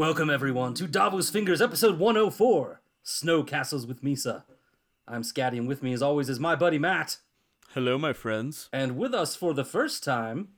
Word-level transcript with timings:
Welcome 0.00 0.30
everyone 0.30 0.72
to 0.76 0.86
Davos 0.86 1.28
Fingers 1.28 1.60
episode 1.60 1.98
104, 1.98 2.80
Snow 3.02 3.42
Castles 3.42 3.86
with 3.86 4.02
Misa. 4.02 4.44
I'm 5.06 5.20
Scatty 5.20 5.58
and 5.58 5.68
with 5.68 5.82
me 5.82 5.92
as 5.92 6.00
always 6.00 6.30
is 6.30 6.40
my 6.40 6.56
buddy 6.56 6.78
Matt. 6.78 7.18
Hello, 7.74 7.98
my 7.98 8.14
friends. 8.14 8.70
And 8.72 8.96
with 8.96 9.12
us 9.12 9.36
for 9.36 9.52
the 9.52 9.62
first 9.62 10.02
time 10.02 10.48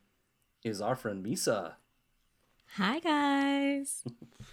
is 0.62 0.80
our 0.80 0.94
friend 0.94 1.26
Misa. 1.26 1.72
Hi 2.76 3.00
guys. 3.00 4.04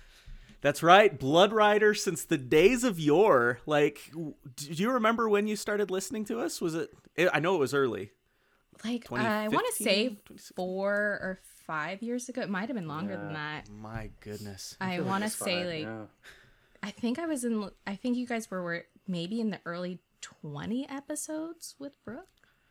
That's 0.62 0.82
right, 0.82 1.20
Blood 1.20 1.54
Rider 1.54 1.94
since 1.94 2.24
the 2.24 2.40
days 2.40 2.84
of 2.84 3.00
yore. 3.00 3.60
Like, 3.68 4.12
do 4.12 4.34
you 4.74 4.90
remember 4.90 5.30
when 5.30 5.46
you 5.46 5.56
started 5.56 5.92
listening 5.92 6.26
to 6.26 6.40
us? 6.40 6.60
Was 6.60 6.74
it? 6.74 6.90
I 7.32 7.40
know 7.40 7.54
it 7.54 7.60
was 7.60 7.76
early. 7.76 8.10
Like 8.84 9.12
I 9.12 9.50
want 9.50 9.68
to 9.68 9.84
say 9.84 10.18
four 10.56 10.96
or 10.96 11.40
five 11.70 12.02
years 12.02 12.30
ago. 12.30 12.42
It 12.42 12.50
might 12.50 12.68
have 12.70 12.76
been 12.76 12.88
longer 12.88 13.14
yeah. 13.14 13.20
than 13.20 13.34
that. 13.34 13.70
My 13.70 14.10
goodness. 14.22 14.76
I, 14.82 14.96
I 14.96 15.00
want 15.02 15.24
to 15.24 15.30
say 15.30 15.64
like, 15.66 15.84
yeah. 15.84 16.06
I 16.82 16.90
think 16.90 17.20
I 17.20 17.28
was 17.28 17.44
in. 17.44 17.70
I 17.86 17.96
think 17.96 18.18
you 18.18 18.26
guys 18.26 18.50
were, 18.50 18.64
were 18.64 18.86
maybe 19.08 19.40
in 19.40 19.52
the 19.52 19.60
early 19.66 20.00
twenty 20.20 20.90
episodes 20.90 21.76
with 21.78 21.94
Brooke. 22.04 22.26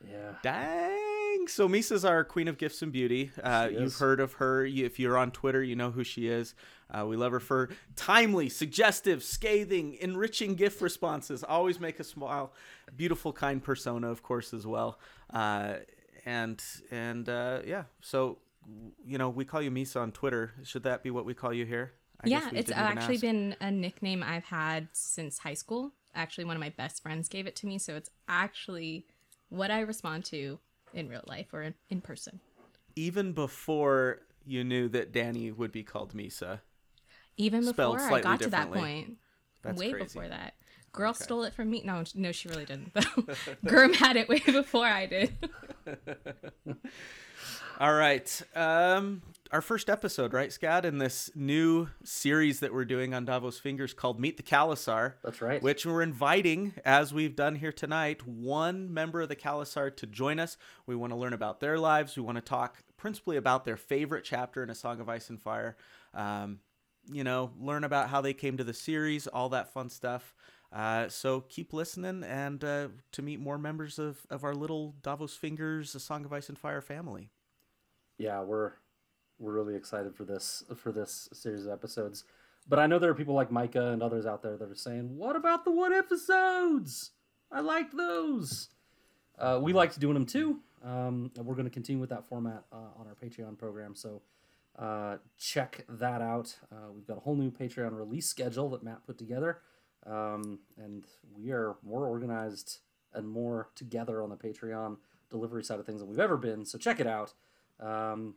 Yeah. 0.05 0.33
Dang. 0.43 1.47
So 1.47 1.69
Misa's 1.69 2.05
our 2.05 2.25
queen 2.25 2.49
of 2.49 2.59
gifts 2.59 2.83
and 2.83 2.91
beauty. 2.91 3.31
Uh, 3.41 3.69
you've 3.71 3.95
heard 3.95 4.19
of 4.19 4.35
her. 4.35 4.67
If 4.67 4.99
you're 4.99 5.17
on 5.17 5.31
Twitter, 5.31 5.63
you 5.63 5.77
know 5.77 5.93
who 5.93 6.03
she 6.03 6.27
is. 6.27 6.55
Uh, 6.91 7.07
we 7.07 7.17
love 7.17 7.33
her 7.33 7.41
for 7.41 7.69
timely, 7.95 8.49
suggestive, 8.49 9.23
scathing, 9.23 9.97
enriching 10.01 10.55
gift 10.57 10.81
responses. 10.81 11.45
Always 11.45 11.79
make 11.79 12.01
us 12.01 12.09
smile. 12.09 12.53
Beautiful, 12.97 13.33
kind 13.33 13.63
persona, 13.63 14.09
of 14.09 14.23
course, 14.23 14.53
as 14.53 14.67
well. 14.67 14.99
Uh, 15.33 15.75
and 16.25 16.61
and 16.91 17.29
uh, 17.29 17.61
yeah, 17.65 17.85
so 18.01 18.39
you 19.05 19.19
know, 19.19 19.29
we 19.29 19.45
call 19.45 19.63
you 19.63 19.71
Misa 19.71 20.01
on 20.01 20.13
Twitter. 20.13 20.53
Should 20.65 20.83
that 20.85 21.03
be 21.03 21.11
what 21.11 21.25
we 21.25 21.35
call 21.35 21.53
you 21.53 21.65
here? 21.65 21.93
I 22.23 22.29
yeah, 22.29 22.49
it's 22.53 22.73
actually 22.73 23.15
ask. 23.15 23.23
been 23.23 23.57
a 23.61 23.71
nickname 23.71 24.23
I've 24.23 24.45
had 24.45 24.89
since 24.93 25.39
high 25.39 25.55
school. 25.55 25.93
Actually, 26.15 26.45
one 26.45 26.57
of 26.57 26.61
my 26.61 26.71
best 26.71 27.03
friends 27.03 27.29
gave 27.29 27.47
it 27.47 27.55
to 27.57 27.67
me, 27.67 27.79
so 27.79 27.95
it's 27.95 28.11
actually 28.29 29.07
what 29.51 29.71
I 29.71 29.81
respond 29.81 30.25
to 30.27 30.59
in 30.93 31.09
real 31.09 31.23
life 31.27 31.53
or 31.53 31.63
in, 31.63 31.75
in 31.91 32.01
person. 32.01 32.41
Even 32.97 33.33
before 33.33 34.21
you 34.45 34.65
knew 34.65 34.89
that 34.89 35.13
Danny 35.13 35.53
would 35.53 35.71
be 35.71 35.85
called 35.85 36.15
Misa. 36.15 36.61
Even 37.37 37.65
before 37.65 38.01
I 38.01 38.21
got 38.21 38.41
to 38.41 38.51
that 38.51 38.73
point. 38.73 39.19
That's 39.63 39.79
way 39.79 39.91
crazy. 39.93 40.05
before 40.05 40.29
that. 40.29 40.55
Girl 40.93 41.11
okay. 41.11 41.23
stole 41.23 41.45
it 41.45 41.55
from 41.55 41.71
me. 41.71 41.83
No, 41.85 42.03
no, 42.15 42.33
she 42.33 42.49
really 42.49 42.65
didn't. 42.65 42.95
Though. 42.95 43.01
Gurm 43.67 43.95
had 43.95 44.17
it 44.17 44.29
way 44.29 44.41
before 44.45 44.87
I 44.87 45.07
did. 45.07 45.33
All 47.81 47.95
right. 47.95 48.43
Um, 48.57 49.23
our 49.53 49.63
first 49.63 49.89
episode, 49.89 50.33
right, 50.33 50.53
Scott, 50.53 50.85
in 50.85 50.99
this 50.99 51.31
new 51.37 51.89
series 52.03 52.59
that 52.59 52.75
we're 52.75 52.85
doing 52.85 53.15
on 53.15 53.25
Davos 53.25 53.61
Fingers 53.61 53.95
called 53.95 54.19
Meet 54.19 54.37
the 54.37 54.43
Khalasar. 54.43 55.15
That's 55.23 55.41
right. 55.41 55.63
Which 55.63 55.87
we're 55.87 56.03
inviting, 56.03 56.75
as 56.85 57.15
we've 57.15 57.37
done 57.37 57.55
here 57.55 57.71
tonight, 57.71 58.27
one 58.27 58.93
member 58.93 59.21
of 59.21 59.29
the 59.29 59.37
Khalasar 59.37 59.97
to 59.97 60.07
join 60.09 60.41
us. 60.41 60.57
We 60.87 60.97
want 60.97 61.13
to 61.13 61.17
learn 61.17 61.35
about 61.35 61.61
their 61.61 61.79
lives. 61.79 62.17
We 62.17 62.23
want 62.25 62.35
to 62.35 62.43
talk 62.43 62.79
principally 62.97 63.37
about 63.37 63.65
their 63.65 63.77
favorite 63.77 64.25
chapter 64.25 64.61
in 64.61 64.71
A 64.71 64.75
Song 64.75 64.99
of 64.99 65.09
Ice 65.09 65.31
and 65.31 65.41
Fire. 65.41 65.77
Um, 66.15 66.59
you 67.09 67.23
know, 67.23 67.53
learn 67.61 67.85
about 67.85 68.09
how 68.09 68.21
they 68.21 68.35
came 68.35 68.57
to 68.57 68.65
the 68.65 68.75
series, 68.75 69.29
all 69.29 69.51
that 69.51 69.73
fun 69.73 69.89
stuff. 69.89 70.35
Uh, 70.73 71.09
so 71.09 71.43
keep 71.43 71.73
listening 71.73 72.25
and 72.25 72.65
uh, 72.65 72.89
to 73.13 73.23
meet 73.23 73.39
more 73.39 73.57
members 73.57 74.01
of, 74.01 74.27
of 74.31 74.43
our 74.43 74.57
little 74.57 74.97
Davos 75.01 75.37
Fingers, 75.37 75.95
A 75.95 76.01
Song 76.01 76.25
of 76.25 76.33
Ice 76.33 76.49
and 76.49 76.59
Fire 76.59 76.81
family 76.81 77.31
yeah, 78.19 78.43
we're 78.43 78.73
we're 79.39 79.53
really 79.53 79.77
excited 79.77 80.15
for 80.15 80.25
this 80.25 80.65
for 80.77 80.93
this 80.93 81.29
series 81.33 81.65
of 81.65 81.73
episodes. 81.73 82.25
But 82.69 82.79
I 82.79 82.87
know 82.87 82.99
there 82.99 83.11
are 83.11 83.15
people 83.15 83.35
like 83.35 83.51
Micah 83.51 83.93
and 83.93 84.03
others 84.03 84.27
out 84.27 84.43
there 84.43 84.57
that 84.57 84.71
are 84.71 84.75
saying, 84.75 85.17
"What 85.17 85.37
about 85.37 85.65
the 85.65 85.71
one 85.71 85.93
episodes? 85.93 87.13
I 87.51 87.61
liked 87.61 87.97
those." 87.97 88.69
Uh, 89.39 89.59
we 89.63 89.73
liked 89.73 89.99
doing 89.99 90.15
them 90.15 90.27
too. 90.27 90.59
Um, 90.85 91.31
we're 91.37 91.55
going 91.55 91.65
to 91.65 91.71
continue 91.71 92.01
with 92.01 92.11
that 92.11 92.29
format 92.29 92.65
uh, 92.73 92.99
on 92.99 93.07
our 93.07 93.15
Patreon 93.15 93.57
program. 93.57 93.95
So 93.95 94.23
uh, 94.79 95.17
check 95.39 95.85
that 95.89 96.21
out. 96.21 96.57
Uh, 96.71 96.91
we've 96.93 97.07
got 97.07 97.17
a 97.17 97.21
whole 97.21 97.37
new 97.37 97.51
Patreon 97.51 97.97
release 97.97 98.27
schedule 98.29 98.69
that 98.71 98.83
Matt 98.83 99.07
put 99.07 99.19
together, 99.19 99.59
um, 100.07 100.59
and 100.77 101.05
we 101.37 101.51
are 101.51 101.77
more 101.83 102.07
organized 102.07 102.79
and 103.15 103.29
more 103.29 103.69
together 103.75 104.23
on 104.23 104.29
the 104.29 104.37
Patreon 104.37 104.97
delivery 105.31 105.65
side 105.65 105.79
of 105.79 105.87
things 105.87 106.01
than 106.01 106.09
we've 106.09 106.19
ever 106.19 106.37
been. 106.37 106.65
So 106.65 106.79
check 106.79 107.01
it 107.01 107.07
out. 107.07 107.33
Um, 107.81 108.35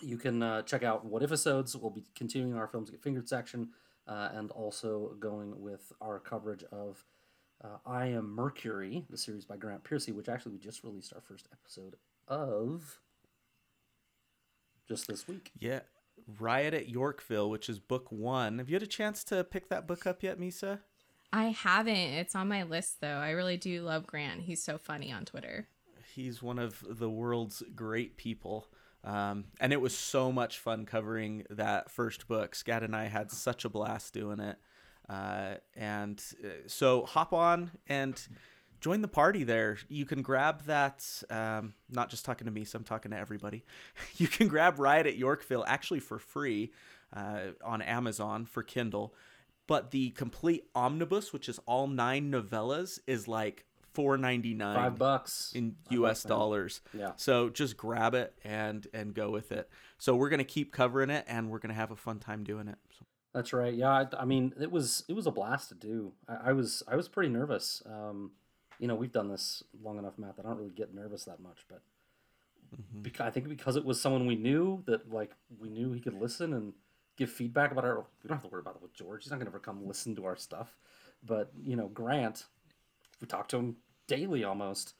you 0.00 0.16
can 0.16 0.42
uh, 0.42 0.62
check 0.62 0.82
out 0.82 1.04
what 1.04 1.22
episodes. 1.22 1.76
We'll 1.76 1.90
be 1.90 2.04
continuing 2.14 2.54
our 2.54 2.68
films 2.68 2.90
get 2.90 3.02
fingered 3.02 3.28
section, 3.28 3.70
uh, 4.06 4.30
and 4.32 4.50
also 4.50 5.16
going 5.18 5.60
with 5.60 5.92
our 6.00 6.18
coverage 6.18 6.64
of 6.72 7.04
uh, 7.62 7.78
I 7.84 8.06
Am 8.06 8.34
Mercury, 8.34 9.04
the 9.10 9.18
series 9.18 9.44
by 9.44 9.56
Grant 9.56 9.84
Piercy, 9.84 10.12
which 10.12 10.28
actually 10.28 10.52
we 10.52 10.58
just 10.58 10.84
released 10.84 11.12
our 11.14 11.20
first 11.20 11.48
episode 11.52 11.96
of 12.28 13.00
just 14.88 15.08
this 15.08 15.28
week. 15.28 15.50
Yeah, 15.58 15.80
Riot 16.38 16.74
at 16.74 16.88
Yorkville, 16.88 17.50
which 17.50 17.68
is 17.68 17.78
book 17.78 18.10
one. 18.10 18.58
Have 18.58 18.68
you 18.68 18.74
had 18.74 18.82
a 18.82 18.86
chance 18.88 19.24
to 19.24 19.44
pick 19.44 19.68
that 19.68 19.86
book 19.86 20.06
up 20.06 20.22
yet, 20.22 20.38
Misa? 20.38 20.80
I 21.32 21.46
haven't. 21.46 21.96
It's 21.96 22.34
on 22.34 22.48
my 22.48 22.62
list 22.64 23.00
though. 23.00 23.18
I 23.18 23.30
really 23.30 23.56
do 23.56 23.82
love 23.82 24.06
Grant. 24.06 24.42
He's 24.42 24.62
so 24.62 24.78
funny 24.78 25.12
on 25.12 25.24
Twitter 25.24 25.68
he's 26.14 26.42
one 26.42 26.58
of 26.58 26.84
the 26.88 27.10
world's 27.10 27.62
great 27.74 28.16
people. 28.16 28.68
Um, 29.02 29.44
and 29.60 29.72
it 29.72 29.80
was 29.80 29.96
so 29.96 30.30
much 30.30 30.58
fun 30.58 30.84
covering 30.84 31.44
that 31.50 31.90
first 31.90 32.28
book. 32.28 32.54
Scat 32.54 32.82
and 32.82 32.94
I 32.94 33.06
had 33.06 33.30
such 33.30 33.64
a 33.64 33.68
blast 33.68 34.12
doing 34.12 34.40
it. 34.40 34.58
Uh, 35.08 35.54
and 35.74 36.22
uh, 36.44 36.48
so 36.66 37.04
hop 37.04 37.32
on 37.32 37.70
and 37.88 38.20
join 38.80 39.00
the 39.02 39.08
party 39.08 39.44
there. 39.44 39.78
You 39.88 40.04
can 40.04 40.22
grab 40.22 40.64
that, 40.64 41.04
um, 41.30 41.74
not 41.88 42.10
just 42.10 42.24
talking 42.24 42.44
to 42.44 42.50
me, 42.50 42.64
so 42.64 42.78
I'm 42.78 42.84
talking 42.84 43.10
to 43.10 43.18
everybody. 43.18 43.64
You 44.16 44.28
can 44.28 44.48
grab 44.48 44.78
Riot 44.78 45.06
at 45.06 45.16
Yorkville 45.16 45.64
actually 45.66 46.00
for 46.00 46.18
free 46.18 46.72
uh, 47.14 47.52
on 47.64 47.82
Amazon 47.82 48.44
for 48.44 48.62
Kindle. 48.62 49.14
But 49.66 49.92
the 49.92 50.10
complete 50.10 50.64
omnibus, 50.74 51.32
which 51.32 51.48
is 51.48 51.60
all 51.64 51.86
nine 51.86 52.30
novellas, 52.30 52.98
is 53.06 53.28
like 53.28 53.64
four 54.00 54.16
ninety 54.16 54.54
nine, 54.54 54.76
five 54.76 54.98
bucks 54.98 55.52
in 55.54 55.76
U.S. 55.90 56.22
dollars. 56.22 56.80
Yeah. 56.92 57.12
So 57.16 57.48
just 57.50 57.76
grab 57.76 58.14
it 58.14 58.34
and 58.44 58.86
and 58.94 59.14
go 59.14 59.30
with 59.30 59.52
it. 59.52 59.68
So 59.98 60.16
we're 60.16 60.30
gonna 60.30 60.44
keep 60.44 60.72
covering 60.72 61.10
it, 61.10 61.24
and 61.28 61.50
we're 61.50 61.58
gonna 61.58 61.74
have 61.74 61.90
a 61.90 61.96
fun 61.96 62.18
time 62.18 62.44
doing 62.44 62.68
it. 62.68 62.78
So. 62.98 63.04
That's 63.32 63.52
right. 63.52 63.72
Yeah, 63.72 63.90
I, 63.90 64.06
I, 64.18 64.24
mean, 64.24 64.52
it 64.60 64.72
was 64.72 65.04
it 65.08 65.12
was 65.14 65.26
a 65.26 65.30
blast 65.30 65.68
to 65.68 65.74
do. 65.74 66.12
I, 66.28 66.50
I 66.50 66.52
was 66.52 66.82
I 66.88 66.96
was 66.96 67.08
pretty 67.08 67.28
nervous. 67.28 67.82
Um, 67.86 68.32
you 68.78 68.88
know, 68.88 68.94
we've 68.94 69.12
done 69.12 69.28
this 69.28 69.62
long 69.82 69.98
enough, 69.98 70.18
Matt. 70.18 70.36
That 70.36 70.46
I 70.46 70.48
don't 70.48 70.58
really 70.58 70.70
get 70.70 70.94
nervous 70.94 71.24
that 71.24 71.40
much, 71.40 71.58
but 71.68 71.82
mm-hmm. 72.74 73.02
because, 73.02 73.26
I 73.26 73.30
think 73.30 73.48
because 73.48 73.76
it 73.76 73.84
was 73.84 74.00
someone 74.00 74.26
we 74.26 74.36
knew 74.36 74.82
that 74.86 75.12
like 75.12 75.32
we 75.60 75.68
knew 75.68 75.92
he 75.92 76.00
could 76.00 76.14
listen 76.14 76.54
and 76.54 76.72
give 77.16 77.30
feedback 77.30 77.70
about 77.70 77.84
our. 77.84 78.06
We 78.22 78.28
don't 78.28 78.38
have 78.38 78.44
to 78.44 78.48
worry 78.48 78.62
about 78.62 78.76
it 78.76 78.82
with 78.82 78.94
George. 78.94 79.22
He's 79.22 79.30
not 79.30 79.38
gonna 79.38 79.50
ever 79.50 79.60
come 79.60 79.86
listen 79.86 80.16
to 80.16 80.24
our 80.24 80.36
stuff. 80.36 80.74
But 81.22 81.52
you 81.62 81.76
know, 81.76 81.86
Grant, 81.88 82.46
we 83.20 83.28
talked 83.28 83.50
to 83.50 83.58
him 83.58 83.76
daily 84.10 84.42
almost, 84.44 84.94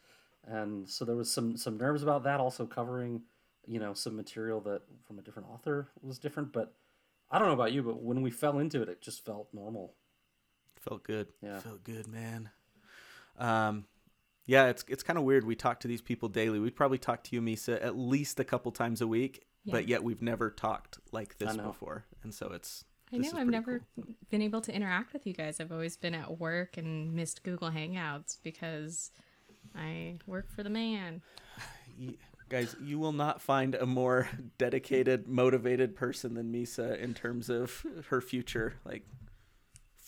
and 0.47 0.89
so 0.89 1.05
there 1.05 1.17
was 1.17 1.31
some 1.31 1.57
some 1.57 1.77
nerves 1.77 2.03
about 2.03 2.23
that. 2.25 2.39
Also 2.41 2.65
covering, 2.65 3.23
you 3.67 3.81
know, 3.81 3.93
some 3.93 4.17
material 4.17 4.61
that 4.63 4.83
from 5.07 5.19
a 5.19 5.23
different 5.23 5.49
author 5.49 5.89
was 6.03 6.19
different. 6.19 6.53
But 6.53 6.73
I 7.31 7.39
don't 7.39 7.49
know 7.49 7.55
about 7.55 7.73
you, 7.73 7.83
but 7.83 8.01
when 8.03 8.23
we 8.23 8.31
fell 8.31 8.59
into 8.59 8.81
it, 8.81 8.89
it 8.89 9.03
just 9.03 9.25
felt 9.25 9.49
normal. 9.53 9.95
Felt 10.77 11.03
good. 11.03 11.29
Yeah, 11.43 11.59
felt 11.59 11.83
good, 11.85 12.07
man. 12.07 12.51
Um, 13.39 13.87
yeah, 14.47 14.67
it's 14.67 14.85
it's 14.89 15.03
kind 15.03 15.19
of 15.19 15.25
weird. 15.25 15.45
We 15.45 15.57
talk 15.57 15.81
to 15.81 15.89
these 15.89 16.03
people 16.03 16.29
daily. 16.29 16.59
We 16.59 16.71
probably 16.71 16.99
talk 16.99 17.25
to 17.25 17.35
you, 17.35 17.43
Misa, 17.43 17.85
at 17.85 17.97
least 17.97 18.41
a 18.41 18.45
couple 18.45 18.73
times 18.73 19.01
a 19.01 19.07
week, 19.07 19.45
yeah. 19.65 19.73
but 19.73 19.89
yet 19.89 20.03
we've 20.05 20.23
never 20.23 20.51
talked 20.51 20.99
like 21.13 21.39
this 21.39 21.57
before, 21.57 22.07
and 22.23 22.33
so 22.33 22.51
it's 22.53 22.85
I 23.13 23.17
know 23.19 23.31
I've 23.37 23.47
never 23.49 23.83
cool. 23.97 24.05
been 24.31 24.43
able 24.43 24.61
to 24.63 24.73
interact 24.75 25.13
with 25.13 25.27
you 25.27 25.33
guys. 25.33 25.61
I've 25.61 25.73
always 25.73 25.97
been 25.97 26.15
at 26.15 26.39
work 26.39 26.77
and 26.77 27.13
missed 27.13 27.43
Google 27.43 27.71
Hangouts 27.71 28.39
because 28.43 29.11
I 29.75 30.17
work 30.27 30.51
for 30.51 30.63
the 30.63 30.71
man. 30.71 31.23
You, 31.99 32.15
guys, 32.49 32.75
you 32.83 32.99
will 32.99 33.13
not 33.13 33.43
find 33.43 33.75
a 33.75 33.85
more 33.85 34.27
dedicated, 34.57 35.29
motivated 35.29 35.95
person 35.95 36.33
than 36.33 36.51
Misa 36.51 36.99
in 36.99 37.13
terms 37.13 37.51
of 37.51 37.85
her 38.09 38.23
future. 38.23 38.77
Like 38.87 39.05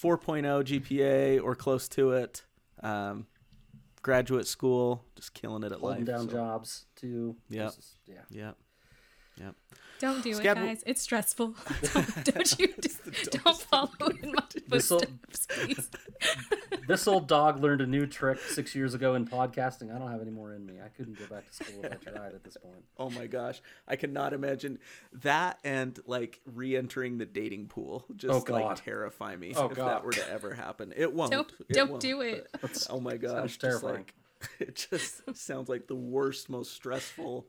4.0 0.01 0.45
GPA 0.65 1.43
or 1.43 1.55
close 1.55 1.89
to 1.89 2.13
it. 2.13 2.45
Um, 2.83 3.27
graduate 4.01 4.47
school, 4.47 5.05
just 5.17 5.35
killing 5.35 5.65
it 5.65 5.73
at 5.73 5.81
Holding 5.81 5.99
life. 5.99 6.07
down 6.07 6.29
so. 6.29 6.33
jobs 6.35 6.87
too. 6.97 7.37
Yeah. 7.51 7.71
Yeah. 8.07 8.15
Yeah. 8.31 8.53
Yep. 9.39 9.55
Don't 9.99 10.23
do 10.25 10.35
Scab- 10.35 10.57
it, 10.59 10.61
guys. 10.61 10.83
It's 10.85 11.01
stressful. 11.01 11.55
Don't, 11.95 12.25
don't 12.25 12.59
you 12.59 12.69
don't 13.31 13.61
follow 13.61 13.89
in 14.23 14.33
my 14.33 14.43
This'll- 14.69 14.99
footsteps, 15.01 15.47
please. 15.49 15.91
This 16.89 17.07
old 17.07 17.29
dog 17.29 17.61
learned 17.63 17.81
a 17.83 17.87
new 17.87 18.07
trick 18.07 18.39
six 18.41 18.75
years 18.75 18.95
ago 18.95 19.15
in 19.15 19.27
podcasting. 19.27 19.95
I 19.95 19.99
don't 19.99 20.11
have 20.11 20.21
any 20.21 20.33
more 20.33 20.53
in 20.55 20.67
me. 20.67 20.75
I 20.85 20.89
couldn't 20.89 21.19
go 21.19 21.27
back 21.27 21.47
to 21.49 21.55
school 21.65 21.85
if 21.85 21.93
I 21.93 22.11
tried 22.11 22.35
at 22.35 22.43
this 22.43 22.57
point. 22.57 22.85
Oh 22.99 23.11
my 23.11 23.27
gosh, 23.29 23.61
I 23.87 23.95
cannot 23.95 24.33
imagine 24.33 24.81
that 25.23 25.59
and 25.63 25.97
like 26.07 26.41
re-entering 26.53 27.19
the 27.19 27.27
dating 27.27 27.69
pool. 27.69 28.05
Just 28.17 28.51
Oh, 28.51 28.53
like 28.53 28.83
terrify 28.85 29.37
me 29.37 29.55
Oh, 29.57 29.67
if 29.67 29.77
God. 29.77 29.89
that 29.89 30.05
were 30.05 30.13
to 30.13 30.29
ever 30.31 30.53
happen. 30.53 30.93
It 30.97 31.13
won't. 31.13 31.31
Don't 31.31 31.53
It 31.69 31.75
don't 31.75 31.91
won't, 31.91 32.03
do 32.03 32.21
it. 32.23 32.49
but- 32.61 32.87
Oh 32.91 32.99
my 33.01 33.17
gosh, 33.17 33.51
just 33.57 33.61
terrifying. 33.61 33.95
like 33.95 34.15
it 34.59 34.87
just 34.91 35.37
sounds 35.37 35.69
like 35.69 35.87
the 35.87 35.95
worst, 35.95 36.51
most 36.51 36.73
stressful, 36.73 37.47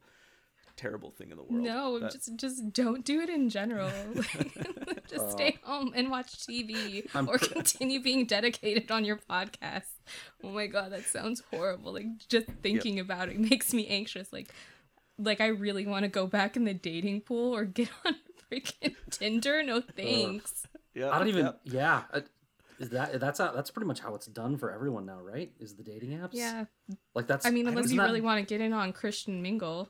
terrible 0.75 1.11
thing 1.11 1.31
in 1.31 1.37
the 1.37 1.43
world. 1.43 1.63
No, 1.63 1.99
That- 1.99 2.11
just 2.11 2.35
just 2.35 2.73
don't 2.73 3.05
do 3.05 3.21
it 3.21 3.29
in 3.29 3.49
general. 3.49 3.91
just 5.09 5.31
stay 5.31 5.57
oh. 5.63 5.67
home 5.67 5.93
and 5.95 6.09
watch 6.09 6.37
TV 6.37 7.07
I'm 7.13 7.29
or 7.29 7.37
continue 7.37 8.01
being 8.01 8.25
dedicated 8.25 8.91
on 8.91 9.05
your 9.05 9.17
podcast. 9.17 9.83
Oh 10.43 10.49
my 10.49 10.67
god, 10.67 10.91
that 10.91 11.05
sounds 11.05 11.43
horrible. 11.51 11.93
Like 11.93 12.05
just 12.27 12.47
thinking 12.61 12.99
about 12.99 13.29
it 13.29 13.39
makes 13.39 13.73
me 13.73 13.87
anxious. 13.87 14.31
Like 14.31 14.53
like 15.17 15.41
I 15.41 15.47
really 15.47 15.85
want 15.85 16.03
to 16.03 16.09
go 16.09 16.27
back 16.27 16.55
in 16.55 16.65
the 16.65 16.73
dating 16.73 17.21
pool 17.21 17.55
or 17.55 17.65
get 17.65 17.89
on 18.05 18.15
freaking 18.51 18.95
Tinder. 19.09 19.63
No 19.63 19.81
thanks. 19.81 20.65
yeah, 20.93 21.09
I 21.11 21.19
don't 21.19 21.27
even. 21.27 21.45
yeah. 21.45 21.51
Yeah, 21.63 22.01
I- 22.13 22.23
is 22.79 22.89
that 22.89 23.19
that's 23.19 23.39
how, 23.39 23.51
that's 23.51 23.69
pretty 23.71 23.87
much 23.87 23.99
how 23.99 24.15
it's 24.15 24.25
done 24.25 24.57
for 24.57 24.71
everyone 24.71 25.05
now, 25.05 25.19
right? 25.21 25.51
Is 25.59 25.75
the 25.75 25.83
dating 25.83 26.17
apps? 26.17 26.31
Yeah. 26.33 26.65
Like 27.13 27.27
that's. 27.27 27.45
I 27.45 27.51
mean, 27.51 27.67
unless 27.67 27.85
isn't 27.85 27.95
you 27.95 28.01
that- 28.01 28.07
really 28.07 28.21
want 28.21 28.39
to 28.39 28.45
get 28.45 28.61
in 28.61 28.73
on 28.73 28.91
Christian 28.93 29.41
Mingle. 29.41 29.89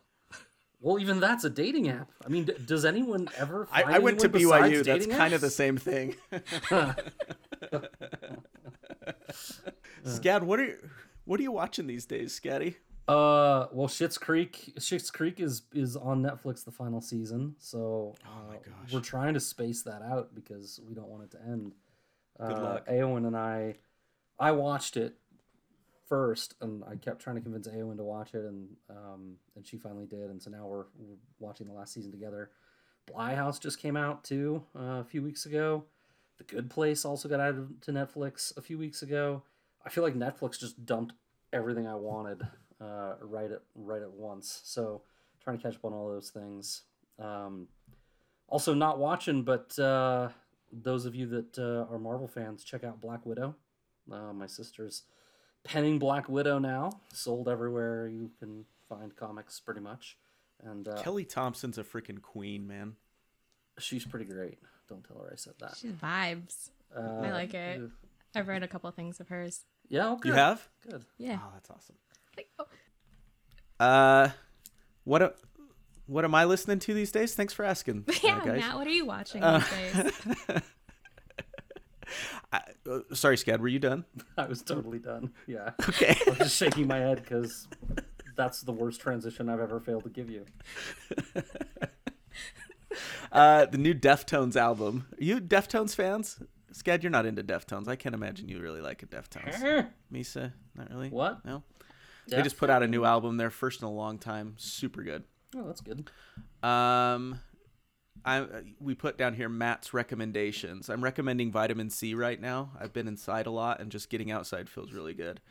Well, 0.83 0.99
even 0.99 1.21
that's 1.21 1.45
a 1.45 1.49
dating 1.49 1.87
app. 1.87 2.11
I 2.25 2.27
mean, 2.29 2.43
d- 2.43 2.55
does 2.65 2.83
anyone 2.83 3.29
ever? 3.37 3.69
I, 3.71 3.83
Find 3.83 3.95
I 3.95 3.99
went 3.99 4.19
to 4.19 4.27
BYU. 4.27 4.83
That's 4.83 5.05
dating 5.05 5.11
kind 5.17 5.33
of 5.33 5.39
the 5.39 5.49
same 5.49 5.77
thing. 5.77 6.15
Scad, 10.05 10.43
what 10.43 10.59
are 10.59 10.65
you, 10.65 10.77
what 11.23 11.39
are 11.39 11.43
you 11.43 11.53
watching 11.53 11.87
these 11.87 12.05
days, 12.05 12.37
Scaddy? 12.37 12.75
Uh, 13.07 13.67
well, 13.71 13.87
Schitt's 13.87 14.17
Creek. 14.17 14.73
Schitt's 14.77 15.09
Creek 15.09 15.39
is 15.39 15.61
is 15.73 15.95
on 15.95 16.21
Netflix 16.21 16.65
the 16.65 16.71
final 16.71 16.99
season, 16.99 17.55
so 17.59 18.15
uh, 18.25 18.29
Oh 18.29 18.47
my 18.49 18.55
gosh. 18.55 18.91
we're 18.91 18.99
trying 18.99 19.35
to 19.35 19.39
space 19.39 19.83
that 19.83 20.01
out 20.01 20.35
because 20.35 20.81
we 20.85 20.93
don't 20.93 21.07
want 21.07 21.23
it 21.23 21.31
to 21.31 21.41
end. 21.41 21.75
Good 22.39 22.57
uh, 22.57 22.61
luck. 22.61 22.87
Aowen 22.87 23.25
and 23.25 23.37
I, 23.37 23.75
I 24.37 24.51
watched 24.51 24.97
it 24.97 25.15
first, 26.13 26.53
and 26.61 26.83
I 26.87 26.95
kept 26.95 27.23
trying 27.23 27.37
to 27.37 27.41
convince 27.41 27.67
Aowen 27.67 27.97
to 27.97 28.03
watch 28.03 28.35
it, 28.35 28.45
and 28.45 28.67
um, 28.87 29.35
and 29.55 29.65
she 29.65 29.77
finally 29.77 30.05
did, 30.05 30.29
and 30.29 30.39
so 30.39 30.51
now 30.51 30.67
we're, 30.67 30.85
we're 30.99 31.17
watching 31.39 31.65
the 31.65 31.73
last 31.73 31.91
season 31.91 32.11
together. 32.11 32.51
Bly 33.07 33.33
House 33.33 33.57
just 33.57 33.79
came 33.79 33.97
out 33.97 34.23
too 34.23 34.61
uh, 34.77 34.99
a 34.99 35.03
few 35.03 35.23
weeks 35.23 35.47
ago. 35.47 35.85
The 36.37 36.43
Good 36.43 36.69
Place 36.69 37.03
also 37.03 37.27
got 37.27 37.39
added 37.39 37.81
to 37.81 37.91
Netflix 37.91 38.55
a 38.55 38.61
few 38.61 38.77
weeks 38.77 39.01
ago. 39.01 39.41
I 39.83 39.89
feel 39.89 40.03
like 40.03 40.13
Netflix 40.13 40.59
just 40.59 40.85
dumped 40.85 41.13
everything 41.51 41.87
I 41.87 41.95
wanted 41.95 42.43
uh, 42.79 43.15
right 43.19 43.49
at 43.49 43.63
right 43.73 44.03
at 44.03 44.11
once. 44.11 44.61
So 44.65 45.01
trying 45.43 45.57
to 45.57 45.63
catch 45.63 45.77
up 45.77 45.85
on 45.85 45.93
all 45.93 46.09
those 46.09 46.29
things. 46.29 46.83
Um, 47.17 47.69
also, 48.47 48.75
not 48.75 48.99
watching, 48.99 49.41
but 49.41 49.79
uh, 49.79 50.29
those 50.71 51.07
of 51.07 51.15
you 51.15 51.25
that 51.29 51.57
uh, 51.57 51.91
are 51.91 51.97
Marvel 51.97 52.27
fans, 52.27 52.63
check 52.63 52.83
out 52.83 53.01
Black 53.01 53.25
Widow. 53.25 53.55
Uh, 54.11 54.31
my 54.31 54.45
sister's 54.45 55.03
penning 55.63 55.99
Black 55.99 56.27
Widow 56.29 56.59
now, 56.59 56.91
sold 57.13 57.47
everywhere 57.47 58.07
you 58.07 58.31
can 58.39 58.65
find 58.89 59.15
comics, 59.15 59.59
pretty 59.59 59.79
much. 59.81 60.17
And 60.63 60.87
uh, 60.87 61.01
Kelly 61.01 61.25
Thompson's 61.25 61.77
a 61.77 61.83
freaking 61.83 62.21
queen, 62.21 62.67
man. 62.67 62.95
she's 63.79 64.05
pretty 64.05 64.25
great. 64.25 64.59
Don't 64.87 65.03
tell 65.03 65.17
her 65.17 65.29
I 65.31 65.35
said 65.35 65.53
that. 65.59 65.75
She 65.77 65.89
vibes. 65.89 66.69
Uh, 66.95 67.21
I 67.25 67.31
like 67.31 67.53
it. 67.53 67.81
I've 68.35 68.47
read 68.47 68.63
a 68.63 68.67
couple 68.67 68.87
of 68.89 68.95
things 68.95 69.19
of 69.19 69.29
hers. 69.29 69.65
Yeah, 69.89 70.07
oh. 70.09 70.19
You 70.23 70.33
have? 70.33 70.67
Good. 70.89 71.05
Yeah. 71.17 71.39
Oh, 71.43 71.49
that's 71.53 71.69
awesome. 71.69 71.95
Like, 72.37 72.47
oh, 72.59 72.65
Uh, 73.79 74.29
what 75.03 75.21
a, 75.21 75.33
what 76.07 76.23
am 76.25 76.33
I 76.35 76.45
listening 76.45 76.79
to 76.79 76.93
these 76.93 77.11
days? 77.11 77.35
Thanks 77.35 77.53
for 77.53 77.65
asking, 77.65 78.05
uh, 78.09 78.13
yeah, 78.23 78.39
guys. 78.45 78.59
Matt, 78.61 78.75
what 78.75 78.87
are 78.87 78.91
you 78.91 79.05
watching 79.05 79.43
Uh, 79.43 79.59
these 79.59 79.69
days? 80.03 80.61
I, 82.53 82.61
uh, 82.89 82.99
sorry, 83.13 83.35
Scad, 83.35 83.59
were 83.59 83.67
you 83.67 83.79
done? 83.79 84.05
I 84.37 84.45
was 84.45 84.61
totally 84.61 84.99
done. 84.99 85.33
Yeah. 85.47 85.71
Okay. 85.89 86.15
I 86.27 86.29
was 86.29 86.37
just 86.37 86.55
shaking 86.57 86.87
my 86.87 86.97
head 86.97 87.21
because 87.21 87.67
that's 88.37 88.61
the 88.61 88.71
worst 88.71 89.01
transition 89.01 89.49
I've 89.49 89.59
ever 89.59 89.79
failed 89.79 90.03
to 90.03 90.09
give 90.09 90.29
you. 90.29 90.45
Uh, 93.31 93.65
the 93.65 93.79
new 93.79 93.95
Deftones 93.95 94.55
album. 94.55 95.07
Are 95.19 95.23
you 95.23 95.41
Deftones 95.41 95.95
fans? 95.95 96.39
Scad, 96.71 97.01
you're 97.01 97.09
not 97.09 97.25
into 97.25 97.43
Deftones. 97.43 97.87
I 97.87 97.95
can't 97.95 98.13
imagine 98.13 98.47
you 98.47 98.59
really 98.59 98.79
like 98.81 99.01
a 99.01 99.07
Deftones. 99.07 99.87
Misa, 100.13 100.53
not 100.75 100.91
really. 100.91 101.09
What? 101.09 101.43
No. 101.43 101.63
They 102.27 102.43
just 102.43 102.57
put 102.57 102.69
out 102.69 102.83
a 102.83 102.87
new 102.87 103.03
album. 103.05 103.37
Their 103.37 103.49
first 103.49 103.81
in 103.81 103.87
a 103.87 103.91
long 103.91 104.19
time. 104.19 104.53
Super 104.57 105.01
good. 105.01 105.23
Oh, 105.55 105.63
that's 105.65 105.81
good. 105.81 106.11
Um, 106.61 107.39
I 108.25 108.45
we 108.79 108.95
put 108.95 109.17
down 109.17 109.33
here 109.33 109.49
Matt's 109.49 109.93
recommendations. 109.93 110.89
I'm 110.89 111.03
recommending 111.03 111.51
vitamin 111.51 111.89
C 111.89 112.13
right 112.15 112.39
now. 112.39 112.71
I've 112.79 112.93
been 112.93 113.07
inside 113.07 113.45
a 113.47 113.51
lot, 113.51 113.79
and 113.79 113.91
just 113.91 114.09
getting 114.09 114.31
outside 114.31 114.69
feels 114.69 114.91
really 114.93 115.13
good. 115.13 115.41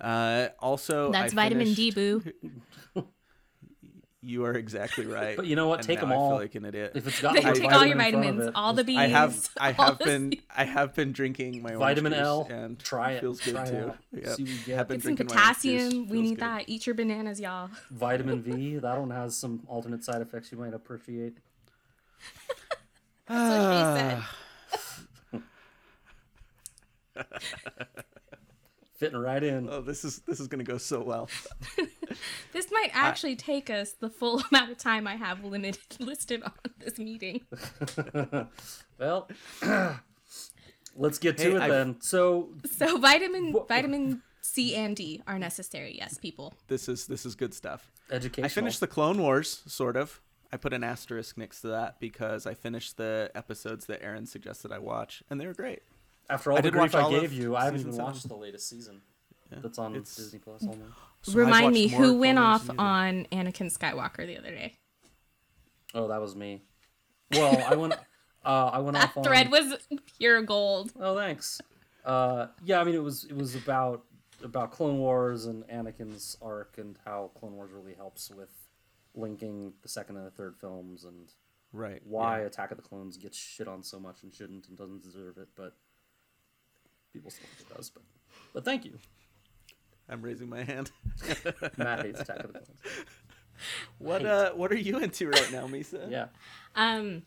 Uh, 0.00 0.48
also, 0.58 1.12
That's 1.12 1.32
I 1.32 1.36
vitamin 1.36 1.74
D, 1.74 1.90
boo. 1.90 2.22
You 4.26 4.46
are 4.46 4.54
exactly 4.54 5.04
right. 5.04 5.36
But 5.36 5.44
you 5.44 5.54
know 5.54 5.68
what? 5.68 5.80
And 5.80 5.86
Take 5.86 5.98
now 5.98 6.06
'em 6.06 6.12
I 6.12 6.14
all. 6.14 6.30
feel 6.30 6.38
like 6.38 6.54
an 6.54 6.64
idiot. 6.64 6.92
If 6.94 7.06
it's 7.06 7.20
got 7.20 7.34
Take 7.34 7.44
the 7.44 7.52
take 7.60 7.70
all 7.70 7.84
your 7.84 7.94
vitamin 7.98 7.98
in 7.98 8.12
front 8.12 8.14
of 8.14 8.34
vitamins, 8.36 8.52
all 8.54 8.72
the 8.72 8.82
just 8.82 8.86
beans. 8.86 8.98
I 8.98 9.06
have 9.08 9.48
I 9.60 9.72
have 9.72 9.98
been 9.98 10.30
seeds. 10.32 10.42
I 10.56 10.64
have 10.64 10.94
been 10.94 11.12
drinking 11.12 11.60
my 11.62 11.74
Vitamin 11.74 12.14
L. 12.14 12.46
and 12.50 12.78
Try 12.78 13.12
it. 13.12 13.20
Feels 13.20 13.42
good 13.42 13.54
Try 13.54 13.66
too. 13.66 13.76
out. 13.76 13.98
Yep. 14.14 14.26
See 14.28 14.42
you 14.44 14.58
get. 14.64 14.76
Have 14.78 14.88
been 14.88 14.96
Get 14.96 15.04
some 15.04 15.14
drinking 15.16 15.26
my 15.36 15.42
orange 15.42 15.56
juice. 15.60 15.82
potassium. 15.82 16.08
We 16.08 16.22
need 16.22 16.30
good. 16.30 16.38
that. 16.40 16.64
Eat 16.68 16.86
your 16.86 16.94
bananas, 16.94 17.38
y'all. 17.38 17.68
Vitamin 17.90 18.40
V. 18.42 18.76
That 18.78 18.98
one 18.98 19.10
has 19.10 19.36
some 19.36 19.62
alternate 19.68 20.02
side 20.02 20.22
effects 20.22 20.50
you 20.50 20.56
might 20.56 20.72
appreciate. 20.72 21.36
That's 23.28 24.28
what 25.28 25.42
ah. 25.42 25.44
Fitting 28.96 29.18
right 29.18 29.42
in. 29.42 29.68
Oh, 29.68 29.80
this 29.80 30.04
is 30.04 30.20
this 30.20 30.38
is 30.40 30.46
gonna 30.48 30.64
go 30.64 30.78
so 30.78 31.02
well. 31.02 31.28
This 32.52 32.70
might 32.70 32.90
actually 32.92 33.34
take 33.34 33.68
us 33.68 33.92
the 33.98 34.08
full 34.08 34.40
amount 34.52 34.70
of 34.70 34.78
time 34.78 35.08
I 35.08 35.16
have 35.16 35.42
limited 35.42 35.82
listed 35.98 36.44
on 36.44 36.52
this 36.78 36.96
meeting. 36.98 37.40
well, 39.00 39.28
let's 40.96 41.18
get 41.18 41.36
to 41.38 41.42
Hey, 41.50 41.56
it 41.56 41.60
I've- 41.62 41.72
then. 41.72 41.96
So, 42.00 42.50
So 42.70 42.98
vitamin 42.98 43.52
Wha- 43.52 43.64
vitamin 43.64 44.22
C 44.42 44.76
and 44.76 44.94
D 44.94 45.20
are 45.26 45.40
necessary. 45.40 45.96
Yes, 45.98 46.16
people. 46.18 46.54
This 46.68 46.88
is 46.88 47.08
this 47.08 47.26
is 47.26 47.34
good 47.34 47.52
stuff. 47.52 47.90
education. 48.12 48.44
I 48.44 48.48
finished 48.48 48.78
the 48.78 48.86
Clone 48.86 49.20
Wars, 49.20 49.62
sort 49.66 49.96
of. 49.96 50.20
I 50.54 50.56
put 50.56 50.72
an 50.72 50.84
asterisk 50.84 51.36
next 51.36 51.62
to 51.62 51.66
that 51.68 51.98
because 51.98 52.46
I 52.46 52.54
finished 52.54 52.96
the 52.96 53.28
episodes 53.34 53.86
that 53.86 54.04
Aaron 54.04 54.24
suggested 54.24 54.70
I 54.70 54.78
watch, 54.78 55.20
and 55.28 55.40
they 55.40 55.46
were 55.48 55.52
great. 55.52 55.82
After 56.30 56.52
all 56.52 56.58
I 56.58 56.60
the 56.60 56.70
did 56.70 56.74
grief 56.78 56.94
watch 56.94 57.04
I 57.04 57.10
gave 57.10 57.32
you, 57.32 57.56
I 57.56 57.64
haven't 57.64 57.80
even 57.80 57.92
seven. 57.92 58.04
watched 58.06 58.28
the 58.28 58.36
latest 58.36 58.68
season. 58.68 59.02
Yeah, 59.50 59.58
That's 59.62 59.78
on 59.80 59.92
it's- 59.96 60.14
Disney 60.14 60.38
Plus. 60.38 60.64
So 61.22 61.32
Remind 61.38 61.72
me 61.72 61.88
who 61.88 62.18
went 62.18 62.38
off 62.38 62.66
than 62.66 62.78
on 62.78 63.26
Anakin 63.32 63.72
Skywalker 63.74 64.26
the 64.26 64.36
other 64.36 64.50
day. 64.50 64.74
Oh, 65.94 66.06
that 66.08 66.20
was 66.20 66.36
me. 66.36 66.60
Well, 67.32 67.64
I 67.68 67.74
went. 67.74 67.94
Uh, 68.44 68.68
I 68.74 68.78
went 68.80 68.94
That 68.94 69.04
off 69.08 69.16
on. 69.16 69.24
thread 69.24 69.50
was 69.50 69.72
pure 70.18 70.42
gold. 70.42 70.92
Oh, 71.00 71.16
thanks. 71.16 71.62
Uh, 72.04 72.48
yeah, 72.62 72.78
I 72.78 72.84
mean, 72.84 72.94
it 72.94 73.02
was 73.02 73.24
it 73.24 73.34
was 73.34 73.54
about 73.54 74.04
about 74.42 74.70
Clone 74.70 74.98
Wars 74.98 75.46
and 75.46 75.64
Anakin's 75.68 76.36
arc 76.42 76.76
and 76.76 76.98
how 77.06 77.30
Clone 77.40 77.54
Wars 77.54 77.70
really 77.72 77.94
helps 77.94 78.30
with 78.30 78.50
linking 79.14 79.72
the 79.82 79.88
second 79.88 80.16
and 80.16 80.26
the 80.26 80.30
third 80.30 80.56
films 80.60 81.04
and 81.04 81.32
Right. 81.72 82.00
why 82.04 82.40
yeah. 82.40 82.46
Attack 82.46 82.70
of 82.70 82.76
the 82.76 82.82
Clones 82.82 83.16
gets 83.16 83.36
shit 83.36 83.66
on 83.66 83.82
so 83.82 83.98
much 83.98 84.22
and 84.22 84.32
shouldn't 84.32 84.68
and 84.68 84.76
doesn't 84.78 85.02
deserve 85.02 85.38
it, 85.38 85.48
but 85.56 85.74
people 87.12 87.30
still 87.30 87.46
think 87.56 87.68
it 87.70 87.74
does. 87.76 87.90
But 87.90 88.02
but 88.52 88.64
thank 88.64 88.84
you, 88.84 88.98
I'm 90.08 90.22
raising 90.22 90.48
my 90.48 90.62
hand. 90.62 90.92
Matt 91.76 92.04
hates 92.04 92.20
Attack 92.20 92.44
of 92.44 92.52
the 92.52 92.58
Clones. 92.60 92.80
What 93.98 94.24
uh 94.26 94.52
what 94.52 94.70
are 94.72 94.76
you 94.78 94.98
into 94.98 95.28
right 95.28 95.52
now, 95.52 95.66
Misa? 95.66 96.08
Yeah, 96.10 96.26
Um, 96.76 97.22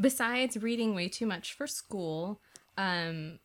besides 0.00 0.56
reading 0.56 0.94
way 0.94 1.08
too 1.08 1.26
much 1.26 1.52
for 1.52 1.66
school, 1.66 2.40
um, 2.76 3.38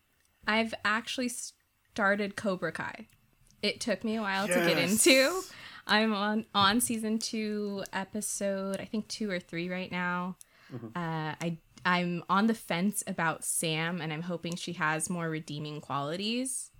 I've 0.47 0.73
actually 0.83 1.29
started 1.29 2.35
Cobra 2.35 2.71
Kai. 2.71 3.07
It 3.61 3.79
took 3.79 4.03
me 4.03 4.15
a 4.15 4.21
while 4.21 4.47
to 4.47 4.53
get 4.53 4.77
into. 4.77 5.41
I'm 5.87 6.13
on 6.13 6.45
on 6.53 6.81
season 6.81 7.19
two, 7.19 7.83
episode 7.93 8.79
I 8.79 8.85
think 8.85 9.07
two 9.07 9.29
or 9.29 9.39
three 9.39 9.69
right 9.69 9.91
now. 9.91 10.37
Mm-hmm. 10.73 10.87
Uh, 10.95 11.35
I 11.41 11.57
I'm 11.85 12.23
on 12.29 12.47
the 12.47 12.53
fence 12.55 13.03
about 13.05 13.43
Sam, 13.43 14.01
and 14.01 14.11
I'm 14.11 14.23
hoping 14.23 14.55
she 14.55 14.73
has 14.73 15.09
more 15.09 15.29
redeeming 15.29 15.81
qualities. 15.81 16.71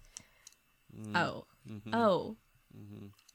Mm-hmm. 0.98 1.16
Oh, 1.16 1.46
mm-hmm. 1.70 1.94
oh, 1.94 2.36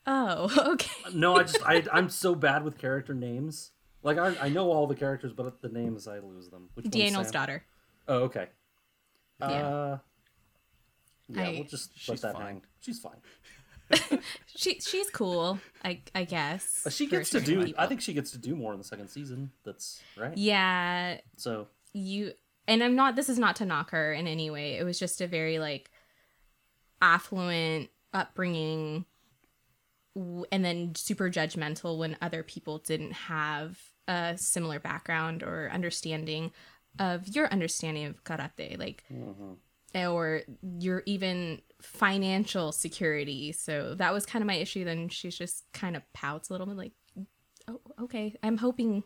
oh. 0.06 0.50
Okay. 0.72 0.90
Uh, 1.06 1.10
no, 1.14 1.36
I 1.36 1.42
just 1.42 1.58
I 1.64 1.84
I'm 1.92 2.08
so 2.08 2.34
bad 2.34 2.64
with 2.64 2.78
character 2.78 3.14
names 3.14 3.70
Like 4.02 4.18
I, 4.18 4.34
I 4.40 4.48
know 4.48 4.70
all 4.70 4.86
the 4.86 4.94
characters, 4.94 5.32
but 5.32 5.60
the 5.62 5.68
names 5.68 6.08
I 6.08 6.18
lose 6.18 6.48
them. 6.48 6.70
Which 6.74 6.90
Daniel's 6.90 7.30
daughter. 7.30 7.64
Oh, 8.08 8.20
okay. 8.24 8.48
Yeah. 9.40 9.46
Uh, 9.46 9.98
yeah, 11.28 11.42
I- 11.42 11.50
we'll 11.52 11.64
just 11.64 11.90
let 12.08 12.20
that 12.22 12.32
fine. 12.34 12.42
hang. 12.42 12.62
She's 12.80 12.98
fine. 12.98 13.16
She 14.61 14.78
she's 14.78 15.09
cool. 15.09 15.59
I 15.82 16.02
I 16.14 16.25
guess. 16.25 16.87
She 16.90 17.06
gets 17.06 17.30
to 17.30 17.40
do. 17.40 17.64
people. 17.64 17.80
I 17.80 17.87
think 17.87 18.02
she 18.02 18.12
gets 18.12 18.30
to 18.32 18.38
do 18.38 18.54
more 18.54 18.73
in 18.73 18.78
the 18.78 18.85
second 18.85 19.09
season. 19.09 19.52
That's 19.64 20.02
right. 20.18 20.37
Yeah, 20.37 21.16
So 21.38 21.68
you 21.94 22.32
and 22.68 22.82
I'm 22.82 22.94
not. 22.94 23.16
This 23.16 23.30
is 23.30 23.38
not 23.38 23.56
to 23.56 23.64
knock 23.64 23.90
her 23.92 24.12
in 24.12 24.26
any 24.26 24.50
way. 24.50 24.76
It 24.76 24.85
was 24.85 24.99
just 24.99 25.23
a 25.23 25.26
very 25.26 25.59
like 25.59 25.90
affluent 27.00 27.88
upbringing, 28.12 29.06
and 30.14 30.62
then 30.64 30.94
super 30.94 31.30
judgmental 31.30 31.97
when 31.97 32.18
other 32.20 32.42
people 32.42 32.78
didn't 32.78 33.12
have 33.12 33.78
a 34.09 34.35
similar 34.37 34.78
background 34.78 35.42
or 35.42 35.70
understanding 35.73 36.52
of 36.99 37.28
your 37.28 37.47
understanding 37.47 38.04
of 38.04 38.25
karate. 38.25 38.78
Like 38.78 39.04
mm-hmm. 39.11 39.54
Or 39.94 40.42
your 40.78 41.02
even 41.06 41.61
financial 41.82 42.73
security. 42.73 43.52
So 43.52 43.94
that 43.94 44.12
was 44.12 44.26
kind 44.26 44.42
of 44.42 44.47
my 44.47 44.54
issue. 44.54 44.85
Then 44.85 45.09
she's 45.09 45.37
just 45.37 45.64
kind 45.73 45.97
of 45.97 46.02
pouts 46.12 46.50
a 46.50 46.52
little 46.52 46.66
bit, 46.66 46.76
like, 46.76 46.92
"Oh, 47.68 47.80
okay. 48.02 48.35
I'm 48.42 48.59
hoping 48.59 49.02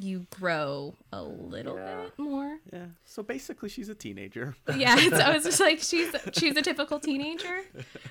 you 0.00 0.26
grow 0.30 0.94
a 1.12 1.22
little 1.22 1.76
Yeah. 1.76 2.02
bit 2.04 2.18
more." 2.18 2.58
Yeah. 2.72 2.86
So 3.04 3.22
basically, 3.22 3.68
she's 3.68 3.88
a 3.88 3.94
teenager. 3.94 4.54
Yeah, 4.76 4.96
so 4.96 5.16
I 5.16 5.32
was 5.34 5.44
just 5.44 5.60
like, 5.60 5.78
she's 5.82 6.14
she's 6.32 6.56
a 6.56 6.62
typical 6.62 7.00
teenager, 7.00 7.62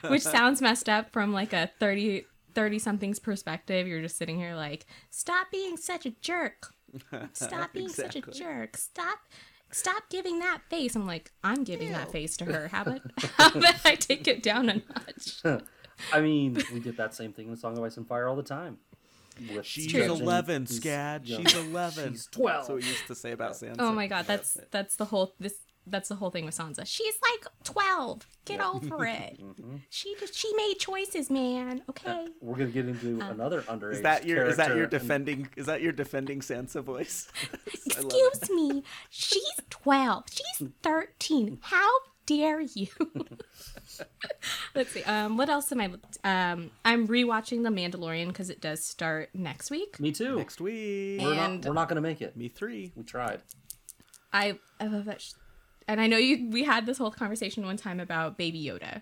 which 0.08 0.22
sounds 0.38 0.62
messed 0.62 0.90
up 0.90 1.12
from 1.14 1.32
like 1.34 1.54
a 1.54 1.70
30 1.80 2.26
30 2.56 2.80
something's 2.80 3.20
perspective. 3.20 3.86
You're 3.88 4.02
just 4.02 4.18
sitting 4.18 4.38
here 4.40 4.56
like, 4.56 4.88
stop 5.12 5.52
being 5.52 5.78
such 5.78 6.08
a 6.08 6.12
jerk. 6.22 6.74
Stop 7.34 7.74
being 7.74 7.90
such 7.90 8.16
a 8.16 8.22
jerk. 8.22 8.76
Stop 8.78 9.20
stop 9.72 10.04
giving 10.10 10.40
that 10.40 10.60
face. 10.70 10.96
I'm 10.96 11.06
like, 11.08 11.32
I'm 11.44 11.64
giving 11.64 11.92
that 11.92 12.12
face 12.12 12.38
to 12.38 12.46
her. 12.46 12.68
How 12.70 12.82
about 12.84 13.02
how 13.38 13.50
about 13.50 13.76
I 13.86 13.96
take 13.96 14.28
it 14.28 14.42
down 14.44 14.70
a 14.70 14.74
notch? 14.76 15.62
I 16.14 16.22
mean, 16.22 16.58
we 16.74 16.80
did 16.80 16.98
that 16.98 17.14
same 17.16 17.34
thing 17.34 17.48
in 17.50 17.56
Song 17.58 17.78
of 17.78 17.84
Ice 17.84 17.98
and 17.98 18.08
Fire 18.08 18.28
all 18.28 18.36
the 18.36 18.44
time. 18.44 18.78
With 19.54 19.66
She's 19.66 19.88
true. 19.88 20.02
judging 20.08 20.24
11, 20.24 20.66
Scad. 20.66 21.28
young- 21.28 21.46
She's 21.46 21.56
11. 21.56 22.14
She's 22.14 22.26
12. 22.28 22.58
That's 22.58 22.70
what 22.70 22.76
we 22.78 22.84
used 22.84 23.08
to 23.08 23.16
say 23.16 23.32
about 23.32 23.52
Sansa. 23.54 23.76
Oh 23.80 23.92
my 23.92 24.08
god, 24.08 24.26
that's 24.26 24.58
that's 24.72 24.96
the 24.96 25.06
whole 25.06 25.34
this 25.40 25.54
that's 25.90 26.10
the 26.10 26.16
whole 26.16 26.30
thing 26.30 26.46
with 26.46 26.56
Sansa. 26.58 26.84
She's 26.86 27.16
like 27.22 27.52
12. 27.64 28.26
Get 28.46 28.62
over 28.62 29.06
it. 29.06 29.40
Mm-hmm. 29.42 29.76
She 29.90 30.16
just 30.20 30.36
she 30.36 30.54
made 30.56 30.76
choices, 30.80 31.30
man. 31.30 31.82
Okay. 31.90 32.28
We're 32.42 32.56
gonna 32.58 32.70
get 32.72 32.88
into 32.88 33.20
another 33.22 33.62
underage. 33.64 33.94
Is 33.94 34.02
that 34.02 34.26
your 34.26 34.46
is 34.46 34.58
that 34.58 34.68
your 34.70 34.76
character 34.88 34.98
in- 34.98 35.02
defending 35.02 35.50
is 35.56 35.66
that 35.66 35.82
your 35.82 35.92
defending 35.92 36.40
Sansa 36.42 36.84
voice? 36.84 37.28
I 37.44 38.02
love 38.02 38.12
it. 38.12 38.28
Excuse 38.34 38.50
me. 38.50 38.84
She's 39.10 39.52
12. 39.70 40.24
She's 40.32 40.68
13. 40.84 41.60
How 41.62 41.90
dare 42.26 42.62
you? 42.62 42.88
Let's 44.76 44.92
see. 44.92 45.04
Um, 45.04 45.38
what 45.38 45.50
else 45.50 45.72
am 45.72 45.82
I? 45.82 46.52
Um, 46.52 46.72
I'm 46.86 47.08
rewatching 47.08 47.64
The 47.64 47.70
Mandalorian 47.70 48.28
because 48.28 48.50
it 48.50 48.62
does 48.62 48.84
start 48.84 49.30
next 49.34 49.72
week. 49.72 50.00
Me 50.00 50.12
too. 50.12 50.36
Next 50.36 50.62
week. 50.62 51.22
We're 51.22 51.34
And- 51.34 51.62
not. 51.62 51.66
We're 51.70 51.74
not 51.74 51.90
gonna 51.90 52.02
make 52.02 52.22
it. 52.22 52.36
Me 52.38 52.48
three. 52.50 52.92
We 52.96 53.04
tried. 53.04 53.42
I 54.34 54.60
I 54.80 54.88
love 54.88 55.06
that. 55.06 55.22
Sh- 55.22 55.34
and 55.88 56.00
I 56.02 56.08
know 56.08 56.18
you. 56.18 56.50
We 56.50 56.64
had 56.64 56.86
this 56.86 56.98
whole 56.98 57.12
conversation 57.12 57.66
one 57.66 57.78
time 57.78 58.00
about 58.00 58.38
Baby 58.38 58.64
Yoda, 58.64 59.02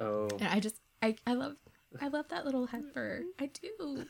Oh, 0.00 0.28
and 0.40 0.48
I 0.48 0.60
just 0.60 0.76
I 1.02 1.16
I 1.26 1.34
love 1.34 1.56
I 2.00 2.08
love 2.08 2.28
that 2.28 2.44
little 2.44 2.66
heifer. 2.66 3.22
I 3.38 3.46
do. 3.46 4.04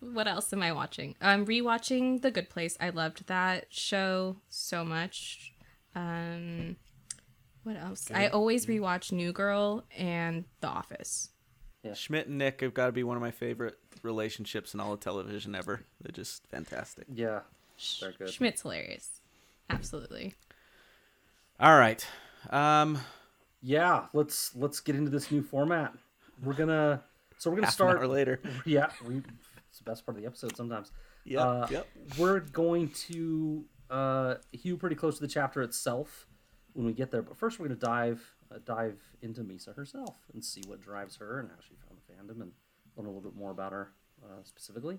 What 0.00 0.26
else 0.26 0.52
am 0.52 0.62
I 0.62 0.72
watching? 0.72 1.14
I'm 1.20 1.46
rewatching 1.46 2.20
The 2.22 2.30
Good 2.30 2.50
Place. 2.50 2.76
I 2.80 2.90
loved 2.90 3.26
that 3.28 3.66
show 3.70 4.36
so 4.48 4.84
much. 4.84 5.54
Um, 5.94 6.76
what 7.62 7.76
else? 7.76 8.10
I 8.12 8.26
always 8.28 8.66
rewatch 8.66 9.12
New 9.12 9.32
Girl 9.32 9.84
and 9.96 10.44
The 10.60 10.66
Office. 10.68 11.30
Schmidt 11.94 12.26
and 12.28 12.38
Nick 12.38 12.60
have 12.62 12.74
got 12.74 12.86
to 12.86 12.92
be 12.92 13.04
one 13.04 13.16
of 13.16 13.20
my 13.22 13.30
favorite 13.30 13.76
relationships 14.02 14.74
in 14.74 14.80
all 14.80 14.92
of 14.92 15.00
television 15.00 15.54
ever. 15.54 15.82
They're 16.00 16.12
just 16.12 16.46
fantastic. 16.48 17.06
yeah. 17.12 17.40
They're 18.00 18.12
good. 18.12 18.30
Schmidt's 18.30 18.62
hilarious. 18.62 19.20
Absolutely. 19.70 20.34
All 21.60 21.78
right. 21.78 22.06
Um 22.50 22.98
Yeah. 23.62 24.06
Let's 24.12 24.54
let's 24.54 24.80
get 24.80 24.96
into 24.96 25.10
this 25.10 25.30
new 25.30 25.42
format. 25.42 25.94
We're 26.42 26.54
gonna. 26.54 27.02
So 27.38 27.50
we're 27.50 27.56
gonna 27.56 27.66
half 27.66 27.74
start. 27.74 27.96
an 27.96 28.02
hour 28.02 28.08
later. 28.08 28.40
Yeah. 28.66 28.88
We, 29.06 29.22
it's 29.68 29.78
the 29.78 29.84
best 29.84 30.04
part 30.06 30.16
of 30.16 30.22
the 30.22 30.26
episode 30.28 30.56
sometimes. 30.56 30.92
Yeah. 31.24 31.40
Uh, 31.40 31.66
yep. 31.70 31.88
We're 32.18 32.40
going 32.40 32.90
to 33.08 33.64
uh, 33.90 34.34
hew 34.52 34.76
pretty 34.76 34.96
close 34.96 35.16
to 35.16 35.20
the 35.22 35.28
chapter 35.28 35.62
itself 35.62 36.26
when 36.74 36.86
we 36.86 36.92
get 36.92 37.10
there. 37.10 37.22
But 37.22 37.36
first, 37.36 37.58
we're 37.58 37.68
going 37.68 37.78
to 37.78 37.86
dive 37.86 38.34
uh, 38.52 38.58
dive 38.64 39.00
into 39.22 39.42
Misa 39.42 39.74
herself 39.74 40.16
and 40.32 40.44
see 40.44 40.62
what 40.66 40.80
drives 40.80 41.16
her 41.16 41.40
and 41.40 41.48
how 41.48 41.56
she 41.66 41.74
found 41.76 41.98
the 41.98 42.12
fandom 42.12 42.42
and 42.42 42.52
learn 42.96 43.06
a 43.06 43.10
little 43.10 43.20
bit 43.20 43.36
more 43.36 43.50
about 43.50 43.72
her 43.72 43.92
uh, 44.24 44.42
specifically. 44.44 44.98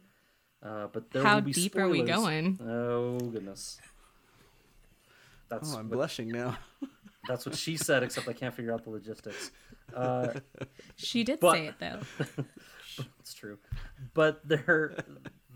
Uh, 0.64 0.88
but 0.92 1.12
there 1.12 1.24
How 1.24 1.36
will 1.36 1.42
be 1.42 1.54
deep 1.54 1.76
are 1.76 1.88
we 1.88 2.02
going? 2.04 2.60
Oh 2.66 3.20
goodness. 3.20 3.80
That's 5.50 5.74
Oh, 5.74 5.80
I'm 5.80 5.90
what, 5.90 5.98
blushing 5.98 6.30
now. 6.30 6.58
that's 7.28 7.46
what 7.46 7.56
she 7.56 7.78
said. 7.78 8.04
Except 8.04 8.28
I 8.28 8.34
can't 8.34 8.54
figure 8.54 8.74
out 8.74 8.84
the 8.84 8.90
logistics. 8.90 9.52
Uh, 9.96 10.34
She 10.96 11.24
did 11.24 11.40
But- 11.40 11.54
say 11.54 11.68
it 11.68 11.76
though. 11.80 12.00
It's 13.20 13.34
true, 13.34 13.58
but 14.14 14.48
there 14.48 14.96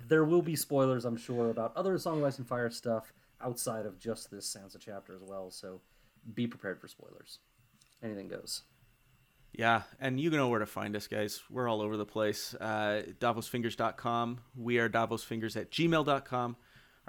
there 0.09 0.25
will 0.25 0.41
be 0.41 0.55
spoilers, 0.57 1.05
I'm 1.05 1.15
sure, 1.15 1.49
about 1.51 1.71
other 1.77 1.97
Song 1.97 2.17
of 2.19 2.25
Ice 2.25 2.37
and 2.37 2.45
Fire 2.47 2.69
stuff 2.69 3.13
outside 3.39 3.85
of 3.85 3.97
just 3.97 4.29
this 4.29 4.53
Sansa 4.53 4.77
chapter 4.79 5.15
as 5.15 5.21
well. 5.21 5.49
So 5.51 5.79
be 6.33 6.47
prepared 6.47 6.81
for 6.81 6.87
spoilers. 6.89 7.39
Anything 8.03 8.27
goes. 8.27 8.63
Yeah, 9.53 9.83
and 10.01 10.19
you 10.19 10.29
know 10.31 10.49
where 10.49 10.59
to 10.59 10.65
find 10.65 10.95
us, 10.97 11.07
guys. 11.07 11.41
We're 11.49 11.69
all 11.69 11.81
over 11.81 11.95
the 11.95 12.05
place. 12.05 12.53
Uh, 12.55 13.03
DavosFingers.com. 13.19 14.39
We 14.57 14.79
are 14.79 14.89
DavosFingers 14.89 15.55
at 15.55 15.71
gmail.com. 15.71 16.55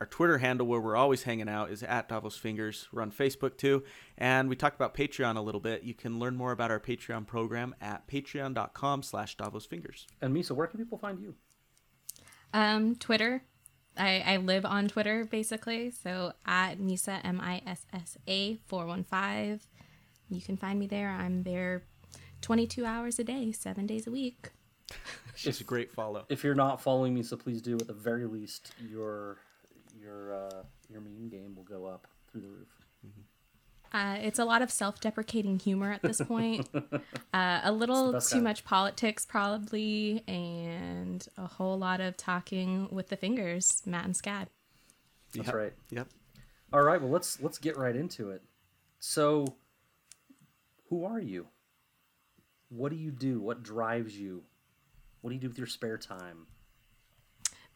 Our 0.00 0.07
Twitter 0.07 0.38
handle, 0.38 0.66
where 0.66 0.80
we're 0.80 0.97
always 0.97 1.25
hanging 1.25 1.49
out, 1.49 1.71
is 1.71 1.83
at 1.83 2.09
Davos 2.09 2.37
Fingers. 2.37 2.88
We're 2.90 3.02
on 3.02 3.12
Facebook 3.12 3.59
too. 3.59 3.85
And 4.16 4.49
we 4.49 4.57
talked 4.57 4.75
about 4.75 4.95
Patreon 4.95 5.37
a 5.37 5.42
little 5.42 5.61
bit. 5.61 5.83
You 5.83 5.92
can 5.92 6.19
learn 6.19 6.37
more 6.37 6.52
about 6.52 6.71
our 6.71 6.80
Patreon 6.80 7.26
program 7.26 7.75
at 7.83 8.09
patreon.com 8.09 9.02
slash 9.02 9.37
Davos 9.37 9.66
Fingers. 9.66 10.07
And 10.23 10.35
Misa, 10.35 10.52
where 10.52 10.66
can 10.66 10.78
people 10.78 10.97
find 10.97 11.21
you? 11.21 11.35
Um, 12.54 12.97
Twitter. 12.97 13.42
I, 13.99 14.23
I 14.25 14.37
live 14.38 14.64
on 14.64 14.88
Twitter 14.88 15.26
basically. 15.26 15.90
So 15.90 16.33
at 16.47 16.78
Misa 16.78 17.21
M 17.23 17.38
I 17.38 17.61
S 17.66 17.85
S 17.92 18.16
A 18.26 18.57
four 18.66 18.87
one 18.87 19.04
five. 19.04 19.66
You 20.30 20.40
can 20.40 20.57
find 20.57 20.78
me 20.78 20.87
there. 20.87 21.11
I'm 21.11 21.42
there 21.42 21.83
twenty 22.40 22.66
two 22.66 22.87
hours 22.87 23.19
a 23.19 23.25
day, 23.25 23.52
seven 23.52 23.87
days 23.87 24.07
a 24.07 24.11
week. 24.11 24.49
She's 25.37 25.61
a 25.61 25.64
great 25.64 25.92
follow. 25.92 26.25
If 26.30 26.42
you're 26.42 26.54
not 26.54 26.80
following 26.80 27.14
Misa, 27.14 27.38
please 27.38 27.61
do. 27.61 27.75
At 27.75 27.87
the 27.87 27.92
very 27.92 28.26
least, 28.26 28.73
your 28.80 29.38
your 30.11 30.35
uh, 30.35 30.62
your 30.88 31.00
meme 31.00 31.29
game 31.29 31.55
will 31.55 31.64
go 31.64 31.87
up 31.87 32.07
through 32.31 32.40
the 32.43 32.49
roof. 32.49 32.69
Uh, 33.93 34.17
it's 34.21 34.38
a 34.38 34.45
lot 34.45 34.62
of 34.62 34.71
self-deprecating 34.71 35.59
humor 35.59 35.90
at 35.93 36.00
this 36.02 36.21
point. 36.21 36.69
uh, 37.35 37.61
a 37.64 37.73
little 37.73 38.12
too 38.21 38.35
kind. 38.35 38.45
much 38.45 38.64
politics, 38.64 39.26
probably, 39.26 40.23
and 40.29 41.26
a 41.37 41.47
whole 41.49 41.76
lot 41.76 42.00
of 42.00 42.17
talking 42.17 42.87
with 42.93 43.09
the 43.09 43.17
fingers, 43.17 43.83
Matt 43.87 44.05
and 44.05 44.14
Scad. 44.14 44.47
That's 45.35 45.47
Yep. 45.49 45.55
right. 45.55 45.73
Yep. 45.90 46.09
All 46.73 46.83
right. 46.83 47.00
Well, 47.00 47.11
let's 47.11 47.40
let's 47.40 47.59
get 47.59 47.76
right 47.76 47.97
into 47.97 48.31
it. 48.31 48.43
So, 49.00 49.57
who 50.88 51.05
are 51.05 51.21
you? 51.21 51.49
What 52.69 52.90
do 52.90 52.97
you 52.97 53.11
do? 53.11 53.40
What 53.40 53.64
drives 53.64 54.17
you? 54.17 54.45
What 55.21 55.31
do 55.31 55.35
you 55.35 55.40
do 55.40 55.49
with 55.49 55.59
your 55.59 55.67
spare 55.67 55.99
time? 55.99 56.47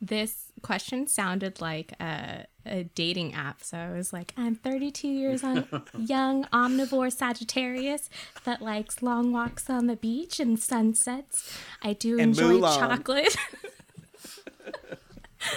This 0.01 0.47
question 0.61 1.07
sounded 1.07 1.61
like 1.63 1.93
a, 2.01 2.47
a 2.67 2.85
dating 2.85 3.33
app. 3.35 3.63
So 3.63 3.79
I 3.79 3.91
was 3.91 4.13
like, 4.13 4.35
I'm 4.37 4.55
32 4.55 5.09
years 5.09 5.43
on, 5.43 5.67
young 5.99 6.45
omnivore 6.47 7.11
Sagittarius 7.13 8.11
that 8.45 8.61
likes 8.61 9.03
long 9.03 9.33
walks 9.33 9.71
on 9.71 9.87
the 9.87 9.97
beach 9.97 10.41
and 10.41 10.59
sunsets. 10.61 11.57
I 11.83 11.95
do 11.95 12.19
And 12.19 12.37
enjoy 12.39 12.59
Mulan. 12.61 12.77
chocolate. 12.79 13.37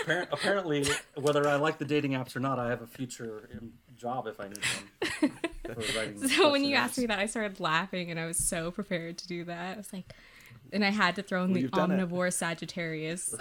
Appar- 0.03 0.27
apparently, 0.31 0.85
whether 1.15 1.47
I 1.47 1.55
like 1.55 1.77
the 1.77 1.85
dating 1.85 2.11
apps 2.11 2.35
or 2.35 2.39
not, 2.41 2.59
I 2.59 2.69
have 2.69 2.81
a 2.81 2.87
future 2.87 3.49
job 3.97 4.27
if 4.27 4.39
I 4.39 4.49
need 4.49 5.31
one. 6.19 6.29
so 6.29 6.51
when 6.51 6.63
you 6.65 6.75
asked 6.75 6.97
me 6.97 7.05
that, 7.05 7.19
I 7.19 7.25
started 7.25 7.59
laughing 7.59 8.11
and 8.11 8.19
I 8.19 8.25
was 8.25 8.37
so 8.37 8.69
prepared 8.71 9.17
to 9.19 9.27
do 9.27 9.45
that. 9.45 9.75
I 9.75 9.77
was 9.77 9.91
like, 9.93 10.13
and 10.73 10.83
I 10.83 10.89
had 10.89 11.15
to 11.15 11.23
throw 11.23 11.43
in 11.43 11.49
Well, 11.51 11.55
the 11.55 11.61
you've 11.61 11.71
done 11.71 11.91
it. 11.91 11.99
omnivore 12.09 12.33
Sagittarius. 12.33 13.33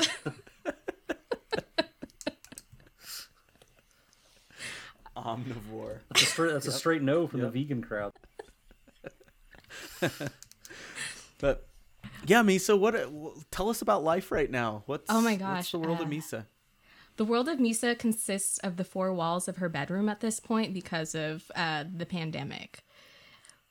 Omnivore. 5.16 6.00
that's 6.10 6.22
a 6.22 6.26
straight, 6.26 6.52
that's 6.52 6.66
a 6.66 6.72
straight 6.72 7.02
no 7.02 7.26
from 7.26 7.40
Yep. 7.40 7.52
the 7.52 7.60
vegan 7.64 7.82
crowd. 7.82 8.12
But 11.38 11.68
yeah, 12.26 12.42
Misa, 12.42 12.78
what? 12.78 12.94
Tell 13.50 13.68
us 13.68 13.82
about 13.82 14.02
life 14.02 14.30
right 14.32 14.50
now. 14.50 14.82
What's 14.86 15.04
Oh 15.10 15.20
my 15.20 15.32
What's 15.32 15.40
gosh, 15.42 15.72
the 15.72 15.78
world 15.78 16.00
of 16.00 16.06
uh, 16.06 16.10
Misa? 16.10 16.46
The 17.16 17.24
world 17.24 17.48
of 17.48 17.58
Misa 17.58 17.98
consists 17.98 18.58
of 18.58 18.76
the 18.76 18.84
four 18.84 19.12
walls 19.12 19.48
of 19.48 19.58
her 19.58 19.68
bedroom 19.68 20.08
at 20.08 20.20
this 20.20 20.40
point 20.40 20.72
because 20.74 21.14
of 21.14 21.50
uh, 21.54 21.84
the 21.94 22.06
pandemic. 22.06 22.84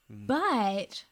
But 0.10 1.06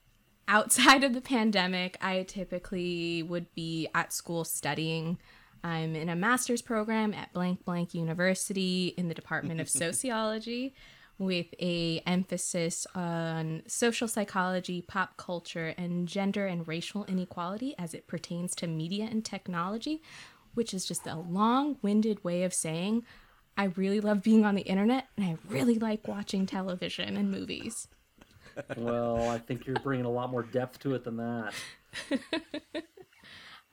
outside 0.47 1.03
of 1.03 1.13
the 1.13 1.21
pandemic, 1.35 1.97
I 2.01 2.23
typically 2.23 3.23
would 3.23 3.53
be 3.55 3.87
at 3.95 4.13
school 4.13 4.43
studying. 4.43 5.17
I'm 5.63 5.95
in 5.95 6.09
a 6.09 6.15
master's 6.15 6.61
program 6.61 7.13
at 7.13 7.31
blank 7.33 7.63
blank 7.63 7.93
university 7.93 8.93
in 8.97 9.07
the 9.07 9.13
Department 9.13 9.61
of 9.61 9.69
Sociology 9.69 10.75
with 11.17 11.53
a 11.61 12.01
emphasis 12.05 12.87
on 12.95 13.63
social 13.67 14.07
psychology, 14.07 14.81
pop 14.81 15.15
culture, 15.15 15.73
and 15.77 16.07
gender 16.07 16.47
and 16.47 16.67
racial 16.67 17.05
inequality 17.05 17.75
as 17.77 17.93
it 17.93 18.07
pertains 18.07 18.55
to 18.55 18.67
media 18.67 19.07
and 19.09 19.23
technology, 19.23 20.01
which 20.53 20.73
is 20.73 20.85
just 20.85 21.05
a 21.07 21.15
long-winded 21.15 22.23
way 22.23 22.43
of 22.43 22.53
saying 22.53 23.03
I 23.55 23.65
really 23.65 23.99
love 23.99 24.23
being 24.23 24.45
on 24.45 24.55
the 24.55 24.63
internet 24.63 25.07
and 25.15 25.25
I 25.25 25.37
really 25.47 25.77
like 25.77 26.07
watching 26.07 26.45
television 26.45 27.15
and 27.15 27.29
movies. 27.31 27.87
Well, 28.77 29.29
I 29.29 29.37
think 29.37 29.65
you're 29.65 29.75
bringing 29.77 30.05
a 30.05 30.11
lot 30.11 30.29
more 30.29 30.43
depth 30.43 30.79
to 30.79 30.95
it 30.95 31.03
than 31.03 31.17
that. 31.17 31.53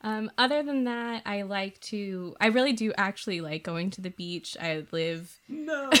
Um, 0.03 0.31
other 0.37 0.63
than 0.63 0.83
that, 0.85 1.21
I 1.25 1.43
like 1.43 1.79
to. 1.81 2.35
I 2.41 2.47
really 2.47 2.73
do 2.73 2.91
actually 2.97 3.39
like 3.41 3.63
going 3.63 3.91
to 3.91 4.01
the 4.01 4.09
beach. 4.09 4.57
I 4.59 4.85
live. 4.91 5.37
No. 5.47 5.89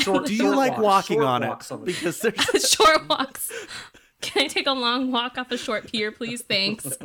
Short, 0.00 0.26
Do 0.26 0.32
you 0.32 0.38
short 0.42 0.56
like 0.56 0.72
walks, 0.78 1.10
walking 1.10 1.16
short 1.16 1.26
on 1.26 1.42
it? 1.42 1.72
on 1.72 1.80
the- 1.80 1.86
Because 1.86 2.20
there's 2.20 2.70
short 2.72 3.08
walks. 3.08 3.50
Can 4.20 4.44
I 4.44 4.48
take 4.48 4.66
a 4.68 4.72
long 4.72 5.10
walk 5.10 5.38
off 5.38 5.50
a 5.50 5.58
short 5.58 5.90
pier, 5.90 6.12
please? 6.12 6.42
Thanks. 6.42 6.86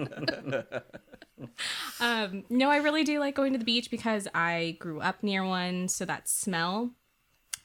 um, 1.99 2.43
no, 2.49 2.69
I 2.69 2.77
really 2.77 3.03
do 3.03 3.19
like 3.19 3.33
going 3.35 3.53
to 3.53 3.59
the 3.59 3.65
beach 3.65 3.89
because 3.89 4.27
I 4.35 4.77
grew 4.79 5.01
up 5.01 5.23
near 5.23 5.43
one. 5.43 5.87
So 5.87 6.05
that 6.05 6.29
smell, 6.29 6.91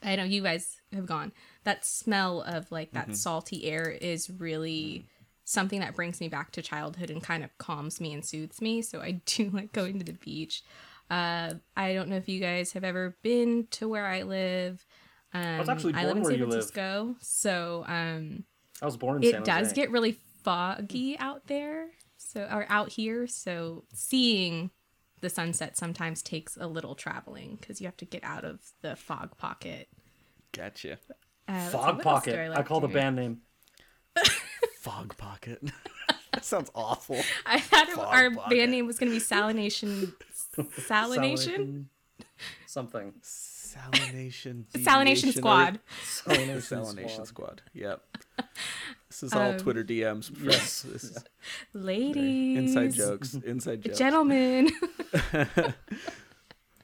I 0.01 0.15
know 0.15 0.23
you 0.23 0.41
guys 0.41 0.81
have 0.93 1.05
gone. 1.05 1.31
That 1.63 1.85
smell 1.85 2.41
of 2.41 2.71
like 2.71 2.91
that 2.93 3.15
salty 3.15 3.65
air 3.65 3.89
is 3.89 4.31
really 4.31 5.05
something 5.47 5.79
that 5.79 5.95
brings 5.95 6.19
me 6.19 6.27
back 6.27 6.51
to 6.51 6.61
childhood 6.61 7.09
and 7.09 7.23
kind 7.23 7.41
of 7.41 7.57
calms 7.57 8.01
me 8.01 8.13
and 8.13 8.25
soothes 8.25 8.61
me. 8.61 8.81
So 8.81 8.99
I 8.99 9.11
do 9.25 9.49
like 9.49 9.71
going 9.71 9.97
to 9.97 10.05
the 10.05 10.13
beach. 10.13 10.61
Uh, 11.09 11.53
I 11.77 11.93
don't 11.93 12.09
know 12.09 12.17
if 12.17 12.27
you 12.27 12.41
guys 12.41 12.73
have 12.73 12.83
ever 12.83 13.15
been 13.23 13.67
to 13.71 13.87
where 13.87 14.05
I 14.05 14.23
live. 14.23 14.85
Um, 15.33 15.59
was 15.59 15.69
actually 15.69 15.93
I 15.93 16.05
live 16.05 16.15
born 16.15 16.17
in 16.17 16.23
where 16.23 16.31
San 16.31 16.39
you 16.39 16.45
live. 16.45 16.53
Francisco, 16.53 17.15
so 17.21 17.85
um, 17.87 18.43
I 18.81 18.85
was 18.85 18.97
born 18.97 19.23
in 19.23 19.31
San 19.31 19.41
it 19.41 19.45
does 19.45 19.71
get 19.71 19.89
really 19.89 20.17
foggy 20.43 21.17
out 21.19 21.47
there 21.47 21.87
so 22.15 22.47
or 22.49 22.65
out 22.69 22.89
here 22.89 23.27
so 23.27 23.83
seeing 23.93 24.71
the 25.19 25.29
sunset 25.29 25.75
sometimes 25.75 26.21
takes 26.21 26.55
a 26.55 26.67
little 26.67 26.95
traveling 26.95 27.57
because 27.59 27.81
you 27.81 27.87
have 27.87 27.97
to 27.97 28.05
get 28.05 28.23
out 28.23 28.45
of 28.45 28.59
the 28.81 28.95
fog 28.95 29.37
pocket 29.37 29.89
gotcha. 30.53 30.97
uh, 31.49 31.67
Fog 31.67 32.01
Pocket. 32.01 32.35
I, 32.37 32.47
like 32.47 32.65
call 32.65 32.79
the 32.79 32.87
band 32.87 33.17
name. 33.17 33.41
Fog 34.89 35.17
pocket. 35.17 35.61
that 36.33 36.45
sounds 36.45 36.69
awful. 36.75 37.17
i 37.45 37.59
thought 37.59 37.89
Fog 37.89 38.05
our 38.07 38.31
Pocket. 38.31 38.49
band 38.57 38.71
name 38.71 38.85
was 38.87 38.97
going 38.99 39.11
to 39.11 39.15
be 39.17 39.23
salination 39.23 40.13
salination 40.79 41.85
Something. 42.65 43.13
Salination. 43.23 44.65
salination 44.75 45.33
squad 45.33 45.79
Salination, 46.03 46.61
Salination 46.61 47.25
Squad. 47.25 47.27
Squad. 47.27 47.61
Yep. 47.73 48.01
This 49.09 49.23
is 49.23 49.33
all 49.33 49.51
Um, 49.51 49.57
Twitter 49.57 49.83
DMs. 49.83 50.25
for 50.35 50.43
Yes. 50.45 50.61
us. 50.61 50.81
This 50.83 51.03
is 51.05 51.23
ladies 51.73 52.57
inside 52.59 52.93
jokes. 52.93 53.33
Inside 53.33 53.81
jokes. 53.81 53.97
gentlemen 53.97 54.69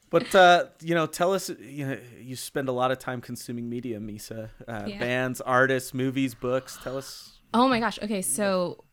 But 0.10 0.33
uh, 0.36 0.65
you 0.81 0.93
know, 0.95 1.05
tell 1.07 1.33
us. 1.33 1.50
You 1.60 1.88
know, 1.88 1.98
you 2.22 2.36
spend 2.36 2.69
a 2.69 2.72
lot 2.72 2.91
of 2.91 3.00
time 3.00 3.19
consuming 3.19 3.67
media, 3.69 4.00
Misa. 4.00 4.50
Uh, 4.67 4.83
Yeah. 4.88 5.00
Bands, 5.00 5.41
artists, 5.41 5.93
movies, 5.93 6.36
books. 6.36 6.77
Tell 6.83 6.98
us. 6.98 7.33
Oh 7.53 7.67
my 7.67 7.79
gosh. 7.79 8.00
Okay, 8.01 8.22
so 8.22 8.83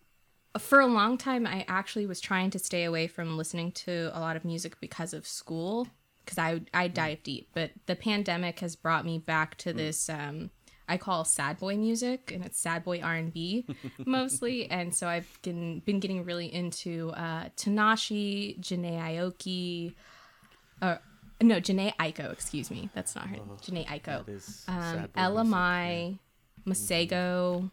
for 0.58 0.80
a 0.80 0.86
long 0.86 1.16
time 1.16 1.46
I 1.46 1.64
actually 1.68 2.06
was 2.06 2.20
trying 2.20 2.50
to 2.50 2.58
stay 2.58 2.84
away 2.84 3.06
from 3.06 3.36
listening 3.36 3.72
to 3.72 4.10
a 4.12 4.20
lot 4.20 4.36
of 4.36 4.44
music 4.44 4.80
because 4.80 5.14
of 5.14 5.26
school 5.26 5.86
because 6.25 6.38
I 6.38 6.60
I 6.75 6.88
dive 6.88 7.23
deep, 7.23 7.49
but 7.54 7.70
the 7.86 7.96
pandemic 7.96 8.60
has 8.60 8.76
brought 8.76 9.04
me 9.04 9.18
back 9.18 9.56
to 9.58 9.73
this 9.73 10.08
um 10.08 10.50
I 10.88 10.96
call 10.96 11.25
sad 11.25 11.58
boy 11.58 11.76
music 11.76 12.32
and 12.34 12.44
it's 12.44 12.58
sad 12.58 12.82
boy 12.84 13.00
R&B 13.00 13.64
mostly. 14.06 14.68
And 14.68 14.92
so 14.92 15.06
I've 15.06 15.38
been 15.42 15.80
been 15.80 16.00
getting 16.00 16.25
really 16.25 16.52
into 16.52 17.10
uh 17.10 17.50
Tinashe, 17.56 18.58
Jhené 18.60 19.00
Aoki 19.00 19.94
uh 20.82 20.96
no, 21.42 21.58
Jhené 21.60 21.94
Aiko, 21.96 22.30
excuse 22.32 22.70
me. 22.70 22.90
That's 22.94 23.14
not 23.14 23.28
her. 23.28 23.36
Jhené 23.62 23.86
Aiko. 23.86 24.68
Um, 24.68 25.08
Ella 25.16 25.42
Mai, 25.42 26.18
Masego, 26.66 27.70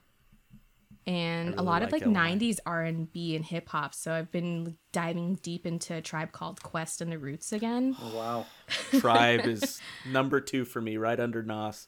and 1.08 1.48
a 1.48 1.52
really 1.52 1.65
lot 1.65 1.84
of 1.84 1.91
like 1.93 2.02
like 2.02 2.04
Ella 2.04 2.13
Mai. 2.13 2.36
'90s 2.36 2.60
R&B 2.65 3.36
and 3.38 3.46
hip 3.46 3.70
hop. 3.70 3.96
So 3.96 4.12
I've 4.12 4.30
been 4.30 4.76
diving 4.91 5.36
deep 5.36 5.65
into 5.65 5.96
a 5.96 6.02
tribe 6.02 6.34
called 6.34 6.62
Quest 6.62 7.00
and 7.00 7.10
the 7.10 7.17
Roots 7.17 7.54
again. 7.54 7.96
Oh, 8.02 8.15
wow. 8.15 8.46
Tribe 9.00 9.46
is 9.46 9.80
number 10.12 10.41
two 10.41 10.65
for 10.65 10.82
me, 10.82 10.98
right 10.98 11.20
under 11.20 11.41
Nas. 11.41 11.88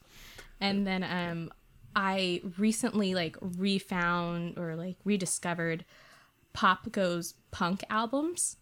And 0.61 0.87
then 0.87 1.03
um, 1.03 1.51
I 1.95 2.41
recently 2.57 3.13
like 3.13 3.35
refound 3.41 4.57
or 4.57 4.77
like 4.77 4.95
rediscovered 5.03 5.83
Pop 6.53 6.89
Goes 6.89 7.33
Punk 7.51 7.83
albums. 7.89 8.55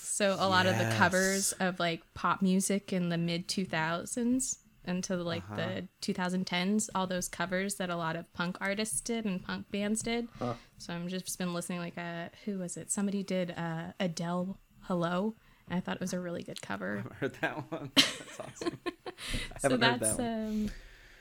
So 0.00 0.36
a 0.38 0.48
lot 0.48 0.66
of 0.66 0.78
the 0.78 0.94
covers 0.96 1.52
of 1.58 1.80
like 1.80 2.02
pop 2.14 2.40
music 2.40 2.92
in 2.92 3.08
the 3.08 3.18
mid 3.18 3.48
2000s 3.48 4.58
into 4.88 5.16
like 5.16 5.42
Uh-huh. 5.50 5.56
the 5.56 5.88
2010s, 6.00 6.88
all 6.94 7.06
those 7.06 7.28
covers 7.28 7.76
that 7.76 7.90
a 7.90 7.96
lot 7.96 8.16
of 8.16 8.32
punk 8.32 8.56
artists 8.60 9.00
did 9.00 9.24
and 9.24 9.42
punk 9.44 9.70
bands 9.70 10.02
did. 10.02 10.28
Huh. 10.38 10.54
So 10.78 10.92
I'm 10.92 11.08
just 11.08 11.38
been 11.38 11.54
listening 11.54 11.78
like 11.80 11.96
a 11.96 12.30
who 12.44 12.58
was 12.58 12.76
it? 12.76 12.90
Somebody 12.90 13.22
did 13.22 13.52
uh, 13.56 13.92
Adele 14.00 14.58
Hello. 14.82 15.34
And 15.68 15.76
I 15.76 15.80
thought 15.80 15.96
it 15.96 16.00
was 16.00 16.12
a 16.12 16.20
really 16.20 16.42
good 16.44 16.62
cover. 16.62 17.04
I 17.10 17.14
heard 17.14 17.34
that 17.40 17.70
one. 17.72 17.90
That's 17.96 18.40
awesome. 18.40 18.78
I 18.86 19.58
So 19.58 19.68
haven't 19.68 19.82
heard 19.82 20.00
that's 20.00 20.16
that 20.16 20.18
one. 20.18 20.26
um 20.26 20.70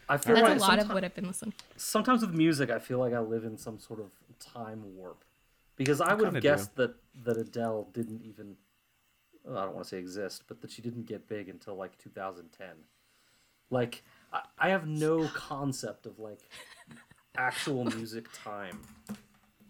I 0.07 0.17
feel 0.17 0.35
that's 0.35 0.47
like 0.49 0.57
a 0.57 0.61
lot 0.61 0.77
of 0.79 0.89
what 0.91 1.03
I've 1.03 1.15
been 1.15 1.25
listening. 1.27 1.53
sometimes 1.77 2.21
with 2.21 2.31
music, 2.35 2.69
I 2.69 2.77
feel 2.79 2.99
like 2.99 3.13
I 3.13 3.19
live 3.19 3.43
in 3.43 3.57
some 3.57 3.79
sort 3.79 3.99
of 3.99 4.11
time 4.39 4.95
warp 4.95 5.23
because 5.77 5.99
I 5.99 6.13
would 6.13 6.25
kinda 6.25 6.31
have 6.31 6.33
do. 6.43 6.49
guessed 6.49 6.75
that 6.75 6.95
that 7.23 7.37
Adele 7.37 7.89
didn't 7.91 8.21
even 8.23 8.55
well, 9.43 9.57
I 9.57 9.65
don't 9.65 9.73
want 9.75 9.85
to 9.85 9.89
say 9.89 9.97
exist, 9.97 10.43
but 10.47 10.61
that 10.61 10.71
she 10.71 10.81
didn't 10.81 11.05
get 11.05 11.27
big 11.27 11.49
until 11.49 11.75
like 11.75 11.97
2010. 11.97 12.67
Like 13.69 14.03
I, 14.31 14.41
I 14.57 14.69
have 14.69 14.87
no 14.87 15.27
concept 15.29 16.05
of 16.05 16.19
like 16.19 16.39
actual 17.37 17.85
music 17.85 18.27
time. 18.33 18.81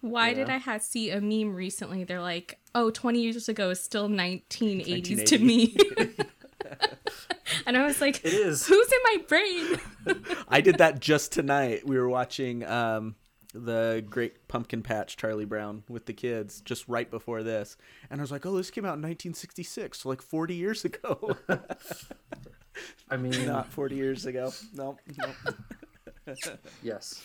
Why 0.02 0.34
did 0.34 0.50
I 0.50 0.58
have 0.58 0.84
see 0.84 1.10
a 1.10 1.20
meme 1.20 1.56
recently? 1.56 2.04
They're 2.04 2.22
like, 2.22 2.60
"Oh, 2.76 2.92
20 2.92 3.22
years 3.22 3.50
ago 3.50 3.72
is 3.72 3.82
still 3.82 4.08
1980s 4.08 5.26
to 5.26 5.40
me." 5.40 5.76
and 7.66 7.76
I 7.76 7.86
was 7.86 8.02
like, 8.02 8.24
It 8.24 8.34
is. 8.34 8.68
"Who's 8.68 8.92
in 8.92 9.00
my 9.04 9.18
brain?" 9.28 10.26
I 10.48 10.62
did 10.62 10.78
that 10.78 11.00
just 11.00 11.32
tonight. 11.32 11.88
We 11.88 11.98
were 11.98 12.08
watching 12.08 12.64
um, 12.66 13.16
the 13.56 14.04
Great 14.10 14.48
Pumpkin 14.48 14.84
Patch 14.84 15.16
Charlie 15.18 15.46
Brown 15.46 15.84
with 15.88 16.06
the 16.06 16.14
kids 16.14 16.62
just 16.62 16.88
right 16.88 17.10
before 17.10 17.42
this, 17.44 17.78
and 18.10 18.20
I 18.20 18.24
was 18.24 18.32
like, 18.32 18.46
"Oh, 18.46 18.56
this 18.58 18.70
came 18.72 18.84
out 18.86 18.96
in 18.98 19.02
1966, 19.02 20.00
so 20.02 20.10
like 20.10 20.22
40 20.22 20.56
years 20.56 20.84
ago." 20.86 21.38
I 23.10 23.18
mean, 23.18 23.46
Not 23.46 23.68
40 23.72 23.96
years 23.96 24.26
ago. 24.26 24.52
No, 24.74 24.98
no. 25.18 26.34
yes. 26.84 27.22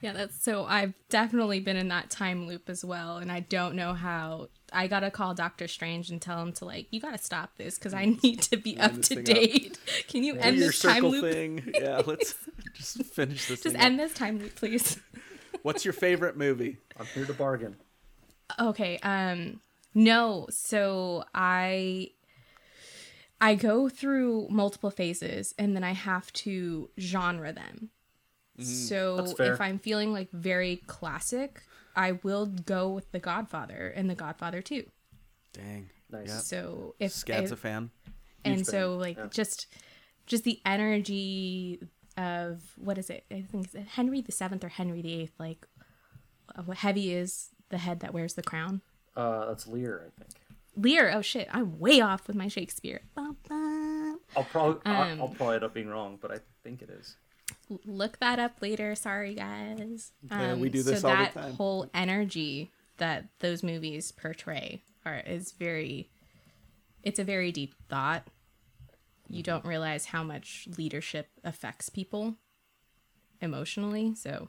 Yeah, 0.00 0.12
that's 0.12 0.42
so 0.44 0.64
I've 0.66 0.92
definitely 1.08 1.60
been 1.60 1.76
in 1.76 1.88
that 1.88 2.10
time 2.10 2.46
loop 2.46 2.68
as 2.68 2.84
well, 2.84 3.16
and 3.16 3.32
I 3.32 3.40
don't 3.40 3.74
know 3.74 3.94
how. 3.94 4.48
I 4.72 4.86
gotta 4.88 5.10
call 5.10 5.34
Doctor 5.34 5.68
Strange 5.68 6.10
and 6.10 6.20
tell 6.20 6.40
him 6.42 6.52
to 6.54 6.64
like, 6.64 6.88
you 6.90 7.00
gotta 7.00 7.16
stop 7.18 7.56
this 7.56 7.78
because 7.78 7.94
I 7.94 8.06
need 8.22 8.42
to 8.42 8.56
be 8.56 8.76
up 8.78 8.92
to 8.94 9.02
thing 9.02 9.18
up. 9.20 9.24
date. 9.24 9.78
Can 10.08 10.24
you 10.24 10.34
Do 10.34 10.40
end 10.40 10.56
your 10.58 10.66
this 10.68 10.80
time 10.80 10.96
circle 10.96 11.10
loop? 11.12 11.32
thing. 11.32 11.72
Yeah, 11.80 12.02
let's 12.04 12.34
just 12.74 13.02
finish 13.04 13.46
this. 13.48 13.60
Just 13.62 13.74
thing 13.74 13.76
up. 13.76 13.82
end 13.82 13.98
this 14.00 14.12
time 14.12 14.38
loop, 14.40 14.56
please. 14.56 14.98
What's 15.64 15.82
your 15.82 15.94
favorite 15.94 16.36
movie? 16.36 16.76
I'm 17.00 17.06
here 17.06 17.24
to 17.24 17.32
bargain. 17.32 17.76
Okay. 18.60 18.98
Um 19.02 19.60
no, 19.94 20.46
so 20.50 21.24
I 21.34 22.10
I 23.40 23.54
go 23.54 23.88
through 23.88 24.48
multiple 24.50 24.90
phases 24.90 25.54
and 25.58 25.74
then 25.74 25.82
I 25.82 25.92
have 25.92 26.30
to 26.34 26.90
genre 27.00 27.52
them. 27.52 27.88
So 28.60 29.16
That's 29.16 29.32
fair. 29.32 29.54
if 29.54 29.60
I'm 29.60 29.78
feeling 29.78 30.12
like 30.12 30.30
very 30.32 30.76
classic, 30.86 31.62
I 31.96 32.12
will 32.12 32.44
go 32.46 32.90
with 32.90 33.10
The 33.12 33.18
Godfather 33.18 33.92
and 33.96 34.08
The 34.10 34.14
Godfather 34.14 34.60
2. 34.60 34.84
Dang. 35.54 35.88
Nice. 36.10 36.28
Yeah. 36.28 36.38
So 36.38 36.94
if, 37.00 37.10
Scad's 37.12 37.50
if 37.50 37.58
a 37.58 37.60
fan. 37.60 37.90
and 38.44 38.56
Huge 38.56 38.66
so 38.66 38.90
fan, 38.92 38.98
like 39.00 39.16
yeah. 39.16 39.26
just 39.30 39.66
just 40.26 40.44
the 40.44 40.60
energy 40.66 41.80
of 42.16 42.62
what 42.76 42.98
is 42.98 43.10
it? 43.10 43.24
I 43.30 43.42
think 43.50 43.68
it's 43.74 43.90
Henry 43.94 44.20
the 44.20 44.32
Seventh 44.32 44.64
or 44.64 44.68
Henry 44.68 45.02
the 45.02 45.12
Eighth, 45.14 45.32
like 45.38 45.66
uh, 46.56 46.62
heavy 46.72 47.12
is 47.14 47.50
the 47.70 47.78
head 47.78 48.00
that 48.00 48.12
wears 48.14 48.34
the 48.34 48.42
crown. 48.42 48.80
Uh, 49.16 49.46
that's 49.46 49.66
Lear, 49.66 50.06
I 50.06 50.20
think. 50.22 50.34
Lear. 50.76 51.12
Oh 51.14 51.22
shit, 51.22 51.48
I'm 51.52 51.78
way 51.78 52.00
off 52.00 52.26
with 52.26 52.36
my 52.36 52.48
Shakespeare. 52.48 53.00
Bum, 53.14 53.36
bum. 53.48 54.20
I'll 54.36 54.44
probably 54.44 54.80
I'll, 54.84 55.02
Um, 55.12 55.20
I'll 55.22 55.28
probably 55.28 55.54
end 55.56 55.64
up 55.64 55.74
being 55.74 55.88
wrong, 55.88 56.18
but 56.20 56.30
I 56.32 56.38
think 56.62 56.82
it 56.82 56.90
is. 56.90 57.16
Look 57.84 58.18
that 58.20 58.38
up 58.38 58.60
later. 58.60 58.94
Sorry, 58.94 59.34
guys. 59.34 60.12
Um, 60.30 60.40
Yeah, 60.40 60.54
we 60.54 60.68
do 60.68 60.82
this 60.82 61.02
so 61.02 61.08
all 61.08 61.16
the 61.16 61.22
that 61.24 61.34
time. 61.34 61.54
whole 61.54 61.88
energy 61.94 62.70
that 62.96 63.26
those 63.40 63.62
movies 63.62 64.12
portray 64.12 64.82
are 65.04 65.18
is 65.26 65.52
very. 65.52 66.08
It's 67.02 67.18
a 67.18 67.24
very 67.24 67.52
deep 67.52 67.74
thought. 67.88 68.26
You 69.34 69.42
don't 69.42 69.64
realize 69.64 70.06
how 70.06 70.22
much 70.22 70.68
leadership 70.78 71.28
affects 71.42 71.88
people 71.88 72.36
emotionally. 73.40 74.14
So, 74.14 74.48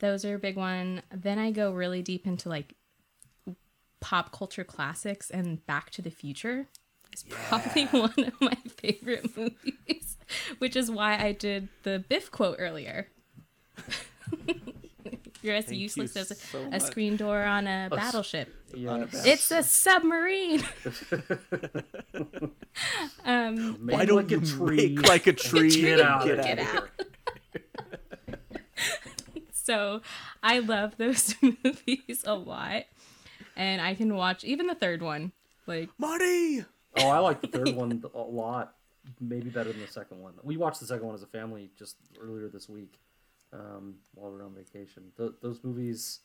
those 0.00 0.24
are 0.24 0.34
a 0.34 0.40
big 0.40 0.56
one. 0.56 1.02
Then 1.14 1.38
I 1.38 1.52
go 1.52 1.72
really 1.72 2.02
deep 2.02 2.26
into 2.26 2.48
like 2.48 2.74
pop 4.00 4.32
culture 4.32 4.64
classics 4.64 5.30
and 5.30 5.64
Back 5.66 5.90
to 5.90 6.02
the 6.02 6.10
Future 6.10 6.66
is 7.12 7.24
probably 7.28 7.84
one 7.86 8.12
of 8.18 8.40
my 8.40 8.56
favorite 8.76 9.36
movies, 9.36 10.18
which 10.58 10.74
is 10.74 10.90
why 10.90 11.16
I 11.16 11.32
did 11.32 11.68
the 11.84 12.04
Biff 12.08 12.30
quote 12.30 12.56
earlier. 12.58 13.08
You're 15.42 15.54
as 15.54 15.66
Thank 15.66 15.76
you 15.76 15.82
useless 15.84 16.16
as 16.16 16.30
a, 16.32 16.34
so 16.34 16.68
a 16.72 16.80
screen 16.80 17.16
door 17.16 17.42
on 17.42 17.66
a 17.66 17.88
battleship. 17.90 18.52
Yes. 18.74 19.24
It's 19.26 19.50
a 19.50 19.62
submarine. 19.62 20.62
um, 23.24 23.78
Why 23.86 24.04
don't 24.04 24.16
like 24.16 24.30
you 24.30 24.38
a 24.38 24.44
tree? 24.44 24.94
make 24.96 25.08
like 25.08 25.26
a 25.26 25.32
tree 25.32 25.70
Get 25.70 26.00
and 26.00 26.08
out 26.08 26.24
get 26.24 26.38
of 26.38 26.66
out 26.66 26.88
Get 27.52 27.58
out. 28.36 28.38
so 29.52 30.02
I 30.42 30.58
love 30.58 30.96
those 30.96 31.34
movies 31.42 32.24
a 32.26 32.34
lot, 32.34 32.84
and 33.56 33.80
I 33.80 33.94
can 33.94 34.14
watch 34.16 34.44
even 34.44 34.66
the 34.66 34.74
third 34.74 35.02
one. 35.02 35.32
Like 35.66 35.90
Marty. 35.98 36.64
Oh, 36.96 37.08
I 37.08 37.18
like 37.18 37.40
the 37.42 37.48
third 37.48 37.74
one 37.74 38.02
a 38.14 38.18
lot. 38.18 38.74
Maybe 39.20 39.48
better 39.50 39.72
than 39.72 39.80
the 39.80 39.86
second 39.88 40.20
one. 40.20 40.34
We 40.42 40.56
watched 40.56 40.80
the 40.80 40.86
second 40.86 41.06
one 41.06 41.14
as 41.14 41.22
a 41.22 41.26
family 41.26 41.70
just 41.78 41.96
earlier 42.20 42.48
this 42.48 42.68
week 42.68 42.98
um, 43.52 43.96
while 44.14 44.30
we're 44.30 44.44
on 44.44 44.54
vacation. 44.54 45.12
Th- 45.16 45.32
those 45.42 45.60
movies, 45.64 46.20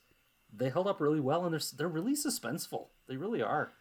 they 0.56 0.70
held 0.70 0.88
up 0.88 1.00
really 1.02 1.20
well, 1.20 1.46
and 1.46 1.54
they're 1.54 1.62
they're 1.78 1.88
really 1.88 2.14
suspenseful. 2.16 2.88
They 3.08 3.18
really 3.18 3.42
are. 3.42 3.72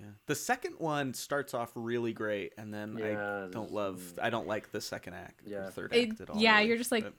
Yeah. 0.00 0.06
The 0.26 0.34
second 0.34 0.76
one 0.78 1.12
starts 1.12 1.52
off 1.52 1.70
really 1.74 2.12
great, 2.14 2.54
and 2.56 2.72
then 2.72 2.96
Yeah, 2.98 3.44
I 3.44 3.48
don't 3.50 3.72
love. 3.72 4.00
I 4.22 4.30
don't 4.30 4.46
like 4.46 4.72
the 4.72 4.80
second 4.80 5.14
act, 5.14 5.42
Yeah. 5.46 5.66
the 5.66 5.70
third 5.70 5.92
It- 5.94 6.10
act 6.10 6.20
at 6.22 6.30
all. 6.30 6.40
yeah, 6.40 6.56
really. 6.56 6.68
you're 6.68 6.78
just 6.78 6.92
like- 6.92 7.04
But 7.04 7.14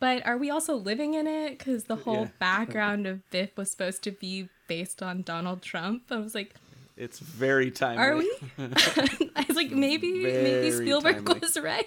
But 0.00 0.26
are 0.26 0.36
we 0.36 0.50
also 0.50 0.74
living 0.74 1.14
in 1.14 1.26
it? 1.26 1.56
Because 1.58 1.84
the 1.84 1.96
whole 1.96 2.22
Yeah. 2.24 2.30
background 2.40 3.06
of 3.06 3.28
Biff 3.30 3.56
was 3.56 3.70
supposed 3.70 4.02
to 4.02 4.10
be 4.10 4.48
based 4.66 5.02
on 5.02 5.22
Donald 5.22 5.62
Trump. 5.62 6.02
I 6.10 6.16
was 6.18 6.34
like, 6.34 6.54
it's 6.96 7.20
very 7.20 7.70
timely. 7.70 8.02
are 8.02 8.16
we? 8.16 8.30
I 9.36 9.44
was 9.46 9.56
like, 9.56 9.70
maybe 9.70 10.12
maybe 10.22 10.70
Spielberg 10.72 11.24
timely. 11.24 11.40
was 11.40 11.56
right. 11.58 11.86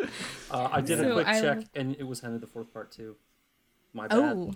Uh, 0.50 0.68
I 0.72 0.80
did 0.80 0.98
a 1.00 1.12
quick 1.12 1.28
I 1.28 1.40
check, 1.40 1.64
and 1.76 1.94
it 1.94 2.02
was 2.04 2.20
Henry 2.20 2.38
the 2.38 2.46
Fourth 2.48 2.72
Part 2.72 2.90
Two. 2.90 3.14
My 3.92 4.08
bad. 4.08 4.18
Oh, 4.18 4.52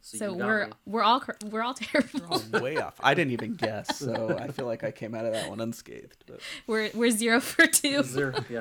so 0.00 0.18
so 0.18 0.32
we're 0.32 0.66
me. 0.66 0.72
we're 0.86 1.02
all 1.02 1.20
we're 1.50 1.62
all 1.62 1.74
terrible. 1.90 2.40
Way 2.60 2.76
off. 2.76 2.94
I 3.00 3.14
didn't 3.14 3.32
even 3.32 3.54
guess, 3.54 3.98
so 3.98 4.36
I 4.38 4.48
feel 4.52 4.66
like 4.66 4.84
I 4.84 4.92
came 4.92 5.14
out 5.16 5.24
of 5.26 5.32
that 5.32 5.48
one 5.50 5.60
unscathed. 5.60 6.24
But 6.28 6.40
We're 6.68 6.90
we're 6.94 7.10
zero 7.10 7.40
for 7.40 7.66
two. 7.66 7.88
Is 8.00 8.12
there? 8.14 8.34
Yeah. 8.48 8.60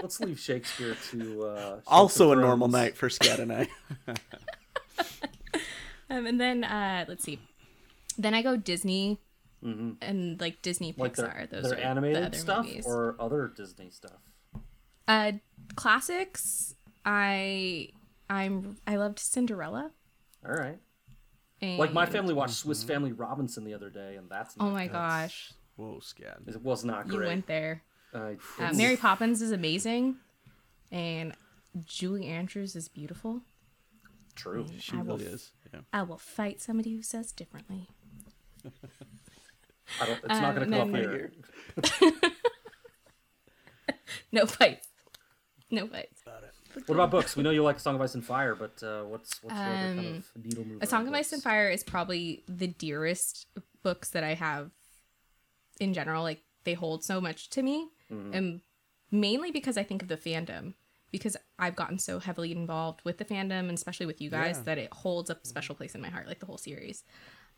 Let's 0.00 0.20
leave 0.20 0.38
Shakespeare 0.38 0.96
to. 1.10 1.44
Uh, 1.46 1.74
Shakes 1.76 1.84
also 1.88 2.30
a 2.30 2.36
of 2.36 2.40
normal 2.40 2.68
night 2.68 2.96
for 2.96 3.10
Scat 3.10 3.40
and 3.40 3.52
I. 3.52 3.68
Um, 6.10 6.26
and 6.26 6.40
then 6.40 6.62
uh, 6.64 7.06
let's 7.08 7.24
see. 7.24 7.40
Then 8.18 8.34
I 8.34 8.42
go 8.42 8.56
Disney 8.56 9.18
Mhm. 9.64 9.96
and 10.02 10.40
like 10.40 10.60
Disney 10.62 10.92
Like 10.96 11.14
Pixar. 11.14 11.16
their, 11.16 11.60
Those 11.62 11.70
their 11.70 11.78
are 11.78 11.82
animated 11.82 12.22
the 12.22 12.26
other 12.26 12.38
stuff 12.38 12.66
movies. 12.66 12.84
or 12.86 13.16
other 13.18 13.48
Disney 13.56 13.90
stuff. 13.90 14.20
Uh, 15.08 15.32
classics. 15.74 16.74
I 17.04 17.88
I'm 18.30 18.76
I 18.86 18.96
loved 18.96 19.18
Cinderella. 19.18 19.90
All 20.46 20.54
right. 20.54 20.78
And, 21.60 21.78
Like 21.78 21.92
my 21.92 22.06
family 22.06 22.34
watched 22.34 22.54
Swiss 22.54 22.82
Family 22.82 23.12
Robinson 23.12 23.64
the 23.64 23.74
other 23.74 23.90
day, 23.90 24.16
and 24.16 24.28
that's 24.28 24.54
Oh 24.58 24.70
my 24.70 24.88
That's- 24.88 24.92
gosh, 24.92 25.52
Whoa, 25.76 26.00
Scat. 26.00 26.38
it 26.46 26.60
was 26.62 26.84
not 26.84 27.06
you 27.10 27.18
went 27.20 27.46
there. 27.46 27.82
Uh, 28.14 28.32
Uh, 28.58 28.72
Mary 28.74 28.96
Poppins 28.96 29.40
is 29.40 29.52
amazing, 29.52 30.16
and 30.90 31.34
Julie 31.84 32.26
Andrews 32.26 32.74
is 32.76 32.88
beautiful. 32.88 33.42
True. 34.34 34.66
She 34.78 34.96
I 34.96 35.02
will 35.02 35.18
really 35.18 35.30
is. 35.32 35.52
Yeah. 35.72 35.80
I 35.92 36.02
will 36.02 36.18
fight 36.18 36.60
somebody 36.60 36.94
who 36.96 37.02
says 37.02 37.32
differently. 37.32 37.88
I 40.00 40.06
don't, 40.06 40.18
it's 40.24 40.28
not 40.40 40.54
going 40.54 40.72
Um, 40.74 40.92
to 40.92 41.02
come 41.02 41.90
up 41.90 42.20
here. 42.20 42.30
No 44.30 44.46
fights. 44.46 44.88
No 45.72 45.86
fights. 45.88 46.22
What 46.86 46.94
about 46.94 47.10
books? 47.10 47.34
We 47.36 47.42
know 47.42 47.50
you 47.50 47.62
like 47.62 47.80
Song 47.80 47.94
of 47.96 48.00
Ice 48.02 48.14
and 48.14 48.24
Fire, 48.24 48.54
but 48.54 48.80
uh, 48.82 49.02
what's 49.02 49.42
what's 49.42 49.56
your 49.56 49.64
other 49.66 49.74
kind 49.74 49.98
Um, 49.98 50.06
of 50.36 50.44
needle 50.44 50.64
mover? 50.64 50.78
A 50.82 50.86
Song 50.86 51.02
on 51.02 51.08
of 51.08 51.14
Ice 51.14 51.32
and? 51.32 51.42
Fire 51.42 51.68
is 51.70 51.82
probably 51.82 52.44
the 52.46 52.66
dearest 52.68 53.46
books 53.82 54.10
that 54.10 54.22
I 54.22 54.34
have 54.34 54.70
in 55.80 55.94
general. 55.94 56.22
Like 56.22 56.42
they 56.64 56.74
hold 56.74 57.02
so 57.04 57.20
much 57.20 57.50
to 57.50 57.62
me, 57.62 57.88
Mm-hmm. 58.12 58.34
and 58.34 58.60
mainly 59.10 59.50
because 59.50 59.76
I 59.78 59.82
think 59.82 60.02
of 60.02 60.08
the 60.08 60.16
fandom. 60.18 60.74
Because 61.10 61.36
I've 61.58 61.76
gotten 61.76 61.98
so 61.98 62.18
heavily 62.20 62.52
involved 62.52 63.00
with 63.04 63.18
the 63.18 63.24
fandom, 63.26 63.60
and 63.68 63.72
especially 63.72 64.06
with 64.06 64.20
you 64.22 64.30
guys, 64.30 64.56
Yeah. 64.58 64.62
that 64.64 64.78
it 64.78 64.92
holds 64.92 65.28
a 65.28 65.36
special 65.42 65.74
place 65.74 65.94
in 65.94 66.00
my 66.00 66.08
heart. 66.08 66.26
Like 66.26 66.40
the 66.40 66.46
whole 66.46 66.56
series. 66.58 67.04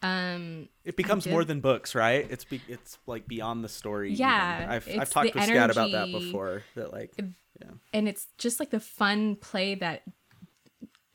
Um, 0.02 0.68
It 0.84 0.96
becomes 0.96 1.24
did- 1.24 1.30
more 1.30 1.44
than 1.44 1.60
books, 1.60 1.94
right? 1.94 2.26
It's 2.30 2.44
be- 2.44 2.60
it's 2.68 2.98
like 3.06 3.26
beyond 3.26 3.64
the 3.64 3.68
story. 3.68 4.08
even. 4.12 4.20
Yeah, 4.20 4.66
I've 4.70 4.88
I've 4.88 5.10
talked 5.10 5.32
the 5.32 5.38
with 5.38 5.48
Scat 5.48 5.70
about 5.70 5.92
that 5.92 6.12
before. 6.12 6.62
That 6.74 6.92
like, 6.92 7.12
yeah, 7.18 7.70
and 7.92 8.08
it's 8.08 8.26
just 8.36 8.60
like 8.60 8.70
the 8.70 8.80
fun 8.80 9.36
play 9.36 9.74
that 9.76 10.02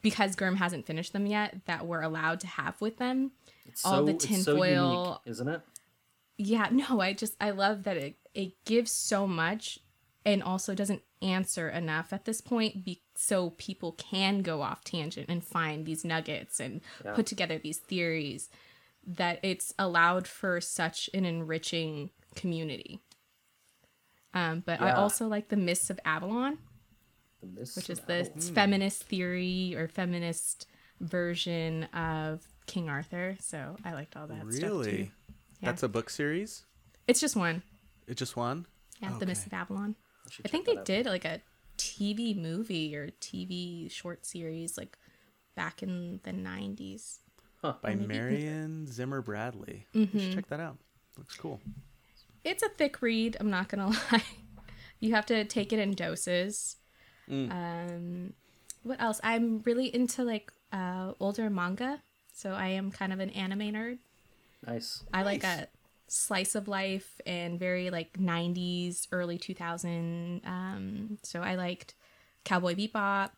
because 0.02 0.36
Gurm 0.36 0.56
hasn't 0.56 0.86
finished 0.86 1.14
them 1.14 1.26
yet 1.26 1.58
that 1.66 1.86
we're 1.86 2.02
allowed 2.02 2.40
to 2.42 2.48
have 2.48 2.80
with 2.82 2.98
them. 2.98 3.32
It's 3.66 3.86
all 3.86 4.04
the 4.06 4.12
so- 4.12 4.16
it's 4.16 4.44
so 4.46 4.54
tinfoil- 4.56 5.22
isn't 5.26 5.48
it? 5.48 5.62
Yeah, 6.38 6.70
no, 6.72 7.02
I 7.02 7.14
just 7.14 7.36
I 7.40 7.52
love 7.52 7.84
that 7.84 7.98
it 7.98 8.16
it 8.34 8.54
gives 8.66 8.92
so 8.92 9.28
much 9.28 9.80
and 10.26 10.42
also 10.44 10.74
doesn't 10.76 11.02
answer 11.22 11.70
enough 11.70 12.14
at 12.14 12.26
this 12.26 12.40
point 12.40 12.86
be, 12.86 13.02
so 13.16 13.52
people 13.52 13.92
can 13.94 14.42
go 14.42 14.62
off 14.62 14.84
tangent 14.84 15.26
and 15.30 15.44
find 15.44 15.86
these 15.86 16.06
nuggets 16.06 16.60
and 16.60 16.82
Yeah. 17.04 17.14
put 17.14 17.26
together 17.26 17.58
these 17.58 17.80
theories 17.80 18.50
that 19.06 19.40
it's 19.44 19.74
allowed 19.80 20.28
for 20.28 20.62
such 20.62 21.10
an 21.14 21.26
enriching 21.26 22.12
community. 22.36 23.00
Um, 24.34 24.62
but 24.66 24.80
I 24.82 24.92
also 24.92 25.28
like 25.28 25.50
the 25.50 25.58
myths 25.58 25.90
of 25.90 26.00
Avalon. 26.06 26.60
The 27.42 27.48
Mists 27.48 27.76
which 27.76 27.90
is 27.90 28.00
the 28.02 28.20
Avalon. 28.20 28.42
feminist 28.54 29.04
theory 29.04 29.74
or 29.76 29.88
feminist 29.88 30.68
version 31.00 31.86
of 31.86 32.46
King 32.68 32.90
Arthur. 32.90 33.38
So 33.40 33.78
I 33.84 33.94
liked 33.94 34.16
all 34.16 34.28
that 34.28 34.42
stuff 34.42 34.60
too. 34.60 34.66
really. 34.66 35.12
Yeah. 35.62 35.70
That's 35.70 35.84
a 35.84 35.90
book 35.90 36.10
series. 36.10 36.66
It's 37.08 37.20
just 37.20 37.36
one. 37.36 37.64
It 38.08 38.18
just 38.18 38.36
one. 38.38 38.66
Yeah, 39.02 39.18
the 39.18 39.26
Myths 39.26 39.46
of 39.46 39.54
Avalon. 39.54 39.96
should 40.30 40.46
I 40.46 40.50
think 40.50 40.66
they 40.66 40.78
out. 40.78 40.86
did 40.86 41.06
like 41.06 41.26
a 41.26 41.42
TV 41.78 42.40
movie 42.40 42.96
or 42.96 43.10
TV 43.22 43.90
short 43.90 44.26
series 44.26 44.78
like 44.78 44.98
back 45.56 45.82
in 45.82 46.20
the 46.24 46.34
nineties. 47.64 47.82
by 47.82 47.96
Marion 47.96 48.88
Zimmer 48.88 49.22
Bradley. 49.22 49.86
You 49.94 50.08
Mm-hmm. 50.08 50.20
should 50.20 50.34
check 50.36 50.48
that 50.48 50.60
out. 50.60 50.78
Looks 51.18 51.36
cool. 51.36 51.60
It's 52.44 52.64
a 52.64 52.70
thick 52.70 53.02
read. 53.02 53.38
I'm 53.40 53.50
not 53.50 53.68
gonna 53.70 53.88
lie. 54.12 54.24
You 55.00 55.14
have 55.14 55.26
to 55.28 55.46
take 55.46 55.72
it 55.74 55.80
in 55.80 55.94
doses. 55.94 56.78
Mm. 57.30 57.52
Um, 57.52 58.34
what 58.84 59.02
else? 59.02 59.20
I'm 59.24 59.62
really 59.66 59.94
into 59.94 60.24
like 60.24 60.52
uh, 60.72 61.14
older 61.20 61.50
manga, 61.50 62.02
so 62.34 62.52
I 62.52 62.70
am 62.70 62.92
kind 62.92 63.12
of 63.14 63.20
an 63.20 63.30
anime 63.32 63.72
nerd. 63.74 63.98
Nice. 64.66 65.04
I 65.14 65.24
like 65.24 65.44
a 65.44 65.68
slice 66.08 66.56
of 66.56 66.68
life 66.68 67.22
and 67.26 67.60
very 67.60 67.90
like 67.92 68.14
90s, 68.14 69.08
early 69.12 69.38
2000. 69.38 70.42
Um, 70.46 71.18
so 71.24 71.42
I 71.42 71.56
liked 71.56 71.94
Cowboy 72.46 72.76
Bebop. 72.76 73.30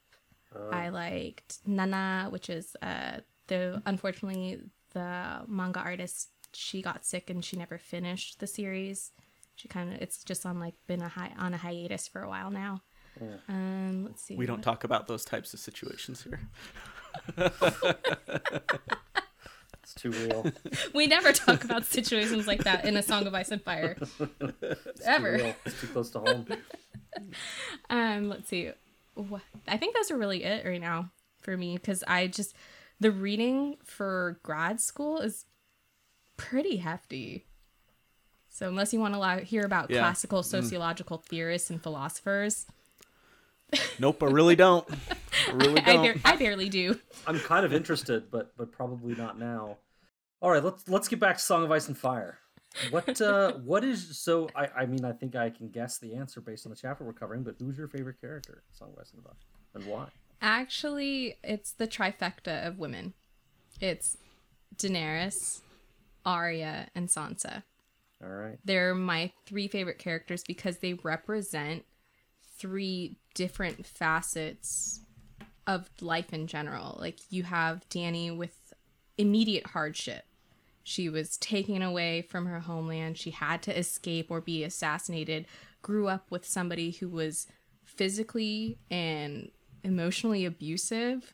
I 0.72 0.90
liked 0.90 1.60
Nana, 1.66 2.28
which 2.30 2.50
is 2.50 2.76
uh, 2.82 3.20
the 3.52 3.82
unfortunately 3.86 4.60
the 4.94 5.42
manga 5.48 5.80
artist. 5.80 6.30
She 6.54 6.82
got 6.82 7.06
sick 7.06 7.30
and 7.30 7.44
she 7.46 7.56
never 7.58 7.78
finished 7.78 8.40
the 8.40 8.48
series. 8.48 9.12
She 9.56 9.68
kind 9.68 9.94
of 9.94 10.02
it's 10.02 10.24
just 10.24 10.46
on 10.46 10.60
like 10.60 10.76
been 10.88 11.02
a 11.02 11.08
hi- 11.10 11.34
on 11.38 11.54
a 11.54 11.58
hiatus 11.58 12.08
for 12.08 12.22
a 12.24 12.30
while 12.30 12.50
now. 12.52 12.82
Um, 13.50 14.06
let's 14.06 14.22
see. 14.24 14.36
We 14.36 14.46
don't 14.46 14.58
what- 14.58 14.64
talk 14.64 14.84
about 14.84 15.08
those 15.08 15.24
types 15.26 15.54
of 15.54 15.60
situations 15.60 16.24
here. 16.24 16.40
It's 19.84 19.94
too 19.96 20.12
real. 20.12 20.46
We 20.94 21.08
never 21.08 21.32
talk 21.34 21.64
about 21.64 21.86
situations 21.86 22.48
like 22.48 22.64
that 22.64 22.86
in 22.86 22.96
a 22.98 23.04
Song 23.04 23.26
of 23.28 23.34
Ice 23.34 23.52
and 23.52 23.62
Fire. 23.62 23.98
It's 24.62 25.06
Ever. 25.06 25.38
Too 25.38 25.44
real. 25.44 25.56
It's 25.66 25.82
too 25.82 25.88
close 25.88 26.10
to 26.12 26.20
home. 26.20 26.46
Um, 27.90 28.30
let's 28.30 28.48
see. 28.48 28.72
Wha- 29.16 29.42
I 29.68 29.76
think 29.76 29.94
those 29.96 30.12
are 30.12 30.18
really 30.18 30.46
it 30.46 30.66
right 30.66 30.80
now. 30.80 31.12
for 31.42 31.58
me 31.58 31.76
because 31.76 32.06
I 32.08 32.28
just 32.28 32.56
the 33.02 33.12
reading 33.12 33.76
for 33.84 34.40
grad 34.44 34.80
school 34.80 35.18
is 35.20 35.46
pretty 36.38 36.78
hefty. 36.78 37.46
So 38.50 38.68
unless 38.70 38.94
you 38.94 39.00
want 39.00 39.16
to 39.16 39.44
hear 39.46 39.66
about 39.66 39.90
Yeah. 39.90 40.00
classical 40.00 40.44
sociological 40.44 41.18
theorists 41.18 41.70
and 41.70 41.82
philosophers, 41.82 42.68
Nope, 44.00 44.22
I 44.22 44.26
really 44.28 44.56
don't. 44.56 44.88
I 45.48 45.52
really 45.54 45.82
don't. 45.82 46.22
bar- 46.22 46.34
I 46.34 46.36
barely 46.36 46.68
do. 46.70 47.00
I'm 47.26 47.40
kind 47.40 47.66
of 47.66 47.74
interested, 47.74 48.30
but 48.30 48.56
but 48.58 48.72
probably 48.72 49.16
not 49.16 49.40
now. 49.40 49.78
All 50.42 50.52
right, 50.52 50.64
let's 50.64 50.88
let's 50.90 51.08
get 51.08 51.20
back 51.20 51.38
to 51.38 51.44
Song 51.44 51.64
of 51.64 51.72
Ice 51.72 51.88
and 51.88 51.98
Fire. 51.98 52.38
What 52.90 53.22
uh 53.22 53.54
what 53.64 53.84
is 53.86 54.18
so 54.20 54.50
I 54.56 54.68
I 54.82 54.86
mean 54.86 55.06
I 55.06 55.14
think 55.14 55.36
I 55.36 55.50
can 55.50 55.70
guess 55.70 55.98
the 56.00 56.16
answer 56.16 56.42
based 56.42 56.66
on 56.66 56.70
the 56.72 56.76
chapter 56.76 57.04
we're 57.06 57.14
covering, 57.14 57.44
but 57.44 57.56
who's 57.60 57.78
your 57.78 57.88
favorite 57.88 58.20
character 58.20 58.64
Song 58.72 58.90
of 58.94 59.00
Ice 59.00 59.14
and 59.14 59.24
Fire 59.24 59.34
and 59.76 59.86
why? 59.86 60.08
Actually, 60.42 61.38
it's 61.44 61.72
the 61.72 61.88
trifecta 61.88 62.66
of 62.68 62.80
women. 62.80 63.14
It's 63.80 64.18
Daenerys, 64.76 65.62
Arya, 66.26 66.88
and 66.96 67.08
Sansa. 67.10 67.64
All 68.24 68.30
right. 68.30 68.58
They're 68.66 68.96
my 68.96 69.32
three 69.46 69.68
favorite 69.68 70.00
characters 70.00 70.44
because 70.44 70.78
they 70.78 70.94
represent 70.94 71.86
three 72.58 73.18
different 73.34 73.86
facets 73.86 75.02
of 75.68 75.90
life 76.02 76.34
in 76.34 76.48
general. 76.48 76.98
Like 77.00 77.20
you 77.30 77.44
have 77.44 77.88
Dany 77.90 78.36
with 78.36 78.74
immediate 79.18 79.68
hardship. 79.68 80.26
She 80.84 81.10
was 81.10 81.38
taken 81.38 81.82
away 81.82 82.24
from 82.24 82.48
her 82.48 82.60
homeland. 82.60 83.18
She 83.18 83.32
had 83.32 83.62
to 83.64 83.78
escape 83.78 84.30
or 84.30 84.42
be 84.42 84.64
assassinated. 84.64 85.46
Grew 85.82 86.08
up 86.08 86.30
with 86.30 86.46
somebody 86.46 86.92
who 86.92 87.10
was 87.10 87.48
physically 87.84 88.78
and 88.90 89.52
emotionally 89.84 90.46
abusive, 90.46 91.34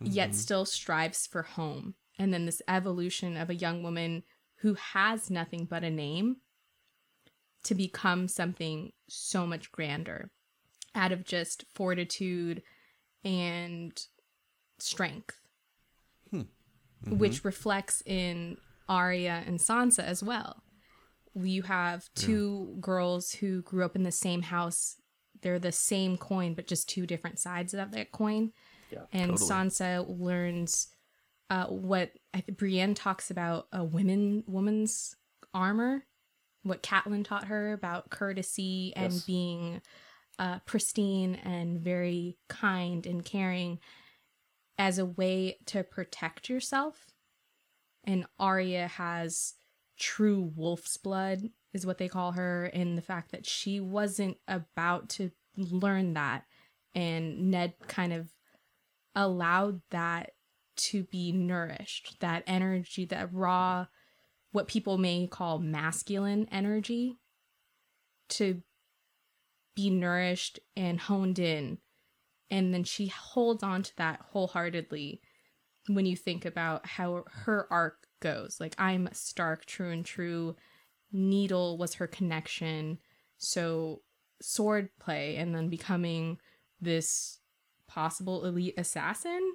yet 0.00 0.30
mm-hmm. 0.30 0.36
still 0.36 0.64
strives 0.64 1.26
for 1.26 1.42
home. 1.42 1.94
And 2.18 2.32
then 2.32 2.46
this 2.46 2.62
evolution 2.68 3.36
of 3.36 3.50
a 3.50 3.54
young 3.54 3.82
woman 3.82 4.22
who 4.56 4.74
has 4.74 5.30
nothing 5.30 5.64
but 5.64 5.82
a 5.82 5.90
name 5.90 6.36
to 7.64 7.74
become 7.74 8.28
something 8.28 8.92
so 9.08 9.46
much 9.46 9.72
grander 9.72 10.30
out 10.94 11.12
of 11.12 11.24
just 11.24 11.64
fortitude 11.74 12.62
and 13.24 14.06
strength, 14.78 15.38
hmm. 16.30 16.40
mm-hmm. 16.40 17.18
which 17.18 17.44
reflects 17.44 18.02
in 18.04 18.56
Arya 18.88 19.44
and 19.46 19.58
Sansa 19.58 20.04
as 20.04 20.22
well. 20.22 20.62
You 21.34 21.62
have 21.62 22.10
two 22.14 22.76
girls 22.80 23.32
who 23.32 23.62
grew 23.62 23.84
up 23.84 23.96
in 23.96 24.02
the 24.02 24.12
same 24.12 24.42
house. 24.42 24.96
They're 25.42 25.58
the 25.58 25.72
same 25.72 26.16
coin, 26.16 26.54
but 26.54 26.66
just 26.66 26.88
two 26.88 27.06
different 27.06 27.38
sides 27.38 27.74
of 27.74 27.90
that 27.92 28.12
coin. 28.12 28.52
Yeah, 28.90 29.00
and 29.12 29.32
totally. 29.32 29.50
Sansa 29.50 30.06
learns 30.20 30.88
uh, 31.50 31.66
what 31.66 32.12
I 32.32 32.40
think 32.40 32.58
Brienne 32.58 32.94
talks 32.94 33.30
about 33.30 33.66
a 33.72 33.84
women 33.84 34.44
woman's 34.46 35.16
armor, 35.52 36.04
what 36.62 36.82
Catelyn 36.82 37.24
taught 37.24 37.44
her 37.46 37.72
about 37.72 38.10
courtesy 38.10 38.92
and 38.96 39.12
Yes. 39.12 39.22
being 39.24 39.82
uh, 40.38 40.60
pristine 40.60 41.34
and 41.34 41.80
very 41.80 42.38
kind 42.48 43.06
and 43.06 43.24
caring 43.24 43.80
as 44.78 44.98
a 44.98 45.04
way 45.04 45.58
to 45.66 45.82
protect 45.84 46.48
yourself. 46.48 47.06
And 48.04 48.26
Arya 48.38 48.88
has 48.88 49.54
true 49.98 50.50
wolf's 50.56 50.96
blood, 50.96 51.50
is 51.72 51.86
what 51.86 51.98
they 51.98 52.08
call 52.08 52.32
her, 52.32 52.66
in 52.66 52.96
the 52.96 53.02
fact 53.02 53.32
that 53.32 53.46
she 53.46 53.80
wasn't 53.80 54.36
about 54.46 55.08
to 55.10 55.30
learn 55.56 56.14
that. 56.14 56.44
And 56.94 57.50
Ned 57.50 57.74
kind 57.88 58.12
of 58.12 58.28
allowed 59.14 59.80
that 59.90 60.32
to 60.74 61.04
be 61.04 61.32
nourished, 61.32 62.16
that 62.20 62.44
energy, 62.46 63.04
that 63.06 63.32
raw, 63.32 63.86
what 64.52 64.68
people 64.68 64.98
may 64.98 65.26
call 65.26 65.58
masculine 65.58 66.48
energy, 66.50 67.18
to 68.30 68.62
be 69.74 69.90
nourished 69.90 70.58
and 70.76 71.00
honed 71.00 71.38
in. 71.38 71.78
And 72.50 72.74
then 72.74 72.84
she 72.84 73.06
holds 73.06 73.62
on 73.62 73.82
to 73.82 73.96
that 73.96 74.20
wholeheartedly 74.30 75.22
when 75.88 76.04
you 76.04 76.16
think 76.16 76.44
about 76.44 76.86
how 76.86 77.24
her 77.44 77.66
arc 77.70 78.06
goes. 78.20 78.58
Like, 78.60 78.74
I'm 78.78 79.08
Stark, 79.12 79.64
true 79.64 79.90
and 79.90 80.04
true. 80.04 80.56
Needle 81.12 81.78
was 81.78 81.94
her 81.94 82.06
connection. 82.06 82.98
So, 83.38 84.02
sword 84.40 84.90
play 84.98 85.36
and 85.36 85.54
then 85.54 85.68
becoming 85.68 86.38
this 86.80 87.38
possible 87.86 88.44
elite 88.44 88.74
assassin 88.76 89.54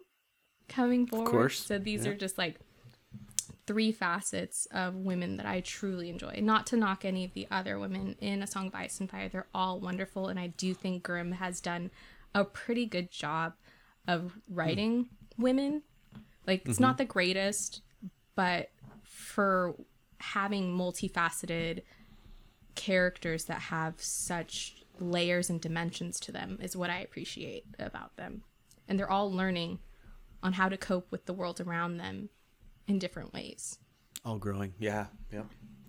coming 0.70 1.08
forward. 1.08 1.32
course, 1.32 1.60
So, 1.60 1.80
these 1.80 2.06
yeah. 2.06 2.12
are 2.12 2.16
just 2.16 2.38
like 2.38 2.60
three 3.66 3.92
facets 3.92 4.66
of 4.72 4.96
women 4.96 5.38
that 5.38 5.46
I 5.46 5.60
truly 5.60 6.10
enjoy. 6.10 6.40
Not 6.42 6.66
to 6.68 6.78
knock 6.78 7.04
any 7.04 7.26
of 7.26 7.34
the 7.34 7.48
other 7.52 7.78
women 7.78 8.16
in 8.20 8.42
A 8.42 8.48
Song 8.48 8.68
of 8.68 8.76
Ice 8.76 9.00
and 9.00 9.10
Fire, 9.10 9.28
they're 9.28 9.48
all 9.54 9.80
wonderful, 9.80 10.28
and 10.28 10.40
I 10.40 10.48
do 10.48 10.74
think 10.74 11.04
Gurm 11.04 11.34
has 11.34 11.60
done 11.60 11.92
a 12.34 12.46
pretty 12.46 12.86
good 12.86 13.12
job 13.12 13.54
of 14.08 14.38
writing 14.50 15.10
hmm. 15.36 15.42
women. 15.42 15.84
Like 16.46 16.62
it's 16.62 16.76
mm-hmm. 16.76 16.84
not 16.84 16.98
the 16.98 17.06
greatest, 17.06 17.82
but 18.36 18.70
for 19.04 19.76
having 20.20 20.76
multifaceted 20.76 21.82
characters 22.76 23.46
that 23.46 23.60
have 23.62 24.02
such 24.02 24.84
layers 25.00 25.50
and 25.50 25.62
dimensions 25.62 26.20
to 26.22 26.32
them 26.32 26.58
is 26.62 26.76
what 26.76 26.90
I 26.90 27.00
appreciate 27.00 27.66
about 27.80 28.16
them. 28.18 28.44
And 28.88 28.98
they're 28.98 29.10
all 29.10 29.32
learning 29.32 29.80
on 30.44 30.54
how 30.54 30.70
to 30.70 30.78
cope 30.78 31.12
with 31.12 31.26
the 31.26 31.34
world 31.34 31.60
around 31.60 31.98
them 31.98 32.30
in 32.88 33.00
different 33.00 33.34
ways. 33.34 33.80
All 34.26 34.38
growing. 34.38 34.74
Yeah. 34.80 35.08
Yeah. 35.32 35.44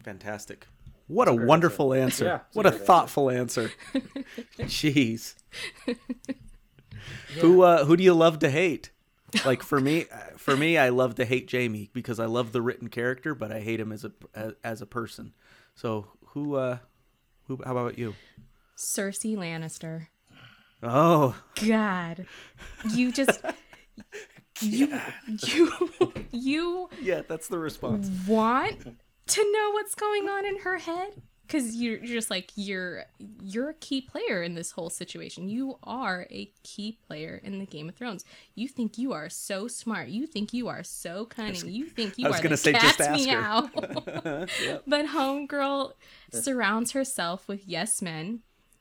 Fantastic. 0.05 0.67
What 1.07 1.29
a 1.29 1.35
great 1.35 1.47
wonderful 1.47 1.95
answer. 1.95 2.25
Yeah, 2.25 2.41
it's 2.49 2.57
a 2.57 2.59
what 2.59 2.67
a 2.67 2.71
great 2.71 2.75
answer. 2.81 2.87
thoughtful 2.87 3.31
answer. 3.31 3.71
Jeez. 4.61 5.35
Who 7.41 7.63
uh 7.63 7.85
who 7.85 7.97
do 7.97 8.03
you 8.03 8.15
love 8.15 8.39
to 8.41 8.51
hate? 8.51 8.91
Like 9.45 9.63
for 9.63 9.81
me 9.81 10.07
for 10.37 10.57
me 10.57 10.79
I 10.79 10.89
love 10.89 11.15
to 11.17 11.25
hate 11.25 11.51
Jaime 11.51 11.91
because 11.93 12.19
I 12.19 12.27
love 12.27 12.53
the 12.53 12.63
written 12.63 12.89
character 12.89 13.35
but 13.35 13.53
I 13.53 13.61
hate 13.61 13.81
him 13.81 13.93
as 13.93 14.05
a 14.05 14.13
as, 14.35 14.53
as 14.65 14.83
a 14.83 14.87
person. 14.87 15.33
So 15.75 16.09
who 16.29 16.57
uh 16.57 16.79
who 17.45 17.61
how 17.65 17.73
about 17.77 17.99
you? 17.99 18.15
Cersei 18.77 19.37
Lannister. 19.37 20.09
Oh, 20.83 21.35
God. 21.67 22.27
You 22.95 23.11
just 23.21 23.41
you 24.61 25.01
you 25.47 25.73
you 26.31 26.89
yeah, 27.01 27.23
that's 27.27 27.49
the 27.49 27.59
response. 27.59 28.11
want 28.27 28.97
to 29.27 29.53
know 29.53 29.71
what's 29.73 29.95
going 29.95 30.29
on 30.29 30.47
in 30.47 30.61
her 30.61 30.79
head 30.79 31.23
because 31.49 31.75
you're, 31.75 31.97
you're 31.99 32.15
just 32.15 32.31
like 32.31 32.53
you're 32.55 33.05
you're 33.43 33.71
a 33.71 33.75
key 33.75 34.01
player 34.03 34.43
in 34.43 34.55
this 34.55 34.71
whole 34.73 34.91
situation 34.91 35.49
you 35.49 35.79
are 35.83 36.27
a 36.31 36.53
key 36.63 36.99
player 37.07 37.41
in 37.43 37.59
the 37.59 37.67
game 37.67 37.89
of 37.89 37.95
thrones 37.97 38.25
you 38.55 38.69
think 38.69 38.97
you 38.99 39.13
are 39.13 39.29
so 39.31 39.67
smart 39.67 40.09
you 40.09 40.27
think 40.27 40.53
you 40.53 40.69
are 40.69 40.83
so 40.85 41.25
cunning 41.25 41.69
you 41.71 41.87
think 41.87 42.17
you 42.19 42.27
I 42.27 42.29
was 42.29 42.39
are 42.39 42.43
gonna 42.43 42.51
the 42.51 42.57
say, 42.59 42.73
just 42.75 42.99
cat's 42.99 43.01
ask 43.01 43.29
her. 43.29 43.41
meow 43.41 43.71
but 44.87 45.07
homegirl 45.07 45.93
surrounds 46.33 46.93
herself 46.93 47.49
with 47.49 47.67
yes 47.67 48.01
men 48.03 48.41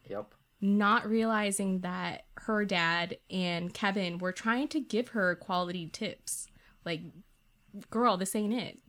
Yep. 0.09 0.33
not 0.61 1.07
realizing 1.09 1.79
that 1.81 2.25
her 2.35 2.63
dad 2.65 3.17
and 3.29 3.73
Kevan 3.73 4.19
were 4.19 4.31
trying 4.31 4.67
to 4.69 4.79
give 4.79 5.09
her 5.09 5.35
quality 5.35 5.87
tips. 5.91 6.47
Like, 6.85 7.01
girl, 7.89 8.15
this 8.15 8.33
ain't 8.33 8.53
it. 8.53 8.79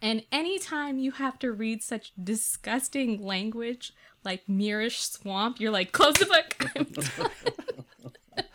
And 0.00 0.24
anytime 0.32 0.98
you 0.98 1.12
have 1.12 1.38
to 1.40 1.52
read 1.52 1.82
such 1.82 2.12
disgusting 2.22 3.22
language 3.22 3.92
like 4.24 4.46
Myrish 4.46 5.10
Swamp, 5.10 5.60
you're 5.60 5.70
like, 5.70 5.92
close 5.92 6.14
the 6.14 6.26
book. 6.26 7.30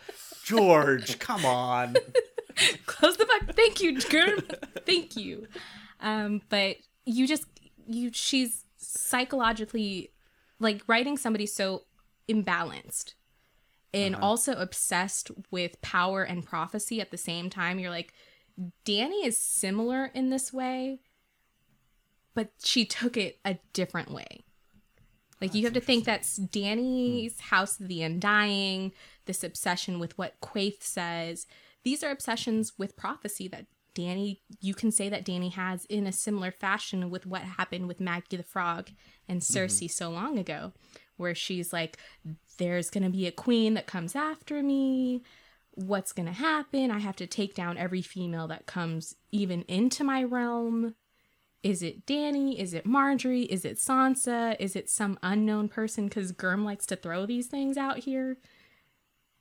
George, 0.44 1.18
come 1.18 1.44
on. 1.44 1.96
close 2.86 3.16
the 3.16 3.26
book. 3.26 3.54
Thank 3.56 3.80
you, 3.80 4.00
girl. 4.00 4.38
Thank 4.84 5.16
you. 5.16 5.46
Um, 6.00 6.42
but 6.48 6.76
you 7.04 7.26
just 7.26 7.44
you 7.86 8.10
she's 8.12 8.64
psychologically 8.76 10.10
like 10.58 10.82
writing 10.86 11.16
somebody 11.16 11.46
so 11.46 11.82
imbalanced 12.28 13.14
and 13.92 14.14
also 14.14 14.52
obsessed 14.52 15.30
with 15.50 15.80
power 15.82 16.22
and 16.22 16.44
prophecy 16.44 17.00
at 17.00 17.10
the 17.10 17.16
same 17.16 17.50
time. 17.50 17.78
You're 17.78 17.90
like, 17.90 18.12
Dany 18.84 19.24
is 19.24 19.40
similar 19.40 20.06
in 20.14 20.30
this 20.30 20.52
way, 20.52 21.00
but 22.34 22.50
she 22.62 22.84
took 22.84 23.16
it 23.16 23.38
a 23.44 23.58
different 23.72 24.10
way. 24.10 24.44
Like 25.40 25.54
you 25.54 25.64
have 25.64 25.72
to 25.72 25.80
think 25.80 26.04
that's 26.04 26.38
Dany's 26.38 27.40
hmm. 27.40 27.54
House 27.54 27.80
of 27.80 27.88
the 27.88 28.02
Undying, 28.02 28.92
this 29.24 29.42
obsession 29.42 29.98
with 29.98 30.16
what 30.18 30.40
Quaithe 30.40 30.82
says. 30.82 31.46
These 31.82 32.04
are 32.04 32.10
obsessions 32.10 32.74
with 32.78 32.96
prophecy 32.96 33.48
that 33.48 33.66
Dany, 33.94 34.38
you 34.60 34.74
can 34.74 34.92
say 34.92 35.08
that 35.08 35.24
Dany 35.24 35.52
has 35.52 35.84
in 35.86 36.06
a 36.06 36.12
similar 36.12 36.50
fashion 36.50 37.10
with 37.10 37.26
what 37.26 37.42
happened 37.42 37.88
with 37.88 38.00
Maggie 38.00 38.36
the 38.36 38.42
Frog 38.42 38.90
and 39.28 39.40
mm-hmm. 39.40 39.56
Cersei 39.56 39.90
so 39.90 40.10
long 40.10 40.38
ago, 40.38 40.72
where 41.16 41.34
she's 41.34 41.72
like, 41.72 41.98
there's 42.58 42.90
going 42.90 43.04
to 43.04 43.10
be 43.10 43.26
a 43.26 43.32
queen 43.32 43.74
that 43.74 43.86
comes 43.86 44.14
after 44.14 44.62
me. 44.62 45.22
what's 45.74 46.12
going 46.12 46.26
to 46.26 46.32
happen? 46.32 46.90
I 46.90 46.98
have 46.98 47.16
to 47.16 47.26
take 47.26 47.54
down 47.54 47.78
every 47.78 48.02
female 48.02 48.48
that 48.48 48.66
comes 48.66 49.14
even 49.30 49.62
into 49.62 50.04
my 50.04 50.22
realm. 50.22 50.94
Is 51.62 51.82
it 51.82 52.06
Dany? 52.06 52.58
Is 52.58 52.72
it 52.72 52.86
Margaery? 52.86 53.46
Is 53.46 53.64
it 53.64 53.76
Sansa? 53.76 54.56
Is 54.58 54.76
it 54.76 54.88
some 54.88 55.18
unknown 55.22 55.68
person? 55.68 56.06
Because 56.06 56.32
Gurm 56.32 56.64
likes 56.64 56.86
to 56.86 56.96
throw 56.96 57.26
these 57.26 57.48
things 57.48 57.76
out 57.76 57.98
here. 57.98 58.38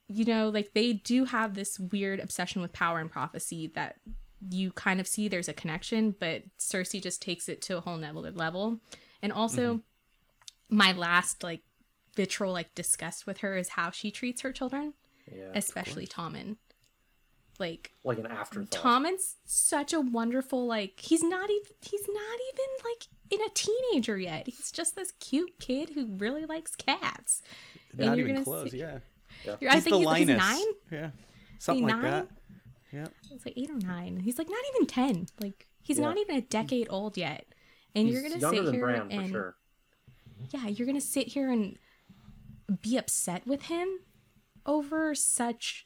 You 0.07 0.25
know, 0.25 0.49
like 0.49 0.73
they 0.73 0.93
do 0.93 1.25
have 1.25 1.53
this 1.53 1.79
weird 1.79 2.19
obsession 2.19 2.61
with 2.61 2.73
power 2.73 2.99
and 2.99 3.11
prophecy 3.11 3.71
that 3.75 3.95
you 4.49 4.71
kind 4.71 4.99
of 4.99 5.07
see 5.07 5.27
there's 5.27 5.47
a 5.47 5.53
connection, 5.53 6.15
but 6.19 6.43
Cersei 6.59 7.01
just 7.01 7.21
takes 7.21 7.47
it 7.47 7.61
to 7.63 7.77
a 7.77 7.81
whole 7.81 7.97
nother 7.97 8.31
level. 8.31 8.79
And 9.21 9.31
also, 9.31 9.75
mm-hmm. 9.75 10.77
my 10.77 10.91
last 10.93 11.43
like 11.43 11.61
vitriol, 12.15 12.53
like 12.53 12.73
disgust 12.75 13.27
with 13.27 13.39
her 13.39 13.55
is 13.55 13.69
how 13.69 13.91
she 13.91 14.11
treats 14.11 14.41
her 14.41 14.51
children, 14.51 14.93
yeah, 15.31 15.51
especially 15.53 16.07
Tommen 16.07 16.57
like 17.59 17.91
like 18.03 18.17
an 18.17 18.27
afterthought. 18.27 18.71
Tommen's 18.71 19.35
such 19.45 19.93
a 19.93 19.99
wonderful 19.99 20.65
like 20.65 20.99
he's 20.99 21.23
not 21.23 21.49
even 21.49 21.71
he's 21.81 22.07
not 22.07 22.39
even 22.53 22.65
like 22.85 23.07
in 23.29 23.41
a 23.41 23.49
teenager 23.53 24.17
yet. 24.17 24.47
He's 24.47 24.71
just 24.71 24.95
this 24.95 25.11
cute 25.19 25.59
kid 25.59 25.91
who 25.91 26.07
really 26.17 26.45
likes 26.45 26.75
cats. 26.75 27.41
Not 27.93 28.07
and 28.07 28.17
you're 28.17 28.27
even 28.27 28.43
gonna 28.43 28.45
close, 28.45 28.71
see, 28.71 28.79
yeah. 28.79 28.99
yeah. 29.45 29.71
I 29.71 29.75
he's 29.75 29.83
think 29.83 29.95
he's, 29.97 30.17
he's, 30.17 30.27
nine. 30.27 30.65
Yeah, 30.91 31.09
something 31.59 31.85
like 31.85 31.95
nine? 31.95 32.03
that. 32.03 32.27
Yeah, 32.91 33.07
it's 33.31 33.45
like 33.45 33.57
eight 33.57 33.69
or 33.69 33.77
nine. 33.77 34.19
He's 34.19 34.37
like 34.37 34.49
not 34.49 34.61
even 34.75 34.87
ten. 34.87 35.27
Like 35.41 35.67
he's 35.81 35.99
yeah. 35.99 36.05
not 36.05 36.17
even 36.17 36.37
a 36.37 36.41
decade 36.41 36.87
old 36.89 37.17
yet. 37.17 37.45
And 37.95 38.07
he's 38.07 38.13
you're 38.13 38.23
gonna 38.23 38.39
sit 38.39 38.73
here 38.73 38.85
Bran, 38.85 39.11
and 39.11 39.29
sure. 39.29 39.55
yeah, 40.51 40.67
you're 40.67 40.87
gonna 40.87 41.01
sit 41.01 41.27
here 41.27 41.49
and 41.49 41.77
be 42.81 42.97
upset 42.97 43.47
with 43.47 43.63
him 43.63 43.87
over 44.65 45.15
such 45.15 45.85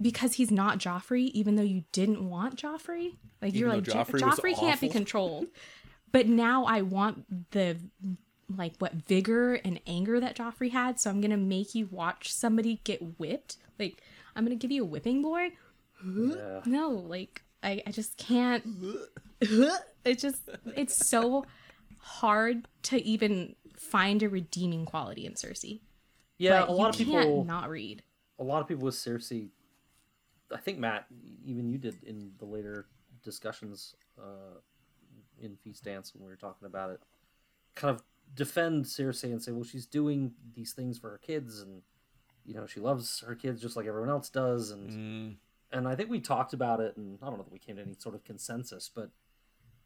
because 0.00 0.34
he's 0.34 0.50
not 0.50 0.78
Joffrey, 0.78 1.30
even 1.32 1.56
though 1.56 1.62
you 1.62 1.84
didn't 1.92 2.28
want 2.28 2.56
Joffrey. 2.56 3.16
Like 3.42 3.50
even 3.50 3.60
you're 3.60 3.68
like 3.68 3.84
Joffrey, 3.84 4.20
Joffrey 4.20 4.58
can't 4.58 4.80
be 4.80 4.88
controlled. 4.88 5.46
But 6.12 6.26
now 6.26 6.64
I 6.64 6.82
want 6.82 7.50
the 7.52 7.78
like 8.56 8.74
what 8.78 8.94
vigor 8.94 9.54
and 9.54 9.80
anger 9.86 10.18
that 10.20 10.36
Joffrey 10.36 10.70
had, 10.70 10.98
so 10.98 11.10
I'm 11.10 11.20
gonna 11.20 11.36
make 11.36 11.74
you 11.74 11.86
watch 11.90 12.32
somebody 12.32 12.80
get 12.84 13.18
whipped. 13.18 13.58
Like 13.78 14.02
I'm 14.34 14.44
gonna 14.44 14.56
give 14.56 14.70
you 14.72 14.82
a 14.82 14.86
whipping 14.86 15.22
boy. 15.22 15.50
Yeah. 16.04 16.60
No, 16.64 16.90
like 16.90 17.42
I, 17.62 17.82
I 17.86 17.90
just 17.90 18.16
can't. 18.16 18.64
it 19.40 20.18
just 20.18 20.48
it's 20.76 21.06
so 21.06 21.44
hard 21.98 22.66
to 22.84 23.02
even 23.02 23.54
find 23.76 24.22
a 24.22 24.28
redeeming 24.28 24.86
quality 24.86 25.26
in 25.26 25.34
Cersei. 25.34 25.80
Yeah, 26.38 26.60
but 26.60 26.70
a 26.70 26.72
lot 26.72 26.90
of 26.90 26.96
people 26.96 27.44
not 27.44 27.68
read. 27.68 28.02
A 28.38 28.42
lot 28.42 28.62
of 28.62 28.68
people 28.68 28.84
with 28.84 28.94
Cersei 28.94 29.50
I 30.52 30.58
think 30.58 30.78
Matt, 30.78 31.06
even 31.44 31.68
you 31.68 31.78
did 31.78 32.02
in 32.04 32.32
the 32.38 32.44
later 32.44 32.86
discussions 33.22 33.94
uh, 34.18 34.58
in 35.40 35.56
Feast 35.56 35.84
Dance 35.84 36.14
when 36.14 36.24
we 36.24 36.30
were 36.30 36.36
talking 36.36 36.66
about 36.66 36.90
it, 36.90 37.00
kind 37.74 37.94
of 37.94 38.02
defend 38.34 38.84
Cersei 38.84 39.24
and 39.24 39.42
say, 39.42 39.52
well, 39.52 39.64
she's 39.64 39.86
doing 39.86 40.32
these 40.54 40.72
things 40.72 40.98
for 40.98 41.10
her 41.10 41.18
kids, 41.18 41.60
and 41.60 41.82
you 42.44 42.54
know 42.54 42.66
she 42.66 42.80
loves 42.80 43.22
her 43.26 43.34
kids 43.34 43.60
just 43.60 43.76
like 43.76 43.86
everyone 43.86 44.10
else 44.10 44.28
does, 44.28 44.70
and 44.70 44.90
mm. 44.90 45.36
and 45.72 45.88
I 45.88 45.94
think 45.94 46.10
we 46.10 46.20
talked 46.20 46.52
about 46.52 46.80
it, 46.80 46.96
and 46.96 47.18
I 47.22 47.26
don't 47.26 47.38
know 47.38 47.44
that 47.44 47.52
we 47.52 47.58
came 47.58 47.76
to 47.76 47.82
any 47.82 47.94
sort 47.98 48.14
of 48.14 48.24
consensus, 48.24 48.90
but 48.92 49.10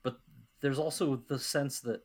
but 0.02 0.18
there's 0.60 0.78
also 0.78 1.16
the 1.16 1.38
sense 1.38 1.80
that 1.80 2.02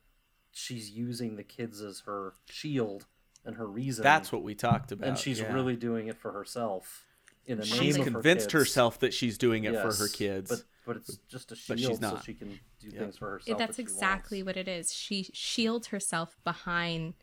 she's 0.52 0.90
using 0.90 1.36
the 1.36 1.44
kids 1.44 1.80
as 1.80 2.00
her 2.06 2.34
shield 2.46 3.06
and 3.44 3.56
her 3.56 3.66
reason. 3.66 4.02
That's 4.02 4.32
what 4.32 4.42
we 4.42 4.54
talked 4.54 4.92
about, 4.92 5.08
and 5.08 5.18
she's 5.18 5.40
yeah. 5.40 5.52
really 5.52 5.76
doing 5.76 6.08
it 6.08 6.18
for 6.18 6.32
herself 6.32 7.04
in 7.46 7.58
the 7.58 7.64
she's 7.64 7.96
name 7.96 8.04
convinced 8.04 8.52
her 8.52 8.60
herself 8.60 8.98
that 9.00 9.12
she's 9.12 9.38
doing 9.38 9.64
it 9.64 9.72
yes, 9.72 9.82
for 9.82 10.04
her 10.04 10.08
kids 10.08 10.50
but 10.50 10.62
but 10.86 10.96
it's 10.96 11.18
just 11.28 11.52
a 11.52 11.56
shield 11.56 12.00
so 12.00 12.18
she 12.24 12.34
can 12.34 12.58
do 12.80 12.88
yep. 12.88 12.98
things 12.98 13.18
for 13.18 13.30
herself 13.30 13.58
that's 13.58 13.78
exactly 13.78 14.42
what 14.42 14.56
it 14.56 14.68
is 14.68 14.92
she 14.92 15.28
shields 15.32 15.88
herself 15.88 16.36
behind 16.44 17.14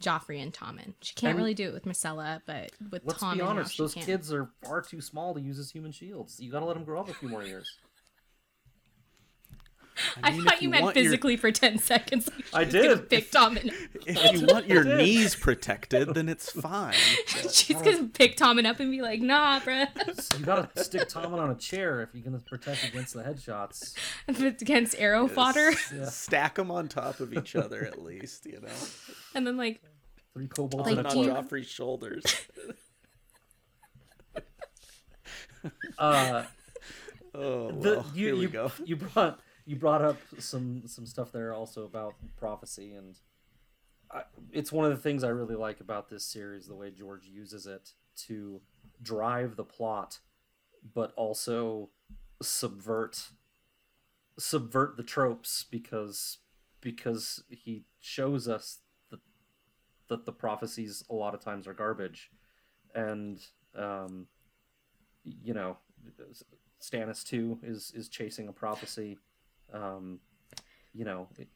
Joffrey 0.00 0.42
and 0.42 0.52
Tommen. 0.52 0.94
She 1.02 1.14
can't 1.14 1.32
and 1.32 1.38
really 1.38 1.54
do 1.54 1.68
it 1.68 1.74
with 1.74 1.84
Myrcella, 1.84 2.40
but 2.46 2.72
with 2.90 3.04
let's 3.04 3.22
Tommen, 3.22 3.34
be 3.34 3.40
honest, 3.42 3.76
those 3.76 3.94
can. 3.94 4.02
kids 4.02 4.32
are 4.32 4.48
far 4.64 4.80
too 4.80 5.00
small 5.00 5.34
to 5.34 5.40
use 5.40 5.58
as 5.58 5.70
human 5.70 5.92
shields. 5.92 6.40
You 6.40 6.50
got 6.50 6.60
to 6.60 6.64
let 6.64 6.74
them 6.74 6.84
grow 6.84 7.00
up 7.00 7.10
a 7.10 7.14
few 7.14 7.28
more 7.28 7.42
years. 7.42 7.70
I, 10.22 10.30
mean, 10.30 10.40
I 10.40 10.44
thought 10.44 10.62
you, 10.62 10.66
you 10.66 10.70
meant 10.70 10.94
physically 10.94 11.32
your... 11.32 11.40
for 11.40 11.52
10 11.52 11.78
seconds. 11.90 12.28
Like 12.52 12.66
I 12.66 12.70
did. 12.70 13.08
Pick 13.08 13.30
Tommen... 13.30 13.72
if 14.06 14.40
you 14.40 14.46
want 14.46 14.66
your 14.66 14.84
knees 14.84 15.34
protected, 15.34 16.14
then 16.14 16.28
it's 16.28 16.50
fine. 16.50 16.94
She's 17.50 17.80
going 17.80 17.98
to 17.98 18.08
pick 18.08 18.36
Tommen 18.36 18.66
up 18.66 18.80
and 18.80 18.90
be 18.90 19.02
like, 19.02 19.20
nah, 19.20 19.60
bruh. 19.60 20.38
you 20.38 20.44
got 20.44 20.74
to 20.74 20.84
stick 20.84 21.08
Tommen 21.08 21.38
on 21.38 21.50
a 21.50 21.54
chair 21.54 22.02
if 22.02 22.10
you're 22.14 22.22
going 22.22 22.38
to 22.38 22.44
protect 22.44 22.84
against 22.84 23.14
the 23.14 23.22
headshots. 23.22 23.94
against 24.60 24.94
arrow 24.98 25.26
yes. 25.26 25.34
fodder. 25.34 25.72
Yeah. 25.94 26.06
Stack 26.06 26.56
them 26.56 26.70
on 26.70 26.88
top 26.88 27.20
of 27.20 27.32
each 27.32 27.56
other 27.56 27.84
at 27.84 28.02
least, 28.02 28.46
you 28.46 28.60
know? 28.60 28.68
And 29.34 29.46
then, 29.46 29.56
like... 29.56 29.80
Three 30.32 30.48
kobolds 30.48 30.90
like, 30.90 30.98
on 30.98 31.26
Joffrey's 31.26 31.66
shoulders. 31.66 32.24
uh... 35.98 36.44
Oh, 37.34 37.66
well, 37.66 37.72
the, 37.72 38.04
you, 38.14 38.26
here 38.26 38.34
we 38.34 38.42
you, 38.42 38.48
go. 38.48 38.72
You 38.84 38.96
brought 38.96 39.40
you 39.70 39.76
brought 39.76 40.02
up 40.02 40.18
some 40.40 40.82
some 40.86 41.06
stuff 41.06 41.30
there 41.30 41.54
also 41.54 41.84
about 41.84 42.14
prophecy 42.36 42.92
and 42.92 43.20
I, 44.10 44.22
it's 44.50 44.72
one 44.72 44.84
of 44.84 44.90
the 44.90 45.00
things 45.00 45.22
I 45.22 45.28
really 45.28 45.54
like 45.54 45.78
about 45.78 46.08
this 46.08 46.24
series 46.24 46.66
the 46.66 46.74
way 46.74 46.90
George 46.90 47.26
uses 47.26 47.68
it 47.68 47.92
to 48.26 48.60
drive 49.00 49.54
the 49.54 49.62
plot 49.62 50.18
but 50.92 51.12
also 51.14 51.90
subvert 52.42 53.30
subvert 54.40 54.96
the 54.96 55.04
tropes 55.04 55.64
because 55.70 56.38
because 56.80 57.44
he 57.48 57.84
shows 58.00 58.48
us 58.48 58.78
that 59.12 59.20
that 60.08 60.26
the 60.26 60.32
prophecies 60.32 61.04
a 61.08 61.14
lot 61.14 61.32
of 61.32 61.40
times 61.40 61.68
are 61.68 61.74
garbage. 61.74 62.32
And 62.92 63.38
um 63.78 64.26
you 65.22 65.54
know 65.54 65.76
Stannis 66.82 67.22
too 67.22 67.60
is 67.62 67.92
is 67.94 68.08
chasing 68.08 68.48
a 68.48 68.52
prophecy 68.52 69.18
um, 69.72 70.20
you 70.94 71.04
know, 71.04 71.28
it, 71.38 71.48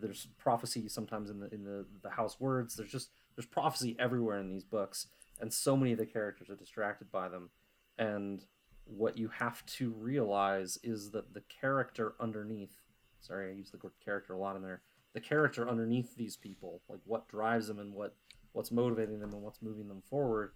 there's 0.00 0.28
prophecy 0.38 0.88
sometimes 0.88 1.30
in 1.30 1.40
the 1.40 1.52
in 1.52 1.64
the 1.64 1.86
the 2.02 2.10
house 2.10 2.38
words. 2.40 2.76
There's 2.76 2.90
just 2.90 3.10
there's 3.36 3.46
prophecy 3.46 3.96
everywhere 3.98 4.38
in 4.38 4.50
these 4.50 4.64
books, 4.64 5.06
and 5.40 5.52
so 5.52 5.76
many 5.76 5.92
of 5.92 5.98
the 5.98 6.06
characters 6.06 6.50
are 6.50 6.56
distracted 6.56 7.10
by 7.10 7.28
them. 7.28 7.50
And 7.98 8.44
what 8.84 9.16
you 9.16 9.28
have 9.28 9.64
to 9.66 9.90
realize 9.90 10.78
is 10.82 11.10
that 11.12 11.34
the 11.34 11.42
character 11.42 12.14
underneath. 12.20 12.80
Sorry, 13.20 13.50
I 13.50 13.54
use 13.54 13.70
the 13.70 13.78
word 13.82 13.92
character 14.04 14.32
a 14.32 14.38
lot 14.38 14.56
in 14.56 14.62
there. 14.62 14.82
The 15.14 15.20
character 15.20 15.68
underneath 15.68 16.16
these 16.16 16.36
people, 16.36 16.80
like 16.88 17.00
what 17.04 17.28
drives 17.28 17.68
them 17.68 17.78
and 17.78 17.92
what 17.94 18.16
what's 18.52 18.70
motivating 18.70 19.20
them 19.20 19.32
and 19.32 19.42
what's 19.42 19.62
moving 19.62 19.88
them 19.88 20.02
forward, 20.08 20.52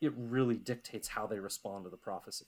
it 0.00 0.12
really 0.16 0.56
dictates 0.56 1.08
how 1.08 1.26
they 1.26 1.38
respond 1.38 1.84
to 1.84 1.90
the 1.90 1.96
prophecy. 1.96 2.46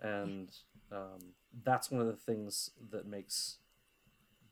And 0.00 0.50
um, 0.92 1.34
that's 1.64 1.90
one 1.90 2.00
of 2.00 2.06
the 2.06 2.16
things 2.16 2.70
that 2.90 3.06
makes 3.06 3.58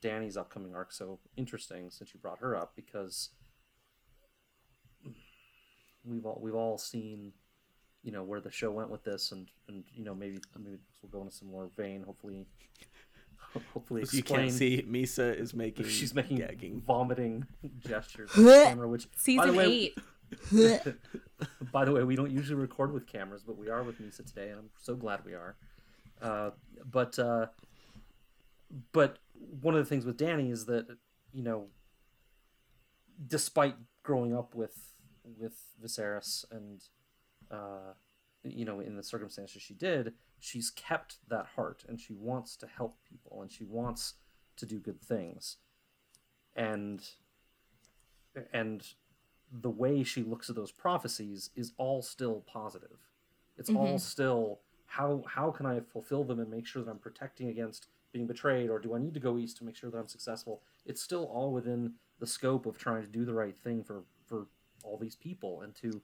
Dany's 0.00 0.36
upcoming 0.36 0.74
arc 0.74 0.92
so 0.92 1.18
interesting 1.36 1.90
since 1.90 2.12
you 2.12 2.20
brought 2.20 2.40
her 2.40 2.56
up 2.56 2.72
because 2.74 3.30
we've 6.04 6.26
all 6.26 6.38
we've 6.42 6.54
all 6.54 6.78
seen 6.78 7.32
you 8.02 8.10
know 8.12 8.22
where 8.22 8.40
the 8.40 8.50
show 8.50 8.70
went 8.70 8.90
with 8.90 9.04
this 9.04 9.32
and 9.32 9.48
and 9.68 9.84
you 9.94 10.04
know 10.04 10.14
maybe 10.14 10.38
maybe 10.58 10.76
we'll 11.00 11.10
go 11.10 11.20
into 11.22 11.34
some 11.34 11.48
more 11.48 11.70
vein 11.76 12.02
hopefully. 12.02 12.46
Hopefully 13.74 14.00
explain. 14.00 14.18
you 14.18 14.22
can't 14.22 14.50
see 14.50 14.82
Misa 14.88 15.38
is 15.38 15.52
making 15.52 15.84
she's 15.88 16.14
making 16.14 16.38
gagging. 16.38 16.80
vomiting 16.86 17.46
gestures 17.80 18.30
camera 18.32 18.88
which 18.88 19.08
season 19.14 19.50
by 19.50 19.54
way, 19.54 19.92
eight. 20.54 20.94
by 21.70 21.84
the 21.84 21.92
way 21.92 22.02
we 22.02 22.16
don't 22.16 22.30
usually 22.30 22.58
record 22.58 22.94
with 22.94 23.06
cameras 23.06 23.42
but 23.46 23.58
we 23.58 23.68
are 23.68 23.82
with 23.82 24.00
Misa 24.00 24.24
today 24.26 24.48
and 24.48 24.58
I'm 24.58 24.70
so 24.80 24.94
glad 24.94 25.22
we 25.26 25.34
are 25.34 25.56
uh, 26.22 26.50
but 26.90 27.18
uh, 27.18 27.46
but 28.92 29.18
one 29.60 29.74
of 29.74 29.84
the 29.84 29.88
things 29.88 30.04
with 30.04 30.16
Dany 30.16 30.50
is 30.50 30.66
that 30.66 30.86
you 31.32 31.42
know, 31.42 31.66
despite 33.26 33.74
growing 34.02 34.34
up 34.34 34.54
with 34.54 34.94
with 35.24 35.60
Viserys 35.82 36.44
and 36.50 36.82
uh, 37.50 37.94
you 38.44 38.64
know 38.64 38.80
in 38.80 38.96
the 38.96 39.02
circumstances 39.02 39.60
she 39.60 39.74
did, 39.74 40.14
she's 40.38 40.70
kept 40.70 41.16
that 41.28 41.46
heart 41.56 41.84
and 41.88 42.00
she 42.00 42.12
wants 42.12 42.56
to 42.56 42.66
help 42.66 42.96
people 43.08 43.42
and 43.42 43.50
she 43.50 43.64
wants 43.64 44.14
to 44.56 44.66
do 44.66 44.78
good 44.78 45.00
things, 45.00 45.56
and 46.54 47.02
and 48.52 48.94
the 49.50 49.70
way 49.70 50.02
she 50.02 50.22
looks 50.22 50.48
at 50.48 50.56
those 50.56 50.72
prophecies 50.72 51.50
is 51.54 51.72
all 51.76 52.00
still 52.00 52.42
positive. 52.46 53.10
It's 53.58 53.68
mm-hmm. 53.68 53.78
all 53.78 53.98
still 53.98 54.60
how 54.92 55.24
how 55.26 55.50
can 55.50 55.64
I 55.64 55.80
fulfill 55.80 56.22
them 56.22 56.38
and 56.38 56.50
make 56.50 56.66
sure 56.66 56.82
that 56.82 56.90
I'm 56.90 56.98
protecting 56.98 57.48
against 57.48 57.86
being 58.12 58.26
betrayed, 58.26 58.68
or 58.68 58.78
do 58.78 58.94
I 58.94 58.98
need 58.98 59.14
to 59.14 59.20
go 59.20 59.38
east 59.38 59.56
to 59.56 59.64
make 59.64 59.74
sure 59.74 59.90
that 59.90 59.96
I'm 59.96 60.06
successful? 60.06 60.60
It's 60.84 61.00
still 61.00 61.24
all 61.24 61.50
within 61.50 61.94
the 62.18 62.26
scope 62.26 62.66
of 62.66 62.76
trying 62.76 63.00
to 63.02 63.08
do 63.08 63.24
the 63.24 63.32
right 63.32 63.56
thing 63.64 63.82
for 63.82 64.02
for 64.26 64.48
all 64.84 64.98
these 64.98 65.16
people 65.16 65.62
and 65.62 65.74
to 65.76 66.02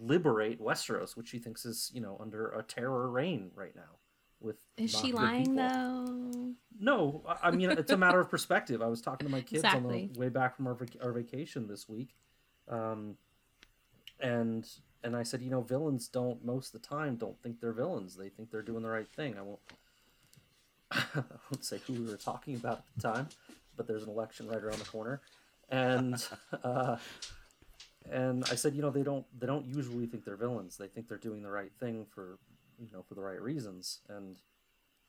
liberate 0.00 0.60
Westeros, 0.60 1.16
which 1.16 1.28
she 1.28 1.40
thinks 1.40 1.64
is 1.64 1.90
you 1.92 2.00
know 2.00 2.16
under 2.20 2.50
a 2.50 2.62
terror 2.62 3.10
reign 3.10 3.50
right 3.56 3.74
now. 3.74 3.98
With 4.38 4.56
Is 4.76 4.96
she 4.96 5.10
lying 5.10 5.56
people. 5.56 5.56
though? 5.56 6.54
No, 6.78 7.22
I- 7.42 7.50
mean 7.50 7.72
it's 7.72 7.90
a 7.90 7.96
matter 7.96 8.20
of 8.20 8.30
perspective. 8.30 8.82
I 8.82 8.86
was 8.86 9.00
talking 9.00 9.26
to 9.26 9.32
my 9.32 9.40
kids 9.40 9.64
on 9.64 9.82
the 9.82 10.10
way 10.16 10.28
back 10.28 10.54
from 10.54 10.68
our, 10.68 10.74
vac- 10.74 11.02
our 11.02 11.10
vacation 11.10 11.66
this 11.66 11.88
week, 11.88 12.14
um, 12.68 13.16
and 14.20 14.68
and 15.02 15.16
I 15.16 15.22
said, 15.22 15.42
you 15.42 15.50
know, 15.50 15.60
villains 15.60 16.08
don't 16.08 16.44
most 16.44 16.74
of 16.74 16.80
the 16.80 16.86
time 16.86 17.16
don't 17.16 17.40
think 17.42 17.60
they're 17.60 17.72
villains. 17.72 18.16
They 18.16 18.28
think 18.28 18.50
they're 18.50 18.62
doing 18.62 18.82
the 18.82 18.88
right 18.88 19.08
thing. 19.08 19.36
I 19.38 19.42
won't 19.42 19.60
I 20.90 21.22
won't 21.50 21.64
say 21.64 21.80
who 21.86 21.94
we 21.94 22.10
were 22.10 22.16
talking 22.16 22.54
about 22.54 22.78
at 22.78 22.84
the 22.96 23.02
time, 23.02 23.28
but 23.76 23.86
there's 23.86 24.04
an 24.04 24.08
election 24.08 24.48
right 24.48 24.62
around 24.62 24.78
the 24.78 24.84
corner, 24.84 25.20
and 25.68 26.24
uh, 26.64 26.96
and 28.10 28.44
I 28.50 28.54
said, 28.54 28.74
you 28.74 28.82
know, 28.82 28.90
they 28.90 29.02
don't 29.02 29.26
they 29.38 29.46
don't 29.46 29.66
usually 29.66 30.06
think 30.06 30.24
they're 30.24 30.36
villains. 30.36 30.76
They 30.76 30.88
think 30.88 31.08
they're 31.08 31.18
doing 31.18 31.42
the 31.42 31.50
right 31.50 31.72
thing 31.80 32.06
for 32.14 32.38
you 32.78 32.88
know 32.92 33.02
for 33.02 33.14
the 33.14 33.22
right 33.22 33.40
reasons, 33.40 34.00
and 34.08 34.40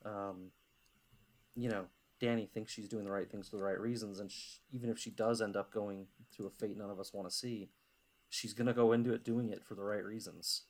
um, 0.04 0.50
you 1.54 1.68
know, 1.68 1.84
Dany 2.20 2.48
thinks 2.48 2.72
she's 2.72 2.88
doing 2.88 3.04
the 3.04 3.12
right 3.12 3.30
things 3.30 3.48
for 3.48 3.56
the 3.56 3.62
right 3.62 3.78
reasons, 3.78 4.18
and 4.18 4.30
sh- 4.30 4.58
even 4.72 4.90
if 4.90 4.98
she 4.98 5.10
does 5.10 5.40
end 5.40 5.56
up 5.56 5.72
going 5.72 6.06
to 6.36 6.46
a 6.46 6.50
fate 6.50 6.76
none 6.76 6.90
of 6.90 6.98
us 6.98 7.12
want 7.12 7.28
to 7.28 7.34
see, 7.34 7.68
she's 8.28 8.54
gonna 8.54 8.74
go 8.74 8.92
into 8.92 9.12
it 9.12 9.24
doing 9.24 9.50
it 9.50 9.64
for 9.64 9.74
the 9.74 9.82
right 9.84 10.04
reasons, 10.04 10.64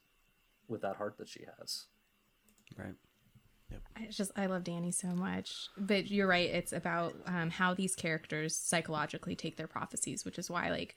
with 0.69 0.83
that 0.83 0.97
heart 0.97 1.19
that 1.19 1.29
she 1.29 1.45
has. 1.59 1.87
Right. 2.77 2.95
I 3.97 4.07
just 4.11 4.31
I 4.37 4.47
love 4.47 4.65
Dany 4.65 4.95
so 4.95 5.09
much. 5.09 5.69
But 5.77 6.11
you're 6.11 6.27
right, 6.27 6.49
it's 6.49 6.73
about 6.73 7.15
um, 7.27 7.51
how 7.51 7.75
these 7.75 7.95
characters 7.95 8.57
psychologically 8.57 9.37
take 9.37 9.57
their 9.57 9.67
prophecies, 9.67 10.25
which 10.25 10.39
is 10.39 10.51
why 10.51 10.71
like 10.71 10.97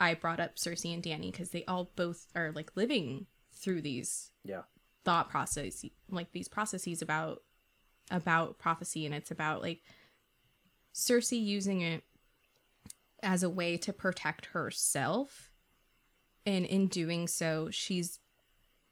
I 0.00 0.14
brought 0.14 0.40
up 0.40 0.56
Cersei 0.56 0.94
and 0.94 1.02
Dany 1.02 1.30
because 1.32 1.50
they 1.50 1.64
all 1.66 1.90
both 1.96 2.26
are 2.34 2.52
like 2.52 2.76
living 2.76 3.26
through 3.52 3.82
these 3.82 4.30
Yeah, 4.44 4.62
thought 5.04 5.28
process 5.30 5.84
like 6.10 6.32
these 6.32 6.48
processes 6.48 7.02
about 7.02 7.42
about 8.10 8.58
prophecy 8.58 9.04
and 9.06 9.14
it's 9.14 9.30
about 9.30 9.62
like 9.62 9.80
Cersei 10.94 11.42
using 11.42 11.80
it 11.80 12.04
as 13.22 13.42
a 13.42 13.50
way 13.50 13.76
to 13.76 13.92
protect 13.92 14.46
herself 14.46 15.47
and 16.48 16.64
in 16.66 16.86
doing 16.88 17.28
so 17.28 17.68
she's 17.70 18.18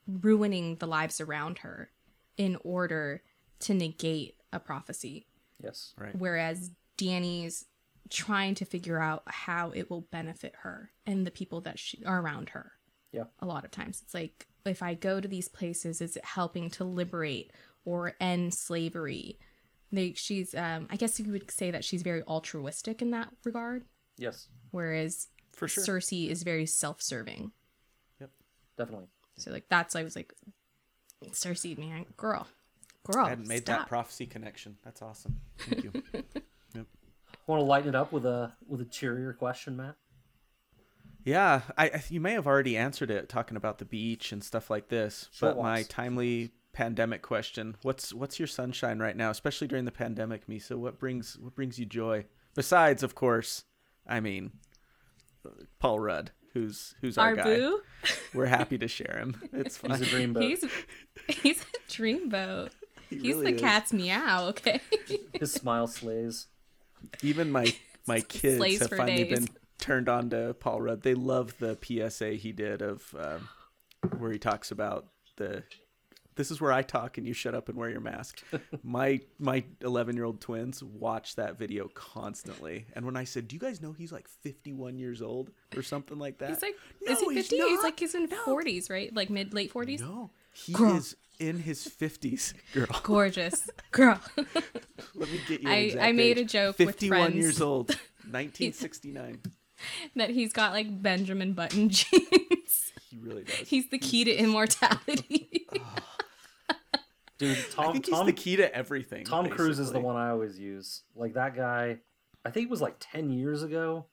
ruining 0.07 0.77
the 0.77 0.87
lives 0.87 1.21
around 1.21 1.59
her 1.59 1.91
in 2.37 2.57
order 2.63 3.23
to 3.61 3.75
negate 3.75 4.35
a 4.53 4.61
prophecy 4.61 5.27
yes, 5.63 5.95
Right. 5.99 6.15
whereas 6.15 6.71
Dany's 6.97 7.65
trying 8.11 8.55
to 8.57 8.65
figure 8.65 9.01
out 9.01 9.23
how 9.27 9.71
it 9.71 9.91
will 9.91 10.03
benefit 10.13 10.55
her 10.63 10.93
and 11.07 11.27
the 11.27 11.31
people 11.31 11.61
that 11.63 11.79
she, 11.79 12.05
are 12.05 12.21
around 12.21 12.51
her. 12.51 12.73
Yeah. 13.13 13.25
A 13.41 13.47
lot 13.47 13.65
of 13.65 13.71
times 13.73 14.01
it's 14.03 14.15
like 14.15 14.47
if 14.65 14.83
I 14.83 14.95
go 14.95 15.21
to 15.21 15.27
these 15.29 15.49
places 15.49 16.01
is 16.01 16.17
it 16.17 16.25
helping 16.25 16.71
to 16.71 16.85
liberate 16.85 17.53
or 17.85 18.15
end 18.21 18.55
slavery? 18.55 19.39
They, 19.91 20.13
she's 20.13 20.55
um 20.55 20.87
I 20.91 20.97
guess 20.97 21.19
you 21.19 21.31
would 21.33 21.51
say 21.51 21.71
that 21.71 21.85
she's 21.85 22.03
very 22.03 22.23
altruistic 22.25 23.03
in 23.03 23.11
that 23.11 23.29
regard 23.45 23.85
yes, 24.19 24.49
whereas 24.71 25.29
For 25.57 25.69
sure. 25.69 25.85
Cersei 25.85 26.29
is 26.29 26.43
very 26.43 26.67
self-serving. 26.67 27.51
Yep, 28.21 28.31
definitely. 28.79 29.09
So 29.37 29.51
like 29.51 29.69
that's 29.69 29.97
I 29.97 30.03
was 30.03 30.15
like 30.15 30.33
Cersei 31.31 31.77
man, 31.77 32.07
girl. 32.17 32.47
Girl. 33.05 33.27
I 33.27 33.31
hadn't 33.31 33.49
made 33.49 33.63
stop. 33.63 33.81
that 33.81 33.89
prophecy 33.89 34.27
connection. 34.27 34.77
That's 34.85 35.03
awesome. 35.03 35.41
Thank 35.59 35.85
you. 35.85 35.93
Yep. 36.75 36.87
Want 37.47 37.61
to 37.61 37.65
lighten 37.65 37.89
it 37.89 37.95
up 37.95 38.13
with 38.13 38.27
a 38.27 38.53
with 38.69 38.81
a 38.83 38.85
cheerier 38.85 39.33
question, 39.33 39.77
Matt? 39.77 39.97
yeah, 41.27 41.63
I, 41.77 41.87
I 41.87 42.03
you 42.09 42.21
may 42.21 42.33
have 42.33 42.47
already 42.47 42.77
answered 42.77 43.11
it 43.11 43.29
talking 43.29 43.57
about 43.57 43.79
the 43.79 43.85
beach 43.85 44.31
and 44.31 44.45
stuff 44.45 44.71
like 44.71 44.89
this, 44.89 45.29
Short 45.33 45.57
but 45.57 45.63
my 45.63 45.83
timely 45.85 46.53
pandemic 46.73 47.23
question: 47.23 47.77
What's 47.83 48.15
what's 48.15 48.39
your 48.39 48.47
sunshine 48.47 49.01
right 49.01 49.17
now, 49.17 49.31
especially 49.31 49.67
during 49.67 49.87
the 49.87 49.91
pandemic, 49.93 50.47
Misa? 50.47 50.77
What 50.77 50.99
brings 50.99 51.37
what 51.39 51.55
brings 51.55 51.79
you 51.79 51.87
joy? 51.87 52.27
Besides, 52.55 53.03
of 53.03 53.15
course, 53.15 53.65
I 54.07 54.21
mean, 54.21 54.53
Paul 55.79 56.01
Rudd, 56.01 56.31
who's 56.55 56.95
who's 57.01 57.19
our, 57.19 57.29
Our 57.29 57.37
guy. 57.37 57.45
boo? 57.45 57.81
We're 58.35 58.47
happy 58.47 58.79
to 58.79 58.89
share 58.89 59.19
him. 59.19 59.37
It's 59.53 59.77
fine. 59.79 59.93
He's 59.99 60.03
a 60.03 60.05
dreamboat. 60.17 60.43
He's 60.43 60.65
he's 61.43 61.61
a 61.63 61.91
dreamboat. 61.93 62.71
He 63.09 63.17
He's 63.19 63.37
really 63.37 63.51
the 63.53 63.55
is. 63.55 63.61
cat's 63.61 63.93
meow, 63.93 64.49
okay? 64.49 64.81
His 65.33 65.53
smile 65.53 65.87
slays. 65.87 66.49
Even 67.23 67.53
my 67.53 67.73
my 68.09 68.21
kids 68.21 68.57
Slays 68.57 68.81
have 68.81 68.91
finally 68.91 69.23
days. 69.23 69.39
been 69.39 69.49
turned 69.79 70.09
on 70.09 70.29
to 70.31 70.55
Paul 70.59 70.81
Rudd. 70.83 71.03
They 71.03 71.15
love 71.15 71.55
the 71.61 71.79
PSA 71.81 72.31
he 72.33 72.51
did 72.51 72.83
of 72.83 73.15
um, 73.17 73.49
where 74.19 74.33
he 74.33 74.41
talks 74.41 74.73
about 74.73 75.07
the. 75.37 75.63
This 76.37 76.51
is 76.51 76.61
where 76.61 76.71
I 76.73 76.83
talk 76.83 77.17
and 77.19 77.27
you 77.27 77.33
shut 77.33 77.55
up 77.55 77.69
and 77.69 77.77
wear 77.79 77.89
your 77.91 78.01
mask. 78.01 78.43
my 78.85 79.21
my 79.39 79.65
11 79.83 80.15
year 80.17 80.25
old 80.27 80.41
twins 80.41 80.83
watch 80.83 81.35
that 81.37 81.59
video 81.59 81.89
constantly, 81.95 82.87
and 82.95 83.05
when 83.07 83.17
I 83.17 83.25
said, 83.25 83.49
"Do 83.49 83.57
you 83.57 83.61
guys 83.61 83.81
know 83.83 83.93
he's 83.93 84.13
like 84.13 84.29
51 84.29 84.99
years 84.99 85.23
old 85.23 85.51
or 85.75 85.83
something 85.83 86.19
like 86.19 86.39
that?" 86.39 86.51
He's 86.51 86.63
like, 86.63 86.75
no, 87.03 87.13
is 87.13 87.21
he 87.21 87.27
he's 87.35 87.49
50? 87.49 87.57
He's, 87.57 87.75
not. 87.77 87.83
like, 87.83 87.99
he's 88.01 88.15
in 88.15 88.27
No. 88.27 88.45
40s, 88.45 88.91
right? 88.91 89.15
Like 89.15 89.31
mid, 89.31 89.55
late 89.55 89.73
40s? 89.73 90.01
No, 90.01 90.31
he 90.53 90.73
Girl. 90.75 90.97
is 90.97 91.17
in 91.39 91.59
his 91.61 91.87
50s, 91.87 92.55
girl. 92.73 92.87
Gorgeous. 93.03 93.69
Girl. 93.91 94.21
Let 95.15 95.31
me 95.31 95.41
get 95.49 95.63
you. 95.63 95.69
I- 95.71 95.97
I 96.01 96.13
made 96.13 96.39
age. 96.39 96.45
a 96.45 96.49
joke 96.49 96.79
with 96.79 96.89
51 96.89 97.33
years 97.33 97.61
old, 97.61 97.89
1969. 98.31 99.41
that 100.17 100.31
he's 100.31 100.53
got 100.53 100.73
like 100.73 101.03
Benjamin 101.03 101.53
Button 101.55 101.89
genes. 101.91 102.93
He 103.11 103.19
really 103.19 103.45
does. 103.45 103.69
he's 103.69 103.89
the 103.91 103.99
key 103.99 104.25
to 104.25 104.33
immortality. 104.35 105.67
Dude, 107.39 107.59
Tom 107.71 107.89
I 107.89 107.93
think 107.93 108.07
he's 108.07 108.15
Tom, 108.15 108.27
the 108.27 108.33
key 108.33 108.57
to 108.57 108.75
everything. 108.75 109.25
Tom 109.25 109.49
Cruise 109.49 109.79
is 109.79 109.93
the 109.93 110.01
one 110.01 110.17
I 110.17 110.31
always 110.31 110.59
use. 110.59 111.03
Like 111.15 111.35
that 111.35 111.55
guy, 111.55 111.99
I 112.45 112.51
think 112.51 112.65
it 112.65 112.71
was 112.71 112.81
like 112.81 112.97
ten 112.99 113.31
years 113.31 113.63
ago. 113.63 114.07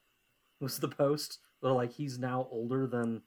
Was 0.60 0.80
the 0.80 0.90
post? 0.90 1.40
But 1.62 1.74
like 1.74 1.94
he's 1.94 2.20
now 2.20 2.48
older 2.52 2.86
than 2.88 3.22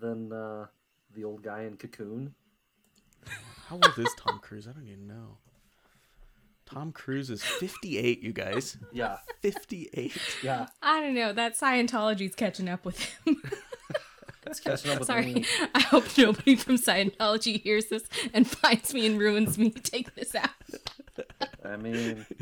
than 0.00 0.32
uh, 0.32 0.66
the 1.14 1.24
old 1.24 1.42
guy 1.42 1.62
in 1.64 1.76
Cocoon. 1.76 2.34
How 3.66 3.76
old 3.76 3.98
is 3.98 4.14
Tom 4.16 4.38
Cruise? 4.38 4.66
I 4.66 4.72
don't 4.72 4.86
even 4.86 5.06
know. 5.06 5.36
Tom 6.64 6.92
Cruise 6.92 7.30
is 7.30 7.42
58, 7.42 8.22
you 8.22 8.32
guys. 8.32 8.76
Yeah, 8.92 9.18
58. 9.40 10.12
yeah. 10.42 10.66
I 10.82 11.00
don't 11.00 11.14
know. 11.14 11.32
That 11.32 11.56
Scientology's 11.56 12.34
catching 12.34 12.68
up 12.68 12.84
with 12.84 13.00
him. 13.00 13.42
It's 14.50 14.60
catching 14.60 14.90
up 14.92 14.98
with 15.00 15.06
Sorry. 15.06 15.34
me. 15.34 15.44
I 15.74 15.80
hope 15.80 16.04
nobody 16.18 16.56
from 16.56 16.76
Scientology 16.76 17.60
hears 17.62 17.86
this 17.86 18.04
and 18.32 18.46
finds 18.50 18.92
me 18.94 19.06
and 19.06 19.18
ruins 19.18 19.58
me. 19.58 19.70
Take 19.70 20.14
this 20.14 20.34
out. 20.34 20.50
I 21.64 21.76
mean, 21.76 22.26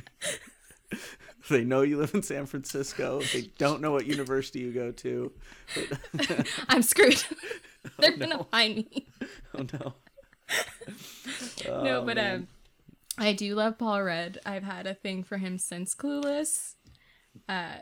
They 1.48 1.62
know 1.62 1.82
you 1.82 1.96
live 1.98 2.12
in 2.12 2.22
San 2.24 2.46
Francisco. 2.46 3.20
They 3.32 3.42
don't 3.56 3.80
know 3.80 3.92
what 3.92 4.04
university 4.06 4.58
you 4.60 4.72
go 4.72 4.90
to. 4.90 5.30
I'm 6.68 6.82
screwed. 6.82 7.22
They're 8.00 8.14
Oh, 8.14 8.16
gonna 8.16 8.44
find 8.44 8.76
me. 8.78 9.06
Oh 9.54 9.62
no. 9.72 9.94
no, 11.68 12.00
Oh, 12.00 12.04
but 12.04 12.16
man. 12.16 12.34
um, 12.34 12.48
I 13.18 13.32
do 13.32 13.54
love 13.54 13.78
Paul 13.78 14.02
Rudd. 14.02 14.38
I've 14.44 14.64
had 14.64 14.88
a 14.88 14.94
thing 14.94 15.22
for 15.22 15.38
him 15.38 15.56
since 15.58 15.94
Clueless, 15.94 16.74
uh, 17.48 17.76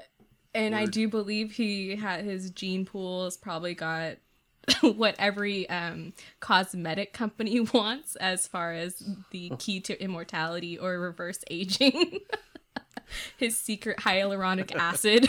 and 0.55 0.75
I 0.75 0.87
do 0.87 1.09
believe 1.09 1.53
he 1.53 1.97
had 1.97 2.25
his 2.25 2.51
gene 2.51 2.85
pool 2.85 3.25
has 3.25 3.37
probably 3.37 3.75
got 3.75 4.17
what 4.81 5.15
every 5.19 5.69
um 5.69 6.13
cosmetic 6.41 7.13
company 7.13 7.61
wants 7.73 8.17
as 8.17 8.47
far 8.47 8.73
as 8.73 9.03
the 9.31 9.53
key 9.59 9.81
to 9.81 10.01
immortality 10.03 10.79
or 10.79 10.99
reverse 10.99 11.41
aging. 11.51 12.21
his 13.37 13.59
secret 13.59 13.99
hyaluronic 13.99 14.75
acid. 14.75 15.29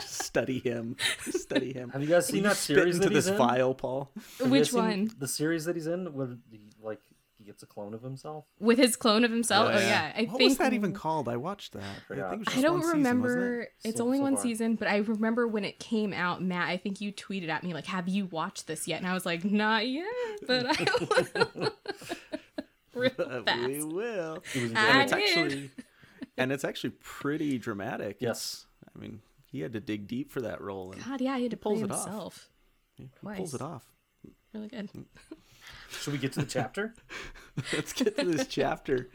Study 0.00 0.60
him. 0.60 0.96
Study 1.30 1.72
him. 1.72 1.90
Have 1.90 2.02
you 2.02 2.08
guys 2.08 2.26
seen 2.26 2.36
you 2.36 2.42
that 2.44 2.56
spit 2.56 2.76
series 2.76 2.96
into 2.96 3.08
that 3.08 3.14
this 3.14 3.24
he's 3.26 3.32
in? 3.32 3.38
vial, 3.38 3.74
Paul? 3.74 4.10
have 4.38 4.46
you 4.46 4.52
Which 4.52 4.72
one? 4.72 5.10
The 5.18 5.26
series 5.26 5.64
that 5.64 5.74
he's 5.74 5.86
in, 5.88 6.12
where 6.14 6.36
he, 7.42 7.46
gets 7.50 7.62
a 7.62 7.66
clone 7.66 7.94
of 7.94 8.02
himself. 8.02 8.44
With 8.60 8.78
his 8.78 8.96
clone 8.96 9.24
of 9.24 9.30
himself. 9.30 9.70
Yeah. 9.72 9.78
Oh 9.78 9.80
yeah. 9.80 10.12
I 10.16 10.22
what 10.24 10.38
think 10.38 10.48
was 10.50 10.58
that 10.58 10.72
even 10.72 10.92
called? 10.92 11.28
I 11.28 11.36
watched 11.36 11.72
that. 11.72 11.82
I, 12.10 12.14
think 12.30 12.32
it 12.32 12.38
was 12.38 12.48
I 12.56 12.60
don't 12.62 12.72
one 12.74 12.82
season, 12.82 12.96
remember. 12.98 13.60
it? 13.62 13.68
It's 13.84 13.98
So- 13.98 14.04
only 14.04 14.18
so 14.18 14.22
one 14.22 14.34
far. 14.36 14.42
season, 14.42 14.74
but 14.76 14.88
I 14.88 14.96
remember 14.98 15.46
when 15.48 15.64
it 15.64 15.78
came 15.78 16.12
out, 16.12 16.42
Matt. 16.42 16.68
I 16.68 16.76
think 16.76 17.00
you 17.00 17.12
tweeted 17.12 17.48
at 17.48 17.62
me 17.64 17.74
like, 17.74 17.86
"Have 17.86 18.08
you 18.08 18.26
watched 18.26 18.66
this 18.66 18.86
yet?" 18.88 18.98
And 18.98 19.06
I 19.06 19.14
was 19.14 19.26
like, 19.26 19.44
"Not 19.44 19.86
yet," 19.88 20.06
but 20.46 20.66
I 20.68 20.86
will. 21.54 21.70
Real 22.94 23.42
fast. 23.44 23.66
we 23.68 23.82
will. 23.82 24.42
He 24.52 24.62
was 24.64 24.72
I 24.74 24.86
and 24.88 25.02
it's 25.02 25.12
did. 25.12 25.22
actually 25.44 25.70
and 26.36 26.52
it's 26.52 26.64
actually 26.64 26.90
pretty 27.00 27.58
dramatic. 27.58 28.18
Yes. 28.20 28.26
It's- 28.30 28.66
I 28.94 28.98
mean, 29.00 29.20
he 29.46 29.60
had 29.60 29.72
to 29.72 29.80
dig 29.80 30.06
deep 30.06 30.30
for 30.30 30.42
that 30.42 30.60
role, 30.60 30.92
and 30.92 31.02
God, 31.02 31.20
yeah, 31.22 31.36
he 31.38 31.44
had 31.44 31.50
to 31.52 31.56
play 31.56 31.72
pulls 31.76 31.82
it 31.84 31.90
off. 31.90 32.04
himself. 32.04 32.50
he 32.94 33.08
pulls 33.24 33.54
it 33.54 33.62
off. 33.62 33.86
Really 34.52 34.68
good. 34.68 34.90
Mm. 34.92 35.04
Should 36.00 36.12
we 36.12 36.18
get 36.18 36.32
to 36.32 36.40
the 36.40 36.46
chapter? 36.46 36.94
Let's 37.72 37.92
get 37.92 38.16
to 38.18 38.24
this 38.24 38.46
chapter. 38.46 39.08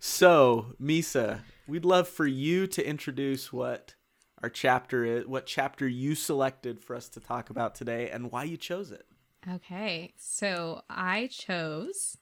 So, 0.00 0.74
Misa, 0.80 1.40
we'd 1.66 1.84
love 1.84 2.08
for 2.08 2.26
you 2.26 2.66
to 2.68 2.86
introduce 2.86 3.52
what 3.52 3.94
our 4.42 4.48
chapter 4.48 5.04
is, 5.04 5.26
what 5.26 5.46
chapter 5.46 5.86
you 5.86 6.14
selected 6.14 6.80
for 6.80 6.96
us 6.96 7.08
to 7.10 7.20
talk 7.20 7.50
about 7.50 7.74
today, 7.74 8.10
and 8.10 8.32
why 8.32 8.44
you 8.44 8.56
chose 8.56 8.90
it. 8.90 9.06
Okay, 9.48 10.12
so 10.16 10.82
I 10.88 11.28
chose, 11.30 12.16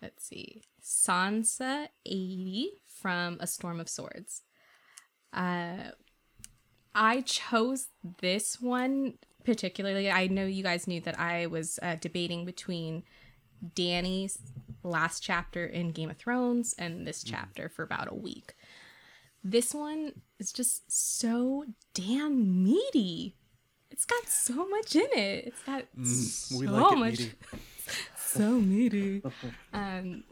let's 0.00 0.24
see, 0.24 0.62
Sansa 0.82 1.88
80 2.04 2.70
from 2.86 3.38
A 3.40 3.46
Storm 3.46 3.80
of 3.80 3.88
Swords. 3.88 4.42
Uh, 5.32 5.90
I 6.94 7.20
chose 7.22 7.88
this 8.20 8.60
one 8.60 9.14
particularly. 9.44 10.10
I 10.10 10.26
know 10.26 10.44
you 10.44 10.62
guys 10.62 10.86
knew 10.86 11.00
that 11.02 11.18
I 11.18 11.46
was 11.46 11.78
uh, 11.82 11.96
debating 12.00 12.44
between 12.44 13.04
Dany's 13.74 14.38
last 14.82 15.22
chapter 15.22 15.66
in 15.66 15.90
Game 15.90 16.10
of 16.10 16.16
Thrones 16.16 16.74
and 16.78 17.06
this 17.06 17.22
chapter 17.22 17.68
for 17.68 17.82
about 17.82 18.10
a 18.10 18.14
week. 18.14 18.54
This 19.42 19.74
one 19.74 20.12
is 20.38 20.52
just 20.52 20.90
so 20.90 21.64
damn 21.94 22.64
meaty. 22.64 23.36
It's 23.90 24.04
got 24.04 24.26
so 24.28 24.66
much 24.68 24.96
in 24.96 25.06
it. 25.12 25.46
It's 25.46 25.62
got 25.62 25.84
so 26.04 26.58
like 26.58 26.92
it 26.92 26.98
much. 26.98 27.18
meaty. 27.18 27.32
so 28.16 28.60
meaty. 28.60 29.22
Um, 29.72 30.24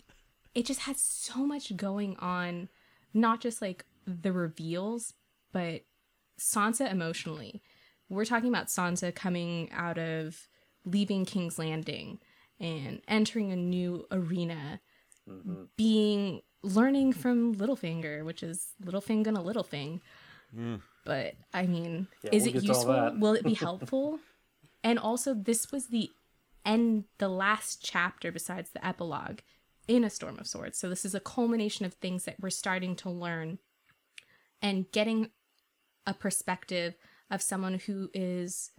it 0.55 0.67
just 0.67 0.81
has 0.81 1.01
so 1.01 1.45
much 1.47 1.77
going 1.77 2.17
on, 2.17 2.69
not 3.13 3.41
just 3.41 3.61
like 3.61 3.85
the 4.07 4.33
reveals, 4.33 5.15
but 5.53 5.83
Sansa 6.39 6.91
emotionally. 6.91 7.63
We're 8.09 8.25
talking 8.25 8.49
about 8.49 8.67
Sansa 8.69 9.15
coming 9.15 9.71
out 9.73 9.99
of 9.99 10.49
leaving 10.85 11.25
King's 11.25 11.59
Landing 11.59 12.19
and 12.61 13.01
entering 13.09 13.53
a 13.53 13.57
new 13.57 14.07
arena, 14.11 14.81
mm-hmm. 15.29 15.65
being 15.77 16.43
learning 16.63 17.13
from 17.13 17.55
Littlefinger, 17.55 18.25
which 18.25 18.43
is 18.43 18.73
Littlefinger 18.85 19.29
and 19.29 19.39
a 19.39 19.41
Littlefing. 19.41 20.01
Mm. 20.57 20.81
But 21.05 21.35
I 21.53 21.67
mean, 21.67 22.09
Yeah, 22.23 22.31
is 22.33 22.45
we'll 22.45 22.49
it 22.49 22.53
get 22.53 22.63
to 22.63 22.73
all 22.73 22.77
useful? 22.77 23.21
Will 23.21 23.35
it 23.35 23.45
be 23.45 23.55
helpful? 23.69 24.21
and 24.83 24.99
also, 24.99 25.35
this 25.35 25.73
was 25.73 25.87
the 25.89 26.11
end, 26.65 27.05
the 27.19 27.29
last 27.29 27.85
chapter 27.85 28.33
besides 28.33 28.71
the 28.71 28.85
epilogue 28.85 29.41
in 29.87 30.05
A 30.05 30.11
Storm 30.11 30.39
of 30.39 30.47
Swords. 30.47 30.79
So 30.79 30.89
this 30.89 31.05
is 31.05 31.15
a 31.15 31.21
culmination 31.21 31.85
of 31.85 31.95
things 31.95 32.25
that 32.25 32.37
we're 32.41 32.51
starting 32.51 32.97
to 32.97 33.11
learn 33.11 33.59
and 34.63 34.91
getting 34.93 35.31
a 36.07 36.15
perspective 36.15 36.95
of 37.31 37.43
someone 37.43 37.81
who 37.87 38.11
is 38.15 38.71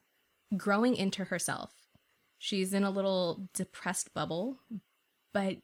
growing 0.58 0.96
into 0.96 1.26
herself. 1.26 1.72
She's 2.38 2.74
in 2.74 2.84
a 2.84 2.90
little 2.90 3.50
depressed 3.54 4.14
bubble, 4.14 4.60
but 5.34 5.58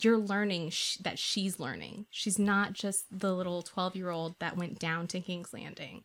you're 0.00 0.18
learning 0.18 0.70
sh- 0.70 0.96
that 0.98 1.18
she's 1.18 1.60
learning. 1.60 2.06
She's 2.10 2.38
not 2.38 2.72
just 2.72 3.06
the 3.10 3.34
little 3.34 3.62
12 3.62 3.96
year 3.96 4.10
old 4.10 4.38
that 4.38 4.56
went 4.56 4.78
down 4.78 5.06
to 5.08 5.20
King's 5.20 5.52
Landing, 5.52 6.04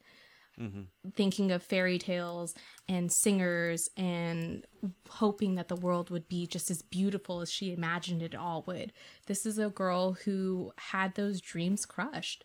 mm-hmm. 0.59 1.09
thinking 1.13 1.51
of 1.51 1.63
fairy 1.63 1.97
tales 1.97 2.53
and 2.89 3.11
singers 3.11 3.89
and 3.95 4.65
hoping 5.09 5.55
that 5.55 5.67
the 5.67 5.75
world 5.75 6.09
would 6.09 6.27
be 6.27 6.47
just 6.47 6.69
as 6.69 6.81
beautiful 6.81 7.41
as 7.41 7.51
she 7.51 7.71
imagined 7.71 8.21
it 8.21 8.35
all 8.35 8.63
would. 8.67 8.91
This 9.27 9.45
is 9.45 9.57
a 9.57 9.69
girl 9.69 10.13
who 10.13 10.73
had 10.77 11.15
those 11.15 11.41
dreams 11.41 11.85
crushed, 11.85 12.43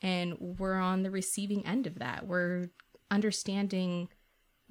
and 0.00 0.36
we're 0.38 0.78
on 0.78 1.02
the 1.02 1.10
receiving 1.10 1.66
end 1.66 1.86
of 1.86 1.98
that. 1.98 2.26
We're 2.26 2.70
understanding 3.10 4.08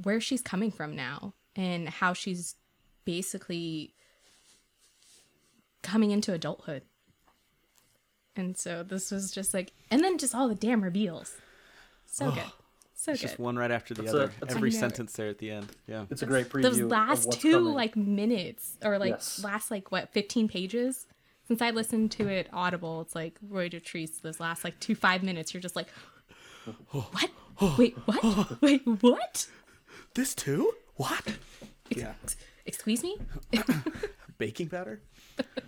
where 0.02 0.20
she's 0.20 0.42
coming 0.42 0.72
from 0.72 0.96
now 0.96 1.34
and 1.56 1.88
how 1.90 2.14
she's 2.14 2.56
basically 3.06 3.94
coming 5.82 6.12
into 6.12 6.34
adulthood. 6.34 6.84
And 8.36 8.58
so 8.58 8.84
this 8.84 9.12
was 9.12 9.32
just 9.32 9.54
like, 9.54 9.72
and 9.90 10.04
then 10.04 10.18
just 10.18 10.36
all 10.36 10.48
the 10.50 10.56
damn 10.56 10.82
reveals. 10.82 11.36
So 12.06 12.32
good. 12.32 12.44
So 12.94 13.12
It's 13.12 13.22
good. 13.22 13.28
just 13.28 13.40
one 13.40 13.56
right 13.56 13.72
after 13.72 13.94
the 13.94 14.02
That's 14.02 14.14
a- 14.14 14.18
other. 14.24 14.34
that's 14.40 14.54
a- 14.54 14.58
Every 14.58 14.72
sentence 14.72 15.14
there 15.14 15.30
at 15.30 15.38
the 15.38 15.52
end. 15.52 15.68
Yeah. 15.88 16.06
It's 16.10 16.22
a 16.22 16.26
great 16.26 16.50
preview. 16.50 16.64
Those 16.64 16.80
of 16.80 16.90
last 16.90 17.26
what's 17.28 17.38
two 17.38 17.52
coming. 17.54 17.74
like 17.74 17.96
minutes 17.96 18.78
or 18.84 18.98
like 18.98 19.12
Yes. 19.12 19.42
last 19.44 19.72
like 19.72 19.92
what 19.92 20.10
15 20.12 20.48
pages 20.48 21.06
since 21.48 21.62
i 21.62 21.70
listened 21.70 22.12
to 22.12 22.28
it 22.28 22.48
audible 22.52 23.02
it's 23.02 23.14
like 23.14 23.38
roy 23.48 23.70
Dotrice, 23.70 24.20
those 24.22 24.40
last 24.40 24.64
like 24.64 24.80
two 24.80 24.96
five 24.96 25.22
minutes 25.22 25.54
you're 25.54 25.62
just 25.62 25.76
like 25.76 25.88
what 26.92 27.30
wait 27.78 27.96
what 28.06 28.62
wait 28.62 28.82
what 29.02 29.46
This 30.16 30.34
too? 30.34 30.74
What? 30.96 31.24
Yeah. 31.90 32.14
excuse 32.66 33.04
me 33.04 33.18
Baking 34.38 34.70
powder? 34.70 35.02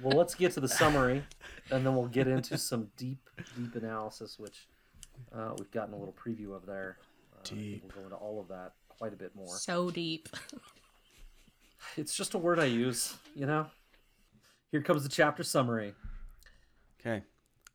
well, 0.01 0.17
let's 0.17 0.33
get 0.35 0.51
to 0.53 0.59
the 0.59 0.67
summary, 0.67 1.23
and 1.71 1.85
then 1.85 1.95
we'll 1.95 2.07
get 2.07 2.27
into 2.27 2.57
some 2.57 2.87
deep, 2.97 3.29
deep 3.57 3.75
analysis, 3.75 4.37
which 4.39 4.67
uh, 5.33 5.53
we've 5.57 5.71
gotten 5.71 5.93
a 5.93 5.97
little 5.97 6.13
preview 6.15 6.55
of 6.55 6.65
there. 6.65 6.97
Uh, 7.33 7.39
Deep. 7.43 7.83
We'll 7.83 8.01
go 8.03 8.03
into 8.05 8.15
all 8.15 8.39
of 8.41 8.47
that 8.49 8.73
quite 8.89 9.13
a 9.13 9.15
bit 9.15 9.35
more. 9.35 9.55
so 9.57 9.89
deep 9.91 10.27
It's 11.97 12.15
just 12.15 12.33
a 12.33 12.37
word 12.37 12.59
I 12.59 12.65
use, 12.65 13.15
you 13.35 13.45
know. 13.45 13.67
Here 14.71 14.81
comes 14.81 15.03
the 15.03 15.09
chapter 15.09 15.43
summary. 15.43 15.93
Okay. 16.99 17.23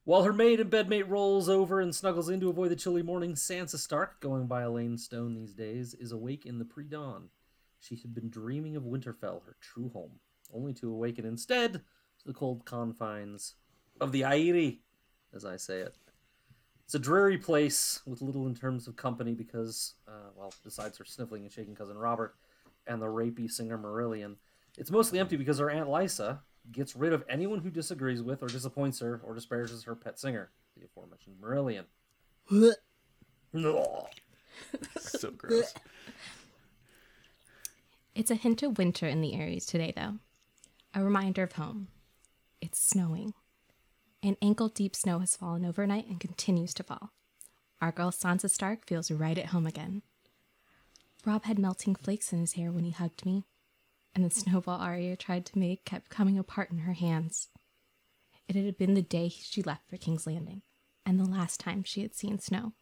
While 0.05 0.25
her 0.25 0.33
maid 0.33 0.61
and 0.61 0.71
bedmate 0.71 1.09
rolls 1.09 1.49
over 1.49 1.81
and 1.81 1.95
snuggles 1.95 2.29
in 2.29 2.41
to 2.41 2.49
avoid 2.51 2.71
the 2.71 2.77
chilly 2.77 3.03
morning, 3.03 3.35
Sansa 3.35 3.79
Stark, 3.79 4.21
going 4.21 4.47
by 4.47 4.63
Alayne 4.63 4.99
Stone 4.99 5.35
these 5.35 5.55
days, 5.55 5.95
is 5.95 6.13
awake 6.13 6.45
in 6.45 6.59
the 6.59 6.65
pre-dawn. 6.65 7.29
She 7.83 7.97
had 7.97 8.15
been 8.15 8.31
dreaming 8.31 8.77
of 8.77 8.85
Winterfell, 8.85 9.45
her 9.45 9.57
true 9.61 9.91
home, 9.93 10.13
only 10.55 10.73
to 10.75 10.89
awaken 10.89 11.27
instead 11.27 11.73
to 11.73 12.25
the 12.25 12.33
cold 12.33 12.65
confines 12.65 13.57
of 14.01 14.13
the 14.13 14.23
Eyrie, 14.23 14.83
as 15.35 15.45
I 15.45 15.57
say 15.57 15.81
it. 15.81 15.97
It's 16.85 16.95
a 16.95 17.01
dreary 17.01 17.39
place 17.39 18.01
with 18.07 18.23
little 18.23 18.47
in 18.47 18.55
terms 18.55 18.87
of 18.87 18.95
company 18.95 19.35
because, 19.35 19.95
uh, 20.07 20.31
well, 20.37 20.55
besides 20.63 20.97
her 20.99 21.05
sniffling 21.05 21.43
and 21.43 21.53
shaking 21.53 21.75
cousin 21.75 21.99
Robert 21.99 22.37
and 22.87 23.03
the 23.03 23.07
rapey 23.07 23.51
singer 23.51 23.79
Marillion, 23.79 24.37
it's 24.79 24.91
mostly 24.91 25.19
empty 25.19 25.37
because 25.37 25.59
her 25.59 25.71
Aunt 25.71 25.89
Lysa 25.89 26.39
gets 26.71 26.95
rid 26.95 27.13
of 27.13 27.25
anyone 27.29 27.59
who 27.59 27.71
disagrees 27.71 28.23
with 28.23 28.45
or 28.45 28.47
disappoints 28.47 29.01
her 29.01 29.21
or 29.25 29.35
disparages 29.35 29.83
her 29.85 29.97
pet 29.97 30.21
singer, 30.21 30.51
the 30.77 30.85
aforementioned 30.85 31.37
Marillion. 31.43 31.85
So 35.01 35.33
gross. 35.33 35.75
it's 38.15 38.31
a 38.31 38.37
hint 38.37 38.63
of 38.63 38.79
winter 38.79 39.07
in 39.07 39.21
the 39.21 39.35
areas 39.35 39.67
today 39.67 39.93
though. 39.95 40.19
A 40.95 41.03
reminder 41.03 41.43
of 41.43 41.53
home. 41.53 41.89
It's 42.61 42.79
snowing. 42.79 43.35
An 44.23 44.37
ankle 44.41 44.69
deep 44.69 44.95
snow 44.95 45.19
has 45.19 45.37
fallen 45.37 45.65
overnight 45.65 46.07
and 46.07 46.21
continues 46.21 46.75
to 46.75 46.83
fall. 46.83 47.11
Our 47.81 47.93
girl 47.93 48.11
sansa 48.11 48.51
stark 48.51 48.87
feels 48.87 49.11
right 49.11 49.39
at 49.39 49.47
home 49.47 49.67
again. 49.67 50.03
Robb 51.25 51.45
had 51.45 51.59
melting 51.59 51.95
flakes 51.95 52.33
in 52.33 52.41
his 52.41 52.53
hair 52.53 52.71
when 52.71 52.85
he 52.85 52.91
hugged 52.91 53.27
me 53.27 53.45
and 54.15 54.25
the 54.25 54.31
snowball 54.31 54.81
Arya 54.81 55.17
tried 55.17 55.47
to 55.47 55.59
make 55.59 55.85
kept 55.85 56.11
coming 56.11 56.39
apart 56.39 56.71
in 56.71 56.79
her 56.79 56.93
hands. 56.93 57.49
It 58.49 58.57
had 58.57 58.77
been 58.77 58.95
the 58.95 59.03
day 59.03 59.29
she 59.29 59.63
left 59.63 59.89
for 59.89 59.97
King's 59.97 60.27
Landing, 60.27 60.63
and 61.07 61.19
the 61.19 61.25
last 61.25 61.61
time 61.61 61.83
she 61.85 62.03
had 62.03 62.15
seen 62.15 62.39
snow. 62.39 62.73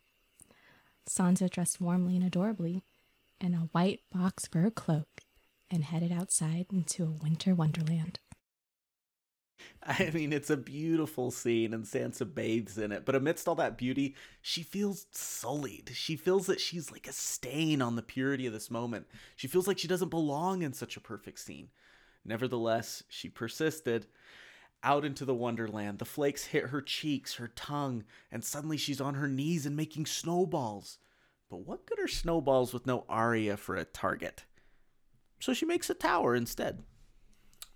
Sansa 1.08 1.48
dressed 1.48 1.80
warmly 1.80 2.16
and 2.16 2.24
adorably 2.24 2.82
in 3.40 3.54
a 3.54 3.68
white 3.72 4.00
box 4.12 4.46
fur 4.46 4.70
cloak 4.70 5.22
and 5.70 5.84
headed 5.84 6.12
outside 6.12 6.66
into 6.72 7.04
a 7.04 7.22
winter 7.22 7.54
wonderland. 7.54 8.18
I 9.82 10.10
mean, 10.10 10.32
it's 10.32 10.50
a 10.50 10.56
beautiful 10.56 11.30
scene, 11.30 11.74
and 11.74 11.84
Sansa 11.84 12.32
bathes 12.32 12.78
in 12.78 12.92
it. 12.92 13.04
But 13.04 13.14
amidst 13.14 13.48
all 13.48 13.54
that 13.56 13.78
beauty, 13.78 14.14
she 14.42 14.62
feels 14.62 15.06
sullied. 15.10 15.92
She 15.94 16.16
feels 16.16 16.46
that 16.46 16.60
she's 16.60 16.90
like 16.90 17.06
a 17.06 17.12
stain 17.12 17.82
on 17.82 17.96
the 17.96 18.02
purity 18.02 18.46
of 18.46 18.52
this 18.52 18.70
moment. 18.70 19.06
She 19.36 19.48
feels 19.48 19.66
like 19.66 19.78
she 19.78 19.88
doesn't 19.88 20.08
belong 20.08 20.62
in 20.62 20.72
such 20.72 20.96
a 20.96 21.00
perfect 21.00 21.38
scene. 21.38 21.68
Nevertheless, 22.24 23.02
she 23.08 23.28
persisted. 23.28 24.06
Out 24.82 25.04
into 25.04 25.26
the 25.26 25.34
wonderland, 25.34 25.98
the 25.98 26.06
flakes 26.06 26.46
hit 26.46 26.68
her 26.68 26.80
cheeks, 26.80 27.34
her 27.34 27.48
tongue, 27.48 28.04
and 28.32 28.42
suddenly 28.42 28.78
she's 28.78 29.00
on 29.00 29.14
her 29.14 29.28
knees 29.28 29.66
and 29.66 29.76
making 29.76 30.06
snowballs. 30.06 30.98
But 31.50 31.66
what 31.66 31.84
good 31.84 31.98
are 31.98 32.08
snowballs 32.08 32.72
with 32.72 32.86
no 32.86 33.04
Arya 33.08 33.56
for 33.56 33.74
a 33.74 33.84
target? 33.84 34.44
So 35.40 35.52
she 35.52 35.66
makes 35.66 35.90
a 35.90 35.94
tower 35.94 36.34
instead. 36.36 36.84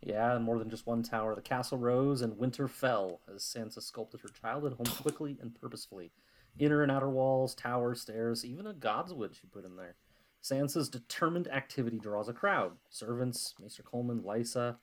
Yeah, 0.00 0.36
and 0.36 0.44
more 0.44 0.58
than 0.58 0.70
just 0.70 0.86
one 0.86 1.02
tower. 1.02 1.34
The 1.34 1.40
castle 1.40 1.78
rose 1.78 2.22
and 2.22 2.38
winter 2.38 2.68
fell 2.68 3.20
as 3.34 3.42
Sansa 3.42 3.82
sculpted 3.82 4.20
her 4.20 4.28
childhood 4.28 4.74
home 4.74 4.94
quickly 5.02 5.38
and 5.40 5.54
purposefully. 5.54 6.12
Inner 6.58 6.82
and 6.82 6.92
outer 6.92 7.08
walls, 7.08 7.54
towers, 7.54 8.02
stairs, 8.02 8.44
even 8.44 8.66
a 8.66 8.74
godswood 8.74 9.34
she 9.34 9.48
put 9.48 9.64
in 9.64 9.76
there. 9.76 9.96
Sansa's 10.42 10.90
determined 10.90 11.48
activity 11.48 11.98
draws 11.98 12.28
a 12.28 12.34
crowd. 12.34 12.72
Servants, 12.90 13.54
Maester 13.60 13.82
Colemon, 13.82 14.22
Lysa, 14.22 14.76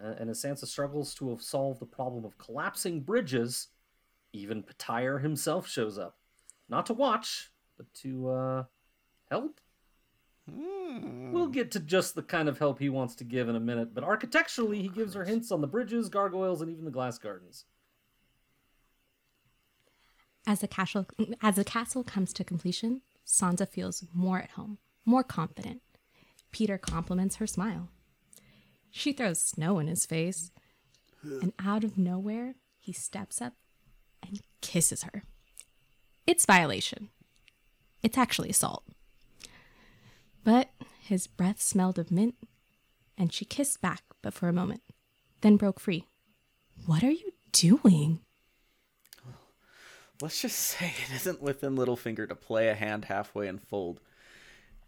uh, 0.00 0.14
and 0.18 0.28
as 0.28 0.42
Sansa 0.42 0.66
struggles 0.66 1.14
to 1.14 1.36
solve 1.40 1.80
the 1.80 1.86
problem 1.86 2.24
of 2.24 2.38
collapsing 2.38 3.00
bridges, 3.00 3.68
even 4.32 4.62
Petyr 4.62 5.22
himself 5.22 5.66
shows 5.66 5.98
up. 5.98 6.18
Not 6.68 6.84
to 6.86 6.92
watch, 6.92 7.50
but 7.76 7.92
to, 7.94 8.28
uh, 8.28 8.64
help? 9.30 9.60
Hmm. 10.50 11.32
We'll 11.32 11.48
get 11.48 11.72
to 11.72 11.80
just 11.80 12.14
the 12.14 12.22
kind 12.22 12.48
of 12.48 12.58
help 12.58 12.78
he 12.78 12.88
wants 12.88 13.16
to 13.16 13.24
give 13.24 13.48
in 13.48 13.56
a 13.56 13.60
minute, 13.60 13.94
but 13.94 14.04
architecturally, 14.04 14.80
he 14.80 14.88
gives 14.88 15.14
her 15.14 15.24
hints 15.24 15.50
on 15.50 15.60
the 15.60 15.66
bridges, 15.66 16.08
gargoyles, 16.08 16.60
and 16.62 16.70
even 16.70 16.84
the 16.84 16.90
glass 16.90 17.18
gardens. 17.18 17.64
As 20.46 20.60
the 20.60 20.68
castle 20.68 21.06
as 21.42 21.56
the 21.56 21.64
castle 21.64 22.04
comes 22.04 22.32
to 22.34 22.44
completion, 22.44 23.02
Sansa 23.26 23.68
feels 23.68 24.04
more 24.14 24.38
at 24.38 24.50
home, 24.50 24.78
more 25.04 25.24
confident. 25.24 25.82
Peter 26.52 26.78
compliments 26.78 27.36
her 27.36 27.46
smile. 27.48 27.88
She 28.90 29.12
throws 29.12 29.42
snow 29.42 29.80
in 29.80 29.88
his 29.88 30.06
face, 30.06 30.52
and 31.22 31.52
out 31.58 31.82
of 31.82 31.98
nowhere, 31.98 32.54
he 32.78 32.92
steps 32.92 33.42
up 33.42 33.54
and 34.22 34.40
kisses 34.60 35.02
her. 35.02 35.24
It's 36.26 36.46
violation. 36.46 37.10
It's 38.02 38.18
actually 38.18 38.52
salt. 38.52 38.84
But 40.44 40.70
his 41.02 41.26
breath 41.26 41.60
smelled 41.60 41.98
of 41.98 42.10
mint, 42.10 42.36
and 43.18 43.32
she 43.32 43.44
kissed 43.44 43.80
back 43.80 44.02
but 44.22 44.34
for 44.34 44.48
a 44.48 44.52
moment, 44.52 44.82
then 45.40 45.56
broke 45.56 45.80
free. 45.80 46.06
What 46.86 47.02
are 47.02 47.10
you 47.10 47.32
doing? 47.52 48.20
Let's 50.22 50.40
just 50.40 50.56
say 50.58 50.94
it 51.04 51.14
isn't 51.14 51.42
within 51.42 51.76
Littlefinger 51.76 52.28
to 52.28 52.34
play 52.34 52.68
a 52.68 52.74
hand 52.74 53.06
halfway 53.06 53.48
and 53.48 53.60
fold. 53.60 54.00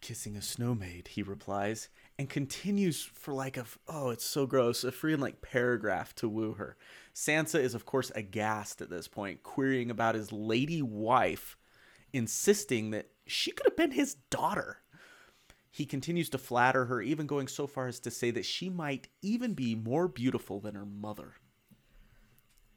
Kissing 0.00 0.36
a 0.36 0.42
snow 0.42 0.74
maid, 0.74 1.08
he 1.08 1.22
replies, 1.22 1.88
and 2.18 2.30
continues 2.30 3.02
for 3.02 3.34
like 3.34 3.56
a 3.56 3.66
oh, 3.88 4.10
it's 4.10 4.24
so 4.24 4.46
gross, 4.46 4.84
a 4.84 4.92
free 4.92 5.12
and 5.12 5.20
like 5.20 5.42
paragraph 5.42 6.14
to 6.14 6.28
woo 6.28 6.54
her. 6.54 6.76
Sansa 7.14 7.60
is 7.60 7.74
of 7.74 7.84
course 7.84 8.10
aghast 8.14 8.80
at 8.80 8.90
this 8.90 9.08
point, 9.08 9.42
querying 9.42 9.90
about 9.90 10.14
his 10.14 10.32
lady 10.32 10.80
wife, 10.80 11.57
insisting 12.12 12.90
that 12.90 13.08
she 13.26 13.50
could 13.50 13.66
have 13.66 13.76
been 13.76 13.92
his 13.92 14.14
daughter. 14.30 14.78
He 15.70 15.84
continues 15.84 16.30
to 16.30 16.38
flatter 16.38 16.86
her, 16.86 17.00
even 17.00 17.26
going 17.26 17.48
so 17.48 17.66
far 17.66 17.86
as 17.86 18.00
to 18.00 18.10
say 18.10 18.30
that 18.30 18.44
she 18.44 18.68
might 18.68 19.08
even 19.22 19.54
be 19.54 19.74
more 19.74 20.08
beautiful 20.08 20.60
than 20.60 20.74
her 20.74 20.86
mother. 20.86 21.34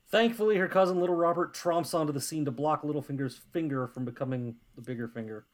Thankfully, 0.10 0.58
her 0.58 0.68
cousin 0.68 1.00
Little 1.00 1.16
Robert 1.16 1.54
tromps 1.54 1.94
onto 1.94 2.12
the 2.12 2.20
scene 2.20 2.44
to 2.46 2.52
block 2.52 2.84
Littlefinger's 2.84 3.38
finger 3.54 3.88
from 3.88 4.04
becoming 4.04 4.56
the 4.76 4.82
bigger 4.82 5.08
finger. 5.08 5.46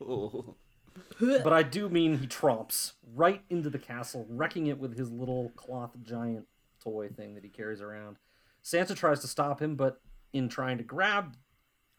Oh. 0.00 0.54
but 1.20 1.52
I 1.52 1.62
do 1.62 1.88
mean 1.88 2.18
he 2.18 2.26
tromps 2.26 2.92
right 3.14 3.42
into 3.48 3.70
the 3.70 3.78
castle, 3.78 4.26
wrecking 4.28 4.66
it 4.66 4.78
with 4.78 4.96
his 4.96 5.10
little 5.10 5.50
cloth 5.56 5.92
giant 6.02 6.46
toy 6.82 7.08
thing 7.08 7.34
that 7.34 7.44
he 7.44 7.50
carries 7.50 7.80
around. 7.80 8.18
Sansa 8.62 8.94
tries 8.94 9.20
to 9.20 9.28
stop 9.28 9.62
him, 9.62 9.76
but 9.76 10.00
in 10.32 10.48
trying 10.48 10.76
to 10.78 10.84
grab 10.84 11.34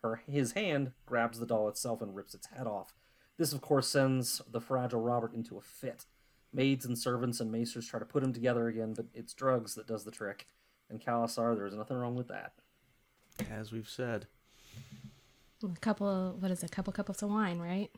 her, 0.03 0.21
his 0.29 0.53
hand 0.53 0.91
grabs 1.05 1.39
the 1.39 1.45
doll 1.45 1.67
itself 1.69 2.01
and 2.01 2.15
rips 2.15 2.33
its 2.33 2.47
head 2.47 2.67
off. 2.67 2.93
This, 3.37 3.53
of 3.53 3.61
course, 3.61 3.87
sends 3.87 4.41
the 4.49 4.61
fragile 4.61 5.01
Robert 5.01 5.33
into 5.33 5.57
a 5.57 5.61
fit. 5.61 6.05
Maids 6.53 6.85
and 6.85 6.97
servants 6.97 7.39
and 7.39 7.51
maesters 7.51 7.87
try 7.87 7.99
to 7.99 8.05
put 8.05 8.23
him 8.23 8.33
together 8.33 8.67
again, 8.67 8.93
but 8.93 9.05
it's 9.13 9.33
drugs 9.33 9.75
that 9.75 9.87
does 9.87 10.05
the 10.05 10.11
trick. 10.11 10.47
And 10.89 11.01
khalasar, 11.01 11.55
there's 11.55 11.75
nothing 11.75 11.97
wrong 11.97 12.15
with 12.15 12.29
that. 12.29 12.53
As 13.51 13.71
we've 13.71 13.89
said. 13.89 14.27
A 15.63 15.79
couple, 15.79 16.35
what 16.39 16.51
is 16.51 16.63
it? 16.63 16.71
A 16.71 16.73
couple 16.73 16.93
cups 16.93 17.21
of 17.21 17.29
wine, 17.29 17.59
right? 17.59 17.89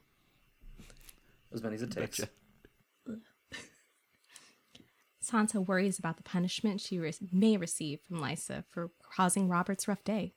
As 1.54 1.64
many 1.64 1.76
as 1.76 1.84
it 1.84 1.92
takes. 1.92 2.20
Betcha. 2.20 2.32
Sansa 5.24 5.66
worries 5.66 6.00
about 6.00 6.18
the 6.18 6.24
punishment 6.24 6.82
she 6.82 6.98
re- 7.00 7.14
may 7.32 7.58
receive 7.58 8.00
from 8.02 8.20
Lysa 8.20 8.64
for 8.70 8.92
causing 9.16 9.48
Robert's 9.48 9.88
rough 9.88 10.04
day. 10.04 10.34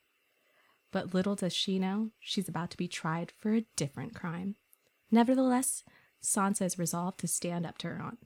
But 0.93 1.15
little 1.15 1.35
does 1.35 1.55
she 1.55 1.79
know 1.79 2.11
she's 2.21 2.49
about 2.49 2.71
to 2.71 2.77
be 2.77 2.87
tried 2.87 3.33
for 3.37 3.53
a 3.55 3.67
different 3.77 4.15
crime. 4.15 4.57
Nevertheless, 5.11 5.83
Sansa 6.23 6.63
is 6.67 6.79
resolved 6.79 7.19
to 7.21 7.27
stand 7.27 7.67
up 7.67 7.79
to 7.79 7.89
her 7.89 8.01
aunt, 8.01 8.19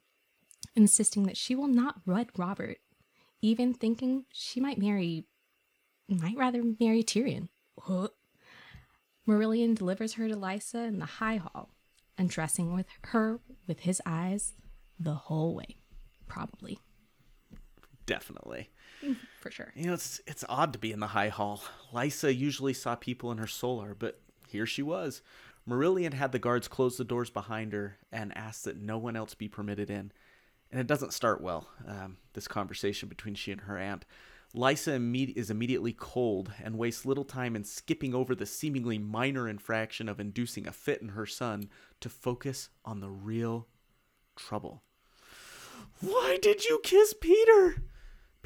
insisting 0.74 1.24
that 1.24 1.36
she 1.36 1.54
will 1.54 1.68
not 1.68 2.06
wed 2.06 2.28
Robert, 2.36 2.78
even 3.40 3.72
thinking 3.72 4.24
she 4.32 4.60
might 4.60 4.78
marry, 4.78 5.24
might 6.08 6.36
rather 6.36 6.62
marry 6.78 7.02
Tyrion. 7.02 7.48
Marillion 9.26 9.74
delivers 9.74 10.14
her 10.14 10.28
to 10.28 10.36
Lysa 10.36 10.86
in 10.86 10.98
the 10.98 11.06
High 11.06 11.36
Hall, 11.36 11.70
undressing 12.18 12.74
with 12.74 12.86
her 13.04 13.40
with 13.66 13.80
his 13.80 14.02
eyes 14.04 14.54
the 14.98 15.14
whole 15.14 15.54
way, 15.54 15.76
probably. 16.26 16.78
Definitely. 18.06 18.70
For 19.40 19.50
sure. 19.50 19.72
You 19.74 19.86
know, 19.86 19.94
it's 19.94 20.20
it's 20.26 20.44
odd 20.48 20.72
to 20.72 20.78
be 20.78 20.92
in 20.92 21.00
the 21.00 21.08
High 21.08 21.28
Hall. 21.28 21.62
Lysa 21.92 22.36
usually 22.36 22.72
saw 22.72 22.94
people 22.94 23.30
in 23.30 23.38
her 23.38 23.46
solar, 23.46 23.94
but 23.94 24.20
here 24.48 24.66
she 24.66 24.82
was. 24.82 25.22
Marillion 25.68 26.14
had 26.14 26.32
the 26.32 26.38
guards 26.38 26.68
close 26.68 26.96
the 26.96 27.04
doors 27.04 27.30
behind 27.30 27.72
her 27.72 27.98
and 28.12 28.36
asked 28.36 28.64
that 28.64 28.80
no 28.80 28.98
one 28.98 29.16
else 29.16 29.34
be 29.34 29.48
permitted 29.48 29.90
in. 29.90 30.12
And 30.70 30.80
it 30.80 30.86
doesn't 30.86 31.12
start 31.12 31.40
well, 31.40 31.68
um, 31.86 32.18
this 32.34 32.48
conversation 32.48 33.08
between 33.08 33.34
she 33.34 33.52
and 33.52 33.62
her 33.62 33.78
aunt. 33.78 34.04
Lysa 34.54 34.96
imme- 34.96 35.36
is 35.36 35.50
immediately 35.50 35.92
cold 35.92 36.52
and 36.62 36.78
wastes 36.78 37.04
little 37.04 37.24
time 37.24 37.56
in 37.56 37.64
skipping 37.64 38.14
over 38.14 38.34
the 38.34 38.46
seemingly 38.46 38.96
minor 38.96 39.48
infraction 39.48 40.08
of 40.08 40.20
inducing 40.20 40.66
a 40.66 40.72
fit 40.72 41.02
in 41.02 41.10
her 41.10 41.26
son 41.26 41.68
to 42.00 42.08
focus 42.08 42.68
on 42.84 43.00
the 43.00 43.10
real 43.10 43.66
trouble. 44.36 44.82
Why 46.00 46.38
did 46.40 46.64
you 46.64 46.80
kiss 46.82 47.12
Peter? 47.12 47.82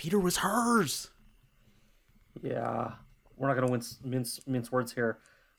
Peter 0.01 0.19
was 0.19 0.39
hers. 0.39 1.11
Yeah, 2.41 2.93
we're 3.37 3.49
not 3.49 3.59
going 3.59 3.69
to 3.69 3.97
mince, 4.03 4.41
mince 4.47 4.73
words 4.73 4.95
here. 4.95 5.19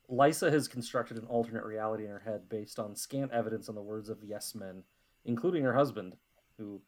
Lysa 0.10 0.52
has 0.52 0.68
constructed 0.68 1.18
an 1.18 1.26
alternate 1.26 1.64
reality 1.64 2.06
in 2.06 2.10
her 2.10 2.24
head 2.26 2.50
based 2.50 2.80
on 2.80 2.96
scant 2.96 3.32
evidence 3.32 3.70
on 3.70 3.76
the 3.76 3.84
words 3.84 4.10
of 4.10 4.24
yes 4.24 4.56
men, 4.56 4.82
including 5.26 5.64
her 5.64 5.76
husband, 5.76 6.16
who 6.58 6.82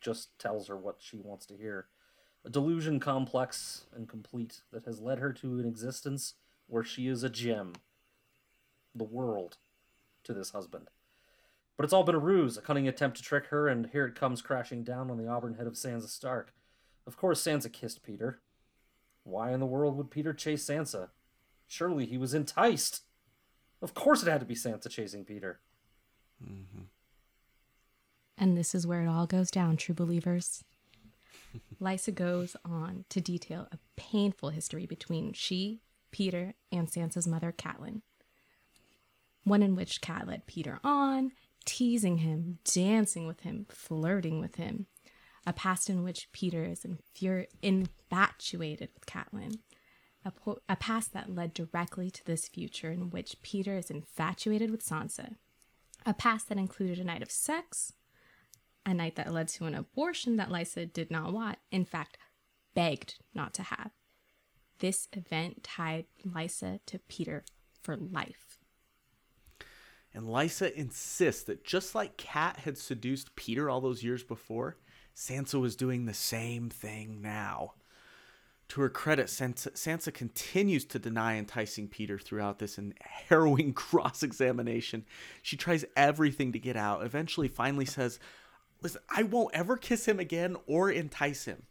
just 0.00 0.38
tells 0.38 0.68
her 0.68 0.78
what 0.78 0.96
she 0.98 1.18
wants 1.18 1.44
to 1.44 1.58
hear. 1.58 1.88
A 2.42 2.48
delusion 2.48 2.98
complex 2.98 3.84
and 3.94 4.08
complete 4.08 4.62
that 4.72 4.86
has 4.86 4.98
led 4.98 5.18
her 5.18 5.34
to 5.34 5.58
an 5.58 5.66
existence 5.66 6.32
where 6.68 6.84
she 6.84 7.06
is 7.06 7.22
a 7.22 7.28
gem, 7.28 7.74
the 8.94 9.04
world, 9.04 9.58
to 10.22 10.32
this 10.32 10.52
husband. 10.52 10.88
But 11.76 11.84
it's 11.84 11.92
all 11.92 12.04
been 12.04 12.14
a 12.14 12.18
ruse, 12.18 12.56
a 12.56 12.62
cunning 12.62 12.88
attempt 12.88 13.18
to 13.18 13.22
trick 13.22 13.48
her, 13.48 13.68
and 13.68 13.90
here 13.92 14.06
it 14.06 14.14
comes 14.14 14.40
crashing 14.40 14.84
down 14.84 15.10
on 15.10 15.18
the 15.18 15.28
auburn 15.28 15.56
head 15.56 15.66
of 15.66 15.74
Sansa 15.74 16.08
Stark. 16.08 16.54
Of 17.06 17.16
course, 17.16 17.42
Sansa 17.42 17.72
kissed 17.72 18.02
Peter. 18.02 18.40
Why 19.24 19.52
in 19.52 19.60
the 19.60 19.66
world 19.66 19.96
would 19.96 20.10
Peter 20.10 20.32
chase 20.32 20.64
Sansa? 20.64 21.08
Surely 21.66 22.06
he 22.06 22.18
was 22.18 22.34
enticed. 22.34 23.02
Of 23.82 23.94
course 23.94 24.22
it 24.22 24.30
had 24.30 24.40
to 24.40 24.46
be 24.46 24.54
Sansa 24.54 24.88
chasing 24.88 25.24
Peter. 25.24 25.60
Mm-hmm. 26.42 26.82
And 28.36 28.56
this 28.56 28.74
is 28.74 28.86
where 28.86 29.02
it 29.02 29.08
all 29.08 29.26
goes 29.26 29.50
down, 29.50 29.76
true 29.76 29.94
believers. 29.94 30.64
Lysa 31.80 32.14
goes 32.14 32.56
on 32.64 33.04
to 33.10 33.20
detail 33.20 33.68
a 33.70 33.78
painful 33.96 34.50
history 34.50 34.86
between 34.86 35.32
she, 35.32 35.80
Peter, 36.10 36.54
and 36.72 36.88
Sansa's 36.88 37.26
mother, 37.26 37.52
Catelyn. 37.56 38.02
One 39.44 39.62
in 39.62 39.76
which 39.76 40.00
Cat 40.00 40.26
led 40.26 40.46
Peter 40.46 40.80
on, 40.82 41.32
teasing 41.64 42.18
him, 42.18 42.58
dancing 42.64 43.26
with 43.26 43.40
him, 43.40 43.66
flirting 43.68 44.40
with 44.40 44.56
him. 44.56 44.86
A 45.46 45.52
past 45.52 45.90
in 45.90 46.02
which 46.02 46.32
Peter 46.32 46.64
is 46.64 46.84
infuri- 46.86 47.48
infatuated 47.62 48.88
with 48.94 49.06
Catelyn, 49.06 49.58
a, 50.24 50.30
po- 50.30 50.60
a 50.68 50.76
past 50.76 51.12
that 51.12 51.34
led 51.34 51.52
directly 51.52 52.10
to 52.10 52.24
this 52.24 52.48
future 52.48 52.90
in 52.90 53.10
which 53.10 53.36
Peter 53.42 53.76
is 53.76 53.90
infatuated 53.90 54.70
with 54.70 54.84
Sansa, 54.84 55.36
a 56.06 56.14
past 56.14 56.48
that 56.48 56.58
included 56.58 56.98
a 56.98 57.04
night 57.04 57.22
of 57.22 57.30
sex, 57.30 57.92
a 58.86 58.94
night 58.94 59.16
that 59.16 59.32
led 59.32 59.48
to 59.48 59.66
an 59.66 59.74
abortion 59.74 60.36
that 60.36 60.50
Lysa 60.50 60.90
did 60.90 61.10
not 61.10 61.32
want, 61.32 61.58
in 61.70 61.84
fact, 61.84 62.16
begged 62.74 63.16
not 63.34 63.52
to 63.54 63.62
have. 63.62 63.90
This 64.78 65.08
event 65.12 65.62
tied 65.62 66.06
Lysa 66.26 66.80
to 66.86 66.98
Peter 67.00 67.44
for 67.82 67.96
life. 67.96 68.58
And 70.12 70.26
Lysa 70.26 70.72
insists 70.72 71.42
that 71.44 71.64
just 71.64 71.94
like 71.94 72.16
Cat 72.16 72.58
had 72.60 72.78
seduced 72.78 73.34
Peter 73.36 73.68
all 73.68 73.80
those 73.80 74.04
years 74.04 74.22
before, 74.22 74.76
Sansa 75.16 75.60
was 75.60 75.76
doing 75.76 76.06
the 76.06 76.14
same 76.14 76.68
thing 76.70 77.22
now. 77.22 77.74
To 78.68 78.80
her 78.80 78.88
credit, 78.88 79.26
Sansa, 79.26 79.72
Sansa 79.72 80.12
continues 80.12 80.84
to 80.86 80.98
deny 80.98 81.36
enticing 81.36 81.86
Peter 81.86 82.18
throughout 82.18 82.58
this 82.58 82.78
and 82.78 82.94
harrowing 83.00 83.72
cross 83.74 84.22
examination. 84.22 85.04
She 85.42 85.56
tries 85.56 85.84
everything 85.96 86.52
to 86.52 86.58
get 86.58 86.76
out, 86.76 87.04
eventually, 87.04 87.48
finally 87.48 87.84
says, 87.84 88.18
Listen, 88.82 89.02
I 89.14 89.22
won't 89.22 89.54
ever 89.54 89.76
kiss 89.76 90.06
him 90.06 90.18
again 90.18 90.56
or 90.66 90.90
entice 90.90 91.44
him. 91.44 91.62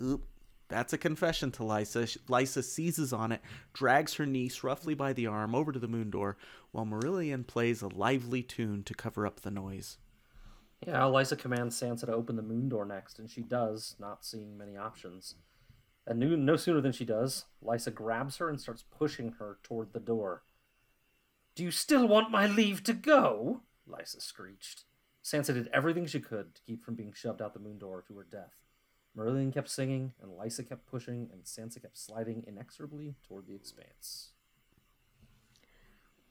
Oop, 0.00 0.24
that's 0.68 0.92
a 0.92 0.98
confession 0.98 1.50
to 1.52 1.62
Lysa. 1.62 2.16
Lysa 2.28 2.62
seizes 2.62 3.12
on 3.12 3.32
it, 3.32 3.40
drags 3.72 4.14
her 4.14 4.26
niece 4.26 4.62
roughly 4.62 4.94
by 4.94 5.12
the 5.12 5.26
arm 5.26 5.54
over 5.54 5.72
to 5.72 5.78
the 5.78 5.88
moon 5.88 6.10
door, 6.10 6.36
while 6.70 6.86
Marillion 6.86 7.46
plays 7.46 7.82
a 7.82 7.88
lively 7.88 8.42
tune 8.42 8.82
to 8.84 8.94
cover 8.94 9.26
up 9.26 9.40
the 9.40 9.50
noise. 9.50 9.98
Yeah, 10.86 11.02
Lysa 11.02 11.38
commands 11.38 11.80
Sansa 11.80 12.06
to 12.06 12.12
open 12.12 12.36
the 12.36 12.42
moon 12.42 12.68
door 12.68 12.84
next, 12.84 13.18
and 13.18 13.30
she 13.30 13.42
does, 13.42 13.94
not 14.00 14.24
seeing 14.24 14.58
many 14.58 14.76
options. 14.76 15.36
And 16.06 16.18
no, 16.18 16.34
no 16.34 16.56
sooner 16.56 16.80
than 16.80 16.92
she 16.92 17.04
does, 17.04 17.44
Lysa 17.64 17.94
grabs 17.94 18.38
her 18.38 18.48
and 18.48 18.60
starts 18.60 18.84
pushing 18.90 19.32
her 19.38 19.58
toward 19.62 19.92
the 19.92 20.00
door. 20.00 20.42
Do 21.54 21.62
you 21.62 21.70
still 21.70 22.08
want 22.08 22.32
my 22.32 22.46
leave 22.46 22.82
to 22.84 22.94
go? 22.94 23.60
Lysa 23.88 24.20
screeched. 24.20 24.84
Sansa 25.22 25.54
did 25.54 25.68
everything 25.72 26.06
she 26.06 26.18
could 26.18 26.54
to 26.54 26.62
keep 26.62 26.82
from 26.82 26.96
being 26.96 27.12
shoved 27.12 27.40
out 27.40 27.54
the 27.54 27.60
moon 27.60 27.78
door 27.78 28.02
to 28.08 28.16
her 28.16 28.26
death. 28.28 28.56
Marillion 29.16 29.52
kept 29.52 29.68
singing, 29.68 30.14
and 30.20 30.32
Lysa 30.32 30.68
kept 30.68 30.86
pushing, 30.86 31.28
and 31.32 31.44
Sansa 31.44 31.80
kept 31.80 31.98
sliding 31.98 32.42
inexorably 32.46 33.14
toward 33.28 33.46
the 33.46 33.54
expanse. 33.54 34.30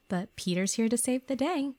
But 0.10 0.36
Peter's 0.36 0.74
here 0.74 0.90
to 0.90 0.98
save 0.98 1.28
the 1.28 1.38
day. 1.38 1.72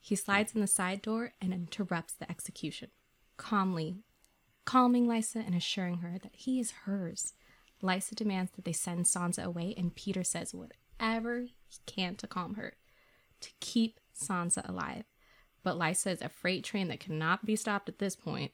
He 0.00 0.16
slides 0.16 0.54
in 0.54 0.60
the 0.60 0.66
side 0.66 1.02
door 1.02 1.32
and 1.40 1.52
interrupts 1.52 2.14
the 2.14 2.30
execution, 2.30 2.90
calmly 3.36 3.98
calming 4.68 5.06
Lysa 5.06 5.36
and 5.36 5.54
assuring 5.54 5.98
her 5.98 6.18
that 6.22 6.34
he 6.34 6.60
is 6.60 6.82
hers. 6.84 7.32
Lysa 7.82 8.14
demands 8.14 8.52
that 8.52 8.66
they 8.66 8.72
send 8.74 9.06
Sansa 9.06 9.42
away, 9.42 9.72
and 9.78 9.94
Peter 9.94 10.22
says 10.22 10.52
whatever 10.52 11.40
he 11.40 11.78
can 11.86 12.16
to 12.16 12.26
calm 12.26 12.56
her, 12.56 12.74
to 13.40 13.48
keep 13.60 13.98
Sansa 14.14 14.68
alive. 14.68 15.04
But 15.62 15.78
Lysa 15.78 16.12
is 16.12 16.20
a 16.20 16.28
freight 16.28 16.64
train 16.64 16.88
that 16.88 17.00
cannot 17.00 17.46
be 17.46 17.56
stopped 17.56 17.88
at 17.88 17.98
this 17.98 18.14
point, 18.14 18.52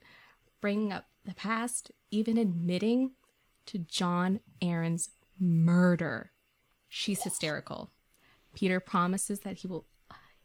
bringing 0.61 0.93
up 0.93 1.07
the 1.25 1.35
past, 1.35 1.91
even 2.13 2.39
admitting 2.39 3.15
to 3.67 3.79
Jon 3.79 4.39
Arryn's 4.63 5.11
murder. 5.41 6.31
She's 6.89 7.25
hysterical. 7.25 7.91
Peter 8.55 8.79
promises 8.79 9.41
that 9.41 9.57
he 9.57 9.67
will 9.67 9.87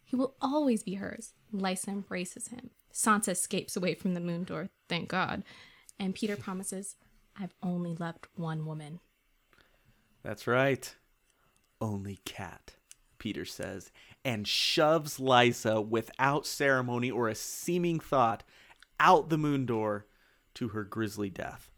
he 0.09 0.15
will 0.15 0.33
always 0.41 0.81
be 0.81 0.95
hers. 0.95 1.33
Lysa 1.53 1.89
embraces 1.89 2.47
him. 2.47 2.71
Sansa 2.91 3.29
escapes 3.29 3.77
away 3.77 3.93
from 3.93 4.15
the 4.15 4.19
moon 4.19 4.43
door, 4.43 4.69
thank 4.87 5.07
God. 5.07 5.43
And 5.99 6.15
Peter 6.15 6.35
promises, 6.35 6.95
I've 7.39 7.53
only 7.61 7.93
loved 7.93 8.25
one 8.33 8.65
woman. 8.65 9.01
That's 10.23 10.47
right. 10.47 10.95
Only 11.79 12.21
cat, 12.25 12.73
Peter 13.19 13.45
says, 13.45 13.91
and 14.25 14.47
shoves 14.47 15.19
Lysa 15.19 15.87
without 15.87 16.47
ceremony 16.47 17.11
or 17.11 17.29
a 17.29 17.35
seeming 17.35 17.99
thought 17.99 18.43
out 18.99 19.29
the 19.29 19.37
moon 19.37 19.67
door 19.67 20.07
to 20.55 20.69
her 20.69 20.83
grisly 20.83 21.29
death. 21.29 21.69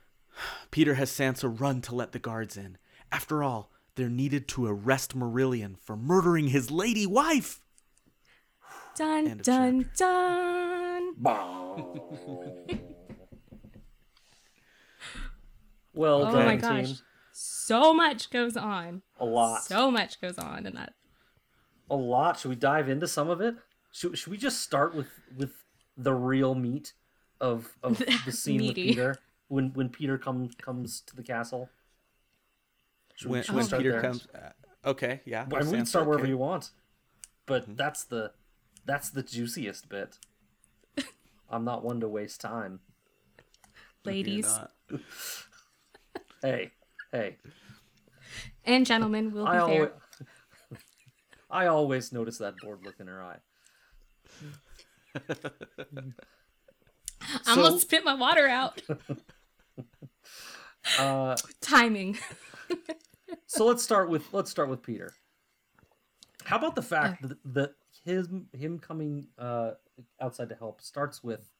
Peter 0.70 0.94
has 0.94 1.10
Sansa 1.10 1.60
run 1.60 1.82
to 1.82 1.94
let 1.94 2.12
the 2.12 2.18
guards 2.18 2.56
in. 2.56 2.78
After 3.12 3.42
all, 3.42 3.70
they're 3.94 4.08
needed 4.08 4.48
to 4.48 4.66
arrest 4.66 5.16
Marillion 5.16 5.76
for 5.80 5.96
murdering 5.96 6.48
his 6.48 6.70
lady 6.70 7.06
wife. 7.06 7.60
Dun 8.96 9.38
dun 9.38 9.90
dun. 9.96 11.14
well 15.92 16.26
oh 16.26 16.32
done, 16.32 16.46
my 16.46 16.56
gosh. 16.56 16.86
team. 16.86 16.96
So 17.32 17.94
much 17.94 18.30
goes 18.30 18.56
on. 18.56 19.02
A 19.18 19.24
lot. 19.24 19.62
So 19.62 19.90
much 19.90 20.20
goes 20.20 20.38
on 20.38 20.66
in 20.66 20.74
that. 20.74 20.94
A 21.88 21.96
lot. 21.96 22.38
Should 22.38 22.50
we 22.50 22.56
dive 22.56 22.88
into 22.88 23.08
some 23.08 23.30
of 23.30 23.40
it? 23.40 23.54
Should, 23.92 24.18
should 24.18 24.30
we 24.30 24.36
just 24.36 24.60
start 24.60 24.94
with 24.94 25.08
with 25.36 25.52
the 25.96 26.12
real 26.12 26.54
meat 26.54 26.92
of 27.40 27.76
of 27.82 27.98
the 28.26 28.32
scene 28.32 28.66
with 28.66 28.74
Peter 28.74 29.16
when 29.48 29.72
when 29.72 29.88
Peter 29.88 30.18
comes 30.18 30.54
comes 30.56 31.00
to 31.02 31.16
the 31.16 31.22
castle? 31.22 31.70
Should 33.20 33.30
When, 33.30 33.44
we 33.50 33.54
when 33.54 33.64
start 33.64 33.82
Peter 33.82 33.92
there? 33.92 34.00
comes. 34.00 34.26
Uh, 34.34 34.88
okay, 34.88 35.20
yeah. 35.26 35.44
Well, 35.46 35.60
I 35.60 35.64
mean, 35.64 35.72
we 35.72 35.76
can 35.76 35.84
start 35.84 36.06
wherever 36.06 36.22
okay. 36.22 36.30
you 36.30 36.38
want, 36.38 36.70
but 37.44 37.76
that's 37.76 38.02
the 38.04 38.32
that's 38.86 39.10
the 39.10 39.22
juiciest 39.22 39.90
bit. 39.90 40.16
I'm 41.50 41.62
not 41.62 41.84
one 41.84 42.00
to 42.00 42.08
waste 42.08 42.40
time. 42.40 42.80
Ladies. 44.04 44.58
Hey, 46.42 46.70
hey, 47.12 47.36
and 48.64 48.86
gentlemen 48.86 49.30
will 49.30 49.44
be 49.44 49.50
I 49.50 49.58
fair. 49.58 49.60
always 49.60 49.88
I 51.50 51.66
always 51.66 52.12
notice 52.14 52.38
that 52.38 52.54
bored 52.62 52.82
look 52.82 52.94
in 52.98 53.08
her 53.08 53.22
eye. 53.22 53.36
I 57.46 57.50
almost 57.50 57.82
spit 57.82 58.06
my 58.06 58.14
water 58.14 58.48
out. 58.48 58.80
Uh, 60.98 61.36
Timing. 61.60 62.16
So 63.50 63.66
let's 63.66 63.82
start 63.82 64.08
with 64.08 64.32
let's 64.32 64.48
start 64.48 64.68
with 64.68 64.80
Peter. 64.80 65.12
How 66.44 66.56
about 66.56 66.76
the 66.76 66.82
fact 66.82 67.26
that, 67.26 67.38
that 67.46 67.74
him 68.04 68.46
him 68.52 68.78
coming 68.78 69.26
uh, 69.36 69.72
outside 70.20 70.50
to 70.50 70.54
help 70.54 70.80
starts 70.80 71.24
with, 71.24 71.52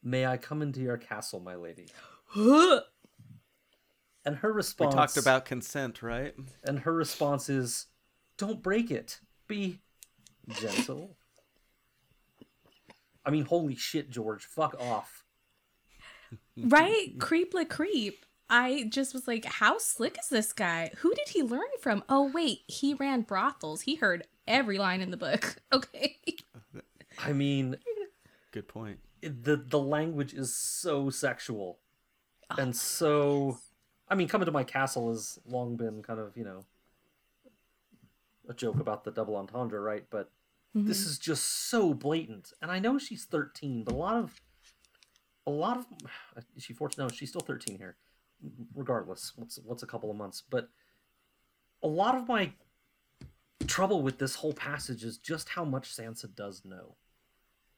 "May 0.00 0.26
I 0.26 0.36
come 0.36 0.62
into 0.62 0.80
your 0.80 0.96
castle, 0.96 1.40
my 1.40 1.56
lady?" 1.56 1.88
And 4.24 4.36
her 4.36 4.52
response. 4.52 4.94
We 4.94 4.98
talked 4.98 5.16
about 5.16 5.44
consent, 5.46 6.02
right? 6.02 6.34
and 6.64 6.80
her 6.80 6.92
response 6.92 7.48
is, 7.48 7.86
"Don't 8.36 8.62
break 8.62 8.90
it. 8.90 9.20
Be 9.46 9.80
gentle." 10.50 11.16
I 13.24 13.30
mean, 13.30 13.46
holy 13.46 13.74
shit, 13.74 14.10
George, 14.10 14.44
fuck 14.44 14.78
off. 14.78 15.24
right? 16.56 17.18
Creep 17.18 17.54
la 17.54 17.64
creep. 17.64 18.24
I 18.50 18.84
just 18.88 19.12
was 19.12 19.28
like, 19.28 19.44
how 19.44 19.78
slick 19.78 20.18
is 20.18 20.28
this 20.28 20.52
guy? 20.52 20.90
Who 20.98 21.14
did 21.14 21.28
he 21.28 21.42
learn 21.42 21.68
from? 21.80 22.02
Oh, 22.08 22.30
wait, 22.32 22.60
he 22.66 22.94
ran 22.94 23.22
brothels. 23.22 23.82
He 23.82 23.96
heard 23.96 24.26
every 24.46 24.78
line 24.78 25.00
in 25.00 25.10
the 25.10 25.16
book. 25.16 25.56
Okay. 25.72 26.16
I 27.18 27.32
mean, 27.32 27.76
Good 28.52 28.68
point. 28.68 28.98
the 29.20 29.56
the 29.56 29.78
language 29.78 30.32
is 30.32 30.54
so 30.54 31.10
sexual 31.10 31.78
oh, 32.50 32.56
and 32.58 32.74
so 32.74 33.58
i 34.08 34.14
mean 34.14 34.28
coming 34.28 34.46
to 34.46 34.52
my 34.52 34.64
castle 34.64 35.10
has 35.10 35.38
long 35.44 35.76
been 35.76 36.02
kind 36.02 36.18
of 36.18 36.36
you 36.36 36.44
know 36.44 36.64
a 38.48 38.54
joke 38.54 38.80
about 38.80 39.04
the 39.04 39.10
double 39.10 39.36
entendre 39.36 39.80
right 39.80 40.04
but 40.10 40.30
this 40.74 41.00
mm-hmm. 41.00 41.10
is 41.10 41.18
just 41.18 41.68
so 41.68 41.92
blatant 41.92 42.52
and 42.62 42.70
i 42.70 42.78
know 42.78 42.98
she's 42.98 43.24
13 43.24 43.84
but 43.84 43.92
a 43.92 43.96
lot 43.96 44.16
of 44.16 44.40
a 45.46 45.50
lot 45.50 45.76
of 45.76 45.86
is 46.56 46.64
she 46.64 46.72
14 46.72 47.04
no 47.04 47.08
she's 47.10 47.28
still 47.28 47.40
13 47.40 47.76
here 47.76 47.96
regardless 48.74 49.32
what's 49.36 49.58
what's 49.64 49.82
a 49.82 49.86
couple 49.86 50.10
of 50.10 50.16
months. 50.16 50.42
But 50.48 50.68
a 51.82 51.88
lot 51.88 52.14
of 52.14 52.28
my 52.28 52.52
trouble 53.66 54.02
with 54.02 54.18
this 54.18 54.36
whole 54.36 54.52
passage 54.52 55.04
is 55.04 55.18
just 55.18 55.50
how 55.50 55.64
much 55.64 55.94
sansa 55.94 56.34
does 56.34 56.64
know 56.64 56.96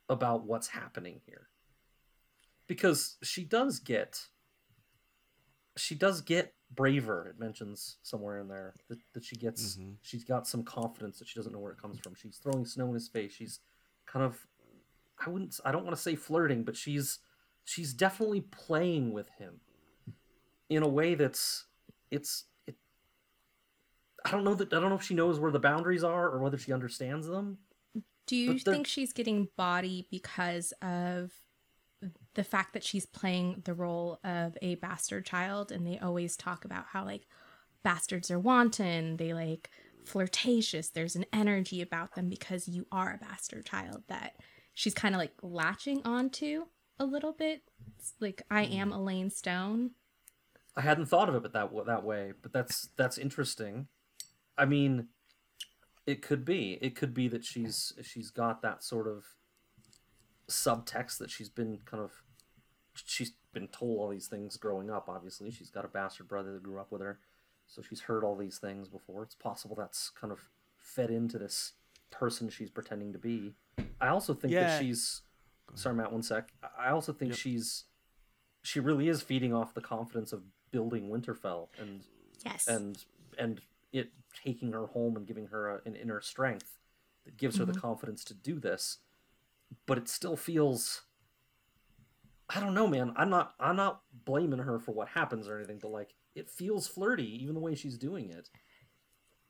about 0.08 0.44
what's 0.44 0.68
happening 0.68 1.20
here. 1.26 1.48
Because 2.66 3.16
she 3.22 3.44
does 3.44 3.78
get 3.78 4.26
she 5.76 5.94
does 5.94 6.20
get 6.20 6.54
braver 6.72 7.26
it 7.28 7.38
mentions 7.40 7.96
somewhere 8.02 8.38
in 8.38 8.46
there 8.46 8.74
that, 8.88 8.98
that 9.12 9.24
she 9.24 9.34
gets 9.34 9.76
Mhm. 9.76 9.96
she's 10.02 10.22
got 10.24 10.46
some 10.46 10.62
confidence 10.62 11.18
that 11.18 11.26
she 11.26 11.38
doesn't 11.38 11.52
know 11.52 11.58
where 11.58 11.72
it 11.72 11.78
comes 11.80 11.98
from. 11.98 12.14
She's 12.14 12.38
throwing 12.38 12.64
snow 12.64 12.88
in 12.88 12.94
his 12.94 13.08
face. 13.08 13.32
She's 13.32 13.60
kind 14.06 14.24
of 14.24 14.46
i 15.24 15.28
wouldn't 15.28 15.60
i 15.64 15.70
don't 15.70 15.84
want 15.84 15.94
to 15.94 16.02
say 16.02 16.14
flirting 16.16 16.64
but 16.64 16.74
she's 16.76 17.18
she's 17.64 17.92
definitely 17.92 18.40
playing 18.40 19.12
with 19.12 19.28
him 19.38 19.60
in 20.70 20.82
a 20.82 20.88
way 20.88 21.14
that's 21.14 21.66
it's 22.10 22.44
it 22.66 22.76
i 24.24 24.30
don't 24.30 24.44
know 24.44 24.54
that 24.54 24.72
i 24.72 24.80
don't 24.80 24.88
know 24.88 24.96
if 24.96 25.02
she 25.02 25.14
knows 25.14 25.38
where 25.38 25.50
the 25.50 25.58
boundaries 25.58 26.02
are 26.02 26.30
or 26.30 26.38
whether 26.40 26.56
she 26.56 26.72
understands 26.72 27.26
them 27.26 27.58
Do 28.26 28.36
you 28.36 28.58
think 28.60 28.86
she's 28.86 29.12
getting 29.12 29.48
body 29.56 30.06
because 30.08 30.72
of 30.82 31.32
the 32.34 32.44
fact 32.44 32.74
that 32.74 32.84
she's 32.84 33.04
playing 33.04 33.62
the 33.64 33.74
role 33.74 34.20
of 34.22 34.56
a 34.62 34.76
bastard 34.76 35.26
child? 35.26 35.72
And 35.72 35.84
they 35.84 35.98
always 35.98 36.36
talk 36.36 36.64
about 36.64 36.84
how, 36.92 37.04
like, 37.04 37.26
bastards 37.82 38.30
are 38.30 38.38
wanton, 38.38 39.16
they 39.16 39.34
like 39.34 39.70
flirtatious, 40.04 40.90
there's 40.90 41.16
an 41.16 41.24
energy 41.32 41.82
about 41.82 42.14
them 42.14 42.28
because 42.28 42.68
you 42.68 42.86
are 42.92 43.14
a 43.14 43.24
bastard 43.24 43.66
child 43.66 44.04
that 44.06 44.36
she's 44.74 44.94
kind 44.94 45.14
of 45.14 45.18
like 45.18 45.32
latching 45.42 46.00
onto 46.04 46.66
a 47.00 47.04
little 47.04 47.32
bit. 47.32 47.62
It's 47.98 48.14
like, 48.20 48.42
I 48.48 48.62
am 48.62 48.90
mm. 48.90 48.96
Alayne 48.96 49.32
Stone. 49.32 49.90
I 50.76 50.82
hadn't 50.82 51.06
thought 51.06 51.28
of 51.28 51.34
it 51.34 51.42
but 51.42 51.52
that 51.52 51.70
that 51.86 52.04
way, 52.04 52.32
but 52.40 52.52
that's 52.52 52.88
that's 52.96 53.18
interesting. 53.18 53.88
I 54.56 54.64
mean, 54.66 55.08
it 56.06 56.22
could 56.22 56.44
be. 56.44 56.78
It 56.80 56.94
could 56.96 57.12
be 57.14 57.28
that 57.28 57.44
she's 57.44 57.92
she's 58.02 58.30
got 58.30 58.62
that 58.62 58.82
sort 58.84 59.06
of 59.08 59.24
subtext 60.48 61.18
that 61.18 61.30
she's 61.30 61.48
been 61.48 61.78
kind 61.84 62.02
of 62.02 62.12
she's 62.94 63.32
been 63.52 63.68
told 63.68 63.98
all 63.98 64.08
these 64.08 64.28
things 64.28 64.56
growing 64.56 64.90
up. 64.90 65.08
Obviously, 65.08 65.50
she's 65.50 65.70
got 65.70 65.84
a 65.84 65.88
bastard 65.88 66.28
brother 66.28 66.52
that 66.52 66.62
grew 66.62 66.78
up 66.78 66.90
with 66.92 67.00
her, 67.02 67.18
so 67.66 67.82
she's 67.82 68.02
heard 68.02 68.24
all 68.24 68.36
these 68.36 68.58
things 68.58 68.88
before. 68.88 69.22
It's 69.22 69.34
possible 69.34 69.76
that's 69.76 70.10
kind 70.10 70.32
of 70.32 70.40
fed 70.78 71.10
into 71.10 71.38
this 71.38 71.72
person 72.10 72.48
she's 72.48 72.70
pretending 72.70 73.12
to 73.12 73.18
be. 73.18 73.54
I 74.00 74.08
also 74.08 74.34
think 74.34 74.52
Yeah. 74.52 74.64
that 74.66 74.80
she's 74.82 75.22
sorry, 75.74 75.94
Matt. 75.94 76.12
One 76.12 76.22
sec. 76.22 76.52
I 76.62 76.86
I 76.86 76.90
also 76.90 77.12
think 77.12 77.30
Yep. 77.30 77.38
she's 77.38 77.84
she 78.62 78.78
really 78.80 79.08
is 79.08 79.22
feeding 79.22 79.54
off 79.54 79.72
the 79.74 79.80
confidence 79.80 80.32
of 80.32 80.42
building 80.70 81.08
Winterfell 81.08 81.68
and 81.78 82.00
Yes. 82.44 82.66
and 82.66 83.04
and 83.38 83.60
it 83.92 84.10
taking 84.44 84.72
her 84.72 84.86
home 84.86 85.16
and 85.16 85.26
giving 85.26 85.48
her 85.48 85.76
a, 85.76 85.80
an 85.84 85.94
inner 85.94 86.20
strength 86.20 86.78
that 87.24 87.36
gives 87.36 87.58
her 87.58 87.64
the 87.64 87.72
mm-hmm. 87.72 87.80
confidence 87.80 88.24
to 88.24 88.34
do 88.34 88.58
this 88.58 88.98
but 89.86 89.98
it 89.98 90.08
still 90.08 90.36
feels 90.36 91.02
i 92.48 92.60
don't 92.60 92.74
know 92.74 92.86
man 92.86 93.12
i'm 93.16 93.28
not 93.28 93.54
i'm 93.60 93.76
not 93.76 94.02
blaming 94.24 94.60
her 94.60 94.78
for 94.78 94.92
what 94.92 95.08
happens 95.08 95.48
or 95.48 95.58
anything 95.58 95.78
but 95.80 95.90
like 95.90 96.14
it 96.34 96.48
feels 96.48 96.86
flirty 96.86 97.42
even 97.42 97.54
the 97.54 97.60
way 97.60 97.74
she's 97.74 97.98
doing 97.98 98.30
it 98.30 98.48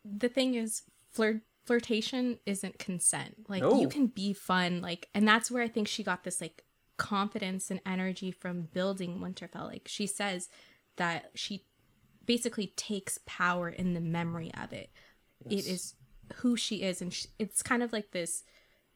the 0.05 0.29
thing 0.29 0.55
is 0.55 0.83
flirt 1.13 1.43
flirtation 1.65 2.39
isn't 2.47 2.79
consent 2.79 3.37
like 3.49 3.63
No. 3.63 3.81
you 3.81 3.89
can 3.89 4.07
be 4.07 4.33
fun 4.33 4.81
like 4.81 5.09
and 5.15 5.29
that's 5.29 5.51
where 5.51 5.63
i 5.63 5.69
think 5.69 5.87
she 5.87 6.03
got 6.03 6.25
this 6.25 6.41
like 6.41 6.65
confidence 7.01 7.71
and 7.71 7.81
energy 7.87 8.31
from 8.31 8.69
building 8.75 9.21
Winterfell. 9.21 9.69
Like 9.69 9.89
she 9.89 10.07
says 10.07 10.51
that 10.97 11.31
she 11.35 11.65
basically 12.27 12.73
takes 12.77 13.19
power 13.27 13.69
in 13.69 13.95
the 13.95 14.01
memory 14.01 14.53
of 14.63 14.73
it. 14.73 14.91
It 15.49 15.67
is 15.67 15.95
who 16.37 16.57
she 16.57 16.83
is, 16.83 17.01
and 17.01 17.13
sh 17.13 17.27
it's 17.39 17.63
kind 17.63 17.83
of 17.83 17.93
like 17.93 18.11
this 18.11 18.45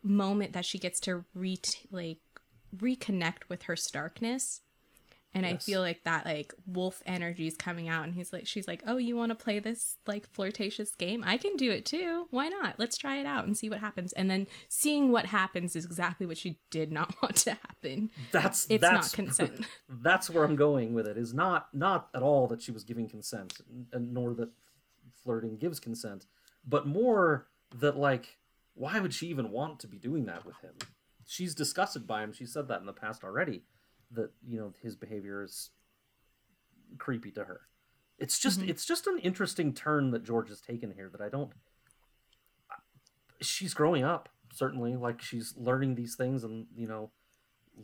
moment 0.03 0.53
that 0.53 0.65
she 0.65 0.79
gets 0.79 1.01
to 1.01 1.25
re 1.35 1.59
like 1.91 2.19
reconnect 2.77 3.49
with 3.49 3.65
her 3.65 3.77
Starkness. 3.77 4.61
And 5.35 5.45
I 5.45 5.57
feel 5.57 5.81
like 5.81 6.05
that 6.05 6.25
like 6.25 6.55
wolf 6.67 7.03
energy 7.07 7.49
is 7.49 7.57
coming 7.57 7.89
out, 7.89 8.05
and 8.05 8.15
he's 8.15 8.33
like, 8.33 8.47
she's 8.47 8.69
like, 8.69 8.83
oh, 8.87 8.99
you 8.99 9.17
want 9.17 9.31
to 9.31 9.35
play 9.35 9.59
this 9.59 9.97
like 10.07 10.29
flirtatious 10.31 10.95
game? 10.95 11.25
I 11.27 11.37
can 11.39 11.57
do 11.57 11.73
it 11.73 11.85
too. 11.85 12.27
Why 12.31 12.49
not? 12.49 12.79
Let's 12.79 12.97
try 12.97 13.17
it 13.17 13.27
out 13.27 13.45
and 13.45 13.57
see 13.57 13.69
what 13.69 13.81
happens. 13.81 14.13
And 14.13 14.31
then 14.31 14.47
seeing 14.69 15.11
what 15.11 15.27
happens 15.27 15.75
is 15.75 15.85
exactly 15.85 16.25
what 16.25 16.39
she 16.39 16.59
did 16.71 16.93
not 16.93 17.15
want 17.23 17.37
to 17.37 17.55
happen. 17.55 18.11
That's 18.31 18.67
It's 18.71 18.81
that's 18.81 19.13
not 19.13 19.13
consent. 19.13 19.67
that's 19.89 20.31
where 20.31 20.45
I'm 20.45 20.57
going 20.57 20.95
with 20.95 21.07
it. 21.09 21.17
Is 21.17 21.35
not 21.35 21.69
not 21.75 22.09
at 22.15 22.23
all 22.23 22.47
that 22.49 22.63
she 22.63 22.71
was 22.71 22.85
giving 22.85 23.09
consent, 23.09 23.61
and 23.93 24.15
nor 24.15 24.35
that 24.35 24.51
flirting 25.25 25.57
gives 25.57 25.81
consent, 25.81 26.27
but 26.67 26.87
more 26.87 27.47
that 27.79 27.97
like, 27.97 28.39
why 28.75 29.01
would 29.01 29.15
she 29.15 29.27
even 29.29 29.51
want 29.51 29.81
to 29.81 29.89
be 29.89 29.99
doing 29.99 30.27
that 30.27 30.45
with 30.47 30.57
him? 30.61 30.75
She's 31.27 31.55
disgusted 31.55 32.07
by 32.07 32.23
him. 32.23 32.33
She 32.33 32.47
said 32.47 32.69
that 32.69 32.81
in 32.81 32.87
the 32.87 32.93
past 32.93 33.25
already, 33.25 33.63
that 34.15 34.31
you 34.47 34.59
know 34.59 34.73
his 34.83 34.97
behavior 34.97 35.43
is 35.43 35.71
creepy 36.99 37.31
to 37.33 37.45
her. 37.45 37.63
It's 38.19 38.39
just 38.39 38.61
mm-hmm. 38.61 38.71
it's 38.71 38.85
just 38.85 39.07
an 39.07 39.19
interesting 39.19 39.73
turn 39.73 40.11
that 40.13 40.25
George 40.25 40.49
has 40.49 40.61
taken 40.61 40.93
here 40.93 41.09
that 41.11 41.21
I 41.21 41.29
don't. 41.29 41.51
She's 43.41 43.75
growing 43.75 44.05
up 44.05 44.29
certainly, 44.53 44.95
like 44.97 45.21
she's 45.21 45.55
learning 45.57 45.95
these 45.97 46.15
things 46.15 46.45
and 46.45 46.67
you 46.77 46.87
know 46.87 47.11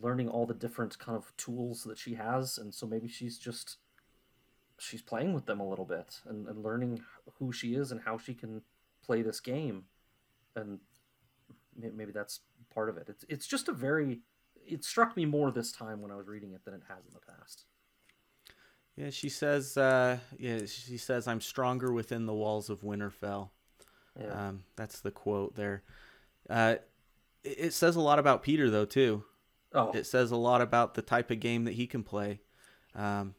learning 0.01 0.28
all 0.28 0.47
the 0.47 0.55
different 0.55 0.99
kind 0.99 1.16
of 1.16 1.33
tools 1.37 1.83
that 1.83 1.99
she 1.99 2.14
has 2.14 2.57
and 2.57 2.72
so 2.72 2.87
maybe 2.87 3.09
she's 3.09 3.39
just 3.39 3.78
she's 4.78 5.03
playing 5.03 5.35
with 5.35 5.47
them 5.47 5.59
a 5.59 5.68
little 5.68 5.85
bit 5.85 6.20
and, 6.26 6.47
and 6.47 6.62
learning 6.62 7.01
who 7.39 7.53
she 7.53 7.74
is 7.74 7.91
and 7.91 8.03
how 8.03 8.16
she 8.16 8.33
can 8.33 8.62
play 9.05 9.20
this 9.20 9.41
game 9.41 9.85
and 10.55 10.78
maybe 11.76 12.12
that's 12.12 12.41
part 12.72 12.89
of 12.89 12.97
it 12.97 13.09
it's, 13.09 13.24
it's 13.28 13.47
just 13.49 13.68
a 13.68 13.72
very 13.72 14.20
it 14.67 14.85
struck 14.85 15.17
me 15.17 15.25
more 15.25 15.51
this 15.51 15.73
time 15.73 16.01
when 16.01 16.11
i 16.11 16.17
was 16.17 16.29
reading 16.29 16.53
it 16.53 16.65
than 16.65 16.75
it 16.75 16.83
has 16.89 17.05
in 17.07 17.13
the 17.13 17.33
past 17.33 17.65
Yeah, 18.97 19.11
she 19.11 19.29
says. 19.31 19.77
Uh, 19.79 20.19
yeah, 20.39 20.67
she 20.67 20.99
says, 20.99 21.27
"I'm 21.27 21.41
stronger 21.41 21.91
within 21.93 22.27
the 22.27 22.35
walls 22.35 22.69
of 22.69 22.83
Winterfell." 22.83 23.51
yeah 24.21 24.49
Um, 24.49 24.65
that's 24.77 25.01
the 25.01 25.11
quote 25.11 25.55
there. 25.55 25.83
Uh, 26.51 26.77
it, 27.43 27.57
it 27.59 27.73
says 27.73 27.97
a 27.97 28.01
lot 28.01 28.19
about 28.19 28.43
Peter, 28.43 28.69
though, 28.69 28.85
too. 28.85 29.25
oh 29.73 29.93
It 29.93 30.05
says 30.07 30.33
a 30.33 30.37
lot 30.37 30.61
about 30.61 30.95
the 30.95 31.03
type 31.03 31.31
of 31.31 31.41
game 31.41 31.65
that 31.65 31.75
he 31.75 31.87
can 31.87 32.03
play. 32.03 32.41
Um, 32.95 33.35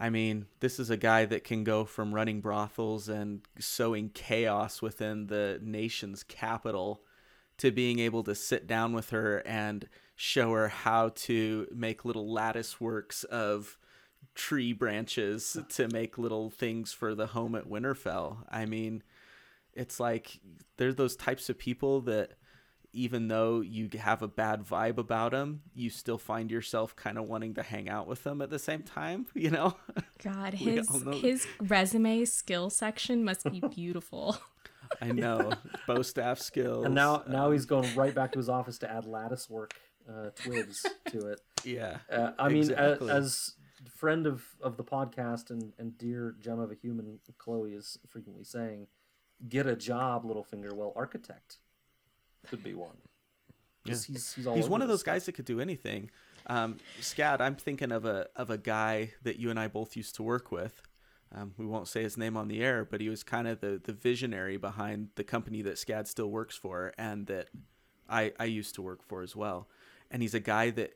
I 0.00 0.10
mean, 0.10 0.46
this 0.60 0.78
is 0.80 0.90
a 0.90 0.96
guy 0.96 1.24
that 1.26 1.44
can 1.44 1.62
go 1.62 1.84
from 1.84 2.14
running 2.14 2.40
brothels 2.40 3.08
and 3.08 3.42
sowing 3.60 4.10
chaos 4.10 4.80
within 4.80 5.26
the 5.26 5.60
nation's 5.62 6.22
capital 6.24 7.02
to 7.58 7.70
being 7.70 7.98
able 7.98 8.22
to 8.24 8.34
sit 8.34 8.66
down 8.66 8.92
with 8.92 9.10
her 9.10 9.38
and 9.46 9.88
show 10.20 10.52
her 10.52 10.66
how 10.66 11.10
to 11.10 11.68
make 11.72 12.04
little 12.04 12.32
lattice 12.32 12.80
works 12.80 13.22
of 13.22 13.78
tree 14.34 14.72
branches 14.72 15.56
to 15.68 15.86
make 15.92 16.18
little 16.18 16.50
things 16.50 16.92
for 16.92 17.14
the 17.14 17.28
home 17.28 17.54
at 17.54 17.68
Winterfell. 17.68 18.38
I 18.50 18.66
mean, 18.66 19.04
it's 19.74 20.00
like 20.00 20.40
they're 20.76 20.92
those 20.92 21.14
types 21.14 21.48
of 21.48 21.56
people 21.56 22.00
that 22.02 22.32
even 22.92 23.28
though 23.28 23.60
you 23.60 23.88
have 23.96 24.20
a 24.20 24.26
bad 24.26 24.64
vibe 24.64 24.98
about 24.98 25.30
them, 25.30 25.62
you 25.72 25.88
still 25.88 26.18
find 26.18 26.50
yourself 26.50 26.96
kind 26.96 27.16
of 27.16 27.28
wanting 27.28 27.54
to 27.54 27.62
hang 27.62 27.88
out 27.88 28.08
with 28.08 28.24
them 28.24 28.42
at 28.42 28.50
the 28.50 28.58
same 28.58 28.82
time, 28.82 29.26
you 29.34 29.50
know? 29.50 29.76
God, 30.24 30.54
his 30.54 30.90
know- 31.04 31.12
his 31.12 31.46
resume 31.60 32.24
skill 32.24 32.70
section 32.70 33.22
must 33.22 33.48
be 33.48 33.60
beautiful. 33.72 34.36
I 35.00 35.12
know. 35.12 35.52
Bow 35.86 36.02
staff 36.02 36.40
skills. 36.40 36.86
and 36.86 36.94
now 36.96 37.22
now 37.28 37.52
he's 37.52 37.70
um, 37.70 37.82
going 37.82 37.94
right 37.94 38.14
back 38.14 38.32
to 38.32 38.38
his 38.40 38.48
office 38.48 38.78
to 38.78 38.90
add 38.90 39.06
lattice 39.06 39.48
work 39.48 39.74
uh, 40.08 40.30
twigs 40.34 40.84
to 41.10 41.26
it 41.28 41.40
yeah. 41.64 41.98
Uh, 42.10 42.30
I 42.38 42.48
mean, 42.48 42.58
Exactly. 42.70 43.10
a, 43.10 43.14
as 43.14 43.54
friend 43.96 44.26
of, 44.26 44.44
of 44.62 44.76
the 44.76 44.84
podcast 44.84 45.50
and, 45.50 45.72
and 45.78 45.96
dear 45.98 46.34
gem 46.40 46.58
of 46.60 46.70
a 46.70 46.74
human, 46.74 47.18
Chloe 47.36 47.72
is 47.74 47.98
frequently 48.08 48.44
saying, 48.44 48.86
"Get 49.48 49.66
a 49.66 49.74
job, 49.76 50.24
Littlefinger." 50.24 50.72
Well, 50.72 50.92
architect 50.96 51.58
could 52.46 52.62
be 52.62 52.74
one. 52.74 52.96
'Cause 53.86 54.04
He's 54.04 54.34
he's, 54.34 54.46
all 54.46 54.54
He's 54.54 54.68
one 54.68 54.82
of 54.82 54.88
those 54.88 55.02
guys 55.02 55.26
that 55.26 55.32
could 55.32 55.44
do 55.46 55.60
anything. 55.60 56.10
Um, 56.46 56.76
Scad, 57.00 57.40
I'm 57.40 57.56
thinking 57.56 57.92
of 57.92 58.04
a 58.04 58.28
of 58.36 58.50
a 58.50 58.58
guy 58.58 59.12
that 59.22 59.38
you 59.38 59.50
and 59.50 59.58
I 59.58 59.68
both 59.68 59.96
used 59.96 60.14
to 60.16 60.22
work 60.22 60.50
with. 60.52 60.82
Um, 61.34 61.54
we 61.58 61.66
won't 61.66 61.88
say 61.88 62.02
his 62.02 62.16
name 62.16 62.36
on 62.36 62.48
the 62.48 62.62
air, 62.62 62.84
but 62.84 63.00
he 63.00 63.08
was 63.08 63.22
kind 63.22 63.46
of 63.46 63.60
the, 63.60 63.78
the 63.82 63.92
visionary 63.92 64.56
behind 64.56 65.10
the 65.16 65.24
company 65.24 65.60
that 65.62 65.74
Scad 65.74 66.06
still 66.06 66.28
works 66.30 66.56
for 66.56 66.94
and 66.96 67.26
that 67.26 67.48
I, 68.08 68.32
I 68.40 68.44
used 68.46 68.74
to 68.76 68.82
work 68.82 69.02
for 69.02 69.22
as 69.22 69.36
well. 69.36 69.68
And 70.10 70.22
he's 70.22 70.34
a 70.34 70.40
guy 70.40 70.70
that, 70.70 70.94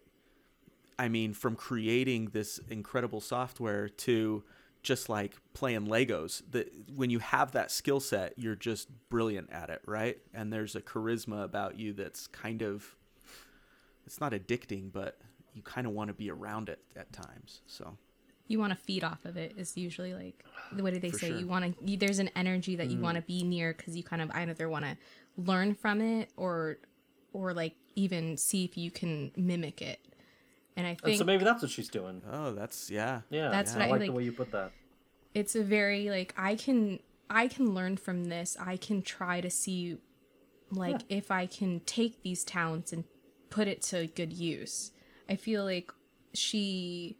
I 0.98 1.08
mean, 1.08 1.34
from 1.34 1.56
creating 1.56 2.26
this 2.32 2.58
incredible 2.70 3.20
software 3.20 3.88
to 3.88 4.42
just 4.82 5.08
like 5.08 5.36
playing 5.54 5.86
Legos, 5.86 6.42
that 6.50 6.72
when 6.94 7.10
you 7.10 7.18
have 7.20 7.52
that 7.52 7.70
skill 7.70 8.00
set, 8.00 8.34
you're 8.36 8.56
just 8.56 8.88
brilliant 9.10 9.50
at 9.52 9.70
it, 9.70 9.80
right? 9.86 10.18
And 10.34 10.52
there's 10.52 10.74
a 10.74 10.80
charisma 10.80 11.44
about 11.44 11.78
you 11.78 11.92
that's 11.92 12.26
kind 12.26 12.62
of, 12.62 12.96
it's 14.06 14.20
not 14.20 14.32
addicting, 14.32 14.92
but 14.92 15.18
you 15.54 15.62
kind 15.62 15.86
of 15.86 15.92
want 15.92 16.08
to 16.08 16.14
be 16.14 16.30
around 16.30 16.68
it 16.68 16.80
at 16.96 17.12
times. 17.12 17.60
So. 17.66 17.96
you 18.48 18.58
want 18.58 18.72
to 18.72 18.78
feed 18.78 19.04
off 19.04 19.24
of 19.24 19.36
it 19.36 19.54
is 19.56 19.76
usually 19.76 20.14
like 20.14 20.44
what 20.72 20.92
do 20.92 21.00
they 21.00 21.10
For 21.10 21.18
say 21.18 21.28
sure. 21.28 21.38
you 21.38 21.46
want 21.46 21.78
to 21.86 21.96
there's 21.96 22.18
an 22.18 22.30
energy 22.34 22.76
that 22.76 22.88
you 22.88 22.94
mm-hmm. 22.94 23.04
want 23.04 23.16
to 23.16 23.22
be 23.22 23.42
near 23.42 23.72
because 23.72 23.96
you 23.96 24.02
kind 24.02 24.20
of 24.20 24.30
either 24.32 24.68
want 24.68 24.84
to 24.84 24.96
learn 25.36 25.74
from 25.74 26.00
it 26.00 26.30
or 26.36 26.78
or 27.32 27.52
like 27.52 27.74
even 27.94 28.36
see 28.36 28.64
if 28.64 28.76
you 28.76 28.90
can 28.90 29.32
mimic 29.36 29.82
it. 29.82 30.00
And 30.76 30.86
i 30.86 30.90
oh, 30.90 30.92
And 30.92 31.00
think 31.02 31.18
so 31.18 31.24
maybe 31.24 31.44
that's 31.44 31.62
what 31.62 31.70
she's 31.70 31.88
doing. 31.88 32.22
Oh, 32.30 32.52
that's 32.52 32.90
yeah. 32.90 33.22
Yeah, 33.30 33.50
That's 33.50 33.74
I 33.74 33.78
what 33.78 33.86
I 33.86 33.90
like 33.90 34.06
the 34.06 34.12
way 34.12 34.24
you 34.24 34.32
put 34.32 34.52
that. 34.52 34.72
it's 35.34 35.54
a 35.54 35.62
very 35.62 36.10
like 36.10 36.34
i 36.36 36.54
can 36.54 36.98
i 37.30 37.48
can 37.48 37.74
learn 37.74 37.96
from 37.96 38.26
this. 38.26 38.56
I 38.60 38.76
can 38.76 39.02
try 39.02 39.40
to 39.40 39.50
see 39.50 39.98
like 40.70 41.02
if 41.08 41.30
i 41.30 41.44
can 41.46 41.80
take 41.80 42.22
these 42.22 42.44
talents 42.44 42.92
and 42.92 43.04
put 43.50 43.68
it 43.68 43.82
to 43.82 44.06
good 44.08 44.32
use. 44.32 44.92
I 45.28 45.36
feel 45.36 45.64
like 45.64 45.92
she 46.34 47.18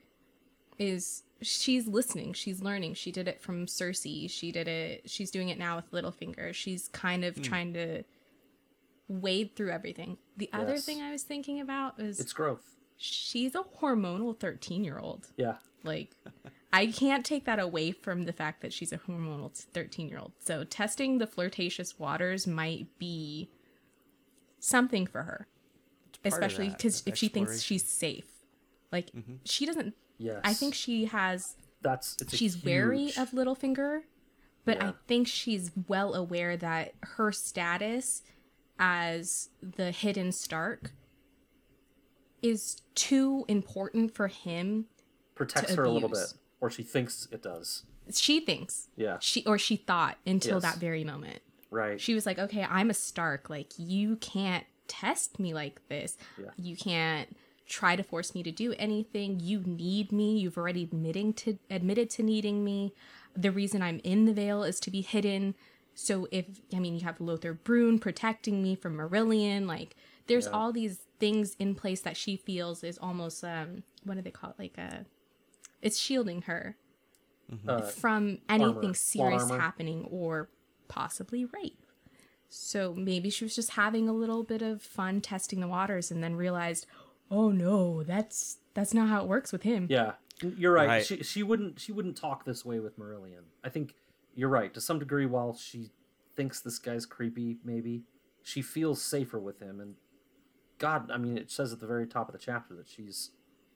is 0.78 1.22
she's 1.42 1.86
listening. 1.86 2.32
She's 2.32 2.62
learning. 2.62 2.94
She 2.94 3.12
did 3.12 3.28
it 3.28 3.40
from 3.40 3.66
cersei. 3.66 4.30
She 4.30 4.52
did 4.52 4.68
it 4.68 5.10
she's 5.10 5.30
doing 5.30 5.50
it 5.50 5.58
now 5.58 5.76
with 5.76 5.90
littlefinger. 5.92 6.54
She's 6.54 6.88
kind 6.88 7.24
of 7.24 7.36
hmm. 7.36 7.42
trying 7.42 7.72
to 7.74 8.04
wade 9.20 9.54
through 9.54 9.70
everything 9.70 10.16
the 10.36 10.48
other 10.52 10.76
thing 10.78 11.00
i 11.02 11.10
was 11.10 11.22
thinking 11.22 11.60
about 11.60 11.98
is 12.00 12.18
It's 12.20 12.32
growth. 12.32 12.76
she's 12.96 13.54
a 13.54 13.62
hormonal 13.80 14.38
13 14.38 14.84
year 14.84 14.98
old 14.98 15.28
Yeah, 15.36 15.56
like, 15.84 16.14
I 16.72 16.86
can't 16.86 17.24
take 17.24 17.44
that 17.44 17.58
away 17.58 17.92
from 17.92 18.22
the 18.24 18.32
fact 18.32 18.62
that 18.62 18.72
she's 18.72 18.92
a 18.92 18.98
hormonal 18.98 19.52
13 19.54 20.08
year 20.08 20.18
old. 20.18 20.32
So, 20.38 20.64
testing 20.64 21.18
the 21.18 21.26
flirtatious 21.26 21.98
waters 21.98 22.46
might 22.46 22.86
be 22.98 23.50
something 24.58 25.06
for 25.06 25.24
her, 25.24 25.46
especially 26.24 26.70
because 26.70 27.02
if 27.06 27.16
she 27.16 27.28
thinks 27.28 27.60
she's 27.62 27.84
safe. 27.84 28.24
Like, 28.90 29.10
mm-hmm. 29.12 29.34
she 29.44 29.66
doesn't, 29.66 29.94
yes. 30.18 30.40
I 30.44 30.54
think 30.54 30.74
she 30.74 31.06
has, 31.06 31.56
that's 31.82 32.16
she's 32.32 32.62
wary 32.64 33.06
huge- 33.06 33.16
of 33.18 33.30
Littlefinger, 33.32 34.02
but 34.64 34.82
I 34.82 34.94
think 35.08 35.26
she's 35.28 35.72
well 35.88 36.14
aware 36.14 36.56
that 36.56 36.92
her 37.00 37.32
status 37.32 38.22
as 38.82 39.48
the 39.62 39.92
hidden 39.92 40.32
Stark 40.32 40.90
is 42.42 42.82
too 42.96 43.44
important 43.46 44.12
for 44.12 44.26
him 44.26 44.86
protects 45.36 45.74
her 45.74 45.84
a 45.84 45.90
little 45.90 46.08
bit, 46.08 46.34
or 46.60 46.68
she 46.68 46.82
thinks 46.82 47.28
it 47.30 47.42
does. 47.42 47.84
she 48.12 48.40
thinks. 48.40 48.88
Yeah, 48.96 49.18
she 49.20 49.44
or 49.46 49.56
she 49.56 49.76
thought 49.76 50.18
until 50.26 50.54
Yes. 50.56 50.62
that 50.62 50.76
very 50.80 51.04
moment. 51.04 51.38
Right. 51.70 51.98
she 51.98 52.12
was 52.14 52.26
like 52.26 52.38
okay 52.38 52.66
i'm 52.68 52.90
a 52.90 52.94
stark. 52.94 53.48
Like 53.48 53.68
you 53.78 54.16
can't 54.16 54.66
test 54.88 55.38
me 55.38 55.54
like 55.54 55.80
this. 55.88 56.18
Yeah. 56.36 56.50
you 56.56 56.76
can't 56.76 57.34
try 57.66 57.94
to 57.96 58.02
force 58.02 58.34
me 58.34 58.42
to 58.42 58.50
do 58.50 58.74
anything. 58.78 59.38
You 59.40 59.60
need 59.64 60.10
me. 60.12 60.38
You've 60.38 60.58
already 60.58 60.82
admitting 60.82 61.32
to 61.34 61.58
admitted 61.70 62.10
to 62.10 62.22
needing 62.24 62.64
me. 62.64 62.92
The 63.36 63.50
reason 63.52 63.80
i'm 63.80 64.00
in 64.04 64.26
the 64.26 64.34
Vale 64.34 64.64
is 64.64 64.80
to 64.80 64.90
be 64.90 65.00
hidden 65.00 65.54
so 65.94 66.26
if 66.30 66.46
i 66.74 66.78
mean 66.78 66.94
you 66.94 67.00
have 67.04 67.18
lothor 67.18 67.56
brune 67.64 67.98
protecting 67.98 68.62
me 68.62 68.74
from 68.74 68.96
marillion 68.96 69.66
like 69.66 69.94
there's 70.26 70.46
Yeah. 70.46 70.52
all 70.52 70.72
these 70.72 71.00
things 71.18 71.54
in 71.58 71.74
place 71.74 72.00
that 72.02 72.16
she 72.16 72.36
feels 72.36 72.82
is 72.84 72.98
almost 72.98 73.42
um 73.44 73.82
what 74.04 74.14
do 74.14 74.22
they 74.22 74.30
call 74.30 74.50
it 74.50 74.56
like 74.58 74.78
a 74.78 75.04
it's 75.80 75.98
shielding 75.98 76.42
her 76.42 76.76
Uh, 77.68 77.82
from 77.82 78.38
anything 78.48 78.76
armor. 78.76 78.94
serious 78.94 79.42
armor. 79.42 79.58
happening 79.60 80.06
or 80.10 80.48
possibly 80.88 81.44
rape. 81.44 81.78
So 82.48 82.94
maybe 82.94 83.28
she 83.30 83.44
was 83.44 83.54
just 83.54 83.70
having 83.72 84.08
a 84.08 84.12
little 84.12 84.42
bit 84.42 84.62
of 84.62 84.80
fun 84.80 85.20
testing 85.20 85.60
the 85.60 85.68
waters 85.68 86.10
and 86.10 86.22
then 86.22 86.34
realized, 86.36 86.86
oh 87.30 87.50
no, 87.50 88.02
that's 88.04 88.58
that's 88.74 88.94
not 88.94 89.08
how 89.08 89.22
it 89.22 89.28
works 89.28 89.52
with 89.52 89.62
him. 89.64 89.86
Yeah, 89.90 90.12
you're 90.40 90.72
right. 90.72 90.88
Right. 90.88 91.06
She 91.06 91.22
she 91.22 91.42
wouldn't 91.42 91.78
she 91.80 91.92
wouldn't 91.92 92.16
talk 92.16 92.44
this 92.44 92.64
way 92.64 92.78
with 92.80 92.98
Marillion. 92.98 93.44
I 93.64 93.68
think 93.68 93.94
you're 94.34 94.48
right 94.48 94.72
to 94.74 94.80
some 94.80 94.98
degree. 94.98 95.26
While 95.26 95.54
she 95.54 95.90
thinks 96.36 96.60
this 96.60 96.78
guy's 96.78 97.06
creepy, 97.06 97.58
maybe 97.64 98.02
she 98.42 98.62
feels 98.62 99.02
safer 99.02 99.38
with 99.38 99.60
him. 99.60 99.80
And 99.80 99.94
God, 100.78 101.10
I 101.10 101.18
mean, 101.18 101.38
it 101.38 101.50
says 101.50 101.72
at 101.72 101.80
the 101.80 101.86
very 101.86 102.06
top 102.06 102.28
of 102.28 102.32
the 102.32 102.38
chapter 102.38 102.74
that 102.74 102.88
she's 102.88 103.30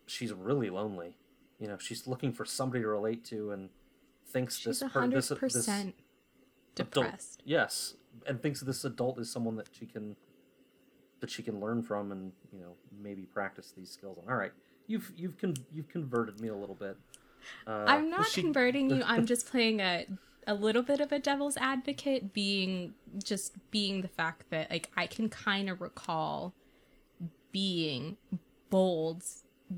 she's 0.06 0.32
really 0.32 0.70
lonely. 0.70 1.16
You 1.58 1.68
know, 1.68 1.78
she's 1.78 2.06
looking 2.06 2.32
for 2.32 2.44
somebody 2.44 2.82
to 2.82 2.88
relate 2.88 3.24
to, 3.26 3.50
and 3.50 3.70
thinks 4.26 4.56
She's 4.58 4.80
this 4.80 4.92
per- 4.92 5.06
this, 5.08 5.28
this 5.28 5.38
percent 5.38 5.94
adult- 6.78 7.38
yes, 7.44 7.94
and 8.26 8.42
thinks 8.42 8.60
this 8.60 8.84
adult 8.84 9.18
is 9.18 9.30
someone 9.30 9.56
that 9.56 9.68
she 9.72 9.86
can 9.86 10.16
that 11.20 11.30
she 11.30 11.42
can 11.42 11.60
learn 11.60 11.82
from, 11.82 12.12
and 12.12 12.32
you 12.52 12.60
know 12.60 12.74
maybe 13.00 13.22
practice 13.22 13.72
these 13.76 13.90
skills 13.90 14.18
on. 14.18 14.30
All 14.30 14.38
right, 14.38 14.52
you've 14.86 15.12
you've 15.16 15.38
con- 15.38 15.56
you've 15.72 15.88
converted 15.88 16.40
me 16.40 16.48
a 16.48 16.54
little 16.54 16.74
bit. 16.74 16.96
Uh, 17.66 17.84
I'm 17.86 18.10
not 18.10 18.26
she- 18.26 18.42
converting 18.42 18.90
you. 18.90 19.02
I'm 19.06 19.24
just 19.26 19.48
playing 19.50 19.80
a 19.80 20.06
a 20.46 20.54
little 20.54 20.82
bit 20.82 21.00
of 21.00 21.10
a 21.12 21.18
devil's 21.18 21.56
advocate, 21.56 22.32
being 22.32 22.94
just 23.22 23.54
being 23.70 24.02
the 24.02 24.08
fact 24.08 24.44
that 24.50 24.70
like 24.70 24.90
I 24.96 25.06
can 25.06 25.28
kind 25.28 25.68
of 25.68 25.80
recall 25.80 26.54
being 27.52 28.16
bold 28.70 29.22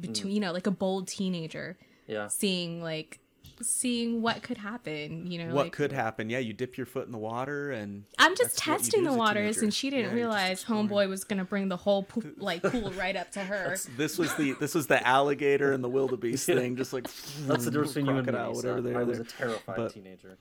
between 0.01 0.35
you 0.35 0.41
know 0.41 0.53
like 0.53 0.67
a 0.67 0.71
bold 0.71 1.09
teenager 1.09 1.77
yeah, 2.07 2.27
seeing 2.29 2.83
like 2.83 3.21
seeing 3.63 4.23
what 4.23 4.43
could 4.43 4.59
happen 4.59 5.31
you 5.31 5.39
know 5.39 5.55
what 5.55 5.65
like 5.67 5.73
could 5.73 5.93
happen? 5.93 6.29
Yeah, 6.31 6.39
you 6.39 6.53
dip 6.53 6.77
your 6.77 6.87
foot 6.87 7.07
in 7.07 7.13
the 7.13 7.19
water 7.19 7.71
and 7.71 8.05
i'm 8.19 8.37
just 8.37 8.57
that's 8.57 8.67
what 8.67 8.77
you 8.77 8.83
testing 8.85 9.05
the 9.05 9.13
waters 9.13 9.59
and 9.59 9.73
she 9.73 9.91
didn't 9.91 10.11
Yeah, 10.11 10.17
realize 10.17 10.65
homeboy 10.65 11.09
was 11.09 11.25
gonna 11.25 11.45
bring 11.45 11.69
the 11.69 11.77
whole 11.77 12.03
pool, 12.03 12.23
like 12.37 12.63
pool 12.63 12.91
right 12.93 13.17
up 13.17 13.31
to 13.33 13.41
her 13.41 13.77
This 13.97 14.19
was 14.19 14.35
the 14.37 14.53
this 14.55 14.75
was 14.75 14.87
the 14.87 15.05
alligator 15.07 15.73
and 15.73 15.83
the 15.83 15.89
wildebeest 15.89 16.47
thing, 16.59 16.77
just 16.77 16.93
like 16.93 17.09
that's 17.47 17.65
the 17.65 17.71
difference 17.71 17.95
between 17.95 18.07
you 18.07 18.19
and 18.19 18.27
me. 18.27 18.33
crocodile, 18.33 18.55
Lisa. 18.55 18.67
whatever 18.69 18.81
they 18.83 18.95
I 18.95 18.99
are 19.01 19.05
was 19.05 19.19
there. 19.19 19.27
a 19.27 19.31
terrified 19.31 19.77
But- 19.77 19.95
teenager. 19.95 20.39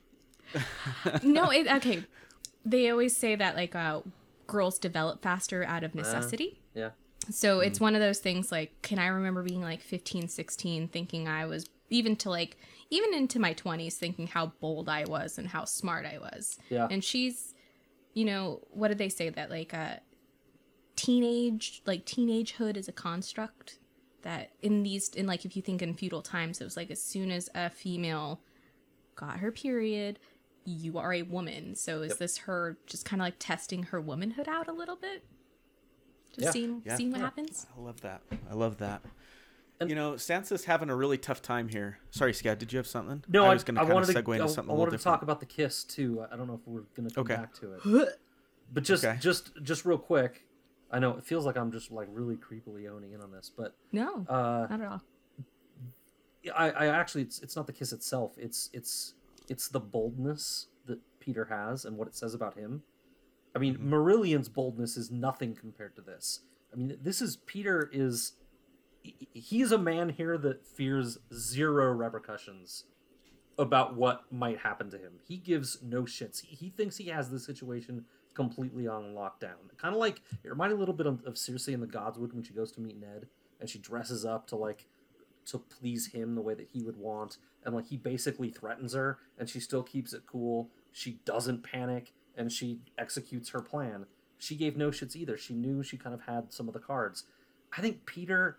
no 1.23 1.51
it 1.51 1.67
okay 1.67 2.03
they 2.65 2.89
always 2.89 3.15
say 3.15 3.35
that 3.35 3.55
like 3.55 3.75
uh 3.75 4.01
girls 4.47 4.79
develop 4.79 5.21
faster 5.21 5.63
out 5.63 5.83
of 5.83 5.93
necessity 5.93 6.59
Yeah, 6.73 6.91
So 7.29 7.59
it's 7.59 7.79
one 7.81 7.95
of 7.95 8.01
those 8.01 8.19
things 8.19 8.51
like, 8.51 8.81
can 8.81 8.97
I 8.97 9.07
remember 9.07 9.43
being 9.43 9.61
like 9.61 9.81
15, 9.81 10.29
16, 10.29 10.87
thinking 10.87 11.27
I 11.27 11.45
was, 11.45 11.69
even 11.89 12.15
to 12.17 12.29
like, 12.29 12.55
even 12.89 13.13
into 13.13 13.39
my 13.39 13.53
20s, 13.53 13.93
thinking 13.95 14.27
how 14.27 14.53
bold 14.61 14.87
I 14.87 15.03
was 15.03 15.37
and 15.37 15.49
how 15.49 15.65
smart 15.65 16.05
I 16.05 16.17
was. 16.19 16.57
Yeah. 16.69 16.87
And 16.89 17.03
she's, 17.03 17.53
you 18.13 18.23
know, 18.23 18.61
what 18.71 18.87
did 18.87 18.97
they 18.97 19.09
say 19.09 19.29
that 19.29 19.49
like, 19.49 19.73
uh, 19.73 19.95
teenage, 20.95 21.81
like 21.85 22.05
teenagehood 22.05 22.77
is 22.77 22.87
a 22.87 22.93
construct 22.93 23.79
that 24.21 24.51
in 24.61 24.83
these, 24.83 25.09
in 25.09 25.27
like, 25.27 25.43
if 25.43 25.55
you 25.57 25.61
think 25.61 25.81
in 25.81 25.93
feudal 25.93 26.21
times, 26.21 26.61
it 26.61 26.63
was 26.63 26.77
like 26.77 26.89
as 26.89 27.01
soon 27.03 27.31
as 27.31 27.49
a 27.53 27.69
female 27.69 28.39
got 29.15 29.39
her 29.39 29.51
period, 29.51 30.19
you 30.69 30.97
are 30.97 31.13
a 31.13 31.21
woman. 31.23 31.75
So 31.75 32.01
is 32.01 32.09
Yep. 32.11 32.17
this 32.19 32.37
her 32.39 32.77
just 32.85 33.05
kind 33.05 33.21
of 33.21 33.25
like 33.25 33.35
testing 33.39 33.83
her 33.83 34.01
womanhood 34.01 34.47
out 34.49 34.67
a 34.67 34.73
little 34.73 34.97
bit? 34.97 35.23
Just 36.31 36.39
Yeah. 36.39 36.51
seeing, 36.51 36.81
Yeah. 36.85 36.95
seeing 36.97 37.11
what 37.11 37.19
Yeah. 37.19 37.25
happens? 37.25 37.67
I 37.75 37.79
love 37.79 38.01
that. 38.01 38.21
I 38.49 38.53
love 38.53 38.77
that. 38.79 39.01
And- 39.79 39.89
you 39.89 39.95
know, 39.95 40.13
Sansa's 40.13 40.65
having 40.65 40.89
a 40.89 40.95
really 40.95 41.17
tough 41.17 41.41
time 41.41 41.69
here. 41.69 41.99
Sorry, 42.11 42.33
Scott, 42.33 42.59
did 42.59 42.73
you 42.73 42.77
have 42.77 42.87
something? 42.87 43.23
no, 43.29 43.45
I 43.45 43.51
I, 43.51 43.53
was 43.53 43.63
going 43.63 43.75
to 43.75 43.81
kind 43.81 43.93
wanted 43.93 44.09
of 44.09 44.15
to. 44.15 44.21
segue 44.23 44.33
into 44.33 44.43
I, 44.43 44.47
something 44.47 44.71
I 44.71 44.75
a 44.75 44.77
wanted 44.77 44.97
to 44.97 45.03
talk 45.03 45.21
about 45.21 45.39
the 45.39 45.45
kiss 45.45 45.83
too. 45.85 46.25
I 46.29 46.35
don't 46.35 46.47
know 46.47 46.55
if 46.55 46.67
we're 46.67 46.81
gonna 46.95 47.09
come 47.11 47.21
Okay. 47.21 47.35
back 47.35 47.53
to 47.55 47.73
it, 47.73 48.19
but 48.73 48.83
just 48.83 49.05
Okay. 49.05 49.17
just 49.19 49.51
just 49.63 49.85
real 49.85 49.97
quick. 49.97 50.45
I 50.91 50.99
know 50.99 51.15
it 51.17 51.23
feels 51.23 51.45
like 51.45 51.57
I'm 51.57 51.71
just 51.71 51.91
like 51.91 52.07
really 52.11 52.35
creepily 52.37 52.89
owning 52.89 53.11
in 53.13 53.21
on 53.21 53.31
this, 53.31 53.49
but 53.55 53.75
No, 53.91 54.25
uh, 54.27 54.67
not 54.69 54.81
at 54.81 54.87
all. 54.91 55.01
I, 56.55 56.71
I 56.71 56.85
actually 56.87 57.23
it's 57.23 57.39
it's 57.39 57.55
not 57.55 57.67
the 57.67 57.73
kiss 57.73 57.91
itself. 57.93 58.37
It's 58.37 58.69
it's 58.73 59.13
it's 59.49 59.67
the 59.67 59.79
boldness 59.79 60.67
that 60.85 60.99
Petyr 61.19 61.49
has 61.49 61.85
and 61.85 61.97
what 61.97 62.07
it 62.07 62.15
says 62.15 62.33
about 62.33 62.57
him. 62.57 62.83
I 63.55 63.59
mean, 63.59 63.75
Mm-hmm. 63.75 63.93
Marillion's 63.93 64.49
boldness 64.49 64.97
is 64.97 65.09
nothing 65.11 65.55
compared 65.55 65.95
to 65.95 66.01
this. 66.01 66.41
I 66.71 66.75
mean, 66.75 66.97
this 67.01 67.21
is 67.21 67.37
Petyr 67.37 67.87
is 67.91 68.33
he- 69.01 69.27
he's 69.33 69.71
a 69.71 69.77
man 69.77 70.09
here 70.09 70.37
that 70.37 70.65
fears 70.65 71.17
zero 71.33 71.91
repercussions 71.91 72.83
about 73.57 73.95
what 73.95 74.31
might 74.31 74.59
happen 74.59 74.89
to 74.91 74.97
him. 74.97 75.13
He 75.27 75.37
gives 75.37 75.81
no 75.81 76.03
shits. 76.03 76.41
He, 76.41 76.55
he 76.55 76.69
thinks 76.69 76.97
he 76.97 77.07
has 77.07 77.29
the 77.29 77.39
situation 77.39 78.05
completely 78.35 78.87
on 78.87 79.15
lockdown. 79.15 79.55
Kind 79.77 79.95
of 79.95 79.99
like 79.99 80.21
it 80.43 80.49
reminded 80.49 80.75
a 80.75 80.79
little 80.79 80.93
bit 80.93 81.07
of, 81.07 81.23
of 81.25 81.33
Cersei 81.35 81.73
in 81.73 81.79
the 81.81 81.87
Godswood 81.87 82.33
when 82.33 82.43
she 82.43 82.53
goes 82.53 82.71
to 82.73 82.81
meet 82.81 82.99
Ned 82.99 83.27
and 83.59 83.67
she 83.67 83.79
dresses 83.79 84.25
up 84.25 84.45
to 84.47 84.55
like 84.55 84.85
to 85.47 85.59
please 85.59 86.07
him 86.07 86.35
the 86.35 86.41
way 86.41 86.53
that 86.53 86.67
he 86.73 86.81
would 86.83 86.97
want 86.97 87.37
and 87.63 87.73
like 87.75 87.87
he 87.87 87.97
basically 87.97 88.49
threatens 88.49 88.93
her 88.93 89.17
and 89.37 89.49
she 89.49 89.59
still 89.59 89.83
keeps 89.83 90.13
it 90.13 90.23
cool. 90.25 90.69
She 90.91 91.19
doesn't 91.25 91.63
panic 91.63 92.13
and 92.35 92.51
she 92.51 92.79
executes 92.97 93.49
her 93.49 93.61
plan. 93.61 94.05
She 94.37 94.55
gave 94.55 94.77
no 94.77 94.89
shits 94.89 95.15
either. 95.15 95.37
She 95.37 95.53
knew 95.53 95.81
she 95.83 95.97
kind 95.97 96.13
of 96.13 96.21
had 96.21 96.51
some 96.53 96.67
of 96.67 96.73
the 96.73 96.79
cards. 96.79 97.23
I 97.77 97.81
think 97.81 98.05
Petyr 98.05 98.55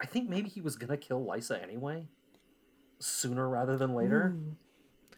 I 0.00 0.06
think 0.06 0.28
maybe 0.28 0.48
he 0.48 0.60
was 0.60 0.76
gonna 0.76 0.96
kill 0.96 1.24
Lysa 1.24 1.62
anyway, 1.62 2.06
sooner 2.98 3.48
rather 3.48 3.76
than 3.78 3.94
later. 3.94 4.34
Mm. 4.36 4.54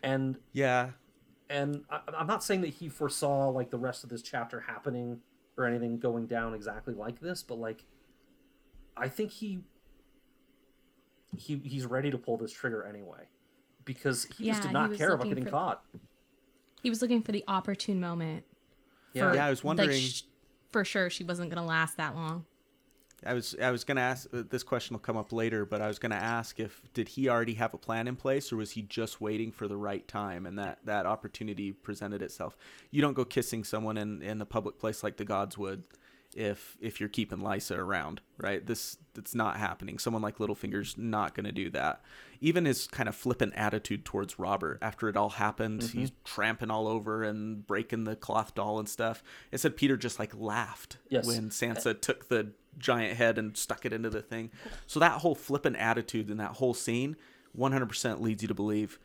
And 0.03 0.39
Yeah. 0.53 0.91
and 1.51 1.85
I, 1.91 2.01
I'm 2.17 2.27
not 2.27 2.45
saying 2.45 2.61
that 2.63 2.75
he 2.75 2.89
foresaw 2.89 3.49
like 3.49 3.71
the 3.71 3.79
rest 3.79 4.05
of 4.05 4.11
this 4.11 4.23
chapter 4.23 4.61
happening 4.61 5.21
or 5.57 5.65
anything 5.67 5.99
going 5.99 6.27
down 6.27 6.55
exactly 6.55 6.95
like 6.95 7.21
this, 7.21 7.43
but 7.43 7.59
like 7.59 7.85
I 8.97 9.09
think 9.09 9.31
he 9.31 9.61
he 11.39 11.61
he's 11.65 11.87
ready 11.87 12.11
to 12.11 12.19
pull 12.19 12.37
this 12.37 12.53
trigger 12.53 12.85
anyway 12.85 13.25
because 13.85 14.25
he 14.37 14.47
just 14.47 14.63
did 14.63 14.73
not 14.73 14.93
care 14.95 15.13
about 15.15 15.29
getting 15.29 15.45
for- 15.45 15.51
caught. 15.51 15.85
He 16.83 16.91
was 16.91 17.01
looking 17.03 17.23
for 17.23 17.33
the 17.33 17.45
opportune 17.49 18.01
moment. 18.01 18.45
Yeah. 19.15 19.31
for, 19.31 19.37
Yeah, 19.37 19.47
I 19.47 19.51
was 19.51 19.65
wondering- 19.65 19.89
Like, 19.91 19.99
sh- 19.99 20.23
for 20.71 20.85
sure, 20.85 21.11
she 21.11 21.25
wasn't 21.25 21.51
gonna 21.51 21.67
last 21.67 21.97
that 21.97 22.15
long. 22.15 22.45
I 23.27 23.35
was 23.35 23.57
I 23.61 23.73
was 23.73 23.83
gonna 23.83 24.01
ask 24.03 24.29
uh, 24.33 24.45
this 24.49 24.63
question 24.63 24.95
will 24.95 25.01
come 25.01 25.17
up 25.17 25.33
later, 25.33 25.65
but 25.65 25.81
I 25.81 25.89
was 25.89 25.99
gonna 25.99 26.15
ask 26.15 26.61
if 26.61 26.83
did 26.93 27.09
he 27.09 27.29
already 27.29 27.55
have 27.55 27.75
a 27.75 27.79
plan 27.79 28.07
in 28.07 28.15
place, 28.15 28.53
or 28.53 28.57
was 28.57 28.73
he 28.73 28.83
just 28.83 29.21
waiting 29.21 29.51
for 29.51 29.67
the 29.67 29.77
right 29.77 30.07
time 30.07 30.47
and 30.47 30.57
that 30.59 30.79
that 30.85 31.05
opportunity 31.05 31.73
presented 31.73 32.23
itself? 32.23 32.57
You 32.93 33.03
don't 33.03 33.15
go 33.15 33.25
kissing 33.25 33.65
someone 33.65 33.97
in 33.99 34.23
in 34.23 34.41
a 34.41 34.47
public 34.47 34.79
place 34.79 35.03
like 35.03 35.17
the 35.17 35.25
godswood, 35.25 35.83
if 36.39 36.77
if 36.81 37.01
you're 37.01 37.09
keeping 37.09 37.41
Lysa 37.41 37.77
around, 37.77 38.21
right? 38.39 38.65
This 38.65 38.97
it's 39.17 39.35
not 39.35 39.57
happening. 39.57 39.99
Someone 39.99 40.23
like 40.23 40.39
Littlefinger's 40.39 40.97
not 40.97 41.35
gonna 41.35 41.51
do 41.51 41.69
that. 41.71 42.01
Even 42.41 42.65
his 42.65 42.87
kind 42.87 43.09
of 43.09 43.17
flippant 43.17 43.55
attitude 43.57 44.05
towards 44.05 44.39
Robert 44.39 44.79
after 44.81 45.09
it 45.09 45.17
all 45.17 45.31
happened, 45.31 45.81
mm-hmm. 45.81 45.99
he's 45.99 46.13
tramping 46.25 46.71
all 46.71 46.87
over 46.87 47.25
and 47.25 47.67
breaking 47.67 48.05
the 48.05 48.15
cloth 48.15 48.55
doll 48.55 48.79
and 48.79 48.89
stuff. 48.89 49.25
It 49.51 49.59
said 49.59 49.77
Petyr 49.77 49.99
just 49.99 50.21
like 50.21 50.33
laughed 50.39 50.99
Yes. 51.09 51.27
when 51.27 51.47
uh, 51.47 51.51
Sansa 51.51 52.01
took 52.01 52.29
the 52.29 52.53
giant 52.79 53.17
head 53.17 53.37
and 53.37 53.57
stuck 53.57 53.85
it 53.85 53.93
into 53.93 54.09
the 54.09 54.23
thing. 54.23 54.53
So 54.87 55.01
that 55.01 55.21
whole 55.21 55.35
flippant 55.35 55.77
attitude 55.77 56.31
in 56.31 56.37
that 56.37 56.53
whole 56.53 56.75
scene 56.75 57.17
100% 57.59 58.21
leads 58.21 58.43
you 58.43 58.49
to 58.49 58.55
believe 58.55 59.01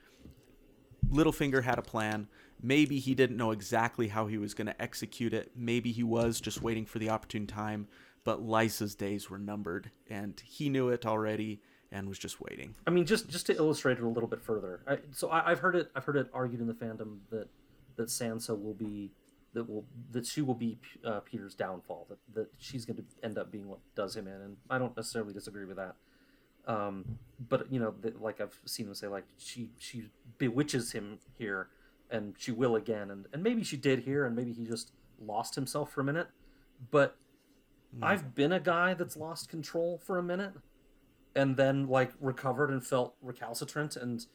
Littlefinger 1.10 1.64
had 1.64 1.80
a 1.80 1.82
plan. 1.82 2.28
Maybe 2.66 3.00
he 3.00 3.14
didn't 3.14 3.36
know 3.36 3.52
exactly 3.52 4.08
how 4.08 4.28
he 4.28 4.38
was 4.38 4.54
going 4.54 4.68
to 4.68 4.82
execute 4.82 5.34
it. 5.34 5.52
Maybe 5.56 5.92
he 5.92 6.02
was 6.02 6.40
just 6.40 6.62
waiting 6.62 6.86
for 6.86 6.98
the 6.98 7.10
opportune 7.10 7.46
time, 7.46 7.88
but 8.24 8.42
Lysa's 8.42 8.96
days 8.96 9.30
were 9.30 9.38
numbered 9.38 9.92
and 10.10 10.42
he 10.46 10.70
knew 10.70 10.88
it 10.88 11.06
already 11.06 11.62
and 11.92 12.08
was 12.08 12.18
just 12.18 12.40
waiting. 12.40 12.74
I 12.88 12.90
mean, 12.90 13.06
just 13.06 13.30
just 13.30 13.46
to 13.48 13.56
illustrate 13.56 13.98
it 13.98 14.04
a 14.04 14.08
little 14.08 14.30
bit 14.30 14.42
further. 14.42 14.82
I, 14.88 14.98
so 15.12 15.30
I, 15.30 15.52
I've 15.52 15.60
heard 15.60 15.76
it. 15.76 15.92
I've 15.96 16.06
heard 16.06 16.16
it 16.16 16.28
argued 16.34 16.62
in 16.62 16.68
the 16.68 16.74
fandom 16.74 17.20
that 17.30 17.50
that 17.98 18.08
Sansa 18.08 18.60
will 18.60 18.74
be 18.74 19.12
that 19.54 19.70
will 19.70 19.86
that 20.12 20.26
she 20.26 20.42
will 20.42 20.56
be 20.56 20.80
uh, 21.06 21.20
Petyr's 21.20 21.54
downfall. 21.54 22.08
That 22.10 22.20
that 22.34 22.48
she's 22.58 22.86
going 22.86 22.98
to 22.98 23.04
end 23.24 23.38
up 23.38 23.52
being 23.52 23.68
what 23.68 23.80
does 23.96 24.16
him 24.16 24.28
in, 24.28 24.34
and 24.34 24.58
I 24.70 24.78
don't 24.80 24.96
necessarily 24.98 25.34
disagree 25.34 25.66
with 25.66 25.78
that. 25.78 25.96
Um, 26.66 27.20
but 27.50 27.72
you 27.72 27.80
know, 27.80 27.94
that, 28.02 28.22
like 28.22 28.42
I've 28.42 28.58
seen 28.66 28.88
them 28.88 28.96
say, 28.96 29.08
like 29.08 29.26
she 29.38 29.70
she 29.78 30.10
bewitches 30.38 30.92
him 30.92 31.20
here, 31.38 31.68
and 32.10 32.36
she 32.38 32.52
will 32.52 32.76
again, 32.76 33.12
and 33.12 33.26
and 33.34 33.44
maybe 33.44 33.64
she 33.64 33.78
did 33.78 34.00
here, 34.00 34.26
and 34.26 34.36
maybe 34.36 34.54
he 34.54 34.66
just 34.66 34.92
lost 35.20 35.56
himself 35.56 35.92
for 35.92 36.02
a 36.02 36.04
minute. 36.04 36.28
But 36.92 37.16
hmm. 37.96 38.04
I've 38.04 38.36
been 38.36 38.52
a 38.52 38.60
guy 38.60 38.94
that's 38.94 39.18
lost 39.18 39.50
control 39.50 40.00
for 40.04 40.18
a 40.18 40.24
minute 40.24 40.54
and 41.36 41.58
then 41.58 41.88
like 41.88 42.12
recovered 42.20 42.70
and 42.70 42.86
felt 42.86 43.16
recalcitrant 43.22 43.96
and 43.96 44.26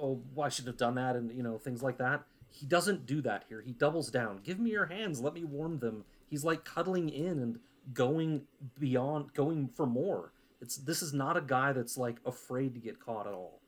oh 0.00 0.20
well, 0.34 0.46
I 0.46 0.48
should 0.48 0.66
have 0.66 0.76
done 0.76 0.94
that 0.96 1.16
and 1.16 1.32
you 1.32 1.42
know 1.42 1.58
things 1.58 1.82
like 1.82 1.98
that. 1.98 2.24
He 2.52 2.66
doesn't 2.66 3.06
do 3.06 3.20
that 3.22 3.44
here. 3.48 3.60
He 3.60 3.72
doubles 3.72 4.10
down. 4.10 4.40
Give 4.42 4.58
me 4.58 4.70
your 4.70 4.86
hands. 4.86 5.20
Let 5.20 5.34
me 5.34 5.44
warm 5.44 5.78
them. 5.78 6.04
He's 6.28 6.44
like 6.44 6.64
cuddling 6.64 7.08
in 7.08 7.38
and 7.38 7.60
going 7.92 8.42
beyond, 8.78 9.32
going 9.34 9.68
for 9.68 9.86
more. 9.86 10.32
It's 10.60 10.76
this 10.76 11.02
is 11.02 11.12
not 11.12 11.36
a 11.36 11.40
guy 11.40 11.72
that's 11.72 11.96
like 11.96 12.16
afraid 12.26 12.74
to 12.74 12.80
get 12.80 12.98
caught 12.98 13.26
at 13.26 13.32
all. 13.32 13.60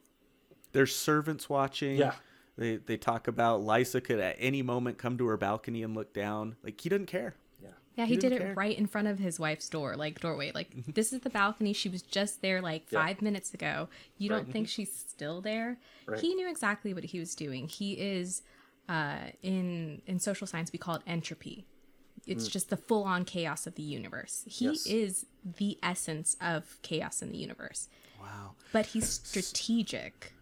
There's 0.73 0.95
servants 0.95 1.49
watching. 1.49 1.97
Yeah. 1.97 2.15
They, 2.57 2.77
they 2.77 2.97
talk 2.97 3.29
about 3.29 3.63
Lysa 3.63 4.03
could 4.03 4.21
at 4.21 4.37
any 4.39 4.63
moment 4.63 4.99
come 4.99 5.17
to 5.19 5.27
her 5.27 5.37
balcony 5.37 5.83
and 5.83 5.95
look 5.95 6.13
down. 6.13 6.57
Like 6.63 6.81
he 6.81 6.89
doesn't 6.89 7.07
care. 7.07 7.35
Yeah. 7.63 7.69
Yeah, 7.97 8.05
He 8.07 8.15
he, 8.15 8.21
did 8.21 8.33
it 8.33 8.39
care. 8.41 8.55
right 8.55 8.77
in 8.77 8.87
front 8.87 9.09
of 9.09 9.19
his 9.19 9.41
wife's 9.41 9.69
door, 9.69 9.97
like 9.97 10.21
doorway. 10.21 10.53
Like 10.55 10.75
mm-hmm. 10.75 10.93
this 10.93 11.13
is 11.13 11.21
the 11.21 11.31
balcony. 11.31 11.73
She 11.73 11.89
was 11.89 12.03
just 12.03 12.43
there 12.43 12.61
like 12.61 12.85
Yeah. 12.91 13.05
five 13.05 13.23
minutes 13.23 13.55
ago. 13.55 13.89
You 14.19 14.31
Right. 14.31 14.37
don't 14.37 14.53
think 14.53 14.67
mm-hmm. 14.67 14.71
she's 14.71 14.95
still 14.95 15.41
there? 15.41 15.79
Right. 16.07 16.21
He 16.21 16.35
knew 16.35 16.49
exactly 16.49 16.93
what 16.93 17.05
he 17.05 17.19
was 17.19 17.35
doing. 17.35 17.69
He 17.69 17.95
is 17.95 18.43
uh, 18.89 19.31
in 19.43 20.03
in 20.07 20.19
social 20.19 20.47
science 20.47 20.73
we 20.73 20.79
call 20.79 20.97
it 20.97 21.03
entropy. 21.07 21.65
It's 22.27 22.47
mm. 22.49 22.53
just 22.53 22.71
the 22.71 22.77
full 22.77 23.05
on 23.05 23.25
chaos 23.25 23.67
of 23.67 23.75
the 23.75 23.83
universe. 23.83 24.45
He 24.47 24.67
Yes. 24.67 24.87
is 24.87 25.27
the 25.45 25.79
essence 25.83 26.37
of 26.41 26.79
chaos 26.83 27.21
in 27.23 27.31
the 27.33 27.39
universe, 27.39 27.89
Wow. 28.21 28.55
but 28.73 28.87
he's 28.87 29.09
strategic 29.09 30.33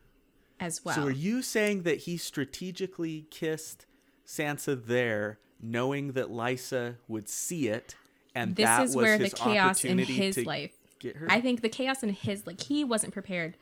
as 0.61 0.85
well. 0.85 0.95
So 0.95 1.03
are 1.05 1.11
you 1.11 1.43
saying 1.43 1.83
that 1.83 1.99
he 2.01 2.17
strategically 2.17 3.27
kissed 3.31 3.87
Sansa 4.27 4.85
there, 4.87 5.39
knowing 5.61 6.13
that 6.13 6.29
Lysa 6.29 6.97
would 7.09 7.29
see 7.29 7.69
it, 7.69 7.97
and 8.35 8.55
this 8.57 8.67
that 8.67 8.85
is 8.85 8.95
was 8.97 9.05
where 9.05 9.19
the 9.19 9.31
chaos 9.31 9.85
in 9.85 9.99
his 9.99 10.45
life 10.47 10.73
get 10.99 11.17
her? 11.17 11.27
I 11.29 11.41
think 11.41 11.63
the 11.63 11.69
chaos 11.69 12.03
in 12.03 12.11
his 12.11 12.47
like 12.47 12.61
he 12.63 12.85
wasn't 12.85 13.13
prepared 13.13 13.57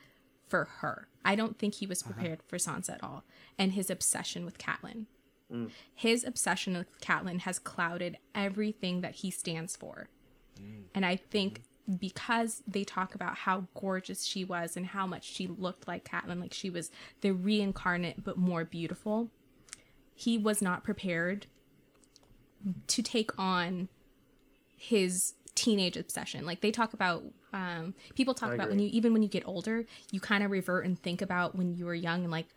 for 0.47 0.65
her. 0.79 1.07
I 1.25 1.35
don't 1.35 1.57
think 1.57 1.75
he 1.75 1.85
Uh-huh. 1.85 1.89
was 1.89 2.03
prepared 2.03 2.39
for 2.47 2.57
Sansa 2.57 2.91
at 2.93 3.03
all. 3.03 3.23
And 3.57 3.73
his 3.73 3.89
obsession 3.89 4.45
with 4.45 4.57
Catelyn. 4.57 5.05
Mm. 5.51 5.71
His 5.95 6.23
obsession 6.23 6.77
with 6.77 6.99
Catelyn 7.01 7.39
has 7.41 7.59
clouded 7.59 8.17
everything 8.35 9.01
that 9.01 9.15
he 9.15 9.31
stands 9.31 9.75
for. 9.75 10.09
Mm. 10.59 10.83
And 10.93 11.05
I 11.05 11.15
think 11.15 11.61
because 11.97 12.61
they 12.67 12.83
talk 12.83 13.15
about 13.15 13.35
how 13.35 13.67
gorgeous 13.73 14.23
she 14.23 14.43
was 14.43 14.77
and 14.77 14.85
how 14.87 15.07
much 15.07 15.23
she 15.23 15.47
looked 15.47 15.87
like 15.87 16.03
Catelyn, 16.07 16.39
like 16.39 16.53
she 16.53 16.69
was 16.69 16.91
the 17.21 17.31
reincarnate 17.31 18.23
but 18.23 18.37
more 18.37 18.63
beautiful, 18.65 19.29
he 20.13 20.37
was 20.37 20.61
not 20.61 20.83
prepared 20.83 21.47
to 22.87 23.01
take 23.01 23.31
on 23.39 23.87
his 24.75 25.33
teenage 25.55 25.97
obsession. 25.97 26.45
Like 26.45 26.61
they 26.61 26.71
talk 26.71 26.93
about, 26.93 27.23
um, 27.53 27.93
people 28.15 28.33
talk 28.33 28.51
I 28.51 28.55
about 28.55 28.69
when 28.69 28.79
you 28.79 28.89
even 28.91 29.13
when 29.13 29.23
you 29.23 29.29
get 29.29 29.47
older, 29.47 29.85
you 30.11 30.19
kind 30.19 30.43
of 30.43 30.51
revert 30.51 30.85
and 30.85 31.01
think 31.01 31.21
about 31.21 31.55
when 31.55 31.73
you 31.73 31.85
were 31.85 31.95
young 31.95 32.23
and 32.23 32.31
like 32.31 32.47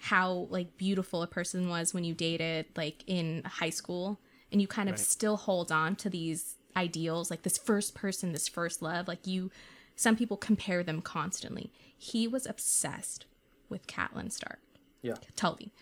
how 0.00 0.48
like 0.50 0.76
beautiful 0.76 1.22
a 1.22 1.26
person 1.26 1.68
was 1.68 1.94
when 1.94 2.04
you 2.04 2.12
dated 2.12 2.66
like 2.76 3.04
in 3.06 3.42
high 3.44 3.70
school, 3.70 4.20
and 4.50 4.60
you 4.60 4.66
kind 4.66 4.88
of 4.88 4.94
Right. 4.94 5.00
still 5.00 5.36
hold 5.36 5.72
on 5.72 5.96
to 5.96 6.10
these 6.10 6.56
ideals, 6.76 7.30
like 7.30 7.42
this 7.42 7.58
first 7.58 7.94
person, 7.94 8.32
this 8.32 8.48
first 8.48 8.82
love. 8.82 9.08
Like 9.08 9.26
you, 9.26 9.50
some 9.96 10.16
people 10.16 10.36
compare 10.36 10.82
them 10.82 11.00
constantly. 11.02 11.70
He 11.96 12.26
was 12.26 12.46
obsessed 12.46 13.26
with 13.68 13.86
Catelyn 13.86 14.30
Stark. 14.32 14.58
Yeah. 15.02 15.14
Tully, 15.34 15.72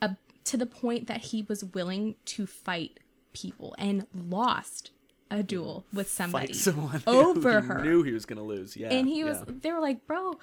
uh, 0.00 0.10
to 0.44 0.56
the 0.56 0.66
point 0.66 1.08
that 1.08 1.20
he 1.22 1.42
was 1.42 1.64
willing 1.64 2.14
to 2.26 2.46
fight 2.46 3.00
people 3.32 3.74
and 3.78 4.06
lost 4.14 4.90
a 5.30 5.42
duel 5.42 5.84
with 5.92 6.10
somebody 6.10 6.48
Fight 6.48 6.56
someone 6.56 7.02
over 7.06 7.60
who 7.60 7.66
her. 7.68 7.82
knew 7.82 8.02
he 8.02 8.12
was 8.12 8.26
gonna 8.26 8.42
lose. 8.44 8.76
Yeah, 8.76 8.88
and 8.92 9.08
he 9.08 9.24
was, 9.24 9.38
yeah. 9.38 9.54
they 9.62 9.72
were 9.72 9.80
like, 9.80 10.06
bro, 10.06 10.34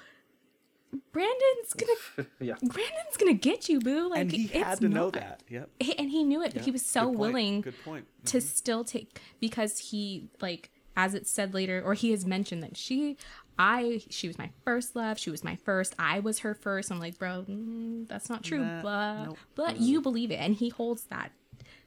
Brandon's 1.12 1.74
gonna, 1.76 2.28
yeah. 2.40 2.54
Brandon's 2.62 3.16
gonna 3.18 3.32
get 3.34 3.68
you, 3.68 3.80
boo. 3.80 4.08
Like, 4.10 4.20
and 4.22 4.32
he 4.32 4.44
it's 4.44 4.52
had 4.54 4.80
to 4.80 4.88
know 4.88 5.10
that. 5.10 5.42
Yep. 5.48 5.70
He- 5.80 5.98
and 5.98 6.10
he 6.10 6.24
knew 6.24 6.42
it, 6.42 6.54
but 6.54 6.64
he 6.64 6.70
was 6.70 6.84
so 6.84 7.02
Good 7.02 7.06
point. 7.08 7.18
willing 7.18 7.60
Good 7.62 7.84
point. 7.84 8.06
to 8.26 8.40
still 8.40 8.84
take 8.84 9.20
because 9.40 9.78
he 9.78 10.28
like 10.40 10.70
as 10.96 11.14
it 11.14 11.26
said 11.26 11.54
later 11.54 11.80
or 11.84 11.94
he 11.94 12.10
has 12.10 12.26
mentioned 12.26 12.62
that 12.64 12.76
she 12.76 13.16
i 13.58 14.02
she 14.10 14.26
was 14.26 14.36
my 14.38 14.50
first 14.64 14.96
love 14.96 15.18
she 15.18 15.30
was 15.30 15.44
my 15.44 15.54
first 15.54 15.94
i 16.00 16.18
was 16.18 16.40
her 16.40 16.52
first 16.52 16.90
i'm 16.90 16.98
like 16.98 17.16
bro 17.16 17.44
mm, 17.48 18.06
that's 18.08 18.28
not 18.28 18.42
true 18.42 18.58
Nah, 18.58 18.82
but 18.82 19.24
nope. 19.26 19.38
but 19.54 19.80
you 19.80 20.00
believe 20.02 20.32
it 20.32 20.40
and 20.40 20.56
he 20.56 20.68
holds 20.68 21.04
that 21.04 21.30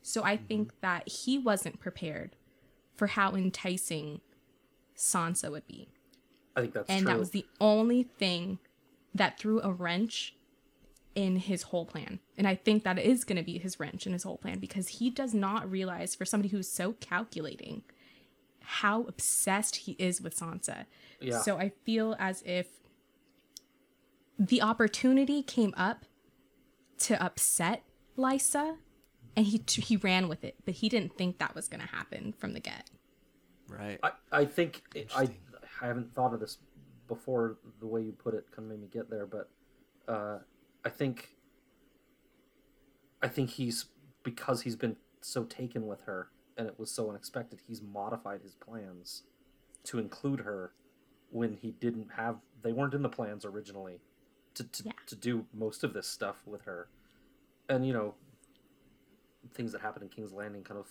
so 0.02 0.24
i 0.24 0.38
think 0.38 0.72
that 0.80 1.08
he 1.10 1.38
wasn't 1.38 1.80
prepared 1.82 2.38
for 2.96 3.08
how 3.08 3.34
enticing 3.36 4.22
sansa 4.96 5.52
would 5.52 5.68
be 5.68 5.90
I 6.56 6.62
think 6.62 6.74
that's 6.74 6.88
true 6.88 6.96
and 6.96 7.06
true. 7.06 7.14
that 7.14 7.20
was 7.20 7.32
the 7.32 7.46
only 7.60 8.04
thing 8.04 8.60
that 9.14 9.40
threw 9.40 9.62
a 9.62 9.72
wrench 9.72 10.36
in 11.16 11.38
his 11.38 11.64
whole 11.64 11.86
plan. 11.86 12.20
And 12.38 12.48
I 12.48 12.56
think 12.56 12.84
that 12.84 12.98
is 12.98 13.24
going 13.24 13.38
to 13.38 13.44
be 13.44 13.58
his 13.58 13.80
wrench 13.80 14.08
in 14.08 14.14
his 14.14 14.24
whole 14.24 14.38
plan 14.38 14.60
because 14.60 14.88
he 14.88 15.10
does 15.10 15.34
not 15.34 15.70
realize, 15.70 16.16
for 16.16 16.26
somebody 16.26 16.50
who's 16.50 16.68
so 16.68 16.94
calculating, 16.94 17.84
how 18.62 19.04
obsessed 19.04 19.76
he 19.76 19.92
is 20.00 20.22
with 20.22 20.36
Sansa. 20.36 20.86
Yeah. 21.20 21.42
So 21.42 21.58
I 21.58 21.72
feel 21.86 22.16
as 22.18 22.42
if 22.46 22.68
the 24.40 24.62
opportunity 24.62 25.44
came 25.44 25.74
up 25.78 26.06
to 27.00 27.22
upset 27.22 27.84
Lysa, 28.18 28.78
and 29.36 29.46
he 29.46 29.62
he 29.68 29.98
ran 29.98 30.28
with 30.28 30.44
it, 30.44 30.56
but 30.66 30.76
he 30.76 30.90
didn't 30.90 31.18
think 31.18 31.40
that 31.40 31.56
was 31.56 31.68
going 31.68 31.82
to 31.82 31.88
happen 31.88 32.34
from 32.38 32.54
the 32.54 32.60
get. 32.60 32.90
Right. 33.68 34.00
I, 34.04 34.12
I 34.32 34.46
think 34.46 34.84
I 35.16 35.24
I 35.82 35.88
haven't 35.88 36.14
thought 36.14 36.34
of 36.34 36.40
this 36.40 36.58
before. 37.14 37.58
The 37.80 37.88
way 37.88 38.02
you 38.02 38.12
put 38.12 38.34
it 38.34 38.46
kind 38.56 38.66
of 38.66 38.72
made 38.72 38.82
me 38.82 38.88
get 38.92 39.10
there, 39.10 39.26
but 39.26 39.50
uh, 40.08 40.40
I 40.84 40.90
think 40.90 41.30
I 43.22 43.28
think 43.28 43.52
he's 43.52 43.86
because 44.24 44.62
he's 44.62 44.76
been 44.76 44.98
so 45.22 45.44
taken 45.44 45.88
with 45.88 46.02
her 46.02 46.30
and 46.58 46.68
it 46.68 46.78
was 46.78 46.92
so 46.92 47.10
unexpected. 47.10 47.60
He's 47.68 47.82
modified 47.82 48.42
his 48.42 48.56
plans 48.56 49.24
to 49.86 50.00
include 50.00 50.42
her 50.42 50.74
when 51.32 51.54
he 51.62 51.72
didn't 51.72 52.10
have. 52.16 52.38
They 52.62 52.74
weren't 52.74 52.94
in 52.94 53.02
the 53.02 53.10
plans 53.10 53.46
originally 53.46 54.00
to 54.56 54.64
to, 54.64 54.84
Yeah. 54.86 54.92
to 55.08 55.16
do 55.16 55.46
most 55.54 55.84
of 55.84 55.94
this 55.94 56.08
stuff 56.08 56.46
with 56.46 56.64
her, 56.64 56.90
and 57.70 57.86
you 57.88 57.94
know 57.94 58.16
things 59.54 59.72
that 59.74 59.82
happened 59.82 60.04
in 60.04 60.10
King's 60.10 60.32
Landing 60.32 60.64
kind 60.64 60.80
of 60.80 60.88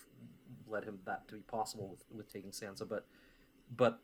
led 0.68 0.84
him 0.84 0.98
that 1.06 1.26
to 1.28 1.34
be 1.34 1.40
possible 1.42 1.88
with, 1.88 2.04
with 2.14 2.32
taking 2.32 2.50
Sansa, 2.50 2.88
but 2.88 3.06
but 3.74 4.00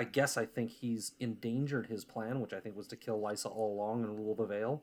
I 0.00 0.04
guess 0.04 0.38
I 0.38 0.46
think 0.46 0.70
he's 0.70 1.12
endangered 1.20 1.88
his 1.88 2.06
plan, 2.06 2.40
which 2.40 2.54
I 2.54 2.58
think 2.58 2.74
was 2.74 2.86
to 2.86 2.96
kill 2.96 3.20
Lysa 3.20 3.54
all 3.54 3.74
along 3.74 4.02
and 4.02 4.18
rule 4.18 4.34
the 4.34 4.46
Vale. 4.46 4.82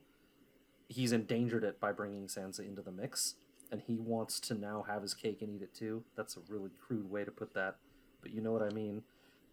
He's 0.89 1.11
endangered 1.11 1.63
it 1.63 1.79
by 1.79 1.91
bringing 1.91 2.27
Sansa 2.27 2.59
into 2.59 2.83
the 2.83 2.91
mix, 2.91 3.33
and 3.71 3.81
he 3.81 3.97
wants 3.97 4.39
to 4.41 4.53
now 4.53 4.85
have 4.87 5.01
his 5.01 5.15
cake 5.15 5.41
and 5.41 5.49
eat 5.49 5.63
it 5.63 5.73
too. 5.73 6.03
That's 6.15 6.37
a 6.37 6.41
really 6.47 6.69
crude 6.79 7.09
way 7.09 7.23
to 7.23 7.31
put 7.31 7.55
that, 7.55 7.77
but 8.21 8.29
you 8.29 8.41
know 8.41 8.51
what 8.51 8.61
I 8.61 8.69
mean. 8.69 9.01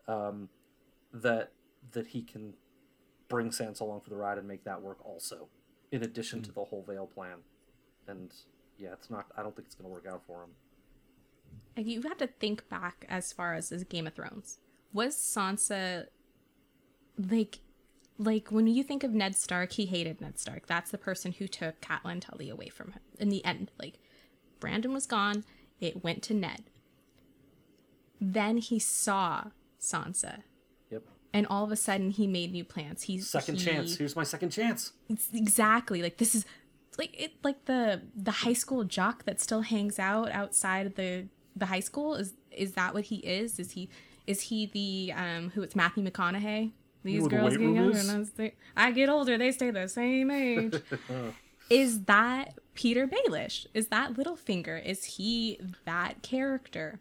Um, 0.06 0.50
that 1.14 1.52
that 1.92 2.08
he 2.08 2.20
can 2.20 2.52
bring 3.28 3.48
Sansa 3.48 3.80
along 3.80 4.02
for 4.02 4.10
the 4.10 4.16
ride 4.16 4.36
and 4.36 4.46
make 4.46 4.64
that 4.64 4.82
work 4.82 4.98
also, 5.02 5.48
in 5.90 6.02
addition 6.02 6.42
to 6.42 6.52
the 6.52 6.64
whole 6.64 6.84
Vale 6.86 7.06
plan. 7.06 7.38
And 8.06 8.34
yeah, 8.76 8.92
it's 8.92 9.08
not. 9.08 9.28
I 9.34 9.42
don't 9.42 9.56
think 9.56 9.64
it's 9.64 9.76
going 9.76 9.88
to 9.88 9.94
work 9.94 10.06
out 10.06 10.26
for 10.26 10.42
him. 10.42 10.50
Like 11.74 11.86
you 11.86 12.02
have 12.02 12.18
to 12.18 12.26
think 12.26 12.68
back 12.68 13.06
as 13.08 13.32
far 13.32 13.54
as, 13.54 13.72
as 13.72 13.82
Game 13.84 14.06
of 14.06 14.12
Thrones. 14.12 14.58
Was 14.95 15.16
Sansa 15.16 16.07
like 17.18 17.59
like 18.16 18.49
when 18.51 18.66
you 18.68 18.82
think 18.84 19.03
of 19.03 19.12
Ned 19.12 19.34
Stark, 19.36 19.72
he 19.72 19.86
hated 19.86 20.20
Ned 20.20 20.38
Stark. 20.38 20.66
That's 20.66 20.90
the 20.92 20.99
person 20.99 21.32
who 21.32 21.47
took 21.49 21.80
Catelyn 21.80 22.20
Tully 22.20 22.49
away 22.49 22.68
from 22.68 22.92
him. 22.92 23.01
In 23.18 23.28
the 23.28 23.45
end, 23.45 23.72
like 23.78 23.99
Brandon 24.61 24.92
was 24.95 25.07
gone, 25.07 25.45
it 25.80 26.03
went 26.05 26.22
to 26.24 26.34
Ned. 26.34 26.64
Then 28.20 28.59
he 28.59 28.78
saw 28.78 29.45
Sansa, 29.80 30.42
Yep. 30.90 31.03
and 31.32 31.47
all 31.49 31.64
of 31.64 31.72
a 31.72 31.76
sudden 31.76 32.11
he 32.11 32.26
made 32.26 32.53
new 32.53 32.64
plans. 32.64 33.03
He's 33.03 33.29
Second 33.29 33.58
he- 33.58 33.64
chance. 33.66 33.96
Here's 33.96 34.16
my 34.16 34.22
second 34.25 34.50
chance. 34.50 34.92
it's 35.08 35.29
exactly 35.33 36.00
like 36.00 36.18
this 36.18 36.34
is 36.34 36.46
like 36.96 37.21
it 37.21 37.33
like 37.42 37.64
the 37.64 38.03
the 38.14 38.30
high 38.30 38.53
school 38.53 38.84
jock 38.84 39.25
that 39.25 39.41
still 39.41 39.62
hangs 39.62 39.99
out 39.99 40.30
outside 40.30 40.87
of 40.87 40.95
the 40.95 41.26
the 41.57 41.66
high 41.66 41.80
school 41.80 42.14
is 42.14 42.34
is 42.53 42.72
that 42.75 42.95
what 42.95 43.04
he 43.04 43.16
is 43.16 43.58
is 43.58 43.72
he 43.72 43.88
is 44.26 44.41
he 44.42 44.67
the 44.67 45.13
um 45.17 45.51
who 45.55 45.63
it's 45.63 45.76
matthew 45.76 46.05
mcconaughey? 46.05 46.72
These 47.03 47.22
know 47.22 47.29
girls 47.29 47.51
weight 47.51 47.59
get 47.59 47.67
room 47.67 47.75
younger 47.76 47.99
and 47.99 48.11
I, 48.11 48.25
stay, 48.25 48.55
I 48.76 48.91
get 48.92 49.09
older 49.09 49.37
they 49.37 49.53
stay 49.53 49.71
the 49.71 49.88
same 49.88 50.30
age. 50.30 50.75
Is 51.71 52.05
that 52.05 52.59
petyr 52.75 53.09
baelish? 53.09 53.67
Is 53.72 53.88
that 53.88 54.14
littlefinger? 54.14 54.84
Is 54.84 55.05
he 55.05 55.59
that 55.87 56.22
character? 56.22 57.01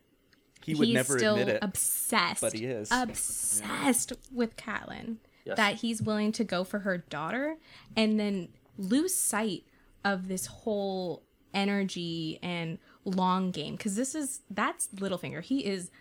He 0.64 0.74
would 0.76 0.88
he's 0.88 0.94
never 0.94 1.18
still 1.18 1.36
admit 1.36 1.56
it. 1.56 1.60
obsessed 1.62 2.40
but 2.42 2.54
he 2.54 2.66
is. 2.66 2.90
obsessed 2.92 4.14
with 4.32 4.56
Catelyn 4.56 5.18
Yes. 5.46 5.58
that 5.58 5.76
he's 5.76 6.02
willing 6.02 6.32
to 6.34 6.46
go 6.46 6.64
for 6.64 6.80
her 6.80 7.00
daughter 7.00 7.58
and 7.98 8.18
then 8.18 8.48
lose 8.78 9.14
sight 9.14 9.66
of 10.06 10.30
this 10.30 10.46
whole 10.46 11.24
energy 11.54 12.40
and 12.42 12.78
long 13.04 13.52
game. 13.52 13.76
Because 13.76 13.96
this 13.98 14.16
is 14.16 14.40
that's 14.50 14.88
Littlefinger. 14.88 15.42
He 15.42 15.66
is 15.66 15.92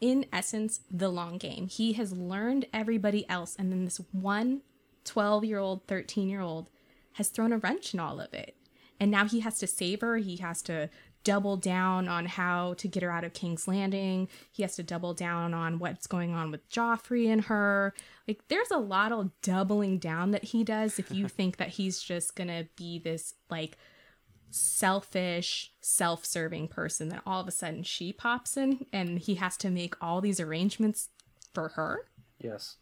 in 0.00 0.26
essence 0.32 0.80
the 0.90 1.08
long 1.08 1.38
game. 1.38 1.68
He 1.68 1.94
has 1.94 2.12
learned 2.12 2.66
everybody 2.72 3.28
else 3.28 3.56
and 3.58 3.70
then 3.70 3.84
this 3.84 4.00
one 4.12 4.62
12 5.04 5.44
year 5.44 5.58
old 5.58 5.86
13 5.86 6.28
year 6.28 6.40
old 6.40 6.68
has 7.14 7.28
thrown 7.28 7.52
a 7.52 7.58
wrench 7.58 7.94
in 7.94 8.00
all 8.00 8.20
of 8.20 8.32
it. 8.32 8.56
And 9.00 9.10
now 9.10 9.26
he 9.26 9.40
has 9.40 9.58
to 9.58 9.66
save 9.66 10.00
her 10.00 10.16
he 10.16 10.36
has 10.36 10.62
to 10.62 10.88
double 11.24 11.56
down 11.56 12.08
on 12.08 12.26
how 12.26 12.74
to 12.74 12.88
get 12.88 13.02
her 13.02 13.10
out 13.10 13.24
of 13.24 13.32
king's 13.32 13.68
landing. 13.68 14.28
He 14.50 14.62
has 14.62 14.76
to 14.76 14.82
double 14.82 15.14
down 15.14 15.54
on 15.54 15.78
what's 15.78 16.06
going 16.06 16.34
on 16.34 16.50
with 16.50 16.68
joffrey 16.68 17.28
and 17.28 17.42
her. 17.44 17.94
Like 18.26 18.42
there's 18.48 18.70
a 18.70 18.78
lot 18.78 19.12
of 19.12 19.30
doubling 19.40 19.98
down 19.98 20.32
that 20.32 20.44
he 20.44 20.64
does 20.64 20.98
if 20.98 21.10
you 21.12 21.28
think 21.28 21.56
that 21.58 21.68
he's 21.68 22.00
just 22.02 22.34
gonna 22.34 22.66
be 22.76 22.98
this 22.98 23.34
like 23.50 23.76
selfish, 24.52 25.72
self-serving 25.80 26.68
person 26.68 27.08
that 27.08 27.22
all 27.26 27.40
of 27.40 27.48
a 27.48 27.50
sudden 27.50 27.82
she 27.82 28.12
pops 28.12 28.56
in 28.56 28.86
and 28.92 29.18
he 29.18 29.36
has 29.36 29.56
to 29.56 29.70
make 29.70 29.94
all 30.00 30.20
these 30.20 30.38
arrangements 30.38 31.08
for 31.54 31.68
her. 31.70 32.06
Yes, 32.38 32.76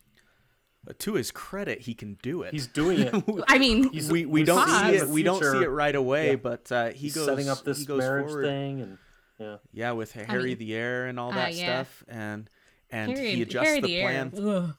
But 0.84 0.98
to 1.00 1.14
his 1.14 1.30
credit, 1.30 1.82
he 1.82 1.94
can 1.94 2.18
do 2.22 2.42
it. 2.42 2.52
he's 2.52 2.66
doing 2.66 3.00
it. 3.00 3.14
I 3.48 3.58
mean, 3.58 3.90
He's- 3.92 4.10
we 4.10 4.24
we 4.26 4.40
we 4.40 4.44
don't 4.44 4.68
see 4.68 4.74
see 4.90 4.96
it. 4.96 5.08
We 5.08 5.22
don't 5.22 5.42
see 5.42 5.62
it 5.62 5.68
right 5.70 5.94
away, 5.94 6.30
yeah. 6.30 6.36
but 6.36 6.72
uh, 6.72 6.88
he 6.88 6.94
He's 6.98 7.14
goes 7.14 7.26
setting 7.26 7.48
up 7.48 7.58
he 7.58 7.64
this 7.64 7.84
goes 7.84 7.98
marriage 7.98 8.26
forward. 8.28 8.44
thing, 8.46 8.80
and 8.80 8.98
yeah, 9.38 9.56
Yeah, 9.72 9.92
with 9.92 10.12
Harry 10.12 10.50
mean- 10.50 10.58
the 10.58 10.74
Heir 10.74 11.06
and 11.06 11.20
all 11.20 11.30
Ah, 11.30 11.34
that 11.34 11.54
yeah. 11.54 11.82
stuff, 11.82 12.04
and 12.08 12.48
and 12.90 13.12
Harry, 13.16 13.34
he 13.36 13.42
adjusts 13.42 13.66
Harry 13.68 13.80
the, 13.80 13.86
the, 13.88 13.96
heir. 14.00 14.28
plan. 14.30 14.74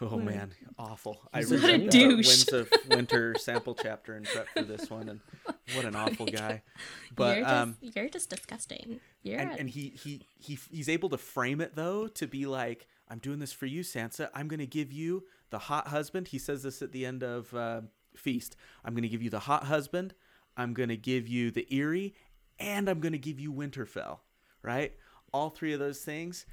Oh 0.00 0.18
man, 0.18 0.52
awful! 0.78 1.20
I 1.32 1.38
He's 1.38 1.52
a 1.52 1.58
read 1.58 1.90
the. 1.90 2.06
Winds 2.08 2.52
of 2.52 2.70
Winter 2.90 3.34
sample 3.38 3.74
chapter 3.74 4.14
and 4.14 4.26
prep 4.26 4.46
for 4.50 4.62
this 4.62 4.90
one, 4.90 5.08
and 5.08 5.20
what 5.74 5.84
an 5.86 5.96
awful 5.96 6.26
guy. 6.30 6.62
But 7.14 7.36
you're 7.38 7.44
just, 7.46 7.54
um, 7.56 7.76
you're 7.80 8.08
just 8.10 8.30
disgusting. 8.30 9.00
You're 9.22 9.40
and, 9.40 9.50
a- 9.52 9.54
and 9.60 9.70
he 9.70 9.90
he 10.02 10.26
he 10.38 10.58
he's 10.70 10.88
able 10.88 11.08
to 11.10 11.16
frame 11.18 11.60
it 11.62 11.74
though 11.76 12.08
to 12.08 12.26
be 12.26 12.44
like, 12.46 12.86
I'm 13.08 13.18
doing 13.18 13.38
this 13.38 13.52
for 13.52 13.66
you, 13.66 13.82
Sansa. 13.82 14.28
I'm 14.34 14.48
gonna 14.48 14.66
give 14.66 14.92
you 14.92 15.24
the 15.50 15.58
hot 15.60 15.88
husband. 15.88 16.28
He 16.28 16.38
says 16.38 16.62
this 16.62 16.82
at 16.82 16.92
the 16.92 17.06
end 17.06 17.22
of 17.22 17.54
uh, 17.54 17.80
Feast. 18.16 18.56
I'm 18.84 18.94
gonna 18.94 19.08
give 19.08 19.22
you 19.22 19.30
the 19.30 19.40
hot 19.40 19.64
husband. 19.64 20.12
I'm 20.58 20.74
gonna 20.74 20.96
give 20.96 21.26
you 21.26 21.50
the 21.50 21.66
Eyrie, 21.70 22.14
and 22.58 22.88
I'm 22.88 23.00
gonna 23.00 23.16
give 23.18 23.40
you 23.40 23.50
Winterfell. 23.52 24.18
Right, 24.62 24.92
all 25.32 25.48
three 25.50 25.72
of 25.72 25.80
those 25.80 26.00
things. 26.00 26.44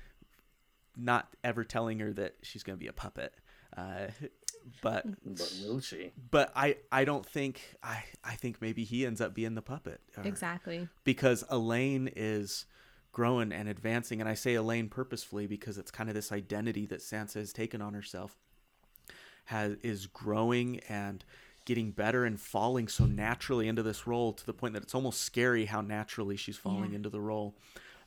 Not 0.96 1.36
ever 1.44 1.64
telling 1.64 2.00
her 2.00 2.14
that 2.14 2.36
she's 2.44 2.64
gonna 2.64 2.78
be 2.78 2.88
a 2.88 2.94
puppet. 2.94 3.34
Uh, 3.76 4.08
but 4.82 5.06
but 5.26 5.54
will 5.66 5.80
she? 5.80 6.12
but 6.32 6.52
I 6.56 6.78
I 6.92 7.04
don't 7.06 7.26
think 7.26 7.62
I 7.82 8.04
I 8.24 8.36
think 8.36 8.62
maybe 8.62 8.84
he 8.84 9.06
ends 9.06 9.20
up 9.22 9.34
being 9.34 9.56
the 9.56 9.62
puppet. 9.62 10.00
or- 10.18 10.24
exactly. 10.26 10.88
because 11.04 11.44
Alayne 11.50 12.12
is 12.16 12.66
growing 13.12 13.52
and 13.52 13.68
advancing 13.70 14.20
and 14.22 14.30
I 14.30 14.34
say 14.36 14.54
Alayne 14.56 14.90
purposefully 14.90 15.48
because 15.48 15.78
it's 15.78 15.92
kind 15.92 16.10
of 16.10 16.16
this 16.16 16.32
identity 16.32 16.86
that 16.88 17.00
Sansa 17.00 17.36
has 17.36 17.52
taken 17.54 17.82
on 17.82 17.94
herself 17.94 18.38
has 19.46 19.76
is 19.84 20.08
growing 20.08 20.80
and 20.90 21.24
getting 21.66 21.92
better 21.92 22.26
and 22.26 22.40
falling 22.40 22.88
so 22.88 23.06
naturally 23.06 23.68
into 23.68 23.84
this 23.84 24.06
role 24.08 24.34
to 24.34 24.46
the 24.46 24.54
point 24.54 24.74
that 24.74 24.84
it's 24.84 24.96
almost 24.96 25.22
scary 25.22 25.66
how 25.66 25.82
naturally 25.82 26.36
she's 26.38 26.58
falling 26.58 26.92
Yeah. 26.92 26.98
into 26.98 27.10
the 27.10 27.22
role 27.22 27.56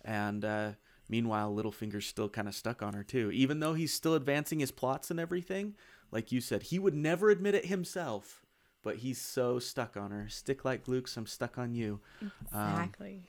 and 0.04 0.44
uh 0.44 0.72
meanwhile 1.08 1.54
Littlefinger's 1.54 2.06
still 2.06 2.28
kind 2.28 2.48
of 2.48 2.54
stuck 2.54 2.82
on 2.82 2.94
her 2.94 3.02
too 3.04 3.30
even 3.32 3.60
though 3.60 3.74
he's 3.74 3.92
still 3.94 4.14
advancing 4.14 4.60
his 4.60 4.70
plots 4.70 5.10
and 5.10 5.18
everything 5.20 5.74
like 6.10 6.32
you 6.32 6.40
said 6.40 6.64
he 6.64 6.78
would 6.78 6.94
never 6.94 7.30
admit 7.30 7.54
it 7.54 7.66
himself 7.66 8.44
but 8.82 8.96
he's 8.96 9.20
so 9.20 9.58
stuck 9.58 9.96
on 9.96 10.10
her 10.10 10.28
stick 10.28 10.64
like 10.64 10.84
glukes 10.84 11.16
i'm 11.16 11.26
stuck 11.26 11.58
on 11.58 11.74
you 11.74 12.00
Um, 12.52 12.70
Exactly. 12.70 13.22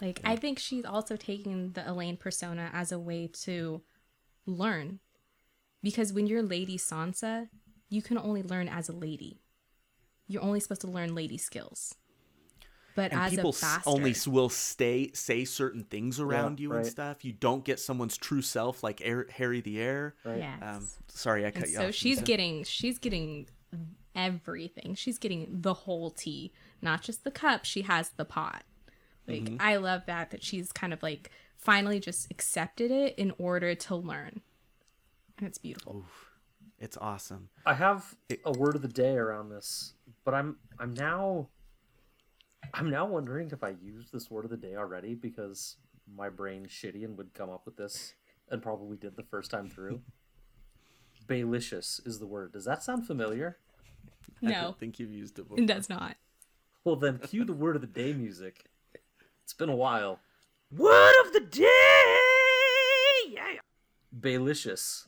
like 0.00 0.20
I 0.24 0.36
think 0.36 0.58
she's 0.58 0.84
also 0.84 1.16
taking 1.16 1.72
the 1.72 1.82
Alayne 1.82 2.18
persona 2.18 2.70
as 2.72 2.92
a 2.92 2.98
way 2.98 3.28
to 3.44 3.82
learn. 4.44 5.00
Because 5.82 6.12
when 6.12 6.26
you're 6.26 6.42
Lady 6.42 6.76
Sansa, 6.76 7.48
you 7.88 8.02
can 8.02 8.18
only 8.18 8.42
learn 8.42 8.68
as 8.68 8.88
a 8.88 8.92
lady. 8.92 9.40
You're 10.26 10.42
only 10.42 10.58
supposed 10.60 10.80
to 10.82 10.88
learn 10.88 11.14
lady 11.14 11.38
skills. 11.38 11.94
But 12.96 13.12
and 13.12 13.20
as 13.20 13.30
people 13.30 13.50
a 13.50 13.54
s- 13.54 13.60
bastard, 13.60 13.92
only 13.92 14.14
will 14.26 14.48
stay 14.48 15.10
say 15.14 15.44
certain 15.44 15.84
things 15.84 16.18
around 16.18 16.58
you 16.58 16.72
and 16.72 16.84
stuff. 16.86 17.24
You 17.24 17.32
don't 17.32 17.64
get 17.64 17.78
someone's 17.78 18.16
true 18.16 18.42
self 18.42 18.82
like 18.82 19.00
Heir, 19.04 19.26
Harry 19.30 19.60
the 19.60 19.78
Heir. 19.80 20.14
Right. 20.24 20.38
yes. 20.38 20.58
Um, 20.62 20.88
sorry, 21.08 21.46
I 21.46 21.50
cut 21.52 21.62
and 21.64 21.70
you 21.72 21.76
so 21.76 21.88
off. 21.88 21.94
she's 21.94 22.16
Lisa. 22.16 22.24
getting 22.24 22.64
she's 22.64 22.98
getting 22.98 23.46
everything. 24.14 24.94
She's 24.94 25.18
getting 25.18 25.46
the 25.50 25.74
whole 25.74 26.10
tea, 26.10 26.52
not 26.82 27.02
just 27.02 27.24
the 27.24 27.30
cup. 27.30 27.64
She 27.64 27.82
has 27.82 28.10
the 28.10 28.24
pot. 28.24 28.64
Like 29.28 29.42
Mm-hmm. 29.42 29.56
I 29.60 29.76
love 29.76 30.02
that 30.06 30.30
that 30.30 30.42
she's 30.42 30.72
kind 30.72 30.92
of 30.92 31.02
like 31.02 31.30
finally 31.56 31.98
just 32.00 32.30
accepted 32.30 32.90
it 32.90 33.14
in 33.18 33.32
order 33.38 33.74
to 33.74 33.96
learn. 33.96 34.40
And 35.38 35.46
it's 35.46 35.58
beautiful. 35.58 36.04
It's 36.78 36.96
awesome. 36.96 37.48
I 37.64 37.74
have 37.74 38.14
a 38.44 38.52
word 38.52 38.76
of 38.76 38.82
the 38.82 38.88
day 38.88 39.16
around 39.16 39.50
this, 39.50 39.94
but 40.24 40.32
I'm 40.34 40.56
I'm 40.78 40.94
now 40.94 41.48
I'm 42.74 42.90
now 42.90 43.06
wondering 43.06 43.50
if 43.52 43.62
I 43.64 43.70
used 43.82 44.12
this 44.12 44.30
word 44.30 44.44
of 44.44 44.50
the 44.50 44.56
day 44.56 44.76
already 44.76 45.14
because 45.14 45.76
my 46.14 46.28
brain's 46.28 46.68
shitty 46.68 47.04
and 47.04 47.16
would 47.16 47.34
come 47.34 47.50
up 47.50 47.64
with 47.64 47.76
this 47.76 48.14
and 48.50 48.62
probably 48.62 48.96
did 48.96 49.16
the 49.16 49.22
first 49.24 49.50
time 49.50 49.68
through. 49.68 50.00
Baylicious 51.26 52.06
is 52.06 52.18
the 52.18 52.26
word. 52.26 52.52
Does 52.52 52.64
that 52.66 52.82
sound 52.82 53.06
familiar? 53.06 53.56
I 54.42 54.46
No, 54.50 54.62
don't 54.62 54.78
think 54.78 54.98
you've 54.98 55.10
used 55.12 55.38
it 55.38 55.42
before. 55.42 55.58
it 55.58 55.66
does 55.66 55.88
not. 55.88 56.16
Well, 56.84 56.96
then 56.96 57.18
cue 57.18 57.44
the 57.44 57.52
word 57.52 57.74
of 57.74 57.80
the 57.82 57.88
day 57.88 58.12
music. 58.12 58.66
It's 59.42 59.54
been 59.54 59.68
a 59.68 59.74
while. 59.76 60.20
Word 60.70 61.14
of 61.26 61.32
the 61.32 61.40
day! 61.40 62.16
Yeah! 63.28 63.58
Baylicious. 64.18 65.06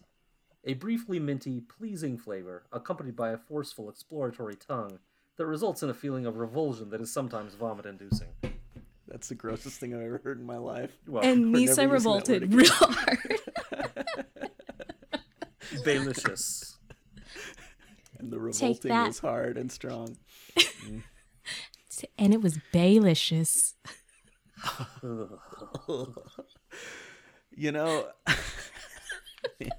A 0.64 0.74
briefly 0.74 1.20
minty, 1.20 1.60
pleasing 1.60 2.18
flavor, 2.18 2.64
accompanied 2.72 3.14
by 3.16 3.30
a 3.30 3.38
forceful, 3.38 3.88
exploratory 3.88 4.56
tongue 4.56 4.98
that 5.38 5.46
results 5.46 5.82
in 5.82 5.88
a 5.90 5.94
feeling 5.94 6.26
of 6.26 6.36
revulsion 6.36 6.90
that 6.90 7.00
is 7.00 7.12
sometimes 7.12 7.54
vomit 7.54 7.86
inducing. 7.86 8.28
That's 9.06 9.28
the 9.28 9.34
grossest 9.34 9.80
thing 9.80 9.94
I've 9.94 10.02
ever 10.02 10.20
heard 10.22 10.38
in 10.38 10.44
my 10.44 10.58
life. 10.58 10.92
Well, 11.06 11.24
And 11.24 11.52
we're 11.54 11.66
Misa 11.68 11.90
revolted 11.90 12.42
again. 12.42 12.58
real 12.58 12.70
hard. 12.70 13.18
Baylicious. 15.84 16.74
And 18.20 18.32
the 18.32 18.40
revolting 18.40 18.90
was 18.90 19.20
hard 19.20 19.56
and 19.56 19.70
strong. 19.70 20.16
and 22.18 22.34
it 22.34 22.42
was 22.42 22.58
Baylicious. 22.74 23.74
You 27.56 27.70
know, 27.72 28.08
man. 29.60 29.70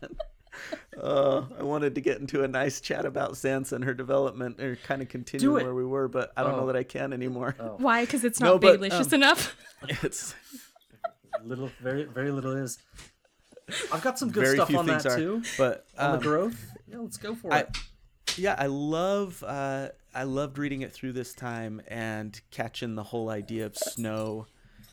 Oh, 1.01 1.47
I 1.57 1.63
wanted 1.63 1.95
to 1.95 2.01
get 2.01 2.19
into 2.19 2.43
a 2.43 2.47
nice 2.47 2.81
chat 2.81 3.05
about 3.05 3.33
Sansa 3.33 3.73
and 3.73 3.83
her 3.83 3.93
development, 3.93 4.59
or 4.59 4.75
kind 4.77 5.01
of 5.01 5.09
continue 5.09 5.53
where 5.53 5.73
we 5.73 5.85
were, 5.85 6.07
but 6.07 6.31
I 6.35 6.43
don't 6.43 6.57
know 6.57 6.63
Oh. 6.63 6.67
that 6.67 6.75
I 6.75 6.83
can 6.83 7.13
anymore. 7.13 7.55
Why? 7.77 8.03
Because 8.05 8.23
it's 8.23 8.39
not 8.39 8.61
but, 8.61 8.79
Baylicious 8.79 9.07
um, 9.13 9.13
enough. 9.21 9.55
It's 10.03 10.35
little, 11.45 11.71
very, 11.81 12.03
very 12.03 12.31
little 12.31 12.51
is. 12.51 12.79
I've 13.93 14.01
got 14.01 14.19
some 14.19 14.29
good 14.31 14.43
very 14.43 14.55
stuff 14.57 14.75
on 14.75 14.87
that 14.87 15.05
are, 15.05 15.15
too. 15.15 15.41
but 15.57 15.85
On 15.97 16.11
um, 16.11 16.17
the 16.19 16.23
growth. 16.23 16.71
Yeah, 16.87 16.97
let's 16.97 17.17
go 17.17 17.35
for 17.35 17.53
I- 17.53 17.59
it. 17.59 17.77
yeah 18.35 18.55
i 18.57 18.65
love 18.67 19.43
uh 19.45 19.89
i 20.13 20.23
loved 20.23 20.57
reading 20.57 20.81
it 20.81 20.91
through 20.91 21.11
this 21.13 21.33
time 21.33 21.81
and 21.87 22.39
catching 22.51 22.95
the 22.95 23.03
whole 23.03 23.29
idea 23.29 23.65
of 23.65 23.75
snow 23.77 24.47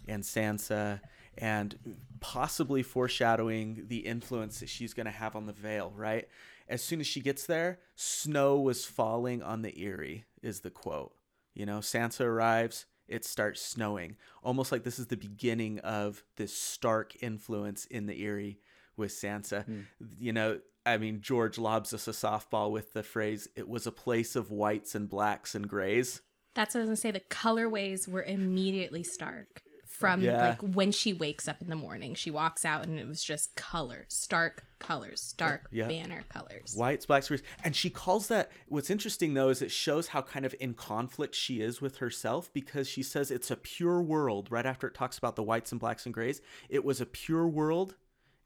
and 0.09 0.23
sansa 0.23 1.01
and 1.39 1.79
possibly 2.21 2.83
foreshadowing 2.83 3.85
the 3.89 3.99
influence 3.99 4.61
that 4.61 4.69
she's 4.69 4.95
going 4.95 5.07
to 5.07 5.13
have 5.13 5.37
on 5.37 5.47
the 5.47 5.53
Vale 5.53 5.93
right? 5.97 6.29
As 6.69 6.83
soon 6.83 7.01
as 7.01 7.07
she 7.07 7.21
gets 7.21 7.47
there 7.47 7.79
snow 7.95 8.61
was 8.61 8.85
falling 8.85 9.43
on 9.43 9.63
the 9.63 9.79
eyrie 9.83 10.25
is 10.43 10.61
the 10.61 10.71
quote. 10.71 11.13
You 11.55 11.67
know 11.67 11.79
sansa 11.79 12.23
arrives 12.23 12.87
it 13.09 13.25
starts 13.25 13.63
snowing. 13.63 14.17
Almost 14.43 14.73
like 14.73 14.83
this 14.83 14.99
is 14.99 15.07
the 15.07 15.17
beginning 15.17 15.79
of 15.81 16.25
this 16.37 16.57
stark 16.57 17.23
influence 17.23 17.85
in 17.87 18.07
the 18.07 18.21
eyrie 18.25 18.59
with 18.97 19.13
sansa. 19.13 19.65
Hmm. 19.65 19.81
You 20.19 20.33
know 20.33 20.59
I 20.85 20.99
mean, 20.99 21.21
George 21.21 21.59
lobs 21.59 21.93
us 21.93 22.07
a 22.07 22.13
softball 22.13 22.71
with 22.71 22.93
the 22.93 23.03
phrase, 23.03 23.49
it 23.57 23.69
was 23.69 23.89
a 23.89 23.93
place 23.93 24.37
of 24.37 24.53
whites 24.53 24.95
and 24.95 25.09
blacks 25.09 25.57
and 25.57 25.69
grays. 25.69 26.23
That's 26.55 26.75
what 26.75 26.79
I 26.79 26.83
was 26.83 26.89
gonna 26.89 26.97
say. 26.97 27.11
The 27.11 27.21
colorways 27.21 28.07
were 28.09 28.23
immediately 28.23 29.03
stark 29.03 29.63
from 29.99 30.21
Yeah. 30.21 30.49
like 30.49 30.63
when 30.63 30.93
she 30.93 31.13
wakes 31.13 31.49
up 31.49 31.61
in 31.63 31.69
the 31.69 31.77
morning. 31.77 32.15
She 32.15 32.31
walks 32.31 32.65
out 32.65 32.87
and 32.87 32.99
it 32.99 33.07
was 33.09 33.23
just 33.23 33.55
color, 33.57 34.05
stark 34.09 34.65
colors, 34.79 35.23
stark 35.23 35.69
Yeah. 35.71 35.89
banner 35.89 36.23
colors. 36.29 36.75
Whites, 36.77 37.07
blacks, 37.07 37.29
grays. 37.29 37.43
And 37.65 37.75
she 37.75 37.89
calls 37.91 38.29
that, 38.29 38.51
what's 38.69 38.91
interesting 38.91 39.35
though, 39.35 39.49
is 39.49 39.63
it 39.63 39.71
shows 39.71 40.09
how 40.09 40.23
kind 40.23 40.45
of 40.45 40.55
in 40.61 40.75
conflict 40.75 41.35
she 41.35 41.61
is 41.61 41.81
with 41.81 41.97
herself 41.99 42.53
because 42.53 42.89
she 42.89 43.03
says 43.03 43.31
it's 43.31 43.51
a 43.51 43.57
pure 43.57 44.03
world 44.03 44.51
right 44.51 44.67
after 44.67 44.87
it 44.87 44.95
talks 44.95 45.17
about 45.19 45.37
the 45.37 45.43
whites 45.43 45.73
and 45.73 45.81
blacks 45.81 46.05
and 46.05 46.15
grays. 46.15 46.41
It 46.69 46.85
was 46.85 47.01
a 47.01 47.07
pure 47.07 47.47
world. 47.49 47.95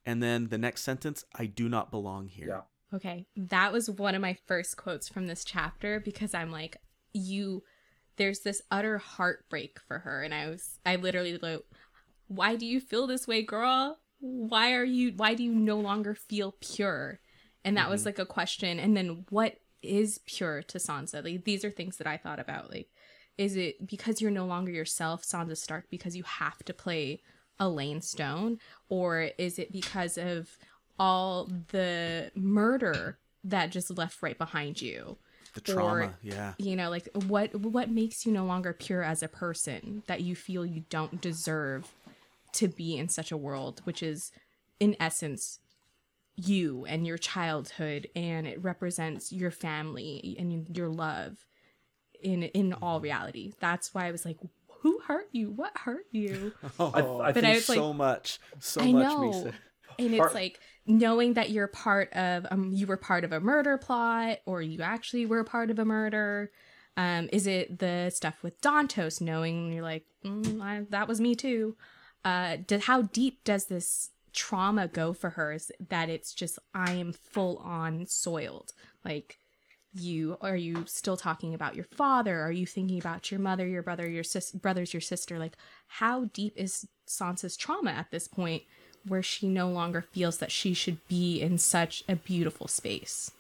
And 0.07 0.23
then 0.23 0.49
the 0.49 0.59
next 0.59 0.83
sentence, 0.83 1.25
I 1.35 1.47
do 1.47 1.69
not 1.69 1.91
belong 1.91 2.29
here. 2.29 2.49
Yeah. 2.49 2.97
Okay, 2.97 3.27
that 3.37 3.73
was 3.73 3.89
one 3.91 4.15
of 4.15 4.23
my 4.23 4.37
first 4.47 4.77
quotes 4.77 5.09
from 5.09 5.27
this 5.27 5.45
chapter 5.45 6.01
because 6.01 6.35
I'm 6.35 6.51
like, 6.51 6.77
you, 7.13 7.63
there's 8.21 8.41
this 8.41 8.61
utter 8.71 8.99
heartbreak 8.99 9.81
for 9.89 10.01
her, 10.01 10.23
and 10.23 10.35
I 10.35 10.51
was, 10.51 10.79
I 10.85 10.97
literally 10.97 11.39
wrote, 11.43 11.65
why 12.29 12.55
do 12.55 12.67
you 12.67 12.79
feel 12.79 13.07
this 13.07 13.27
way, 13.27 13.43
girl? 13.43 13.99
Why 14.21 14.75
are 14.75 14.85
you, 14.85 15.15
why 15.17 15.33
do 15.33 15.43
you 15.43 15.55
no 15.55 15.79
longer 15.79 16.15
feel 16.15 16.55
pure? 16.61 17.19
And 17.65 17.79
that 17.79 17.89
was 17.89 18.03
mm-hmm. 18.03 18.09
like 18.09 18.19
a 18.19 18.27
question. 18.27 18.79
And 18.79 18.95
then 18.95 19.25
what 19.31 19.57
is 19.83 20.21
pure 20.27 20.63
to 20.65 20.77
Sansa? 20.77 21.25
Like 21.25 21.45
these 21.45 21.65
are 21.65 21.71
things 21.71 21.97
that 21.97 22.07
I 22.07 22.19
thought 22.19 22.39
about. 22.39 22.71
Like, 22.71 22.91
is 23.39 23.57
it 23.57 23.87
because 23.87 24.21
you're 24.21 24.31
no 24.31 24.45
longer 24.45 24.71
yourself, 24.71 25.25
Sansa 25.25 25.57
Stark, 25.57 25.87
because 25.91 26.15
you 26.15 26.25
have 26.25 26.59
to 26.67 26.75
play 26.75 27.23
Alayne 27.59 28.03
Stone, 28.03 28.59
or 28.91 29.31
is 29.39 29.59
it 29.59 29.73
because 29.73 30.19
of 30.19 30.59
all 30.99 31.49
the 31.69 32.31
murder 32.35 33.19
that 33.45 33.71
just 33.71 33.97
left 33.97 34.23
right 34.23 34.37
behind 34.37 34.83
you? 34.83 35.17
The 35.55 35.61
trauma, 35.61 36.15
yeah. 36.23 36.55
you 36.59 36.77
know 36.77 36.91
like 36.91 37.09
what 37.27 37.55
what 37.57 37.91
makes 37.91 38.25
you 38.25 38.33
no 38.33 38.45
longer 38.45 38.73
pure 38.73 39.03
as 39.03 39.23
a 39.23 39.29
person 39.29 40.03
that 40.07 40.21
you 40.21 40.37
feel 40.37 40.65
you 40.65 40.85
don't 40.91 41.21
deserve 41.21 41.93
to 42.53 42.69
be 42.69 42.97
in 42.97 43.09
such 43.09 43.33
a 43.33 43.37
world 43.37 43.81
which 43.85 44.03
is 44.03 44.33
in 44.79 44.97
essence 45.01 45.59
you 46.37 46.85
and 46.87 47.07
your 47.07 47.19
childhood 47.19 48.09
and 48.15 48.47
it 48.47 48.63
represents 48.63 49.33
your 49.33 49.51
family 49.51 50.37
and 50.39 50.77
your 50.77 50.89
love 50.89 51.45
in 52.23 52.45
in 52.45 52.73
all 52.75 52.97
mm-hmm. 52.99 53.05
reality 53.05 53.53
that's 53.61 53.93
why 53.95 54.07
i 54.07 54.11
was 54.11 54.25
like 54.25 54.39
who 54.81 54.99
hurt 55.07 55.29
you 55.33 55.51
what 55.51 55.77
hurt 55.77 56.07
you 56.11 56.53
Oh, 56.79 57.21
I 57.21 57.33
But 57.33 57.43
think 57.43 57.47
I 57.47 57.55
was 57.55 57.69
like- 57.69 57.77
so 57.77 57.93
much, 57.93 58.39
so 58.59 58.81
I 58.81 58.93
much, 58.93 59.03
know. 59.03 59.21
Misa. 59.21 59.53
And 60.01 60.15
it's 60.15 60.35
like 60.35 60.61
knowing 60.87 61.35
that 61.35 61.51
you're 61.51 61.69
part 61.69 62.13
of 62.13 62.47
um 62.51 62.71
you 62.73 62.87
were 62.87 62.97
part 62.97 63.25
of 63.25 63.33
a 63.33 63.41
murder 63.41 63.79
plot 63.79 64.39
or 64.47 64.63
you 64.63 64.83
actually 64.83 65.27
were 65.27 65.45
part 65.45 65.71
of 65.71 65.79
a 65.79 65.85
murder 65.85 66.51
um 66.97 67.29
is 67.33 67.47
it 67.47 67.79
the 67.79 68.11
stuff 68.11 68.43
with 68.43 68.61
dontos 68.61 69.21
knowing 69.21 69.73
you're 69.73 69.83
like 69.83 70.05
mm, 70.25 70.61
I, 70.61 70.87
that 70.91 71.09
was 71.09 71.21
me 71.21 71.35
too. 71.35 71.77
Uh 72.25 72.59
how 72.83 73.03
deep 73.03 73.45
does 73.45 73.67
this 73.67 74.11
trauma 74.33 74.87
go 74.87 75.13
for 75.13 75.31
her 75.31 75.53
is 75.53 75.73
that 75.89 76.09
it's 76.09 76.33
just 76.33 76.57
i 76.75 76.93
am 76.93 77.13
full 77.13 77.59
on 77.59 78.07
soiled. 78.07 78.73
Like 79.05 79.39
you 79.93 80.37
are 80.41 80.57
you 80.57 80.85
still 80.87 81.17
talking 81.17 81.55
about 81.55 81.75
your 81.75 81.85
father? 81.85 82.41
Are 82.41 82.53
you 82.53 82.67
thinking 82.67 82.99
about 82.99 83.31
your 83.31 83.41
mother 83.41 83.67
your 83.67 83.83
brother 83.83 84.09
your 84.09 84.25
sis 84.25 84.53
brothers 84.53 84.95
your 84.95 85.01
sister? 85.01 85.39
Like 85.39 85.57
how 85.89 86.27
deep 86.27 86.55
is 86.57 86.87
sansa's 87.09 87.57
trauma 87.57 87.91
at 87.91 88.11
this 88.11 88.29
point 88.29 88.63
where 89.07 89.23
she 89.23 89.49
no 89.49 89.69
longer 89.69 90.03
feels 90.03 90.39
that 90.39 90.53
she 90.53 90.75
should 90.75 91.07
be 91.09 91.41
in 91.41 91.59
such 91.59 92.05
a 92.09 92.17
beautiful 92.17 92.69
space 92.69 93.31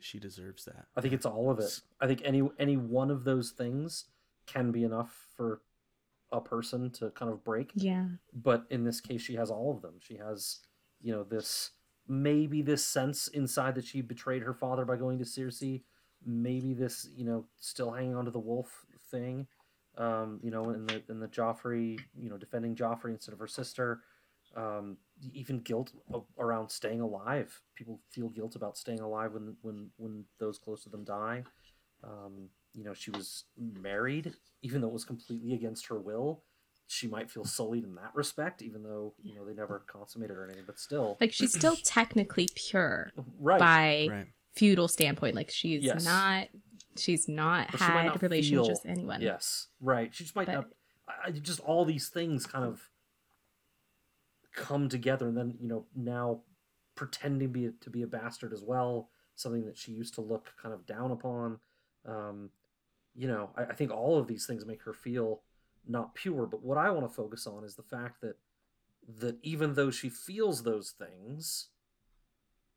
She 0.00 0.18
deserves 0.18 0.64
that. 0.64 0.86
I 0.96 1.00
think 1.00 1.14
it's 1.14 1.26
all 1.26 1.50
of 1.50 1.58
it. 1.60 1.80
I 2.00 2.06
think 2.06 2.22
any 2.24 2.42
any 2.58 2.76
one 2.76 3.10
of 3.10 3.24
those 3.24 3.50
things 3.50 4.06
can 4.46 4.72
be 4.72 4.82
enough 4.84 5.26
for 5.36 5.60
a 6.32 6.40
person 6.40 6.90
to 6.90 7.10
kind 7.10 7.30
of 7.30 7.44
break. 7.44 7.70
yeah 7.74 8.06
But 8.32 8.64
in 8.70 8.84
this 8.84 9.00
case, 9.00 9.22
she 9.22 9.34
has 9.36 9.50
all 9.50 9.70
of 9.70 9.82
them. 9.82 9.94
She 10.00 10.16
has, 10.16 10.58
you 11.00 11.12
know, 11.12 11.22
this 11.22 11.70
maybe 12.08 12.60
this 12.60 12.84
sense 12.84 13.28
inside 13.28 13.74
that 13.76 13.84
she 13.84 14.02
betrayed 14.02 14.42
her 14.42 14.52
father 14.52 14.84
by 14.84 14.96
going 14.96 15.18
to 15.18 15.24
Cersei. 15.24 15.82
Maybe 16.26 16.74
this, 16.74 17.08
you 17.16 17.24
know, 17.24 17.44
still 17.60 17.92
hanging 17.92 18.16
on 18.16 18.24
to 18.24 18.30
the 18.30 18.38
wolf 18.40 18.84
thing. 19.10 19.46
Um, 19.96 20.40
you 20.42 20.50
know, 20.50 20.70
in 20.70 20.86
the 20.86 21.02
in 21.08 21.20
the 21.20 21.28
Joffrey, 21.28 22.00
you 22.20 22.28
know, 22.28 22.36
defending 22.36 22.74
Joffrey 22.74 23.10
instead 23.10 23.32
of 23.32 23.38
her 23.38 23.46
sister. 23.46 24.00
Um, 24.56 24.96
even 25.32 25.60
guilt 25.60 25.92
around 26.38 26.70
staying 26.70 27.00
alive. 27.00 27.60
People 27.74 28.00
feel 28.10 28.28
guilt 28.28 28.56
about 28.56 28.76
staying 28.76 29.00
alive 29.00 29.32
when 29.32 29.56
when 29.62 29.90
when 29.96 30.24
those 30.38 30.58
close 30.58 30.82
to 30.84 30.88
them 30.90 31.04
die. 31.04 31.44
Um, 32.02 32.48
you 32.72 32.84
know, 32.84 32.92
she 32.94 33.10
was 33.10 33.44
married, 33.56 34.34
even 34.62 34.80
though 34.80 34.88
it 34.88 34.92
was 34.92 35.04
completely 35.04 35.54
against 35.54 35.86
her 35.86 35.98
will. 35.98 36.42
She 36.86 37.06
might 37.06 37.30
feel 37.30 37.44
sullied 37.44 37.84
in 37.84 37.94
that 37.94 38.10
respect, 38.14 38.60
even 38.60 38.82
though 38.82 39.14
you 39.22 39.34
know 39.34 39.44
they 39.46 39.54
never 39.54 39.84
consummated 39.86 40.36
or 40.36 40.44
anything. 40.44 40.64
But 40.66 40.78
still, 40.78 41.16
like 41.20 41.32
she's 41.32 41.54
still 41.56 41.76
technically 41.84 42.48
pure 42.54 43.10
right? 43.40 43.58
by 43.58 44.06
Right. 44.10 44.26
feudal 44.54 44.88
standpoint 44.88 45.34
like 45.34 45.50
she's 45.50 45.82
Yes. 45.82 46.04
not 46.04 46.48
she's 46.96 47.26
not 47.28 47.68
But 47.72 47.78
she 47.78 47.84
had 47.84 48.06
not 48.06 48.22
relationships 48.22 48.66
feel- 48.66 48.74
with 48.74 48.86
anyone 48.98 49.20
Yes, 49.22 49.68
right. 49.80 50.14
She 50.14 50.24
just 50.24 50.36
might 50.36 50.46
But- 50.46 50.52
not. 50.54 50.66
I, 51.08 51.28
I- 51.28 51.30
just 51.30 51.60
all 51.60 51.84
these 51.86 52.08
things 52.10 52.46
kind 52.46 52.64
of 52.66 52.82
come 54.54 54.88
together, 54.88 55.28
and 55.28 55.36
then 55.36 55.54
you 55.60 55.68
know 55.68 55.86
now 55.94 56.40
pretending 56.94 57.52
be 57.52 57.70
to 57.80 57.90
be 57.90 58.02
a 58.02 58.06
bastard 58.06 58.52
as 58.52 58.62
well, 58.62 59.10
something 59.34 59.66
that 59.66 59.76
she 59.76 59.92
used 59.92 60.14
to 60.14 60.20
look 60.20 60.52
kind 60.60 60.74
of 60.74 60.86
down 60.86 61.10
upon. 61.10 61.58
Um, 62.06 62.50
you 63.14 63.28
know, 63.28 63.50
I, 63.56 63.64
I 63.64 63.74
think 63.74 63.90
all 63.90 64.18
of 64.18 64.26
these 64.26 64.46
things 64.46 64.66
make 64.66 64.82
her 64.82 64.92
feel 64.92 65.42
not 65.86 66.14
pure. 66.14 66.46
But 66.46 66.62
what 66.62 66.78
I 66.78 66.90
want 66.90 67.08
to 67.08 67.14
focus 67.14 67.46
on 67.46 67.64
is 67.64 67.74
the 67.74 67.82
fact 67.82 68.20
that 68.20 68.36
that 69.20 69.38
even 69.42 69.74
though 69.74 69.90
she 69.90 70.08
feels 70.08 70.62
those 70.62 70.90
things, 70.90 71.68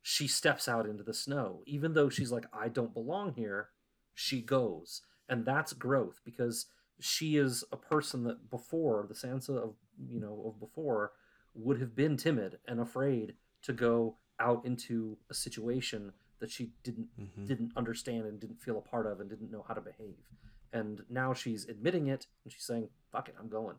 she 0.01 0.27
steps 0.27 0.67
out 0.67 0.85
into 0.85 1.03
the 1.03 1.13
snow. 1.13 1.61
Even 1.65 1.93
though 1.93 2.09
she's 2.09 2.31
like, 2.31 2.45
I 2.53 2.67
don't 2.67 2.93
belong 2.93 3.33
here, 3.33 3.69
she 4.13 4.41
goes. 4.41 5.01
And 5.29 5.45
that's 5.45 5.73
growth 5.73 6.21
because 6.25 6.65
she 6.99 7.37
is 7.37 7.63
a 7.71 7.77
person 7.77 8.23
that 8.23 8.49
before, 8.49 9.05
the 9.07 9.13
Sansa 9.13 9.57
of 9.57 9.75
you 10.09 10.19
know, 10.19 10.43
of 10.45 10.59
before, 10.59 11.11
would 11.53 11.79
have 11.79 11.95
been 11.95 12.17
timid 12.17 12.59
and 12.67 12.79
afraid 12.79 13.35
to 13.63 13.73
go 13.73 14.17
out 14.39 14.65
into 14.65 15.17
a 15.29 15.33
situation 15.33 16.13
that 16.39 16.51
she 16.51 16.71
didn't 16.83 17.09
Mhm. 17.17 17.47
didn't 17.47 17.71
understand 17.75 18.25
and 18.25 18.39
didn't 18.39 18.61
feel 18.61 18.77
a 18.77 18.81
part 18.81 19.07
of 19.07 19.19
and 19.19 19.29
didn't 19.29 19.49
know 19.49 19.63
how 19.67 19.73
to 19.73 19.81
behave. 19.81 20.29
And 20.71 21.03
now 21.09 21.33
she's 21.33 21.65
admitting 21.67 22.07
it 22.07 22.27
and 22.43 22.53
she's 22.53 22.63
saying, 22.63 22.89
Fuck 23.11 23.29
it, 23.29 23.35
I'm 23.39 23.49
going. 23.49 23.77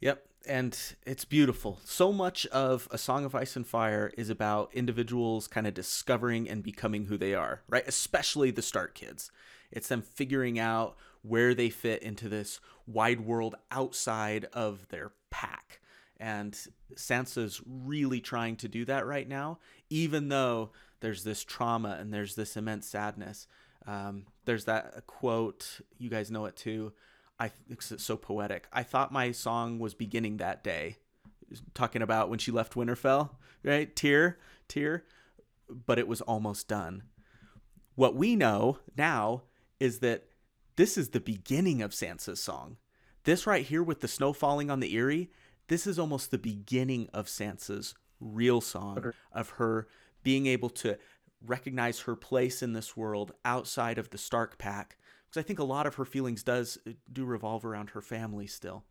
Yep, 0.00 0.26
and 0.46 0.96
it's 1.06 1.24
beautiful. 1.24 1.80
So 1.84 2.12
much 2.12 2.46
of 2.46 2.88
A 2.90 2.98
Song 2.98 3.24
of 3.24 3.34
Ice 3.34 3.56
and 3.56 3.66
Fire 3.66 4.12
is 4.16 4.28
about 4.28 4.74
individuals 4.74 5.46
kind 5.46 5.66
of 5.66 5.74
discovering 5.74 6.48
and 6.48 6.62
becoming 6.62 7.06
who 7.06 7.16
they 7.16 7.34
are, 7.34 7.62
right? 7.68 7.86
Especially 7.86 8.50
the 8.50 8.62
Stark 8.62 8.94
kids. 8.94 9.30
It's 9.70 9.88
them 9.88 10.02
figuring 10.02 10.58
out 10.58 10.96
where 11.22 11.54
they 11.54 11.70
fit 11.70 12.02
into 12.02 12.28
this 12.28 12.60
wide 12.86 13.20
world 13.20 13.54
outside 13.70 14.46
of 14.52 14.88
their 14.88 15.12
pack. 15.30 15.80
And 16.18 16.56
Sansa's 16.94 17.60
really 17.66 18.20
trying 18.20 18.56
to 18.56 18.68
do 18.68 18.84
that 18.84 19.06
right 19.06 19.28
now, 19.28 19.58
even 19.90 20.28
though 20.28 20.70
there's 21.00 21.24
this 21.24 21.44
trauma 21.44 21.96
and 22.00 22.12
there's 22.12 22.34
this 22.34 22.56
immense 22.56 22.86
sadness. 22.86 23.46
Um, 23.86 24.26
there's 24.44 24.64
that 24.64 25.06
quote, 25.06 25.80
you 25.98 26.08
guys 26.08 26.30
know 26.30 26.46
it 26.46 26.56
too. 26.56 26.92
I 27.38 27.50
it's 27.68 27.92
so 28.02 28.16
poetic. 28.16 28.68
I 28.72 28.84
thought 28.84 29.12
my 29.12 29.32
song 29.32 29.78
was 29.78 29.92
beginning 29.92 30.36
that 30.38 30.62
day, 30.62 30.96
talking 31.74 32.00
about 32.00 32.30
when 32.30 32.38
she 32.38 32.52
left 32.52 32.74
Winterfell, 32.74 33.30
right? 33.62 33.94
Tear, 33.94 34.38
tear, 34.68 35.04
but 35.68 35.98
it 35.98 36.08
was 36.08 36.20
almost 36.20 36.68
done. 36.68 37.02
What 37.96 38.14
we 38.14 38.36
know 38.36 38.78
now 38.96 39.42
is 39.80 39.98
that 39.98 40.24
this 40.76 40.98
is 40.98 41.10
the 41.10 41.20
beginning 41.20 41.82
of 41.82 41.92
Sansa's 41.92 42.40
song. 42.40 42.76
This 43.24 43.46
right 43.46 43.64
here 43.64 43.82
with 43.82 44.00
the 44.00 44.08
snow 44.08 44.32
falling 44.32 44.70
on 44.70 44.80
the 44.80 44.96
Eyrie, 44.96 45.30
this 45.68 45.86
is 45.86 45.98
almost 45.98 46.30
the 46.30 46.38
beginning 46.38 47.08
of 47.12 47.26
Sansa's 47.26 47.94
real 48.20 48.60
song 48.60 48.98
Agreed. 48.98 49.14
of 49.32 49.50
her 49.50 49.88
being 50.22 50.46
able 50.46 50.70
to 50.70 50.98
recognize 51.44 52.00
her 52.00 52.16
place 52.16 52.62
in 52.62 52.72
this 52.72 52.96
world 52.96 53.32
outside 53.44 53.98
of 53.98 54.10
the 54.10 54.18
Stark 54.18 54.58
pack 54.58 54.96
because 55.34 55.44
I 55.44 55.46
think 55.46 55.58
a 55.58 55.64
lot 55.64 55.86
of 55.86 55.96
her 55.96 56.04
feelings 56.04 56.42
does 56.42 56.78
uh, 56.86 56.92
do 57.12 57.24
revolve 57.24 57.64
around 57.64 57.90
her 57.90 58.00
family 58.00 58.46
still. 58.46 58.84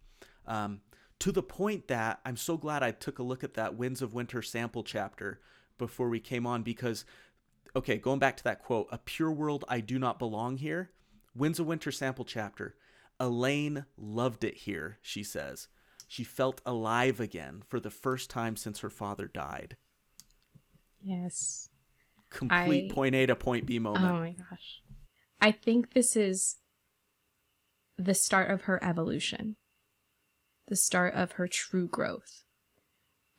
Um, 0.46 0.82
to 1.20 1.32
the 1.32 1.44
point 1.44 1.88
that 1.88 2.20
I'm 2.26 2.36
so 2.36 2.58
glad 2.58 2.84
I 2.84 2.92
took 2.92 3.20
a 3.20 3.24
look 3.24 3.44
at 3.44 3.54
that 3.54 3.76
Winds 3.76 4.02
of 4.02 4.14
Winter 4.14 4.42
sample 4.42 4.84
chapter 4.84 5.40
before 5.78 6.10
we 6.10 6.20
came 6.20 6.46
on 6.46 6.64
because, 6.64 7.06
okay, 7.76 7.98
going 7.98 8.20
back 8.20 8.36
to 8.38 8.44
that 8.44 8.62
quote, 8.62 8.88
a 8.92 8.98
pure 8.98 9.32
world 9.32 9.64
I 9.70 9.80
do 9.80 9.98
not 9.98 10.20
belong 10.20 10.58
here. 10.58 10.92
Winds 11.36 11.60
a 11.60 11.64
Winter 11.64 11.92
sample 11.92 12.26
chapter. 12.26 12.76
Alayne 13.20 13.86
loved 13.98 14.44
it 14.44 14.56
here, 14.58 14.98
she 15.02 15.24
says. 15.24 15.68
She 16.08 16.24
felt 16.24 16.62
alive 16.66 17.20
again 17.20 17.64
for 17.68 17.80
the 17.80 17.90
first 17.90 18.30
time 18.30 18.56
since 18.56 18.80
her 18.80 18.90
father 18.90 19.28
died. 19.28 19.78
yes 21.02 21.70
Complete 22.30 22.92
I- 22.92 22.94
point 22.94 23.14
A 23.16 23.26
to 23.28 23.36
point 23.36 23.66
B 23.66 23.78
moment. 23.80 24.06
Oh 24.06 24.20
my 24.20 24.32
gosh. 24.32 24.82
I 25.40 25.52
think 25.52 25.94
this 25.94 26.16
is 26.16 26.58
the 27.98 28.14
start 28.16 28.50
of 28.50 28.64
her 28.64 28.84
evolution, 28.84 29.56
the 30.68 30.76
start 30.76 31.14
of 31.14 31.34
her 31.34 31.48
true 31.48 31.88
growth. 31.88 32.44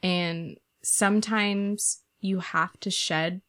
And 0.02 0.58
sometimes 0.82 2.02
you 2.20 2.38
have 2.40 2.78
to 2.80 2.90
shed 2.90 3.42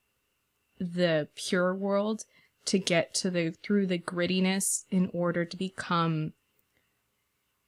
the 0.79 1.27
pure 1.35 1.75
world 1.75 2.25
to 2.65 2.79
get 2.79 3.13
to 3.15 3.29
the 3.29 3.51
through 3.63 3.87
the 3.87 3.99
grittiness 3.99 4.85
in 4.89 5.09
order 5.13 5.45
to 5.45 5.57
become 5.57 6.33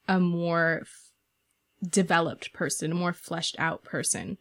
a 0.08 0.20
more 0.20 0.80
f- 0.82 1.12
developed 1.88 2.54
person, 2.54 2.92
a 2.92 2.96
more 2.96 3.14
fleshed 3.14 3.56
out 3.60 3.84
person. 3.84 4.38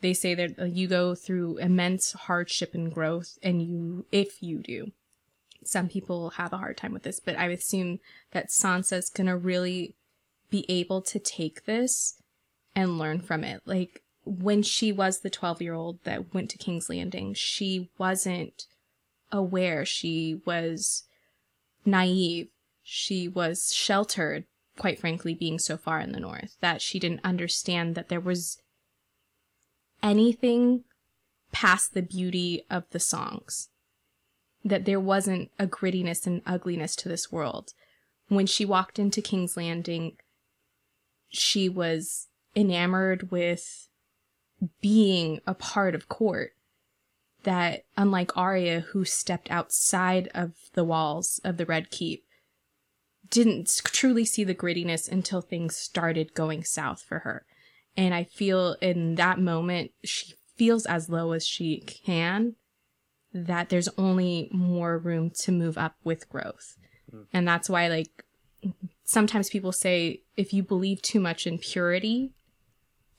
They 0.00 0.14
say 0.14 0.34
that 0.34 0.58
uh, 0.58 0.64
you 0.64 0.88
go 0.88 1.14
through 1.14 1.58
immense 1.58 2.12
hardship 2.12 2.74
and 2.74 2.92
growth 2.92 3.38
and 3.42 3.62
you 3.62 4.06
if 4.10 4.42
you 4.42 4.58
do. 4.58 4.92
Some 5.64 5.88
people 5.88 6.30
have 6.30 6.52
a 6.52 6.58
hard 6.58 6.76
time 6.76 6.92
with 6.92 7.02
this 7.02 7.20
but 7.20 7.38
i 7.38 7.46
assume 7.48 8.00
that 8.32 8.48
sansa's 8.48 9.10
gonna 9.10 9.36
really 9.36 9.94
be 10.48 10.64
able 10.68 11.00
to 11.02 11.18
take 11.18 11.64
this 11.64 12.20
and 12.74 12.98
learn 12.98 13.20
from 13.20 13.44
it. 13.44 13.62
Like 13.64 14.02
when 14.24 14.62
she 14.62 14.92
was 14.92 15.20
the 15.20 15.30
12 15.30 15.62
year 15.62 15.74
old 15.74 16.02
that 16.04 16.34
went 16.34 16.50
to 16.50 16.58
king's 16.58 16.88
landing 16.88 17.34
she 17.34 17.88
wasn't 17.98 18.66
aware 19.32 19.84
she 19.84 20.40
was 20.44 21.04
naive 21.84 22.48
she 22.82 23.28
was 23.28 23.72
sheltered 23.72 24.44
quite 24.76 24.98
frankly 24.98 25.34
being 25.34 25.58
so 25.58 25.76
far 25.76 26.00
in 26.00 26.12
the 26.12 26.20
north 26.20 26.56
that 26.60 26.82
she 26.82 26.98
didn't 26.98 27.20
understand 27.24 27.94
that 27.94 28.08
there 28.08 28.20
was 28.20 28.60
anything 30.02 30.84
past 31.52 31.94
the 31.94 32.02
beauty 32.02 32.64
of 32.70 32.84
the 32.90 33.00
songs. 33.00 33.68
that 34.62 34.84
there 34.84 35.00
wasn't 35.00 35.50
a 35.58 35.66
grittiness 35.66 36.26
and 36.26 36.42
ugliness 36.44 36.94
to 36.94 37.08
this 37.08 37.32
world. 37.32 37.72
When 38.28 38.46
she 38.46 38.66
walked 38.66 38.98
into 38.98 39.22
King's 39.22 39.56
Landing, 39.56 40.18
she 41.30 41.66
was 41.66 42.28
enamored 42.54 43.30
with 43.30 43.88
being 44.82 45.40
a 45.46 45.54
part 45.54 45.94
of 45.94 46.10
court. 46.10 46.52
That, 47.44 47.84
unlike 47.96 48.36
Arya, 48.36 48.80
who 48.80 49.04
stepped 49.04 49.50
outside 49.50 50.28
of 50.34 50.52
the 50.74 50.84
walls 50.84 51.40
of 51.42 51.56
the 51.56 51.64
Red 51.64 51.90
Keep, 51.90 52.24
didn't 53.30 53.80
truly 53.84 54.24
see 54.24 54.44
the 54.44 54.54
grittiness 54.54 55.10
until 55.10 55.40
things 55.40 55.76
started 55.76 56.34
going 56.34 56.64
south 56.64 57.02
for 57.02 57.20
her. 57.20 57.46
And 57.96 58.14
I 58.14 58.24
feel 58.24 58.76
in 58.82 59.14
that 59.14 59.38
moment, 59.38 59.92
she 60.04 60.34
feels 60.56 60.84
as 60.84 61.08
low 61.08 61.32
as 61.32 61.46
she 61.46 61.80
can 61.80 62.56
that 63.32 63.68
there's 63.68 63.88
only 63.96 64.48
more 64.52 64.98
room 64.98 65.30
to 65.30 65.52
move 65.52 65.78
up 65.78 65.94
with 66.04 66.28
growth. 66.28 66.76
Mm. 67.14 67.26
And 67.32 67.48
that's 67.48 67.70
why, 67.70 67.88
like, 67.88 68.24
sometimes 69.04 69.48
people 69.48 69.72
say 69.72 70.22
if 70.36 70.52
you 70.52 70.62
believe 70.62 71.00
too 71.00 71.20
much 71.20 71.46
in 71.46 71.58
purity, 71.58 72.32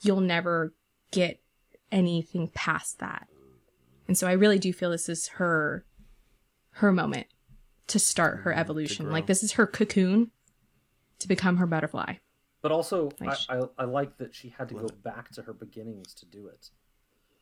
you'll 0.01 0.21
never 0.21 0.73
get 1.11 1.39
anything 1.91 2.49
past 2.53 2.99
that. 2.99 3.27
And 4.11 4.17
so 4.17 4.27
I 4.27 4.33
really 4.33 4.59
do 4.59 4.73
feel 4.73 4.89
this 4.89 5.07
is 5.07 5.29
her 5.39 5.85
her 6.71 6.91
moment 6.91 7.27
to 7.87 7.97
start 7.97 8.39
her 8.39 8.51
mm-hmm. 8.51 8.59
evolution. 8.59 9.09
Like 9.09 9.25
this 9.25 9.41
is 9.41 9.53
her 9.53 9.65
cocoon 9.65 10.31
to 11.19 11.29
become 11.29 11.55
her 11.55 11.65
butterfly. 11.65 12.15
But 12.61 12.73
also, 12.73 13.11
like 13.21 13.37
I, 13.47 13.59
I, 13.59 13.61
I 13.77 13.83
like 13.85 14.17
that 14.17 14.35
she 14.35 14.49
had 14.49 14.67
to 14.67 14.75
go 14.75 14.89
back 15.01 15.31
to 15.35 15.43
her 15.43 15.53
beginnings 15.53 16.13
to 16.15 16.25
do 16.25 16.47
it. 16.47 16.71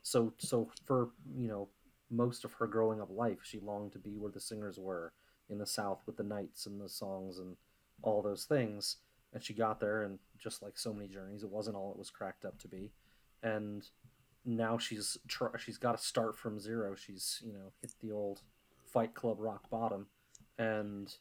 So 0.04 0.32
so 0.38 0.70
for 0.86 1.10
you 1.36 1.48
know 1.48 1.70
most 2.12 2.46
of 2.46 2.54
her 2.54 2.68
growing 2.68 3.02
up 3.02 3.10
life, 3.10 3.40
she 3.42 3.60
longed 3.60 3.94
to 3.94 3.98
be 3.98 4.20
where 4.20 4.32
the 4.32 4.40
singers 4.40 4.78
were 4.78 5.12
in 5.50 5.58
the 5.58 5.66
South 5.66 6.04
with 6.06 6.18
the 6.18 6.24
knights 6.24 6.68
and 6.68 6.80
the 6.80 6.88
songs 6.88 7.40
and 7.40 7.56
all 8.04 8.22
those 8.22 8.46
things. 8.46 8.98
And 9.34 9.42
she 9.42 9.56
got 9.56 9.80
there, 9.80 10.04
and 10.04 10.20
just 10.38 10.62
like 10.62 10.78
so 10.78 10.94
many 10.94 11.08
journeys, 11.08 11.42
it 11.42 11.50
wasn't 11.50 11.78
all 11.78 11.94
it 11.94 11.98
was 11.98 12.12
cracked 12.12 12.46
up 12.46 12.60
to 12.60 12.68
be. 12.68 12.92
And 13.42 13.90
now 14.46 14.78
she's 14.78 15.18
tr- 15.28 15.58
she's 15.58 15.78
got 15.78 15.98
to 15.98 16.04
start 16.04 16.38
from 16.38 16.60
zero. 16.60 16.96
She's 16.96 17.42
you 17.46 17.54
know 17.54 17.72
hit 17.82 17.94
the 18.02 18.12
old 18.12 18.42
Fight 18.86 19.14
Club 19.14 19.38
rock 19.40 19.70
bottom, 19.70 20.08
and 20.58 21.14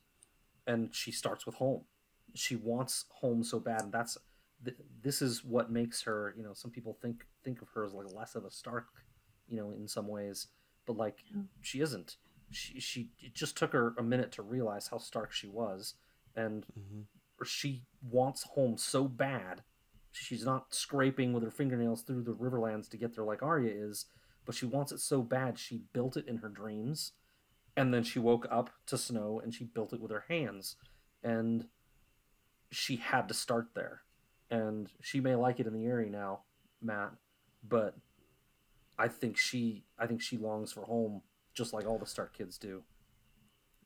and 0.67 0.95
she 0.95 1.13
starts 1.13 1.47
with 1.47 1.57
home. 1.57 1.83
She 2.35 2.57
wants 2.57 3.07
home 3.11 3.43
so 3.43 3.59
bad, 3.59 3.83
and 3.83 3.93
that's 3.93 4.19
th- 4.65 4.77
this 5.03 5.23
is 5.23 5.45
what 5.45 5.71
makes 5.71 6.03
her. 6.03 6.35
You 6.37 6.43
know, 6.43 6.53
some 6.53 6.71
people 6.71 6.97
think 7.01 7.25
think 7.45 7.63
of 7.63 7.69
her 7.71 7.85
as 7.85 7.93
like 7.93 8.13
less 8.13 8.35
of 8.35 8.45
a 8.45 8.51
Stark, 8.51 8.87
you 9.49 9.57
know, 9.57 9.71
in 9.71 9.89
some 9.89 10.09
ways, 10.09 10.49
but 10.87 10.97
like 10.97 11.19
yeah. 11.35 11.43
she 11.61 11.81
isn't. 11.81 12.17
She 12.51 12.81
she 12.81 13.11
it 13.21 13.35
just 13.35 13.57
took 13.57 13.73
her 13.73 13.95
a 13.99 14.03
minute 14.03 14.33
to 14.33 14.43
realize 14.43 14.89
how 14.89 14.99
Stark 14.99 15.33
she 15.33 15.49
was, 15.49 15.95
and 16.37 16.65
mm-hmm. 16.79 17.45
she 17.45 17.83
wants 18.03 18.45
home 18.55 18.77
so 18.79 19.05
bad. 19.05 19.63
She's 20.13 20.45
not 20.45 20.75
scraping 20.75 21.33
with 21.33 21.43
her 21.43 21.51
fingernails 21.51 22.03
through 22.03 22.23
the 22.23 22.35
Riverlands 22.35 22.89
to 22.91 22.97
get 22.97 23.15
there 23.15 23.25
like 23.25 23.43
Arya 23.43 23.73
is, 23.73 24.07
but 24.45 24.55
she 24.55 24.67
wants 24.67 24.93
it 24.93 25.01
so 25.01 25.23
bad 25.23 25.59
she 25.59 25.83
built 25.93 26.17
it 26.17 26.27
in 26.27 26.39
her 26.39 26.49
dreams 26.49 27.13
and 27.79 27.95
then 27.95 28.03
she 28.03 28.19
woke 28.19 28.47
up 28.51 28.71
to 28.87 28.99
snow 28.99 29.41
and 29.43 29.55
she 29.55 29.63
built 29.63 29.93
it 29.93 30.01
with 30.01 30.11
her 30.11 30.25
hands 30.29 30.75
and 31.23 31.67
she 32.73 32.97
had 32.97 33.29
to 33.29 33.35
start 33.35 33.69
there 33.75 34.03
and 34.51 34.91
she 35.01 35.21
may 35.21 35.37
like 35.37 35.61
it 35.61 35.67
in 35.67 35.73
the 35.73 35.87
area 35.87 36.11
now 36.11 36.41
matt 36.83 37.13
but 37.67 37.95
i 38.99 39.07
think 39.07 39.37
she 39.37 39.85
i 39.99 40.07
think 40.07 40.21
she 40.21 40.37
longs 40.37 40.73
for 40.73 40.83
home 40.87 41.23
just 41.55 41.73
like 41.73 41.87
all 41.87 41.99
the 41.99 42.07
stark 42.07 42.37
kids 42.37 42.59
do 42.59 42.83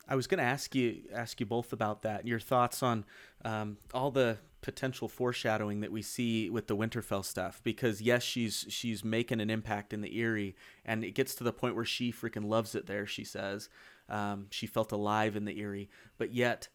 I 0.08 0.16
was 0.16 0.26
going 0.26 0.38
to 0.38 0.44
ask 0.44 0.74
you 0.74 1.02
ask 1.14 1.38
you 1.38 1.46
both 1.46 1.72
about 1.72 2.02
that. 2.02 2.26
Your 2.26 2.40
thoughts 2.40 2.82
on 2.82 3.04
um, 3.44 3.76
all 3.94 4.10
the 4.10 4.38
potential 4.62 5.08
foreshadowing 5.08 5.80
that 5.80 5.92
we 5.92 6.00
see 6.00 6.48
with 6.48 6.68
the 6.68 6.76
Winterfell 6.76 7.24
stuff. 7.24 7.60
Because 7.62 8.00
yes, 8.00 8.22
she's 8.22 8.64
she's 8.68 9.04
making 9.04 9.40
an 9.40 9.50
impact 9.50 9.92
in 9.92 10.00
the 10.00 10.18
Eyrie, 10.18 10.56
and 10.84 11.04
it 11.04 11.14
gets 11.14 11.34
to 11.34 11.44
the 11.44 11.52
point 11.52 11.74
where 11.74 11.84
she 11.84 12.10
freaking 12.10 12.48
loves 12.48 12.74
it 12.74 12.86
there. 12.86 13.06
She 13.06 13.24
says 13.24 13.68
um, 14.08 14.46
she 14.50 14.66
felt 14.66 14.92
alive 14.92 15.36
in 15.36 15.44
the 15.44 15.60
Eyrie, 15.60 15.90
but 16.16 16.32
yet 16.32 16.68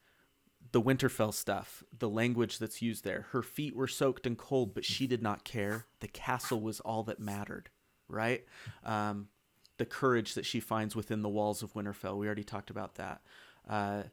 the 0.71 0.81
Winterfell 0.81 1.33
stuff, 1.33 1.83
the 1.97 2.09
language 2.09 2.59
that's 2.59 2.81
used 2.81 3.03
there, 3.03 3.27
her 3.31 3.41
feet 3.41 3.75
were 3.75 3.87
soaked 3.87 4.27
and 4.27 4.37
cold, 4.37 4.73
but 4.73 4.85
she 4.85 5.07
did 5.07 5.23
not 5.23 5.43
care. 5.43 5.85
The 6.01 6.07
castle 6.07 6.59
was 6.59 6.79
all 6.81 7.03
that 7.03 7.19
mattered, 7.19 7.69
right? 8.09 8.43
Um, 8.83 9.29
the 9.77 9.85
courage 9.85 10.33
that 10.33 10.45
she 10.45 10.59
finds 10.59 10.95
within 10.95 11.21
the 11.21 11.29
walls 11.29 11.63
of 11.63 11.73
Winterfell. 11.73 12.17
We 12.17 12.25
already 12.25 12.43
talked 12.43 12.69
about 12.69 12.95
that. 12.95 13.21
Uh, 13.67 14.03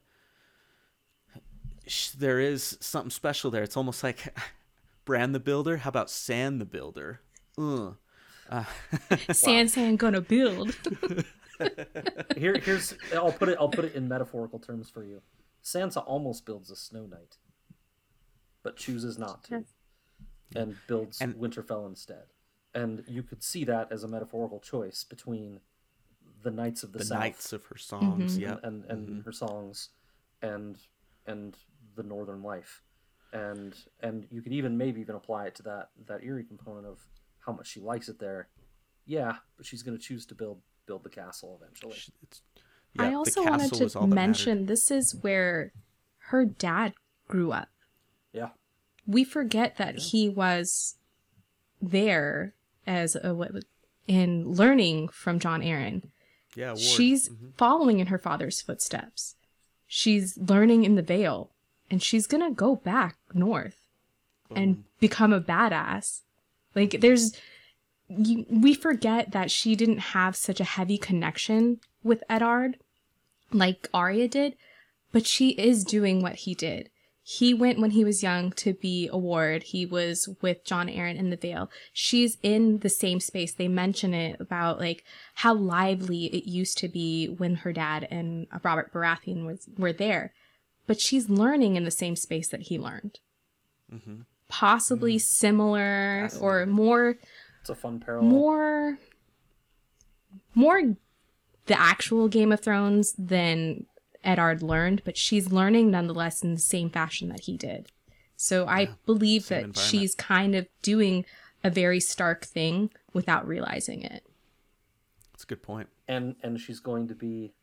there 2.17 2.39
is 2.39 2.77
something 2.79 3.11
special 3.11 3.51
there. 3.51 3.63
It's 3.63 3.77
almost 3.77 4.03
like 4.03 4.35
Bran 5.05 5.31
the 5.31 5.39
Builder. 5.39 5.77
How 5.77 5.89
about 5.89 6.09
Sand 6.09 6.59
the 6.59 6.65
Builder? 6.65 7.21
Ugh. 7.57 7.95
Uh, 8.49 8.63
sand, 9.31 9.71
sand, 9.71 9.97
gonna 9.97 10.21
build. 10.21 10.75
Here, 12.37 12.57
here's. 12.59 12.93
I'll 13.13 13.31
put 13.31 13.49
it. 13.49 13.57
I'll 13.59 13.69
put 13.69 13.85
it 13.85 13.95
in 13.95 14.07
metaphorical 14.07 14.59
terms 14.59 14.89
for 14.89 15.03
you. 15.03 15.21
Sansa 15.63 16.03
almost 16.05 16.45
builds 16.45 16.69
a 16.69 16.75
Snow 16.75 17.05
Knight, 17.05 17.37
but 18.61 18.75
chooses 18.75 19.17
not 19.17 19.45
to, 19.45 19.63
and 20.55 20.75
builds 20.87 21.21
and, 21.21 21.33
Winterfell 21.35 21.87
instead 21.87 22.25
and 22.75 23.03
you 23.07 23.23
could 23.23 23.41
see 23.41 23.63
that 23.63 23.91
as 23.91 24.03
a 24.03 24.07
metaphorical 24.07 24.59
choice 24.59 25.03
between 25.03 25.61
the 26.43 26.51
knights 26.51 26.83
of 26.83 26.91
the, 26.91 26.99
the 26.99 27.05
South, 27.05 27.19
knights 27.19 27.53
of 27.53 27.65
her 27.65 27.77
songs, 27.77 28.33
mm-hmm. 28.33 28.41
yeah, 28.41 28.57
and 28.61 28.85
and 28.85 29.07
mm-hmm. 29.07 29.21
her 29.21 29.31
songs, 29.31 29.89
and 30.41 30.77
and 31.25 31.55
the 31.95 32.03
northern 32.03 32.43
life, 32.43 32.81
and 33.33 33.75
and 34.01 34.27
you 34.31 34.41
could 34.41 34.53
even 34.53 34.77
maybe 34.77 35.01
even 35.01 35.15
apply 35.15 35.47
it 35.47 35.55
to 35.55 35.63
that 35.63 35.89
that 36.07 36.21
Eyrie 36.23 36.43
component 36.43 36.85
of 36.85 36.99
how 37.45 37.53
much 37.53 37.67
she 37.67 37.79
likes 37.79 38.09
it 38.09 38.19
there. 38.19 38.49
Yeah, 39.05 39.35
but 39.57 39.65
she's 39.65 39.83
going 39.83 39.97
to 39.97 40.03
choose 40.03 40.25
to 40.27 40.35
build 40.35 40.61
build 40.85 41.03
the 41.03 41.09
castle 41.09 41.59
eventually. 41.61 41.97
Yeah, 42.93 43.03
I 43.03 43.13
also 43.13 43.43
wanted 43.43 43.73
to 43.73 44.07
mention 44.07 44.65
this 44.65 44.89
is 44.89 45.15
where 45.15 45.73
her 46.29 46.45
dad 46.45 46.93
grew 47.27 47.51
up. 47.51 47.69
Yeah. 48.31 48.49
We 49.05 49.23
forget 49.23 49.77
that 49.77 49.95
yeah. 49.95 50.01
he 50.01 50.29
was 50.29 50.95
there 51.81 52.53
as 52.87 53.15
a 53.21 53.33
what 53.33 53.51
in 54.07 54.51
learning 54.51 55.09
from 55.09 55.39
Jon 55.39 55.61
Arryn. 55.61 56.03
Yeah, 56.55 56.69
Ward. 56.69 56.79
she's 56.79 57.29
mm-hmm. 57.29 57.49
following 57.57 57.99
in 57.99 58.07
her 58.07 58.17
father's 58.17 58.61
footsteps. 58.61 59.35
She's 59.87 60.37
learning 60.37 60.83
in 60.83 60.95
the 60.95 61.01
Vale, 61.01 61.51
and 61.89 62.01
she's 62.01 62.27
gonna 62.27 62.51
go 62.51 62.75
back 62.75 63.17
north 63.33 63.77
Boom. 64.49 64.57
and 64.57 64.83
become 64.99 65.33
a 65.33 65.41
badass. 65.41 66.21
Like 66.73 67.01
there's, 67.01 67.39
you, 68.09 68.45
we 68.49 68.73
forget 68.73 69.31
that 69.31 69.51
she 69.51 69.75
didn't 69.75 69.99
have 69.99 70.35
such 70.35 70.59
a 70.59 70.65
heavy 70.65 70.97
connection 70.97 71.79
with 72.03 72.23
Eddard 72.29 72.77
like 73.51 73.87
Arya 73.93 74.27
did, 74.27 74.55
but 75.11 75.25
she 75.25 75.51
is 75.51 75.83
doing 75.83 76.21
what 76.21 76.35
he 76.35 76.53
did 76.53 76.89
he 77.27 77.55
went 77.55 77.79
when 77.79 77.89
he 77.89 78.05
was 78.05 78.21
young 78.21 78.51
to 78.51 78.75
be 78.75 79.09
a 79.11 79.17
ward. 79.17 79.63
He 79.63 79.83
was 79.83 80.29
with 80.43 80.63
Jon 80.63 80.87
Arryn 80.87 81.17
in 81.17 81.31
the 81.31 81.35
Vale. 81.35 81.71
She's 81.91 82.37
in 82.43 82.79
the 82.79 82.89
same 82.89 83.19
space. 83.19 83.51
They 83.51 83.67
mention 83.67 84.13
it 84.13 84.39
about 84.39 84.79
like 84.79 85.03
how 85.33 85.55
lively 85.55 86.25
it 86.25 86.47
used 86.47 86.77
to 86.77 86.87
be 86.87 87.25
when 87.25 87.55
her 87.55 87.73
dad 87.73 88.07
and 88.11 88.45
Robert 88.61 88.93
Baratheon 88.93 89.47
was 89.47 89.67
were 89.75 89.91
there, 89.91 90.35
but 90.87 90.99
she's 90.99 91.29
learning 91.29 91.75
in 91.75 91.83
the 91.83 91.91
same 91.91 92.15
space 92.15 92.47
that 92.49 92.63
he 92.63 92.77
learned. 92.77 93.19
Mm-hmm. 93.93 94.21
Possibly 94.47 95.15
mm-hmm. 95.15 95.19
similar 95.19 96.29
or 96.39 96.65
more. 96.65 97.15
It's 97.61 97.69
a 97.69 97.75
fun 97.75 97.99
parallel. 97.99 98.29
More, 98.29 98.99
more, 100.53 100.81
the 101.65 101.79
actual 101.79 102.27
Game 102.27 102.51
of 102.51 102.59
Thrones 102.59 103.13
than 103.17 103.85
Eddard 104.23 104.61
learned, 104.61 105.01
but 105.03 105.17
she's 105.17 105.51
learning 105.51 105.91
nonetheless 105.91 106.43
in 106.43 106.53
the 106.53 106.61
same 106.61 106.89
fashion 106.89 107.29
that 107.29 107.41
he 107.41 107.57
did. 107.57 107.91
So 108.37 108.67
I 108.67 108.89
believe 109.05 109.47
that 109.47 109.77
she's 109.77 110.13
kind 110.13 110.55
of 110.55 110.67
doing 110.81 111.25
a 111.63 111.69
very 111.69 111.99
stark 111.99 112.45
thing 112.45 112.91
without 113.13 113.47
realizing 113.47 114.03
it. 114.03 114.23
That's 115.31 115.43
a 115.43 115.47
good 115.47 115.63
point. 115.63 115.89
And 116.07 116.35
and 116.43 116.59
she's 116.59 116.79
going 116.79 117.07
to 117.07 117.15
be, 117.15 117.53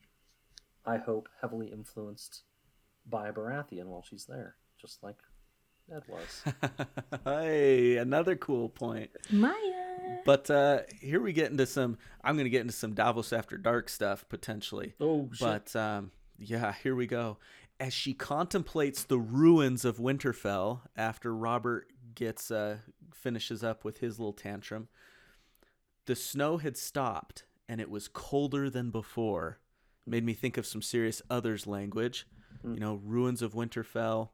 I 0.85 0.97
hope, 0.97 1.29
heavily 1.41 1.69
influenced 1.69 2.43
by 3.07 3.31
Baratheon 3.31 3.87
while 3.87 4.03
she's 4.03 4.25
there, 4.25 4.57
just 4.81 5.03
like 5.03 5.17
Ned 5.89 6.03
was. 6.09 6.45
hey, 7.25 7.97
another 7.97 8.37
cool 8.37 8.69
point. 8.69 9.11
Maya. 9.31 9.55
But 10.25 10.51
uh 10.51 10.81
here 11.01 11.21
we 11.21 11.33
get 11.33 11.51
into 11.51 11.67
some. 11.67 11.99
I'm 12.23 12.35
going 12.35 12.45
to 12.45 12.51
get 12.51 12.61
into 12.63 12.73
some 12.73 12.95
Davos 12.95 13.33
After 13.33 13.57
Dark 13.57 13.89
stuff 13.89 14.25
potentially. 14.29 14.95
Oh, 15.01 15.29
shit. 15.33 15.41
But 15.41 15.77
um, 15.77 16.11
yeah, 16.39 16.75
here 16.83 16.95
we 16.95 17.07
go. 17.07 17.39
As 17.81 17.93
she 17.93 18.15
contemplates 18.15 19.05
the 19.05 19.19
ruins 19.19 19.85
of 19.85 19.99
Winterfell 19.99 20.81
after 20.97 21.35
Robert 21.35 21.89
gets 22.15 22.51
uh, 22.51 22.79
finishes 23.13 23.65
up 23.65 23.85
with 23.85 23.99
his 23.99 24.19
little 24.19 24.33
tantrum, 24.33 24.89
the 26.07 26.15
snow 26.15 26.59
had 26.59 26.77
stopped 26.77 27.45
and 27.69 27.81
it 27.81 27.91
was 27.91 28.09
colder 28.09 28.69
than 28.69 28.91
before, 28.91 29.59
made 30.07 30.25
me 30.25 30.35
think 30.35 30.57
of 30.57 30.67
some 30.67 30.83
serious 30.83 31.23
others 31.31 31.67
language. 31.67 32.27
You 32.65 32.79
know, 32.79 33.01
ruins 33.05 33.43
of 33.43 33.55
Winterfell. 33.55 34.31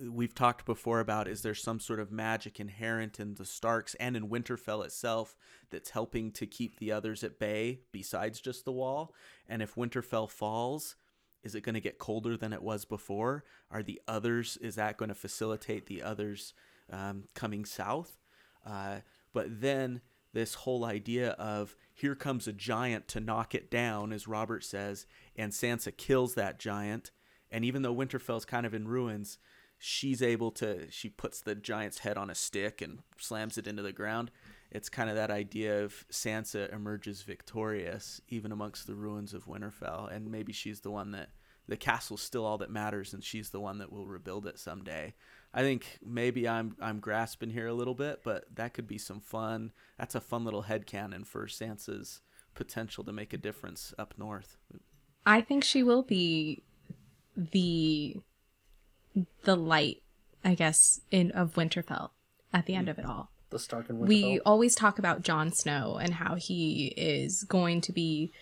We've 0.00 0.34
talked 0.34 0.64
before 0.64 0.98
about 0.98 1.28
is 1.28 1.42
there 1.42 1.54
some 1.54 1.78
sort 1.78 2.00
of 2.00 2.10
magic 2.10 2.58
inherent 2.58 3.20
in 3.20 3.34
the 3.34 3.44
Starks 3.44 3.94
and 3.96 4.16
in 4.16 4.28
Winterfell 4.28 4.84
itself 4.84 5.36
that's 5.70 5.90
helping 5.90 6.32
to 6.32 6.46
keep 6.46 6.78
the 6.78 6.90
others 6.90 7.22
at 7.22 7.38
bay 7.38 7.80
besides 7.92 8.40
just 8.40 8.64
the 8.64 8.72
wall? 8.72 9.14
And 9.48 9.62
if 9.62 9.76
Winterfell 9.76 10.28
falls, 10.28 10.96
is 11.44 11.54
it 11.54 11.60
going 11.60 11.74
to 11.74 11.80
get 11.80 11.98
colder 11.98 12.36
than 12.36 12.52
it 12.52 12.62
was 12.62 12.84
before? 12.84 13.44
Are 13.70 13.84
the 13.84 14.00
others, 14.08 14.56
is 14.60 14.74
that 14.74 14.96
going 14.96 15.10
to 15.10 15.14
facilitate 15.14 15.86
the 15.86 16.02
others 16.02 16.54
um, 16.90 17.24
coming 17.34 17.64
south? 17.64 18.18
Uh, 18.66 19.00
but 19.32 19.60
then 19.60 20.00
this 20.32 20.54
whole 20.54 20.84
idea 20.84 21.30
of 21.32 21.76
here 21.92 22.16
comes 22.16 22.48
a 22.48 22.52
giant 22.52 23.06
to 23.08 23.20
knock 23.20 23.54
it 23.54 23.70
down, 23.70 24.12
as 24.12 24.26
Robert 24.26 24.64
says, 24.64 25.06
and 25.36 25.52
Sansa 25.52 25.96
kills 25.96 26.34
that 26.34 26.58
giant. 26.58 27.12
And 27.54 27.64
even 27.64 27.82
though 27.82 27.94
Winterfell's 27.94 28.44
kind 28.44 28.66
of 28.66 28.74
in 28.74 28.88
ruins, 28.88 29.38
she's 29.78 30.20
able 30.20 30.50
to, 30.50 30.90
she 30.90 31.08
puts 31.08 31.40
the 31.40 31.54
giant's 31.54 31.98
head 31.98 32.18
on 32.18 32.28
a 32.28 32.34
stick 32.34 32.82
and 32.82 32.98
slams 33.16 33.56
it 33.56 33.68
into 33.68 33.80
the 33.80 33.92
ground. 33.92 34.32
It's 34.72 34.88
kind 34.88 35.08
of 35.08 35.14
that 35.14 35.30
idea 35.30 35.84
of 35.84 36.04
Sansa 36.10 36.74
emerges 36.74 37.22
victorious 37.22 38.20
even 38.28 38.50
amongst 38.50 38.88
the 38.88 38.96
ruins 38.96 39.32
of 39.32 39.46
Winterfell. 39.46 40.12
And 40.12 40.32
maybe 40.32 40.52
she's 40.52 40.80
the 40.80 40.90
one 40.90 41.12
that, 41.12 41.28
the 41.68 41.76
castle's 41.76 42.22
still 42.22 42.44
all 42.44 42.58
that 42.58 42.70
matters, 42.70 43.14
and 43.14 43.22
she's 43.22 43.50
the 43.50 43.60
one 43.60 43.78
that 43.78 43.92
will 43.92 44.06
rebuild 44.06 44.46
it 44.46 44.58
someday. 44.58 45.14
I 45.54 45.62
think 45.62 45.98
maybe 46.04 46.46
I'm 46.46 46.76
I'm 46.80 46.98
grasping 46.98 47.50
here 47.50 47.68
a 47.68 47.72
little 47.72 47.94
bit, 47.94 48.20
but 48.22 48.44
that 48.54 48.74
could 48.74 48.86
be 48.86 48.98
some 48.98 49.20
fun. 49.20 49.72
That's 49.96 50.14
a 50.14 50.20
fun 50.20 50.44
little 50.44 50.64
headcanon 50.64 51.26
for 51.26 51.46
Sansa's 51.46 52.20
potential 52.54 53.02
to 53.04 53.12
make 53.12 53.32
a 53.32 53.38
difference 53.38 53.94
up 53.96 54.12
north. 54.18 54.58
I 55.24 55.40
think 55.40 55.64
she 55.64 55.82
will 55.82 56.02
be 56.02 56.64
the 57.36 58.16
the 59.44 59.56
light, 59.56 60.02
I 60.44 60.54
guess, 60.54 61.00
in 61.10 61.30
of 61.32 61.54
Winterfell 61.54 62.10
at 62.52 62.66
the 62.66 62.74
end 62.74 62.88
of 62.88 62.98
it 62.98 63.04
all. 63.04 63.30
The 63.50 63.58
Stark 63.58 63.88
and 63.88 64.00
Winterfell. 64.00 64.08
We 64.08 64.40
always 64.40 64.74
talk 64.74 64.98
about 64.98 65.22
Jon 65.22 65.52
Snow 65.52 65.98
and 66.00 66.14
how 66.14 66.34
he 66.34 66.94
is 66.96 67.44
going 67.44 67.80
to 67.82 67.92
be 67.92 68.32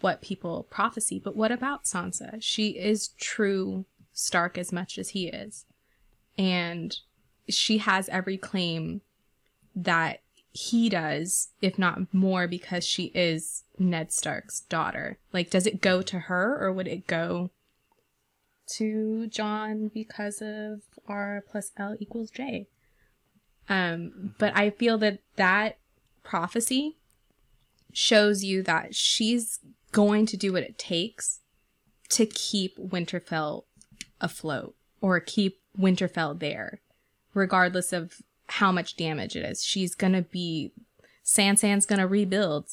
what 0.00 0.22
people 0.22 0.66
prophecy, 0.70 1.18
but 1.18 1.36
what 1.36 1.50
about 1.50 1.84
Sansa? 1.84 2.36
She 2.40 2.70
is 2.70 3.08
true 3.18 3.84
Stark 4.12 4.56
as 4.56 4.72
much 4.72 4.98
as 4.98 5.10
he 5.10 5.28
is. 5.28 5.64
And 6.38 6.96
she 7.48 7.78
has 7.78 8.08
every 8.08 8.36
claim 8.36 9.00
that 9.74 10.20
he 10.52 10.88
does, 10.88 11.48
if 11.60 11.78
not 11.78 12.12
more, 12.12 12.46
because 12.46 12.86
she 12.86 13.04
is 13.14 13.64
Ned 13.78 14.12
Stark's 14.12 14.60
daughter. 14.60 15.18
Like, 15.32 15.50
does 15.50 15.66
it 15.66 15.80
go 15.80 16.02
to 16.02 16.20
her 16.20 16.58
or 16.60 16.72
would 16.72 16.86
it 16.86 17.06
go 17.06 17.50
to 18.76 19.26
Jon 19.28 19.90
because 19.92 20.42
of 20.42 20.82
R 21.06 21.44
plus 21.48 21.72
L 21.76 21.96
equals 21.98 22.30
J? 22.30 22.66
Um, 23.68 24.34
but 24.38 24.56
I 24.56 24.70
feel 24.70 24.98
that 24.98 25.20
that 25.36 25.78
prophecy 26.22 26.96
shows 27.92 28.42
you 28.42 28.62
that 28.62 28.94
she's 28.94 29.60
going 29.92 30.26
to 30.26 30.36
do 30.36 30.52
what 30.52 30.62
it 30.62 30.78
takes 30.78 31.40
to 32.10 32.26
keep 32.26 32.76
Winterfell 32.78 33.64
afloat 34.20 34.74
or 35.00 35.20
keep 35.20 35.60
Winterfell 35.78 36.38
there, 36.38 36.80
regardless 37.34 37.92
of 37.92 38.16
how 38.46 38.72
much 38.72 38.96
damage 38.96 39.36
it 39.36 39.44
is. 39.44 39.64
She's 39.64 39.94
gonna 39.94 40.22
be 40.22 40.72
Sansan's 41.24 41.86
gonna 41.86 42.06
rebuild. 42.06 42.68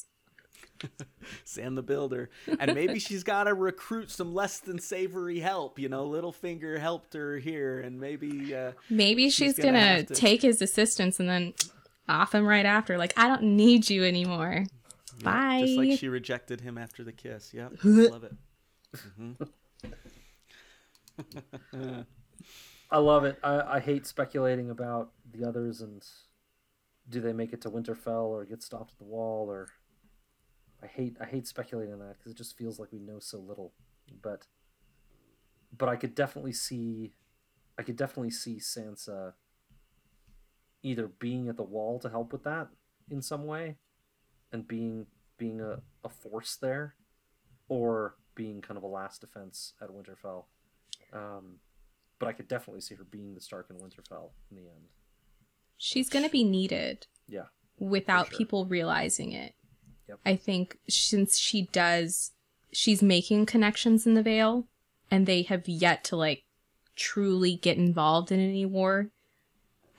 Sam 1.44 1.74
the 1.74 1.82
Builder. 1.82 2.30
And 2.58 2.74
maybe 2.74 2.98
she's 2.98 3.22
got 3.22 3.44
to 3.44 3.54
recruit 3.54 4.10
some 4.10 4.34
less 4.34 4.60
than 4.60 4.78
savory 4.78 5.38
help. 5.40 5.78
You 5.78 5.88
know, 5.88 6.08
Littlefinger 6.08 6.78
helped 6.78 7.14
her 7.14 7.38
here, 7.38 7.80
and 7.80 8.00
maybe. 8.00 8.54
Uh, 8.54 8.72
Maybe 8.88 9.30
she's, 9.30 9.58
gonna 9.58 9.72
gonna, 9.72 10.02
to- 10.04 10.14
take 10.14 10.42
his 10.42 10.62
assistance 10.62 11.20
and 11.20 11.28
then 11.28 11.54
off 12.08 12.34
him 12.34 12.46
right 12.46 12.66
after. 12.66 12.98
Like, 12.98 13.12
I 13.16 13.28
don't 13.28 13.42
need 13.42 13.88
you 13.88 14.04
anymore. 14.04 14.64
Bye. 15.22 15.62
Just 15.64 15.78
like 15.78 15.98
she 15.98 16.08
rejected 16.08 16.60
him 16.60 16.78
after 16.78 17.04
the 17.04 17.12
kiss. 17.12 17.52
Yep. 17.52 17.72
love 17.84 18.24
it. 18.24 18.34
I 22.90 22.98
love 22.98 23.24
it. 23.24 23.38
I, 23.42 23.76
I 23.76 23.80
hate 23.80 24.06
speculating 24.06 24.70
about 24.70 25.10
the 25.30 25.46
others 25.46 25.80
and 25.80 26.02
do 27.08 27.20
they 27.20 27.32
make 27.32 27.52
it 27.52 27.60
to 27.62 27.70
Winterfell 27.70 28.26
or 28.26 28.44
get 28.44 28.62
stopped 28.62 28.92
at 28.92 28.98
the 28.98 29.04
wall 29.04 29.50
or 29.50 29.68
I 30.82 30.86
hate 30.86 31.16
I 31.20 31.26
hate 31.26 31.46
speculating 31.46 31.92
on 31.92 32.00
that 32.00 32.18
because 32.18 32.32
it 32.32 32.38
just 32.38 32.56
feels 32.56 32.78
like 32.78 32.90
we 32.92 32.98
know 32.98 33.18
so 33.18 33.38
little. 33.38 33.72
But 34.22 34.46
but 35.76 35.88
I 35.88 35.96
could 35.96 36.14
definitely 36.14 36.52
see 36.52 37.12
I 37.78 37.82
could 37.82 37.96
definitely 37.96 38.30
see 38.30 38.56
Sansa 38.56 39.34
either 40.82 41.06
being 41.06 41.48
at 41.48 41.56
the 41.56 41.62
wall 41.62 41.98
to 41.98 42.08
help 42.08 42.32
with 42.32 42.44
that 42.44 42.68
in 43.10 43.20
some 43.20 43.44
way 43.46 43.76
and 44.52 44.66
being 44.66 45.06
being 45.36 45.60
a, 45.60 45.80
a 46.04 46.08
force 46.08 46.56
there 46.56 46.94
or 47.68 48.16
being 48.34 48.60
kind 48.60 48.76
of 48.78 48.82
a 48.82 48.86
last 48.86 49.20
defense 49.20 49.74
at 49.80 49.88
Winterfell. 49.90 50.44
Um, 51.12 51.56
but 52.18 52.28
I 52.28 52.32
could 52.32 52.48
definitely 52.48 52.80
see 52.80 52.94
her 52.94 53.04
being 53.04 53.34
the 53.34 53.40
Stark 53.40 53.68
in 53.70 53.76
Winterfell 53.76 54.30
in 54.50 54.56
the 54.56 54.62
end. 54.62 54.88
She's 55.76 56.08
gonna 56.08 56.28
be 56.28 56.44
needed 56.44 57.06
Yeah. 57.26 57.46
without 57.78 58.28
sure. 58.28 58.38
people 58.38 58.66
realizing 58.66 59.32
it. 59.32 59.54
Yep. 60.10 60.18
I 60.26 60.34
think 60.34 60.78
since 60.88 61.38
she 61.38 61.68
does, 61.72 62.32
she's 62.72 63.00
making 63.00 63.46
connections 63.46 64.06
in 64.06 64.14
the 64.14 64.22
Vale, 64.22 64.66
and 65.08 65.24
they 65.24 65.42
have 65.42 65.68
yet 65.68 66.02
to 66.04 66.16
like 66.16 66.42
truly 66.96 67.54
get 67.54 67.78
involved 67.78 68.32
in 68.32 68.40
any 68.40 68.66
war. 68.66 69.10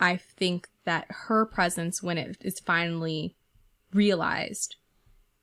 I 0.02 0.18
think 0.18 0.68
that 0.84 1.06
her 1.10 1.46
presence, 1.46 2.04
when 2.04 2.18
it 2.18 2.38
is 2.42 2.60
finally 2.60 3.36
realized 3.94 4.76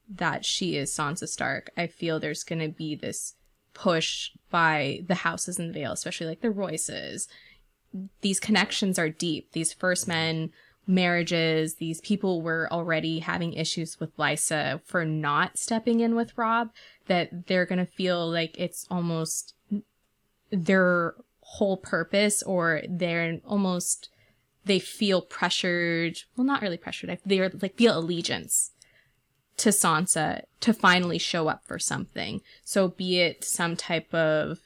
that 0.08 0.44
she 0.44 0.76
is 0.76 0.90
Sansa 0.92 1.28
Stark, 1.28 1.70
I 1.76 1.86
feel 1.86 2.20
there's 2.20 2.44
going 2.44 2.60
to 2.60 2.68
be 2.68 2.94
this 2.94 3.36
push 3.72 4.30
by 4.50 5.00
the 5.06 5.14
houses 5.14 5.58
in 5.58 5.68
the 5.68 5.72
Vale, 5.72 5.92
especially 5.92 6.26
like 6.26 6.40
the 6.42 6.50
Royces. 6.50 7.26
These 8.20 8.40
connections 8.40 8.98
are 8.98 9.08
deep. 9.08 9.52
These 9.52 9.72
first 9.72 10.06
men 10.06 10.50
marriages, 10.88 11.76
these 11.76 12.00
people 12.00 12.42
were 12.42 12.68
already 12.72 13.20
having 13.20 13.52
issues 13.52 14.00
with 14.00 14.16
Lysa 14.16 14.80
for 14.84 15.04
not 15.04 15.58
stepping 15.58 16.00
in 16.00 16.14
with 16.14 16.36
Robb, 16.36 16.70
that 17.06 17.46
they're 17.46 17.66
going 17.66 17.84
to 17.84 17.92
feel 17.92 18.28
like 18.28 18.58
it's 18.58 18.86
almost 18.90 19.54
their 20.50 21.14
whole 21.40 21.76
purpose 21.76 22.42
or 22.42 22.82
they're 22.88 23.40
almost 23.44 24.10
they 24.64 24.78
feel 24.78 25.22
pressured 25.22 26.18
well 26.36 26.44
not 26.44 26.60
really 26.60 26.76
pressured 26.76 27.18
they're 27.24 27.50
like 27.62 27.76
feel 27.76 27.98
allegiance 27.98 28.72
to 29.58 29.70
sansa 29.70 30.42
to 30.60 30.72
finally 30.72 31.18
show 31.18 31.48
up 31.48 31.66
for 31.66 31.78
something. 31.78 32.40
So 32.64 32.88
be 32.88 33.20
it 33.20 33.44
some 33.44 33.76
type 33.76 34.14
of 34.14 34.60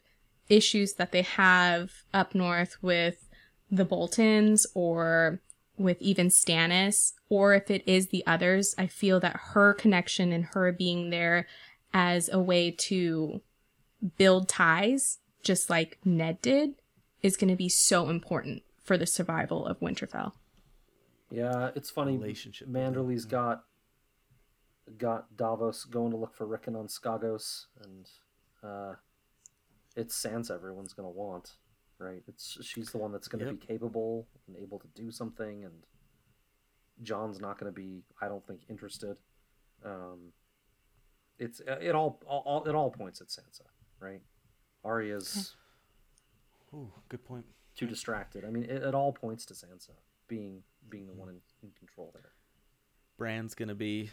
issues 0.48 0.94
that 0.94 1.12
they 1.12 1.22
have 1.22 1.90
up 2.14 2.34
north 2.34 2.76
with 2.82 3.28
the 3.70 3.86
boltons 3.86 4.66
or 4.74 5.40
with 5.82 6.00
even 6.00 6.28
stannis 6.28 7.12
or 7.28 7.54
if 7.54 7.70
it 7.70 7.82
is 7.86 8.08
the 8.08 8.24
others 8.26 8.74
i 8.78 8.86
feel 8.86 9.20
that 9.20 9.36
her 9.52 9.74
connection 9.74 10.32
and 10.32 10.46
her 10.46 10.72
being 10.72 11.10
there 11.10 11.46
as 11.92 12.28
a 12.32 12.38
way 12.38 12.70
to 12.70 13.40
build 14.16 14.48
ties 14.48 15.18
just 15.42 15.68
like 15.68 15.98
Ned 16.04 16.40
did, 16.40 16.74
is 17.22 17.36
going 17.36 17.50
to 17.50 17.56
be 17.56 17.68
so 17.68 18.08
important 18.08 18.62
for 18.82 18.96
the 18.96 19.06
survival 19.06 19.66
of 19.66 19.80
Winterfell. 19.80 20.32
Yeah, 21.30 21.70
it's 21.74 21.90
funny. 21.90 22.16
Relationship 22.16 22.68
Manderly's 22.68 23.24
got 23.24 23.64
got 24.98 25.36
Davos 25.36 25.84
going 25.84 26.10
to 26.10 26.16
look 26.16 26.34
for 26.34 26.46
Rickon 26.46 26.76
on 26.76 26.88
Skagos, 26.88 27.66
and 27.82 28.08
uh, 28.62 28.94
it's 29.96 30.20
Sansa 30.20 30.50
everyone's 30.50 30.92
gonna 30.92 31.08
want, 31.08 31.52
right? 32.02 32.22
It's 32.26 32.58
she's 32.62 32.90
the 32.90 32.98
one 32.98 33.12
that's 33.12 33.28
gonna 33.28 33.44
Yep. 33.46 33.60
be 33.60 33.66
capable 33.66 34.26
and 34.46 34.56
able 34.56 34.78
to 34.80 34.88
do 34.88 35.10
something, 35.10 35.64
and 35.64 35.86
Jon's 37.02 37.40
not 37.40 37.58
gonna 37.58 37.72
be, 37.72 38.02
I 38.20 38.28
don't 38.28 38.46
think, 38.46 38.62
interested. 38.68 39.16
Um, 39.84 40.32
it's 41.38 41.60
it 41.60 41.94
all, 41.94 42.20
all, 42.26 42.42
all 42.44 42.64
it 42.64 42.74
all 42.74 42.90
points 42.90 43.20
at 43.20 43.28
Sansa, 43.28 43.62
right? 44.00 44.20
Arya's 44.84 45.56
Ooh, 46.74 46.92
good 47.08 47.24
point. 47.24 47.44
too 47.74 47.86
distracted. 47.86 48.44
I 48.44 48.50
mean, 48.50 48.64
it, 48.64 48.82
it 48.82 48.94
all 48.94 49.12
points 49.12 49.44
to 49.46 49.54
Sansa 49.54 49.90
being 50.28 50.62
being 50.88 51.06
the 51.06 51.14
one 51.14 51.28
in, 51.28 51.40
in 51.62 51.70
control 51.78 52.10
there. 52.14 52.32
Bran's 53.16 53.54
gonna 53.54 53.74
be 53.74 54.10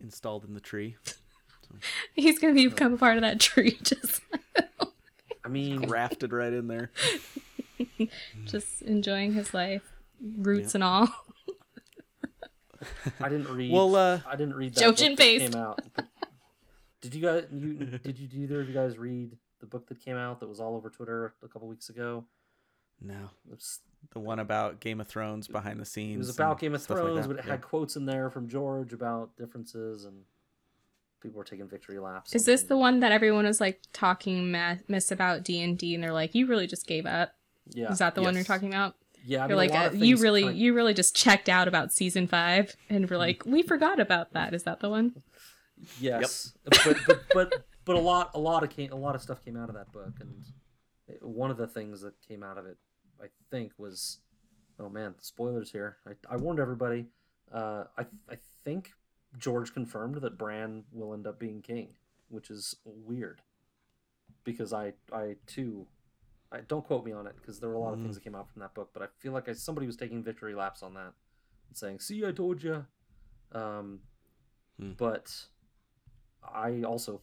installed 0.00 0.44
in 0.44 0.54
the 0.54 0.60
tree, 0.60 0.96
He's 2.14 2.38
going 2.38 2.54
to 2.56 2.68
become 2.70 2.94
a 2.94 2.96
part 2.98 3.16
of 3.16 3.22
that 3.22 3.38
tree, 3.38 3.78
just 3.82 4.20
I 4.56 4.62
mean, 5.50 5.88
rafted 5.88 6.32
right 6.32 6.52
in 6.52 6.66
there. 6.68 6.90
just 8.46 8.82
enjoying 8.82 9.32
his 9.34 9.52
life, 9.54 9.82
roots 10.20 10.74
and 10.74 10.82
all. 10.84 11.08
I 13.20 13.28
didn't 13.28 13.48
read. 13.54 13.72
Well, 13.72 13.94
uh, 13.94 14.20
I 14.26 14.36
didn't 14.36 14.54
read 14.54 14.74
that 14.74 14.80
Joke 14.80 14.96
book 14.96 15.06
and 15.06 15.18
that 15.18 15.38
came 15.52 15.54
out. 15.54 15.82
Did 17.02 17.14
you 17.14 17.22
guys? 17.22 17.44
You 17.52 17.74
did 17.74 18.18
you? 18.18 18.26
Did 18.28 18.34
either 18.42 18.60
of 18.60 18.68
you 18.68 18.74
guys 18.74 18.98
read 18.98 19.36
the 19.60 19.66
book 19.66 19.86
that 19.88 20.00
came 20.02 20.16
out 20.16 20.40
that 20.40 20.48
was 20.48 20.60
all 20.60 20.74
over 20.76 20.88
Twitter 20.90 21.34
a 21.42 21.48
couple 21.48 21.68
weeks 21.68 21.88
ago? 21.90 22.24
No, 23.02 23.30
It 23.50 23.52
was, 23.54 23.78
the 24.12 24.18
one 24.18 24.38
about 24.38 24.78
Game 24.80 25.00
of 25.00 25.08
Thrones 25.08 25.48
behind 25.48 25.80
the 25.80 25.86
scenes. 25.86 26.16
it 26.16 26.18
was 26.18 26.28
about 26.36 26.58
Game 26.60 26.74
of 26.74 26.82
stuff 26.82 26.98
like 26.98 27.06
Thrones, 27.06 27.26
but 27.26 27.36
it 27.38 27.44
Yeah. 27.46 27.52
had 27.52 27.62
quotes 27.62 27.96
in 27.96 28.04
there 28.04 28.28
from 28.28 28.46
George 28.46 28.92
about 28.92 29.34
differences, 29.36 30.04
and 30.04 30.24
people 31.20 31.38
were 31.38 31.44
taking 31.44 31.68
victory 31.68 31.98
laps. 31.98 32.34
Is 32.34 32.44
this 32.44 32.60
things. 32.62 32.68
the 32.68 32.76
one 32.76 33.00
that 33.00 33.12
everyone 33.12 33.44
was 33.46 33.60
like 33.60 33.80
talking 33.92 34.50
ma- 34.50 34.76
miss 34.88 35.10
about 35.10 35.44
D 35.44 35.60
and 35.62 35.76
D, 35.78 35.94
and 35.94 36.02
they're 36.02 36.12
like, 36.12 36.34
"You 36.34 36.46
really 36.46 36.66
just 36.66 36.86
gave 36.86 37.06
up"? 37.06 37.32
Yeah, 37.72 37.90
Is 37.92 37.98
that 37.98 38.14
the 38.14 38.22
one 38.22 38.34
you're 38.34 38.44
talking 38.44 38.68
about? 38.68 38.96
yeah. 39.24 39.44
I 39.44 39.48
you're 39.48 39.48
mean, 39.48 39.54
a 39.54 39.56
like, 39.56 39.70
lot 39.70 39.84
uh, 39.86 39.88
of 39.90 39.96
you 39.96 40.16
really, 40.16 40.42
kind- 40.44 40.58
you 40.58 40.74
really 40.74 40.94
just 40.94 41.14
checked 41.14 41.48
out 41.48 41.68
about 41.68 41.92
season 41.92 42.26
five, 42.26 42.74
and 42.88 43.08
we're 43.08 43.18
like, 43.18 43.44
we 43.46 43.62
forgot 43.62 44.00
about 44.00 44.32
that. 44.32 44.54
Is 44.54 44.64
that 44.64 44.80
the 44.80 44.88
one? 44.90 45.14
Yes, 46.00 46.52
but, 46.64 46.96
but 47.06 47.20
but 47.32 47.54
but 47.84 47.96
a 47.96 48.00
lot 48.00 48.30
a 48.34 48.38
lot 48.38 48.62
of 48.62 48.70
came, 48.70 48.92
a 48.92 48.96
lot 48.96 49.14
of 49.14 49.22
stuff 49.22 49.44
came 49.44 49.56
out 49.56 49.68
of 49.68 49.74
that 49.74 49.90
book, 49.92 50.12
and 50.20 50.44
one 51.22 51.50
of 51.50 51.56
the 51.56 51.66
things 51.66 52.02
that 52.02 52.14
came 52.26 52.42
out 52.42 52.58
of 52.58 52.66
it, 52.66 52.76
I 53.22 53.26
think, 53.50 53.72
was 53.78 54.18
oh 54.78 54.88
man, 54.88 55.14
spoilers 55.20 55.70
here. 55.70 55.96
I, 56.06 56.34
I 56.34 56.36
warned 56.36 56.60
everybody. 56.60 57.06
Uh, 57.52 57.84
I 57.96 58.02
I 58.30 58.36
think 58.64 58.92
George 59.38 59.72
confirmed 59.72 60.16
that 60.16 60.36
Bran 60.38 60.84
will 60.92 61.14
end 61.14 61.26
up 61.26 61.38
being 61.38 61.62
king, 61.62 61.94
which 62.28 62.50
is 62.50 62.76
weird, 62.84 63.42
because 64.44 64.72
I 64.72 64.94
I 65.12 65.36
too. 65.46 65.86
I, 66.52 66.62
don't 66.62 66.84
quote 66.84 67.04
me 67.04 67.12
on 67.12 67.28
it 67.28 67.36
because 67.36 67.60
there 67.60 67.68
were 67.68 67.76
a 67.76 67.78
lot 67.78 67.92
of 67.94 68.00
things 68.00 68.10
Mm. 68.10 68.14
that 68.18 68.24
came 68.24 68.34
out 68.34 68.50
from 68.50 68.60
that 68.60 68.74
book, 68.74 68.90
but 68.92 69.04
I 69.04 69.06
feel 69.18 69.32
like 69.32 69.48
I, 69.48 69.52
somebody 69.52 69.86
was 69.86 69.96
taking 69.96 70.20
victory 70.20 70.52
laps 70.52 70.82
on 70.82 70.94
that 70.94 71.12
and 71.68 71.76
saying, 71.76 72.00
"See, 72.00 72.26
I 72.26 72.32
told 72.32 72.62
you." 72.62 72.86
Um, 73.52 74.00
Hmm. 74.78 74.92
But 74.96 75.46
I 76.42 76.82
also 76.82 77.20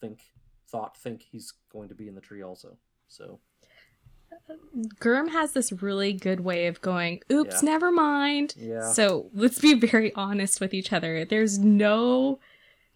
think, 0.00 0.20
thought, 0.68 0.96
think 0.96 1.22
he's 1.22 1.52
going 1.72 1.88
to 1.88 1.94
be 1.96 2.06
in 2.06 2.14
the 2.14 2.20
tree 2.20 2.42
also. 2.42 2.78
So 3.08 3.40
Gurm 5.00 5.28
has 5.28 5.52
this 5.52 5.72
really 5.72 6.12
good 6.12 6.40
way 6.40 6.66
of 6.66 6.80
going, 6.80 7.20
"Oops, 7.30 7.62
Yeah. 7.62 7.70
never 7.70 7.90
mind." 7.92 8.54
yeah, 8.56 8.92
So 8.92 9.30
let's 9.34 9.58
be 9.60 9.74
very 9.74 10.12
honest 10.14 10.60
with 10.60 10.72
each 10.74 10.92
other. 10.92 11.24
There's 11.24 11.58
no 11.58 12.38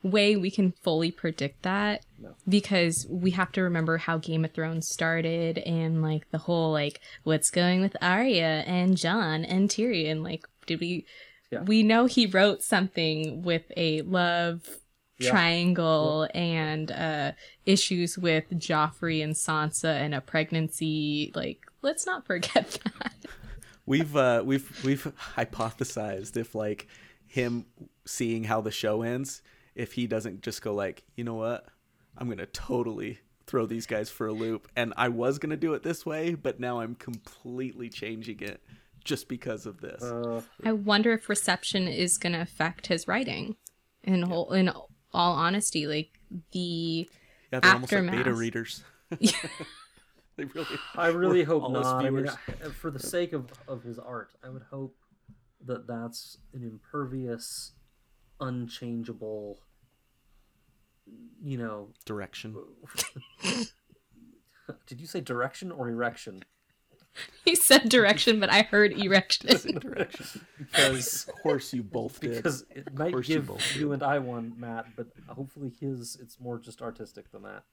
way 0.03 0.37
we 0.37 0.51
can 0.51 0.73
fully 0.83 1.11
predict 1.11 1.63
that 1.63 2.05
No. 2.19 2.35
because 2.49 3.07
we 3.11 3.33
have 3.33 3.51
to 3.53 3.63
remember 3.63 3.97
how 3.99 4.19
Game 4.19 4.45
of 4.45 4.53
Thrones 4.53 4.89
started 4.89 5.59
and 5.59 6.01
like 6.03 6.31
the 6.31 6.39
whole 6.39 6.71
like 6.73 7.01
what's 7.25 7.51
going 7.51 7.81
with 7.81 7.97
Arya 8.01 8.63
and 8.67 8.97
Jon 8.97 9.45
and 9.45 9.69
Tyrion. 9.69 10.23
Like, 10.23 10.47
did 10.67 10.81
we? 10.81 11.05
Yeah. 11.51 11.63
We 11.63 11.83
know 11.83 12.07
he 12.07 12.27
wrote 12.27 12.63
something 12.63 13.43
with 13.43 13.65
a 13.77 14.03
love 14.03 14.81
Yeah. 15.19 15.31
triangle 15.31 16.29
and 16.35 16.91
uh 16.91 17.33
issues 17.65 18.19
with 18.19 18.51
Joffrey 18.51 19.25
and 19.25 19.33
Sansa 19.35 19.95
and 19.95 20.15
a 20.15 20.21
pregnancy. 20.21 21.33
Like, 21.35 21.61
let's 21.83 22.05
not 22.07 22.27
forget 22.27 22.79
that. 23.01 23.15
We've 23.87 24.17
uh, 24.17 24.43
we've 24.45 24.85
we've 24.85 25.13
hypothesized 25.37 26.37
if 26.37 26.55
like 26.55 26.89
him 27.27 27.67
seeing 28.05 28.45
how 28.45 28.61
the 28.61 28.71
show 28.71 29.03
ends, 29.03 29.43
if 29.75 29.93
he 29.93 30.07
doesn't 30.07 30.43
just 30.43 30.61
go 30.61 30.75
like, 30.75 31.05
you 31.15 31.25
know 31.25 31.35
what, 31.35 31.67
I'm 32.19 32.29
gonna 32.29 32.47
totally 32.47 33.21
throw 33.47 33.65
these 33.65 33.87
guys 33.87 34.11
for 34.11 34.27
a 34.27 34.33
loop, 34.33 34.69
and 34.75 34.93
I 34.97 35.09
was 35.09 35.39
gonna 35.39 35.57
do 35.57 35.75
it 35.75 35.83
this 35.83 36.05
way, 36.05 36.35
but 36.35 36.59
now 36.59 36.81
I'm 36.81 36.95
completely 36.97 37.89
changing 37.89 38.41
it 38.41 38.61
just 39.05 39.29
because 39.29 39.67
of 39.67 39.81
this. 39.81 40.03
uh, 40.03 40.43
I 40.65 40.73
wonder 40.73 41.13
if 41.13 41.29
reception 41.29 41.87
is 41.87 42.19
going 42.19 42.33
to 42.33 42.41
affect 42.41 42.89
his 42.89 43.07
writing. 43.07 43.55
In 44.03 44.23
whole, 44.23 44.53
in 44.53 44.69
all 45.17 45.33
honesty, 45.33 45.87
like 45.87 46.11
the 46.53 47.09
yeah, 47.51 47.61
they're 47.61 47.73
almost 47.73 47.93
like 47.93 48.11
beta 48.11 48.35
readers. 48.35 48.85
they 49.11 50.45
really. 50.45 50.67
I 50.95 51.09
really 51.09 51.43
hope 51.43 51.63
all 51.65 51.71
not. 51.71 52.05
I 52.05 52.11
mean, 52.11 52.25
viewers. 52.25 52.75
For 52.75 52.91
the 52.91 53.01
sake 53.01 53.33
of 53.33 53.51
of 53.67 53.83
his 53.83 53.99
art, 53.99 54.31
I 54.45 54.51
would 54.51 54.65
hope 54.71 54.95
that 55.65 55.87
that's 55.87 56.39
an 56.53 56.63
impervious, 56.63 57.73
unchangeable. 58.41 59.59
You 61.43 61.59
know, 61.59 61.89
direction. 62.05 62.57
did 64.87 65.01
you 65.01 65.07
say 65.07 65.21
direction 65.21 65.71
or 65.73 65.89
erection? 65.89 66.45
he 67.45 67.55
said 67.55 67.89
direction, 67.89 68.41
but 68.41 68.51
I 68.51 68.63
heard 68.63 68.93
erection. 68.93 69.79
direction. 69.79 70.47
Because 70.59 71.29
Of 71.29 71.35
course, 71.43 71.73
you 71.73 71.83
both 71.83 72.21
did. 72.21 72.37
because 72.37 72.65
it 72.71 72.93
might 72.95 73.13
course 73.13 73.29
you 73.29 73.37
give 73.37 73.47
both 73.47 73.77
you, 73.77 73.93
and 73.93 74.03
I 74.03 74.19
one, 74.19 74.55
Matt, 74.59 74.97
but 74.97 75.09
hopefully 75.29 75.73
his 75.81 76.17
it's 76.21 76.41
more 76.41 76.59
just 76.59 76.83
artistic 76.83 77.31
than 77.33 77.43
that. 77.43 77.65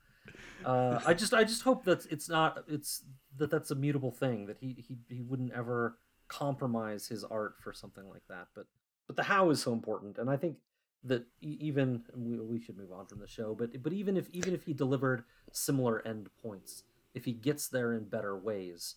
Uh, 0.65 1.01
I 1.05 1.13
just 1.13 1.33
I 1.33 1.43
just 1.43 1.63
hope 1.63 1.83
that 1.85 2.05
it's 2.09 2.29
not 2.29 2.63
it's 2.67 3.03
that 3.37 3.51
that's 3.51 3.71
a 3.71 3.75
mutable 3.75 4.11
thing 4.11 4.45
that 4.45 4.57
he 4.59 4.73
he 4.87 4.97
he 5.13 5.21
wouldn't 5.21 5.51
ever 5.53 5.97
compromise 6.29 7.07
his 7.07 7.23
art 7.23 7.55
for 7.59 7.73
something 7.73 8.07
like 8.09 8.23
that. 8.29 8.47
But 8.55 8.67
but 9.07 9.15
the 9.17 9.23
how 9.23 9.49
is 9.49 9.61
so 9.61 9.73
important, 9.73 10.17
and 10.17 10.29
I 10.29 10.37
think 10.37 10.57
that 11.03 11.25
e- 11.41 11.57
even 11.59 12.03
we, 12.15 12.39
we 12.39 12.61
should 12.61 12.77
move 12.77 12.93
on 12.93 13.05
from 13.07 13.19
the 13.19 13.27
show. 13.27 13.53
But 13.53 13.83
but 13.83 13.91
even 13.91 14.15
if 14.15 14.29
even 14.31 14.53
if 14.53 14.63
he 14.63 14.73
delivered 14.73 15.25
similar 15.51 16.01
end 16.07 16.29
points, 16.41 16.83
if 17.13 17.25
he 17.25 17.33
gets 17.33 17.67
there 17.67 17.91
in 17.93 18.05
better 18.05 18.37
ways, 18.37 18.95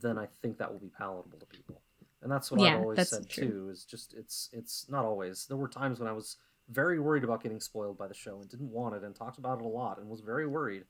then 0.00 0.18
I 0.18 0.26
think 0.40 0.58
that 0.58 0.72
will 0.72 0.80
be 0.80 0.88
palatable 0.88 1.38
to 1.38 1.46
people. 1.46 1.80
And 2.22 2.30
that's 2.30 2.50
what 2.50 2.60
Yeah, 2.60 2.76
I've 2.76 2.82
always 2.82 3.08
said 3.08 3.28
true. 3.28 3.48
too. 3.48 3.68
Is 3.70 3.84
just 3.84 4.14
it's 4.14 4.48
it's 4.52 4.86
not 4.88 5.04
always. 5.04 5.46
There 5.46 5.56
were 5.56 5.68
times 5.68 5.98
when 5.98 6.08
I 6.08 6.12
was 6.12 6.36
very 6.68 7.00
worried 7.00 7.24
about 7.24 7.42
getting 7.42 7.60
spoiled 7.60 7.98
by 7.98 8.06
the 8.06 8.14
show 8.14 8.40
and 8.40 8.48
didn't 8.48 8.70
want 8.70 8.94
it 8.94 9.02
and 9.02 9.14
talked 9.14 9.38
about 9.38 9.58
it 9.58 9.64
a 9.64 9.68
lot 9.68 9.98
and 9.98 10.08
was 10.08 10.20
very 10.20 10.46
worried. 10.46 10.84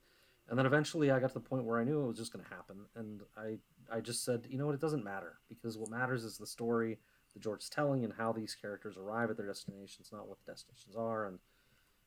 And 0.47 0.59
then 0.59 0.65
eventually 0.65 1.09
I 1.09 1.19
got 1.19 1.29
to 1.29 1.33
the 1.35 1.39
point 1.39 1.63
where 1.65 1.79
I 1.79 1.83
knew 1.83 2.03
it 2.03 2.07
was 2.07 2.17
just 2.17 2.33
going 2.33 2.43
to 2.45 2.53
happen, 2.53 2.85
and 2.95 3.21
I 3.37 3.57
I 3.91 3.99
just 4.01 4.23
said, 4.23 4.45
you 4.49 4.57
know 4.57 4.65
what, 4.65 4.75
it 4.75 4.81
doesn't 4.81 5.03
matter 5.03 5.39
because 5.49 5.77
what 5.77 5.89
matters 5.89 6.23
is 6.23 6.37
the 6.37 6.45
story 6.45 6.99
that 7.33 7.41
George's 7.41 7.69
telling 7.69 8.03
and 8.03 8.13
how 8.13 8.31
these 8.31 8.55
characters 8.55 8.95
arrive 8.97 9.29
at 9.29 9.37
their 9.37 9.47
destinations, 9.47 10.11
not 10.11 10.27
what 10.27 10.37
the 10.45 10.51
destinations 10.51 10.95
are. 10.95 11.25
And 11.25 11.39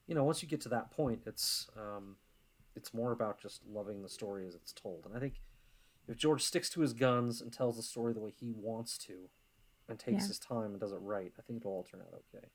you 0.06 0.14
know, 0.14 0.24
once 0.24 0.42
you 0.42 0.48
get 0.48 0.60
to 0.62 0.68
that 0.68 0.90
point, 0.90 1.22
it's 1.26 1.66
um, 1.76 2.16
it's 2.76 2.94
more 2.94 3.12
about 3.12 3.40
just 3.40 3.62
loving 3.66 4.02
the 4.02 4.08
story 4.08 4.46
as 4.46 4.54
it's 4.54 4.72
told. 4.72 5.04
And 5.06 5.16
I 5.16 5.18
think 5.18 5.40
if 6.08 6.16
George 6.16 6.42
sticks 6.42 6.70
to 6.70 6.80
his 6.80 6.92
guns 6.92 7.40
and 7.40 7.52
tells 7.52 7.76
the 7.76 7.82
story 7.82 8.12
the 8.12 8.20
way 8.20 8.30
he 8.38 8.52
wants 8.56 8.96
to, 8.98 9.28
and 9.88 9.98
takes 9.98 10.22
Yeah. 10.24 10.28
his 10.28 10.38
time 10.38 10.72
and 10.72 10.80
does 10.80 10.92
it 10.92 10.98
right, 11.00 11.32
I 11.38 11.42
think 11.42 11.60
it'll 11.60 11.72
all 11.72 11.82
turn 11.84 12.00
out 12.00 12.22
okay. 12.34 12.46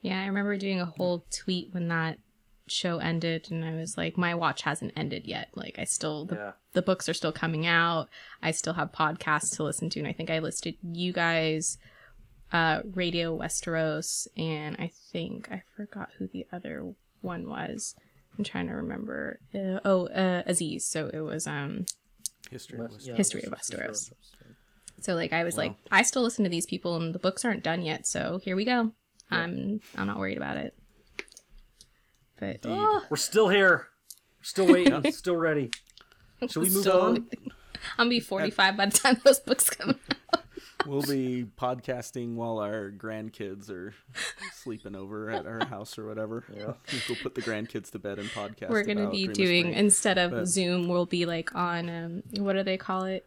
yeah, 0.00 0.20
I 0.22 0.26
remember 0.26 0.56
doing 0.56 0.80
a 0.80 0.84
whole 0.86 1.24
tweet 1.30 1.72
when 1.72 1.88
that 1.88 2.18
show 2.68 2.98
ended, 2.98 3.48
and 3.50 3.64
I 3.64 3.74
was 3.74 3.96
like, 3.96 4.16
my 4.16 4.34
watch 4.34 4.62
hasn't 4.62 4.92
ended 4.96 5.26
yet. 5.26 5.48
Like, 5.54 5.78
I 5.78 5.84
still 5.84 6.24
the 6.26 6.34
yeah, 6.36 6.52
the 6.72 6.82
books 6.82 7.08
are 7.08 7.14
still 7.14 7.32
coming 7.32 7.66
out. 7.66 8.08
I 8.42 8.50
still 8.52 8.74
have 8.74 8.92
podcasts 8.92 9.56
to 9.56 9.62
listen 9.64 9.90
to, 9.90 9.98
and 10.00 10.08
I 10.08 10.12
think 10.12 10.30
I 10.30 10.38
listed 10.38 10.76
you 10.82 11.12
guys, 11.12 11.78
uh, 12.52 12.82
Radio 12.94 13.36
Westeros, 13.36 14.26
and 14.36 14.76
I 14.78 14.90
think 15.12 15.50
I 15.50 15.62
forgot 15.76 16.10
who 16.18 16.26
the 16.26 16.46
other 16.52 16.94
one 17.20 17.48
was. 17.48 17.94
I'm 18.38 18.44
trying 18.44 18.68
to 18.68 18.74
remember. 18.74 19.40
Uh, 19.54 19.80
oh, 19.84 20.06
uh, 20.08 20.42
Aziz. 20.46 20.86
So 20.86 21.08
it 21.12 21.20
was 21.20 21.46
um. 21.46 21.86
History. 22.52 22.78
West- 22.78 22.94
was- 22.94 23.08
yeah, 23.08 23.14
History 23.16 23.42
of 23.42 23.50
West- 23.52 23.72
Westeros. 23.72 24.10
Westeros. 24.10 24.12
So 25.00 25.14
like 25.14 25.32
I 25.32 25.42
was 25.44 25.56
like, 25.56 25.74
I 25.90 26.02
still 26.02 26.22
listen 26.22 26.44
to 26.44 26.50
these 26.50 26.66
people, 26.66 26.96
and 26.96 27.12
the 27.14 27.18
books 27.18 27.44
aren't 27.44 27.64
done 27.64 27.82
yet. 27.82 28.06
So 28.06 28.40
here 28.44 28.54
we 28.54 28.64
go. 28.64 28.92
Yeah. 29.32 29.38
I'm 29.38 29.80
I'm 29.96 30.06
not 30.06 30.18
worried 30.18 30.36
about 30.36 30.56
it. 30.58 30.74
But 32.38 32.58
oh, 32.64 33.02
We're 33.10 33.16
still 33.16 33.48
here. 33.48 33.88
We're 34.38 34.44
still 34.44 34.66
waiting. 34.72 35.12
still 35.12 35.36
ready. 35.36 35.70
Should 36.48 36.62
we 36.62 36.70
move 36.70 36.84
So- 36.84 37.00
on? 37.00 37.26
I'm 37.98 38.06
gonna 38.06 38.10
be 38.10 38.20
45 38.20 38.76
by 38.76 38.86
the 38.86 38.92
time 38.96 39.20
those 39.24 39.40
books 39.40 39.68
come 39.70 39.90
out. 39.90 39.96
We'll 40.86 41.02
be 41.02 41.46
podcasting 41.58 42.34
while 42.34 42.58
our 42.58 42.90
grandkids 42.90 43.70
are 43.70 43.94
sleeping 44.54 44.96
over 44.96 45.30
at 45.30 45.46
our 45.46 45.64
house 45.66 45.96
or 45.98 46.06
whatever. 46.06 46.44
Yeah. 46.54 46.72
We'll 47.08 47.18
put 47.22 47.34
the 47.34 47.42
grandkids 47.42 47.90
to 47.92 47.98
bed 47.98 48.18
and 48.18 48.28
podcast. 48.30 48.70
We're 48.70 48.82
gonna 48.84 49.10
be 49.10 49.26
during 49.28 49.34
doing 49.34 49.62
spring. 49.66 49.74
instead 49.74 50.18
of 50.18 50.30
But- 50.32 50.46
Zoom, 50.48 50.88
we'll 50.88 51.06
be 51.06 51.24
like 51.26 51.54
on 51.54 51.88
um, 51.88 52.22
what 52.42 52.54
do 52.54 52.62
they 52.62 52.76
call 52.76 53.04
it? 53.04 53.26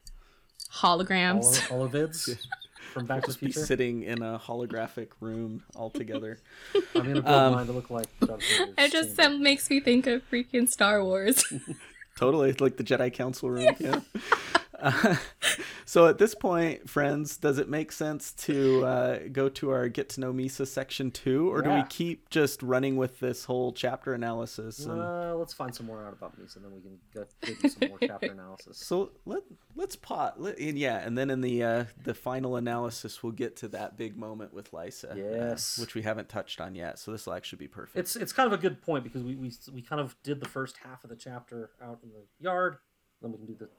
Holograms. 0.73 1.59
Holo- 1.67 1.87
Holovids 1.87 2.37
from 2.93 3.05
Back 3.05 3.21
to 3.21 3.27
the 3.27 3.27
just 3.27 3.39
be 3.39 3.45
Future. 3.51 3.65
sitting 3.65 4.03
in 4.03 4.21
a 4.21 4.37
holographic 4.39 5.09
room 5.21 5.63
all 5.75 5.89
together. 5.89 6.39
I'm 6.73 6.81
gonna 7.03 7.13
build 7.21 7.25
Um, 7.27 7.53
mine 7.53 7.65
to 7.67 7.71
look 7.71 7.89
like 7.89 8.07
It 8.21 8.91
just 8.91 9.15
chamber. 9.17 9.35
um, 9.35 9.43
makes 9.43 9.69
me 9.69 9.79
think 9.79 10.07
of 10.07 10.21
freaking 10.29 10.67
Star 10.69 11.03
Wars. 11.03 11.43
totally, 12.17 12.53
like 12.53 12.77
the 12.77 12.83
Jedi 12.83 13.13
Council 13.13 13.49
room. 13.49 13.73
Yeah. 13.79 13.99
Uh, 14.79 15.15
so 15.85 16.07
at 16.07 16.17
this 16.17 16.35
point, 16.35 16.89
friends, 16.89 17.37
does 17.37 17.57
it 17.57 17.69
make 17.69 17.91
sense 17.91 18.31
to 18.33 18.85
uh, 18.85 19.19
go 19.31 19.49
to 19.49 19.69
our 19.71 19.87
get 19.87 20.09
to 20.09 20.21
know 20.21 20.33
Misa 20.33 20.67
section 20.67 21.11
two, 21.11 21.51
or 21.51 21.61
do 21.61 21.71
we 21.71 21.83
keep 21.89 22.29
just 22.29 22.61
running 22.61 22.95
with 22.95 23.19
this 23.19 23.45
whole 23.45 23.71
chapter 23.71 24.13
analysis? 24.13 24.85
And... 24.85 25.01
Uh, 25.01 25.35
let's 25.35 25.53
find 25.53 25.73
some 25.73 25.85
more 25.85 26.05
out 26.05 26.13
about 26.13 26.39
Misa, 26.39 26.57
and 26.57 26.65
then 26.65 26.73
we 26.73 26.81
can 26.81 26.97
go 27.13 27.25
you 27.45 27.69
some 27.69 27.89
more 27.89 27.99
chapter 27.99 28.31
analysis. 28.31 28.77
So 28.77 29.11
let 29.25 29.43
let's 29.75 29.95
pot 29.95 30.41
let, 30.41 30.57
and 30.59 30.77
yeah, 30.77 30.97
and 31.05 31.17
then 31.17 31.29
in 31.29 31.41
the 31.41 31.63
uh, 31.63 31.85
the 32.03 32.13
final 32.13 32.55
analysis, 32.55 33.23
we'll 33.23 33.31
get 33.31 33.55
to 33.57 33.67
that 33.69 33.97
big 33.97 34.17
moment 34.17 34.53
with 34.53 34.71
Lysa, 34.71 35.11
uh, 35.11 35.15
Yes. 35.15 35.77
which 35.77 35.95
we 35.95 36.01
haven't 36.01 36.29
touched 36.29 36.61
on 36.61 36.75
yet. 36.75 36.99
So 36.99 37.11
this 37.11 37.25
will 37.25 37.33
actually 37.33 37.59
be 37.59 37.67
perfect. 37.67 37.97
It's 37.97 38.15
it's 38.15 38.33
kind 38.33 38.47
of 38.47 38.53
a 38.53 38.61
good 38.61 38.81
point 38.81 39.03
because 39.03 39.23
we, 39.23 39.35
we 39.35 39.51
we 39.73 39.81
kind 39.81 40.01
of 40.01 40.15
did 40.23 40.39
the 40.39 40.49
first 40.49 40.77
half 40.77 41.03
of 41.03 41.09
the 41.09 41.15
chapter 41.15 41.71
out 41.81 41.99
in 42.03 42.09
the 42.09 42.25
yard. 42.39 42.77
Then 43.21 43.31
we 43.31 43.37
can 43.37 43.47
do 43.47 43.55
the 43.55 43.69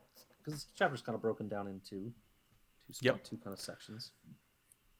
because 0.47 0.63
the 0.65 0.77
chapter's 0.77 1.01
kind 1.01 1.15
of 1.15 1.21
broken 1.21 1.47
down 1.47 1.67
into 1.67 1.89
two 1.89 2.13
Yep. 3.01 3.23
two 3.23 3.37
kind 3.37 3.53
of 3.53 3.59
sections. 3.59 4.11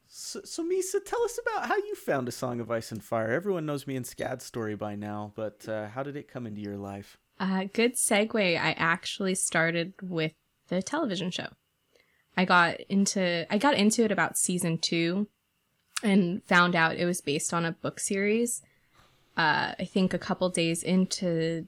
So, 0.10 0.42
so 0.44 0.64
Misa, 0.64 1.04
tell 1.06 1.22
us 1.24 1.38
about 1.42 1.68
how 1.68 1.76
you 1.76 1.96
found 1.96 2.28
A 2.30 2.32
Song 2.32 2.60
of 2.60 2.72
Ice 2.72 2.92
and 2.92 3.04
Fire. 3.04 3.32
Everyone 3.32 3.66
knows 3.66 3.86
me 3.88 3.96
and 3.96 4.06
Scad's 4.08 4.46
story 4.46 4.76
by 4.76 4.96
now, 4.96 5.34
but 5.36 5.68
uh, 5.68 5.88
how 5.90 6.04
did 6.04 6.16
it 6.16 6.30
come 6.32 6.48
into 6.48 6.62
your 6.62 6.78
life? 6.78 7.18
Uh, 7.40 7.66
good 7.74 7.96
segue. 7.96 8.36
I 8.58 8.72
actually 8.78 9.36
started 9.36 9.94
with 10.02 10.32
the 10.70 10.82
television 10.82 11.30
show. 11.32 11.48
I 12.38 12.46
got 12.46 12.80
into 12.90 13.46
I 13.54 13.58
got 13.58 13.74
into 13.76 14.04
it 14.04 14.12
about 14.12 14.38
season 14.38 14.78
two, 14.78 15.28
and 16.04 16.44
found 16.46 16.76
out 16.76 16.96
it 16.98 17.06
was 17.06 17.20
based 17.22 17.54
on 17.54 17.66
a 17.66 17.72
book 17.74 18.00
series. 18.00 18.62
Uh, 19.36 19.74
I 19.78 19.86
think 19.86 20.14
a 20.14 20.20
couple 20.20 20.50
days 20.50 20.84
into 20.84 21.68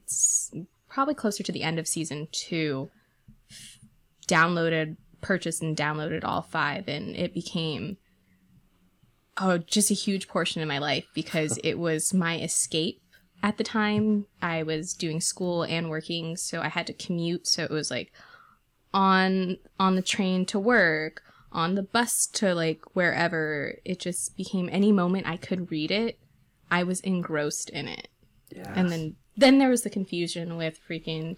probably 0.87 1.13
closer 1.13 1.43
to 1.43 1.51
the 1.51 1.61
end 1.63 1.77
of 1.77 1.87
season 1.87 2.27
two, 2.31 2.89
downloaded, 4.29 4.95
purchased, 5.21 5.61
and 5.61 5.75
downloaded 5.75 6.23
all 6.23 6.41
five, 6.41 6.87
and 6.87 7.15
it 7.15 7.33
became 7.33 7.97
oh 9.37 9.57
just 9.57 9.89
a 9.89 9.95
huge 9.95 10.27
portion 10.27 10.61
of 10.61 10.67
my 10.67 10.77
life 10.77 11.07
because 11.13 11.59
it 11.63 11.79
was 11.79 12.13
my 12.13 12.39
escape 12.39 13.01
at 13.41 13.57
the 13.57 13.63
time. 13.63 14.25
I 14.41 14.63
was 14.63 14.93
doing 14.93 15.19
school 15.19 15.63
and 15.63 15.89
working 15.89 16.37
so 16.37 16.61
i 16.61 16.67
had 16.67 16.87
to 16.87 16.93
commute 16.93 17.47
so 17.47 17.63
it 17.63 17.71
was 17.71 17.89
like 17.89 18.11
on 18.93 19.57
on 19.79 19.95
the 19.95 20.01
train 20.01 20.45
to 20.47 20.59
work 20.59 21.23
on 21.51 21.75
the 21.75 21.83
bus 21.83 22.27
to 22.27 22.53
like 22.53 22.81
wherever. 22.93 23.75
It 23.83 23.99
just 23.99 24.37
became 24.37 24.69
any 24.71 24.91
moment 24.91 25.27
i 25.27 25.37
could 25.37 25.71
read 25.71 25.91
it 25.91 26.19
i 26.69 26.83
was 26.83 26.99
engrossed 27.01 27.69
in 27.71 27.87
it. 27.87 28.07
Yeah. 28.55 28.71
and 28.75 28.89
then 28.91 29.15
then 29.37 29.57
there 29.57 29.69
was 29.69 29.83
the 29.83 29.89
confusion 29.89 30.57
with 30.57 30.79
freaking 30.87 31.37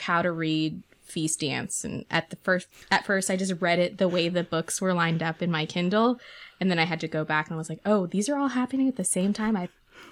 how 0.00 0.22
to 0.22 0.32
read 0.32 0.82
feast 1.06 1.40
dance 1.40 1.84
and 1.84 2.04
at 2.10 2.30
the 2.30 2.36
first 2.36 2.66
at 2.90 3.04
first 3.06 3.30
i 3.30 3.36
just 3.36 3.54
read 3.60 3.78
it 3.78 3.98
the 3.98 4.08
way 4.08 4.28
the 4.28 4.42
books 4.44 4.80
were 4.80 4.92
lined 4.92 5.22
up 5.22 5.40
in 5.40 5.50
my 5.50 5.64
kindle 5.64 6.18
and 6.60 6.70
then 6.70 6.78
i 6.78 6.84
had 6.84 7.00
to 7.00 7.08
go 7.08 7.24
back 7.24 7.46
and 7.46 7.54
i 7.54 7.56
was 7.58 7.68
like 7.68 7.80
oh 7.86 8.06
these 8.06 8.28
are 8.28 8.36
all 8.36 8.48
happening 8.48 8.88
at 8.88 8.96
the 8.96 9.04
same 9.04 9.32
time 9.32 9.56
i 9.56 9.68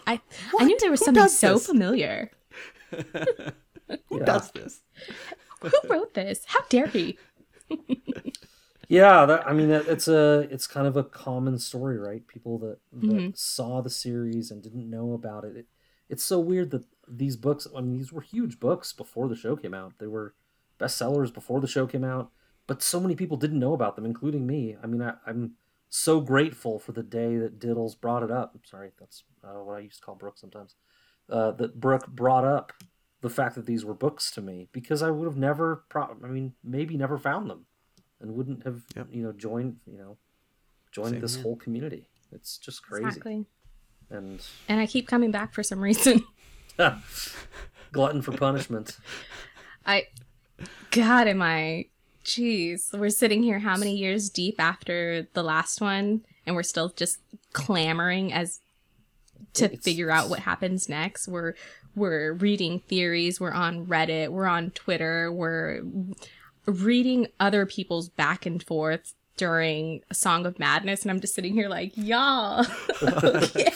i 0.06 0.20
i 0.60 0.64
knew 0.64 0.78
there 0.80 0.90
was 0.90 1.00
Who 1.00 1.06
something 1.06 1.28
so 1.28 1.54
this? 1.54 1.66
familiar 1.66 2.30
Who 4.08 4.18
Yeah. 4.18 4.24
does 4.24 4.50
this? 4.52 4.80
who 5.60 5.70
wrote 5.88 6.14
this 6.14 6.42
how 6.46 6.60
dare 6.68 6.86
he 6.86 7.18
Yeah, 8.86 9.24
that, 9.24 9.48
I 9.48 9.54
mean, 9.54 9.70
it- 9.70 9.88
it's 9.88 10.08
a 10.08 10.46
it's 10.50 10.66
kind 10.66 10.86
of 10.86 10.96
a 10.96 11.02
common 11.04 11.58
story, 11.58 11.98
right? 11.98 12.24
People 12.28 12.58
that, 12.58 12.78
that 12.92 13.06
Mhm. 13.16 13.36
saw 13.36 13.80
the 13.80 13.88
series 13.88 14.50
and 14.50 14.62
didn't 14.62 14.88
know 14.90 15.14
about 15.14 15.44
it. 15.44 15.56
it. 15.56 15.66
It's 16.10 16.22
so 16.22 16.38
weird 16.38 16.70
that 16.72 16.84
these 17.08 17.36
books. 17.38 17.66
I 17.74 17.80
mean, 17.80 17.96
these 17.96 18.12
were 18.12 18.20
huge 18.20 18.60
books 18.60 18.92
before 18.92 19.26
the 19.28 19.36
show 19.36 19.56
came 19.56 19.72
out. 19.72 19.94
They 19.98 20.06
were 20.06 20.34
bestsellers 20.78 21.32
before 21.32 21.60
the 21.60 21.66
show 21.66 21.86
came 21.86 22.04
out, 22.04 22.30
but 22.66 22.82
so 22.82 23.00
many 23.00 23.14
people 23.14 23.36
didn't 23.36 23.58
know 23.58 23.72
about 23.74 23.96
them, 23.96 24.04
including 24.04 24.46
me. 24.46 24.76
I 24.82 24.86
mean, 24.86 25.02
I, 25.02 25.14
I'm 25.26 25.52
so 25.88 26.20
grateful 26.20 26.78
for 26.78 26.92
the 26.92 27.02
day 27.02 27.36
that 27.36 27.58
Diddles 27.58 27.98
brought 28.00 28.22
it 28.22 28.30
up. 28.30 28.56
Sorry, 28.64 28.90
that's 28.98 29.24
uh, 29.42 29.62
what 29.62 29.76
I 29.76 29.80
used 29.80 29.98
to 30.00 30.04
call 30.04 30.14
Brooke 30.14 30.38
sometimes. 30.38 30.74
Uh, 31.28 31.52
that 31.52 31.80
Brooke 31.80 32.06
brought 32.08 32.44
up 32.44 32.72
the 33.20 33.30
fact 33.30 33.54
that 33.54 33.64
these 33.66 33.84
were 33.84 33.94
books 33.94 34.30
to 34.32 34.42
me 34.42 34.68
because 34.72 35.02
I 35.02 35.10
would 35.10 35.26
have 35.26 35.36
never. 35.36 35.84
Pro- 35.88 36.16
I 36.22 36.28
mean, 36.28 36.54
maybe 36.62 36.96
never 36.96 37.16
found 37.18 37.48
them 37.48 37.66
and 38.20 38.34
wouldn't 38.34 38.64
have 38.64 38.82
Yep. 38.96 39.08
you 39.10 39.22
know 39.22 39.32
joined 39.32 39.76
you 39.86 39.98
know 39.98 40.16
joined 40.92 41.12
Same 41.12 41.20
this 41.20 41.34
here. 41.34 41.42
whole 41.42 41.56
community 41.56 42.08
it's 42.32 42.56
just 42.56 42.82
crazy 42.82 43.06
exactly 43.06 43.44
and 44.08 44.40
and 44.68 44.80
i 44.80 44.86
keep 44.86 45.08
coming 45.08 45.30
back 45.32 45.52
for 45.52 45.62
some 45.64 45.80
reason 45.80 46.22
glutton 47.92 48.22
for 48.22 48.32
punishment 48.32 48.98
I, 49.86 50.04
God, 50.94 51.26
am 51.28 51.42
I? 51.42 51.86
Jeez, 52.24 52.96
we're 52.96 53.10
sitting 53.10 53.42
here 53.42 53.58
how 53.58 53.76
many 53.76 53.94
years 53.96 54.30
deep 54.30 54.56
after 54.58 55.26
the 55.34 55.42
last 55.42 55.80
one, 55.80 56.22
and 56.46 56.56
we're 56.56 56.62
still 56.62 56.88
just 56.88 57.18
clamoring 57.52 58.32
as 58.32 58.60
to 59.54 59.66
It's- 59.66 59.82
figure 59.82 60.10
out 60.10 60.30
what 60.30 60.40
happens 60.40 60.88
next. 60.88 61.28
We're 61.28 61.54
we're 61.96 62.32
reading 62.32 62.80
theories. 62.80 63.40
We're 63.40 63.52
on 63.52 63.86
Reddit. 63.86 64.30
We're 64.30 64.46
on 64.46 64.70
Twitter. 64.70 65.30
We're 65.30 65.82
reading 66.66 67.28
other 67.38 67.66
people's 67.66 68.08
back 68.08 68.46
and 68.46 68.60
forth 68.62 69.14
during 69.36 70.00
a 70.10 70.14
Song 70.14 70.46
of 70.46 70.58
Madness, 70.58 71.02
and 71.02 71.10
I'm 71.10 71.20
just 71.20 71.34
sitting 71.34 71.54
here 71.54 71.68
like, 71.68 71.92
y'all. 71.96 72.64
okay. 73.02 73.72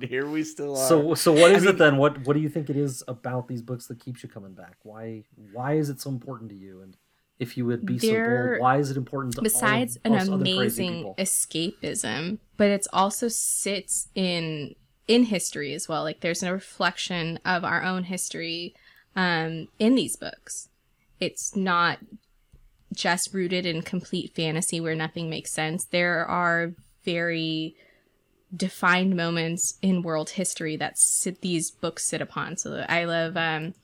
Here 0.08 0.26
we 0.26 0.42
still 0.44 0.76
are. 0.76 0.88
so 0.88 1.14
so 1.14 1.32
what 1.32 1.52
I 1.52 1.58
mean- 1.58 1.68
it 1.68 1.78
then? 1.78 1.96
What 1.96 2.26
what 2.26 2.34
do 2.34 2.40
you 2.40 2.48
think 2.48 2.70
it 2.70 2.76
is 2.76 3.02
about 3.08 3.48
these 3.48 3.62
books 3.62 3.86
that 3.86 4.00
keeps 4.00 4.22
you 4.22 4.28
coming 4.28 4.54
back? 4.54 4.76
Why 4.82 5.24
why 5.52 5.74
is 5.74 5.90
it 5.90 6.00
so 6.00 6.10
important 6.10 6.50
to 6.50 6.56
you? 6.56 6.82
And 6.82 6.96
if 7.38 7.56
you 7.56 7.64
would 7.66 7.86
be 7.86 7.98
so 7.98 8.12
bold 8.12 8.60
why 8.60 8.76
is 8.76 8.90
it 8.90 8.96
important 8.96 9.34
to 9.34 9.40
all 9.40 9.42
besides 9.42 9.98
an 10.04 10.14
us 10.14 10.28
other 10.28 10.44
crazy 10.44 10.86
amazing 10.86 11.14
escapism 11.16 12.38
but 12.58 12.68
it's 12.68 12.86
also 12.92 13.28
sits 13.28 14.08
in 14.14 14.74
in 15.08 15.24
history 15.24 15.72
as 15.72 15.88
well. 15.88 16.04
Like 16.04 16.20
there's 16.20 16.42
a 16.42 16.52
reflection 16.52 17.40
of 17.44 17.64
our 17.64 17.82
own 17.82 18.04
history 18.04 18.74
um 19.16 19.68
in 19.78 19.94
these 19.94 20.16
books. 20.16 20.68
It's 21.18 21.56
not 21.56 21.98
just 22.94 23.32
rooted 23.32 23.66
in 23.66 23.82
complete 23.82 24.34
fantasy 24.34 24.80
where 24.80 24.94
nothing 24.94 25.30
makes 25.30 25.52
sense. 25.52 25.86
There 25.86 26.24
are 26.26 26.74
very 27.04 27.74
defined 28.54 29.16
moments 29.16 29.78
in 29.82 30.02
world 30.02 30.30
history 30.30 30.76
that 30.76 30.98
sit 30.98 31.40
these 31.40 31.70
books 31.70 32.04
sit 32.04 32.20
upon. 32.20 32.56
So 32.56 32.84
i 32.88 33.04
love 33.04 33.36
um 33.36 33.74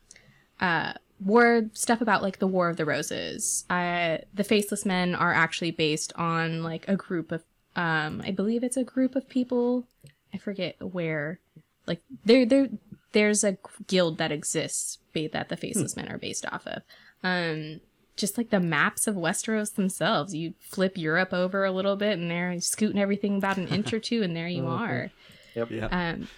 uh 0.61 0.95
war 1.21 1.63
stuff 1.73 2.01
about 2.01 2.23
like 2.23 2.39
the 2.39 2.47
war 2.47 2.69
of 2.69 2.77
the 2.77 2.85
roses. 2.85 3.65
Uh 3.71 4.19
the 4.35 4.45
faceless 4.45 4.85
men 4.85 5.15
are 5.15 5.33
actually 5.33 5.71
based 5.71 6.13
on 6.17 6.63
like 6.63 6.87
a 6.89 6.97
group 6.97 7.33
of 7.33 7.45
um 7.77 8.23
i 8.25 8.31
believe 8.31 8.65
it's 8.65 8.77
a 8.77 8.85
group 8.85 9.15
of 9.17 9.29
people. 9.29 9.87
I 10.35 10.39
forget 10.39 10.77
where 10.81 11.41
like 11.87 12.03
there 12.25 12.45
there 12.45 12.69
there's 13.13 13.45
a 13.45 13.57
guild 13.87 14.19
that 14.19 14.33
exists 14.33 14.99
that 15.33 15.49
the 15.49 15.57
faceless 15.57 15.97
men 15.97 16.13
are 16.13 16.19
based 16.19 16.45
off 16.53 16.67
of. 16.67 16.83
Um 17.23 17.81
just 18.17 18.37
like 18.39 18.51
the 18.51 18.61
maps 18.61 19.07
of 19.07 19.15
westeros 19.15 19.75
themselves 19.75 20.35
you 20.35 20.55
flip 20.61 20.97
europe 20.97 21.33
over 21.33 21.65
a 21.65 21.71
little 21.73 21.97
bit 21.97 22.19
and 22.19 22.31
there 22.31 22.59
scooting 22.61 22.99
everything 23.01 23.37
about 23.37 23.57
an 23.59 23.69
inch 23.69 23.93
or 23.93 24.01
two 24.01 24.23
and 24.23 24.35
there 24.37 24.49
you 24.57 24.63
Mhm. 24.63 24.81
are 24.81 25.11
yep 25.55 25.71
yeah. 25.71 25.87
um, 25.89 26.29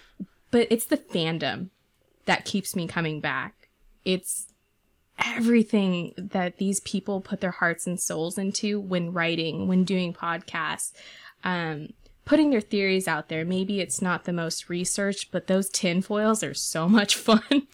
but 0.51 0.67
it's 0.69 0.85
the 0.85 0.97
fandom 0.97 1.69
that 2.25 2.45
keeps 2.45 2.75
me 2.75 2.87
coming 2.87 3.19
back. 3.21 3.55
It's 4.05 4.47
everything 5.17 6.13
that 6.17 6.57
these 6.57 6.79
people 6.81 7.21
put 7.21 7.41
their 7.41 7.51
hearts 7.51 7.85
and 7.87 7.99
souls 7.99 8.37
into 8.37 8.79
when 8.79 9.11
writing, 9.13 9.67
when 9.67 9.83
doing 9.83 10.13
podcasts, 10.13 10.91
um, 11.43 11.89
putting 12.25 12.49
their 12.51 12.61
theories 12.61 13.07
out 13.07 13.29
there. 13.29 13.43
Maybe 13.45 13.79
it's 13.79 14.01
not 14.01 14.23
the 14.25 14.33
most 14.33 14.69
researched, 14.69 15.31
but 15.31 15.47
those 15.47 15.69
tinfoils 15.69 16.43
are 16.43 16.53
so 16.53 16.87
much 16.87 17.15
fun. 17.15 17.41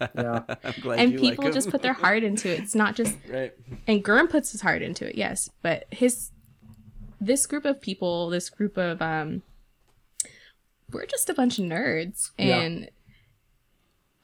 yeah 0.00 0.42
and 0.96 1.12
people 1.18 1.28
like 1.28 1.40
'em. 1.46 1.52
just 1.52 1.70
put 1.70 1.82
their 1.82 1.92
heart 1.92 2.22
into 2.22 2.48
it. 2.52 2.60
It's 2.60 2.74
not 2.74 2.94
just 2.96 3.16
right. 3.28 3.52
and 3.86 4.04
Gurm 4.04 4.28
puts 4.28 4.52
his 4.52 4.60
heart 4.60 4.82
into 4.82 5.08
it, 5.08 5.14
yes, 5.16 5.50
but 5.62 5.84
his 5.90 6.30
this 7.20 7.46
group 7.46 7.64
of 7.64 7.80
people, 7.80 8.28
this 8.30 8.50
group 8.50 8.76
of 8.76 9.00
um 9.02 9.42
we're 10.92 11.06
just 11.06 11.28
a 11.28 11.34
bunch 11.34 11.58
of 11.58 11.64
nerds 11.64 12.30
Yeah. 12.38 12.60
and 12.60 12.90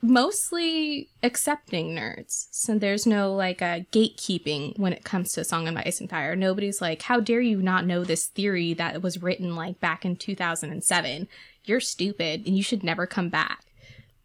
mostly 0.00 1.08
accepting 1.22 1.94
nerds. 1.94 2.48
So 2.50 2.78
there's 2.78 3.06
no 3.06 3.32
like 3.34 3.62
uh, 3.62 3.80
gatekeeping 3.92 4.78
when 4.78 4.92
it 4.92 5.04
comes 5.04 5.32
to 5.32 5.44
Song 5.44 5.68
of 5.68 5.76
Ice 5.76 6.00
and 6.00 6.10
Fire. 6.10 6.34
Nobody's 6.36 6.80
like, 6.80 7.02
"How 7.02 7.20
dare 7.20 7.40
you 7.40 7.62
not 7.62 7.86
know 7.86 8.04
this 8.04 8.26
theory 8.26 8.74
that 8.74 9.02
was 9.02 9.22
written 9.22 9.54
like 9.56 9.80
back 9.80 10.04
in 10.04 10.16
2007? 10.16 11.28
You're 11.64 11.80
stupid 11.80 12.46
and 12.46 12.56
you 12.56 12.62
should 12.62 12.82
never 12.82 13.06
come 13.06 13.28
back." 13.28 13.64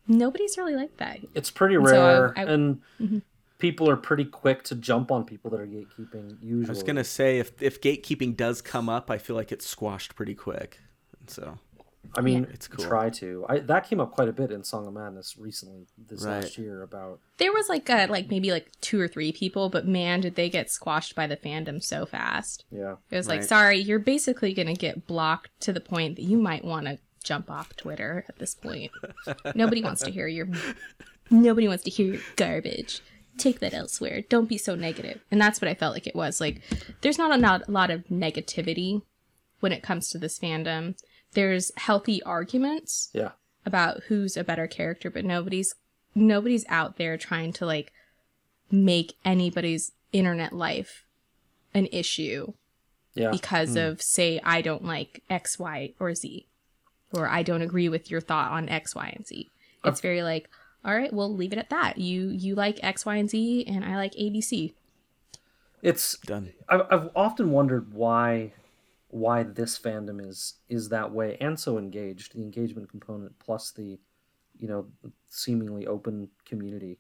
Nobody's 0.08 0.58
really 0.58 0.76
like 0.76 0.96
that. 0.98 1.20
it's 1.36 1.52
pretty 1.52 1.76
And 1.76 1.88
so 1.88 1.94
I- 2.02 2.14
rare 2.20 2.34
I- 2.38 2.44
and 2.46 2.82
Mhm. 3.00 3.22
people 3.60 3.90
are 3.90 3.98
pretty 3.98 4.26
quick 4.26 4.64
to 4.64 4.76
jump 4.76 5.12
on 5.12 5.26
people 5.26 5.50
that 5.52 5.60
are 5.60 5.68
gatekeeping 5.68 6.38
usually 6.42 6.68
I 6.68 6.70
was 6.72 6.84
gonna 6.84 7.04
say 7.04 7.40
if 7.40 7.62
if 7.62 7.82
gatekeeping 7.82 8.36
does 8.38 8.62
come 8.62 8.88
up, 8.90 9.10
I 9.12 9.18
feel 9.18 9.36
like 9.36 9.52
it's 9.52 9.66
squashed 9.68 10.16
pretty 10.16 10.36
quick. 10.36 10.80
So 11.28 11.58
I 12.16 12.22
mean, 12.22 12.48
It's 12.54 12.70
cool. 12.70 12.86
try 12.86 13.10
to. 13.10 13.46
I 13.50 13.60
that 13.60 13.90
came 13.90 14.00
up 14.00 14.12
quite 14.14 14.30
a 14.30 14.32
bit 14.34 14.50
in 14.50 14.64
Song 14.64 14.88
of 14.88 14.94
Madness 14.94 15.38
recently 15.38 15.88
this 15.98 16.24
Right. 16.24 16.42
last 16.42 16.58
year 16.58 16.82
about 16.82 17.20
There 17.38 17.52
was 17.52 17.68
like 17.68 17.90
a 17.90 18.06
like 18.08 18.30
maybe 18.30 18.50
like 18.52 18.72
two 18.80 19.00
or 19.02 19.10
three 19.10 19.34
people, 19.34 19.68
but 19.70 19.86
man, 19.86 20.22
did 20.22 20.36
they 20.36 20.50
get 20.50 20.70
squashed 20.72 21.16
by 21.16 21.28
the 21.28 21.36
fandom 21.36 21.84
so 21.84 22.06
fast. 22.06 22.64
yeah. 22.72 22.96
It 23.12 23.18
was 23.18 23.28
like, 23.28 23.44
sorry, 23.44 23.80
you're 23.80 24.00
basically 24.00 24.54
gonna 24.54 24.74
get 24.74 25.06
blocked 25.06 25.50
to 25.62 25.74
the 25.74 25.82
point 25.82 26.16
that 26.16 26.22
you 26.24 26.38
might 26.38 26.64
want 26.64 26.86
to 26.86 26.98
jump 27.24 27.50
off 27.52 27.76
Twitter 27.76 28.26
at 28.30 28.38
this 28.40 28.56
point. 28.56 28.92
Nobody 29.56 29.84
wants 29.84 30.02
to 30.04 30.12
hear 30.12 30.28
your 30.28 30.48
nobody 31.30 31.68
wants 31.68 31.84
to 31.84 31.90
hear 31.90 32.14
your 32.14 32.22
garbage. 32.36 33.02
Take 33.38 33.60
that 33.60 33.74
elsewhere. 33.74 34.22
Don't 34.30 34.50
be 34.50 34.58
so 34.58 34.76
negative. 34.76 35.22
And 35.30 35.40
that's 35.40 35.62
what 35.62 35.68
I 35.70 35.74
felt 35.76 35.94
like 35.94 36.08
it 36.08 36.16
was. 36.16 36.40
Like 36.42 36.62
there's 37.02 37.18
not 37.18 37.32
a, 37.34 37.38
not 37.38 37.68
a 37.68 37.72
lot 37.72 37.92
of 37.92 38.06
negativity 38.08 39.02
when 39.60 39.72
it 39.72 39.84
comes 39.84 40.10
to 40.10 40.18
this 40.18 40.40
fandom. 40.40 40.98
There's 41.34 41.72
healthy 41.78 42.24
arguments 42.24 43.10
Yeah. 43.14 43.32
about 43.66 44.04
who's 44.08 44.38
a 44.38 44.44
better 44.44 44.68
character, 44.68 45.10
but 45.12 45.26
nobody's 45.26 45.76
nobody's 46.16 46.66
out 46.70 46.98
there 46.98 47.18
trying 47.18 47.54
to 47.54 47.66
like 47.66 47.92
make 48.72 49.14
anybody's 49.24 49.92
internet 50.12 50.54
life 50.54 51.06
an 51.74 51.88
issue 51.92 52.54
Yeah. 53.14 53.30
because 53.32 53.72
Hmm. 53.74 53.78
of 53.78 54.02
say 54.02 54.40
I 54.44 54.62
don't 54.62 54.84
like 54.86 55.22
X, 55.30 55.60
Y, 55.60 55.94
or 56.00 56.16
Z, 56.16 56.48
or 57.14 57.28
I 57.28 57.44
don't 57.44 57.62
agree 57.62 57.90
with 57.90 58.12
your 58.12 58.22
thought 58.22 58.52
on 58.52 58.70
X, 58.70 58.96
Y, 58.96 59.14
and 59.16 59.26
Z. 59.26 59.50
It's 59.86 60.02
very 60.02 60.24
like, 60.24 60.50
all 60.84 60.96
right, 60.96 61.14
we'll 61.14 61.34
leave 61.34 61.54
it 61.54 61.60
at 61.60 61.70
that. 61.70 61.98
You 61.98 62.30
you 62.30 62.56
like 62.56 62.80
X, 62.84 63.06
Y, 63.06 63.16
and 63.16 63.30
Z, 63.30 63.66
and 63.68 63.86
I 63.86 63.96
like 63.96 64.14
ABC. 64.14 64.74
It's 65.82 66.18
Done. 66.18 66.54
I've, 66.68 66.82
I've 66.90 67.10
often 67.16 67.52
wondered 67.52 67.94
why 67.94 68.54
why 69.10 69.44
this 69.44 69.80
fandom 69.80 70.26
is 70.26 70.56
is 70.68 70.90
that 70.90 71.12
way 71.12 71.38
and 71.40 71.60
so 71.60 71.78
engaged 71.78 72.34
the 72.34 72.42
engagement 72.42 72.90
component 72.90 73.38
plus 73.40 73.72
the 73.72 73.98
you 74.58 74.68
know 74.68 74.88
seemingly 75.30 75.88
open 75.88 76.30
community 76.46 77.00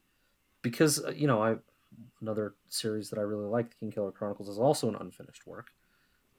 because 0.61 1.03
uh, 1.03 1.11
you 1.11 1.27
know 1.27 1.43
i 1.43 1.55
another 2.21 2.55
series 2.69 3.09
that 3.09 3.19
i 3.19 3.21
really 3.21 3.45
like 3.45 3.69
the 3.69 3.85
Kingkiller 3.85 4.13
Chronicles 4.13 4.47
is 4.47 4.57
also 4.57 4.87
an 4.87 4.95
unfinished 4.95 5.45
work 5.45 5.71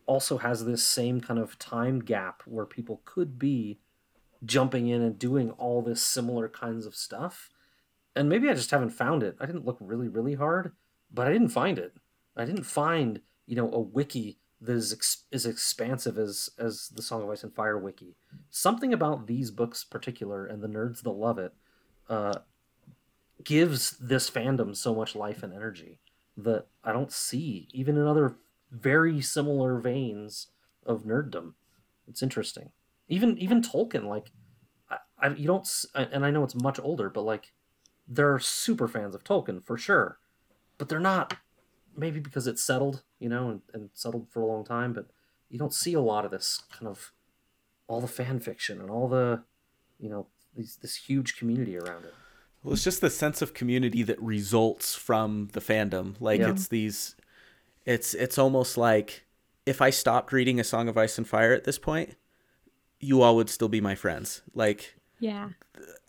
also 0.09 0.39
has 0.39 0.65
this 0.65 0.83
same 0.83 1.21
kind 1.21 1.39
of 1.39 1.59
time 1.59 2.01
gap 2.01 2.43
where 2.47 2.67
people 2.67 3.03
could 3.05 3.39
be 3.39 3.79
jumping 4.45 4.89
in 4.89 5.03
and 5.03 5.19
doing 5.19 5.51
all 5.53 5.83
this 5.83 6.03
similar 6.03 6.49
kinds 6.49 6.87
of 6.87 6.97
stuff. 6.97 7.51
And 8.17 8.29
maybe 8.29 8.49
i 8.49 8.55
just 8.55 8.73
haven't 8.73 8.91
found 8.91 9.23
it. 9.23 9.37
I 9.39 9.47
didn't 9.47 9.65
look 9.65 9.79
really 9.81 10.09
really 10.09 10.35
hard 10.35 10.73
but 11.13 11.27
i 11.27 11.33
didn't 11.33 11.49
find 11.49 11.79
it. 11.79 11.95
I 12.37 12.45
didn't 12.45 12.65
find 12.65 13.21
you 13.47 13.57
know 13.57 13.71
a 13.73 13.81
wiki 13.81 14.39
that 14.61 14.73
is 14.73 14.93
ex- 14.93 15.25
as 15.33 15.47
expansive 15.47 16.19
as 16.19 16.51
as 16.59 16.89
the 16.95 17.03
Song 17.03 17.23
of 17.23 17.31
Ice 17.31 17.43
and 17.43 17.55
Fire 17.55 17.79
wiki. 17.79 18.17
Something 18.51 18.93
about 18.93 19.27
these 19.27 19.51
books, 19.51 19.85
particular, 19.85 20.47
and 20.47 20.63
the 20.63 20.69
nerds 20.69 21.03
that 21.03 21.11
love 21.11 21.39
it, 21.39 21.53
uh, 22.09 22.41
gives 23.45 23.93
this 23.99 24.31
fandom 24.31 24.77
so 24.77 24.95
much 24.95 25.15
life 25.15 25.43
and 25.43 25.53
energy 25.53 26.01
that 26.37 26.67
I 26.85 26.93
don't 26.93 27.13
see 27.13 27.69
even 27.73 27.97
in 27.97 28.07
other 28.07 28.37
very 28.71 29.21
similar 29.21 29.79
veins 29.79 30.49
of 30.85 31.05
nerddom. 31.05 31.55
It's 32.07 32.23
interesting. 32.23 32.71
Even 33.09 33.39
even 33.39 33.63
Tolkien, 33.63 34.05
like, 34.05 34.31
I, 34.91 34.99
I 35.21 35.29
you 35.35 35.47
don't, 35.47 35.67
and 35.95 36.25
I 36.25 36.31
know 36.31 36.45
it's 36.45 36.55
much 36.55 36.79
older, 36.81 37.09
but 37.09 37.23
like, 37.23 37.53
they're 38.07 38.39
super 38.39 38.89
fans 38.89 39.15
of 39.15 39.25
Tolkien 39.25 39.65
for 39.65 39.77
sure, 39.77 40.19
but 40.79 40.89
they're 40.89 41.01
not 41.01 41.37
maybe 41.97 42.21
because 42.21 42.47
it's 42.47 42.63
settled, 42.63 43.03
you 43.19 43.29
know, 43.29 43.51
and, 43.51 43.61
and 43.75 43.91
settled 43.93 44.29
for 44.31 44.41
a 44.41 44.47
long 44.47 44.65
time, 44.65 44.93
but 44.93 45.07
you 45.51 45.59
don't 45.59 45.75
see 45.75 45.95
a 45.95 46.01
lot 46.01 46.25
of 46.25 46.31
this 46.31 46.63
kind 46.71 46.87
of 46.87 47.13
all 47.89 48.01
the 48.01 48.07
fan 48.07 48.39
fiction 48.39 48.81
and 48.81 48.91
all 48.91 49.09
the, 49.09 49.43
you 49.99 50.09
know, 50.09 50.27
these, 50.55 50.77
this 50.81 50.95
huge 50.95 51.37
community 51.37 51.77
around 51.77 52.05
it. 52.05 52.15
Well, 52.63 52.75
it's 52.75 52.85
just 52.85 53.01
the 53.01 53.11
sense 53.11 53.41
of 53.43 53.55
community 53.55 54.03
that 54.03 54.21
results 54.21 54.95
from 54.95 55.49
the 55.53 55.61
fandom. 55.61 56.15
Like 56.21 56.41
Yeah. 56.41 56.51
it's 56.51 56.69
these, 56.69 57.17
it's 57.95 58.13
it's 58.15 58.39
almost 58.39 58.77
like 58.77 59.25
if 59.67 59.81
I 59.81 59.91
stopped 59.91 60.33
reading 60.33 60.61
A 60.61 60.65
Song 60.65 60.89
of 60.89 60.97
Ice 60.99 61.19
and 61.19 61.27
Fire 61.27 61.53
at 61.55 61.65
this 61.65 61.79
point, 61.79 62.17
you 63.01 63.23
all 63.23 63.35
would 63.37 63.51
still 63.51 63.69
be 63.69 63.81
my 63.81 63.95
friends. 63.95 64.43
Like, 64.55 64.95
Yeah. 65.21 65.51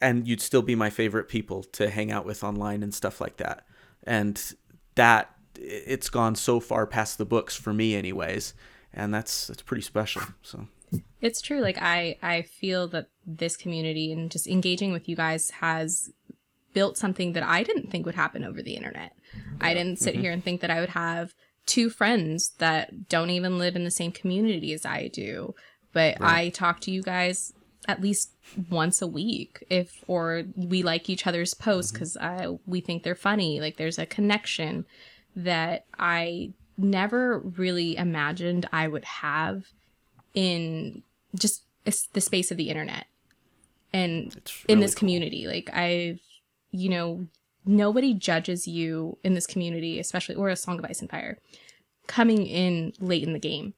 and 0.02 0.28
you'd 0.28 0.42
still 0.42 0.62
be 0.62 0.76
my 0.76 0.90
favorite 0.90 1.28
people 1.30 1.64
to 1.78 1.90
hang 1.90 2.12
out 2.12 2.26
with 2.26 2.44
online 2.44 2.84
and 2.84 2.94
stuff 2.94 3.20
like 3.22 3.38
that. 3.38 3.66
And 4.04 4.36
that 4.96 5.34
it's 5.56 6.10
gone 6.10 6.36
so 6.36 6.60
far 6.60 6.86
past 6.88 7.18
the 7.18 7.26
books 7.26 7.56
for 7.56 7.74
me, 7.74 7.96
anyways, 7.96 8.54
and 8.94 9.14
that's 9.14 9.48
that's 9.48 9.62
pretty 9.62 9.84
special. 9.84 10.22
So 10.42 10.68
It's 11.22 11.42
true. 11.42 11.62
Like 11.62 11.78
I 11.80 12.18
I 12.22 12.42
feel 12.44 12.88
that 12.90 13.08
this 13.26 13.56
community 13.58 14.12
and 14.12 14.32
just 14.32 14.48
engaging 14.48 14.92
with 14.92 15.08
you 15.10 15.16
guys 15.16 15.52
has 15.52 16.12
built 16.74 16.98
something 16.98 17.34
that 17.34 17.44
I 17.44 17.64
didn't 17.64 17.90
think 17.92 18.06
would 18.06 18.16
happen 18.16 18.44
over 18.44 18.62
the 18.62 18.76
internet. 18.76 19.12
I 19.62 19.74
didn't 19.74 20.00
sit 20.00 20.16
Mhm. 20.16 20.20
here 20.22 20.32
and 20.32 20.44
think 20.44 20.62
that 20.62 20.72
I 20.72 20.80
would 20.80 20.90
have 20.90 21.34
two 21.70 21.90
friends 21.90 22.54
that 22.58 23.08
don't 23.08 23.30
even 23.30 23.58
live 23.58 23.76
in 23.76 23.84
the 23.84 23.92
same 23.92 24.12
community 24.12 24.74
as 24.74 24.86
I 24.86 25.08
do, 25.08 25.54
but 25.94 26.20
Right. 26.20 26.46
I 26.46 26.50
talk 26.50 26.80
to 26.82 26.92
you 26.92 27.02
guys 27.04 27.54
at 27.88 28.02
least 28.02 28.32
once 28.70 29.02
a 29.02 29.08
week 29.08 29.64
if 29.70 30.04
or 30.08 30.44
we 30.56 30.84
like 30.84 31.10
each 31.10 31.26
other's 31.26 31.54
posts 31.54 31.92
mm-hmm. 31.92 32.00
cuz 32.00 32.18
I 32.18 32.58
we 32.66 32.82
think 32.82 33.04
they're 33.04 33.16
funny. 33.16 33.60
Like 33.60 33.78
there's 33.78 34.00
a 34.00 34.06
connection 34.06 34.86
that 35.36 35.86
I 35.98 36.54
never 36.78 37.40
really 37.40 37.98
imagined 37.98 38.68
I 38.72 38.88
would 38.88 39.06
have 39.06 39.66
in 40.34 41.04
just 41.36 41.64
the 42.14 42.22
space 42.22 42.52
of 42.52 42.58
the 42.58 42.70
internet 42.70 43.06
and 43.94 44.36
in 44.68 44.80
this 44.80 44.94
cool. 44.94 45.00
community 45.00 45.48
like 45.48 45.70
i've 45.74 46.20
you 46.72 46.90
know 46.90 47.28
nobody 47.70 48.14
judges 48.14 48.68
you 48.68 49.18
in 49.24 49.34
this 49.34 49.46
community 49.46 50.00
especially 50.00 50.36
or 50.36 50.50
a 50.50 50.56
song 50.56 50.80
of 50.80 50.86
ice 50.86 51.02
and 51.02 51.10
fire 51.10 51.38
coming 52.08 52.46
in 52.46 52.92
late 53.00 53.24
in 53.24 53.34
the 53.34 53.40
game 53.40 53.74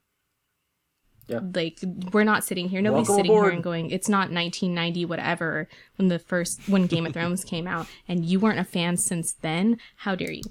Yeah. 1.28 1.40
like 1.54 1.80
we're 2.14 2.24
not 2.24 2.44
sitting 2.44 2.70
here 2.70 2.82
nobody's 2.82 3.10
Welcome 3.10 3.24
sitting 3.26 3.32
aboard. 3.38 3.46
here 3.48 3.54
and 3.54 3.64
going 3.64 3.90
it's 3.90 4.10
not 4.10 4.32
1990 4.32 5.06
whatever 5.06 5.68
when 5.98 6.08
the 6.08 6.20
first 6.20 6.62
when 6.68 6.88
game 6.88 7.06
of 7.06 7.14
thrones 7.14 7.44
came 7.54 7.68
out 7.68 7.86
and 8.08 8.26
you 8.26 8.40
weren't 8.40 8.60
a 8.60 8.64
fan 8.64 8.98
since 8.98 9.34
then 9.34 9.78
how 9.98 10.16
dare 10.16 10.32
you 10.32 10.44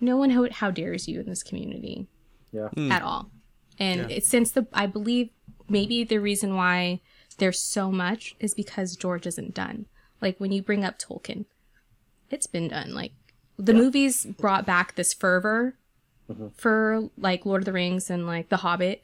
no 0.00 0.16
one 0.16 0.30
how, 0.30 0.48
how 0.50 0.70
dares 0.70 1.06
you 1.08 1.20
in 1.20 1.26
this 1.28 1.42
community 1.42 2.06
Yeah. 2.52 2.68
Hmm. 2.68 2.92
at 2.92 3.02
all. 3.02 3.30
And 3.78 4.00
Yeah. 4.10 4.16
it's 4.16 4.28
since 4.28 4.50
the 4.52 4.66
I 4.72 4.86
believe 4.86 5.30
maybe 5.68 6.04
the 6.04 6.18
reason 6.18 6.54
why 6.54 7.00
there's 7.38 7.60
so 7.60 7.90
much 7.90 8.34
is 8.40 8.54
because 8.54 8.96
George 8.96 9.26
isn't 9.26 9.52
done. 9.54 9.86
Like 10.22 10.38
when 10.38 10.52
you 10.52 10.62
bring 10.62 10.84
up 10.84 10.98
Tolkien, 10.98 11.44
it's 12.30 12.46
been 12.46 12.68
done. 12.68 12.94
Like 12.94 13.12
the 13.58 13.74
movies 13.74 14.24
brought 14.26 14.66
back 14.66 14.94
this 14.96 15.12
fervor 15.14 15.76
Mhm. 16.30 16.52
for 16.56 17.08
like 17.16 17.46
Lord 17.46 17.62
of 17.62 17.66
the 17.66 17.72
Rings 17.72 18.10
and 18.10 18.26
like 18.26 18.48
The 18.48 18.58
Hobbit, 18.58 19.02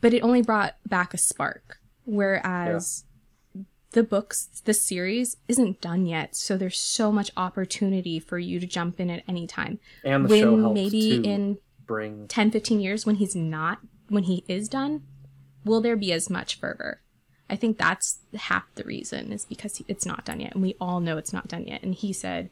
but 0.00 0.14
it 0.14 0.20
only 0.22 0.42
brought 0.42 0.76
back 0.88 1.12
a 1.12 1.18
spark. 1.18 1.80
Whereas 2.04 3.04
the 3.92 4.02
books, 4.04 4.48
the 4.64 4.72
series 4.74 5.36
isn't 5.48 5.80
done 5.80 6.06
yet, 6.06 6.36
so 6.36 6.56
there's 6.56 6.78
so 6.78 7.10
much 7.10 7.30
opportunity 7.36 8.20
for 8.20 8.38
you 8.38 8.60
to 8.60 8.66
jump 8.66 9.00
in 9.00 9.10
at 9.10 9.24
any 9.26 9.46
time. 9.48 9.80
And 10.04 10.28
the 10.28 10.38
show 10.38 10.52
when 10.52 10.60
helps 10.62 10.74
maybe 10.76 11.16
in 11.26 11.58
bring 11.86 12.28
10 12.28 12.52
15 12.52 12.78
years 12.78 13.04
when 13.04 13.16
he's 13.16 13.34
not 13.34 13.80
when 14.08 14.22
he 14.24 14.44
is 14.46 14.68
done 14.68 15.02
will 15.64 15.80
there 15.80 15.96
be 15.96 16.12
as 16.12 16.30
much 16.30 16.54
fervor 16.60 17.00
i 17.50 17.56
think 17.56 17.76
that's 17.78 18.18
half 18.34 18.64
the 18.76 18.84
reason 18.84 19.32
is 19.32 19.44
because 19.44 19.82
it's 19.88 20.06
not 20.06 20.24
done 20.24 20.40
yet 20.40 20.52
and 20.54 20.62
we 20.62 20.74
all 20.80 21.00
know 21.00 21.18
it's 21.18 21.32
not 21.32 21.48
done 21.48 21.66
yet 21.66 21.82
and 21.82 21.94
he 21.94 22.12
said 22.12 22.48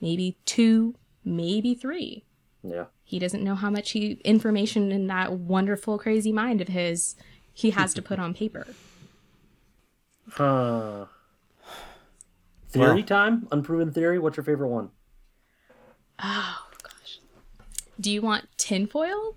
maybe 0.00 0.36
two 0.44 0.94
maybe 1.24 1.74
three 1.74 2.24
yeah. 2.62 2.86
he 3.04 3.18
doesn't 3.18 3.44
know 3.44 3.54
how 3.54 3.70
much 3.70 3.92
he 3.92 4.20
information 4.24 4.90
in 4.90 5.06
that 5.06 5.32
wonderful 5.32 5.98
crazy 5.98 6.32
mind 6.32 6.60
of 6.60 6.68
his 6.68 7.14
he 7.52 7.70
has 7.70 7.94
to 7.94 8.02
put 8.02 8.18
on 8.18 8.34
paper 8.34 8.66
Huh. 10.30 11.06
Theory 12.68 12.96
Well- 12.96 13.02
time? 13.04 13.48
Unproven 13.50 13.92
theory? 13.92 14.18
What's 14.18 14.36
your 14.36 14.44
favorite 14.44 14.68
one? 14.68 14.90
oh 16.22 16.66
gosh 16.82 17.20
do 18.00 18.10
you 18.10 18.20
want 18.20 18.46
tinfoil 18.56 19.36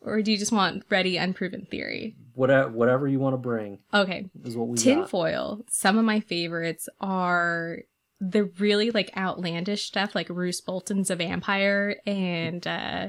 or 0.00 0.22
do 0.22 0.30
you 0.32 0.38
just 0.38 0.52
want 0.52 0.84
ready 0.88 1.16
unproven 1.16 1.66
theory 1.70 2.14
Whatever, 2.40 2.70
whatever 2.70 3.06
you 3.06 3.18
want 3.20 3.34
to 3.34 3.38
bring 3.38 3.78
okay 3.92 4.30
is 4.44 4.56
what 4.56 4.68
we 4.68 4.76
tinfoil 4.78 5.62
some 5.68 5.98
of 5.98 6.04
my 6.06 6.20
favorites 6.20 6.88
are 7.00 7.78
the 8.20 8.44
really 8.58 8.90
like 8.90 9.10
outlandish 9.16 9.84
stuff 9.84 10.14
like 10.14 10.28
Roose 10.30 10.60
Bolton's 10.60 11.10
a 11.10 11.16
vampire 11.16 11.96
and 12.06 12.66
uh 12.66 13.08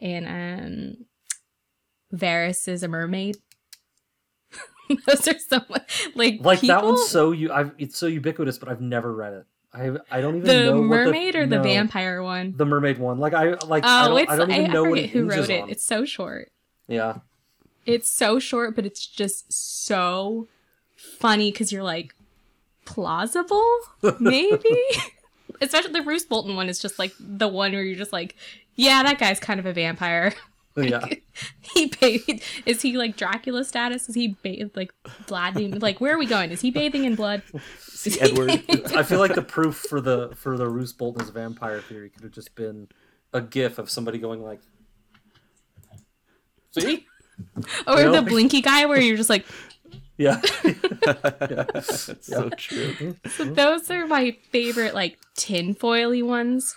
and 0.00 0.26
um 0.26 1.06
Varys 2.12 2.66
is 2.68 2.82
a 2.82 2.88
mermaid. 2.88 3.36
Those 5.06 5.28
are 5.28 5.38
so 5.38 5.60
much 5.68 6.08
like 6.14 6.40
Like 6.40 6.60
that 6.62 6.82
one's 6.84 7.06
so 7.08 7.32
you. 7.32 7.52
I've 7.52 7.72
it's 7.78 7.98
so 7.98 8.06
ubiquitous, 8.06 8.58
but 8.58 8.68
I've 8.70 8.80
never 8.80 9.14
read 9.14 9.34
it. 9.34 9.44
I 9.74 9.90
I 10.10 10.20
don't 10.22 10.36
even 10.36 10.46
the 10.46 10.64
know 10.64 10.80
what 10.80 10.86
mermaid 10.86 11.36
or 11.36 11.46
the 11.46 11.56
no, 11.56 11.62
vampire 11.62 12.22
one. 12.22 12.54
The 12.56 12.64
mermaid 12.64 12.98
one. 12.98 13.18
Like 13.18 13.34
I 13.34 13.50
like. 13.66 13.84
I 13.84 14.06
Oh, 14.06 14.08
don't, 14.08 14.18
it's 14.20 14.32
I 14.32 14.36
don't 14.36 14.50
even 14.50 14.70
I, 14.70 14.72
know 14.72 14.82
what 14.84 14.90
forget 14.92 15.04
it 15.04 15.10
who 15.10 15.28
wrote 15.28 15.50
it. 15.50 15.62
on. 15.62 15.70
It's 15.70 15.84
so 15.84 16.04
short. 16.06 16.50
Yeah. 16.86 17.18
It's 17.88 18.08
so 18.08 18.38
short, 18.38 18.76
but 18.76 18.84
it's 18.84 19.06
just 19.06 19.50
so 19.50 20.46
funny 20.94 21.50
because 21.50 21.72
you're 21.72 21.82
like 21.82 22.14
plausible, 22.84 23.66
maybe. 24.20 24.78
Especially 25.62 25.92
the 25.92 26.02
Roose 26.02 26.26
Bolton 26.26 26.54
one 26.54 26.68
is 26.68 26.78
just 26.78 26.98
like 26.98 27.12
the 27.18 27.48
one 27.48 27.72
where 27.72 27.82
you're 27.82 27.96
just 27.96 28.12
like, 28.12 28.36
yeah, 28.74 29.02
that 29.02 29.18
guy's 29.18 29.40
kind 29.40 29.58
of 29.58 29.64
a 29.64 29.72
vampire. 29.72 30.34
Oh, 30.76 30.82
yeah. 30.82 31.04
he 31.74 31.86
bathed. 31.86 32.42
Is 32.66 32.82
he 32.82 32.98
like 32.98 33.16
Dracula 33.16 33.64
status? 33.64 34.06
Is 34.10 34.14
he 34.14 34.36
bathed 34.42 34.76
like 34.76 34.92
blood? 35.26 35.56
Like 35.80 35.98
where 35.98 36.14
are 36.14 36.18
we 36.18 36.26
going? 36.26 36.50
Is 36.50 36.60
he 36.60 36.70
bathing 36.70 37.06
in 37.06 37.14
blood? 37.14 37.42
See, 37.78 38.20
Edward. 38.20 38.50
I 38.94 39.02
feel 39.02 39.18
like 39.18 39.34
the 39.34 39.42
proof 39.42 39.76
for 39.76 40.02
the 40.02 40.28
for 40.36 40.58
the 40.58 40.68
Roose 40.68 40.92
Bolton 40.92 41.22
as 41.22 41.30
a 41.30 41.32
vampire 41.32 41.80
theory 41.80 42.10
could 42.10 42.22
have 42.22 42.32
just 42.32 42.54
been 42.54 42.88
a 43.32 43.40
gif 43.40 43.78
of 43.78 43.88
somebody 43.88 44.18
going 44.18 44.42
like, 44.42 44.60
"See, 46.70 47.06
Or 47.86 48.10
the 48.10 48.22
blinky 48.22 48.60
guy 48.60 48.86
where 48.86 49.00
you're 49.00 49.16
just 49.16 49.30
like, 49.30 49.46
yeah, 50.16 50.40
That's 50.62 52.26
so 52.26 52.50
true. 52.50 53.16
So 53.28 53.44
those 53.44 53.90
are 53.90 54.06
my 54.06 54.36
favorite 54.50 54.94
like 54.94 55.18
tinfoily 55.36 56.22
ones. 56.22 56.74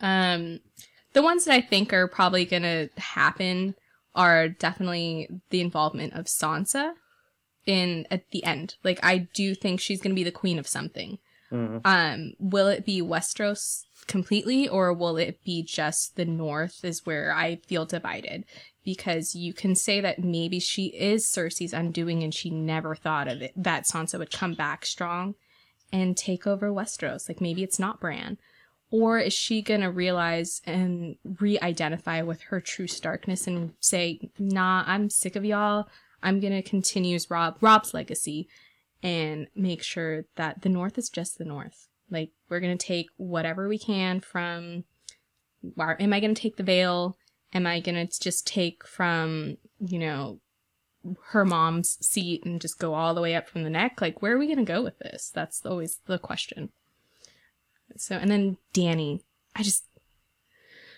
Um 0.00 0.60
the 1.12 1.22
ones 1.22 1.44
that 1.44 1.54
I 1.54 1.60
think 1.60 1.92
are 1.92 2.08
probably 2.08 2.44
gonna 2.44 2.88
happen 2.96 3.74
are 4.14 4.48
definitely 4.48 5.28
the 5.50 5.60
involvement 5.60 6.14
of 6.14 6.26
Sansa 6.26 6.92
in 7.66 8.06
at 8.10 8.30
the 8.30 8.44
end. 8.44 8.76
Like 8.84 9.00
I 9.02 9.28
do 9.34 9.54
think 9.54 9.80
she's 9.80 10.00
gonna 10.00 10.14
be 10.14 10.24
the 10.24 10.30
queen 10.30 10.58
of 10.58 10.66
something. 10.66 11.18
Mhm. 11.52 11.80
Um, 11.84 12.32
will 12.40 12.66
it 12.66 12.84
be 12.84 13.00
Westeros 13.00 13.82
completely, 14.08 14.68
or 14.68 14.92
will 14.92 15.16
it 15.16 15.44
be 15.44 15.62
just 15.62 16.16
the 16.16 16.24
North? 16.24 16.84
Is 16.84 17.06
where 17.06 17.32
I 17.32 17.56
feel 17.66 17.84
divided 17.84 18.44
because 18.86 19.34
you 19.34 19.52
can 19.52 19.74
say 19.74 20.00
that 20.00 20.20
maybe 20.20 20.60
she 20.60 20.86
is 20.86 21.26
Cersei's 21.26 21.74
undoing, 21.74 22.22
and 22.22 22.32
she 22.32 22.48
never 22.48 22.94
thought 22.94 23.28
of 23.28 23.42
it 23.42 23.52
that 23.54 23.84
Sansa 23.84 24.18
would 24.18 24.30
come 24.30 24.54
back 24.54 24.86
strong 24.86 25.34
and 25.92 26.16
take 26.16 26.46
over 26.46 26.70
Westeros. 26.70 27.28
Like 27.28 27.40
maybe 27.40 27.62
it's 27.62 27.80
not 27.80 28.00
Bran, 28.00 28.38
or 28.90 29.18
is 29.18 29.34
she 29.34 29.60
gonna 29.60 29.90
realize 29.90 30.62
and 30.64 31.16
re-identify 31.40 32.22
with 32.22 32.42
her 32.42 32.60
true 32.60 32.86
Starkness 32.86 33.46
and 33.46 33.74
say, 33.80 34.30
"Nah, 34.38 34.84
I'm 34.86 35.10
sick 35.10 35.36
of 35.36 35.44
y'all. 35.44 35.88
I'm 36.22 36.40
gonna 36.40 36.62
continue 36.62 37.18
Robb 37.28 37.58
Robb's 37.60 37.92
legacy." 37.92 38.48
and 39.02 39.46
make 39.54 39.82
sure 39.82 40.24
that 40.36 40.62
the 40.62 40.70
north 40.70 40.96
is 40.96 41.10
just 41.10 41.36
the 41.36 41.44
north 41.44 41.86
like 42.10 42.30
we're 42.48 42.60
going 42.60 42.76
to 42.76 42.86
take 42.86 43.08
whatever 43.18 43.68
we 43.68 43.78
can 43.78 44.20
from 44.20 44.84
am 45.78 46.12
i 46.12 46.18
going 46.18 46.34
to 46.34 46.40
take 46.40 46.56
the 46.56 46.62
Vale 46.62 47.16
am 47.56 47.66
i 47.66 47.80
going 47.80 48.06
to 48.06 48.20
just 48.20 48.46
take 48.46 48.86
from 48.86 49.56
you 49.80 49.98
know 49.98 50.38
her 51.26 51.44
mom's 51.44 51.98
seat 52.04 52.44
and 52.44 52.60
just 52.60 52.78
go 52.78 52.94
all 52.94 53.14
the 53.14 53.20
way 53.20 53.34
up 53.34 53.48
from 53.48 53.62
the 53.62 53.70
neck 53.70 54.00
like 54.00 54.20
where 54.20 54.34
are 54.34 54.38
we 54.38 54.46
going 54.46 54.58
to 54.58 54.64
go 54.64 54.82
with 54.82 54.98
this 54.98 55.30
that's 55.34 55.64
always 55.64 56.00
the 56.06 56.18
question 56.18 56.70
so 57.96 58.16
and 58.16 58.30
then 58.30 58.56
Dany 58.74 59.20
i 59.54 59.62
just 59.62 59.84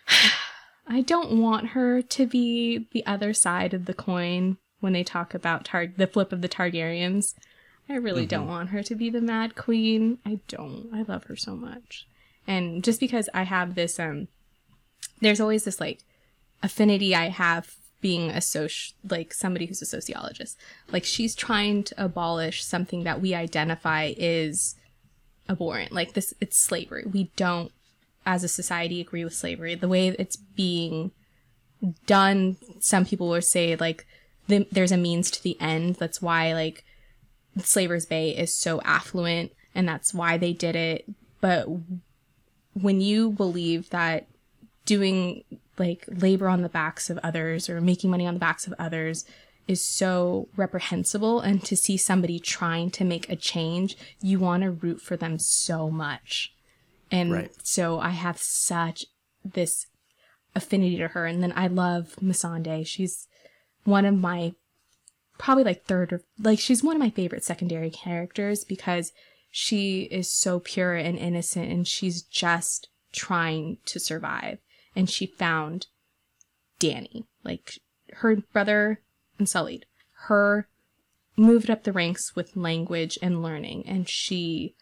i 0.87 1.01
don't 1.03 1.41
want 1.41 1.69
her 1.69 2.03
to 2.03 2.27
be 2.27 2.89
the 2.93 3.05
other 3.07 3.33
side 3.35 3.75
of 3.75 3.85
the 3.85 3.95
coin 3.95 4.57
when 4.81 4.93
they 4.93 5.05
talk 5.05 5.35
about 5.35 5.65
tar- 5.65 5.93
the 5.95 6.07
flip 6.07 6.33
of 6.33 6.41
the 6.41 6.49
targaryens 6.49 7.35
I 7.89 7.97
really 7.97 8.27
don't 8.27 8.49
want 8.49 8.69
her 8.71 8.83
to 8.83 8.95
be 8.95 9.09
the 9.09 9.23
Mad 9.23 9.55
Queen. 9.55 10.19
I 10.25 10.41
don't. 10.47 10.91
I 10.93 11.03
love 11.03 11.25
her 11.25 11.37
so 11.37 11.57
much. 11.57 12.07
And 12.47 12.85
just 12.85 13.01
because 13.01 13.31
I 13.33 13.45
have 13.45 13.75
this 13.75 13.99
um 13.99 14.29
there's 15.21 15.41
always 15.41 15.65
this 15.65 15.81
like 15.81 16.05
affinity 16.63 17.15
I 17.15 17.29
have 17.29 17.77
being 18.01 18.31
a 18.31 18.35
soci 18.35 18.93
like 19.09 19.35
somebody 19.35 19.67
who's 19.67 19.83
a 19.83 19.87
sociologist. 19.87 20.59
Like 20.93 21.05
she's 21.05 21.35
trying 21.35 21.83
to 21.85 22.05
abolish 22.05 22.65
something 22.65 23.05
that 23.05 23.21
we 23.21 23.35
identify 23.35 24.13
is 24.17 24.77
abhorrent. 25.49 25.93
Like 25.93 26.15
this 26.15 26.35
it's 26.41 26.57
slavery. 26.57 27.05
We 27.11 27.31
don't 27.37 27.73
as 28.25 28.45
a 28.45 28.49
society 28.49 29.01
agree 29.01 29.25
with 29.25 29.35
slavery. 29.35 29.75
The 29.75 29.89
way 29.89 30.09
it's 30.09 30.37
being 30.37 31.13
done, 32.07 32.57
some 32.81 33.05
people 33.05 33.29
will 33.29 33.43
say 33.43 33.75
like 33.77 34.07
the, 34.47 34.67
there's 34.71 34.93
a 34.93 34.97
means 34.97 35.31
to 35.33 35.43
the 35.43 35.61
end. 35.61 35.97
That's 35.97 36.23
why 36.23 36.53
like 36.53 36.85
Slaver's 37.59 38.07
Bay 38.07 38.31
is 38.31 38.55
so 38.55 38.81
affluent 38.83 39.53
and 39.75 39.89
that's 39.89 40.15
why 40.15 40.39
they 40.39 40.53
did 40.53 40.77
it. 40.77 41.05
But 41.41 41.67
when 42.75 43.01
you 43.01 43.31
believe 43.31 43.91
that 43.91 44.27
doing 44.85 45.45
like 45.79 46.05
labor 46.09 46.49
on 46.49 46.63
the 46.63 46.69
backs 46.69 47.11
of 47.11 47.19
others 47.19 47.69
or 47.69 47.81
making 47.81 48.11
money 48.11 48.27
on 48.27 48.35
the 48.35 48.41
backs 48.41 48.67
of 48.67 48.75
others 48.79 49.25
is 49.67 49.85
so 49.85 50.49
reprehensible 50.57 51.41
and 51.41 51.63
to 51.63 51.77
see 51.77 51.97
somebody 51.97 52.39
trying 52.41 52.91
to 52.91 53.05
make 53.05 53.29
a 53.29 53.37
change, 53.37 53.97
you 54.21 54.39
want 54.39 54.63
to 54.63 54.71
root 54.71 55.01
for 55.01 55.17
them 55.17 55.39
so 55.39 55.91
much. 55.91 56.55
And 57.11 57.33
Right. 57.33 57.51
so 57.63 58.01
I 58.01 58.11
have 58.11 58.39
such 58.39 59.05
this 59.45 59.87
affinity 60.55 60.97
to 60.97 61.09
her 61.09 61.27
and 61.27 61.43
then 61.43 61.53
I 61.55 61.67
love 61.67 62.17
Missandei. 62.23 62.87
She's 62.87 63.29
one 63.85 64.07
of 64.07 64.15
my 64.15 64.55
probably 65.39 65.65
like 65.65 65.85
third 65.85 66.13
or 66.13 66.23
like 66.39 66.59
she's 66.59 66.83
one 66.83 66.97
of 66.97 67.01
my 67.01 67.11
favorite 67.11 67.45
secondary 67.45 67.91
characters 67.91 68.65
because 68.65 69.13
she 69.51 70.03
is 70.03 70.31
so 70.31 70.61
pure 70.61 70.95
and 70.95 71.19
innocent 71.19 71.71
and 71.71 71.87
she's 71.87 72.23
just 72.23 72.89
trying 73.13 73.79
to 73.87 74.01
survive 74.01 74.59
and 74.95 75.09
she 75.09 75.27
found 75.27 75.87
Dany 76.81 77.25
like 77.45 77.81
her 78.15 78.37
brother 78.53 79.01
and 79.39 79.47
unsullied 79.47 79.87
her 80.27 80.69
moved 81.37 81.71
up 81.71 81.85
the 81.85 81.93
ranks 81.93 82.35
with 82.35 82.57
language 82.57 83.19
and 83.23 83.43
learning 83.43 83.85
and 83.87 84.09
she 84.09 84.75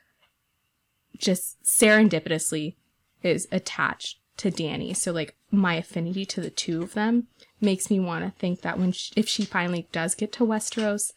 just 1.17 1.63
serendipitously 1.63 2.77
is 3.23 3.47
attached 3.53 4.19
to 4.37 4.51
Dany 4.51 4.95
so 4.97 5.13
like 5.13 5.37
my 5.51 5.75
affinity 5.75 6.25
to 6.27 6.41
the 6.41 6.51
two 6.51 6.83
of 6.83 6.95
them 6.95 7.29
makes 7.61 7.91
me 7.91 8.01
want 8.01 8.25
to 8.25 8.39
think 8.39 8.63
that 8.63 8.79
when 8.79 8.93
she, 8.93 9.13
if 9.17 9.29
she 9.29 9.45
finally 9.45 9.89
does 9.93 10.15
get 10.15 10.33
to 10.33 10.45
Westeros, 10.45 11.13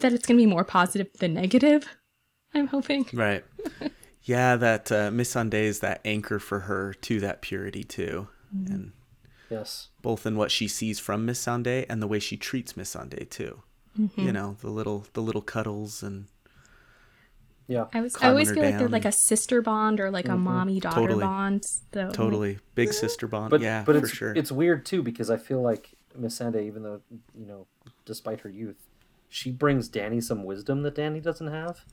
that 0.00 0.12
it's 0.12 0.26
going 0.26 0.38
to 0.38 0.42
be 0.42 0.50
more 0.50 0.64
positive 0.64 1.08
than 1.18 1.34
negative. 1.34 1.88
I'm 2.52 2.68
hoping. 2.68 3.06
Right. 3.12 3.44
Yeah, 4.24 4.56
that 4.56 4.90
uh, 4.90 5.10
Missandei 5.10 5.64
is 5.64 5.80
that 5.80 6.00
anchor 6.04 6.38
for 6.38 6.60
her 6.60 6.94
to 6.94 7.20
that 7.20 7.42
purity 7.42 7.84
too, 7.84 8.28
mm-hmm. 8.54 8.72
and 8.72 8.92
yes, 9.50 9.88
both 10.00 10.24
in 10.24 10.36
what 10.36 10.50
she 10.50 10.66
sees 10.66 10.98
from 10.98 11.26
Missandei 11.26 11.84
and 11.88 12.00
the 12.00 12.06
way 12.06 12.18
she 12.18 12.36
treats 12.36 12.72
Missandei 12.72 13.28
too. 13.28 13.62
Mm-hmm. 13.98 14.20
You 14.20 14.32
know, 14.32 14.56
the 14.60 14.70
little 14.70 15.06
the 15.12 15.20
little 15.20 15.42
cuddles 15.42 16.02
and 16.02 16.26
yeah, 17.66 17.86
I 17.92 18.00
was 18.00 18.16
I 18.20 18.28
always 18.28 18.48
her 18.48 18.54
feel 18.54 18.64
like 18.64 18.78
they're 18.78 18.88
like 18.88 19.04
a 19.04 19.12
sister 19.12 19.62
bond 19.62 19.98
or 20.00 20.10
like 20.10 20.26
a 20.26 20.30
mm-hmm. 20.30 20.44
mommy 20.44 20.80
daughter 20.80 21.00
Totally. 21.00 21.24
bond. 21.24 21.64
So 21.92 22.10
totally 22.10 22.58
big 22.74 22.92
sister 22.92 23.26
bond. 23.26 23.50
but 23.50 23.60
yeah, 23.60 23.84
but 23.84 23.96
for 23.96 24.04
it's 24.04 24.10
sure. 24.10 24.32
it's 24.34 24.52
weird 24.52 24.84
too 24.84 25.02
because 25.02 25.30
I 25.30 25.38
feel 25.38 25.62
like 25.62 25.90
Miss 26.16 26.36
Sunday, 26.36 26.66
even 26.66 26.82
though 26.82 27.00
you 27.38 27.46
know, 27.46 27.66
despite 28.04 28.40
her 28.40 28.50
youth, 28.50 28.86
she 29.28 29.50
brings 29.50 29.88
Dany 29.88 30.22
some 30.22 30.44
wisdom 30.44 30.82
that 30.82 30.94
Dany 30.94 31.22
doesn't 31.22 31.48
have. 31.48 31.84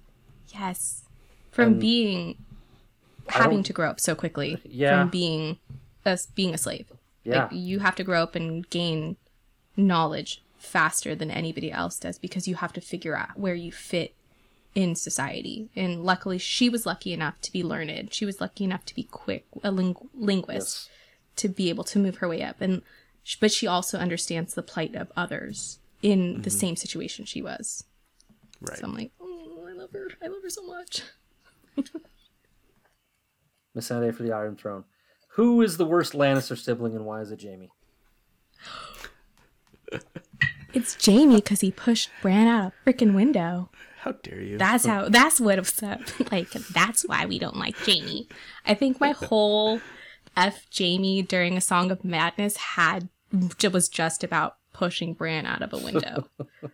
yes, 0.47 1.03
from 1.51 1.73
And 1.73 1.79
being 1.79 2.37
having 3.27 3.63
to 3.63 3.73
grow 3.73 3.89
up 3.89 3.99
so 3.99 4.15
quickly. 4.15 4.59
Yeah. 4.63 5.01
From 5.01 5.09
being 5.09 5.57
us 6.05 6.25
being 6.25 6.53
a 6.53 6.57
slave. 6.57 6.87
Yeah, 7.23 7.43
Like 7.43 7.51
you 7.53 7.79
have 7.79 7.95
to 7.95 8.03
grow 8.03 8.23
up 8.23 8.35
and 8.35 8.67
gain 8.69 9.17
knowledge 9.77 10.41
faster 10.57 11.15
than 11.15 11.29
anybody 11.29 11.71
else 11.71 11.99
does 11.99 12.17
because 12.17 12.47
you 12.47 12.55
have 12.55 12.73
to 12.73 12.81
figure 12.81 13.15
out 13.15 13.37
where 13.37 13.53
you 13.53 13.71
fit 13.71 14.15
in 14.73 14.95
society. 14.95 15.69
And 15.75 16.03
luckily, 16.03 16.37
she 16.37 16.69
was 16.69 16.85
lucky 16.85 17.13
enough 17.13 17.39
to 17.41 17.51
be 17.51 17.63
learned. 17.63 18.13
She 18.13 18.25
was 18.25 18.41
lucky 18.41 18.63
enough 18.63 18.85
to 18.85 18.95
be 18.95 19.03
quick, 19.03 19.45
a 19.63 19.71
ling- 19.71 20.09
linguist, 20.13 20.89
yes, 20.89 20.89
to 21.37 21.49
be 21.49 21.69
able 21.69 21.83
to 21.85 21.99
move 21.99 22.17
her 22.17 22.27
way 22.27 22.41
up. 22.41 22.61
And 22.61 22.81
but 23.39 23.51
she 23.51 23.67
also 23.67 23.97
understands 23.97 24.53
the 24.53 24.63
plight 24.63 24.95
of 24.95 25.11
others 25.15 25.79
in 26.01 26.41
the 26.41 26.49
mm-hmm. 26.49 26.59
same 26.59 26.75
situation 26.75 27.25
she 27.25 27.41
was. 27.41 27.83
right. 28.61 28.79
So 28.79 28.85
I'm 28.85 28.95
like, 28.95 29.11
oh, 29.21 29.67
I 29.69 29.73
love 29.73 29.91
her. 29.91 30.09
I 30.23 30.27
love 30.27 30.41
her 30.41 30.49
so 30.49 30.65
much. 30.65 31.03
Missandei 33.77 34.13
for 34.13 34.23
the 34.23 34.33
Iron 34.33 34.55
Throne. 34.55 34.83
Who 35.35 35.61
is 35.61 35.77
the 35.77 35.85
worst 35.85 36.13
Lannister 36.13 36.57
sibling, 36.57 36.95
and 36.95 37.05
why 37.05 37.21
is 37.21 37.31
it 37.31 37.41
Jaime? 37.41 37.71
It's 40.73 41.05
Jaime 41.05 41.35
because 41.35 41.61
he 41.61 41.71
pushed 41.71 42.09
Bran 42.21 42.47
out 42.47 42.71
a 42.85 42.89
freaking 42.89 43.13
window. 43.13 43.69
How 43.99 44.13
dare 44.13 44.41
you? 44.41 44.57
That's 44.57 44.85
how. 44.85 45.09
That's 45.09 45.39
what 45.39 45.59
it's 45.59 45.83
up. 45.83 46.01
Like 46.31 46.51
that's 46.51 47.07
why 47.07 47.25
we 47.25 47.39
don't 47.39 47.57
like 47.57 47.75
Jaime. 47.77 48.27
I 48.65 48.73
think 48.73 48.99
my 48.99 49.11
whole 49.11 49.81
f 50.35 50.65
Jaime 50.75 51.21
during 51.21 51.57
a 51.57 51.61
Song 51.61 51.91
of 51.91 52.05
Madness 52.05 52.57
had 52.57 53.09
was 53.71 53.89
just 53.89 54.23
about 54.23 54.57
pushing 54.81 55.13
Bran 55.13 55.45
out 55.45 55.61
of 55.61 55.73
a 55.73 55.77
window. 55.89 56.27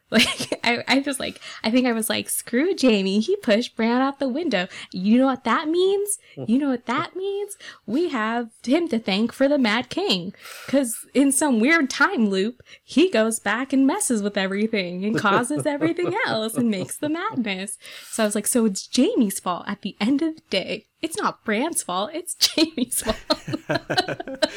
like 0.09 0.57
I, 0.63 0.81
I 0.87 0.99
was 1.05 1.19
like, 1.19 1.41
I 1.61 1.69
think 1.69 1.85
I 1.85 1.91
was 1.91 2.09
like, 2.09 2.29
screw 2.29 2.73
Jaime. 2.81 3.19
He 3.19 3.35
pushed 3.35 3.75
Bran 3.75 3.99
out 4.01 4.19
the 4.19 4.29
window. 4.29 4.67
You 4.93 5.17
know 5.17 5.25
what 5.25 5.43
that 5.43 5.67
means? 5.67 6.17
You 6.47 6.57
know 6.57 6.69
what 6.69 6.85
that 6.85 7.17
means? 7.17 7.57
We 7.85 8.07
have 8.09 8.49
him 8.65 8.87
to 8.87 8.97
thank 8.99 9.33
for 9.33 9.49
the 9.49 9.57
Mad 9.57 9.89
King, 9.89 10.33
because 10.65 10.95
in 11.13 11.33
some 11.33 11.59
weird 11.59 11.89
time 11.89 12.29
loop, 12.29 12.63
he 12.81 13.11
goes 13.11 13.39
back 13.39 13.73
and 13.73 13.85
messes 13.85 14.21
with 14.23 14.37
everything 14.37 15.03
and 15.03 15.17
causes 15.19 15.65
everything 15.65 16.15
else 16.27 16.55
and 16.55 16.71
makes 16.71 16.95
the 16.97 17.09
madness. 17.09 17.77
So 18.11 18.23
I 18.23 18.25
was 18.25 18.35
like, 18.35 18.47
so 18.47 18.63
it's 18.65 18.87
Jaime's 18.95 19.41
fault 19.41 19.65
at 19.67 19.81
the 19.81 19.97
end 19.99 20.21
of 20.21 20.35
the 20.35 20.41
day. 20.49 20.85
It's 21.01 21.17
not 21.17 21.43
Bran's 21.43 21.83
fault. 21.83 22.11
It's 22.13 22.35
Jaime's 22.55 23.01
fault. 23.01 23.17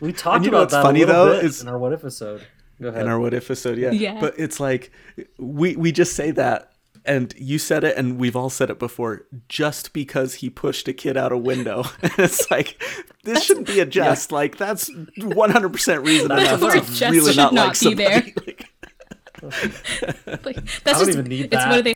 We 0.00 0.12
talked 0.12 0.44
you 0.44 0.50
know 0.50 0.58
about 0.58 0.62
what's 0.64 0.72
that 0.74 0.82
funny, 0.82 1.02
a 1.02 1.06
little 1.06 1.26
though, 1.26 1.34
bit 1.36 1.44
is- 1.44 1.62
in 1.62 1.68
our 1.68 1.78
what 1.78 1.92
if 1.92 2.00
episode. 2.00 2.44
Go 2.82 2.88
ahead. 2.88 3.02
in 3.02 3.08
our 3.08 3.18
what 3.18 3.34
if 3.34 3.44
episode 3.44 3.78
yeah. 3.78 3.90
Yeah. 3.90 4.20
but 4.20 4.34
it's 4.38 4.60
like 4.60 4.90
we 5.38 5.76
we 5.76 5.92
just 5.92 6.14
say 6.14 6.30
that 6.32 6.72
and 7.04 7.34
you 7.36 7.58
said 7.58 7.84
it 7.84 7.96
and 7.96 8.18
we've 8.18 8.36
all 8.36 8.50
said 8.50 8.70
it 8.70 8.78
before 8.78 9.26
just 9.48 9.92
because 9.92 10.34
he 10.34 10.50
pushed 10.50 10.86
a 10.88 10.92
kid 10.92 11.16
out 11.16 11.32
a 11.32 11.38
window 11.38 11.84
it's 12.02 12.50
like 12.50 12.80
this 13.24 13.42
shouldn't 13.44 13.66
be 13.66 13.80
a 13.80 13.86
just 13.86 14.30
like 14.32 14.56
that's 14.56 14.90
100% 14.90 16.06
reason 16.06 16.28
That's 16.28 16.48
enough 16.48 16.60
word 16.60 16.84
to 16.84 16.92
just 16.92 17.00
really 17.02 17.32
should 17.32 17.36
not, 17.36 17.54
not 17.54 17.68
like 17.68 17.72
be 17.72 17.76
somebody 17.76 18.04
there. 18.04 18.32
Like, 18.46 18.68
like 20.44 20.56
that's 20.84 20.98
don't 20.98 21.06
just 21.06 21.08
even 21.08 21.24
need 21.24 21.46
it's 21.46 21.56
that. 21.56 21.68
one 21.68 21.78
of 21.78 21.84
they 21.84 21.94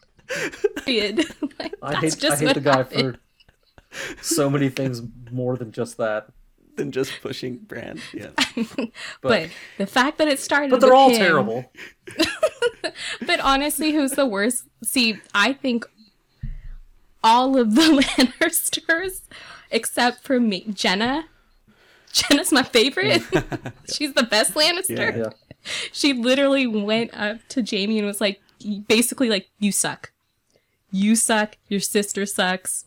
period. 0.85 1.25
like, 1.61 1.75
I 1.81 1.95
hate, 1.95 2.17
just 2.19 2.43
I 2.43 2.47
hate 2.47 2.55
the 2.55 2.61
guy 2.61 2.79
happened. 2.79 3.19
for 3.91 4.25
so 4.25 4.51
many 4.51 4.69
things 4.69 5.01
more 5.31 5.57
than 5.57 5.71
just 5.71 5.97
that. 5.99 6.29
Than 6.77 6.93
just 6.93 7.13
pushing 7.23 7.57
Bran 7.57 8.01
yeah 8.13 8.31
But, 9.23 9.51
the 9.79 9.87
fact 9.87 10.19
that 10.19 10.29
it 10.29 10.39
started 10.39 10.71
But 10.71 10.81
they're 10.81 10.91
with 10.91 10.97
all 10.97 11.11
him- 11.11 11.19
terrible. 11.19 11.73
but 13.27 13.41
honestly, 13.41 13.93
who's 13.93 14.13
the 14.13 14.27
worst? 14.27 14.65
See, 14.85 15.19
I 15.35 15.53
think 15.53 15.87
all 17.25 17.57
of 17.59 17.75
the 17.75 17.83
Lannisters, 18.41 19.23
except 19.71 20.23
for 20.23 20.39
me, 20.39 20.65
Genna. 20.71 21.25
Genna's 22.13 22.53
my 22.53 22.63
favorite. 22.63 23.23
She's 23.93 24.15
the 24.15 24.23
best 24.23 24.55
Lannister. 24.55 25.17
Yeah. 25.17 25.31
She 25.93 26.13
literally 26.13 26.67
went 26.67 27.13
up 27.15 27.39
to 27.49 27.65
Jaime 27.69 27.99
and 27.99 28.07
was 28.07 28.21
like, 28.21 28.41
basically 28.89 29.29
like, 29.29 29.49
"You 29.59 29.73
suck. 29.73 30.13
You 30.91 31.17
suck. 31.17 31.57
Your 31.69 31.81
sister 31.81 32.25
sucks. 32.25 32.85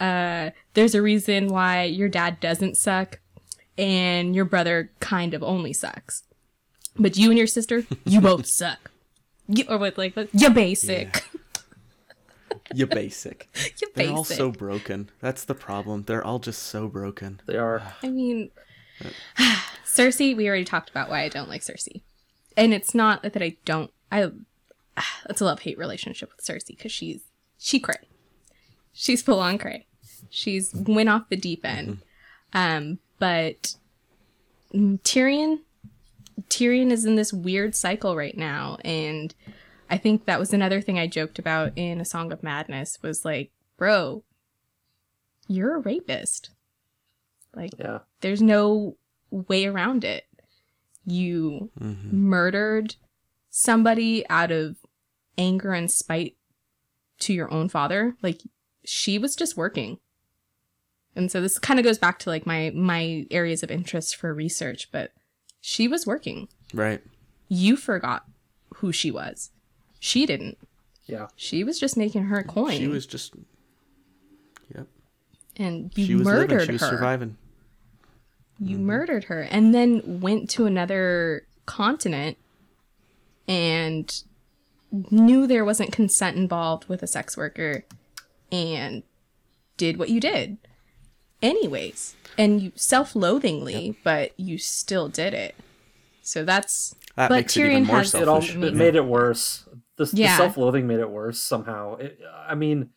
Uh, 0.00 0.50
there's 0.72 0.94
a 0.94 1.02
reason 1.02 1.48
why 1.48 1.84
your 1.84 2.08
dad 2.08 2.40
doesn't 2.40 2.76
suck, 2.76 3.20
and 3.76 4.34
your 4.34 4.44
brother 4.44 4.90
kind 5.00 5.34
of 5.34 5.42
only 5.42 5.72
sucks. 5.72 6.22
But 6.96 7.16
you 7.16 7.30
and 7.30 7.38
your 7.38 7.46
sister, 7.46 7.84
you 8.04 8.20
both 8.20 8.46
suck. 8.60 8.90
You, 9.48 9.64
or 9.68 9.78
what, 9.78 9.98
like, 9.98 10.14
you're 10.32 10.50
basic. 10.50 11.24
you 11.32 11.40
basic 11.40 11.44
you're 12.72 12.86
basic. 12.86 13.48
they're 13.78 13.88
basic. 13.94 14.16
all 14.16 14.24
so 14.24 14.50
broken 14.50 15.10
that's 15.20 15.44
the 15.44 15.54
problem 15.54 16.02
they're 16.02 16.24
all 16.24 16.38
just 16.38 16.62
so 16.62 16.88
broken 16.88 17.40
They 17.46 17.56
are. 17.56 17.94
I 18.02 18.08
mean, 18.08 18.50
Cersei. 19.84 20.36
We 20.36 20.48
already 20.48 20.64
talked 20.64 20.90
about 20.90 21.10
why 21.10 21.22
I 21.22 21.28
don't 21.28 21.48
like 21.48 21.62
Cersei, 21.62 22.02
and 22.56 22.72
it's 22.72 22.94
not 22.94 23.22
that 23.22 23.42
I 23.42 23.56
don't. 23.64 23.90
I 24.10 24.30
it's 25.28 25.40
a 25.40 25.44
love 25.44 25.60
hate 25.60 25.78
relationship 25.78 26.30
with 26.36 26.44
Cersei 26.44 26.68
because 26.68 26.92
she's 26.92 27.22
she 27.58 27.78
cray. 27.78 28.08
She's 28.92 29.22
full 29.22 29.40
on 29.40 29.58
cray. 29.58 29.86
She's 30.30 30.72
went 30.74 31.08
off 31.08 31.28
the 31.28 31.36
deep 31.36 31.64
end. 31.64 31.98
Um, 32.52 32.98
but 33.18 33.76
Tyrion, 34.72 35.60
Tyrion 36.48 36.90
is 36.90 37.04
in 37.04 37.14
this 37.16 37.32
weird 37.32 37.74
cycle 37.74 38.16
right 38.16 38.36
now, 38.36 38.78
and 38.84 39.34
I 39.90 39.98
think 39.98 40.24
that 40.26 40.38
was 40.40 40.52
another 40.52 40.80
thing 40.80 40.98
I 40.98 41.06
joked 41.06 41.38
about 41.38 41.72
in 41.76 42.00
A 42.00 42.04
Song 42.04 42.32
of 42.32 42.42
Madness 42.42 42.98
was 43.02 43.24
like, 43.24 43.50
bro, 43.76 44.24
you're 45.46 45.76
a 45.76 45.80
rapist. 45.80 46.50
Like, 47.54 47.70
Yeah. 47.78 48.00
there's 48.20 48.42
no 48.42 48.96
way 49.30 49.66
around 49.66 50.04
it. 50.04 50.24
You 51.04 51.70
Mhm. 51.78 52.12
murdered 52.12 52.96
somebody 53.50 54.28
out 54.28 54.50
of 54.50 54.76
anger 55.36 55.72
and 55.72 55.90
spite 55.90 56.36
to 57.20 57.32
your 57.34 57.52
own 57.52 57.68
father. 57.68 58.16
Like 58.22 58.40
she 58.84 59.18
was 59.18 59.36
just 59.36 59.56
working. 59.56 59.98
And 61.16 61.30
so 61.30 61.40
this 61.40 61.58
kind 61.58 61.78
of 61.78 61.84
goes 61.84 61.98
back 61.98 62.18
to 62.20 62.30
like 62.30 62.44
my 62.46 62.70
my 62.74 63.26
areas 63.30 63.62
of 63.62 63.70
interest 63.70 64.16
for 64.16 64.34
research, 64.34 64.88
but 64.92 65.12
she 65.60 65.86
was 65.88 66.06
working. 66.06 66.48
right 66.72 67.02
You 67.48 67.76
forgot 67.76 68.24
who 68.76 68.90
she 68.92 69.10
was. 69.10 69.50
She 70.00 70.26
didn't. 70.26 70.58
Yeah. 71.06 71.28
She 71.36 71.62
was 71.64 71.78
just 71.78 71.96
making 71.96 72.24
her 72.24 72.42
coin. 72.42 72.72
she 72.78 72.88
was 72.88 73.06
just 73.06 73.34
yep 74.74 74.86
and 75.56 75.92
you 75.96 76.06
she 76.06 76.14
was 76.14 76.24
murdered 76.24 76.50
living 76.50 76.66
she 76.66 76.72
was 76.72 76.80
her. 76.82 76.88
surviving 76.88 77.36
You 78.58 78.78
Mhm. 78.78 78.80
murdered 78.82 79.24
her 79.24 79.42
and 79.42 79.74
then 79.74 80.20
went 80.20 80.48
to 80.50 80.64
another 80.66 81.46
continent 81.66 82.38
and 83.46 84.22
knew 85.10 85.46
there 85.46 85.64
wasn't 85.64 85.92
consent 85.92 86.36
involved 86.36 86.88
with 86.88 87.02
a 87.02 87.06
sex 87.06 87.36
worker 87.36 87.84
and 88.52 89.02
did 89.76 89.96
what 89.98 90.08
you 90.08 90.20
did. 90.20 90.56
Anyways, 91.42 92.14
and 92.38 92.60
you 92.62 92.72
self-loathingly, 92.74 93.96
but 94.02 94.38
you 94.38 94.58
still 94.58 95.08
did 95.08 95.34
it. 95.34 95.54
So 96.22 96.44
that's 96.44 96.94
that 97.16 97.28
But 97.28 97.34
makes 97.36 97.56
it 97.56 97.60
even 97.60 97.84
Tyrion 97.84 97.86
more 97.86 97.98
has- 97.98 98.14
It 98.14 98.28
all 98.28 98.40
selfish 98.40 98.52
Selfish. 98.52 98.72
it 98.72 98.74
made 98.74 98.94
it 98.96 99.04
worse. 99.04 99.68
The, 99.96 100.06
the 100.06 100.26
self-loathing 100.28 100.86
made 100.86 100.98
it 101.00 101.10
worse 101.10 101.38
somehow. 101.38 101.96
It, 101.96 102.18
I 102.46 102.54
mean, 102.54 102.90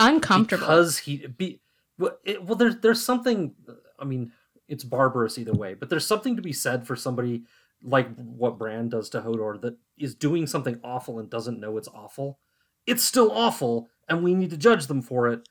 uncomfortable. 0.00 0.60
because 0.66 0.98
he 0.98 1.26
be 1.26 1.60
well, 1.98 2.16
it, 2.24 2.42
well 2.44 2.54
there's 2.56 2.76
there's 2.80 3.04
something 3.04 3.54
i 3.98 4.04
mean 4.04 4.30
it's 4.68 4.84
barbarous 4.84 5.38
either 5.38 5.52
way 5.54 5.74
but 5.74 5.88
there's 5.88 6.06
something 6.06 6.36
to 6.36 6.42
be 6.42 6.52
said 6.52 6.86
for 6.86 6.94
somebody 6.94 7.42
like 7.82 8.14
what 8.16 8.58
Bran 8.58 8.88
does 8.90 9.08
to 9.10 9.20
hodor 9.22 9.60
that 9.62 9.76
is 9.96 10.14
doing 10.14 10.46
something 10.46 10.78
awful 10.84 11.18
and 11.18 11.28
doesn't 11.30 11.58
know 11.58 11.76
it's 11.78 11.88
awful 11.88 12.38
it's 12.86 13.02
still 13.02 13.32
awful 13.32 13.88
and 14.08 14.22
we 14.22 14.34
need 14.34 14.50
to 14.50 14.56
judge 14.56 14.86
them 14.86 15.02
for 15.02 15.28
it 15.28 15.48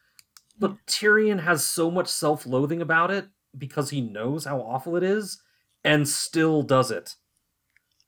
but 0.59 0.77
tyrion 0.87 1.43
has 1.43 1.65
so 1.65 1.91
much 1.91 2.07
self-loathing 2.07 2.81
about 2.81 3.11
it 3.11 3.27
because 3.57 3.89
he 3.89 4.01
knows 4.01 4.45
how 4.45 4.59
awful 4.59 4.95
it 4.95 5.03
is 5.03 5.41
and 5.83 6.07
still 6.07 6.63
does 6.63 6.91
it 6.91 7.15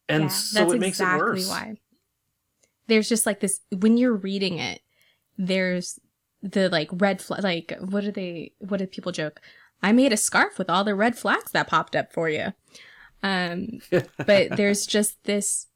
and 0.10 0.24
Yeah, 0.24 0.30
so 0.30 0.72
it 0.72 0.80
makes 0.80 1.00
it 1.00 1.06
worse 1.06 1.48
why. 1.48 1.76
There's 2.88 3.08
just 3.08 3.26
like 3.26 3.40
this 3.40 3.62
when 3.72 3.96
you're 3.96 4.16
reading 4.16 4.58
it, 4.58 4.82
there's 5.38 6.00
the 6.42 6.68
like 6.68 6.90
red 6.92 7.22
flag. 7.22 7.44
Like 7.44 7.78
what 7.80 8.04
do 8.04 8.12
they? 8.12 8.54
What 8.58 8.78
do 8.78 8.88
people 8.88 9.12
joke? 9.12 9.40
I 9.82 9.92
made 9.92 10.12
a 10.12 10.18
scarf 10.18 10.58
with 10.58 10.70
all 10.70 10.84
the 10.84 10.96
red 10.96 11.18
flags 11.18 11.52
that 11.52 11.68
popped 11.68 11.96
up 11.96 12.12
for 12.12 12.28
you. 12.28 12.54
Um, 13.22 13.80
but 14.18 14.58
there's 14.58 14.86
just 14.86 15.24
this 15.24 15.68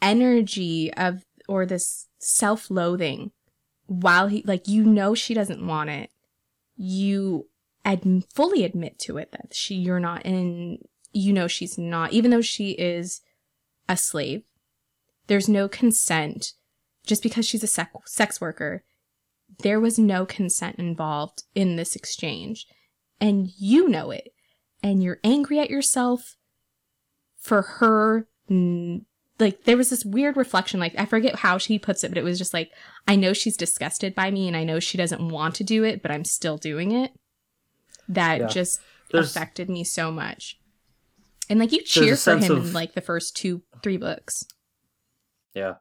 energy 0.00 0.92
of 0.94 1.24
or 1.48 1.66
this 1.66 2.06
self-loathing 2.20 3.32
while 3.86 4.28
he 4.28 4.42
like 4.46 4.68
you 4.68 4.84
know 4.84 5.14
she 5.14 5.32
doesn't 5.32 5.66
want 5.66 5.88
it. 5.88 6.10
You 6.78 7.48
ad- 7.84 8.24
fully 8.32 8.64
admit 8.64 8.98
to 9.00 9.18
it 9.18 9.32
that 9.32 9.52
she 9.52 9.74
you're 9.74 10.00
not 10.00 10.24
in. 10.24 10.78
You 11.12 11.32
know 11.32 11.48
she's 11.48 11.76
not, 11.76 12.12
even 12.12 12.30
though 12.30 12.40
she 12.40 12.70
is 12.72 13.20
a 13.88 13.96
slave. 13.96 14.44
There's 15.26 15.48
no 15.48 15.68
consent. 15.68 16.52
Just 17.04 17.22
because 17.22 17.46
she's 17.46 17.64
a 17.64 17.66
sec- 17.66 17.92
sex 18.06 18.40
worker, 18.40 18.84
there 19.60 19.80
was 19.80 19.98
no 19.98 20.26
consent 20.26 20.76
involved 20.78 21.44
in 21.54 21.76
this 21.76 21.96
exchange. 21.96 22.66
And 23.20 23.48
you 23.58 23.88
know 23.88 24.10
it. 24.10 24.32
And 24.82 25.02
you're 25.02 25.20
angry 25.24 25.58
at 25.58 25.70
yourself 25.70 26.36
for 27.38 27.62
her. 27.62 28.28
Like, 29.40 29.64
there 29.64 29.76
was 29.76 29.90
this 29.90 30.04
weird 30.04 30.36
reflection. 30.36 30.80
Like, 30.80 30.94
I 30.98 31.06
forget 31.06 31.36
how 31.36 31.58
she 31.58 31.78
puts 31.78 32.02
it, 32.02 32.08
but 32.08 32.18
it 32.18 32.24
was 32.24 32.38
just 32.38 32.52
like, 32.52 32.72
I 33.06 33.14
know 33.16 33.32
she's 33.32 33.56
disgusted 33.56 34.14
by 34.14 34.30
me 34.30 34.48
and 34.48 34.56
I 34.56 34.64
know 34.64 34.80
she 34.80 34.98
doesn't 34.98 35.28
want 35.28 35.54
to 35.56 35.64
do 35.64 35.84
it, 35.84 36.02
but 36.02 36.10
I'm 36.10 36.24
still 36.24 36.56
doing 36.56 36.90
it. 36.92 37.12
That 38.08 38.40
Yeah. 38.40 38.46
just 38.48 38.80
There's- 39.12 39.30
affected 39.30 39.70
me 39.70 39.84
so 39.84 40.10
much. 40.10 40.58
And 41.48 41.58
like 41.60 41.72
you 41.72 41.82
cheer 41.82 42.16
for 42.16 42.36
him 42.36 42.50
of- 42.52 42.66
in 42.68 42.72
like 42.72 42.94
the 42.94 43.00
first 43.00 43.36
two, 43.36 43.62
three 43.82 43.96
books. 43.96 44.44
Yeah. 45.54 45.76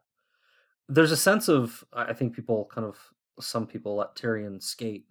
There's 0.88 1.12
a 1.12 1.18
sense 1.18 1.50
of 1.50 1.84
I 1.92 2.14
think 2.14 2.34
people 2.36 2.70
kind 2.74 2.86
of 2.88 2.98
some 3.40 3.68
people 3.68 3.96
let 3.96 4.16
Tyrion 4.16 4.62
skate. 4.64 5.06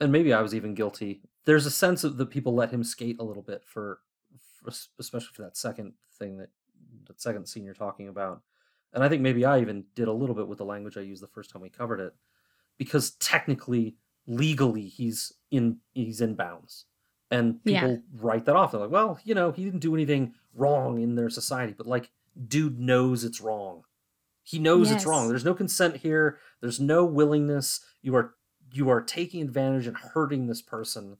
And 0.00 0.10
maybe 0.10 0.32
I 0.32 0.40
was 0.42 0.54
even 0.54 0.74
guilty. 0.74 1.22
There's 1.44 1.66
a 1.66 1.70
sense 1.70 2.02
of 2.04 2.16
that 2.16 2.26
people 2.30 2.54
let 2.54 2.70
him 2.70 2.82
skate 2.82 3.16
a 3.20 3.22
little 3.24 3.42
bit 3.42 3.62
for, 3.64 4.00
for 4.58 4.70
especially 4.98 5.32
for 5.34 5.42
that 5.42 5.56
second 5.56 5.92
thing 6.18 6.38
that 6.38 6.48
that 7.10 7.20
second 7.20 7.46
scene 7.46 7.64
you're 7.64 7.74
talking 7.74 8.08
about. 8.08 8.42
And 8.92 9.04
I 9.04 9.08
think 9.08 9.22
maybe 9.22 9.44
I 9.44 9.60
even 9.60 9.84
did 9.94 10.08
a 10.08 10.12
little 10.12 10.34
bit 10.34 10.48
with 10.48 10.58
the 10.58 10.64
language 10.64 10.96
I 10.96 11.02
used 11.02 11.22
the 11.22 11.28
first 11.28 11.50
time 11.50 11.62
we 11.62 11.70
covered 11.70 12.00
it. 12.00 12.14
Because 12.78 13.12
technically, 13.12 13.96
legally 14.26 14.88
he's 14.88 15.32
in 15.50 15.78
he's 15.92 16.20
in 16.20 16.34
bounds. 16.34 16.86
And 17.30 17.60
Yeah. 17.64 17.80
people 17.82 18.02
write 18.14 18.44
that 18.46 18.56
off. 18.56 18.72
They're 18.72 18.80
like, 18.80 18.90
well, 18.90 19.20
you 19.24 19.34
know, 19.34 19.52
he 19.52 19.64
didn't 19.64 19.80
do 19.80 19.94
anything 19.94 20.34
wrong 20.54 21.00
in 21.00 21.14
their 21.14 21.30
society, 21.30 21.74
but 21.76 21.86
like 21.86 22.10
dude 22.48 22.78
knows 22.80 23.24
it's 23.24 23.40
wrong. 23.40 23.84
He 24.42 24.58
knows 24.58 24.90
it's 24.90 25.06
wrong. 25.06 25.28
There's 25.28 25.44
no 25.44 25.54
consent 25.54 25.98
here. 25.98 26.38
There's 26.60 26.80
no 26.80 27.04
willingness. 27.04 27.84
You 28.02 28.16
are 28.16 28.34
you 28.72 28.88
are 28.88 29.02
taking 29.02 29.42
advantage 29.42 29.86
and 29.86 29.96
hurting 29.96 30.46
this 30.46 30.62
person, 30.62 31.18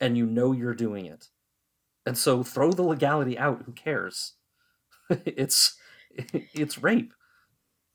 and 0.00 0.16
you 0.18 0.26
know 0.26 0.52
you're 0.52 0.74
doing 0.74 1.06
it. 1.06 1.30
And 2.06 2.18
so 2.18 2.42
throw 2.42 2.72
the 2.72 2.82
legality 2.82 3.38
out. 3.38 3.62
Who 3.62 3.72
cares? 3.72 4.34
it's 5.26 5.76
it's 6.28 6.82
rape. 6.82 7.12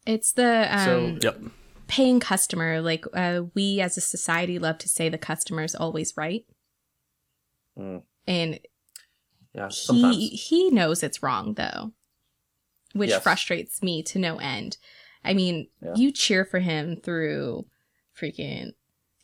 It's 0.05 0.33
the 0.33 0.67
So- 0.85 1.05
um, 1.05 1.19
Yep. 1.21 1.41
paying 1.87 2.19
customer. 2.19 2.81
Like 2.81 3.05
uh, 3.13 3.43
we 3.53 3.79
as 3.81 3.97
a 3.97 4.01
society 4.01 4.59
love 4.59 4.77
to 4.79 4.89
say 4.89 5.09
the 5.09 5.17
customer 5.17 5.63
is 5.63 5.75
always 5.75 6.15
right, 6.17 6.45
Mm, 7.77 8.03
and 8.27 8.59
yeah, 9.53 9.69
sometimes. 9.69 10.15
he 10.15 10.27
he 10.29 10.69
knows 10.69 11.03
it's 11.03 11.23
wrong 11.23 11.53
though, 11.55 11.91
which 12.93 13.09
Yes. 13.11 13.23
frustrates 13.23 13.81
me 13.81 14.03
to 14.03 14.19
no 14.19 14.37
end. 14.37 14.77
I 15.23 15.33
mean, 15.33 15.69
Yeah. 15.81 15.93
you 15.95 16.11
cheer 16.11 16.43
for 16.45 16.59
him 16.59 16.97
through 16.97 17.65
freaking 18.19 18.73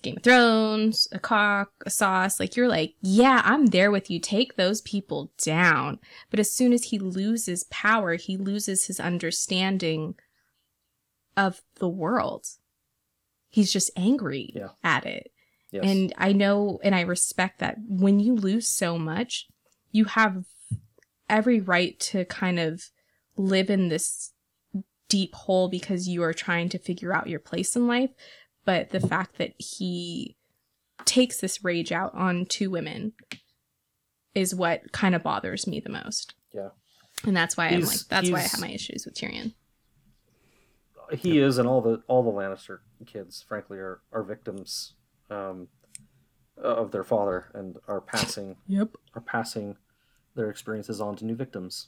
Game 0.02 0.18
of 0.18 0.24
Thrones, 0.24 1.08
ACOK, 1.12 1.70
a 1.86 1.90
sauce. 1.90 2.40
Like 2.40 2.56
you're 2.56 2.68
like, 2.68 2.96
yeah, 3.02 3.42
I'm 3.44 3.68
there 3.68 3.92
with 3.92 4.10
you. 4.10 4.20
Take 4.20 4.56
those 4.56 4.82
people 4.82 5.32
down. 5.44 6.00
But 6.30 6.40
as 6.40 6.52
soon 6.52 6.74
as 6.74 6.86
he 6.86 7.00
loses 7.00 7.64
power, 7.66 8.16
he 8.16 8.38
loses 8.38 8.86
his 8.88 9.00
understanding 9.00 10.16
of 11.36 11.62
the 11.76 11.90
world. 11.90 12.46
He's 13.50 13.72
just 13.74 13.92
angry 13.96 14.52
Yeah. 14.56 14.70
at 14.84 15.06
it. 15.06 15.32
yes. 15.72 15.84
And 15.86 16.14
I 16.18 16.34
know 16.34 16.80
and 16.84 16.94
I 16.96 17.02
respect 17.02 17.60
that 17.60 17.78
when 17.88 18.20
you 18.20 18.36
lose 18.36 18.68
so 18.68 18.98
much, 18.98 19.48
you 19.92 20.06
have 20.06 20.46
every 21.30 21.60
right 21.60 22.00
to 22.00 22.26
kind 22.26 22.60
of 22.60 22.90
live 23.38 23.70
in 23.70 23.88
this 23.90 24.32
deep 25.08 25.34
hole 25.34 25.70
because 25.70 26.08
you 26.08 26.22
are 26.24 26.34
trying 26.34 26.70
to 26.70 26.78
figure 26.80 27.14
out 27.14 27.28
your 27.28 27.40
place 27.40 27.76
in 27.76 27.88
life. 27.88 28.12
But 28.70 28.92
the 28.92 29.00
fact 29.00 29.40
that 29.40 29.54
he 29.58 30.36
takes 31.04 31.42
this 31.42 31.64
rage 31.64 31.92
out 31.92 32.14
on 32.14 32.46
two 32.46 32.70
women 32.70 33.14
is 34.36 34.54
what 34.54 34.92
kind 34.92 35.16
of 35.16 35.24
bothers 35.24 35.66
me 35.66 35.80
the 35.80 35.90
most. 35.90 36.36
Yeah. 36.54 36.70
And 37.26 37.36
that's 37.36 37.58
why 37.58 37.70
I'm 37.70 37.82
like 37.82 37.98
that's 38.10 38.30
why 38.30 38.38
I 38.38 38.42
have 38.44 38.60
my 38.62 38.70
issues 38.70 39.06
with 39.08 39.16
Tyrion. 39.16 39.56
he 41.18 41.40
is, 41.40 41.58
and 41.58 41.68
all 41.68 41.82
the 41.82 42.04
all 42.08 42.22
the 42.22 42.30
Lannister 42.30 42.82
kids, 43.08 43.42
frankly, 43.42 43.80
are 43.80 44.02
are 44.14 44.22
victims 44.22 44.94
um, 45.32 45.68
of 46.56 46.92
their 46.92 47.04
father 47.04 47.50
and 47.56 47.76
are 47.88 48.02
passing 48.02 48.56
Yep. 48.68 48.90
are 49.16 49.22
passing 49.22 49.78
their 50.36 50.52
experiences 50.52 51.02
on 51.02 51.16
to 51.16 51.26
new 51.26 51.36
victims, 51.36 51.88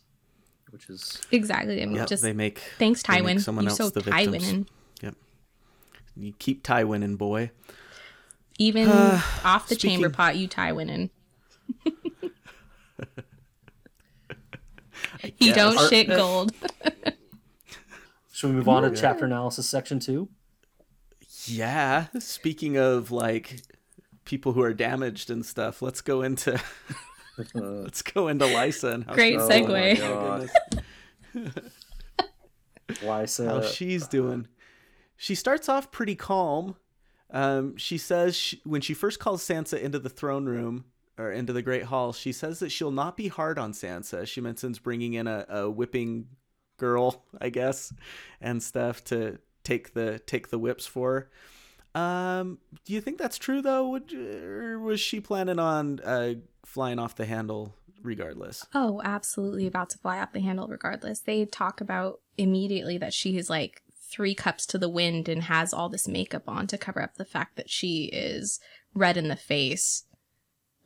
which 0.71 0.89
is 0.89 1.21
Exactly. 1.31 1.83
I 1.83 1.85
mean 1.85 1.97
Yep. 1.97 2.07
just 2.07 2.23
they 2.23 2.33
make 2.33 2.57
thanks 2.79 3.03
they 3.03 3.21
make 3.21 3.37
Tywin. 3.37 3.41
someone 3.41 3.65
You're 3.65 3.69
else 3.69 3.77
so 3.77 3.89
the 3.91 4.01
victims. 4.01 4.43
Tywin. 4.43 4.67
You 6.21 6.33
keep 6.39 6.63
tie 6.63 6.83
winning, 6.83 7.15
boy. 7.15 7.51
Even 8.59 8.87
Uh, 8.87 9.21
off 9.43 9.67
the 9.69 9.75
chamber 9.75 10.09
pot, 10.09 10.35
you 10.37 10.47
Tywin 10.47 10.75
winning. 10.75 11.09
You 15.39 15.53
don't 15.53 15.73
guess. 15.73 15.83
Are- 15.85 15.89
shit 15.89 16.07
gold. 16.07 16.51
should 18.31 18.49
we 18.49 18.55
move 18.55 18.67
on 18.69 18.83
to 18.83 18.95
chapter 18.99 19.25
analysis 19.25 19.69
section 19.69 19.99
two? 19.99 20.29
Yeah. 21.45 22.07
Speaking 22.19 22.77
of 22.77 23.11
like 23.11 23.61
people 24.25 24.53
who 24.53 24.61
are 24.61 24.73
damaged 24.73 25.29
and 25.29 25.45
stuff, 25.45 25.81
let's 25.81 26.01
go 26.01 26.21
into 26.21 26.59
Uh, 27.55 27.59
let's 27.61 28.01
go 28.01 28.27
into 28.27 28.45
Lysa 28.45 28.93
and 28.93 29.03
how 29.05 29.13
Great 29.13 29.37
Oh 29.39 29.47
she's- 29.49 29.65
segue. 29.67 29.99
God. 29.99 30.49
goodness. 31.33 31.63
Lysa, 32.89 33.45
how 33.47 33.61
she's 33.61 34.07
doing. 34.07 34.47
She 35.21 35.35
starts 35.35 35.69
off 35.69 35.91
pretty 35.91 36.15
calm. 36.15 36.77
Um, 37.29 37.77
she 37.77 37.99
says 37.99 38.35
she, 38.35 38.59
when 38.63 38.81
she 38.81 38.95
first 38.95 39.19
calls 39.19 39.47
Sansa 39.47 39.79
into 39.79 39.99
the 39.99 40.09
throne 40.09 40.47
room 40.47 40.85
or 41.15 41.31
into 41.31 41.53
the 41.53 41.61
Great 41.61 41.83
Hall, 41.83 42.11
she 42.11 42.31
says 42.31 42.57
that 42.57 42.71
she'll 42.71 42.89
not 42.89 43.15
be 43.15 43.27
hard 43.27 43.59
on 43.59 43.71
Sansa. 43.71 44.25
She 44.25 44.41
mentions 44.41 44.79
bringing 44.79 45.13
in 45.13 45.27
a, 45.27 45.45
a 45.47 45.69
whipping 45.69 46.25
girl, 46.77 47.23
I 47.39 47.49
guess, 47.49 47.93
and 48.41 48.63
stuff 48.63 49.03
to 49.05 49.37
take 49.63 49.93
the 49.93 50.17
take 50.17 50.49
the 50.49 50.57
whips 50.57 50.87
for. 50.87 51.29
Um, 51.93 52.57
do 52.83 52.93
you 52.93 52.99
think 52.99 53.19
that's 53.19 53.37
true 53.37 53.61
though? 53.61 53.89
Would 53.89 54.15
or 54.15 54.79
was 54.79 54.99
she 54.99 55.19
planning 55.19 55.59
on 55.59 55.99
uh, 55.99 56.33
flying 56.65 56.97
off 56.97 57.15
the 57.15 57.25
handle 57.25 57.75
regardless? 58.01 58.65
Oh, 58.73 59.03
absolutely 59.03 59.67
about 59.67 59.91
to 59.91 59.99
fly 59.99 60.17
off 60.17 60.33
the 60.33 60.39
handle 60.39 60.67
regardless. 60.67 61.19
They 61.19 61.45
talk 61.45 61.79
about 61.79 62.21
immediately 62.39 62.97
that 62.97 63.13
she 63.13 63.37
is 63.37 63.51
like 63.51 63.80
three 64.11 64.35
cups 64.35 64.65
to 64.67 64.77
the 64.77 64.89
wind 64.89 65.29
and 65.29 65.43
has 65.43 65.73
all 65.73 65.87
this 65.89 66.07
makeup 66.07 66.43
on 66.47 66.67
to 66.67 66.77
cover 66.77 67.01
up 67.01 67.15
the 67.15 67.25
fact 67.25 67.55
that 67.55 67.69
she 67.69 68.05
is 68.13 68.59
red 68.93 69.15
in 69.17 69.27
the 69.29 69.35
face. 69.35 70.03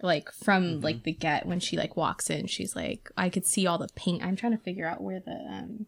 Like 0.01 0.31
from 0.31 0.81
Mhm. 0.81 0.83
like 0.83 1.03
the 1.03 1.13
get 1.13 1.45
when 1.45 1.59
she 1.59 1.77
like 1.77 1.95
walks 1.95 2.29
in, 2.29 2.47
she's 2.47 2.75
like, 2.75 3.09
I 3.17 3.29
could 3.29 3.45
see 3.45 3.65
all 3.65 3.77
the 3.77 3.87
paint. 3.95 4.23
I'm 4.23 4.35
trying 4.35 4.51
to 4.51 4.63
figure 4.63 4.87
out 4.87 5.01
where 5.01 5.19
the 5.21 5.31
um 5.49 5.87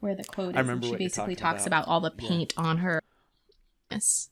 where 0.00 0.14
the 0.14 0.24
quote 0.24 0.50
is. 0.50 0.56
I 0.56 0.60
remember 0.60 0.86
she 0.88 0.96
basically 0.96 1.36
talks 1.36 1.66
about. 1.66 1.84
about 1.84 1.88
all 1.92 2.00
the 2.00 2.12
Yeah. 2.18 2.28
paint 2.28 2.54
on 2.56 2.78
her. 2.78 3.02
Yes. 3.90 4.30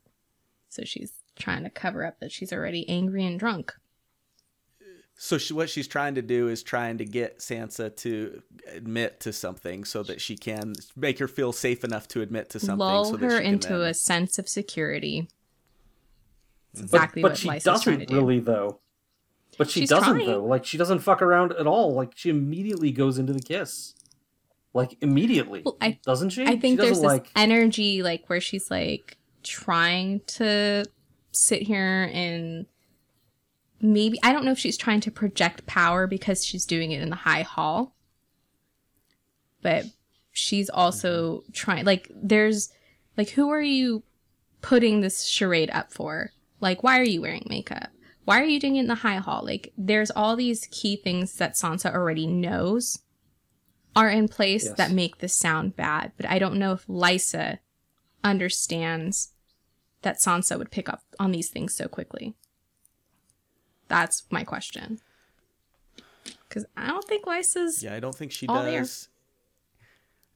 So 0.69 0.83
she's 0.85 1.13
trying 1.37 1.63
to 1.65 1.71
cover 1.71 2.05
up 2.05 2.19
that 2.21 2.33
she's 2.33 2.53
already 2.53 2.89
angry 2.89 3.25
and 3.25 3.39
drunk. 3.39 3.75
So 5.21 5.37
she, 5.37 5.53
what 5.53 5.69
she's 5.69 5.89
trying 5.89 6.15
to 6.15 6.23
do 6.23 6.47
is 6.49 6.63
trying 6.63 6.99
to 6.99 7.05
get 7.05 7.41
Sansa 7.41 7.95
to 7.97 8.41
admit 8.73 9.19
to 9.21 9.33
something 9.33 9.85
so 9.85 10.05
that 10.05 10.21
she 10.21 10.37
can 10.37 10.75
make 10.97 11.19
her 11.19 11.27
feel 11.27 11.53
safe 11.53 11.83
enough 11.83 12.07
to 12.09 12.21
admit 12.23 12.51
to 12.51 12.61
something. 12.61 12.79
lull 12.79 13.05
so 13.07 13.17
that 13.17 13.25
her 13.27 13.39
she 13.39 13.43
can 13.45 13.55
into 13.55 13.69
then- 13.79 13.81
a 13.91 13.95
sense 13.95 14.39
of 14.39 14.49
security. 14.49 15.29
It's 16.73 16.83
but, 16.83 16.85
exactly 16.99 17.23
but 17.23 17.31
what 17.33 17.39
she 17.39 17.49
Lysa's 17.49 17.83
trying 17.83 17.99
to 17.99 18.05
doesn't 18.07 18.09
do. 18.09 18.15
really 18.27 18.39
though. 18.41 18.79
But 19.57 19.71
she 19.71 19.81
She's 19.81 19.89
doesn't 19.89 20.09
trying. 20.15 20.27
though. 20.27 20.45
Like 20.45 20.65
she 20.65 20.79
doesn't 20.79 21.01
fuck 21.01 21.21
around 21.21 21.51
at 21.53 21.67
all. 21.67 21.95
Like 21.95 22.13
she 22.15 22.31
immediately 22.31 22.93
goes 22.93 23.19
into 23.19 23.33
the 23.33 23.41
kiss. 23.41 23.95
Like 24.73 24.97
immediately, 25.01 25.63
Well, 25.65 25.79
I- 25.81 25.99
doesn't 26.05 26.31
she? 26.31 26.45
I 26.45 26.57
think 26.59 26.79
she 26.79 26.87
there's 26.87 26.99
this 26.99 27.01
like. 27.01 27.27
energy 27.35 28.03
like 28.05 28.29
where 28.31 28.41
she's 28.41 28.71
like 28.71 29.17
trying 29.43 30.21
to 30.27 30.85
sit 31.33 31.63
here 31.63 32.09
and 32.13 32.67
maybe 33.81 34.19
I 34.23 34.33
don't 34.33 34.45
know 34.45 34.53
if 34.53 34.59
she's 34.59 34.77
trying 34.77 35.01
to 35.01 35.11
project 35.11 35.67
power 35.67 36.07
because 36.07 36.45
she's 36.45 36.65
doing 36.65 36.93
it 36.93 37.03
in 37.03 37.11
the 37.11 37.17
high 37.17 37.43
hall. 37.43 37.95
But 39.63 39.87
she's 40.33 40.71
also 40.71 41.43
trying 41.53 41.85
like 41.85 42.11
there's 42.15 42.71
like 43.17 43.31
who 43.31 43.51
are 43.51 43.63
you 43.63 44.03
putting 44.63 45.01
this 45.01 45.25
charade 45.27 45.71
up 45.73 45.93
for? 45.93 46.31
Like 46.61 46.83
why 46.83 46.99
are 46.99 47.05
you 47.05 47.21
wearing 47.23 47.47
makeup? 47.49 47.89
Why 48.25 48.41
are 48.41 48.45
you 48.45 48.61
doing 48.61 48.77
it 48.77 48.81
in 48.81 48.87
the 48.89 48.95
high 48.97 49.17
hall? 49.17 49.43
Like 49.45 49.73
there's 49.77 50.11
all 50.11 50.37
these 50.37 50.67
key 50.71 50.97
things 50.97 51.35
that 51.37 51.55
Sansa 51.55 51.93
already 51.93 52.27
knows 52.27 53.01
are 53.97 54.11
in 54.11 54.29
place 54.29 54.65
Yes. 54.67 54.77
that 54.77 54.93
make 54.93 55.19
this 55.19 55.35
sound 55.35 55.75
bad, 55.75 56.13
but 56.17 56.27
I 56.27 56.39
don't 56.39 56.59
know 56.59 56.73
if 56.73 56.87
Lysa 56.87 57.59
understands 58.23 59.33
that 60.03 60.19
Sansa 60.21 60.57
would 60.59 60.71
pick 60.71 60.89
up 60.89 61.03
on 61.19 61.33
these 61.33 61.49
things 61.49 61.75
so 61.75 61.89
quickly. 61.89 62.37
That's 63.89 64.25
my 64.31 64.45
question. 64.45 65.01
Because 66.49 66.67
I 66.77 66.89
don't 66.89 67.05
think 67.05 67.27
Lysa's. 67.27 67.83
Yeah, 67.83 67.95
I 67.95 68.01
don't 68.01 68.15
think 68.15 68.33
she 68.33 68.47
all 68.47 68.63
there. 68.63 68.81
does. 68.81 69.09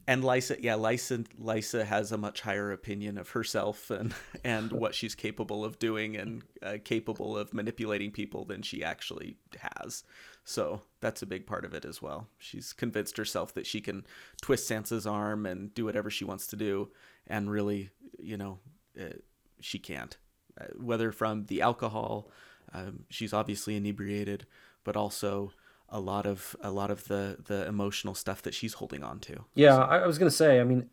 And 0.06 0.24
Lysa, 0.24 0.56
yeah, 0.60 0.74
Lysa, 0.74 1.24
Lysa 1.40 1.84
has 1.84 2.10
a 2.10 2.18
much 2.18 2.40
higher 2.40 2.72
opinion 2.72 3.18
of 3.18 3.30
herself 3.30 3.88
and 3.90 4.12
and 4.44 4.72
what 4.72 4.94
she's 4.94 5.14
capable 5.14 5.64
of 5.64 5.78
doing 5.78 6.16
and 6.16 6.42
uh, 6.62 6.78
capable 6.82 7.36
of 7.38 7.54
manipulating 7.54 8.10
people 8.10 8.44
than 8.44 8.62
she 8.62 8.82
actually 8.82 9.36
has. 9.58 10.02
So 10.44 10.82
that's 11.00 11.22
a 11.22 11.26
big 11.26 11.46
part 11.46 11.64
of 11.64 11.72
it 11.72 11.84
as 11.84 12.02
well. 12.02 12.26
She's 12.38 12.72
convinced 12.72 13.16
herself 13.16 13.54
that 13.54 13.66
she 13.66 13.80
can 13.80 14.04
twist 14.40 14.68
Sansa's 14.68 15.06
arm 15.06 15.46
and 15.46 15.72
do 15.72 15.84
whatever 15.84 16.10
she 16.10 16.24
wants 16.24 16.48
to 16.48 16.56
do, 16.56 16.90
and 17.28 17.48
really, 17.48 17.90
you 18.18 18.36
know, 18.36 18.58
uh, 19.00 19.14
she 19.60 19.78
can't. 19.78 20.16
Uh, 20.60 20.66
whether 20.76 21.12
from 21.12 21.46
the 21.46 21.62
alcohol, 21.62 22.28
um, 22.74 23.04
she's 23.10 23.32
obviously 23.32 23.76
inebriated, 23.76 24.46
but 24.84 24.96
also 24.96 25.52
a 25.88 26.00
lot 26.00 26.26
of 26.26 26.56
a 26.62 26.70
lot 26.70 26.90
of 26.90 27.08
the 27.08 27.36
the 27.44 27.66
emotional 27.66 28.14
stuff 28.14 28.42
that 28.42 28.54
she's 28.54 28.74
holding 28.74 29.02
on 29.02 29.18
to. 29.20 29.44
Yeah, 29.54 29.76
I, 29.76 29.98
I 29.98 30.06
was 30.06 30.18
gonna 30.18 30.30
say. 30.30 30.60
I 30.60 30.64
mean, 30.64 30.88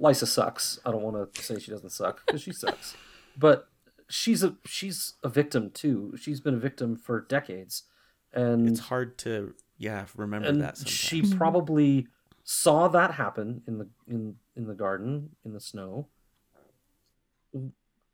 Lysa 0.00 0.26
sucks. 0.26 0.78
I 0.86 0.90
don't 0.90 1.02
want 1.02 1.34
to 1.34 1.42
say 1.42 1.58
she 1.58 1.70
doesn't 1.70 1.90
suck 1.90 2.24
because 2.26 2.42
she 2.42 2.52
sucks, 2.52 2.96
but 3.36 3.68
she's 4.08 4.42
a 4.44 4.56
she's 4.64 5.14
a 5.22 5.28
victim 5.28 5.70
too. 5.70 6.14
She's 6.16 6.40
been 6.40 6.54
a 6.54 6.58
victim 6.58 6.96
for 6.96 7.20
decades, 7.22 7.84
and 8.32 8.68
It's 8.68 8.80
hard 8.80 9.18
to 9.18 9.54
yeah 9.76 10.06
remember 10.16 10.48
and 10.48 10.60
that. 10.60 10.76
Sometimes. 10.78 10.94
she 10.94 11.22
Mhm. 11.22 11.36
probably 11.36 12.06
saw 12.44 12.88
that 12.88 13.12
happen 13.12 13.62
in 13.66 13.78
the 13.78 13.88
in 14.06 14.36
in 14.54 14.66
the 14.68 14.74
garden 14.74 15.30
in 15.44 15.52
the 15.52 15.60
snow. 15.60 16.08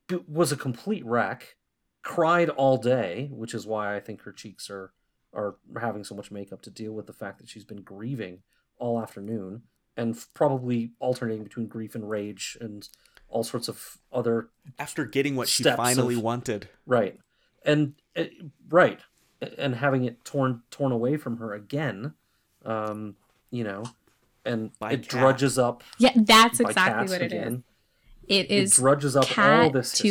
b- 0.09 0.25
Was 0.29 0.53
a 0.53 0.57
complete 0.57 1.05
wreck, 1.05 1.57
cried 2.03 2.49
all 2.49 2.77
day, 2.77 3.29
which 3.33 3.55
is 3.55 3.67
why 3.67 3.95
I 3.97 4.01
think 4.01 4.23
her 4.23 4.33
cheeks 4.33 4.71
are 4.71 4.93
are 5.33 5.55
having 5.81 6.03
so 6.03 6.15
much 6.15 6.31
makeup 6.33 6.61
to 6.63 6.71
deal 6.71 6.93
with 6.93 7.07
the 7.07 7.13
fact 7.13 7.39
that 7.39 7.49
she's 7.49 7.65
been 7.65 7.83
grieving 7.83 8.39
all 8.79 9.01
afternoon 9.01 9.63
and 9.97 10.17
f- 10.17 10.27
probably 10.35 10.91
alternating 10.99 11.45
between 11.45 11.69
grief 11.69 11.95
and 11.95 12.11
rage 12.11 12.59
and 12.61 12.89
all 13.29 13.45
sorts 13.45 13.69
of 13.69 13.99
other 14.13 14.49
After 14.79 15.05
getting 15.05 15.37
what 15.37 15.49
she 15.49 15.63
finally 15.63 16.17
of- 16.17 16.23
wanted. 16.23 16.69
right 16.85 17.17
and 17.65 17.95
uh, 18.17 18.25
right 18.69 18.99
and 19.57 19.77
having 19.77 20.03
it 20.05 20.25
torn 20.25 20.63
torn 20.71 20.91
away 20.91 21.17
from 21.17 21.37
her 21.37 21.55
again 21.55 22.15
um 22.65 23.15
you 23.53 23.63
know 23.63 23.85
and 24.45 24.77
By 24.81 24.93
it 24.93 25.03
Cat. 25.09 25.21
drudges 25.21 25.59
up 25.59 25.85
Yeah, 25.99 26.11
that's 26.17 26.59
exactly 26.59 27.09
what 27.09 27.23
it 27.23 27.33
is. 27.33 27.39
again. 27.41 27.65
It 28.27 28.47
It 28.47 28.51
is 28.51 28.75
drudges 28.77 29.15
up 29.15 29.25
all 29.27 29.35
Cat 29.35 29.73
this 29.75 29.93
history. 29.93 30.11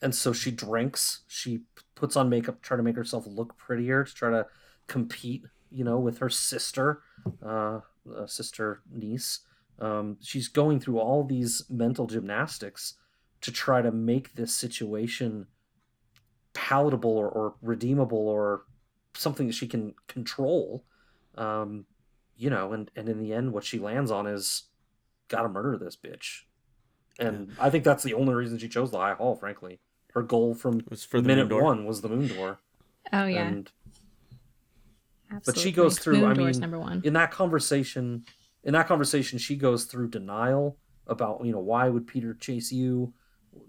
2.0. 0.00 0.04
and 0.04 0.14
so 0.14 0.32
she 0.32 0.50
drinks. 0.50 1.22
She 1.26 1.60
puts 2.00 2.16
on 2.16 2.30
makeup 2.30 2.62
try 2.62 2.76
to 2.76 2.82
make 2.82 2.96
herself 2.96 3.26
look 3.26 3.56
prettier 3.58 4.04
to 4.04 4.14
try 4.14 4.30
to 4.30 4.46
compete 4.86 5.44
you 5.70 5.84
know 5.84 5.98
with 5.98 6.18
her 6.18 6.30
sister 6.30 7.02
uh, 7.44 7.80
uh 8.16 8.26
sister 8.26 8.80
niece. 8.90 9.40
Um 9.78 10.16
she's 10.22 10.48
going 10.48 10.80
through 10.80 10.98
all 10.98 11.24
these 11.24 11.64
mental 11.68 12.06
gymnastics 12.06 12.94
to 13.42 13.52
try 13.52 13.82
to 13.82 13.92
make 13.92 14.34
this 14.34 14.54
situation 14.54 15.46
palatable 16.52 17.16
or, 17.16 17.28
or 17.28 17.54
redeemable 17.62 18.28
or 18.28 18.64
something 19.14 19.46
that 19.46 19.54
she 19.54 19.68
can 19.68 19.94
control. 20.08 20.84
Um 21.36 21.84
you 22.36 22.50
know 22.50 22.72
and 22.72 22.90
and 22.96 23.08
in 23.08 23.18
the 23.18 23.34
end 23.34 23.52
what 23.52 23.64
she 23.64 23.78
lands 23.78 24.10
on 24.10 24.26
is 24.26 24.64
gotta 25.28 25.48
murder 25.48 25.78
this 25.78 25.96
bitch. 25.96 26.42
And 27.18 27.52
i 27.60 27.68
think 27.68 27.84
that's 27.84 28.02
the 28.02 28.14
only 28.14 28.32
reason 28.34 28.56
she 28.56 28.68
chose 28.68 28.90
the 28.90 28.98
high 28.98 29.12
hall 29.12 29.36
frankly 29.36 29.80
her 30.14 30.22
goal 30.22 30.54
from 30.54 30.80
It 30.80 30.90
was 30.90 31.04
for 31.04 31.20
the 31.20 31.28
minute 31.28 31.48
moon 31.48 31.62
one 31.62 31.84
was 31.86 32.00
the 32.00 32.08
moon 32.08 32.28
door 32.28 32.58
Oh 33.12 33.26
yeah, 33.26 33.46
and 33.46 33.70
absolutely. 35.32 35.62
she 35.62 35.72
goes 35.72 35.98
through, 35.98 36.18
Moon 36.20 36.30
I 36.30 36.34
mean, 36.34 36.60
number 36.60 36.78
one. 36.78 37.00
in 37.04 37.12
that 37.14 37.30
conversation 37.30 38.24
in 38.62 38.74
that 38.74 38.86
conversation 38.86 39.38
she 39.38 39.56
goes 39.56 39.84
through 39.84 40.08
denial 40.10 40.76
about 41.06 41.44
you 41.44 41.52
know 41.52 41.60
why 41.60 41.88
would 41.88 42.06
Petyr 42.06 42.38
chase 42.38 42.70
you? 42.72 43.14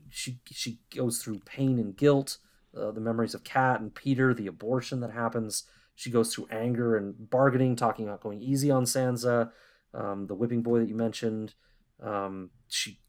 She 0.09 0.39
she 0.51 0.80
goes 0.95 1.19
through 1.19 1.39
pain 1.39 1.80
and 1.80 1.95
guilt 1.95 2.38
uh, 2.77 2.91
the 2.91 3.01
memories 3.01 3.34
of 3.34 3.43
Cat 3.43 3.81
and 3.81 3.93
Petyr 3.93 4.35
the 4.35 4.47
abortion 4.47 4.99
that 4.99 5.11
happens. 5.11 5.63
She 5.95 6.09
goes 6.11 6.34
through 6.34 6.47
anger 6.51 6.97
and 6.97 7.30
bargaining 7.30 7.76
talking 7.76 8.05
about 8.07 8.22
going 8.22 8.41
easy 8.41 8.69
on 8.72 8.84
sansa 8.85 9.51
um, 9.93 10.27
the 10.27 10.35
whipping 10.35 10.61
boy 10.61 10.80
that 10.80 10.89
you 10.89 10.95
mentioned. 10.95 11.53
Um, 12.01 12.49
she 12.68 12.99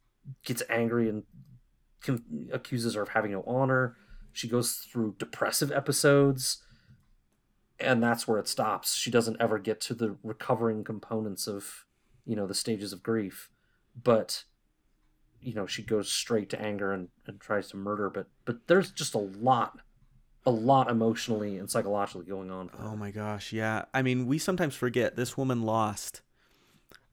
gets 0.45 0.63
angry 0.69 1.09
and 1.09 1.25
com- 2.03 2.49
accuses 2.53 2.95
her 2.95 3.03
of 3.03 3.11
having 3.11 3.33
no 3.33 3.43
honor 3.47 3.97
she 4.33 4.49
goes 4.49 4.77
through 4.77 5.17
depressive 5.19 5.71
episodes 5.71 6.63
and 7.79 8.03
that's 8.03 8.29
where 8.29 8.39
it 8.39 8.49
stops. 8.49 8.95
She 8.95 9.11
doesn't 9.11 9.41
ever 9.41 9.59
get 9.59 9.81
to 9.83 9.95
the 9.95 10.17
recovering 10.23 10.85
components 10.85 11.47
of, 11.47 11.85
you 12.25 12.37
know, 12.37 12.47
the 12.47 12.55
stages 12.55 12.93
of 12.93 13.03
grief. 13.03 13.51
But, 14.01 14.45
you 15.41 15.53
know, 15.53 15.67
she 15.67 15.83
goes 15.83 16.11
straight 16.11 16.49
to 16.51 16.61
anger 16.61 16.93
and, 16.93 17.09
and 17.27 17.41
tries 17.41 17.69
to 17.69 17.77
murder. 17.77 18.09
But 18.09 18.29
but 18.45 18.69
there's 18.69 18.91
just 18.91 19.15
a 19.15 19.19
lot, 19.19 19.81
a 20.47 20.51
lot 20.51 20.91
emotionally 20.91 21.59
and 21.59 21.69
psychologically 21.69 22.25
going 22.25 22.51
on. 22.51 22.71
Oh 22.79 22.97
my 22.97 23.11
gosh, 23.11 23.53
yeah. 23.53 23.87
I 23.93 24.03
mean, 24.03 24.27
we 24.27 24.39
sometimes 24.39 24.75
forget 24.75 25.17
this 25.17 25.37
woman 25.37 25.63
lost 25.63 26.23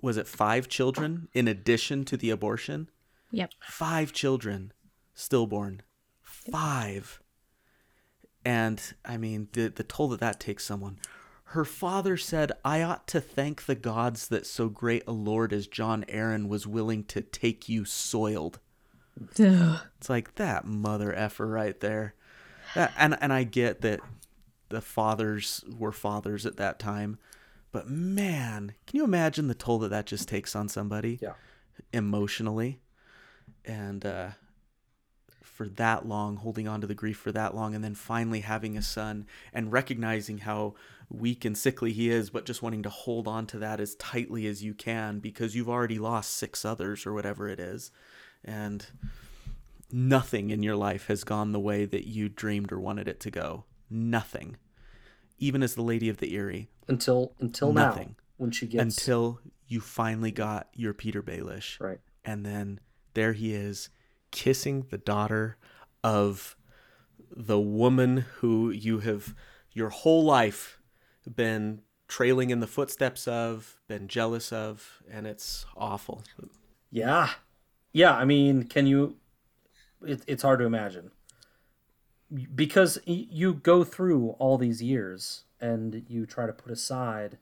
was 0.01 0.15
it 0.15 0.27
5 0.27 0.69
children 0.69 1.27
in 1.33 1.49
addition 1.49 2.05
to 2.05 2.15
the 2.15 2.29
abortion? 2.29 2.89
Yep. 3.31 3.51
5 3.67 4.13
children 4.13 4.71
stillborn. 5.19 5.81
5. 6.21 7.21
And 8.45 8.81
I 9.03 9.17
mean, 9.17 9.49
the 9.51 9.67
the 9.69 9.83
toll 9.83 10.07
that 10.09 10.19
that 10.21 10.39
takes 10.39 10.65
someone. 10.65 10.99
Her 11.55 11.65
father 11.65 12.15
said, 12.15 12.51
"I 12.63 12.81
ought 12.81 13.07
to 13.09 13.19
thank 13.19 13.65
the 13.65 13.75
gods 13.75 14.27
that 14.29 14.45
so 14.45 14.69
great 14.69 15.03
a 15.07 15.11
lord 15.11 15.51
as 15.51 15.67
Jon 15.67 16.05
Arryn 16.07 16.47
was 16.47 16.65
willing 16.65 17.03
to 17.05 17.21
take 17.21 17.67
you 17.67 17.83
soiled." 17.85 18.59
Ugh. 19.39 19.79
It's 19.97 20.09
like 20.09 20.35
that 20.35 20.65
mother 20.65 21.13
effer 21.13 21.47
right 21.47 21.77
there. 21.79 22.13
That, 22.75 22.93
and 22.97 23.17
and 23.19 23.33
I 23.33 23.43
get 23.43 23.81
that 23.81 23.99
the 24.69 24.79
fathers 24.81 25.65
were 25.67 25.91
fathers 25.91 26.45
at 26.45 26.57
that 26.57 26.79
time, 26.79 27.17
but 27.71 27.89
man, 27.89 28.75
can 28.87 28.97
you 28.97 29.03
imagine 29.03 29.47
the 29.47 29.55
toll 29.55 29.79
that 29.79 29.89
that 29.89 30.05
just 30.05 30.29
takes 30.29 30.55
on 30.55 30.69
somebody 30.69 31.19
Yeah. 31.21 31.33
emotionally, 31.91 32.79
and 33.65 34.05
uh, 34.05 34.29
for 35.59 35.67
that 35.67 36.07
long, 36.07 36.37
holding 36.37 36.69
on 36.69 36.79
to 36.79 36.87
the 36.87 36.95
grief 36.95 37.17
for 37.17 37.33
that 37.33 37.53
long, 37.53 37.75
and 37.75 37.83
then 37.83 37.93
finally 37.93 38.39
having 38.39 38.77
a 38.77 38.81
son 38.81 39.27
and 39.51 39.73
recognizing 39.73 40.37
how 40.37 40.73
weak 41.09 41.43
and 41.43 41.57
sickly 41.57 41.91
he 41.91 42.09
is, 42.09 42.29
but 42.29 42.45
just 42.45 42.63
wanting 42.63 42.81
to 42.81 42.87
hold 42.89 43.27
on 43.27 43.45
to 43.45 43.57
that 43.59 43.81
as 43.81 43.93
tightly 43.95 44.47
as 44.47 44.63
you 44.63 44.73
can 44.73 45.19
because 45.19 45.57
you've 45.57 45.67
already 45.67 45.99
lost 45.99 46.31
six 46.33 46.63
others 46.63 47.05
or 47.05 47.11
whatever 47.11 47.49
it 47.49 47.59
is, 47.59 47.91
and 48.41 48.85
nothing 49.91 50.49
in 50.49 50.63
your 50.63 50.77
life 50.77 51.07
has 51.07 51.25
gone 51.25 51.51
the 51.51 51.59
way 51.59 51.83
that 51.83 52.07
you 52.07 52.29
dreamed 52.29 52.71
or 52.71 52.79
wanted 52.79 53.09
it 53.09 53.19
to 53.19 53.29
go. 53.29 53.65
Nothing. 53.89 54.55
Even 55.39 55.61
as 55.61 55.75
the 55.75 55.81
Lady 55.81 56.07
of 56.07 56.19
the 56.19 56.33
Eyrie, 56.37 56.69
Until 56.87 57.33
until 57.41 57.73
now, 57.73 58.05
when 58.37 58.51
she 58.51 58.65
gets 58.65 58.81
until 58.97 59.41
you 59.67 59.81
finally 59.81 60.31
got 60.31 60.69
your 60.73 60.93
Petyr 60.93 61.21
Baelish. 61.21 61.81
right. 61.81 61.99
And 62.23 62.45
then 62.45 62.79
there 63.13 63.33
he 63.33 63.53
is, 63.53 63.89
kissing 64.31 64.85
the 64.89 64.97
daughter 64.97 65.57
of 66.03 66.55
the 67.31 67.59
woman 67.59 68.25
who 68.37 68.69
you 68.69 68.99
have 68.99 69.35
your 69.71 69.89
whole 69.89 70.23
life 70.23 70.79
been 71.35 71.81
trailing 72.07 72.49
in 72.49 72.59
the 72.59 72.67
footsteps 72.67 73.27
of, 73.27 73.79
been 73.87 74.07
jealous 74.07 74.51
of, 74.51 75.01
and 75.09 75.27
it's 75.27 75.65
awful. 75.77 76.23
Yeah, 76.91 77.29
yeah. 77.93 78.15
I 78.15 78.25
mean, 78.25 78.63
can 78.63 78.87
you? 78.87 79.17
It, 80.05 80.23
it's 80.27 80.43
hard 80.43 80.59
to 80.59 80.65
imagine 80.65 81.11
because 82.53 82.99
you 83.05 83.53
go 83.53 83.83
through 83.83 84.29
all 84.39 84.57
these 84.57 84.81
years 84.81 85.43
and 85.59 86.05
you 86.07 86.25
try 86.25 86.45
to 86.45 86.53
put 86.53 86.71
aside 86.71 87.37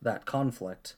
that 0.00 0.24
conflict, 0.24 0.96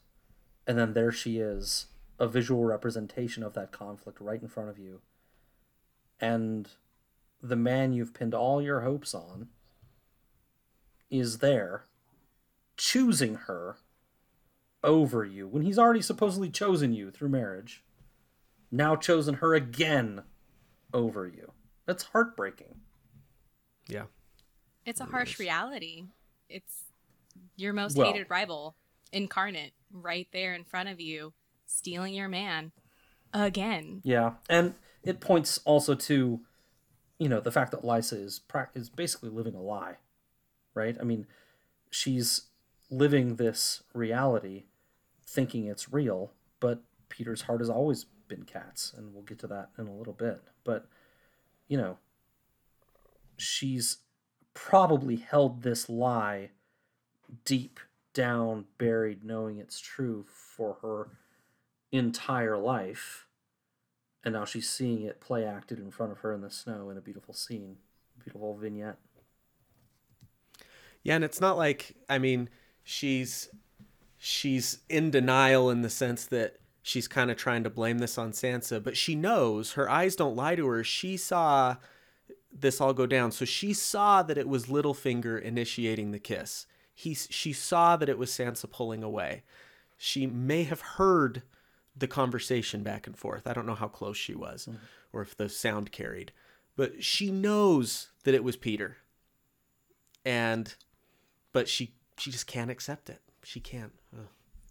and 0.66 0.78
then 0.78 0.92
there 0.92 1.10
she 1.10 1.38
is, 1.38 1.86
a 2.18 2.28
visual 2.28 2.64
representation 2.64 3.42
of 3.42 3.54
that 3.54 3.72
conflict 3.72 4.20
right 4.20 4.40
in 4.40 4.48
front 4.48 4.68
of 4.68 4.78
you, 4.78 5.00
and 6.22 6.68
the 7.42 7.56
man 7.56 7.92
you've 7.92 8.14
pinned 8.14 8.32
all 8.34 8.62
your 8.62 8.80
hopes 8.80 9.12
on 9.14 9.48
is 11.10 11.38
there, 11.38 11.84
choosing 12.76 13.34
her 13.34 13.76
over 14.84 15.24
you 15.24 15.46
when 15.46 15.62
he's 15.62 15.78
already 15.78 16.00
supposedly 16.00 16.48
chosen 16.48 16.92
you 16.94 17.10
through 17.10 17.28
marriage, 17.28 17.84
now 18.70 18.96
chosen 18.96 19.34
her 19.34 19.54
again 19.54 20.22
over 20.94 21.26
you. 21.26 21.52
That's 21.84 22.04
heartbreaking. 22.04 22.76
Yeah. 23.88 24.04
It's 24.86 25.00
a 25.00 25.04
harsh 25.04 25.38
reality. 25.38 26.04
It's 26.48 26.84
your 27.56 27.72
most 27.72 27.96
Well- 27.96 28.10
hated 28.12 28.30
rival 28.30 28.76
incarnate 29.12 29.74
right 29.90 30.28
there 30.32 30.54
in 30.54 30.64
front 30.64 30.88
of 30.88 31.00
you, 31.00 31.34
stealing 31.66 32.14
your 32.14 32.28
man 32.28 32.72
again. 33.34 34.00
Yeah, 34.04 34.34
and 34.48 34.74
it 35.04 35.20
points 35.20 35.60
also 35.64 35.94
to, 35.94 36.40
you 37.18 37.28
know, 37.28 37.40
the 37.40 37.52
fact 37.52 37.70
that 37.72 37.82
Lysa 37.82 38.22
is 38.22 38.38
prac- 38.38 38.72
is 38.74 38.88
basically 38.88 39.30
living 39.30 39.54
a 39.54 39.62
lie, 39.62 39.96
right? 40.74 40.96
I 41.00 41.04
mean, 41.04 41.26
she's 41.90 42.42
living 42.90 43.36
this 43.36 43.82
reality, 43.94 44.64
thinking 45.26 45.66
it's 45.66 45.92
real, 45.92 46.32
but 46.60 46.82
Petyr's 47.08 47.42
heart 47.42 47.60
has 47.60 47.70
always 47.70 48.04
been 48.28 48.44
Cat's, 48.44 48.92
and 48.96 49.12
we'll 49.12 49.22
get 49.22 49.38
to 49.40 49.46
that 49.48 49.70
in 49.78 49.86
a 49.86 49.94
little 49.94 50.12
bit. 50.12 50.42
But, 50.64 50.88
you 51.68 51.76
know, 51.76 51.98
she's 53.36 53.98
probably 54.54 55.16
held 55.16 55.62
this 55.62 55.88
lie 55.88 56.50
deep 57.44 57.80
down, 58.14 58.66
buried, 58.78 59.24
knowing 59.24 59.58
it's 59.58 59.80
true 59.80 60.26
for 60.28 60.78
her 60.82 61.08
entire 61.90 62.56
life 62.56 63.26
and 64.24 64.34
now 64.34 64.44
she's 64.44 64.68
seeing 64.68 65.02
it 65.02 65.20
play 65.20 65.44
acted 65.44 65.78
in 65.78 65.90
front 65.90 66.12
of 66.12 66.18
her 66.20 66.32
in 66.32 66.40
the 66.40 66.50
snow 66.50 66.90
in 66.90 66.96
a 66.96 67.00
beautiful 67.00 67.34
scene 67.34 67.76
beautiful 68.18 68.56
vignette 68.56 68.98
Yeah, 71.02 71.16
and 71.16 71.24
it's 71.24 71.40
not 71.40 71.56
like 71.56 71.96
I 72.08 72.18
mean, 72.18 72.48
she's 72.82 73.48
she's 74.18 74.78
in 74.88 75.10
denial 75.10 75.70
in 75.70 75.82
the 75.82 75.90
sense 75.90 76.24
that 76.26 76.58
she's 76.82 77.08
kind 77.08 77.30
of 77.30 77.36
trying 77.36 77.64
to 77.64 77.70
blame 77.70 77.98
this 77.98 78.18
on 78.18 78.32
Sansa, 78.32 78.82
but 78.82 78.96
she 78.96 79.14
knows 79.14 79.72
her 79.72 79.88
eyes 79.90 80.16
don't 80.16 80.36
lie 80.36 80.56
to 80.56 80.66
her. 80.68 80.84
She 80.84 81.16
saw 81.16 81.76
this 82.52 82.80
all 82.80 82.92
go 82.94 83.06
down. 83.06 83.32
So 83.32 83.44
she 83.44 83.72
saw 83.72 84.22
that 84.22 84.38
it 84.38 84.48
was 84.48 84.66
Littlefinger 84.66 85.40
initiating 85.40 86.12
the 86.12 86.18
kiss. 86.18 86.66
He 86.94 87.14
she 87.14 87.52
saw 87.52 87.96
that 87.96 88.08
it 88.08 88.18
was 88.18 88.30
Sansa 88.30 88.70
pulling 88.70 89.02
away. 89.02 89.42
She 89.96 90.26
may 90.26 90.64
have 90.64 90.80
heard 90.82 91.42
the 91.96 92.08
conversation 92.08 92.82
back 92.82 93.06
and 93.06 93.16
forth. 93.16 93.46
I 93.46 93.52
don't 93.52 93.66
know 93.66 93.74
how 93.74 93.88
close 93.88 94.16
she 94.16 94.34
was 94.34 94.68
or 95.12 95.22
if 95.22 95.36
the 95.36 95.48
sound 95.48 95.92
carried, 95.92 96.32
but 96.76 97.04
she 97.04 97.30
knows 97.30 98.08
that 98.24 98.34
it 98.34 98.44
was 98.44 98.56
Petyr. 98.56 98.94
And 100.24 100.74
but 101.52 101.68
she 101.68 101.94
she 102.18 102.30
just 102.30 102.46
can't 102.46 102.70
accept 102.70 103.10
it. 103.10 103.20
she 103.42 103.60
can't. 103.60 103.92
Uh, 104.16 104.26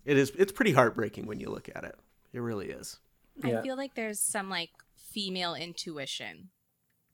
it 0.05 0.17
is. 0.17 0.31
It's 0.31 0.51
pretty 0.51 0.71
heartbreaking 0.71 1.25
when 1.25 1.39
you 1.39 1.49
look 1.49 1.69
at 1.75 1.83
it. 1.83 1.95
It 2.33 2.39
really 2.39 2.69
is. 2.69 2.99
Yeah. 3.43 3.59
I 3.59 3.61
feel 3.61 3.75
like 3.77 3.95
there's 3.95 4.19
some 4.19 4.49
like 4.49 4.71
female 4.95 5.53
intuition. 5.53 6.49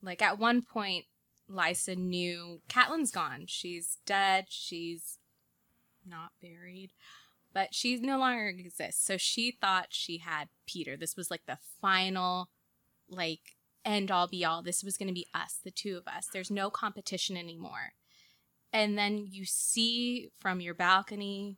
Like 0.00 0.22
at 0.22 0.38
one 0.38 0.62
point, 0.62 1.06
Lysa 1.50 1.96
knew 1.96 2.60
Catelyn's 2.68 3.10
gone. 3.10 3.44
She's 3.46 3.98
dead. 4.06 4.46
She's 4.48 5.18
not 6.06 6.30
buried, 6.40 6.92
but 7.52 7.74
she 7.74 7.96
no 7.96 8.18
longer 8.18 8.46
exists. 8.48 9.04
So 9.04 9.16
she 9.16 9.50
thought 9.50 9.88
she 9.90 10.18
had 10.18 10.48
Petyr. 10.68 10.98
This 10.98 11.16
was 11.16 11.30
like 11.30 11.46
the 11.46 11.58
final, 11.80 12.48
like 13.08 13.56
end 13.84 14.10
all 14.10 14.28
be 14.28 14.44
all. 14.44 14.62
This 14.62 14.84
was 14.84 14.96
going 14.96 15.08
to 15.08 15.14
be 15.14 15.26
us, 15.34 15.58
the 15.62 15.70
two 15.70 15.96
of 15.96 16.06
us. 16.06 16.28
There's 16.32 16.50
no 16.50 16.70
competition 16.70 17.36
anymore. 17.36 17.92
And 18.72 18.98
then 18.98 19.26
you 19.30 19.44
see 19.44 20.30
from 20.38 20.60
your 20.60 20.74
balcony 20.74 21.56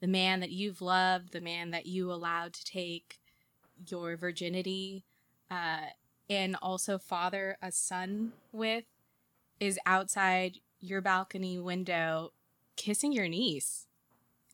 the 0.00 0.08
man 0.08 0.40
that 0.40 0.50
you've 0.50 0.80
loved, 0.80 1.32
the 1.32 1.40
man 1.40 1.70
that 1.70 1.86
you 1.86 2.12
allowed 2.12 2.52
to 2.54 2.64
take 2.64 3.18
your 3.86 4.16
virginity 4.16 5.04
uh, 5.50 5.86
and 6.28 6.56
also 6.60 6.98
father 6.98 7.56
a 7.62 7.72
son 7.72 8.32
with 8.52 8.84
is 9.60 9.78
outside 9.86 10.58
your 10.80 11.00
balcony 11.00 11.58
window 11.58 12.32
kissing 12.76 13.12
your 13.12 13.28
niece 13.28 13.87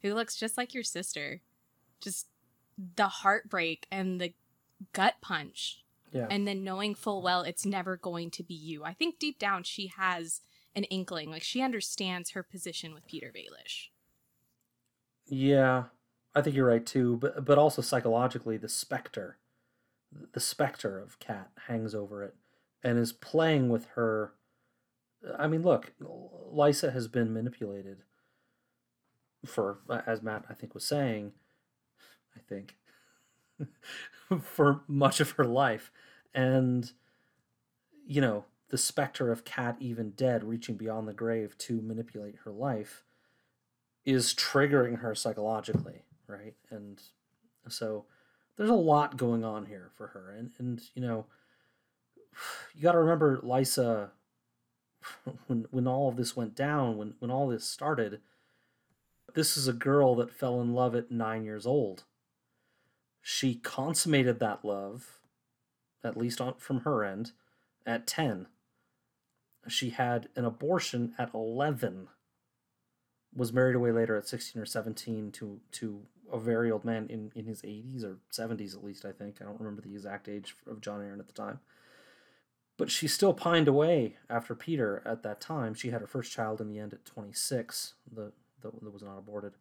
who 0.04 0.14
looks 0.14 0.36
just 0.36 0.56
like 0.56 0.72
your 0.74 0.84
sister 0.84 1.40
just 2.00 2.28
the 2.96 3.08
heartbreak 3.08 3.88
and 3.90 4.20
the 4.20 4.32
gut 4.92 5.14
punch 5.20 5.82
Yeah. 6.12 6.28
and 6.30 6.46
then 6.46 6.62
knowing 6.62 6.94
full 6.94 7.22
well 7.22 7.42
it's 7.42 7.66
never 7.66 7.96
going 7.96 8.30
to 8.32 8.44
be 8.44 8.54
you 8.54 8.84
i 8.84 8.92
think 8.92 9.18
deep 9.18 9.40
down 9.40 9.64
she 9.64 9.88
has 9.96 10.40
an 10.76 10.84
inkling 10.84 11.30
like 11.30 11.42
she 11.42 11.62
understands 11.62 12.30
her 12.30 12.42
position 12.44 12.94
with 12.94 13.06
petyr 13.08 13.32
baelish 13.32 13.88
Yeah, 15.26 15.84
I 16.34 16.42
think 16.42 16.54
you're 16.56 16.66
right 16.66 16.84
too. 16.84 17.16
But 17.16 17.44
but 17.44 17.58
also 17.58 17.80
psychologically, 17.82 18.56
the 18.56 18.68
specter, 18.68 19.38
the 20.32 20.40
specter 20.40 20.98
of 20.98 21.18
Cat 21.18 21.50
hangs 21.66 21.94
over 21.94 22.22
it, 22.22 22.34
and 22.82 22.98
is 22.98 23.12
playing 23.12 23.68
with 23.70 23.86
her. 23.94 24.34
I 25.38 25.46
mean, 25.46 25.62
look, 25.62 25.92
Lysa 26.02 26.92
has 26.92 27.08
been 27.08 27.32
manipulated. 27.32 28.02
For 29.44 29.78
as 30.06 30.22
Matt 30.22 30.44
I 30.48 30.54
think 30.54 30.74
was 30.74 30.84
saying, 30.84 31.32
I 32.36 32.40
think, 32.40 32.76
for 34.40 34.80
much 34.88 35.20
of 35.20 35.32
her 35.32 35.44
life, 35.44 35.90
and 36.34 36.90
you 38.06 38.20
know 38.20 38.44
the 38.70 38.78
specter 38.78 39.30
of 39.30 39.44
Cat 39.44 39.76
even 39.78 40.10
dead 40.10 40.42
reaching 40.42 40.76
beyond 40.76 41.06
the 41.06 41.12
grave 41.12 41.56
to 41.58 41.80
manipulate 41.80 42.36
her 42.44 42.50
life 42.50 43.04
is 44.04 44.34
triggering 44.34 44.98
her 44.98 45.14
psychologically, 45.14 46.02
right? 46.26 46.54
And 46.70 47.00
so 47.68 48.04
there's 48.56 48.70
a 48.70 48.74
lot 48.74 49.16
going 49.16 49.44
on 49.44 49.66
here 49.66 49.90
for 49.96 50.08
her. 50.08 50.34
And 50.36 50.50
and 50.58 50.82
you 50.94 51.02
know, 51.02 51.26
you 52.74 52.82
got 52.82 52.92
to 52.92 52.98
remember 52.98 53.38
Lysa 53.38 54.10
when 55.46 55.66
when 55.70 55.86
all 55.86 56.08
of 56.08 56.16
this 56.16 56.36
went 56.36 56.54
down, 56.54 56.96
when 56.96 57.14
when 57.18 57.30
all 57.30 57.48
this 57.48 57.64
started, 57.64 58.20
this 59.34 59.56
is 59.56 59.68
a 59.68 59.72
girl 59.72 60.14
that 60.16 60.32
fell 60.32 60.60
in 60.60 60.72
love 60.72 60.94
at 60.94 61.10
9 61.10 61.44
years 61.44 61.66
old. 61.66 62.04
She 63.20 63.56
consummated 63.56 64.38
that 64.38 64.64
love 64.64 65.20
at 66.02 66.16
least 66.16 66.40
on 66.40 66.54
from 66.58 66.80
her 66.80 67.02
end 67.02 67.32
at 67.86 68.06
10. 68.06 68.46
She 69.66 69.90
had 69.90 70.28
an 70.36 70.44
abortion 70.44 71.14
at 71.18 71.32
11 71.32 72.08
was 73.34 73.52
married 73.52 73.74
away 73.74 73.90
later 73.90 74.16
at 74.16 74.28
16 74.28 74.60
or 74.60 74.66
17 74.66 75.32
to 75.32 75.60
to 75.72 76.02
a 76.32 76.38
very 76.38 76.70
old 76.70 76.84
man 76.84 77.06
in, 77.08 77.30
in 77.34 77.44
his 77.44 77.62
80s 77.62 78.04
or 78.04 78.18
70s 78.32 78.74
at 78.74 78.84
least 78.84 79.04
i 79.04 79.12
think 79.12 79.36
i 79.40 79.44
don't 79.44 79.60
remember 79.60 79.82
the 79.82 79.92
exact 79.92 80.28
age 80.28 80.54
of 80.66 80.80
jon 80.80 81.00
arryn 81.00 81.18
at 81.18 81.26
the 81.26 81.32
time 81.32 81.60
but 82.76 82.90
she 82.90 83.06
still 83.06 83.34
pined 83.34 83.68
away 83.68 84.16
after 84.30 84.54
petyr 84.54 85.02
at 85.04 85.22
that 85.22 85.40
time 85.40 85.74
she 85.74 85.90
had 85.90 86.00
her 86.00 86.06
first 86.06 86.32
child 86.32 86.60
in 86.60 86.68
the 86.68 86.78
end 86.78 86.92
at 86.92 87.04
26 87.04 87.94
the, 88.10 88.32
the 88.64 88.84
that 88.84 88.92
was 88.92 89.02
not 89.02 89.18
aborted 89.18 89.52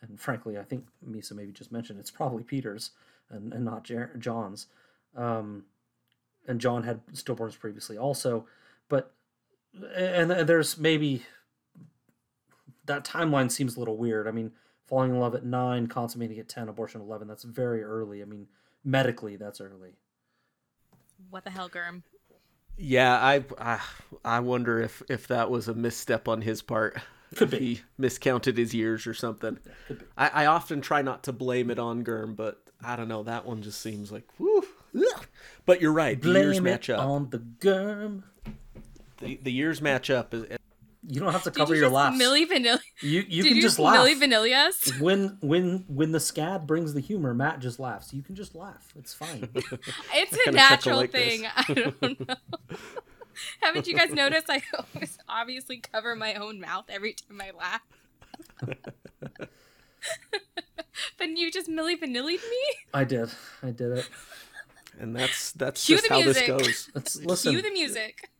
and 0.00 0.20
frankly 0.20 0.58
i 0.58 0.62
think 0.62 0.86
misa 1.08 1.32
maybe 1.32 1.52
just 1.52 1.72
mentioned 1.72 1.98
it's 1.98 2.10
probably 2.10 2.42
petyr's 2.42 2.90
and, 3.30 3.52
and 3.52 3.64
not 3.64 3.84
Jer- 3.84 4.14
jon's 4.18 4.66
um, 5.16 5.64
and 6.46 6.60
jon 6.60 6.84
had 6.84 7.04
stillborns 7.12 7.58
previously 7.58 7.98
also 7.98 8.46
but 8.88 9.12
and, 9.96 10.30
and 10.30 10.48
there's 10.48 10.78
maybe 10.78 11.24
that 12.86 13.04
timeline 13.04 13.50
seems 13.50 13.76
a 13.76 13.78
little 13.78 13.96
weird. 13.96 14.26
I 14.26 14.30
mean, 14.30 14.52
falling 14.86 15.10
in 15.10 15.20
love 15.20 15.34
at 15.34 15.44
nine, 15.44 15.86
consummating 15.86 16.38
at 16.38 16.48
ten, 16.48 16.68
abortion 16.68 17.00
at 17.00 17.04
eleven. 17.04 17.28
That's 17.28 17.44
very 17.44 17.82
early. 17.82 18.22
I 18.22 18.24
mean, 18.24 18.46
medically, 18.84 19.36
that's 19.36 19.60
early. 19.60 19.94
what 21.30 21.44
the 21.44 21.50
hell 21.50 21.68
Gurm 21.68 22.02
Yeah, 22.76 23.14
I, 23.14 23.44
I 23.58 23.80
I 24.24 24.40
wonder 24.40 24.80
if 24.80 25.02
if 25.08 25.28
that 25.28 25.50
was 25.50 25.68
a 25.68 25.74
misstep 25.74 26.28
on 26.28 26.42
his 26.42 26.62
part. 26.62 26.98
Could 27.36 27.50
be. 27.50 27.58
He 27.58 27.80
miscounted 27.98 28.56
his 28.56 28.74
years 28.74 29.06
or 29.06 29.14
something. 29.14 29.58
Could 29.88 29.98
be. 30.00 30.04
I, 30.16 30.28
I 30.28 30.46
often 30.46 30.80
try 30.80 31.02
not 31.02 31.22
to 31.24 31.32
blame 31.32 31.70
it 31.70 31.78
on 31.78 32.02
Gurm, 32.04 32.34
but 32.34 32.62
I 32.84 32.96
don't 32.96 33.08
know. 33.08 33.22
That 33.22 33.46
one 33.46 33.62
just 33.62 33.80
seems 33.80 34.10
like 34.12 34.24
whew. 34.38 34.64
But 35.64 35.80
you're 35.80 35.92
right. 35.92 36.20
The 36.20 36.30
years 36.32 36.60
match 36.60 36.88
it 36.88 36.94
up. 36.94 37.06
on 37.06 37.30
the 37.30 37.38
Gurm. 37.38 38.24
The, 39.18 39.38
the 39.42 39.52
years 39.52 39.80
match 39.80 40.10
up. 40.10 40.34
You 40.34 41.20
don't 41.20 41.32
have 41.32 41.42
to 41.44 41.50
Did 41.50 41.58
cover 41.58 41.74
you 41.74 41.80
your 41.80 41.90
just 41.90 41.94
laughs. 41.94 42.20
Milli 42.22 42.46
Vanilli? 42.46 42.78
you 43.00 43.24
you 43.28 43.42
Did 43.42 43.48
can 43.48 43.56
you 43.56 43.62
just 43.62 43.78
laugh. 43.78 43.96
Milli 43.96 44.14
Vanilli 44.20 44.54
us? 44.54 44.92
when 45.00 45.36
when 45.40 45.84
when 45.88 46.12
the 46.12 46.18
scad 46.18 46.66
brings 46.66 46.94
the 46.94 47.00
humor, 47.00 47.34
Matt 47.34 47.58
just 47.60 47.80
laughs. 47.80 48.12
You 48.12 48.22
can 48.22 48.34
just 48.36 48.54
laugh. 48.54 48.92
It's 48.96 49.12
fine. 49.14 49.48
It's 50.14 50.36
a 50.46 50.50
natural 50.52 50.98
like 50.98 51.10
this. 51.12 51.40
thing. 51.40 51.46
I 51.56 51.72
don't 51.74 52.28
know. 52.28 52.34
Haven't 53.60 53.86
you 53.86 53.96
guys 53.96 54.10
noticed? 54.12 54.48
I 54.50 54.62
always 54.78 55.18
obviously 55.28 55.78
cover 55.78 56.14
my 56.14 56.34
own 56.34 56.60
mouth 56.60 56.84
every 56.88 57.14
time 57.14 57.40
I 57.40 57.50
laugh. 57.56 57.80
but 61.18 61.28
you 61.28 61.50
just 61.50 61.68
Milli 61.68 61.98
Vanilli'd 62.00 62.40
me? 62.42 62.64
I 62.94 63.04
did. 63.04 63.30
I 63.62 63.70
did 63.70 63.92
it. 63.98 64.08
and 64.98 65.14
that's 65.16 65.52
that's 65.52 65.84
Cue 65.84 65.96
just 65.96 66.08
the 66.08 66.14
how 66.14 66.22
this 66.22 66.36
music. 66.36 66.46
goes. 66.48 66.90
Let's 66.94 67.16
listen. 67.24 67.52
Cue 67.52 67.62
the 67.62 67.70
music. 67.70 68.30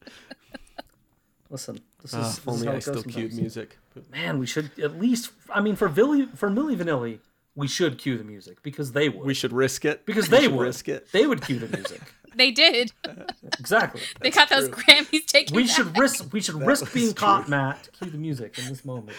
Listen. 1.50 1.80
This 2.00 2.12
is, 2.12 2.18
Ah, 2.18 2.22
this 2.22 2.38
if 2.38 2.42
is 2.42 2.48
only 2.48 2.66
how 2.66 2.72
I 2.72 2.76
it 2.76 2.84
goes 2.84 3.00
still 3.00 3.12
cued 3.12 3.32
music. 3.34 3.78
Man, 4.10 4.38
we 4.38 4.46
should 4.46 4.70
at 4.78 4.98
least. 4.98 5.32
I 5.50 5.60
mean, 5.60 5.76
for 5.76 5.88
Billy, 5.88 6.26
for 6.34 6.50
Milli 6.50 6.76
Vanilli, 6.76 7.18
we 7.54 7.68
should 7.68 7.98
cue 7.98 8.16
the 8.18 8.24
music 8.24 8.62
because 8.62 8.92
they 8.92 9.08
would. 9.08 9.24
We 9.26 9.34
should 9.34 9.52
risk 9.52 9.84
it 9.84 10.06
because 10.06 10.28
We 10.30 10.38
they 10.38 10.48
would 10.48 10.60
risk 10.64 10.88
it. 10.88 11.10
They 11.12 11.26
would 11.26 11.42
cue 11.42 11.58
the 11.58 11.68
music. 11.76 12.00
They 12.34 12.50
did. 12.50 12.92
Exactly. 13.58 14.00
They 14.22 14.30
got 14.30 14.48
those. 14.48 14.70
Grammys 14.70 15.26
taken. 15.26 15.54
We 15.54 15.64
back. 15.64 15.76
should 15.76 15.98
risk. 15.98 16.32
We 16.32 16.40
should 16.40 16.58
That 16.60 16.66
risk 16.66 16.94
being 16.94 17.08
true. 17.08 17.14
caught, 17.14 17.46
Matt. 17.48 17.84
To 17.84 17.90
cue 17.90 18.10
the 18.10 18.16
music 18.16 18.58
in 18.58 18.64
this 18.68 18.84
moment. 18.86 19.18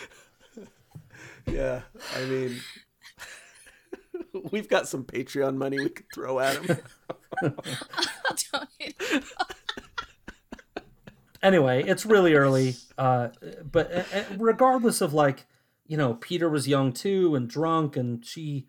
Yeah, 1.45 1.81
I 2.17 2.25
mean, 2.25 2.59
we've 4.51 4.67
got 4.67 4.87
some 4.87 5.03
Patreon 5.03 5.55
money 5.57 5.77
we 5.77 5.89
could 5.89 6.07
throw 6.11 6.39
at 6.39 6.57
him. 6.57 6.77
I'll 7.43 7.53
donate. 8.51 9.23
Anyway, 11.43 11.83
it's 11.83 12.05
really 12.05 12.33
early. 12.35 12.75
Uh, 12.97 13.27
but 13.69 13.91
uh, 13.93 14.03
uh, 14.13 14.23
regardless 14.37 15.01
of 15.01 15.13
like, 15.13 15.45
you 15.87 15.97
know, 15.97 16.15
Petyr 16.15 16.49
was 16.49 16.67
young 16.67 16.91
too 16.93 17.35
and 17.35 17.47
drunk, 17.49 17.95
and 17.97 18.25
she. 18.25 18.67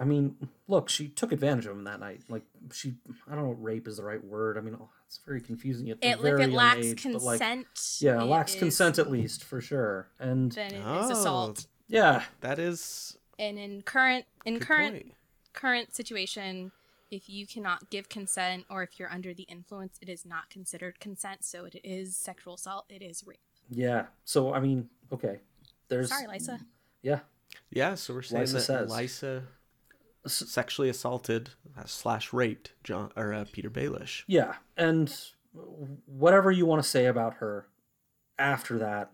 I 0.00 0.04
mean, 0.04 0.48
look, 0.66 0.88
she 0.88 1.06
took 1.08 1.30
advantage 1.30 1.66
of 1.66 1.76
him 1.76 1.84
that 1.84 2.00
night. 2.00 2.22
Like 2.28 2.42
she, 2.72 2.94
I 3.30 3.36
don't 3.36 3.44
know, 3.44 3.50
what 3.50 3.62
rape 3.62 3.86
is 3.86 3.98
the 3.98 4.02
right 4.02 4.22
word. 4.24 4.58
I 4.58 4.60
mean, 4.60 4.76
oh, 4.80 4.88
it's 5.06 5.20
very 5.24 5.40
confusing 5.40 5.90
at 5.90 5.98
a 6.02 6.08
It, 6.10 6.20
very 6.20 6.42
if 6.42 6.48
it 6.48 6.50
young 6.50 6.56
lacks 6.56 6.86
age. 6.86 7.02
But 7.04 7.22
like, 7.22 7.38
consent, 7.38 7.66
yeah, 8.00 8.20
it 8.20 8.24
lacks 8.24 8.54
is- 8.54 8.58
consent 8.58 8.98
at 8.98 9.10
least 9.12 9.44
for 9.44 9.60
sure. 9.60 10.08
And 10.18 10.50
Then 10.50 10.72
it 10.74 10.78
is 10.78 10.82
Oh. 10.84 11.12
assault. 11.12 11.66
yeah, 11.86 12.24
That 12.40 12.58
is 12.58 13.16
And 13.38 13.60
in 13.60 13.82
current 13.82 14.24
in 14.44 14.54
good 14.54 14.62
current 14.66 14.94
point. 14.94 15.14
current 15.52 15.94
situation, 15.94 16.72
if 17.12 17.28
you 17.28 17.46
cannot 17.46 17.88
give 17.90 18.08
consent 18.08 18.64
or 18.68 18.82
if 18.82 18.98
you're 18.98 19.12
under 19.12 19.32
the 19.32 19.44
influence, 19.44 19.98
it 20.02 20.08
is 20.08 20.26
not 20.26 20.50
considered 20.50 20.98
consent. 20.98 21.44
So 21.44 21.64
it 21.66 21.76
is 21.84 22.16
sexual 22.16 22.54
assault. 22.54 22.86
It 22.88 23.02
is 23.02 23.24
rape. 23.24 23.38
yeah. 23.70 24.06
So 24.24 24.52
I 24.52 24.58
mean, 24.58 24.88
okay, 25.12 25.42
there's 25.88 26.08
Sorry, 26.08 26.26
Lysa. 26.26 26.60
yeah, 27.02 27.20
Yeah, 27.70 27.94
so 27.94 28.14
we're 28.14 28.22
saying 28.22 28.44
Lysa 28.44 28.52
that 28.52 28.60
says. 28.62 28.90
Lysa 28.90 29.42
sexually 30.26 30.88
assaulted 30.88 31.50
uh, 31.76 31.84
slash 31.84 32.32
raped 32.32 32.72
John 32.84 33.10
or 33.16 33.32
uh, 33.32 33.44
Petyr 33.44 33.70
Baelish. 33.70 34.22
Yeah, 34.26 34.54
and 34.76 35.14
whatever 36.06 36.50
you 36.50 36.64
want 36.66 36.82
to 36.82 36.88
say 36.88 37.06
about 37.06 37.34
her, 37.34 37.66
after 38.38 38.78
that, 38.78 39.10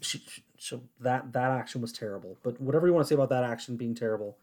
she, 0.00 0.22
she 0.56 0.80
that 1.00 1.32
that 1.32 1.50
action 1.50 1.80
was 1.80 1.92
terrible. 1.92 2.38
But 2.42 2.60
whatever 2.60 2.86
you 2.86 2.92
want 2.92 3.06
to 3.06 3.08
say 3.08 3.14
about 3.14 3.28
that 3.28 3.44
action 3.44 3.76
being 3.76 3.94
terrible, 3.94 4.38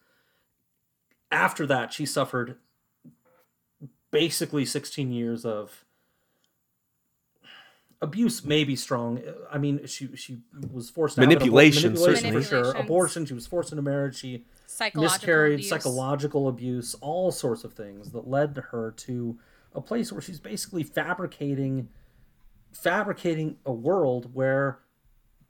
after 1.31 1.65
that 1.65 1.91
she 1.93 2.05
suffered 2.05 2.57
basically 4.11 4.65
sixteen 4.65 5.11
years 5.11 5.45
of 5.45 5.85
abuse 8.03 8.43
may 8.45 8.63
be 8.63 8.75
strong. 8.75 9.21
I 9.51 9.57
mean, 9.57 9.85
she 9.88 10.15
she 10.15 10.39
was 10.71 10.89
forced 10.89 11.15
to 11.15 11.21
have 11.21 11.30
an 11.30 11.35
abor- 11.35 11.39
Manipulation, 11.39 11.93
manipulation 11.93 12.34
for 12.34 12.43
sure. 12.43 12.71
Abortion. 12.73 13.25
She 13.25 13.34
was 13.34 13.47
forced 13.47 13.71
into 13.71 13.81
marriage. 13.81 14.15
She 14.17 14.45
Psychological 14.67 15.03
miscarried, 15.03 15.53
abuse. 15.55 15.69
psychological 15.69 16.47
abuse, 16.47 16.95
all 17.01 17.31
sorts 17.31 17.63
of 17.63 17.73
things 17.73 18.11
that 18.11 18.27
led 18.27 18.61
her 18.71 18.91
to 18.97 19.38
a 19.75 19.81
place 19.81 20.11
where 20.11 20.21
she's 20.21 20.39
basically 20.39 20.84
fabricating 20.84 21.89
fabricating 22.71 23.57
a 23.65 23.71
world 23.71 24.34
where 24.34 24.80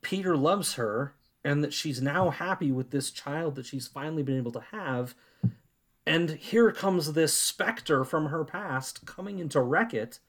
Petyr 0.02 0.36
loves 0.40 0.74
her 0.76 1.14
and 1.44 1.64
that 1.64 1.74
she's 1.74 2.02
now 2.02 2.30
happy 2.30 2.72
with 2.72 2.92
this 2.92 3.12
child 3.12 3.56
that 3.56 3.66
she's 3.66 3.88
finally 3.88 4.24
been 4.24 4.38
able 4.38 4.52
to 4.52 4.64
have. 4.72 5.16
And 6.06 6.32
here 6.32 6.72
comes 6.72 7.14
this 7.14 7.34
specter 7.34 8.04
from 8.04 8.26
her 8.28 8.44
past 8.44 9.06
coming 9.06 9.40
in 9.40 9.48
to 9.50 9.62
wreck 9.62 9.94
it. 9.94 10.20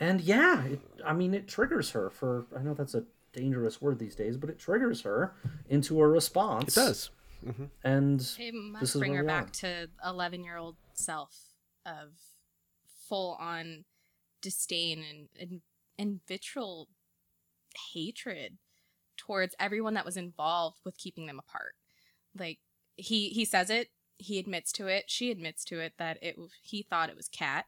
And 0.00 0.20
yeah, 0.22 0.64
it, 0.64 0.80
I 1.04 1.12
mean, 1.12 1.34
it 1.34 1.46
triggers 1.46 1.90
her 1.90 2.08
for, 2.10 2.46
I 2.58 2.62
know 2.62 2.72
that's 2.74 2.94
a 2.94 3.04
dangerous 3.32 3.80
word 3.82 3.98
these 3.98 4.16
days, 4.16 4.36
but 4.38 4.48
it 4.48 4.58
triggers 4.58 5.02
her 5.02 5.34
into 5.68 6.00
a 6.00 6.08
response. 6.08 6.76
It 6.76 6.80
does. 6.80 7.10
Mm-hmm. 7.46 7.64
And 7.84 8.20
It 8.38 8.54
must 8.54 8.80
This 8.80 8.94
is 8.94 9.00
bring 9.00 9.14
her 9.14 9.24
back 9.24 9.48
are. 9.48 9.50
to 9.50 9.88
11 10.04 10.42
year 10.42 10.56
old 10.56 10.76
self 10.94 11.36
of 11.84 12.12
full 13.08 13.36
on 13.40 13.84
disdain 14.42 15.04
and, 15.08 15.28
and, 15.38 15.60
and 15.98 16.20
vitriol 16.26 16.88
hatred 17.92 18.56
towards 19.16 19.54
everyone 19.60 19.94
that 19.94 20.04
was 20.06 20.16
involved 20.16 20.78
with 20.84 20.96
keeping 20.96 21.26
them 21.26 21.38
apart. 21.38 21.74
Like, 22.36 22.58
he, 22.96 23.28
he 23.30 23.44
says 23.44 23.70
it, 23.70 23.88
he 24.16 24.38
admits 24.38 24.72
to 24.72 24.86
it, 24.86 25.04
she 25.08 25.30
admits 25.30 25.64
to 25.64 25.80
it 25.80 25.94
that 25.98 26.18
it 26.22 26.36
he 26.62 26.82
thought 26.82 27.08
it 27.08 27.16
was 27.16 27.28
Cat 27.28 27.66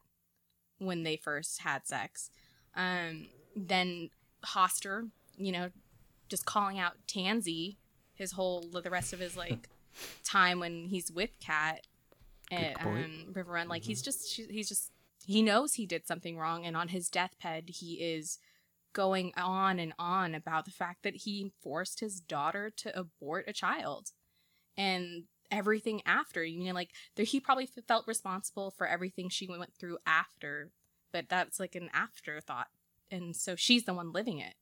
when 0.85 1.03
they 1.03 1.17
first 1.17 1.61
had 1.63 1.87
sex. 1.87 2.31
Um, 2.75 3.29
then 3.55 4.11
Hoster, 4.45 5.11
you 5.37 5.53
know, 5.53 5.71
just 6.29 6.47
calling 6.47 6.79
out 6.79 6.95
Tansy 7.07 7.77
his 8.15 8.33
whole 8.33 8.63
the 8.63 8.91
rest 8.91 9.13
of 9.13 9.21
his 9.21 9.37
like 9.37 9.69
time 10.25 10.61
when 10.61 10.87
he's 10.89 11.11
with 11.11 11.39
Cat 11.41 11.87
at 12.51 12.81
um, 12.85 13.27
Riverrun. 13.33 13.69
Like 13.69 13.83
he's 13.85 14.03
just 14.03 14.41
he's 14.51 14.69
just 14.69 14.91
he 15.25 15.43
knows 15.43 15.75
he 15.75 15.87
did 15.87 16.07
something 16.07 16.39
wrong, 16.39 16.65
and 16.65 16.77
on 16.77 16.89
his 16.89 17.09
deathbed 17.09 17.65
he 17.69 17.95
is 17.95 18.39
going 18.93 19.33
on 19.37 19.79
and 19.79 19.95
on 19.99 20.35
about 20.35 20.67
the 20.67 20.71
fact 20.71 21.03
that 21.03 21.17
he 21.17 21.53
forced 21.63 22.01
his 22.01 22.21
daughter 22.21 22.71
to 22.77 22.99
abort 22.99 23.45
a 23.49 23.53
child, 23.53 24.11
and 24.77 25.25
everything 25.53 26.03
after. 26.05 26.43
You 26.43 26.65
know, 26.65 26.73
like 26.75 26.91
there, 27.15 27.25
he 27.25 27.39
probably 27.39 27.69
f- 27.77 27.85
felt 27.87 28.09
responsible 28.09 28.73
for 28.73 28.89
everything 28.89 29.29
she 29.29 29.47
went 29.47 29.75
through 29.79 29.99
after, 30.07 30.73
but 31.13 31.29
that's 31.29 31.61
like 31.61 31.77
an 31.77 31.91
afterthought, 31.95 32.69
and 33.11 33.37
so 33.37 33.55
she's 33.55 33.85
the 33.85 33.95
one 33.95 34.13
living 34.13 34.39
it. 34.41 34.55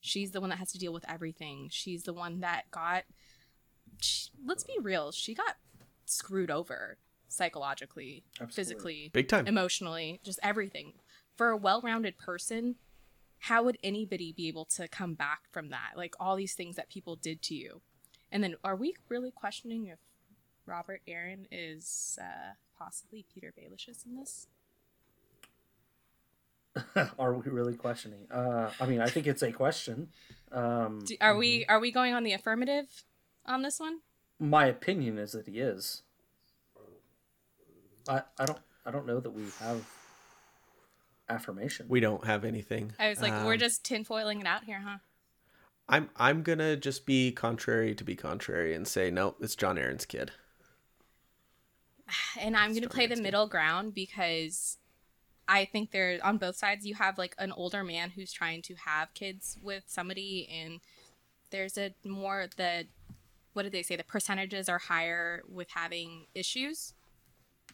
She's 0.00 0.30
the 0.30 0.40
one 0.40 0.50
that 0.50 0.58
has 0.58 0.70
to 0.72 0.78
deal 0.78 0.92
with 0.92 1.08
everything. 1.08 1.68
She's 1.72 2.04
the 2.04 2.12
one 2.12 2.40
that 2.40 2.70
got. 2.70 3.04
She, 4.00 4.28
let's 4.44 4.62
be 4.62 4.76
real. 4.80 5.10
She 5.10 5.34
got 5.34 5.56
screwed 6.04 6.50
over 6.50 6.98
psychologically, 7.28 8.22
Absolutely. 8.40 8.54
physically, 8.54 9.10
Big 9.12 9.28
time. 9.28 9.46
emotionally, 9.46 10.20
just 10.22 10.38
everything. 10.42 10.92
For 11.34 11.48
a 11.50 11.56
well-rounded 11.56 12.18
person, 12.18 12.76
how 13.40 13.62
would 13.64 13.78
anybody 13.82 14.32
be 14.32 14.48
able 14.48 14.64
to 14.76 14.86
come 14.88 15.14
back 15.14 15.40
from 15.50 15.70
that? 15.70 15.92
Like 15.96 16.14
all 16.20 16.36
these 16.36 16.54
things 16.54 16.76
that 16.76 16.88
people 16.88 17.16
did 17.16 17.42
to 17.42 17.54
you, 17.54 17.82
and 18.30 18.42
then 18.44 18.56
are 18.62 18.76
we 18.76 18.94
really 19.08 19.30
questioning 19.30 19.86
if 19.86 19.98
Robert 20.66 21.00
Arryn 21.08 21.46
is 21.50 22.18
uh, 22.20 22.52
possibly 22.78 23.24
Petyr 23.34 23.52
Baelish's 23.56 24.04
in 24.04 24.16
this? 24.16 24.48
are 27.18 27.32
we 27.32 27.50
really 27.50 27.74
questioning? 27.74 28.26
Uh, 28.30 28.70
I 28.80 28.86
mean, 28.86 29.00
I 29.00 29.06
think 29.08 29.26
it's 29.26 29.42
a 29.42 29.52
question. 29.52 30.08
Um, 30.52 31.04
Do, 31.06 31.16
are 31.20 31.36
we 31.36 31.64
are 31.66 31.80
we 31.80 31.90
going 31.90 32.12
on 32.14 32.22
the 32.22 32.32
affirmative 32.32 33.04
on 33.46 33.62
this 33.62 33.80
one? 33.80 34.00
my 34.38 34.66
opinion 34.66 35.16
is 35.18 35.32
that 35.32 35.46
he 35.48 35.60
is. 35.60 36.02
I 38.08 38.22
I 38.38 38.44
don't 38.44 38.58
I 38.84 38.90
don't 38.90 39.06
know 39.06 39.20
that 39.20 39.30
we 39.30 39.44
have 39.60 39.84
affirmation. 41.28 41.86
We 41.88 42.00
don't 42.00 42.24
have 42.26 42.44
anything. 42.44 42.92
I 42.98 43.08
was 43.08 43.22
like, 43.22 43.32
we're 43.44 43.54
Um, 43.54 43.58
just 43.58 43.82
tinfoiling 43.82 44.40
it 44.40 44.46
out 44.46 44.64
here, 44.64 44.80
huh? 44.84 44.98
I'm 45.88 46.10
I'm 46.16 46.42
gonna 46.42 46.76
just 46.76 47.06
be 47.06 47.32
contrary 47.32 47.94
to 47.94 48.04
be 48.04 48.16
contrary 48.16 48.74
and 48.74 48.86
say 48.86 49.10
no. 49.10 49.36
It's 49.40 49.56
Jon 49.56 49.76
Arryn's 49.76 50.04
kid. 50.04 50.32
and 52.40 52.56
I'm 52.56 52.70
going 52.70 52.82
to 52.82 52.88
play 52.88 53.06
the 53.06 53.16
middle 53.16 53.46
ground 53.46 53.94
because 53.94 54.78
I 55.48 55.64
think 55.64 55.92
there 55.92 56.18
on 56.22 56.38
both 56.38 56.56
sides 56.56 56.86
you 56.86 56.94
have 56.96 57.18
like 57.18 57.34
an 57.38 57.52
older 57.52 57.84
man 57.84 58.10
who's 58.10 58.32
trying 58.32 58.62
to 58.62 58.74
have 58.74 59.14
kids 59.14 59.56
with 59.62 59.84
somebody 59.86 60.48
and 60.50 60.80
there's 61.50 61.78
a 61.78 61.94
more 62.04 62.46
the 62.56 62.86
what 63.52 63.62
did 63.62 63.72
they 63.72 63.82
say 63.82 63.96
the 63.96 64.04
percentages 64.04 64.68
are 64.68 64.78
higher 64.78 65.42
with 65.48 65.68
having 65.70 66.26
issues 66.34 66.92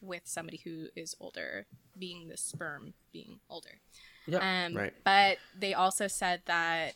with 0.01 0.23
somebody 0.25 0.61
who 0.65 0.89
is 0.95 1.17
older 1.21 1.67
being 1.99 2.29
the 2.29 2.37
sperm 2.37 2.95
being 3.13 3.41
older. 3.49 3.81
Yeah. 4.27 4.67
Um, 4.67 4.77
Right. 4.77 4.93
But 5.05 5.39
they 5.59 5.75
also 5.75 6.09
said 6.09 6.43
that 6.47 6.95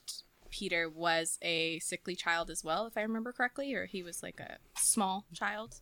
Petyr 0.50 0.92
was 0.92 1.38
a 1.42 1.78
sickly 1.80 2.14
child 2.14 2.50
as 2.50 2.62
well, 2.64 2.86
if 2.86 2.96
I 2.96 3.02
remember 3.02 3.32
correctly, 3.32 3.74
or 3.74 3.86
he 3.86 4.02
was 4.02 4.22
like 4.22 4.40
a 4.40 4.58
small 4.78 5.26
child. 5.32 5.76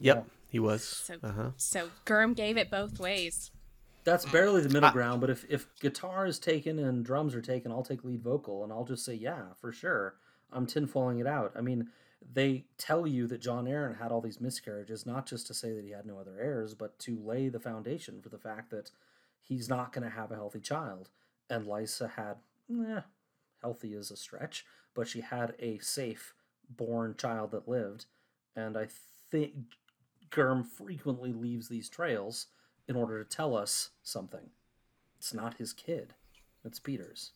Yep, 0.00 0.26
he 0.50 0.58
was. 0.58 0.82
So 0.84 1.14
Uh 1.22 1.32
huh. 1.32 1.50
so 1.56 1.90
Gurm 2.04 2.34
gave 2.34 2.56
it 2.56 2.70
both 2.70 2.98
ways. 2.98 3.50
That's 4.04 4.24
barely 4.26 4.62
the 4.62 4.68
middle 4.70 4.88
I- 4.88 4.92
ground, 4.92 5.20
but 5.20 5.30
if, 5.30 5.44
if 5.48 5.66
guitar 5.78 6.26
is 6.26 6.38
taken 6.38 6.78
and 6.78 7.04
drums 7.04 7.34
are 7.34 7.42
taken, 7.42 7.70
I'll 7.70 7.82
take 7.82 8.02
lead 8.04 8.22
vocal 8.22 8.64
and 8.64 8.72
I'll 8.72 8.84
just 8.84 9.04
say, 9.04 9.14
yeah, 9.14 9.52
for 9.60 9.72
sure. 9.72 10.14
I'm 10.52 10.66
tinfoiling 10.66 11.20
it 11.20 11.26
out. 11.26 11.52
I 11.54 11.60
mean, 11.60 11.88
they 12.32 12.64
tell 12.78 13.06
you 13.06 13.26
that 13.28 13.40
Jon 13.42 13.66
Arryn 13.66 13.98
had 14.00 14.10
all 14.10 14.20
these 14.22 14.40
miscarriages, 14.40 15.04
not 15.06 15.26
just 15.26 15.46
to 15.48 15.54
say 15.54 15.72
that 15.74 15.84
he 15.84 15.90
had 15.90 16.06
no 16.06 16.18
other 16.18 16.38
heirs, 16.40 16.74
but 16.74 16.98
to 17.00 17.18
lay 17.22 17.48
the 17.48 17.60
foundation 17.60 18.20
for 18.22 18.30
the 18.30 18.38
fact 18.38 18.70
that 18.70 18.90
he's 19.42 19.68
not 19.68 19.92
going 19.92 20.04
to 20.04 20.10
have 20.16 20.32
a 20.32 20.36
healthy 20.36 20.60
child. 20.60 21.10
And 21.50 21.66
Lysa 21.66 22.10
had, 22.12 22.36
eh, 22.70 23.00
healthy 23.60 23.92
is 23.94 24.10
a 24.10 24.16
stretch, 24.16 24.64
but 24.94 25.08
she 25.08 25.20
had 25.20 25.54
a 25.58 25.78
safe 25.78 26.34
born 26.68 27.14
child 27.18 27.50
that 27.52 27.68
lived. 27.68 28.06
And 28.56 28.76
I 28.78 28.88
think 29.30 29.54
Gurm 30.30 30.64
frequently 30.64 31.32
leaves 31.32 31.68
these 31.68 31.88
trails 31.88 32.46
in 32.88 32.96
order 32.96 33.22
to 33.22 33.28
tell 33.28 33.56
us 33.56 33.90
something. 34.02 34.50
It's 35.18 35.34
not 35.34 35.58
his 35.58 35.72
kid, 35.72 36.14
it's 36.64 36.80
Petyr's. 36.80 37.32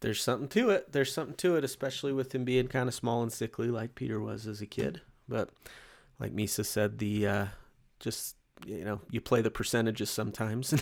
There's 0.00 0.22
something 0.22 0.48
to 0.48 0.70
it. 0.70 0.92
There's 0.92 1.12
something 1.12 1.36
to 1.36 1.56
it, 1.56 1.64
especially 1.64 2.12
with 2.12 2.34
him 2.34 2.44
being 2.44 2.68
kind 2.68 2.88
of 2.88 2.94
small 2.94 3.22
and 3.22 3.32
sickly 3.32 3.68
like 3.68 3.94
Petyr 3.94 4.20
was 4.20 4.46
as 4.46 4.60
a 4.60 4.66
kid. 4.66 5.00
But 5.28 5.50
like 6.20 6.34
Misa 6.34 6.64
said, 6.64 6.98
the 6.98 7.26
uh, 7.26 7.46
just 7.98 8.36
you 8.64 8.84
know 8.84 9.00
you 9.10 9.20
play 9.20 9.40
the 9.40 9.50
percentages 9.50 10.10
sometimes, 10.10 10.80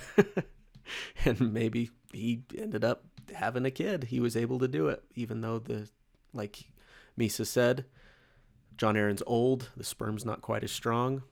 and 1.24 1.52
maybe 1.52 1.90
he 2.12 2.42
ended 2.56 2.84
up 2.84 3.05
having 3.34 3.64
a 3.64 3.70
kid. 3.70 4.05
He 4.05 4.20
was 4.20 4.36
able 4.36 4.59
to 4.59 4.68
do 4.68 4.88
it, 4.88 5.02
even 5.14 5.40
though 5.40 5.59
the 5.59 5.88
like 6.32 6.64
Misa 7.18 7.46
said, 7.46 7.84
Jon 8.76 8.94
Arryn's 8.94 9.22
old. 9.26 9.70
The 9.76 9.84
sperm's 9.84 10.24
not 10.24 10.42
quite 10.42 10.64
as 10.64 10.72
strong, 10.72 11.22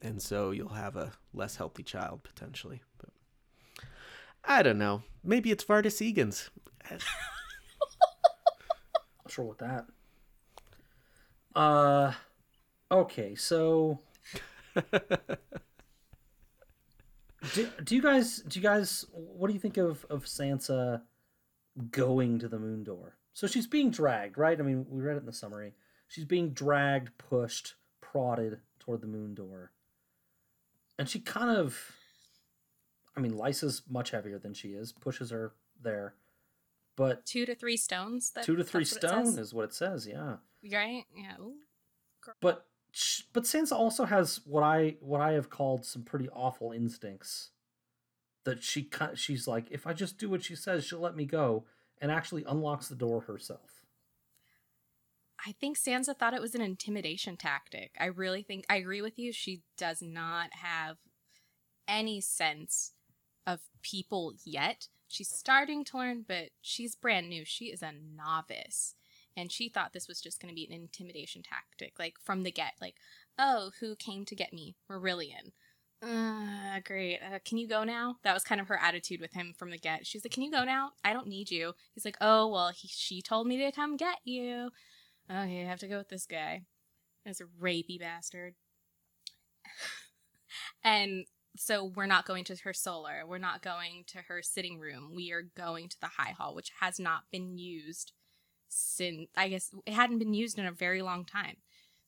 and 0.00 0.20
so 0.20 0.50
you'll 0.50 0.68
have 0.70 0.96
a 0.96 1.12
less 1.32 1.56
healthy 1.56 1.82
child 1.82 2.22
potentially. 2.22 2.82
But 2.98 3.10
I 4.44 4.62
don't 4.62 4.78
know. 4.78 5.02
Maybe 5.24 5.50
it's 5.50 5.64
Vardis 5.64 6.00
Egen's. 6.00 6.50
Not 6.90 7.02
sure 9.28 9.44
with 9.44 9.58
that. 9.58 9.86
Uh, 11.54 12.12
okay, 12.90 13.34
so 13.34 13.98
do, 17.54 17.68
do 17.84 17.94
you 17.94 18.02
guys 18.02 18.38
do 18.38 18.58
you 18.58 18.62
guys 18.62 19.04
what 19.12 19.48
do 19.48 19.54
you 19.54 19.60
think 19.60 19.76
of 19.76 20.06
of 20.08 20.24
Sansa 20.24 21.02
going 21.90 22.38
to 22.38 22.48
the 22.48 22.58
moon 22.58 22.84
door? 22.84 23.16
So 23.34 23.46
she's 23.46 23.66
being 23.66 23.90
dragged, 23.90 24.38
right? 24.38 24.58
I 24.58 24.62
mean, 24.62 24.86
we 24.88 25.02
read 25.02 25.16
it 25.16 25.20
in 25.20 25.26
the 25.26 25.32
summary. 25.32 25.74
She's 26.12 26.26
being 26.26 26.50
dragged, 26.50 27.16
pushed, 27.16 27.76
prodded 28.02 28.60
toward 28.78 29.00
the 29.00 29.06
moon 29.06 29.34
door. 29.34 29.72
And 30.98 31.08
she 31.08 31.20
kind 31.20 31.56
of 31.56 31.96
I 33.16 33.20
mean, 33.20 33.32
Lysa's 33.32 33.82
much 33.88 34.10
heavier 34.10 34.38
than 34.38 34.52
she 34.52 34.68
is, 34.68 34.92
pushes 34.92 35.30
her 35.30 35.52
there. 35.82 36.14
But 36.96 37.24
Two 37.24 37.46
to 37.46 37.54
three 37.54 37.78
stones. 37.78 38.30
That, 38.32 38.44
two 38.44 38.56
to 38.56 38.64
three 38.64 38.84
stone 38.84 39.38
is 39.38 39.54
what 39.54 39.64
it 39.64 39.72
says, 39.72 40.06
yeah. 40.06 40.36
right. 40.70 41.04
Yeah. 41.16 41.36
But 42.42 42.66
but 43.32 43.44
Sansa 43.44 43.72
also 43.72 44.04
has 44.04 44.42
what 44.44 44.62
I 44.62 44.96
what 45.00 45.22
I 45.22 45.32
have 45.32 45.48
called 45.48 45.86
some 45.86 46.02
pretty 46.02 46.28
awful 46.28 46.72
instincts. 46.72 47.52
That 48.44 48.62
she 48.62 48.90
she's 49.14 49.48
like, 49.48 49.68
if 49.70 49.86
I 49.86 49.94
just 49.94 50.18
do 50.18 50.28
what 50.28 50.44
she 50.44 50.56
says, 50.56 50.84
she'll 50.84 51.00
let 51.00 51.16
me 51.16 51.24
go, 51.24 51.64
and 52.02 52.12
actually 52.12 52.44
unlocks 52.46 52.88
the 52.88 52.94
door 52.94 53.22
herself. 53.22 53.81
I 55.44 55.52
think 55.52 55.76
Sansa 55.76 56.16
thought 56.16 56.34
it 56.34 56.40
was 56.40 56.54
an 56.54 56.60
intimidation 56.60 57.36
tactic. 57.36 57.92
I 57.98 58.06
really 58.06 58.42
think 58.42 58.64
I 58.68 58.76
agree 58.76 59.02
with 59.02 59.18
you. 59.18 59.32
She 59.32 59.62
does 59.76 60.00
not 60.00 60.50
have 60.62 60.98
any 61.88 62.20
sense 62.20 62.92
of 63.46 63.60
people 63.82 64.34
yet. 64.44 64.88
She's 65.08 65.28
starting 65.28 65.84
to 65.86 65.98
learn, 65.98 66.24
but 66.26 66.50
she's 66.60 66.94
brand 66.94 67.28
new. 67.28 67.44
She 67.44 67.66
is 67.66 67.82
a 67.82 67.92
novice. 67.92 68.94
And 69.36 69.50
she 69.50 69.68
thought 69.68 69.92
this 69.92 70.08
was 70.08 70.20
just 70.20 70.40
going 70.40 70.50
to 70.50 70.54
be 70.54 70.66
an 70.66 70.72
intimidation 70.72 71.42
tactic, 71.42 71.98
like 71.98 72.14
from 72.22 72.42
the 72.42 72.52
get, 72.52 72.74
like, 72.80 72.96
oh, 73.38 73.70
who 73.80 73.96
came 73.96 74.24
to 74.26 74.36
get 74.36 74.52
me? 74.52 74.76
Marillion. 74.90 75.52
Uh, 76.02 76.80
great. 76.84 77.20
Uh, 77.22 77.38
can 77.44 77.58
you 77.58 77.66
go 77.66 77.84
now? 77.84 78.16
That 78.24 78.34
was 78.34 78.42
kind 78.42 78.60
of 78.60 78.68
her 78.68 78.78
attitude 78.80 79.20
with 79.20 79.32
him 79.32 79.54
from 79.56 79.70
the 79.70 79.78
get. 79.78 80.06
She's 80.06 80.24
like, 80.24 80.32
"Can 80.32 80.42
you 80.42 80.50
go 80.50 80.64
now? 80.64 80.90
I 81.04 81.12
don't 81.12 81.28
need 81.28 81.50
you." 81.50 81.74
He's 81.94 82.04
like, 82.04 82.16
"Oh 82.20 82.48
well, 82.48 82.72
he, 82.74 82.88
she 82.88 83.22
told 83.22 83.46
me 83.46 83.56
to 83.58 83.70
come 83.70 83.96
get 83.96 84.18
you." 84.24 84.70
Oh, 85.32 85.44
okay, 85.44 85.62
I 85.62 85.66
have 85.66 85.80
to 85.80 85.88
go 85.88 85.98
with 85.98 86.08
this 86.08 86.26
guy. 86.26 86.62
This 87.24 87.40
rapey 87.60 87.98
bastard. 87.98 88.54
and 90.84 91.24
so 91.56 91.84
we're 91.84 92.06
not 92.06 92.26
going 92.26 92.44
to 92.44 92.56
her 92.64 92.72
solar. 92.74 93.24
We're 93.26 93.38
not 93.38 93.62
going 93.62 94.04
to 94.08 94.18
her 94.28 94.42
sitting 94.42 94.78
room. 94.78 95.12
We 95.14 95.32
are 95.32 95.42
going 95.42 95.88
to 95.88 96.00
the 96.00 96.10
high 96.18 96.32
hall, 96.32 96.54
which 96.54 96.72
has 96.80 96.98
not 96.98 97.22
been 97.30 97.56
used 97.56 98.12
since 98.68 99.28
I 99.36 99.48
guess 99.48 99.70
it 99.86 99.92
hadn't 99.92 100.18
been 100.18 100.34
used 100.34 100.58
in 100.58 100.66
a 100.66 100.72
very 100.72 101.02
long 101.02 101.24
time. 101.24 101.56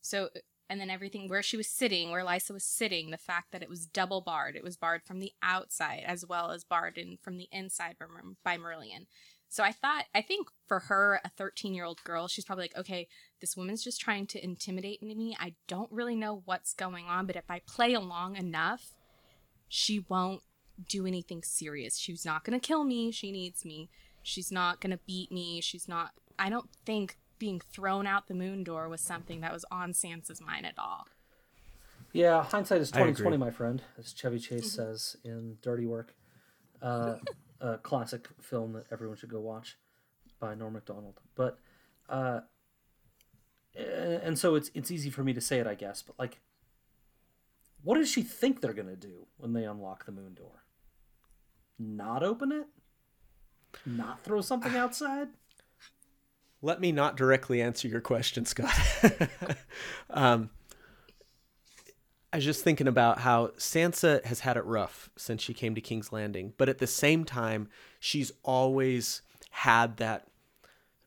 So 0.01 0.29
and 0.71 0.81
then 0.81 0.91
everything 0.91 1.29
where 1.29 1.43
she 1.43 1.59
was 1.59 1.69
sitting, 1.69 2.11
where 2.11 2.25
Lysa 2.25 2.53
was 2.53 2.65
sitting, 2.65 3.11
the 3.11 3.19
fact 3.19 3.53
that 3.53 3.63
it 3.63 3.69
was 3.69 3.87
double 3.87 4.23
barred, 4.23 4.57
it 4.57 4.65
was 4.65 4.79
barred 4.79 5.03
from 5.05 5.19
the 5.19 5.33
outside 5.43 6.03
as 6.07 6.25
well 6.27 6.51
as 6.51 6.65
barred 6.65 6.97
in 6.97 7.19
from 7.23 7.37
the 7.37 7.49
inside 7.53 7.97
by, 7.99 8.07
by 8.43 8.59
Marillion. 8.59 9.07
So 9.55 9.63
I 9.63 9.71
thought, 9.71 10.07
I 10.13 10.21
think 10.21 10.49
for 10.67 10.81
her, 10.81 11.21
a 11.25 11.29
13 11.29 11.75
year 11.75 11.85
old 11.85 12.03
girl, 12.03 12.27
she's 12.27 12.45
probably 12.45 12.65
like, 12.65 12.77
okay, 12.77 13.07
this 13.41 13.57
woman's 13.57 13.85
just 13.85 14.01
trying 14.01 14.27
to 14.27 14.45
intimidate 14.45 15.01
me. 15.01 15.37
I 15.39 15.55
don't 15.69 15.93
really 15.93 16.17
know 16.17 16.43
what's 16.45 16.75
going 16.75 17.05
on, 17.05 17.27
but 17.27 17.37
if 17.37 17.49
I 17.49 17.61
play 17.61 17.95
along 17.95 18.35
enough, 18.35 18.97
she 19.69 20.05
won't 20.09 20.43
do 20.89 21.07
anything 21.07 21.45
serious. 21.45 21.99
She's 21.99 22.25
not 22.25 22.43
going 22.43 22.59
to 22.59 22.67
kill 22.67 22.83
me. 22.83 23.13
She 23.13 23.31
needs 23.31 23.65
me. 23.65 23.91
She's 24.25 24.51
not 24.51 24.81
going 24.81 24.91
to 24.91 24.99
beat 25.07 25.31
me. 25.31 25.61
She's 25.61 25.87
not, 25.87 26.11
I 26.37 26.51
don't 26.51 26.71
think 26.85 27.17
being 27.39 27.61
thrown 27.61 28.09
out 28.09 28.27
the 28.27 28.35
moon 28.35 28.65
door 28.65 28.89
was 28.89 29.03
something 29.03 29.41
that 29.43 29.53
was 29.53 29.65
on 29.71 29.93
Sansa's 29.93 30.41
mind 30.41 30.67
at 30.67 30.75
all. 30.77 31.07
Yeah, 32.13 32.43
hindsight 32.43 32.81
is 32.81 32.93
I 32.93 32.97
twenty 32.97 33.13
agree. 33.13 33.23
twenty, 33.23 33.37
my 33.37 33.51
friend, 33.53 33.83
as 34.01 34.13
Chevy 34.13 34.41
Chase 34.41 34.73
says 34.73 35.17
in 35.25 35.59
Dirty 35.63 35.87
Work, 35.87 36.13
uh, 36.83 37.17
a 37.65 37.79
classic 37.79 38.29
film 38.41 38.75
that 38.75 38.85
everyone 38.93 39.17
should 39.17 39.31
go 39.31 39.41
watch 39.41 39.79
by 40.39 40.55
Norm 40.55 40.75
Macdonald. 40.75 41.21
But 41.35 41.59
uh, 42.09 42.41
and 43.75 44.39
so 44.39 44.55
it's 44.55 44.71
it's 44.75 44.91
easy 44.91 45.11
for 45.11 45.25
me 45.25 45.33
to 45.33 45.41
say 45.41 45.59
it, 45.59 45.67
I 45.67 45.75
guess. 45.75 46.03
But 46.03 46.19
like, 46.19 46.41
what 47.83 47.97
does 47.97 48.11
she 48.11 48.23
think 48.23 48.61
they're 48.61 48.75
gonna 48.75 48.97
do 48.97 49.27
when 49.39 49.55
they 49.55 49.65
unlock 49.65 50.05
the 50.05 50.13
moon 50.13 50.35
door? 50.35 50.65
Not 51.79 52.23
open 52.23 52.53
it? 52.53 52.67
Not 53.87 54.23
throw 54.23 54.43
something 54.43 54.77
outside? 54.77 55.29
Let 56.61 56.81
me 56.81 56.93
not 56.93 57.17
directly 57.17 57.61
answer 57.61 57.89
your 57.89 58.01
question, 58.01 58.47
Scott. 58.47 58.75
um, 60.11 60.51
I 62.35 62.39
was 62.39 62.45
just 62.45 62.65
thinking 62.65 62.89
about 62.89 63.21
how 63.21 63.53
Sansa 63.59 64.25
has 64.25 64.41
had 64.41 64.57
it 64.57 64.65
rough 64.65 65.09
since 65.17 65.41
she 65.41 65.55
came 65.55 65.77
to 65.77 65.81
King's 65.81 66.13
Landing, 66.13 66.53
but 66.57 66.69
at 66.69 66.79
the 66.79 66.87
same 66.89 67.25
time, 67.25 67.69
she's 68.01 68.33
always 68.43 69.23
had 69.51 69.99
that 69.99 70.27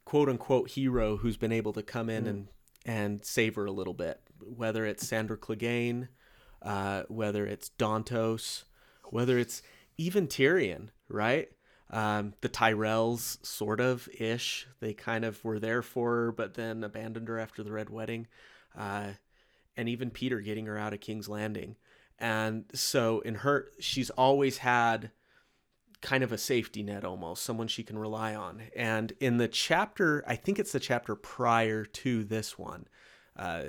quote 0.06 0.30
unquote 0.30 0.70
hero 0.70 1.18
who's 1.18 1.36
been 1.36 1.52
able 1.52 1.74
to 1.74 1.84
come 1.84 2.10
in 2.10 2.28
and 2.28 2.48
and 2.86 3.26
save 3.26 3.56
her 3.56 3.66
a 3.66 3.74
little 3.74 3.94
bit. 3.94 4.22
Whether 4.40 4.86
it's 4.86 5.06
Sandor 5.06 5.36
Clegane, 5.36 6.08
uh, 6.62 7.04
whether 7.10 7.46
it's 7.46 7.72
Dontos, 7.78 8.64
whether 9.10 9.38
it's 9.38 9.62
even 9.98 10.28
Tyrion, 10.28 10.92
right? 11.10 11.50
Um, 11.90 12.36
the 12.40 12.48
Tyrells, 12.48 13.46
sort 13.46 13.82
of 13.82 14.08
ish. 14.18 14.66
They 14.80 14.94
kind 14.94 15.26
of 15.26 15.44
were 15.44 15.60
there 15.60 15.82
for 15.82 16.10
her, 16.16 16.32
but 16.32 16.54
then 16.54 16.86
abandoned 16.86 17.28
her 17.28 17.38
after 17.38 17.64
the 17.64 17.74
Red 17.74 17.90
Wedding. 17.90 18.28
Uh, 18.78 19.10
and 19.78 19.88
even 19.88 20.12
Petyr 20.12 20.44
getting 20.44 20.66
her 20.66 20.78
out 20.78 20.94
of 20.94 21.00
King's 21.00 21.30
Landing. 21.30 21.76
And 22.20 22.66
so 22.74 23.20
in 23.20 23.36
her, 23.36 23.70
she's 23.80 24.10
always 24.10 24.58
had 24.58 25.12
kind 26.02 26.24
of 26.24 26.32
a 26.32 26.38
safety 26.38 26.84
net 26.84 27.06
almost, 27.06 27.44
someone 27.44 27.68
she 27.68 27.84
can 27.84 27.98
rely 27.98 28.36
on. 28.36 28.64
And 28.76 29.14
in 29.20 29.38
the 29.38 29.48
chapter, 29.48 30.24
I 30.28 30.36
think 30.36 30.60
it's 30.60 30.72
the 30.72 30.80
chapter 30.80 31.16
prior 31.16 31.86
to 31.86 32.24
this 32.24 32.58
one, 32.58 32.88
uh, 33.36 33.64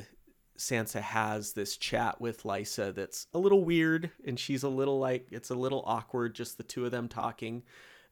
Sansa 0.58 1.00
has 1.00 1.52
this 1.52 1.76
chat 1.76 2.20
with 2.20 2.42
Lysa 2.42 2.94
that's 2.94 3.28
a 3.32 3.38
little 3.38 3.64
weird 3.64 4.10
and 4.26 4.38
she's 4.38 4.62
a 4.62 4.68
little 4.68 4.98
like, 4.98 5.28
it's 5.30 5.50
a 5.50 5.54
little 5.54 5.84
awkward, 5.86 6.34
just 6.34 6.56
the 6.56 6.64
two 6.64 6.84
of 6.84 6.90
them 6.90 7.08
talking. 7.08 7.62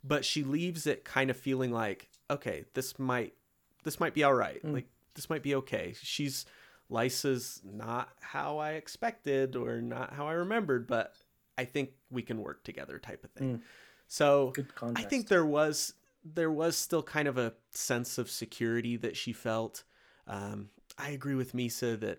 But 0.05 0.25
she 0.25 0.45
leaves 0.45 0.87
it 0.87 1.05
kind 1.05 1.31
of 1.31 1.37
feeling 1.37 1.73
like, 1.73 2.09
okay, 2.31 2.65
this 2.75 2.99
might, 2.99 3.35
this 3.83 3.99
might 3.99 4.15
be 4.15 4.23
all 4.23 4.35
right. 4.35 4.65
Like, 4.65 4.87
this 5.15 5.29
might 5.29 5.43
be 5.43 5.57
okay. 5.57 5.95
She's, 6.01 6.47
Lysa's 6.91 7.61
not 7.65 8.11
how 8.21 8.59
I 8.59 8.73
expected 8.73 9.57
or 9.57 9.81
not 9.81 10.13
how 10.13 10.27
I 10.29 10.33
remembered, 10.35 10.87
but 10.87 11.15
I 11.59 11.65
think 11.65 11.91
we 12.11 12.23
can 12.23 12.41
work 12.41 12.63
together 12.65 12.99
type 12.99 13.25
of 13.25 13.31
thing. 13.33 13.63
So 14.09 14.53
I 14.97 15.03
think 15.03 15.29
there 15.29 15.45
was 15.47 15.95
there 16.25 16.51
was 16.51 16.77
still 16.77 17.03
kind 17.03 17.29
of 17.29 17.39
a 17.39 17.55
sense 17.71 18.19
of 18.19 18.31
security 18.31 18.97
that 18.99 19.17
she 19.17 19.33
felt. 19.33 19.85
Um, 20.29 20.71
I 20.99 21.11
agree 21.11 21.35
with 21.35 21.53
Misa 21.55 21.99
that 22.01 22.19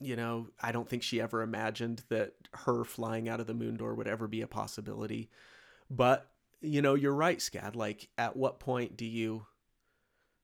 you 0.00 0.16
know 0.16 0.48
I 0.62 0.72
don't 0.72 0.88
think 0.88 1.02
she 1.02 1.20
ever 1.20 1.42
imagined 1.42 2.02
that 2.08 2.32
her 2.52 2.84
flying 2.84 3.28
out 3.28 3.40
of 3.40 3.46
the 3.46 3.54
moon 3.54 3.76
door 3.76 3.94
would 3.94 4.08
ever 4.08 4.26
be 4.26 4.40
a 4.40 4.46
possibility. 4.46 5.28
But 5.90 6.30
you 6.62 6.80
know 6.80 6.94
you're 6.94 7.14
right, 7.14 7.38
Scad. 7.38 7.76
Like 7.76 8.08
at 8.16 8.36
what 8.36 8.58
point 8.58 8.96
do 8.96 9.04
you 9.04 9.46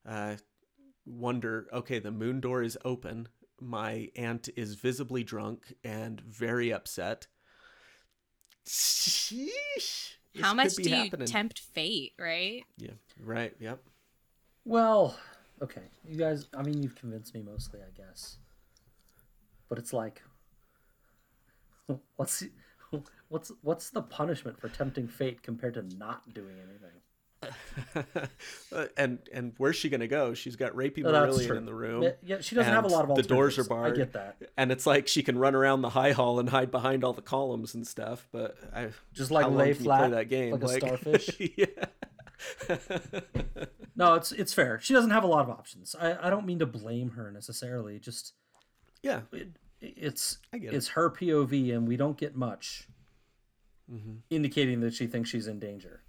uh, 0.07 0.35
wonder? 1.05 1.67
Okay, 1.73 1.99
the 1.99 2.11
moon 2.11 2.39
door 2.39 2.61
is 2.63 2.77
open. 2.85 3.27
My 3.59 4.09
aunt 4.15 4.49
is 4.55 4.75
visibly 4.75 5.23
drunk 5.23 5.73
and 5.83 6.19
very 6.21 6.73
upset. 6.73 7.27
Sheesh. 8.65 10.15
This 10.33 10.41
How 10.41 10.53
much 10.53 10.77
be 10.77 10.83
do 10.83 10.89
you 10.89 10.95
happening. 10.95 11.27
tempt 11.27 11.59
fate, 11.59 12.13
right? 12.17 12.63
Yeah. 12.77 12.91
Right. 13.19 13.53
Yep. 13.59 13.83
Well, 14.63 15.17
okay. 15.61 15.81
You 16.07 16.15
guys, 16.15 16.47
I 16.55 16.63
mean, 16.63 16.81
you've 16.81 16.95
convinced 16.95 17.33
me 17.33 17.41
mostly, 17.41 17.81
I 17.81 17.91
guess. 17.95 18.37
But 19.67 19.77
it's 19.77 19.91
like, 19.93 20.21
what's 22.15 22.43
what's 23.29 23.51
what's 23.61 23.89
the 23.89 24.01
punishment 24.01 24.59
for 24.59 24.69
tempting 24.69 25.07
fate 25.07 25.43
compared 25.43 25.73
to 25.75 25.83
not 25.97 26.33
doing 26.33 26.55
anything? 26.57 27.01
And 28.97 29.19
and 29.33 29.53
where's 29.57 29.75
she 29.75 29.89
gonna 29.89 30.07
go? 30.07 30.33
She's 30.33 30.55
got 30.55 30.73
Rapey 30.73 31.03
Oh, 31.05 31.11
Marillion 31.11 31.57
in 31.57 31.65
the 31.65 31.73
room. 31.73 32.11
Yeah, 32.23 32.39
she 32.41 32.55
doesn't 32.55 32.71
have 32.73 32.85
a 32.85 32.87
lot 32.87 33.09
of 33.09 33.15
The 33.15 33.23
doors 33.23 33.57
are 33.57 33.61
alternatives. 33.61 33.69
I 33.71 33.75
barred. 33.75 33.95
get 33.97 34.13
that. 34.13 34.51
And 34.57 34.71
it's 34.71 34.85
like 34.85 35.07
she 35.07 35.23
can 35.23 35.37
run 35.37 35.55
around 35.55 35.81
the 35.81 35.89
high 35.89 36.11
hall 36.11 36.39
and 36.39 36.49
hide 36.49 36.71
behind 36.71 37.03
all 37.03 37.13
the 37.13 37.21
columns 37.21 37.73
and 37.75 37.85
stuff. 37.85 38.27
But 38.31 38.55
I 38.73 38.89
Just 39.13 39.31
like 39.31 39.45
lay 39.47 39.51
can 39.51 39.57
you 39.67 39.73
play 39.75 39.83
flat, 39.83 40.11
that 40.11 40.29
game 40.29 40.51
like 40.53 40.63
a 40.63 40.67
starfish. 40.69 41.29
yeah. 41.57 41.65
No, 43.95 44.15
it's 44.15 44.31
it's 44.31 44.53
fair. 44.53 44.79
She 44.81 44.93
doesn't 44.93 45.11
have 45.11 45.23
a 45.23 45.27
lot 45.27 45.43
of 45.43 45.49
options. 45.49 45.95
I, 45.99 46.27
I 46.27 46.29
don't 46.29 46.45
mean 46.45 46.59
to 46.59 46.65
blame 46.65 47.11
her 47.11 47.31
necessarily. 47.31 47.99
Just 47.99 48.33
yeah. 49.03 49.21
it, 49.31 49.49
it's 49.81 50.37
I 50.53 50.57
get 50.59 50.73
it. 50.73 50.77
it's 50.77 50.89
her 50.89 51.09
POV, 51.09 51.75
and 51.75 51.87
we 51.87 51.97
don't 51.97 52.17
get 52.17 52.35
much 52.35 52.87
Mm-hmm. 53.91 54.13
indicating 54.29 54.79
that 54.81 54.93
she 54.93 55.05
thinks 55.05 55.29
she's 55.29 55.47
in 55.47 55.59
danger. 55.59 56.00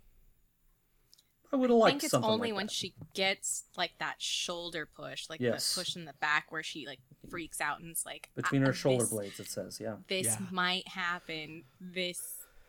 I 1.52 1.56
would 1.56 1.70
have 1.70 1.80
I 1.80 1.90
think 1.90 2.02
it's 2.04 2.10
something 2.12 2.30
only 2.30 2.48
like 2.52 2.56
when 2.56 2.66
that. 2.66 2.72
she 2.72 2.94
gets 3.14 3.64
like 3.76 3.92
that 3.98 4.14
shoulder 4.22 4.86
push, 4.86 5.28
like 5.28 5.40
Yes. 5.40 5.74
the 5.74 5.80
push 5.80 5.96
in 5.96 6.04
the 6.06 6.14
back 6.14 6.50
where 6.50 6.62
she 6.62 6.86
like 6.86 7.00
freaks 7.28 7.60
out 7.60 7.80
and 7.80 7.90
it's 7.90 8.06
like 8.06 8.30
between 8.34 8.62
"Ah, 8.62 8.66
her 8.68 8.72
shoulder 8.72 9.04
this- 9.04 9.10
blades. 9.10 9.40
It 9.40 9.48
says, 9.48 9.78
yeah, 9.80 9.96
This 10.08 10.26
Yeah. 10.26 10.38
might 10.50 10.88
happen. 10.88 11.64
This 11.80 12.20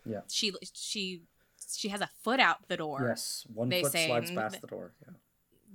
yeah, 0.04 0.20
she 0.28 0.52
she 0.74 1.22
she 1.66 1.88
has 1.88 2.02
a 2.02 2.10
foot 2.22 2.40
out 2.40 2.68
the 2.68 2.76
door. 2.76 3.04
yes. 3.08 3.46
One 3.54 3.70
they 3.70 3.82
foot 3.82 3.92
say 3.92 4.06
slides 4.06 4.30
n- 4.30 4.36
past 4.36 4.60
the 4.60 4.66
door. 4.66 4.92
Yeah. 5.02 5.14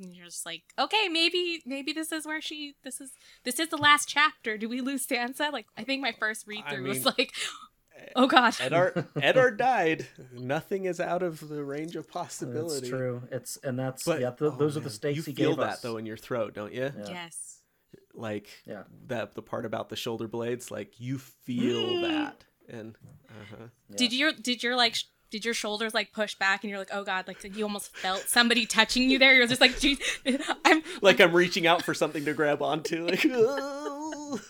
And 0.01 0.15
you're 0.15 0.25
just 0.27 0.45
like, 0.45 0.61
okay, 0.77 1.09
maybe 1.09 1.61
maybe 1.65 1.91
this 1.91 2.11
is 2.11 2.25
where 2.27 2.39
she 2.41 2.75
this 2.83 3.01
is 3.01 3.11
this 3.43 3.59
is 3.59 3.69
the 3.69 3.77
last 3.77 4.07
chapter. 4.07 4.57
Do 4.57 4.69
we 4.69 4.81
lose 4.81 5.05
Sansa? 5.07 5.51
Like 5.51 5.65
I 5.75 5.83
think 5.83 6.01
my 6.01 6.11
first 6.13 6.45
read 6.47 6.63
through 6.69 6.87
was 6.87 7.03
mean- 7.03 7.13
like, 7.17 7.33
oh 8.15 8.27
god. 8.27 8.55
Eddard 8.59 9.07
Eddard 9.21 9.57
died. 9.57 10.07
Nothing 10.33 10.85
is 10.85 10.99
out 10.99 11.23
of 11.23 11.47
the 11.47 11.63
range 11.63 11.95
of 11.95 12.09
possibility. 12.09 12.79
That's 12.81 12.89
true. 12.89 13.23
It's 13.31 13.57
and 13.63 13.77
that's 13.77 14.03
But 14.03 14.21
yeah. 14.21 14.31
Th- 14.31 14.51
oh, 14.53 14.55
those 14.57 14.77
are 14.77 14.81
the 14.81 14.89
stakes 14.89 15.17
You 15.17 15.23
he 15.23 15.33
feel 15.33 15.49
gave 15.51 15.57
that 15.57 15.73
us. 15.73 15.81
though 15.81 15.97
in 15.97 16.05
your 16.05 16.17
throat, 16.17 16.53
don't 16.53 16.73
you? 16.73 16.91
Yeah. 16.97 17.05
Yes. 17.07 17.61
Like 18.13 18.47
Yeah. 18.65 18.83
that 19.07 19.33
the 19.35 19.41
part 19.41 19.65
about 19.65 19.89
the 19.89 19.95
shoulder 19.95 20.27
blades. 20.27 20.71
Like 20.71 20.99
you 20.99 21.17
feel 21.17 22.01
that, 22.07 22.43
and 22.67 22.95
uh-huh. 23.29 23.65
Did 23.95 24.13
your 24.13 24.31
did 24.33 24.61
your 24.63 24.75
like 24.75 24.95
sh- 24.95 25.05
did 25.31 25.45
your 25.45 25.53
shoulders 25.53 25.93
like 25.93 26.11
push 26.11 26.33
back 26.35 26.63
and 26.63 26.69
you're 26.71 26.79
like, 26.79 26.89
oh 26.91 27.03
god, 27.03 27.27
like 27.27 27.43
you 27.55 27.63
almost 27.63 27.95
felt 27.95 28.21
somebody 28.21 28.65
touching 28.65 29.09
you 29.11 29.19
there? 29.19 29.35
You're 29.35 29.45
just 29.47 29.61
like, 29.61 29.79
geez, 29.79 29.99
I'm 30.65 30.81
like 31.01 31.19
I'm 31.19 31.33
reaching 31.33 31.67
out 31.67 31.83
for 31.83 31.93
something 31.93 32.25
to 32.25 32.33
grab 32.33 32.61
onto. 32.63 33.05
Like, 33.07 33.25
"Oh." 33.29 34.39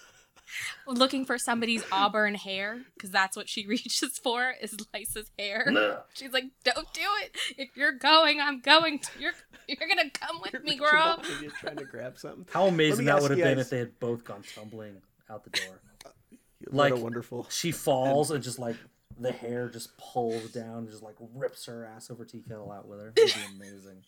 looking 0.90 1.24
for 1.26 1.38
somebody's 1.38 1.84
auburn 1.92 2.36
hair 2.36 2.82
because 2.96 3.12
that's 3.12 3.38
what 3.38 3.48
she 3.48 3.66
reaches 3.68 4.18
for 4.22 4.54
is 4.62 4.76
Lysa's 4.94 5.32
hair. 5.38 5.72
Ugh. 5.76 5.98
She's 6.14 6.32
like, 6.34 6.46
"Don't 6.64 6.92
do 6.94 7.02
it. 7.24 7.36
If 7.58 7.70
you're 7.78 7.92
going, 7.94 8.40
I'm 8.42 8.60
going. 8.62 9.00
To, 9.00 9.10
you're 9.20 9.34
you're 9.68 9.88
gonna 9.88 10.10
come 10.10 10.42
with 10.42 10.64
me, 10.64 10.76
girl." 10.78 11.22
You're 11.42 11.52
trying 11.52 11.78
to 11.78 11.86
grab 11.86 12.18
something. 12.18 12.46
How 12.52 12.68
amazing 12.68 13.06
that 13.06 13.22
would 13.22 13.32
have 13.32 13.38
been 13.40 13.58
guys- 13.58 13.66
if 13.66 13.70
they 13.70 13.80
had 13.80 14.00
both 14.00 14.24
gone 14.24 14.44
tumbling 14.56 14.98
out 15.30 15.44
the 15.44 15.52
door. 15.52 15.82
What 16.72 16.92
a 16.92 16.96
Like- 16.96 17.04
wonderful. 17.04 17.48
She 17.50 17.72
falls 17.72 18.32
and 18.32 18.44
just 18.44 18.60
like 18.60 18.76
the 19.18 19.32
hair 19.32 19.70
just 19.70 19.98
pulls 19.98 20.52
down, 20.52 20.80
and 20.80 20.90
just 20.90 21.02
like 21.02 21.16
rips 21.34 21.66
her 21.68 21.86
ass 21.86 22.12
over 22.12 22.26
tea 22.26 22.42
kettle 22.48 22.72
out 22.72 22.88
with 22.88 23.00
her. 23.00 23.14
It'd 23.16 23.34
be 23.34 23.42
amazing. 23.56 24.04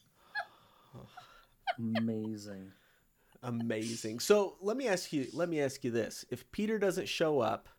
amazing. 1.98 2.72
Amazing. 3.43 4.19
So 4.19 4.55
let 4.61 4.77
me 4.77 4.87
ask 4.87 5.11
you. 5.11 5.27
Let 5.33 5.49
me 5.49 5.61
ask 5.61 5.83
you 5.83 5.91
this: 5.91 6.25
If 6.29 6.49
Petyr 6.51 6.79
doesn't 6.79 7.09
show 7.09 7.39
up 7.39 7.69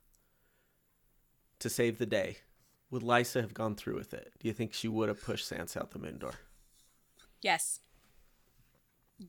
to 1.60 1.70
save 1.70 1.98
the 1.98 2.06
day, 2.06 2.38
would 2.90 3.02
Lysa 3.02 3.40
have 3.40 3.54
gone 3.54 3.76
through 3.76 3.94
with 3.94 4.12
it? 4.12 4.32
Do 4.40 4.48
you 4.48 4.54
think 4.54 4.74
she 4.74 4.88
would 4.88 5.08
have 5.08 5.22
pushed 5.22 5.50
Sansa 5.50 5.78
out 5.78 5.92
the 5.92 5.98
moon 5.98 6.18
door? 6.18 6.34
Yes. 7.40 7.80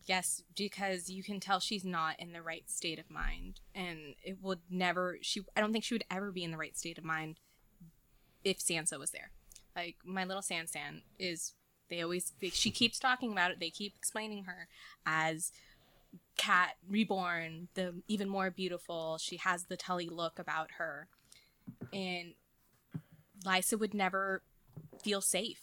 Yes, 0.05 0.41
because 0.55 1.09
you 1.09 1.23
can 1.23 1.39
tell 1.39 1.59
she's 1.59 1.85
not 1.85 2.19
in 2.19 2.33
the 2.33 2.41
right 2.41 2.67
state 2.67 2.97
of 2.97 3.11
mind, 3.11 3.59
and 3.75 4.15
it 4.23 4.37
would 4.41 4.59
never. 4.69 5.17
She, 5.21 5.41
I 5.55 5.61
don't 5.61 5.71
think 5.71 5.83
she 5.83 5.93
would 5.93 6.05
ever 6.09 6.31
be 6.31 6.43
in 6.43 6.49
the 6.49 6.57
right 6.57 6.75
state 6.75 6.97
of 6.97 7.03
mind 7.03 7.39
if 8.43 8.57
Sansa 8.57 8.97
was 8.97 9.11
there. 9.11 9.29
Like 9.75 9.97
my 10.03 10.25
little 10.25 10.41
Sansan 10.41 11.01
is. 11.19 11.53
They 11.89 12.01
always. 12.01 12.33
They, 12.41 12.49
she 12.49 12.71
keeps 12.71 12.97
talking 12.97 13.31
about 13.31 13.51
it. 13.51 13.59
They 13.59 13.69
keep 13.69 13.93
explaining 13.95 14.45
her 14.45 14.67
as 15.05 15.51
cat 16.37 16.75
reborn, 16.87 17.67
the 17.75 18.01
even 18.07 18.29
more 18.29 18.51
beautiful. 18.51 19.17
She 19.17 19.37
has 19.37 19.65
the 19.65 19.77
Tully 19.77 20.09
look 20.09 20.39
about 20.39 20.71
her, 20.77 21.07
and 21.91 22.33
Lysa 23.45 23.79
would 23.79 23.93
never 23.93 24.43
feel 25.03 25.21
safe 25.21 25.61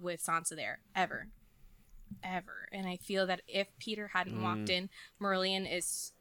with 0.00 0.24
Sansa 0.24 0.56
there 0.56 0.80
ever, 0.94 1.28
ever. 2.22 2.68
And 2.72 2.86
I 2.86 2.96
feel 2.96 3.26
that 3.26 3.42
if 3.46 3.68
Petyr 3.78 4.10
hadn't 4.10 4.42
walked 4.42 4.66
mm. 4.66 4.70
in, 4.70 4.90
Marillion 5.20 5.70
is 5.70 6.12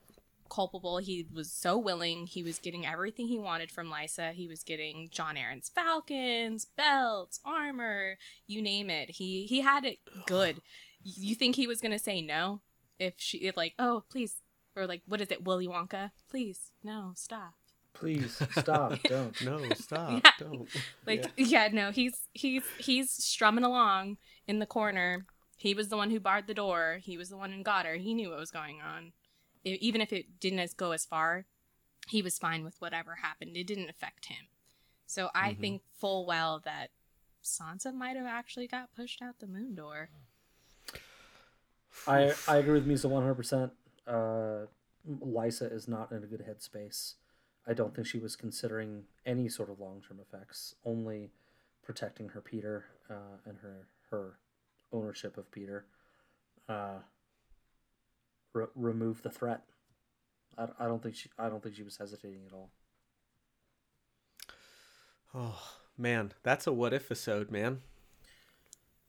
culpable. 0.50 0.98
He 0.98 1.26
was 1.34 1.50
so 1.50 1.78
willing. 1.78 2.28
He 2.28 2.44
was 2.44 2.60
getting 2.60 2.86
everything 2.86 3.28
he 3.28 3.40
wanted 3.40 3.72
from 3.72 3.90
Lysa. 3.90 4.34
He 4.34 4.48
was 4.48 4.64
getting 4.64 5.10
Jon 5.10 5.36
Arryn's 5.36 5.70
falcons, 5.70 6.66
belts, 6.66 7.40
armor, 7.46 8.18
you 8.48 8.62
name 8.62 8.90
it. 8.90 9.12
He 9.12 9.46
he 9.46 9.62
had 9.62 9.86
it 9.86 10.00
good. 10.28 10.62
You 11.04 11.36
think 11.36 11.56
he 11.56 11.68
was 11.68 11.82
gonna 11.82 11.98
say 11.98 12.22
no 12.22 12.62
if 13.02 13.16
she 13.18 13.38
if 13.40 13.58
like 13.58 13.74
oh 13.80 14.04
please 14.10 14.36
or 14.76 14.86
like 14.88 15.02
what 15.08 15.20
is 15.22 15.32
it 15.32 15.44
Willy 15.44 15.68
Wonka 15.68 16.12
please 16.30 16.72
no 16.84 17.12
stop 17.16 17.54
Please 17.94 18.42
stop. 18.58 18.98
Don't. 19.04 19.36
No, 19.44 19.60
stop. 19.76 20.12
Yeah. 20.24 20.32
Don't. 20.40 20.70
like 21.06 21.26
yeah. 21.36 21.68
no 21.74 21.92
he's 21.92 22.16
he's 22.34 22.64
he's 22.80 23.12
strumming 23.12 23.66
along 23.66 24.16
in 24.48 24.60
the 24.60 24.66
corner 24.66 25.26
he 25.58 25.74
was 25.74 25.90
the 25.90 25.98
one 25.98 26.10
who 26.10 26.20
barred 26.20 26.48
the 26.48 26.54
door 26.54 27.00
he 27.04 27.18
was 27.18 27.30
the 27.30 27.36
one 27.38 27.52
who 27.52 27.62
got 27.62 27.86
her 27.86 27.96
he 27.96 28.14
knew 28.14 28.30
what 28.30 28.40
was 28.40 28.50
going 28.50 28.80
on 28.82 29.12
E- 29.66 29.78
even 29.82 30.00
if 30.00 30.14
it 30.14 30.40
didn't 30.40 30.60
as 30.60 30.74
go 30.74 30.92
as 30.94 31.06
far 31.06 31.46
he 32.08 32.22
was 32.22 32.40
fine 32.40 32.64
with 32.64 32.76
whatever 32.80 33.16
happened 33.22 33.58
it 33.58 33.68
didn't 33.68 33.90
affect 33.90 34.28
him 34.28 34.46
so 35.06 35.30
i 35.36 35.52
Mhm. 35.52 35.60
think 35.60 35.82
full 36.00 36.26
well 36.26 36.62
that 36.64 36.92
sansa 37.44 37.94
might 37.94 38.16
have 38.16 38.26
actually 38.26 38.68
got 38.68 38.96
pushed 38.96 39.22
out 39.22 39.40
the 39.40 39.48
moon 39.48 39.76
door 39.76 40.10
I 42.08 42.34
I 42.48 42.58
agree 42.58 42.74
with 42.74 42.88
Misa 42.88 43.10
one 43.10 43.22
hundred 43.22 43.36
percent. 43.36 43.72
Uh, 44.08 44.66
Lysa 45.08 45.72
is 45.72 45.88
not 45.88 46.12
in 46.12 46.24
a 46.24 46.28
good 46.28 46.46
headspace. 46.48 47.16
I 47.68 47.74
don't 47.74 47.96
think 47.96 48.08
she 48.08 48.18
was 48.20 48.36
considering 48.36 49.04
any 49.26 49.48
sort 49.50 49.70
of 49.70 49.80
long 49.80 50.02
term 50.08 50.20
effects. 50.20 50.76
Only 50.86 51.32
protecting 51.84 52.30
her 52.30 52.42
Petyr 52.42 52.84
uh, 53.10 53.38
and 53.46 53.58
her 53.60 53.88
her 54.10 54.38
ownership 54.92 55.38
of 55.38 55.52
Petyr. 55.52 55.84
Uh, 56.68 57.00
re- 58.54 58.68
remove 58.76 59.22
the 59.22 59.30
threat. 59.30 59.62
I, 60.58 60.68
I 60.80 60.86
don't 60.88 61.02
think 61.02 61.16
she 61.16 61.30
I 61.38 61.50
don't 61.50 61.62
think 61.62 61.76
she 61.76 61.84
was 61.84 61.98
hesitating 61.98 62.42
at 62.48 62.54
all. 62.54 62.72
Oh 65.34 65.62
man, 65.98 66.34
that's 66.44 66.68
a 66.68 66.74
what 66.74 66.94
if 66.94 67.06
episode, 67.06 67.52
man. 67.52 67.82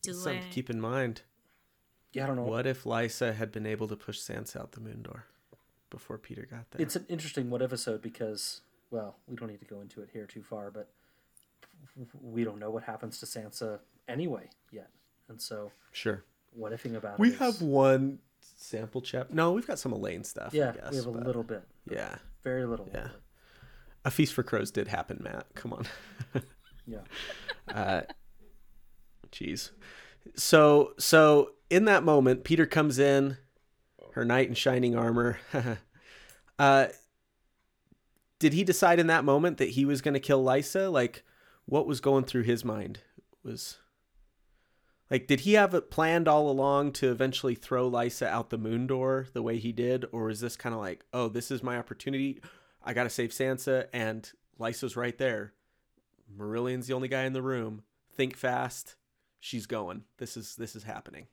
Do 0.02 0.12
Something 0.12 0.42
to 0.42 0.48
keep 0.48 0.68
in 0.68 0.80
mind. 0.80 1.22
Yeah, 2.12 2.24
I 2.24 2.26
don't 2.26 2.36
know. 2.36 2.42
What 2.42 2.66
if 2.66 2.84
Lysa 2.84 3.34
had 3.34 3.52
been 3.52 3.66
able 3.66 3.88
to 3.88 3.96
push 3.96 4.18
Sansa 4.20 4.56
out 4.60 4.72
the 4.72 4.80
moon 4.80 5.02
door 5.02 5.24
before 5.90 6.18
Petyr 6.18 6.48
got 6.50 6.70
there? 6.70 6.82
It's 6.82 6.96
an 6.96 7.06
interesting 7.08 7.48
what 7.50 7.62
episode 7.62 8.02
because, 8.02 8.60
well, 8.90 9.16
we 9.26 9.36
don't 9.36 9.48
need 9.48 9.60
to 9.60 9.66
go 9.66 9.80
into 9.80 10.02
it 10.02 10.10
here 10.12 10.26
too 10.26 10.42
far, 10.42 10.70
but 10.70 10.88
we 12.20 12.44
don't 12.44 12.58
know 12.58 12.70
what 12.70 12.82
happens 12.84 13.18
to 13.20 13.26
Sansa 13.26 13.80
anyway 14.08 14.48
yet, 14.70 14.90
and 15.28 15.40
so 15.40 15.72
sure. 15.90 16.24
what 16.52 16.72
ifing 16.72 16.96
about 16.96 17.14
it? 17.14 17.18
We 17.18 17.30
is- 17.30 17.38
have 17.38 17.60
one 17.62 18.18
sample 18.40 19.00
chap. 19.00 19.30
No, 19.30 19.52
we've 19.52 19.66
got 19.66 19.78
some 19.78 19.92
Alayne 19.92 20.24
stuff. 20.24 20.52
yeah, 20.54 20.70
I 20.70 20.72
guess, 20.72 20.90
we 20.90 20.96
have 20.98 21.06
a 21.06 21.12
but- 21.12 21.26
little 21.26 21.42
bit, 21.42 21.62
Yeah, 21.90 22.16
very 22.44 22.64
little. 22.66 22.88
Yeah. 22.92 23.08
a 24.04 24.10
feast 24.10 24.34
for 24.34 24.42
crows 24.42 24.70
did 24.70 24.88
happen, 24.88 25.20
Matt. 25.22 25.46
Come 25.54 25.72
on. 25.72 25.86
yeah. 26.86 26.98
Uh, 27.68 28.02
jeez. 29.30 29.70
So 30.34 30.94
so 30.98 31.52
in 31.72 31.86
that 31.86 32.04
moment, 32.04 32.44
Petyr 32.44 32.70
comes 32.70 32.98
in, 32.98 33.38
her 34.12 34.26
knight 34.26 34.46
in 34.46 34.54
shining 34.54 34.94
armor. 34.94 35.38
uh, 36.58 36.88
did 38.38 38.52
he 38.52 38.62
decide 38.62 39.00
in 39.00 39.06
that 39.06 39.24
moment 39.24 39.56
that 39.56 39.70
he 39.70 39.86
was 39.86 40.02
going 40.02 40.12
to 40.12 40.20
kill 40.20 40.44
Lysa? 40.44 40.92
Like, 40.92 41.24
what 41.64 41.86
was 41.86 42.02
going 42.02 42.24
through 42.24 42.42
his 42.42 42.62
mind? 42.62 42.98
Was 43.42 43.78
like, 45.10 45.26
did 45.26 45.40
he 45.40 45.54
have 45.54 45.72
it 45.72 45.90
planned 45.90 46.28
all 46.28 46.50
along 46.50 46.92
to 46.92 47.10
eventually 47.10 47.54
throw 47.54 47.90
Lysa 47.90 48.26
out 48.26 48.50
the 48.50 48.58
moon 48.58 48.86
door 48.86 49.28
the 49.32 49.42
way 49.42 49.56
he 49.56 49.72
did, 49.72 50.04
or 50.12 50.28
is 50.28 50.40
this 50.40 50.56
kind 50.56 50.74
of 50.74 50.80
like, 50.80 51.06
oh, 51.14 51.28
this 51.28 51.50
is 51.50 51.62
my 51.62 51.78
opportunity? 51.78 52.42
I 52.84 52.92
got 52.92 53.04
to 53.04 53.10
save 53.10 53.30
Sansa, 53.30 53.86
and 53.94 54.30
Lysa's 54.60 54.94
right 54.94 55.16
there. 55.16 55.54
Marillion's 56.36 56.86
the 56.86 56.92
only 56.92 57.08
guy 57.08 57.22
in 57.22 57.32
the 57.32 57.40
room. 57.40 57.82
Think 58.14 58.36
fast. 58.36 58.96
She's 59.40 59.64
going. 59.64 60.02
This 60.18 60.36
is 60.36 60.54
this 60.56 60.76
is 60.76 60.82
happening. 60.82 61.28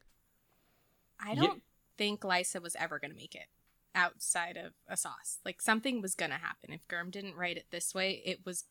I 1.19 1.35
don't 1.35 1.61
think 1.97 2.21
Lysa 2.21 2.61
was 2.61 2.75
ever 2.79 2.99
going 2.99 3.11
to 3.11 3.17
make 3.17 3.35
it 3.35 3.47
outside 3.95 4.57
of 4.57 4.73
ASOS. 4.91 5.39
Like 5.45 5.61
something 5.61 6.01
was 6.01 6.15
going 6.15 6.31
to 6.31 6.37
happen. 6.37 6.71
If 6.71 6.87
Gurm 6.87 7.11
didn't 7.11 7.35
write 7.35 7.57
it 7.57 7.67
this 7.71 7.93
way, 7.93 8.21
it 8.25 8.45
was 8.45 8.65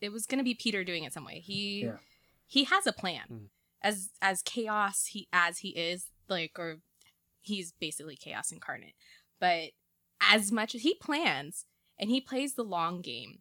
it 0.00 0.12
was 0.12 0.26
going 0.26 0.38
to 0.38 0.44
be 0.44 0.54
Petyr 0.54 0.84
doing 0.84 1.04
it 1.04 1.12
some 1.12 1.24
way. 1.24 1.40
He 1.40 1.84
Yeah. 1.84 1.98
he 2.46 2.64
has 2.64 2.86
a 2.86 2.92
plan. 2.92 3.24
Mm. 3.30 3.48
As 3.82 4.10
as 4.20 4.42
chaos 4.42 5.06
he 5.06 5.28
as 5.32 5.58
he 5.58 5.70
is 5.70 6.10
like 6.28 6.58
or 6.58 6.78
he's 7.40 7.72
basically 7.72 8.16
chaos 8.16 8.52
incarnate. 8.52 8.94
But 9.40 9.70
as 10.20 10.52
much 10.52 10.74
as 10.74 10.82
he 10.82 10.94
plans 10.94 11.66
and 11.98 12.10
he 12.10 12.20
plays 12.20 12.54
the 12.54 12.64
long 12.64 13.00
game. 13.00 13.40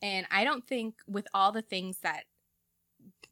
And 0.00 0.26
I 0.30 0.42
don't 0.42 0.66
think 0.66 0.96
with 1.06 1.28
all 1.32 1.52
the 1.52 1.62
things 1.62 1.98
that 2.02 2.24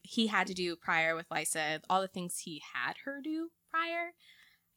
he 0.03 0.29
had 0.29 0.47
to 0.47 0.55
do 0.55 0.77
prior 0.77 1.17
with 1.17 1.29
Lysa, 1.29 1.81
all 1.89 2.01
the 2.01 2.09
things 2.09 2.39
he 2.39 2.63
had 2.75 2.95
her 3.05 3.21
do 3.23 3.51
prior, 3.71 4.13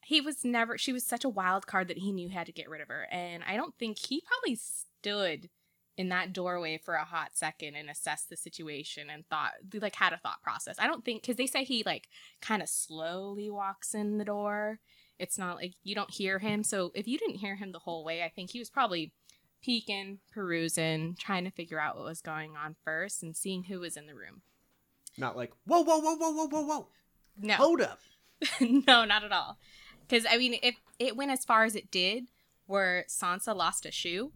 he 0.04 0.20
was 0.20 0.44
never 0.44 0.78
she 0.78 0.92
was 0.92 1.04
such 1.04 1.24
a 1.24 1.28
wild 1.28 1.66
card 1.66 1.88
that 1.88 1.98
he 1.98 2.12
knew 2.12 2.28
he 2.28 2.34
had 2.34 2.46
to 2.46 2.52
get 2.52 2.68
rid 2.68 2.80
of 2.80 2.88
her. 2.88 3.06
And 3.10 3.42
I 3.44 3.56
don't 3.56 3.74
think 3.78 3.98
he 3.98 4.22
probably 4.26 4.56
stood 4.56 5.48
in 5.96 6.08
that 6.08 6.32
doorway 6.32 6.78
for 6.78 6.94
a 6.94 7.04
hot 7.04 7.30
second 7.34 7.76
and 7.76 7.88
assessed 7.88 8.28
the 8.28 8.36
situation 8.36 9.08
and 9.10 9.26
thought 9.26 9.52
like 9.80 9.94
had 9.94 10.12
a 10.12 10.18
thought 10.18 10.42
process. 10.42 10.76
I 10.78 10.86
don't 10.86 11.04
think 11.04 11.22
because 11.22 11.36
they 11.36 11.46
say 11.46 11.64
he 11.64 11.82
like 11.84 12.08
kind 12.40 12.62
of 12.62 12.68
slowly 12.68 13.50
walks 13.50 13.94
in 13.94 14.18
the 14.18 14.24
door. 14.24 14.80
It's 15.18 15.38
not 15.38 15.56
like 15.56 15.74
you 15.84 15.94
don't 15.94 16.10
hear 16.10 16.40
him. 16.40 16.64
So 16.64 16.90
if 16.94 17.06
you 17.06 17.18
didn't 17.18 17.36
hear 17.36 17.54
him 17.54 17.72
the 17.72 17.78
whole 17.78 18.04
way, 18.04 18.24
I 18.24 18.28
think 18.28 18.50
he 18.50 18.58
was 18.58 18.70
probably 18.70 19.12
peeking, 19.62 20.18
perusing, 20.32 21.16
trying 21.18 21.44
to 21.44 21.50
figure 21.50 21.80
out 21.80 21.96
what 21.96 22.04
was 22.04 22.20
going 22.20 22.56
on 22.56 22.74
first 22.84 23.22
and 23.22 23.36
seeing 23.36 23.64
who 23.64 23.80
was 23.80 23.96
in 23.96 24.06
the 24.06 24.14
room. 24.14 24.42
Not 25.16 25.36
like 25.36 25.52
whoa 25.66 25.82
whoa 25.82 26.00
whoa 26.00 26.16
whoa 26.16 26.32
whoa 26.32 26.46
whoa 26.48 26.62
whoa. 26.62 26.88
No. 27.40 27.54
Hold 27.54 27.80
up. 27.80 28.00
no, 28.60 29.04
not 29.04 29.24
at 29.24 29.32
all. 29.32 29.58
Because 30.06 30.26
I 30.30 30.38
mean, 30.38 30.58
if 30.62 30.76
it 30.98 31.16
went 31.16 31.30
as 31.30 31.44
far 31.44 31.64
as 31.64 31.74
it 31.74 31.90
did, 31.90 32.24
where 32.66 33.04
Sansa 33.08 33.54
lost 33.54 33.86
a 33.86 33.90
shoe, 33.90 34.32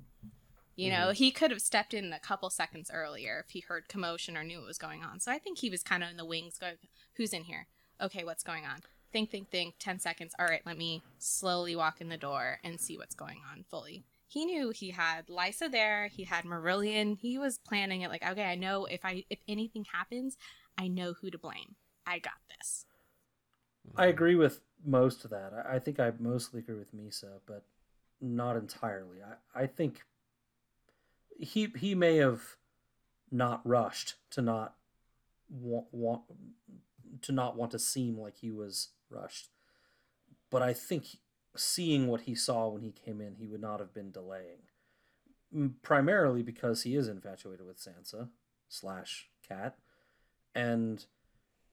you 0.77 0.91
know, 0.91 1.07
mm-hmm. 1.07 1.12
he 1.15 1.31
could 1.31 1.51
have 1.51 1.60
stepped 1.60 1.93
in 1.93 2.12
a 2.12 2.20
couple 2.20 2.49
seconds 2.51 2.91
earlier 2.93 3.43
if 3.44 3.51
he 3.51 3.60
heard 3.60 3.89
commotion 3.89 4.36
or 4.36 4.44
knew 4.44 4.59
what 4.59 4.68
was 4.68 4.78
going 4.78 5.02
on. 5.02 5.18
So 5.18 5.33
I 5.33 5.39
think 5.39 5.59
he 5.59 5.70
was 5.70 5.83
kind 5.83 6.05
of 6.05 6.10
in 6.10 6.17
the 6.17 6.25
wings, 6.25 6.59
going, 6.59 6.77
"Who's 7.17 7.33
in 7.33 7.44
here? 7.44 7.67
Okay, 8.01 8.23
what's 8.23 8.44
going 8.44 8.65
on? 8.65 8.83
Think, 9.12 9.31
think, 9.31 9.51
think. 9.51 9.75
Ten 9.78 9.99
seconds. 9.99 10.35
All 10.39 10.47
right, 10.47 10.62
let 10.65 10.78
me 10.78 11.02
slowly 11.18 11.75
walk 11.75 12.01
in 12.01 12.10
the 12.10 12.17
door 12.17 12.60
and 12.62 12.78
see 12.78 12.97
what's 12.97 13.15
going 13.15 13.41
on 13.51 13.65
fully." 13.68 14.05
He 14.28 14.44
knew 14.44 14.70
he 14.70 14.91
had 14.91 15.27
Lysa 15.28 15.73
there. 15.73 16.09
He 16.09 16.25
had 16.25 16.44
Marillion. 16.44 17.18
He 17.18 17.39
was 17.39 17.59
planning 17.59 18.02
it 18.02 18.10
like, 18.10 18.23
okay, 18.23 18.44
I 18.44 18.55
know 18.55 18.85
if 18.85 19.05
I 19.05 19.25
if 19.31 19.41
anything 19.49 19.86
happens, 19.93 20.36
I 20.77 20.86
know 20.86 21.15
who 21.15 21.31
to 21.31 21.39
blame. 21.39 21.77
I 22.07 22.18
got 22.18 22.35
this. 22.49 22.85
I 23.97 24.07
agree 24.07 24.34
with 24.34 24.60
most 24.84 25.25
of 25.25 25.31
that. 25.31 25.52
I, 25.68 25.78
think 25.78 25.99
I 26.00 26.12
mostly 26.18 26.60
agree 26.60 26.76
with 26.76 26.94
Misa, 26.94 27.41
but 27.47 27.65
not 28.20 28.57
entirely. 28.57 29.18
I, 29.23 29.62
I 29.62 29.67
think 29.67 30.02
he 31.39 31.73
he 31.76 31.94
may 31.94 32.17
have 32.17 32.57
not 33.31 33.67
rushed 33.67 34.15
to 34.31 34.42
not 34.42 34.75
want, 35.49 35.86
want 35.92 36.23
to 37.23 37.33
not 37.33 37.57
want 37.57 37.70
to 37.73 37.78
seem 37.78 38.18
like 38.18 38.39
he 38.39 38.50
was 38.50 38.89
rushed, 39.10 39.49
but 40.50 40.62
I 40.62 40.73
think 40.73 41.18
seeing 41.57 42.07
what 42.07 42.23
he 42.23 42.34
saw 42.34 42.68
when 42.68 42.83
he 42.83 42.92
came 42.92 43.20
in, 43.20 43.34
he 43.34 43.47
would 43.47 43.60
not 43.60 43.81
have 43.81 43.94
been 43.94 44.10
delaying. 44.10 44.62
Primarily 45.83 46.42
because 46.42 46.83
he 46.83 46.94
is 46.94 47.08
infatuated 47.08 47.67
with 47.67 47.78
Sansa 47.78 48.28
slash 48.68 49.28
Cat, 49.47 49.76
and 50.55 51.07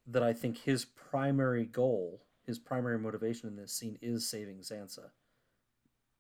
that 0.08 0.24
I 0.24 0.34
think 0.34 0.59
his 0.59 0.85
primary 0.85 1.66
goal, 1.66 2.22
his 2.45 2.59
primary 2.59 3.00
motivation 3.00 3.48
in 3.50 3.56
this 3.56 3.74
scene 3.74 3.98
is 4.01 4.27
saving 4.27 4.58
Sansa, 4.59 5.09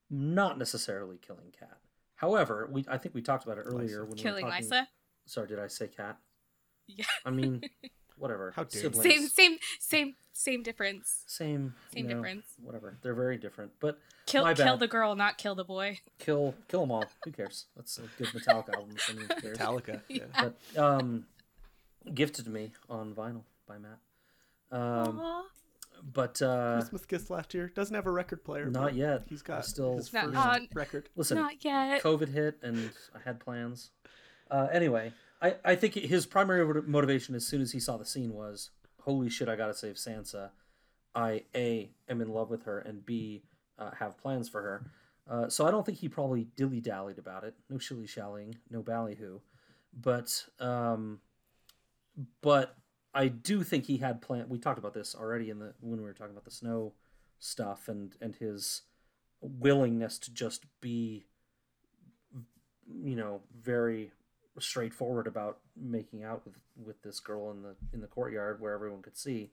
not 0.09 0.57
necessarily 0.57 1.17
killing 1.17 1.51
Cat. 1.57 1.77
However, 2.15 2.67
we 2.71 2.85
I 2.87 2.97
think 2.97 3.13
we 3.13 3.21
talked 3.21 3.43
about 3.43 3.57
it 3.57 3.61
earlier 3.65 4.05
when 4.05 4.17
Killing 4.17 4.45
we 4.45 4.51
were 4.51 4.55
talking, 4.57 4.69
Lysa? 4.69 4.87
Sorry, 5.25 5.47
did 5.47 5.59
I 5.59 5.67
say 5.67 5.87
Cat? 5.87 6.17
Yeah. 6.87 7.05
I 7.25 7.31
mean, 7.31 7.61
whatever. 8.17 8.51
How 8.55 8.63
dare 8.63 8.83
you. 8.83 8.89
Siblings. 8.89 9.13
Same, 9.13 9.27
same, 9.27 9.57
same, 9.79 10.15
same 10.31 10.63
difference. 10.63 11.23
Same. 11.27 11.73
Same 11.93 12.03
you 12.03 12.09
know, 12.09 12.15
difference. 12.15 12.45
Whatever. 12.61 12.97
They're 13.01 13.13
very 13.15 13.37
different. 13.37 13.71
But 13.79 13.99
Kill, 14.25 14.43
My 14.43 14.53
kill 14.53 14.77
the 14.77 14.87
girl, 14.87 15.15
not 15.15 15.37
kill 15.37 15.53
the 15.55 15.63
boy. 15.63 15.99
kill 16.17 16.55
kill 16.67 16.81
them 16.81 16.91
all. 16.91 17.05
Who 17.25 17.31
cares? 17.31 17.65
That's 17.75 17.99
a 17.99 18.03
good 18.17 18.27
Metallica 18.27 18.73
album. 18.75 18.95
if 18.95 19.09
anyone 19.09 19.27
cares. 19.41 19.57
Metallica. 19.57 20.01
Yeah. 20.07 20.23
But 20.73 20.81
um, 20.81 21.25
gifted 22.13 22.45
to 22.45 22.51
me 22.51 22.71
on 22.89 23.13
vinyl 23.13 23.43
by 23.67 23.77
Matt. 23.77 23.99
Um, 24.71 25.43
but 26.13 26.41
uh, 26.41 26.75
Christmas 26.79 27.05
Kiss 27.05 27.29
last 27.29 27.53
year 27.53 27.69
doesn't 27.73 27.95
have 27.95 28.05
a 28.05 28.11
record 28.11 28.43
player. 28.43 28.69
Not 28.69 28.83
but 28.83 28.95
yet. 28.95 29.23
He's 29.27 29.41
I 29.43 29.45
got 29.47 29.65
still- 29.65 29.97
his 29.97 30.11
Not 30.13 30.25
first 30.25 30.37
on- 30.37 30.67
record. 30.73 31.09
listen, 31.15 31.37
Not 31.37 31.63
yet. 31.63 32.01
COVID 32.03 32.29
hit 32.33 32.57
and 32.61 32.91
I 33.15 33.19
had 33.23 33.39
plans. 33.39 33.91
Uh, 34.51 34.67
anyway, 34.71 35.11
I, 35.41 35.55
I 35.63 35.75
think 35.75 35.93
his 35.95 36.25
primary 36.25 36.81
motivation 36.83 37.33
as 37.35 37.45
soon 37.47 37.61
as 37.61 37.71
he 37.71 37.79
saw 37.79 37.97
the 37.97 38.05
scene 38.05 38.33
was, 38.33 38.69
holy 39.01 39.29
shit, 39.29 39.49
I 39.49 39.55
gotta 39.55 39.73
save 39.73 39.95
Sansa. 39.95 40.49
I 41.13 41.43
A 41.55 41.89
am 42.09 42.21
in 42.21 42.29
love 42.29 42.49
with 42.49 42.63
her 42.63 42.79
and 42.79 43.05
B 43.05 43.43
uh, 43.79 43.91
have 43.99 44.17
plans 44.17 44.49
for 44.49 44.61
her. 44.61 44.85
Uh, 45.27 45.49
so 45.49 45.65
I 45.65 45.71
don't 45.71 45.83
think 45.85 45.97
he 45.97 46.07
probably 46.09 46.47
dilly 46.55 46.81
dallied 46.81 47.17
about 47.17 47.43
it. 47.43 47.55
No 47.69 47.77
shilly 47.79 48.05
shallying, 48.05 48.57
no 48.69 48.81
ballyhoo. 48.83 49.39
But 49.99 50.45
um, 50.59 51.19
but 52.41 52.75
I 53.15 53.29
do 53.29 53.63
think 53.63 53.85
he 53.85 53.97
had 53.97 54.21
plan. 54.21 54.49
We 54.49 54.59
talked 54.59 54.77
about 54.77 54.93
this 54.93 55.15
already 55.15 55.49
in 55.49 55.59
the 55.59 55.73
when 55.79 55.97
we 55.97 56.03
were 56.03 56.13
talking 56.13 56.33
about 56.33 56.43
the 56.45 56.51
snow 56.51 56.93
stuff 57.39 57.87
and 57.87 58.15
and 58.21 58.35
his 58.35 58.81
willingness 59.41 60.19
to 60.19 60.33
just 60.33 60.65
be 60.81 61.25
you 62.87 63.15
know 63.15 63.41
very 63.61 64.11
straightforward 64.59 65.27
about 65.27 65.59
making 65.75 66.23
out 66.23 66.43
with 66.45 66.55
with 66.75 67.01
this 67.01 67.19
girl 67.19 67.51
in 67.51 67.61
the 67.61 67.75
in 67.93 68.01
the 68.01 68.07
courtyard 68.07 68.61
where 68.61 68.73
everyone 68.73 69.01
could 69.01 69.17
see 69.17 69.51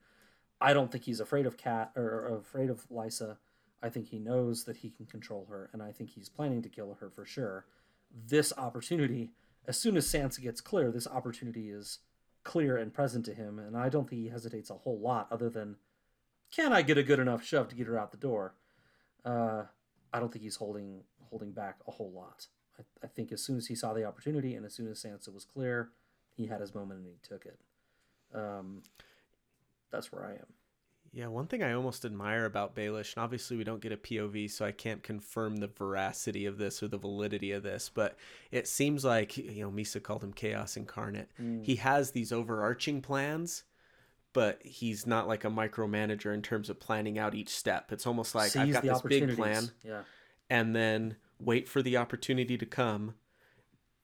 i 0.60 0.72
don't 0.72 0.92
think 0.92 1.04
he's 1.04 1.20
afraid 1.20 1.46
of 1.46 1.56
cat 1.56 1.90
or, 1.96 2.38
afraid 2.38 2.70
of 2.70 2.88
lysa 2.88 3.36
i 3.82 3.88
think 3.88 4.08
he 4.08 4.18
knows 4.18 4.64
that 4.64 4.76
he 4.76 4.90
can 4.90 5.06
control 5.06 5.46
her 5.48 5.70
and 5.72 5.82
i 5.82 5.90
think 5.90 6.10
he's 6.10 6.28
planning 6.28 6.62
to 6.62 6.68
kill 6.68 6.96
her 7.00 7.10
for 7.10 7.24
sure 7.24 7.66
this 8.28 8.52
opportunity 8.56 9.32
as 9.66 9.78
soon 9.78 9.96
as 9.96 10.06
sansa 10.06 10.40
gets 10.40 10.60
clear 10.60 10.90
this 10.90 11.08
opportunity 11.08 11.70
is 11.70 11.98
clear 12.44 12.76
and 12.76 12.92
present 12.92 13.24
to 13.24 13.34
him 13.34 13.58
and 13.58 13.76
i 13.76 13.88
don't 13.88 14.08
think 14.08 14.22
he 14.22 14.28
hesitates 14.28 14.70
a 14.70 14.74
whole 14.74 14.98
lot 14.98 15.28
other 15.30 15.48
than 15.48 15.76
can 16.50 16.72
i 16.72 16.82
get 16.82 16.98
a 16.98 17.02
good 17.02 17.18
enough 17.18 17.44
shove 17.44 17.68
to 17.68 17.76
get 17.76 17.86
her 17.86 17.98
out 17.98 18.10
the 18.10 18.16
door 18.16 18.54
uh, 19.24 19.64
I 20.12 20.20
don't 20.20 20.32
think 20.32 20.42
he's 20.42 20.56
holding 20.56 21.02
holding 21.30 21.52
back 21.52 21.78
a 21.88 21.90
whole 21.90 22.10
lot. 22.10 22.46
I, 22.78 22.82
I 23.04 23.06
think 23.06 23.32
as 23.32 23.42
soon 23.42 23.56
as 23.56 23.66
he 23.66 23.74
saw 23.74 23.94
the 23.94 24.04
opportunity 24.04 24.54
and 24.54 24.66
as 24.66 24.74
soon 24.74 24.90
as 24.90 25.02
Sansa 25.02 25.32
was 25.32 25.44
clear, 25.44 25.90
he 26.36 26.46
had 26.46 26.60
his 26.60 26.74
moment 26.74 27.00
and 27.00 27.08
he 27.08 27.16
took 27.26 27.46
it. 27.46 27.58
Um, 28.34 28.82
that's 29.90 30.12
where 30.12 30.24
I 30.24 30.32
am. 30.32 30.46
Yeah, 31.14 31.26
one 31.26 31.46
thing 31.46 31.62
I 31.62 31.74
almost 31.74 32.06
admire 32.06 32.46
about 32.46 32.74
Baelish, 32.74 33.14
and 33.14 33.22
obviously 33.22 33.58
we 33.58 33.64
don't 33.64 33.82
get 33.82 33.92
a 33.92 33.98
POV, 33.98 34.50
so 34.50 34.64
I 34.64 34.72
can't 34.72 35.02
confirm 35.02 35.56
the 35.56 35.66
veracity 35.66 36.46
of 36.46 36.56
this 36.56 36.82
or 36.82 36.88
the 36.88 36.96
validity 36.96 37.52
of 37.52 37.62
this, 37.62 37.90
but 37.92 38.16
it 38.50 38.66
seems 38.66 39.04
like, 39.04 39.36
you 39.36 39.62
know, 39.62 39.70
Misa 39.70 40.02
called 40.02 40.24
him 40.24 40.32
Chaos 40.32 40.74
Incarnate. 40.76 41.28
Mm. 41.40 41.64
He 41.64 41.76
has 41.76 42.12
these 42.12 42.32
overarching 42.32 43.02
plans, 43.02 43.64
but 44.32 44.62
he's 44.64 45.06
not 45.06 45.28
like 45.28 45.44
a 45.44 45.50
micromanager 45.50 46.32
in 46.32 46.40
terms 46.40 46.70
of 46.70 46.80
planning 46.80 47.18
out 47.18 47.34
each 47.34 47.50
step. 47.50 47.92
It's 47.92 48.06
almost 48.06 48.34
like 48.34 48.56
I've 48.56 48.72
got 48.72 48.82
this 48.82 49.02
big 49.02 49.36
plan, 49.36 49.70
Yeah, 49.84 50.04
and 50.48 50.74
then 50.74 51.16
wait 51.38 51.68
for 51.68 51.82
the 51.82 51.98
opportunity 51.98 52.56
to 52.56 52.64
come 52.64 53.16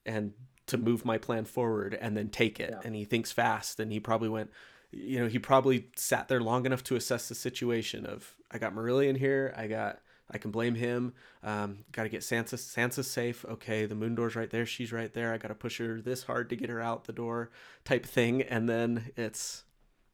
and 0.04 0.34
to 0.66 0.76
move 0.76 1.06
my 1.06 1.16
plan 1.16 1.46
forward 1.46 1.96
and 1.98 2.14
then 2.14 2.28
take 2.28 2.60
it 2.60 2.70
Yeah. 2.70 2.80
and 2.84 2.94
he 2.94 3.04
thinks 3.06 3.32
fast 3.32 3.80
and 3.80 3.90
he 3.90 4.00
probably 4.00 4.28
went 4.28 4.50
you 4.90 5.18
know 5.18 5.26
he 5.28 5.38
probably 5.38 5.86
sat 5.96 6.28
there 6.28 6.40
long 6.40 6.64
enough 6.66 6.82
to 6.82 6.96
assess 6.96 7.28
the 7.28 7.34
situation 7.34 8.06
of 8.06 8.34
i 8.50 8.58
got 8.58 8.74
marillion 8.74 9.16
here 9.16 9.52
i 9.56 9.66
got 9.66 10.00
i 10.30 10.38
can 10.38 10.50
blame 10.50 10.74
him 10.74 11.12
um, 11.42 11.78
got 11.92 12.04
to 12.04 12.08
get 12.08 12.22
sansa 12.22 12.54
sansa 12.54 13.04
safe 13.04 13.44
okay 13.44 13.84
the 13.86 13.94
moon 13.94 14.14
door's 14.14 14.34
right 14.36 14.50
there 14.50 14.64
she's 14.66 14.92
right 14.92 15.12
there 15.12 15.32
i 15.32 15.38
got 15.38 15.48
to 15.48 15.54
push 15.54 15.78
her 15.78 16.00
this 16.00 16.22
hard 16.24 16.48
to 16.48 16.56
get 16.56 16.70
her 16.70 16.80
out 16.80 17.04
the 17.04 17.12
door 17.12 17.50
type 17.84 18.06
thing 18.06 18.42
and 18.42 18.68
then 18.68 19.10
it's 19.16 19.64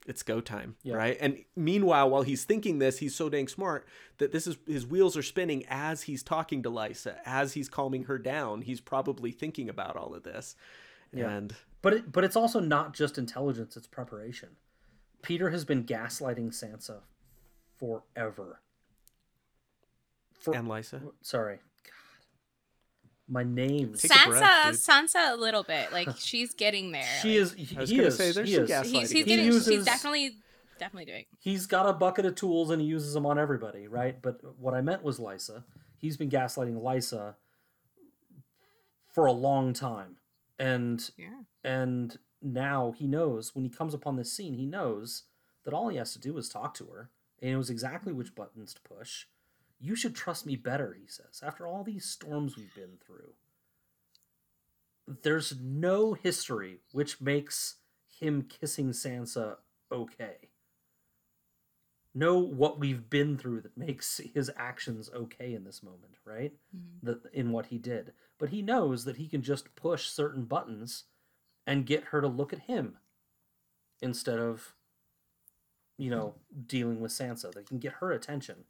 it's 0.06 0.22
go 0.22 0.40
time 0.40 0.74
Yeah. 0.82 0.96
right 0.96 1.16
and 1.20 1.38
meanwhile 1.56 2.10
while 2.10 2.22
he's 2.22 2.44
thinking 2.44 2.78
this 2.78 2.98
he's 2.98 3.14
so 3.14 3.28
dang 3.28 3.48
smart 3.48 3.86
that 4.18 4.32
this 4.32 4.46
is 4.46 4.56
his 4.66 4.84
wheels 4.86 5.16
are 5.16 5.22
spinning 5.22 5.64
as 5.68 6.02
he's 6.02 6.22
talking 6.22 6.62
to 6.64 6.70
Lysa 6.70 7.16
as 7.24 7.54
he's 7.54 7.68
calming 7.70 8.04
her 8.04 8.18
down 8.18 8.62
he's 8.62 8.80
probably 8.82 9.30
thinking 9.30 9.68
about 9.68 9.96
all 9.96 10.14
of 10.14 10.24
this 10.24 10.56
Yeah. 11.12 11.30
and 11.30 11.54
but 11.80 11.92
it, 11.94 12.12
but 12.12 12.24
it's 12.24 12.36
also 12.36 12.60
not 12.60 12.94
just 12.94 13.18
intelligence; 13.18 13.76
it's 13.76 13.86
preparation. 13.86 14.56
Petyr 15.24 15.50
has 15.52 15.64
been 15.64 15.84
gaslighting 15.84 16.48
Sansa 16.50 17.00
forever. 17.78 18.60
For, 20.38 20.54
and 20.54 20.68
Lysa 20.68 21.00
sorry, 21.22 21.56
God, 21.84 21.92
my 23.28 23.42
name's 23.44 24.02
Take 24.02 24.10
a 24.12 24.28
breath, 24.28 24.42
Sansa. 24.42 25.14
Sansa, 25.14 25.32
a 25.32 25.36
little 25.36 25.62
bit. 25.62 25.90
Like 25.92 26.08
she's 26.18 26.52
getting 26.54 26.92
there. 26.92 27.04
she 27.22 27.40
like, 27.40 27.58
is. 27.58 27.68
He, 27.70 27.76
I 27.76 27.80
was 27.80 27.90
he 27.90 27.96
gonna 27.96 28.08
is. 28.08 28.16
say, 28.16 28.32
there's 28.32 28.48
he 28.48 28.54
some 28.56 28.64
is. 28.64 28.70
gaslighting. 28.70 28.84
He's, 28.84 28.92
he's 29.00 29.10
He 29.12 29.22
getting. 29.24 29.46
uses- 29.46 29.66
She's 29.74 29.84
definitely, 29.84 30.36
definitely 30.78 31.06
doing. 31.06 31.24
he's 31.38 31.66
got 31.66 31.88
a 31.88 31.92
bucket 31.94 32.26
of 32.26 32.34
tools 32.34 32.70
and 32.70 32.82
he 32.82 32.86
uses 32.86 33.14
them 33.14 33.24
on 33.24 33.38
everybody, 33.38 33.88
right? 33.88 34.20
But 34.20 34.40
what 34.58 34.74
I 34.74 34.82
meant 34.82 35.02
was 35.02 35.18
Lysa. 35.18 35.62
He's 35.96 36.18
been 36.18 36.28
gaslighting 36.28 36.74
Lysa 36.82 37.34
for 39.14 39.26
a 39.26 39.32
long 39.32 39.72
time. 39.72 40.16
And 40.58 41.10
Yeah. 41.16 41.28
and 41.64 42.16
now 42.44 42.94
he 42.96 43.06
knows 43.06 43.54
when 43.54 43.64
he 43.64 43.70
comes 43.70 43.94
upon 43.94 44.16
this 44.16 44.32
scene, 44.32 44.54
he 44.54 44.66
knows 44.66 45.24
that 45.64 45.74
all 45.74 45.88
he 45.88 45.96
has 45.96 46.12
to 46.12 46.20
do 46.20 46.36
is 46.36 46.48
talk 46.48 46.74
to 46.74 46.86
her. 46.86 47.10
And 47.42 47.52
knows 47.52 47.68
exactly 47.68 48.12
which 48.12 48.34
buttons 48.34 48.72
to 48.74 48.80
push. 48.80 49.26
You 49.78 49.96
should 49.96 50.14
trust 50.14 50.46
me 50.46 50.56
better, 50.56 50.96
he 50.98 51.06
says, 51.06 51.42
after 51.44 51.66
all 51.66 51.84
these 51.84 52.06
storms 52.06 52.56
we've 52.56 52.74
been 52.74 52.96
through. 53.04 53.34
There's 55.22 55.54
no 55.60 56.14
history 56.14 56.78
which 56.92 57.20
makes 57.20 57.76
him 58.18 58.46
kissing 58.48 58.90
Sansa 58.90 59.56
okay 59.92 60.48
know 62.14 62.38
what 62.38 62.78
we've 62.78 63.10
been 63.10 63.36
through 63.36 63.60
that 63.62 63.76
makes 63.76 64.20
his 64.34 64.50
actions 64.56 65.10
okay 65.14 65.52
in 65.54 65.64
this 65.64 65.82
moment, 65.82 66.14
right? 66.24 66.52
Mm-hmm. 66.74 67.06
That 67.06 67.32
in 67.32 67.50
what 67.50 67.66
he 67.66 67.78
did. 67.78 68.12
But 68.38 68.50
he 68.50 68.62
knows 68.62 69.04
that 69.04 69.16
he 69.16 69.26
can 69.26 69.42
just 69.42 69.74
push 69.74 70.06
certain 70.06 70.44
buttons 70.44 71.04
and 71.66 71.86
get 71.86 72.04
her 72.04 72.20
to 72.20 72.28
look 72.28 72.52
at 72.52 72.60
him 72.60 72.98
instead 74.00 74.38
of 74.38 74.74
you 75.96 76.10
know, 76.10 76.34
dealing 76.66 76.98
with 77.00 77.12
Sansa. 77.12 77.52
They 77.54 77.62
can 77.62 77.78
get 77.78 77.92
her 78.00 78.10
attention. 78.10 78.64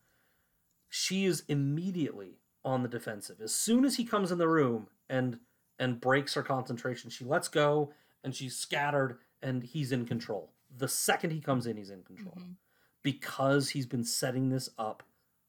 She 0.90 1.24
is 1.24 1.42
immediately 1.48 2.38
on 2.62 2.82
the 2.82 2.88
defensive. 2.88 3.40
As 3.40 3.54
soon 3.54 3.86
as 3.86 3.96
he 3.96 4.04
comes 4.04 4.30
in 4.30 4.36
the 4.38 4.48
room 4.48 4.88
and 5.08 5.38
and 5.78 6.00
breaks 6.00 6.34
her 6.34 6.42
concentration, 6.42 7.08
she 7.10 7.24
lets 7.24 7.48
go 7.48 7.92
and 8.22 8.34
she's 8.34 8.56
scattered 8.56 9.18
and 9.42 9.62
he's 9.62 9.90
in 9.90 10.04
control. 10.06 10.52
The 10.76 10.86
second 10.86 11.30
he 11.30 11.40
comes 11.40 11.66
in, 11.66 11.76
he's 11.78 11.90
in 11.90 12.02
control 12.02 12.36
Mhm. 12.38 12.56
because 13.02 13.70
he's 13.70 13.86
been 13.86 14.04
setting 14.04 14.50
this 14.50 14.68
up 14.78 15.02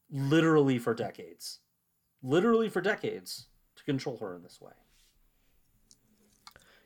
literally 0.09 0.79
for 0.79 0.93
decades. 0.93 1.59
Literally 2.23 2.69
for 2.69 2.79
decades 2.81 3.47
to 3.75 3.83
control 3.83 4.17
her 4.19 4.33
in 4.33 4.43
this 4.43 4.59
way. 4.61 4.73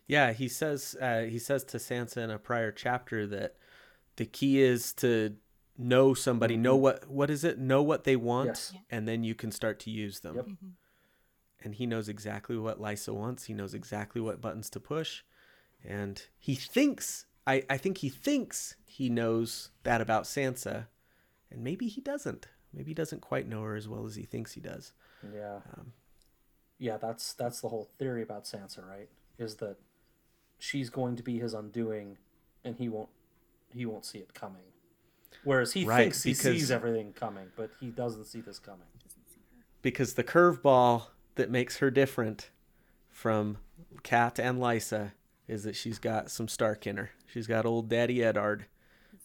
Yeah, 0.09 0.33
he 0.33 0.47
says 0.47 0.95
uh, 0.99 1.21
he 1.21 1.38
says 1.39 1.63
to 1.65 1.77
Sansa 1.77 2.17
in 2.17 2.31
a 2.31 2.39
prior 2.39 2.71
chapter 2.71 3.27
that 3.27 3.55
the 4.15 4.25
key 4.25 4.59
is 4.59 4.91
to 4.95 5.35
know 5.77 6.13
somebody, 6.15 6.57
know 6.57 6.75
what 6.75 7.07
what 7.07 7.29
is 7.29 7.43
it, 7.43 7.59
know 7.59 7.83
what 7.83 8.03
they 8.03 8.15
want, 8.15 8.47
Yes. 8.47 8.73
And 8.89 9.07
then 9.07 9.23
you 9.23 9.35
can 9.35 9.51
start 9.51 9.79
to 9.81 9.91
use 9.91 10.19
them. 10.21 10.35
Yep. 10.35 10.45
Mhm. 10.47 10.71
And 11.61 11.75
he 11.75 11.85
knows 11.85 12.09
exactly 12.09 12.57
what 12.57 12.81
Lysa 12.81 13.13
wants. 13.13 13.45
He 13.45 13.53
knows 13.53 13.73
exactly 13.75 14.19
what 14.19 14.41
buttons 14.41 14.69
to 14.71 14.79
push, 14.79 15.23
and 15.83 16.21
he 16.39 16.55
thinks 16.55 17.27
I 17.45 17.63
I 17.69 17.77
think 17.77 17.99
he 17.99 18.09
thinks 18.09 18.75
he 18.85 19.09
knows 19.09 19.69
that 19.83 20.01
about 20.01 20.23
Sansa, 20.23 20.88
and 21.51 21.63
maybe 21.63 21.88
he 21.88 22.01
doesn't. 22.01 22.47
Maybe 22.73 22.89
he 22.91 22.95
doesn't 22.95 23.21
quite 23.21 23.47
know 23.47 23.61
her 23.61 23.75
as 23.75 23.88
well 23.88 24.05
as 24.07 24.15
he 24.15 24.23
thinks 24.23 24.53
he 24.53 24.61
does. 24.61 24.93
Yeah. 25.33 25.61
Um, 25.77 25.93
Yeah, 26.79 26.97
that's 26.97 27.33
that's 27.33 27.61
the 27.61 27.69
whole 27.69 27.89
theory 27.99 28.23
about 28.23 28.45
Sansa, 28.45 28.88
right? 28.88 29.09
Is 29.38 29.55
that 29.57 29.77
she's 30.59 30.89
going 30.89 31.15
to 31.15 31.23
be 31.23 31.39
his 31.39 31.53
undoing 31.55 32.17
and 32.63 32.75
he 32.77 32.88
won't 32.89 33.09
he 33.73 33.85
won't 33.85 34.05
see 34.05 34.19
it 34.19 34.33
coming. 34.33 34.61
Whereas 35.43 35.73
he 35.73 35.85
Right, 35.85 36.03
thinks 36.03 36.23
he 36.23 36.31
because- 36.31 36.43
sees 36.59 36.71
everything 36.71 37.13
coming, 37.13 37.51
but 37.55 37.71
he 37.79 37.88
doesn't 37.88 38.25
see 38.25 38.41
this 38.41 38.59
coming. 38.59 38.88
because 39.81 40.15
the 40.15 40.23
curveball 40.23 41.03
that 41.35 41.49
makes 41.49 41.77
her 41.77 41.89
different 41.89 42.49
from 43.09 43.57
Cat 44.03 44.39
and 44.39 44.59
Lysa 44.59 45.11
is 45.47 45.63
that 45.63 45.75
she's 45.75 45.97
got 45.99 46.29
some 46.29 46.47
Stark 46.47 46.85
in 46.85 46.97
her. 46.97 47.11
She's 47.25 47.47
got 47.47 47.65
old 47.65 47.89
Daddy 47.89 48.23
Eddard 48.23 48.65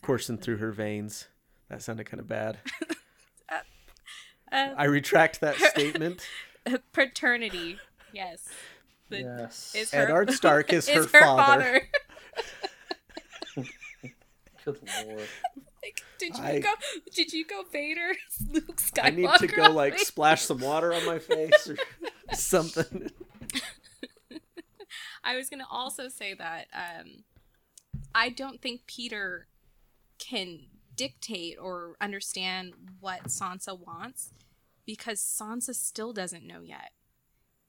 coursing 0.02 0.38
through 0.38 0.58
her 0.58 0.70
veins. 0.72 1.28
That 1.68 1.82
sounded 1.82 2.04
kind 2.04 2.20
of 2.20 2.28
bad. 2.28 2.58
Uh, 4.52 4.72
I 4.76 4.84
retract 4.84 5.40
that 5.40 5.56
statement. 5.72 6.28
paternity. 6.92 7.78
Yes. 8.12 8.48
The- 9.08 9.20
yes. 9.20 9.74
Is 9.74 9.90
her, 9.92 10.02
Eddard 10.02 10.32
Stark 10.34 10.72
is, 10.72 10.88
is 10.88 11.10
her, 11.12 11.20
father. 11.20 11.82
Good 14.64 14.78
lord. 15.06 15.28
Like, 15.82 16.02
did 16.18 16.36
you 16.38 16.44
I- 16.44 16.60
go? 16.60 16.70
Did 17.14 17.32
you 17.32 17.44
go 17.46 17.62
Vader? 17.70 18.14
Luke 18.50 18.76
Skywalker. 18.76 19.04
I 19.04 19.10
need 19.10 19.30
to 19.40 19.46
go 19.46 19.70
like 19.70 19.92
me? 19.94 19.98
splash 19.98 20.42
some 20.42 20.60
water 20.60 20.94
on 20.94 21.04
my 21.04 21.18
face 21.18 21.68
or 21.68 21.76
something. 22.32 23.10
I 25.22 25.36
was 25.36 25.50
gonna 25.50 25.66
also 25.70 26.08
say 26.08 26.34
that 26.34 26.66
um, 26.74 27.24
I 28.14 28.30
don't 28.30 28.60
think 28.62 28.82
Petyr 28.86 29.44
can 30.18 30.60
dictate 30.96 31.56
or 31.60 31.96
understand 32.00 32.72
what 33.00 33.24
Sansa 33.24 33.78
wants 33.78 34.30
because 34.86 35.20
Sansa 35.20 35.74
still 35.74 36.12
doesn't 36.12 36.46
know 36.46 36.60
yet 36.62 36.92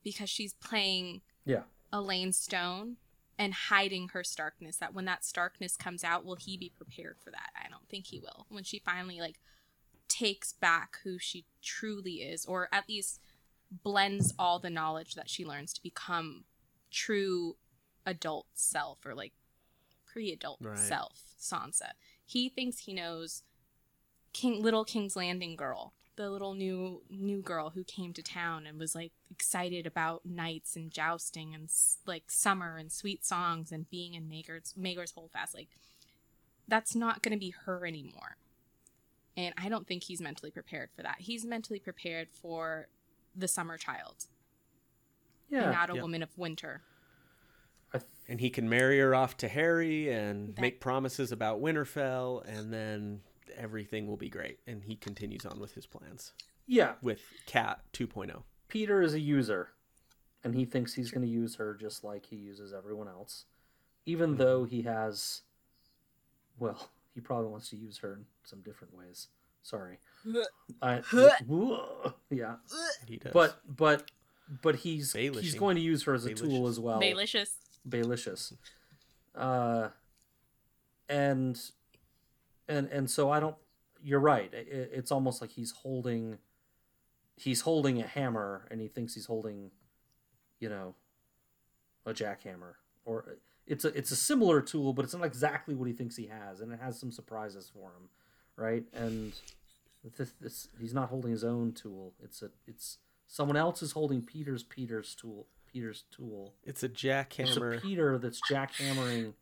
because 0.05 0.29
she's 0.29 0.53
playing 0.53 1.21
Yeah. 1.43 1.63
Alayne 1.91 2.31
Stone 2.33 2.95
and 3.37 3.53
hiding 3.53 4.07
her 4.09 4.23
starkness. 4.23 4.77
That 4.77 4.93
when 4.93 5.03
that 5.05 5.25
starkness 5.25 5.75
comes 5.75 6.05
out, 6.05 6.23
will 6.23 6.37
he 6.37 6.55
be 6.55 6.69
prepared 6.69 7.17
for 7.21 7.31
that? 7.31 7.49
I 7.61 7.67
don't 7.69 7.89
think 7.89 8.07
he 8.07 8.19
will. 8.21 8.45
When 8.47 8.63
she 8.63 8.79
finally 8.79 9.19
like 9.19 9.39
takes 10.07 10.53
back 10.53 10.99
who 11.03 11.19
she 11.19 11.45
truly 11.61 12.21
is, 12.21 12.45
or 12.45 12.69
at 12.71 12.87
least 12.87 13.19
blends 13.83 14.33
all 14.39 14.59
the 14.59 14.69
knowledge 14.69 15.15
that 15.15 15.29
she 15.29 15.43
learns 15.43 15.73
to 15.73 15.83
become 15.83 16.45
true 16.91 17.57
adult 18.05 18.45
self 18.53 19.05
or 19.05 19.13
like 19.15 19.33
pre-adult 20.05 20.59
Right. 20.61 20.77
self, 20.77 21.23
Sansa. 21.37 21.91
He 22.25 22.47
thinks 22.47 22.79
he 22.79 22.93
knows 22.93 23.43
King 24.31 24.61
Little 24.61 24.85
King's 24.85 25.15
Landing 25.15 25.55
girl, 25.55 25.93
the 26.15 26.29
little 26.29 26.53
new 26.53 27.01
new 27.09 27.41
girl 27.41 27.71
who 27.71 27.83
came 27.83 28.13
to 28.13 28.23
town 28.23 28.65
and 28.65 28.79
was 28.79 28.95
like 28.95 29.11
excited 29.29 29.85
about 29.85 30.25
knights 30.25 30.75
and 30.75 30.91
jousting 30.91 31.53
and 31.53 31.69
like 32.05 32.31
summer 32.31 32.77
and 32.77 32.91
sweet 32.91 33.25
songs 33.25 33.71
and 33.71 33.89
being 33.89 34.13
in 34.13 34.29
Maegor's 34.29 34.73
Maegor's 34.77 35.11
Holdfast. 35.11 35.53
Like 35.53 35.69
that's 36.67 36.95
not 36.95 37.21
going 37.21 37.33
to 37.33 37.39
be 37.39 37.53
her 37.65 37.85
anymore. 37.85 38.37
And 39.37 39.53
I 39.57 39.67
don't 39.69 39.85
think 39.85 40.03
he's 40.05 40.21
mentally 40.21 40.51
prepared 40.51 40.89
for 40.95 41.03
that. 41.03 41.17
He's 41.19 41.43
mentally 41.45 41.79
prepared 41.79 42.29
for 42.31 42.87
the 43.35 43.49
summer 43.49 43.77
child, 43.77 44.27
and 45.51 45.61
Yeah. 45.61 45.71
not 45.71 45.89
a 45.89 45.93
Yep. 45.95 46.01
woman 46.01 46.23
of 46.23 46.37
winter. 46.37 46.81
And 48.27 48.39
he 48.41 48.49
can 48.49 48.67
marry 48.67 48.99
her 48.99 49.13
off 49.13 49.37
to 49.37 49.47
Harry 49.47 50.09
and 50.09 50.55
That- 50.55 50.61
make 50.61 50.79
promises 50.81 51.31
about 51.31 51.61
Winterfell, 51.61 52.43
and 52.45 52.73
then 52.73 53.21
everything 53.57 54.07
will 54.07 54.17
be 54.17 54.29
great. 54.29 54.59
And 54.67 54.83
he 54.83 54.95
continues 54.95 55.45
on 55.45 55.59
with 55.59 55.73
his 55.73 55.85
plans 55.85 56.33
yeah. 56.67 56.93
with 57.01 57.21
Cat 57.45 57.79
oh. 57.83 58.05
2.0. 58.05 58.43
Petyr 58.69 59.03
is 59.03 59.13
a 59.13 59.19
user, 59.19 59.69
and 60.43 60.55
he 60.55 60.65
thinks 60.65 60.93
he's 60.93 61.11
going 61.11 61.25
to 61.25 61.31
use 61.31 61.55
her 61.55 61.73
just 61.73 62.03
like 62.03 62.25
he 62.25 62.35
uses 62.35 62.73
everyone 62.73 63.07
else, 63.07 63.45
even 64.05 64.37
though 64.37 64.63
he 64.63 64.81
has. 64.83 65.41
Well, 66.57 66.89
he 67.13 67.21
probably 67.21 67.47
wants 67.47 67.69
to 67.69 67.75
use 67.75 67.99
her 67.99 68.13
in 68.13 68.25
some 68.43 68.61
different 68.61 68.95
ways. 68.95 69.27
Sorry. 69.61 69.99
I, 70.81 71.01
yeah, 72.29 72.55
He 73.07 73.17
does. 73.17 73.33
but 73.33 73.59
but 73.67 74.09
but 74.61 74.75
he's 74.75 75.13
he's 75.13 75.55
going 75.55 75.75
to 75.75 75.81
use 75.81 76.03
her 76.03 76.13
as 76.13 76.25
a 76.25 76.33
tool 76.33 76.67
as 76.67 76.79
well. 76.79 77.01
Baelicious. 77.01 77.49
Baelicious. 77.87 78.53
Uh, 79.33 79.89
and 81.09 81.59
and 82.67 82.87
and 82.89 83.09
so 83.09 83.29
I 83.29 83.39
don't. 83.39 83.55
You're 84.01 84.19
right. 84.19 84.53
It, 84.53 84.91
it's 84.93 85.11
almost 85.11 85.41
like 85.41 85.51
he's 85.51 85.71
holding. 85.71 86.37
He's 87.37 87.61
holding 87.61 88.01
a 88.01 88.07
hammer, 88.07 88.65
and 88.71 88.79
he 88.79 88.87
thinks 88.87 89.13
he's 89.13 89.25
holding, 89.25 89.71
you 90.59 90.69
know, 90.69 90.95
a 92.05 92.13
jackhammer, 92.13 92.75
or 93.03 93.37
it's 93.67 93.83
a 93.83 93.89
it's 93.89 94.11
a 94.11 94.15
similar 94.15 94.61
tool, 94.61 94.93
but 94.93 95.03
it's 95.03 95.13
not 95.13 95.25
exactly 95.25 95.75
what 95.75 95.87
he 95.87 95.93
thinks 95.93 96.15
he 96.15 96.27
has, 96.27 96.61
and 96.61 96.71
it 96.71 96.79
has 96.79 96.97
some 96.99 97.11
surprises 97.11 97.69
for 97.73 97.89
him, 97.89 98.09
right? 98.55 98.83
And 98.93 99.33
this, 100.17 100.31
this 100.39 100.67
he's 100.79 100.93
not 100.93 101.09
holding 101.09 101.31
his 101.31 101.43
own 101.43 101.73
tool. 101.73 102.13
It's 102.23 102.41
a 102.41 102.51
it's 102.67 102.99
someone 103.27 103.57
else 103.57 103.81
is 103.81 103.91
holding 103.91 104.21
Petyr's 104.21 104.63
Petyr's 104.63 105.13
tool. 105.15 105.47
Petyr's 105.73 106.05
tool. 106.09 106.53
it's 106.63 106.83
a 106.83 106.85
It's 106.85 107.01
jackhammer. 107.01 107.77
a 107.77 107.81
Petyr 107.81 108.21
that's 108.21 108.39
jackhammering. 108.49 109.33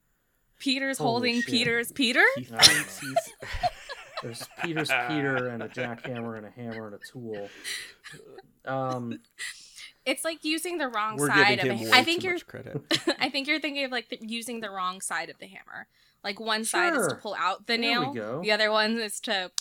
Petyr's 0.59 0.97
Holy 0.97 1.09
holding 1.09 1.41
shit. 1.41 1.67
Petyr's 1.67 1.91
Petyr. 1.91 2.23
He 2.37 2.43
thinks 2.45 2.99
he's. 2.99 3.33
There's 4.23 4.47
Petyr's 4.59 4.89
Petyr 4.89 5.53
and 5.53 5.61
a 5.63 5.67
jackhammer 5.67 6.37
and 6.37 6.45
a 6.45 6.49
hammer 6.51 6.87
and 6.87 6.95
a 6.95 6.99
tool. 7.11 7.49
Um, 8.65 9.19
It's 10.05 10.23
like 10.23 10.43
using 10.45 10.77
the 10.77 10.87
wrong 10.87 11.17
We're 11.17 11.27
side 11.27 11.59
giving 11.59 11.71
of 11.73 11.79
him 11.81 11.87
a 11.87 11.91
way 11.91 11.97
I 11.97 12.03
think 12.03 12.21
too 12.21 12.27
you're 12.27 12.35
much 12.35 12.47
credit. 12.47 12.81
I 13.19 13.29
think 13.29 13.47
you're 13.47 13.59
thinking 13.59 13.83
of 13.85 13.91
like 13.91 14.09
the, 14.09 14.19
using 14.21 14.59
the 14.61 14.69
wrong 14.69 15.01
side 15.01 15.29
of 15.29 15.37
the 15.39 15.47
hammer. 15.47 15.87
Like 16.23 16.39
one 16.39 16.63
side 16.63 16.93
is 16.93 17.07
to 17.07 17.15
pull 17.15 17.35
out 17.37 17.67
the 17.67 17.73
There 17.77 17.79
we 17.79 17.85
nail, 18.05 18.13
go. 18.13 18.41
the 18.41 18.51
other 18.53 18.71
one 18.71 18.97
is 18.97 19.19
to 19.21 19.51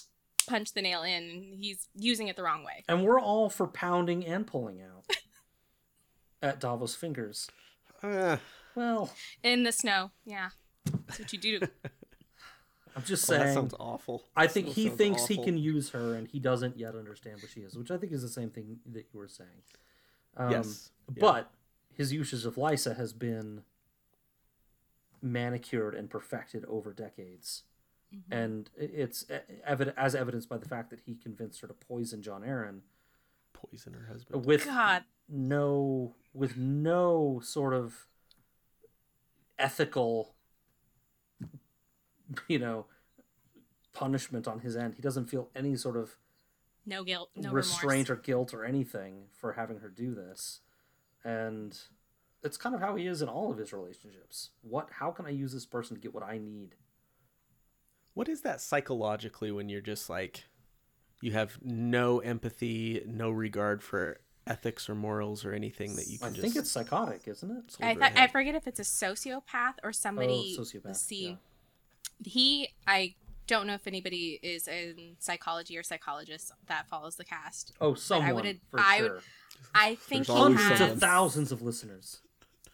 punch 0.46 0.72
the 0.74 0.82
nail 0.82 1.02
in. 1.02 1.22
and 1.24 1.58
He's 1.58 1.88
using 1.96 2.28
it 2.28 2.36
the 2.36 2.44
wrong 2.44 2.62
way. 2.64 2.84
and 2.88 3.02
we're 3.04 3.20
all 3.20 3.50
for 3.50 3.66
pounding 3.66 4.24
and 4.24 4.46
pulling 4.46 4.80
out 4.80 5.04
at 6.40 6.60
Davos 6.60 6.94
fingers. 6.94 7.48
Uh, 8.02 8.36
Well, 8.76 9.10
In 9.42 9.64
the 9.64 9.72
snow. 9.72 10.12
Yeah. 10.24 10.50
That's 11.18 11.32
what 11.32 11.32
you 11.32 11.38
do. 11.38 11.66
I'm 12.96 13.02
just 13.04 13.28
well, 13.28 13.38
saying. 13.38 13.48
that 13.48 13.54
sounds 13.54 13.74
awful. 13.80 14.22
I 14.36 14.46
think 14.46 14.68
he 14.68 14.86
sounds 14.86 14.98
thinks 14.98 15.26
he 15.26 15.42
can 15.42 15.56
use 15.56 15.90
her, 15.90 16.14
and 16.14 16.28
he 16.28 16.38
doesn't 16.38 16.78
yet 16.78 16.94
understand 16.94 17.40
what 17.40 17.50
she 17.50 17.60
is, 17.60 17.76
which 17.76 17.90
I 17.90 17.96
think 17.96 18.12
is 18.12 18.22
the 18.22 18.28
same 18.28 18.50
thing 18.50 18.78
that 18.92 19.06
you 19.12 19.18
were 19.18 19.28
saying. 19.28 19.48
Um, 20.36 20.50
Yes. 20.50 20.90
Yeah. 21.08 21.20
But 21.20 21.50
his 21.94 22.12
usage 22.12 22.44
of 22.44 22.56
Lysa 22.56 22.96
has 22.96 23.12
been 23.12 23.62
manicured 25.22 25.94
and 25.94 26.10
perfected 26.10 26.64
over 26.66 26.92
decades. 26.92 27.62
Mm-hmm. 28.14 28.32
And 28.32 28.70
it's 28.76 29.24
evident, 29.64 29.96
as 29.98 30.14
evidenced 30.14 30.48
by 30.48 30.58
the 30.58 30.68
fact 30.68 30.90
that 30.90 31.00
he 31.06 31.14
convinced 31.14 31.60
her 31.60 31.68
to 31.68 31.74
poison 31.74 32.22
Jon 32.22 32.42
Arryn 32.42 32.80
poison 33.54 33.94
her 33.94 34.06
husband. 34.06 34.44
with 34.44 34.66
God. 34.66 35.04
no 35.28 36.14
with 36.34 36.56
no 36.56 37.40
sort 37.42 37.74
of 37.74 38.06
ethical 39.58 40.34
you 42.48 42.58
know 42.58 42.86
punishment 43.92 44.48
on 44.48 44.60
his 44.60 44.76
end 44.76 44.94
he 44.94 45.02
doesn't 45.02 45.26
feel 45.26 45.48
any 45.54 45.76
sort 45.76 45.96
of 45.96 46.16
No 46.86 47.04
guilt. 47.04 47.30
No 47.36 47.52
restraint 47.52 48.08
remorse. 48.08 48.10
or 48.10 48.22
guilt 48.22 48.54
or 48.54 48.64
anything 48.64 49.24
for 49.32 49.52
having 49.52 49.78
her 49.80 49.88
do 49.88 50.14
this 50.14 50.60
and 51.24 51.78
it's 52.42 52.56
kind 52.56 52.74
of 52.74 52.80
how 52.80 52.96
he 52.96 53.06
is 53.06 53.22
in 53.22 53.28
all 53.28 53.50
of 53.52 53.58
his 53.58 53.72
relationships 53.72 54.50
what 54.62 54.88
how 54.98 55.10
can 55.10 55.26
i 55.26 55.30
use 55.30 55.52
this 55.52 55.66
person 55.66 55.94
to 55.96 56.00
get 56.00 56.14
what 56.14 56.22
i 56.24 56.38
need 56.38 56.74
What 58.14 58.28
is 58.28 58.40
that 58.42 58.60
psychologically 58.60 59.50
when 59.52 59.68
you're 59.68 59.80
just 59.80 60.10
like, 60.10 60.44
you 61.22 61.32
have 61.32 61.58
no 61.62 62.18
empathy, 62.20 63.02
no 63.06 63.30
regard 63.30 63.82
for 63.82 64.20
ethics 64.46 64.88
or 64.88 64.94
morals 64.94 65.44
or 65.44 65.52
anything 65.52 65.94
that 65.96 66.08
you 66.08 66.18
i 66.20 66.26
can 66.26 66.34
just. 66.34 66.42
think 66.44 66.56
it's 66.56 66.70
psychotic 66.70 67.28
isn't 67.28 67.50
it 67.50 67.76
I, 67.80 67.94
th- 67.94 68.12
I 68.16 68.26
forget 68.26 68.54
if 68.56 68.66
it's 68.66 68.80
a 68.80 68.82
sociopath 68.82 69.74
or 69.84 69.92
somebody. 69.92 70.56
Oh, 70.58 70.62
sociopath, 70.62 70.96
See, 70.96 71.28
yeah. 71.28 71.34
He. 72.26 72.68
I 72.86 73.14
don't 73.46 73.66
know 73.66 73.74
if 73.74 73.86
anybody 73.86 74.38
is 74.42 74.68
in 74.68 75.16
psychology 75.18 75.76
or 75.76 75.82
psychologist 75.82 76.52
that 76.68 76.88
follows 76.88 77.16
the 77.16 77.24
cast. 77.24 77.72
oh 77.80 77.94
someone 77.94 78.34
would- 78.34 78.60
for 78.70 78.80
I 78.80 79.00
would- 79.02 79.06
sure 79.08 79.22
I 79.74 79.94
think 79.94 80.26
There's 80.26 80.36
he 80.38 80.42
hundreds 80.42 80.78
has. 80.80 80.92
of 80.92 80.98
thousands 81.00 81.52
of 81.52 81.62
listeners 81.62 82.20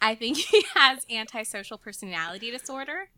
I 0.00 0.14
think 0.14 0.36
he 0.36 0.64
has 0.74 1.04
antisocial 1.10 1.76
personality 1.78 2.50
disorder, 2.50 3.10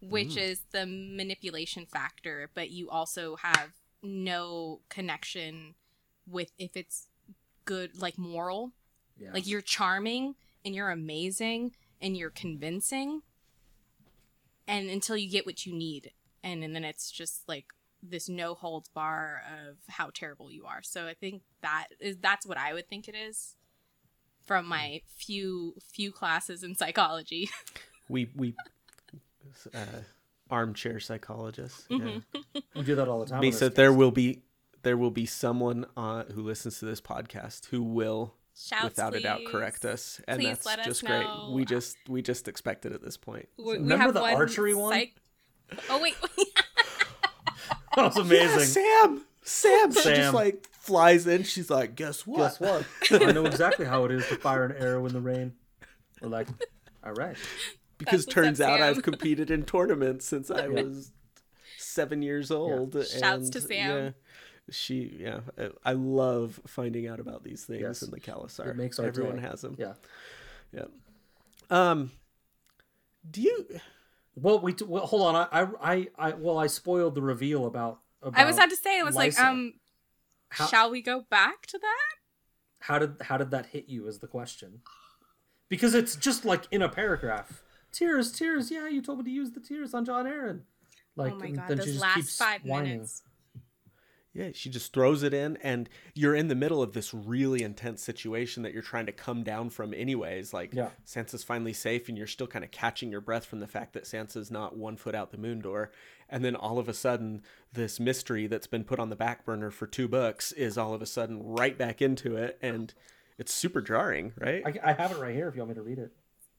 which 0.00 0.30
Mm. 0.36 0.38
is 0.50 0.60
the 0.72 0.86
manipulation 0.86 1.84
factor, 1.86 2.50
but 2.54 2.70
you 2.70 2.88
also 2.88 3.36
have 3.36 3.72
no 4.02 4.80
connection 4.88 5.74
with 6.26 6.52
if 6.58 6.76
it's 6.76 7.08
good, 7.64 8.00
like 8.00 8.16
moral. 8.16 8.72
yeah 9.18 9.32
Like 9.32 9.46
you're 9.46 9.60
charming 9.60 10.34
and 10.64 10.74
you're 10.74 10.90
amazing 10.90 11.74
and 12.00 12.16
you're 12.16 12.30
convincing. 12.30 13.22
And 14.68 14.88
until 14.90 15.16
you 15.16 15.30
get 15.30 15.46
what 15.46 15.64
you 15.66 15.74
need. 15.74 16.12
And, 16.42 16.62
and 16.64 16.74
then 16.74 16.84
it's 16.84 17.10
just 17.10 17.42
like 17.48 17.66
this 18.02 18.28
no 18.28 18.54
holds 18.54 18.88
bar 18.88 19.42
of 19.68 19.76
how 19.88 20.10
terrible 20.12 20.50
you 20.50 20.64
are. 20.66 20.82
So 20.82 21.06
I 21.06 21.14
think 21.14 21.42
that 21.62 21.88
is 22.00 22.16
that's 22.18 22.46
what 22.46 22.58
I 22.58 22.72
would 22.74 22.88
think 22.88 23.08
it 23.08 23.14
is 23.14 23.56
from 24.44 24.66
my 24.66 25.00
few 25.16 25.74
few 25.92 26.12
classes 26.12 26.62
in 26.62 26.74
psychology. 26.74 27.50
We 28.08 28.30
we 28.36 28.54
uh, 29.74 29.78
armchair 30.48 31.00
psychologists. 31.00 31.86
Mhm. 31.90 32.22
Yeah. 32.32 32.60
We 32.76 32.82
do 32.84 32.94
that 32.94 33.08
all 33.08 33.20
the 33.20 33.26
time. 33.26 33.38
on 33.38 33.40
Me 33.40 33.50
this 33.50 33.58
said 33.58 33.74
there 33.74 33.92
will 33.92 34.12
be 34.12 34.42
there 34.82 34.96
will 34.96 35.10
be 35.10 35.26
someone 35.26 35.86
uh, 35.96 36.22
who 36.32 36.42
listens 36.42 36.78
to 36.78 36.84
this 36.84 37.00
podcast 37.00 37.66
who 37.66 37.82
will 37.82 38.34
Shouts, 38.58 38.84
without 38.84 39.14
a 39.14 39.20
doubt 39.20 39.40
correct 39.46 39.84
us, 39.84 40.20
and 40.26 40.40
Please 40.40 40.48
that's 40.48 40.66
let 40.66 40.78
us 40.80 40.86
just 40.86 41.04
great. 41.04 41.20
know. 41.20 41.50
We 41.54 41.64
just 41.66 41.96
we 42.08 42.22
just 42.22 42.48
expect 42.48 42.86
it 42.86 42.92
at 42.92 43.02
this 43.02 43.16
point. 43.18 43.48
We, 43.58 43.64
we 43.64 43.72
Remember 43.74 44.04
have 44.04 44.14
the 44.14 44.22
one 44.22 44.34
archery 44.34 44.74
one? 44.74 44.92
psych- 44.92 45.14
Oh 45.90 46.00
wait, 46.00 46.14
That 47.96 48.14
was 48.14 48.16
amazing. 48.16 48.82
Yeah, 48.82 49.06
Sam. 49.06 49.22
Sam. 49.42 49.92
She 49.92 50.00
Sam. 50.00 50.16
just 50.16 50.34
like 50.34 50.66
flies 50.72 51.26
in. 51.26 51.42
She's 51.44 51.70
like, 51.70 51.94
guess 51.96 52.26
what? 52.26 52.58
Guess 52.58 52.60
what? 52.60 53.22
I 53.22 53.32
know 53.32 53.46
exactly 53.46 53.86
how 53.86 54.04
it 54.04 54.10
is 54.12 54.26
to 54.28 54.36
fire 54.36 54.64
an 54.64 54.76
arrow 54.76 55.04
in 55.06 55.12
the 55.12 55.20
rain. 55.20 55.54
We're 56.20 56.28
like, 56.28 56.48
all 57.04 57.12
right. 57.12 57.36
Because 57.98 58.26
That's 58.26 58.34
turns 58.34 58.60
out 58.60 58.78
Sam. 58.78 58.88
I've 58.88 59.02
competed 59.02 59.50
in 59.50 59.64
tournaments 59.64 60.26
since 60.26 60.50
I 60.50 60.68
was 60.68 61.12
seven 61.78 62.22
years 62.22 62.50
old. 62.50 62.92
Shouts 62.94 63.44
and, 63.44 63.52
to 63.52 63.60
Sam. 63.60 64.04
Yeah, 64.04 64.10
she, 64.70 65.16
yeah, 65.20 65.40
I- 65.58 65.70
I 65.84 65.92
love 65.92 66.60
finding 66.66 67.06
out 67.06 67.20
about 67.20 67.44
these 67.44 67.64
things 67.64 67.80
Yes. 67.82 68.02
in 68.02 68.10
the 68.10 68.20
Khalasar. 68.20 68.66
It 68.68 68.76
makes 68.76 68.98
our 68.98 69.06
Everyone 69.06 69.36
day. 69.36 69.42
has 69.42 69.60
them. 69.60 69.76
Yeah. 69.78 69.94
Yeah. 70.72 70.86
Um, 71.70 72.10
do 73.30 73.40
you? 73.42 73.66
Well, 74.34 74.60
we 74.60 74.72
t- 74.74 74.84
well, 74.84 75.06
hold 75.06 75.22
on. 75.34 75.34
I, 75.36 75.62
I, 75.62 75.66
I, 75.94 76.08
I, 76.18 76.30
well, 76.32 76.58
I 76.58 76.66
spoiled 76.66 77.14
the 77.14 77.22
reveal 77.22 77.66
about. 77.66 78.00
about 78.22 78.38
I 78.40 78.44
was 78.44 78.56
about 78.56 78.70
to 78.70 78.76
say, 78.76 79.00
I 79.00 79.02
was 79.02 79.14
like, 79.16 79.38
um, 79.38 79.74
How- 80.50 80.66
shall 80.66 80.90
we 80.90 81.00
go 81.02 81.22
back 81.30 81.66
to 81.66 81.78
that? 81.78 82.14
How 82.80 82.98
did 82.98 83.16
how 83.22 83.36
did 83.36 83.50
that 83.50 83.66
hit 83.66 83.88
you? 83.88 84.06
Is 84.06 84.18
the 84.18 84.26
question. 84.28 84.82
Because 85.68 85.94
it's 85.94 86.14
just 86.14 86.44
like 86.44 86.64
in 86.70 86.82
a 86.82 86.88
paragraph. 86.88 87.62
Tears, 87.90 88.30
tears. 88.30 88.70
Yeah, 88.70 88.86
you 88.88 89.00
told 89.02 89.18
me 89.18 89.24
to 89.24 89.30
use 89.30 89.52
the 89.52 89.60
tears 89.60 89.94
on 89.94 90.04
Jon 90.04 90.26
Arryn. 90.26 90.60
Like, 91.16 91.32
oh 91.32 91.38
my 91.38 91.46
and 91.46 91.56
god, 91.56 91.68
then 91.68 91.78
she 91.78 91.84
those 91.84 91.92
just 91.94 92.00
last 92.02 92.14
keeps 92.16 92.36
five 92.36 92.60
whining. 92.64 92.92
minutes. 92.92 93.22
Yeah, 94.36 94.50
she 94.52 94.68
just 94.68 94.92
throws 94.92 95.22
it 95.22 95.32
in, 95.32 95.56
and 95.62 95.88
you're 96.14 96.34
in 96.34 96.48
the 96.48 96.54
middle 96.54 96.82
of 96.82 96.92
this 96.92 97.14
really 97.14 97.62
intense 97.62 98.02
situation 98.02 98.62
that 98.64 98.74
you're 98.74 98.82
trying 98.82 99.06
to 99.06 99.12
come 99.12 99.42
down 99.42 99.70
from, 99.70 99.94
anyways. 99.94 100.52
Like, 100.52 100.74
Yeah. 100.74 100.90
Sansa's 101.06 101.42
finally 101.42 101.72
safe, 101.72 102.08
and 102.08 102.18
you're 102.18 102.26
still 102.26 102.46
kind 102.46 102.64
of 102.64 102.70
catching 102.70 103.10
your 103.10 103.22
breath 103.22 103.46
from 103.46 103.60
the 103.60 103.66
fact 103.66 103.94
that 103.94 104.04
Sansa's 104.04 104.50
not 104.50 104.76
one 104.76 104.96
foot 104.96 105.14
out 105.14 105.30
the 105.30 105.38
moon 105.38 105.60
door. 105.60 105.90
And 106.28 106.44
then 106.44 106.54
all 106.54 106.78
of 106.78 106.88
a 106.88 106.94
sudden, 106.94 107.42
this 107.72 107.98
mystery 107.98 108.46
that's 108.46 108.66
been 108.66 108.84
put 108.84 108.98
on 108.98 109.08
the 109.10 109.16
back 109.16 109.44
burner 109.44 109.70
for 109.70 109.86
two 109.86 110.08
books 110.08 110.52
is 110.52 110.76
all 110.76 110.92
of 110.92 111.00
a 111.00 111.06
sudden 111.06 111.42
right 111.42 111.78
back 111.78 112.02
into 112.02 112.36
it, 112.36 112.58
and 112.60 112.92
it's 113.38 113.52
super 113.52 113.80
jarring, 113.80 114.32
right? 114.38 114.62
I, 114.66 114.90
I 114.90 114.92
have 114.92 115.12
it 115.12 115.18
right 115.18 115.34
here 115.34 115.48
if 115.48 115.54
you 115.54 115.62
want 115.62 115.70
me 115.70 115.74
to 115.76 115.82
read 115.82 115.98
it. 115.98 116.12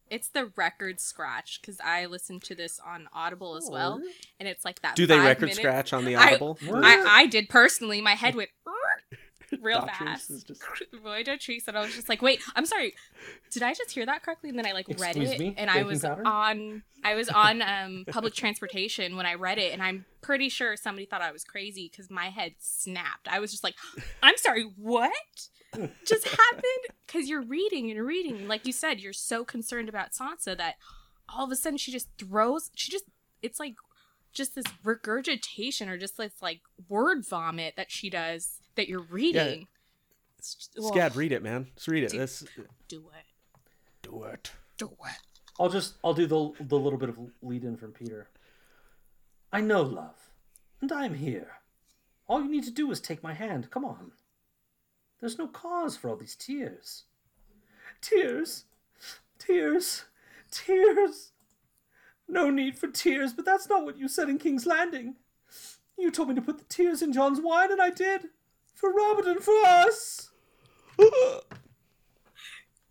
It's 0.09 0.29
the 0.29 0.51
record 0.55 0.99
scratch 0.99 1.59
because 1.61 1.79
I 1.83 2.05
listened 2.05 2.43
to 2.43 2.55
this 2.55 2.79
on 2.85 3.07
Audible 3.13 3.55
as 3.55 3.67
well, 3.71 4.01
and 4.39 4.47
it's 4.47 4.63
like 4.65 4.81
that. 4.81 4.95
Do 4.95 5.05
they 5.05 5.19
record 5.19 5.41
minutes- 5.41 5.57
scratch 5.57 5.93
on 5.93 6.05
the 6.05 6.15
Audible? 6.15 6.57
I, 6.71 7.03
I 7.07 7.25
did 7.27 7.49
personally. 7.49 8.01
My 8.01 8.13
head 8.15 8.35
went 8.35 8.49
real 9.61 9.81
fast. 9.81 10.29
is 10.29 10.43
just- 10.43 10.61
Roy 11.03 11.23
Dotrice, 11.23 11.67
and 11.67 11.77
I 11.77 11.81
was 11.81 11.93
just 11.93 12.09
like, 12.09 12.21
"Wait, 12.21 12.41
I'm 12.55 12.65
sorry. 12.65 12.93
Did 13.51 13.63
I 13.63 13.73
just 13.73 13.91
hear 13.91 14.05
that 14.05 14.23
correctly?" 14.23 14.49
And 14.49 14.57
then 14.57 14.65
I 14.67 14.71
like 14.73 14.87
read 14.99 15.17
it, 15.17 15.39
me? 15.39 15.53
and 15.57 15.69
I 15.69 15.83
was 15.83 16.01
powder? 16.01 16.23
on 16.25 16.83
I 17.03 17.15
was 17.15 17.29
on 17.29 17.61
um, 17.61 18.05
public 18.09 18.33
transportation 18.33 19.15
when 19.15 19.25
I 19.25 19.35
read 19.35 19.57
it, 19.57 19.73
and 19.73 19.81
I'm 19.81 20.05
pretty 20.21 20.49
sure 20.49 20.75
somebody 20.75 21.05
thought 21.05 21.21
I 21.21 21.31
was 21.31 21.43
crazy 21.43 21.89
because 21.91 22.09
my 22.09 22.25
head 22.29 22.53
snapped. 22.59 23.27
I 23.29 23.39
was 23.39 23.51
just 23.51 23.63
like, 23.63 23.75
"I'm 24.23 24.37
sorry, 24.37 24.63
what?" 24.77 25.11
Just 26.05 26.27
happened 26.27 26.63
because 27.05 27.29
you're 27.29 27.41
reading 27.43 27.91
and 27.91 28.01
reading 28.05 28.47
like 28.47 28.65
you 28.65 28.73
said 28.73 28.99
you're 28.99 29.13
so 29.13 29.43
concerned 29.45 29.89
about 29.89 30.11
sansa 30.11 30.57
that 30.57 30.75
all 31.29 31.45
of 31.45 31.51
a 31.51 31.55
sudden 31.55 31.77
she 31.77 31.91
just 31.91 32.07
throws 32.17 32.71
she 32.75 32.91
just 32.91 33.05
it's 33.41 33.59
like 33.59 33.75
just 34.33 34.55
this 34.55 34.65
regurgitation 34.83 35.89
or 35.89 35.97
just 35.97 36.17
this 36.17 36.41
like 36.41 36.61
word 36.89 37.25
vomit 37.27 37.75
that 37.75 37.91
she 37.91 38.09
does 38.09 38.59
that 38.75 38.87
you're 38.87 39.01
reading 39.09 39.67
It's 40.39 40.55
just- 40.55 40.77
Scad, 40.93 41.15
read 41.15 41.31
it, 41.31 41.43
man. 41.43 41.67
Just 41.75 41.87
read 41.87 42.03
it. 42.03 42.11
Do- 42.11 42.17
This 42.19 42.43
do 42.87 43.09
it 43.13 43.25
do 44.01 44.23
it. 44.23 44.51
do 44.77 44.87
it 45.05 45.17
I'll 45.59 45.69
just 45.69 45.95
I'll 46.03 46.13
do 46.13 46.27
the 46.27 46.51
the 46.63 46.77
little 46.79 46.99
bit 46.99 47.09
of 47.09 47.17
lead 47.41 47.63
in 47.63 47.75
from 47.77 47.91
Petyr. 47.91 48.25
I 49.51 49.61
know 49.61 49.81
love, 49.81 50.29
and 50.81 50.91
I'm 50.91 51.15
here. 51.15 51.53
All 52.27 52.41
you 52.41 52.49
need 52.49 52.63
to 52.65 52.71
do 52.71 52.91
is 52.91 52.99
take 52.99 53.23
my 53.23 53.33
hand. 53.33 53.71
Come 53.71 53.83
on. 53.85 54.11
There's 55.19 55.37
no 55.37 55.47
cause 55.47 55.95
for 55.97 56.09
all 56.09 56.15
these 56.15 56.35
tears. 56.35 57.03
Tears, 58.01 58.65
tears, 59.39 60.05
tears. 60.51 61.31
No 62.27 62.49
need 62.49 62.77
for 62.77 62.87
tears, 62.87 63.33
but 63.33 63.45
that's 63.45 63.69
not 63.69 63.83
what 63.85 63.97
you 63.97 64.07
said 64.07 64.29
in 64.29 64.37
King's 64.37 64.65
Landing. 64.65 65.15
You 65.97 66.11
told 66.11 66.29
me 66.29 66.35
to 66.35 66.41
put 66.41 66.57
the 66.59 66.65
tears 66.65 67.01
in 67.01 67.11
Jon's 67.13 67.41
wine, 67.41 67.71
and 67.71 67.81
I 67.81 67.89
did. 67.89 68.25
For 68.75 68.91
Robert 68.93 69.25
and 69.25 69.39
for 69.41 69.55
us. 69.65 70.29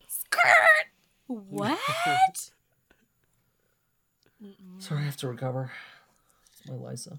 skirt 0.08 0.90
what 1.28 1.78
Sorry, 4.78 5.00
I 5.00 5.04
have 5.04 5.16
to 5.18 5.28
recover. 5.28 5.70
It's 6.52 6.68
my 6.68 6.74
Lysa. 6.74 7.18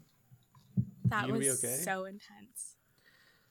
that 1.06 1.22
You 1.24 1.34
gonna 1.34 1.40
was 1.40 1.62
be 1.62 1.68
okay? 1.68 1.76
so 1.84 2.06
intense 2.06 2.76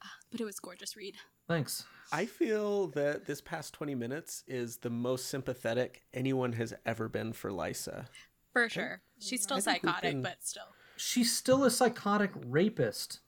Ah, 0.02 0.12
but 0.31 0.41
it 0.41 0.44
was 0.44 0.59
gorgeous 0.60 0.97
read 0.97 1.17
Thanks. 1.49 1.84
I 2.12 2.26
feel 2.26 2.89
that 2.89 3.26
this 3.26 3.41
past 3.41 3.75
20 3.75 3.94
minutes 3.94 4.44
is 4.47 4.78
the 4.78 4.91
most 4.91 5.26
sympathetic 5.28 6.05
anyone 6.15 6.52
has 6.55 6.73
ever 6.84 7.08
been 7.08 7.33
for 7.33 7.50
Lysa. 7.50 8.07
for 8.52 8.68
sure 8.68 9.00
she's 9.18 9.42
still 9.42 9.57
I 9.58 9.60
think 9.60 9.83
we've 9.83 9.91
psychotic 9.91 10.12
been- 10.12 10.23
but 10.23 10.36
still 10.44 10.62
she's 10.97 11.34
still 11.36 11.65
a 11.65 11.70
psychotic 11.70 12.31
rapist, 12.47 13.20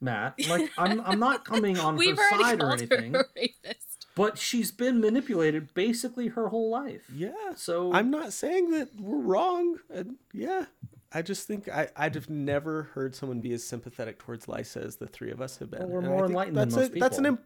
Matt. 0.00 0.34
Like 0.48 0.70
I'm 0.78 1.00
I'm 1.00 1.18
not 1.18 1.44
coming 1.52 1.78
on 1.78 1.96
we've 1.96 2.16
her 2.16 2.22
already 2.24 2.44
side 2.44 2.54
or 2.62 2.66
called 2.68 2.80
anything, 2.80 3.14
her 3.14 3.20
a 3.20 3.24
rapist 3.34 4.06
but 4.16 4.38
she's 4.38 4.72
been 4.72 4.98
manipulated 5.00 5.74
basically 5.74 6.28
her 6.28 6.48
whole 6.48 6.70
life. 6.70 7.02
Yeah. 7.14 7.32
So 7.54 7.92
I'm 7.92 8.10
not 8.10 8.32
saying 8.32 8.70
that 8.70 8.88
we're 8.98 9.18
wrong. 9.20 9.78
And 9.90 10.16
yeah. 10.32 10.64
I 11.12 11.22
just 11.22 11.46
think 11.46 11.68
I, 11.68 11.88
I'd 11.96 12.14
have 12.14 12.28
never 12.28 12.84
heard 12.94 13.14
someone 13.14 13.40
be 13.40 13.52
as 13.52 13.64
sympathetic 13.64 14.18
towards 14.18 14.46
Lysa 14.46 14.84
as 14.84 14.96
the 14.96 15.06
three 15.06 15.30
of 15.30 15.40
us 15.40 15.58
have 15.58 15.70
been. 15.70 15.80
Well, 15.80 15.88
we're 15.88 15.98
And 16.00 16.08
more 16.08 16.18
think 16.20 16.30
enlightened 16.30 16.56
than 16.56 16.68
that's 16.68 16.76
most 16.76 16.96
a, 16.96 16.98
That's 17.00 17.18
an 17.18 17.26
imp- 17.26 17.44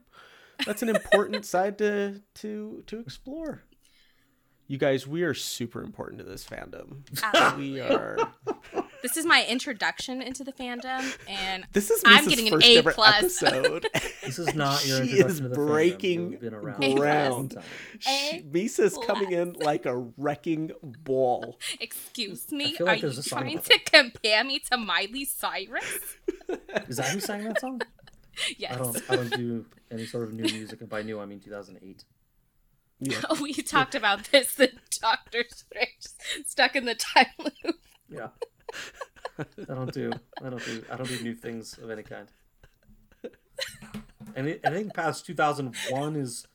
that's 0.67 0.83
an 0.83 0.89
important 0.89 1.45
side 1.47 1.79
to 1.79 2.21
to 2.37 2.83
to 2.87 2.99
explore. 2.99 3.63
You 4.67 4.79
guys, 4.79 5.05
we 5.07 5.23
are 5.25 5.35
super 5.35 5.83
important 5.83 6.21
to 6.21 6.25
this 6.25 6.45
fandom. 6.45 6.99
Absolutely. 7.23 7.73
We 7.73 7.81
are. 7.81 8.19
This 9.03 9.17
is 9.17 9.27
my 9.27 9.45
introduction 9.47 10.23
into 10.23 10.45
the 10.45 10.53
fandom, 10.53 11.13
and 11.29 11.67
This 11.73 11.91
is 11.91 12.03
I'm 12.07 12.29
getting 12.29 12.53
an 12.53 12.63
A 12.63 12.83
plus. 12.83 13.43
episode. 13.43 13.89
this 14.37 14.49
is 14.49 14.55
not 14.55 14.87
your 14.87 14.99
She 15.05 15.11
introduction 15.19 15.31
is 15.31 15.41
to 15.41 15.49
the 15.49 15.55
breaking 15.55 16.37
been 16.39 16.55
around 16.55 16.77
for 16.77 16.83
a 16.85 16.89
long 16.89 16.97
ground. 16.97 17.51
time. 17.53 17.63
She- 17.99 18.45
Misa's 18.51 18.99
coming 19.07 19.33
in 19.33 19.53
like 19.55 19.87
a 19.87 19.97
wrecking 19.97 20.71
ball. 20.83 21.59
excuse 21.81 22.51
me, 22.53 22.75
feel 22.75 22.89
are 22.89 22.95
you 22.95 23.01
there's 23.03 23.19
a 23.19 23.23
song 23.23 23.41
trying 23.43 23.55
about 23.59 23.65
to 23.67 23.79
compare 23.81 24.45
me 24.45 24.59
to 24.71 24.77
Miley 24.77 25.25
Cyrus? 25.25 25.99
Is 26.89 26.97
that 26.99 27.09
who 27.09 27.21
sang 27.21 27.45
that 27.45 27.61
song? 27.61 27.81
Yes. 28.57 28.73
I 28.75 28.79
don't 28.79 29.11
I 29.11 29.17
don't 29.17 29.31
do 29.37 29.67
any 29.91 30.07
sort 30.07 30.25
of 30.25 30.33
new 30.33 30.45
music, 30.45 30.81
and 30.81 30.89
by 30.89 31.03
new 31.03 31.21
I 31.21 31.27
mean 31.27 31.41
2008. 31.41 32.05
Yeah. 33.01 33.21
we 33.41 33.53
talked 33.55 33.95
about 33.95 34.31
this 34.31 34.55
the 34.55 34.71
Doctor 35.01 35.45
Strange 35.51 36.07
stuck 36.47 36.77
in 36.77 36.85
the 36.85 36.95
time 36.95 37.27
loop. 37.39 37.77
Yeah. 38.09 38.29
I 39.39 39.75
don't 39.75 39.93
do 39.93 40.13
I 40.45 40.51
don't 40.51 40.65
do 40.65 40.85
I 40.91 40.97
don't 40.97 41.09
do 41.09 41.21
new 41.23 41.35
things 41.35 41.77
of 41.79 41.91
any 41.91 42.03
kind. 42.03 42.29
And 44.37 44.49
it, 44.49 44.61
anything 44.65 44.91
past 44.91 45.27
2001 45.27 46.17
is 46.17 46.47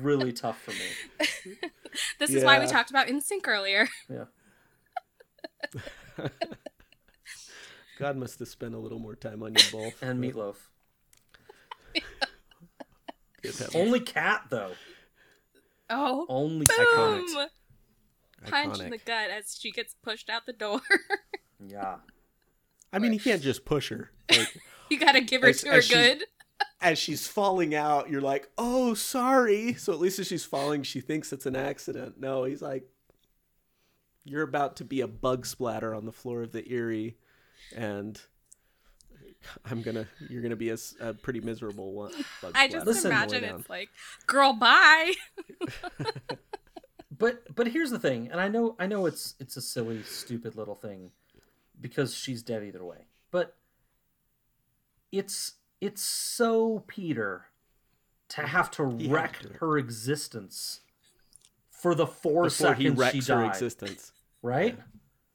really 0.00 0.32
tough 0.32 0.60
for 0.60 0.70
me. 0.72 1.56
This 2.18 2.30
is 2.30 2.42
why 2.42 2.58
we 2.58 2.66
talked 2.66 2.90
about 2.90 3.06
NSYNC 3.06 3.46
earlier. 3.46 3.88
Yeah. 4.10 4.24
God 7.98 8.16
must 8.16 8.40
have 8.40 8.48
spent 8.48 8.74
a 8.74 8.78
little 8.78 8.98
more 8.98 9.14
time 9.14 9.42
on 9.44 9.54
you 9.54 9.60
both. 9.70 10.02
And 10.02 10.20
Meatloaf. 10.22 10.56
Good. 13.42 13.54
Only 13.74 14.00
cat 14.00 14.46
though. 14.50 14.72
Oh, 15.88 16.26
Only 16.28 16.66
boom! 16.66 17.26
cat. 17.28 17.50
Punch 18.50 18.80
in 18.80 18.90
the 18.90 18.98
gut 18.98 19.30
as 19.30 19.56
she 19.58 19.70
gets 19.70 19.94
pushed 20.02 20.28
out 20.28 20.46
the 20.46 20.52
door. 20.52 20.80
Yeah. 21.64 21.96
I 22.92 22.98
mean, 22.98 23.12
he 23.12 23.18
can't 23.18 23.40
just 23.40 23.64
push 23.64 23.88
her. 23.90 24.10
Like, 24.30 24.54
you 24.90 24.98
gotta 24.98 25.20
give 25.20 25.42
her 25.42 25.48
As- 25.48 25.60
to 25.62 25.68
her 25.68 25.74
as 25.76 25.84
she's- 25.86 26.18
good. 26.18 26.24
As 26.84 26.98
she's 26.98 27.26
falling 27.26 27.74
out, 27.74 28.10
you're 28.10 28.20
like, 28.20 28.50
"Oh, 28.58 28.94
sorry." 28.94 29.72
So 29.74 29.92
at 29.92 29.98
least 29.98 30.18
as 30.18 30.26
she's 30.26 30.44
falling, 30.44 30.82
she 30.82 31.00
thinks 31.00 31.32
it's 31.32 31.46
an 31.46 31.56
accident. 31.56 32.20
No, 32.20 32.44
he's 32.44 32.60
like, 32.60 32.88
"You're 34.22 34.42
about 34.42 34.76
to 34.76 34.84
be 34.84 35.00
a 35.00 35.08
bug 35.08 35.46
splatter 35.46 35.94
on 35.94 36.04
the 36.04 36.12
floor 36.12 36.42
of 36.42 36.52
the 36.52 36.62
Eyrie," 36.70 37.16
and 37.74 38.20
I'm 39.64 39.82
gonna. 39.82 40.06
You're 40.28 40.42
gonna 40.42 40.56
be 40.56 40.70
a 40.70 41.14
pretty 41.14 41.40
miserable 41.40 41.92
one. 41.92 42.12
Bug 42.42 42.52
I 42.54 42.68
just 42.68 42.86
Listen. 42.86 43.12
on 43.12 43.16
imagine 43.28 43.44
it's 43.44 43.70
like, 43.70 43.88
girl, 44.26 44.52
bye. 44.52 45.14
But 47.16 47.54
but 47.54 47.68
here's 47.68 47.90
the 47.90 47.98
thing, 47.98 48.28
and 48.30 48.40
I 48.40 48.48
know 48.48 48.74
I 48.78 48.86
know 48.86 49.06
it's 49.06 49.34
it's 49.38 49.56
a 49.56 49.62
silly, 49.62 50.02
stupid 50.02 50.56
little 50.56 50.74
thing, 50.74 51.12
because 51.80 52.14
she's 52.14 52.42
dead 52.42 52.64
either 52.64 52.84
way. 52.84 53.06
But 53.30 53.56
it's 55.12 55.52
it's 55.86 56.02
so 56.02 56.84
Petyr 56.88 57.42
to 58.30 58.42
have 58.42 58.70
to 58.72 58.90
He 58.96 59.08
wreck 59.08 59.38
to 59.40 59.48
her 59.60 59.78
existence 59.78 60.80
for 61.70 61.94
the 61.94 62.06
four 62.06 62.44
before 62.44 62.74
he 62.74 62.84
seconds 62.84 62.98
wrecks 62.98 63.12
she 63.26 63.32
her 63.32 63.40
died, 63.42 63.48
existence. 63.50 64.12
right? 64.42 64.78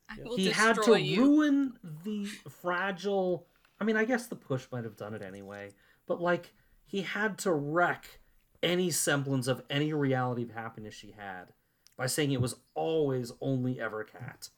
I 0.10 0.16
he 0.36 0.50
had 0.50 0.82
to 0.84 1.00
you. 1.00 1.22
ruin 1.22 1.74
the 2.04 2.26
fragile 2.64 3.46
i 3.80 3.84
mean 3.84 3.96
i 3.96 4.04
guess 4.06 4.26
the 4.26 4.36
push 4.36 4.66
might 4.72 4.84
have 4.84 4.98
done 4.98 5.14
it 5.14 5.22
anyway 5.22 5.70
but 6.08 6.20
like 6.20 6.52
he 6.88 7.04
had 7.04 7.38
to 7.40 7.54
wreck 7.54 8.20
any 8.64 8.90
semblance 8.90 9.48
of 9.48 9.62
any 9.70 9.94
reality 9.94 10.42
of 10.44 10.50
happiness 10.52 10.96
she 10.96 11.14
had 11.16 11.54
by 11.96 12.08
saying 12.08 12.32
it 12.32 12.42
was 12.42 12.56
always 12.74 13.32
only 13.40 13.80
ever 13.80 14.04
cat 14.04 14.50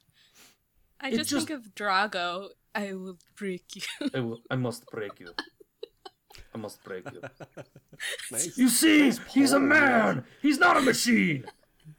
I 1.01 1.11
just, 1.11 1.29
just- 1.31 1.47
think 1.47 1.59
of 1.59 1.75
Drago. 1.75 2.49
I 2.73 2.93
will 2.93 3.17
break 3.35 3.65
you. 3.75 3.81
I, 4.13 4.19
will, 4.21 4.39
I 4.49 4.55
must 4.55 4.85
break 4.91 5.19
you 5.19 5.33
i 6.53 6.57
must 6.57 6.83
break 6.83 7.03
you 7.11 7.21
Nice, 8.31 8.57
you 8.57 8.69
see 8.69 9.03
Nice 9.03 9.19
he's 9.33 9.51
a 9.51 9.57
pull, 9.59 9.67
man 9.67 10.23
he's 10.41 10.57
not 10.59 10.77
a 10.77 10.81
machine 10.81 11.45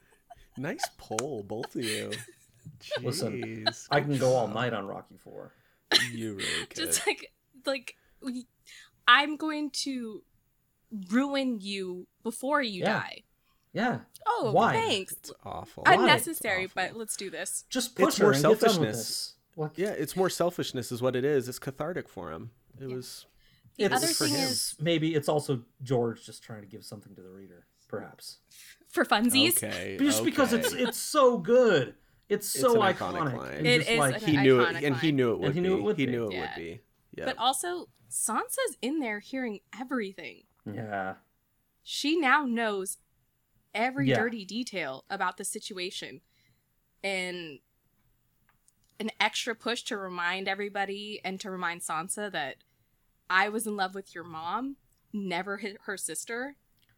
nice 0.57 0.85
poll, 0.99 1.43
both 1.47 1.75
of 1.77 1.85
you. 1.85 2.11
Listen, 3.03 3.67
i 3.91 4.01
can 4.01 4.19
go 4.19 4.35
all 4.35 4.49
night 4.49 4.73
on 4.75 4.87
rocky 4.87 5.17
4 5.19 5.53
You 6.13 6.35
really 6.35 6.67
could. 6.69 6.77
just 6.77 7.07
like, 7.07 7.33
like, 7.67 7.95
we- 8.23 8.47
I'm 9.09 9.37
going 9.37 9.71
to 9.85 10.23
ruin 11.11 11.59
you 11.61 12.07
before 12.23 12.63
you 12.63 12.81
Yeah. 12.81 12.93
die. 13.01 13.23
yeah 13.73 13.99
Oh, 14.27 14.53
Why? 14.53 14.73
thanks. 14.75 15.13
It's 15.15 15.33
awful. 15.45 15.83
Unnecessary, 15.87 16.65
It's 16.65 16.75
but 16.75 16.97
let's 16.97 17.17
do 17.17 17.29
this. 17.31 17.65
just 17.71 17.97
push 17.97 18.09
It's 18.09 18.19
her 18.19 18.25
more 18.27 18.33
and 18.35 18.43
get 18.43 18.43
done 18.43 18.51
with 18.51 18.61
selfishness. 18.61 18.97
this 18.99 19.35
Like, 19.57 19.73
Yeah, 19.77 19.91
it's 19.91 20.15
more 20.17 20.31
selfishness, 20.31 20.93
is 20.93 21.03
what 21.03 21.17
it 21.17 21.25
is. 21.25 21.49
It's 21.49 21.59
cathartic 21.59 22.09
for 22.09 22.31
him. 22.33 22.51
It 22.81 22.89
Yeah. 22.89 22.97
was. 22.97 23.27
The 23.79 23.85
it's 23.85 23.95
other 23.95 24.07
for 24.09 24.27
thing 24.27 24.35
him. 24.35 24.49
is, 24.49 24.75
maybe 24.81 25.15
it's 25.15 25.29
also 25.29 25.63
george 25.83 26.25
just 26.25 26.43
trying 26.43 26.61
to 26.61 26.67
give 26.67 26.85
something 26.85 27.15
to 27.15 27.23
the 27.23 27.31
reader 27.31 27.67
perhaps 27.89 28.39
for 28.89 29.05
funsies, 29.05 29.57
Okay. 29.63 29.97
just 29.99 30.25
because 30.25 30.53
it's 30.53 30.73
it's 30.73 30.99
so 30.99 31.39
good 31.39 31.95
it's 32.29 32.55
It's 32.55 32.61
so 32.63 32.81
an 32.81 32.95
iconic, 32.95 33.15
iconic 33.19 33.37
line. 33.39 33.55
and 33.59 33.67
It 33.67 33.87
just 33.87 33.99
like 33.99 34.23
an 34.23 34.29
he 34.29 34.37
knew 34.39 34.61
it, 34.61 34.69
iconic 34.77 34.87
and 34.87 34.97
he 34.97 35.13
knew 35.13 35.33
it 35.33 35.39
would 35.41 35.55
he 35.55 35.61
knew 35.61 35.75
be. 35.77 35.81
it 35.81 35.85
would 35.85 35.97
he 35.99 36.07
be. 36.07 36.13
knew 36.13 36.27
it 36.29 36.33
Yeah. 36.33 36.41
would 36.41 36.63
be. 36.63 36.81
Yeah. 37.17 37.25
but 37.27 37.39
also 37.39 37.89
Sansa's 38.11 38.77
in 38.81 39.01
there 39.01 39.21
hearing 39.21 39.61
everything. 39.79 40.45
yeah 40.67 41.15
She 41.83 42.17
now 42.19 42.45
knows 42.45 42.99
every 43.75 44.09
Yeah. 44.09 44.17
dirty 44.17 44.45
detail 44.45 45.05
about 45.11 45.37
the 45.39 45.45
situation, 45.45 46.21
and 47.03 47.59
an 49.01 49.11
extra 49.21 49.55
push 49.55 49.83
to 49.85 49.97
remind 49.97 50.47
everybody 50.47 51.21
and 51.25 51.41
to 51.41 51.51
remind 51.51 51.81
Sansa 51.81 52.31
that 52.31 52.57
I 53.35 53.49
was 53.49 53.67
in 53.67 53.77
love 53.77 53.95
with 53.95 54.15
your 54.15 54.25
mom, 54.25 54.77
never 55.13 55.57
hit 55.57 55.79
her 55.87 55.97
sister. 55.97 56.57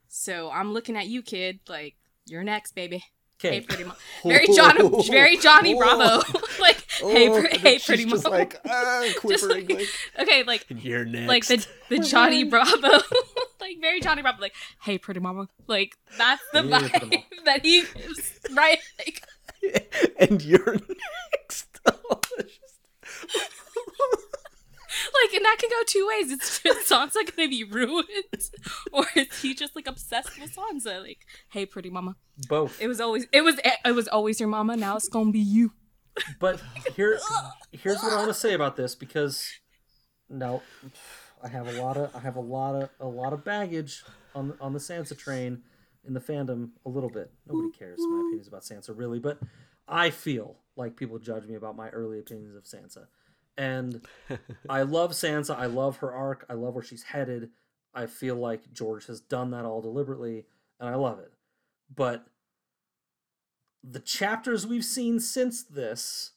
So 0.08 0.50
I'm 0.50 0.72
looking 0.72 0.96
at 0.96 1.06
you, 1.06 1.22
kid. 1.22 1.60
Like 1.68 1.94
you're 2.26 2.42
next, 2.42 2.74
baby. 2.74 3.04
Hey, 3.38 3.58
okay 3.58 3.60
pretty 3.60 3.84
mom. 3.84 3.96
Very 4.24 4.46
John, 4.54 5.02
very 5.04 5.36
Johnny 5.36 5.74
Bravo. 5.76 6.22
like, 6.60 6.84
hey, 7.00 7.28
Oh, 7.28 7.40
pre- 7.40 7.58
hey, 7.58 7.78
pretty 7.78 8.04
she's 8.04 8.12
just 8.12 8.28
like 8.28 8.58
ah, 8.68 9.04
quivering. 9.18 9.66
like- 9.68 9.78
like, 9.78 9.88
okay, 10.20 10.42
like, 10.44 10.66
you're 10.70 11.04
next. 11.04 11.28
like 11.28 11.46
the 11.46 11.66
the 11.90 11.98
Johnny 11.98 12.44
Bravo, 12.44 12.88
like 13.60 13.76
very 13.80 14.00
Johnny 14.00 14.22
Bravo. 14.22 14.40
Like, 14.40 14.54
hey, 14.82 14.98
pretty 14.98 15.20
mama. 15.20 15.48
Like 15.66 15.96
that's 16.16 16.42
the 16.52 16.62
Hey, 16.62 16.68
vibe 16.68 17.22
that 17.44 17.64
he 17.64 17.82
gives, 17.82 18.38
right? 18.52 18.78
Like, 18.98 19.22
and 20.18 20.42
you're 20.42 20.76
next. 21.32 21.80
Like, 25.24 25.34
and 25.34 25.44
that 25.44 25.56
can 25.58 25.70
go 25.70 25.82
two 25.86 26.06
ways. 26.08 26.30
It's 26.32 26.58
just 26.62 26.90
Sansa 26.90 27.34
gonna 27.34 27.48
be 27.48 27.64
ruined, 27.64 28.08
or 28.92 29.06
is 29.16 29.28
he 29.40 29.54
just 29.54 29.74
like 29.74 29.86
obsessed 29.88 30.38
with 30.38 30.54
Sansa? 30.54 31.00
Like, 31.02 31.20
hey, 31.50 31.64
pretty 31.64 31.88
mama. 31.88 32.16
both 32.48 32.80
It 32.80 32.88
was 32.88 33.00
always, 33.00 33.26
it 33.32 33.40
was, 33.42 33.56
it 33.84 33.92
was 33.92 34.06
always 34.08 34.38
your 34.38 34.48
mama. 34.50 34.76
Now 34.76 34.96
it's 34.96 35.08
gonna 35.08 35.30
be 35.32 35.40
you. 35.40 35.72
but 36.38 36.60
here 36.94 37.18
here's 37.72 38.00
what 38.02 38.12
i 38.12 38.16
want 38.16 38.28
to 38.28 38.34
say 38.34 38.54
about 38.54 38.76
this 38.76 38.94
because 38.94 39.50
now 40.30 40.62
i 41.42 41.48
have 41.48 41.66
a 41.66 41.72
lot 41.82 41.96
of 41.96 42.14
i 42.14 42.20
have 42.20 42.36
a 42.36 42.40
lot 42.40 42.74
of 42.80 42.88
a 43.00 43.06
lot 43.06 43.32
of 43.32 43.44
baggage 43.44 44.04
on 44.32 44.54
on 44.60 44.72
the 44.72 44.78
sansa 44.78 45.18
train 45.18 45.60
in 46.06 46.14
the 46.14 46.20
fandom 46.20 46.70
a 46.86 46.88
little 46.88 47.10
bit 47.10 47.32
nobody 47.48 47.68
cares 47.76 47.98
my 47.98 48.20
opinions 48.20 48.46
about 48.46 48.62
sansa 48.62 48.96
really 48.96 49.18
but 49.18 49.40
i 49.88 50.08
feel 50.08 50.56
like 50.76 50.94
people 50.96 51.18
judge 51.18 51.46
me 51.46 51.56
about 51.56 51.74
my 51.76 51.88
early 51.88 52.20
opinions 52.20 52.54
of 52.54 52.62
sansa 52.62 53.06
and 53.56 54.00
I 54.68 54.82
love 54.82 55.12
Sansa. 55.12 55.56
I 55.56 55.66
love 55.66 55.98
her 55.98 56.12
arc. 56.12 56.44
I 56.48 56.54
love 56.54 56.74
where 56.74 56.84
she's 56.84 57.04
headed. 57.04 57.50
I 57.94 58.06
feel 58.06 58.36
like 58.36 58.72
George 58.72 59.06
has 59.06 59.20
done 59.20 59.50
that 59.52 59.64
all 59.64 59.80
deliberately, 59.80 60.46
and 60.80 60.88
I 60.88 60.96
love 60.96 61.20
it. 61.20 61.32
But 61.94 62.26
the 63.82 64.00
chapters 64.00 64.66
we've 64.66 64.84
seen 64.84 65.20
since 65.20 65.62
this 65.62 66.32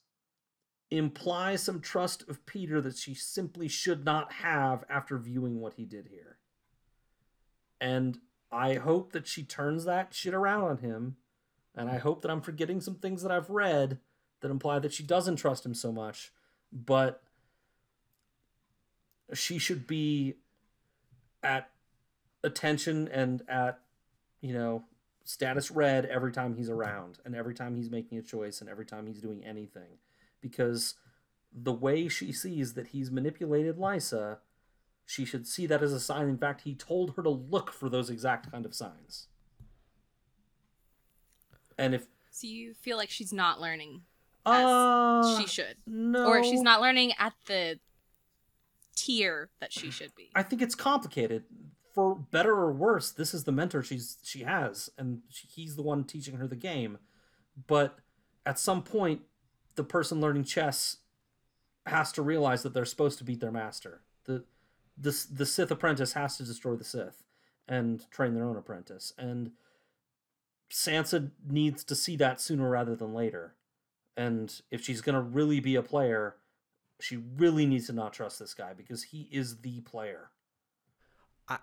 imply 0.91 1.55
some 1.55 1.81
trust 1.81 2.27
of 2.29 2.45
Petyr 2.45 2.81
that 2.83 2.97
she 2.97 3.13
simply 3.13 3.67
should 3.67 4.05
not 4.05 4.33
have 4.33 4.83
after 4.89 5.17
viewing 5.17 5.59
what 5.59 5.73
he 5.73 5.85
did 5.85 6.07
here. 6.07 6.37
And 7.81 8.19
I 8.51 8.75
hope 8.75 9.11
that 9.11 9.27
she 9.27 9.43
turns 9.43 9.85
that 9.85 10.13
shit 10.13 10.33
around 10.33 10.63
on 10.63 10.77
him. 10.77 11.17
And 11.75 11.89
I 11.89 11.97
hope 11.97 12.21
that 12.21 12.31
I'm 12.31 12.41
forgetting 12.41 12.81
some 12.81 12.95
things 12.95 13.21
that 13.21 13.31
I've 13.31 13.49
read 13.49 13.99
that 14.41 14.51
imply 14.51 14.79
that 14.79 14.93
she 14.93 15.03
doesn't 15.03 15.35
trust 15.35 15.65
him 15.65 15.73
so 15.73 15.91
much. 15.91 16.31
But 16.71 17.23
she 19.33 19.57
should 19.57 19.87
be 19.87 20.35
at 21.43 21.69
attention 22.43 23.07
and 23.09 23.41
at, 23.47 23.79
you 24.41 24.53
know, 24.53 24.83
status 25.23 25.69
red 25.69 26.05
every 26.05 26.31
time 26.31 26.55
he's 26.55 26.69
around 26.69 27.19
and 27.25 27.35
every 27.35 27.53
time 27.53 27.75
he's 27.75 27.91
making 27.91 28.17
a 28.17 28.21
choice 28.21 28.61
and 28.61 28.69
every 28.69 28.85
time 28.85 29.07
he's 29.07 29.21
doing 29.21 29.43
anything. 29.43 29.99
Because 30.41 30.95
the 31.51 31.73
way 31.73 32.07
she 32.07 32.31
sees 32.31 32.73
that 32.73 32.87
he's 32.87 33.11
manipulated 33.11 33.77
Lysa, 33.77 34.37
she 35.05 35.25
should 35.25 35.47
see 35.47 35.65
that 35.67 35.83
as 35.83 35.91
a 35.91 35.99
sign. 35.99 36.29
In 36.29 36.37
fact, 36.37 36.61
he 36.61 36.75
told 36.75 37.15
her 37.15 37.23
to 37.23 37.29
look 37.29 37.71
for 37.71 37.89
those 37.89 38.09
exact 38.09 38.51
kind 38.51 38.65
of 38.65 38.75
signs. 38.75 39.27
And 41.77 41.93
if 41.93 42.07
So 42.31 42.47
you 42.47 42.73
feel 42.73 42.97
like 42.97 43.09
she's 43.09 43.33
not 43.33 43.59
learning 43.61 44.01
uh, 44.51 45.39
she 45.39 45.47
should, 45.47 45.75
no, 45.85 46.27
or 46.27 46.43
she's 46.43 46.61
not 46.61 46.81
learning 46.81 47.13
at 47.19 47.33
the 47.45 47.79
tier 48.95 49.49
that 49.59 49.71
she 49.71 49.91
should 49.91 50.15
be. 50.15 50.29
I 50.35 50.43
think 50.43 50.61
it's 50.61 50.75
complicated. 50.75 51.43
For 51.93 52.15
better 52.15 52.53
or 52.53 52.71
worse, 52.71 53.09
this 53.11 53.33
is 53.33 53.45
the 53.45 53.51
mentor 53.51 53.81
she's 53.81 54.17
she 54.23 54.43
has, 54.43 54.89
and 54.97 55.21
she, 55.29 55.47
he's 55.47 55.75
the 55.75 55.81
one 55.81 56.03
teaching 56.03 56.37
her 56.37 56.47
the 56.47 56.55
game. 56.55 56.99
But 57.65 57.99
at 58.45 58.59
some 58.59 58.83
point, 58.83 59.21
the 59.75 59.83
person 59.83 60.21
learning 60.21 60.43
chess 60.43 60.97
has 61.87 62.11
to 62.11 62.21
realize 62.21 62.63
that 62.63 62.73
they're 62.73 62.85
supposed 62.85 63.17
to 63.17 63.23
beat 63.23 63.39
their 63.39 63.51
master. 63.51 64.01
the 64.25 64.43
the 64.97 65.25
The 65.31 65.45
Sith 65.45 65.71
apprentice 65.71 66.13
has 66.13 66.37
to 66.37 66.43
destroy 66.43 66.75
the 66.75 66.83
Sith 66.83 67.23
and 67.67 68.09
train 68.11 68.33
their 68.33 68.45
own 68.45 68.57
apprentice. 68.57 69.13
And 69.17 69.51
Sansa 70.71 71.31
needs 71.47 71.83
to 71.83 71.95
see 71.95 72.15
that 72.17 72.39
sooner 72.41 72.69
rather 72.69 72.95
than 72.95 73.13
later. 73.13 73.55
And 74.17 74.53
if 74.71 74.83
she's 74.83 75.01
gonna 75.01 75.21
really 75.21 75.59
be 75.59 75.75
a 75.75 75.83
player, 75.83 76.35
she 76.99 77.17
really 77.37 77.65
needs 77.65 77.87
to 77.87 77.93
not 77.93 78.13
trust 78.13 78.39
this 78.39 78.53
guy 78.53 78.73
because 78.73 79.03
he 79.03 79.29
is 79.31 79.57
the 79.57 79.81
player. 79.81 80.31
I, 81.47 81.59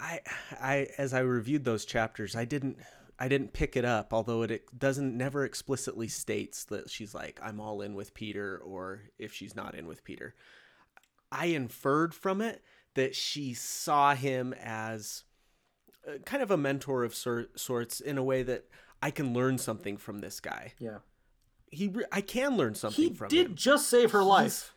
I, 0.00 0.20
I, 0.60 0.86
as 0.98 1.14
I 1.14 1.20
reviewed 1.20 1.64
those 1.64 1.84
chapters, 1.84 2.36
I 2.36 2.44
didn't, 2.44 2.78
I 3.18 3.28
didn't 3.28 3.52
pick 3.52 3.76
it 3.76 3.84
up. 3.84 4.12
Although 4.12 4.42
it, 4.42 4.78
doesn't 4.78 5.16
never 5.16 5.44
explicitly 5.44 6.08
states 6.08 6.64
that 6.64 6.90
she's 6.90 7.14
like, 7.14 7.38
I'm 7.42 7.60
all 7.60 7.80
in 7.80 7.94
with 7.94 8.14
Petyr, 8.14 8.58
or 8.64 9.02
if 9.18 9.32
she's 9.32 9.54
not 9.54 9.74
in 9.74 9.86
with 9.86 10.04
Petyr. 10.04 10.32
I 11.30 11.46
inferred 11.46 12.14
from 12.14 12.40
it 12.40 12.62
that 12.94 13.14
she 13.14 13.54
saw 13.54 14.14
him 14.14 14.54
as 14.60 15.24
uh, 16.06 16.18
kind 16.24 16.42
of 16.42 16.50
a 16.50 16.56
mentor 16.56 17.04
of 17.04 17.14
sor- 17.14 17.48
sorts 17.56 18.00
in 18.00 18.18
a 18.18 18.24
way 18.24 18.42
that 18.42 18.64
I 19.00 19.10
can 19.10 19.32
learn 19.32 19.56
something 19.56 19.96
from 19.96 20.18
this 20.18 20.40
guy. 20.40 20.74
Yeah. 20.78 20.98
He, 21.72 21.88
re- 21.88 22.04
I 22.12 22.20
can 22.20 22.56
learn 22.56 22.74
something 22.76 23.14
from 23.14 23.26
it. 23.26 23.32
He 23.32 23.38
from 23.38 23.44
did 23.44 23.46
him. 23.46 23.54
just 23.56 23.88
save 23.88 24.12
her 24.12 24.22
life. 24.22 24.72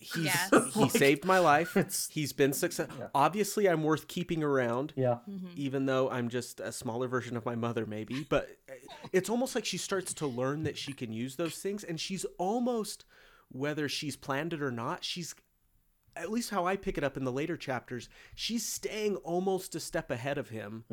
He's, 0.00 0.24
Yes. 0.26 0.50
he 0.74 0.80
Like, 0.80 0.90
saved 0.90 1.24
my 1.24 1.38
life. 1.38 1.76
it's- 1.76 2.08
He's 2.12 2.32
been 2.32 2.52
successful. 2.52 2.96
Yeah. 3.00 3.08
Obviously, 3.14 3.68
I'm 3.68 3.82
worth 3.82 4.08
keeping 4.08 4.42
around 4.42 4.92
Yeah. 4.96 5.18
even 5.56 5.86
though 5.86 6.10
I'm 6.10 6.28
just 6.28 6.60
a 6.60 6.70
smaller 6.72 7.08
version 7.08 7.36
of 7.36 7.46
my 7.46 7.54
mother, 7.54 7.86
maybe. 7.86 8.26
But 8.28 8.50
it's 9.12 9.30
almost 9.30 9.54
like 9.54 9.64
she 9.64 9.78
starts 9.78 10.12
to 10.14 10.26
learn 10.26 10.64
that 10.64 10.76
she 10.76 10.92
can 10.92 11.12
use 11.12 11.36
those 11.36 11.56
things, 11.58 11.82
and 11.84 11.98
she's 11.98 12.24
almost, 12.38 13.04
whether 13.50 13.88
she's 13.88 14.16
planned 14.16 14.52
it 14.52 14.60
or 14.62 14.70
not, 14.70 15.02
she's 15.04 15.34
at 16.16 16.30
least 16.30 16.50
how 16.50 16.64
I 16.66 16.76
pick 16.76 16.96
it 16.98 17.02
up 17.02 17.16
in 17.16 17.24
the 17.24 17.32
later 17.32 17.56
chapters, 17.56 18.08
she's 18.36 18.64
staying 18.64 19.16
almost 19.16 19.74
a 19.74 19.80
step 19.80 20.10
ahead 20.12 20.38
of 20.38 20.48
him 20.50 20.84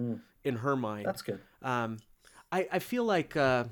in 0.43 0.55
her 0.57 0.75
mind. 0.75 1.05
That's 1.05 1.21
good. 1.21 1.39
Um, 1.61 1.97
I, 2.51 2.67
I 2.71 2.79
feel 2.79 3.03
like 3.03 3.35
uh, 3.37 3.65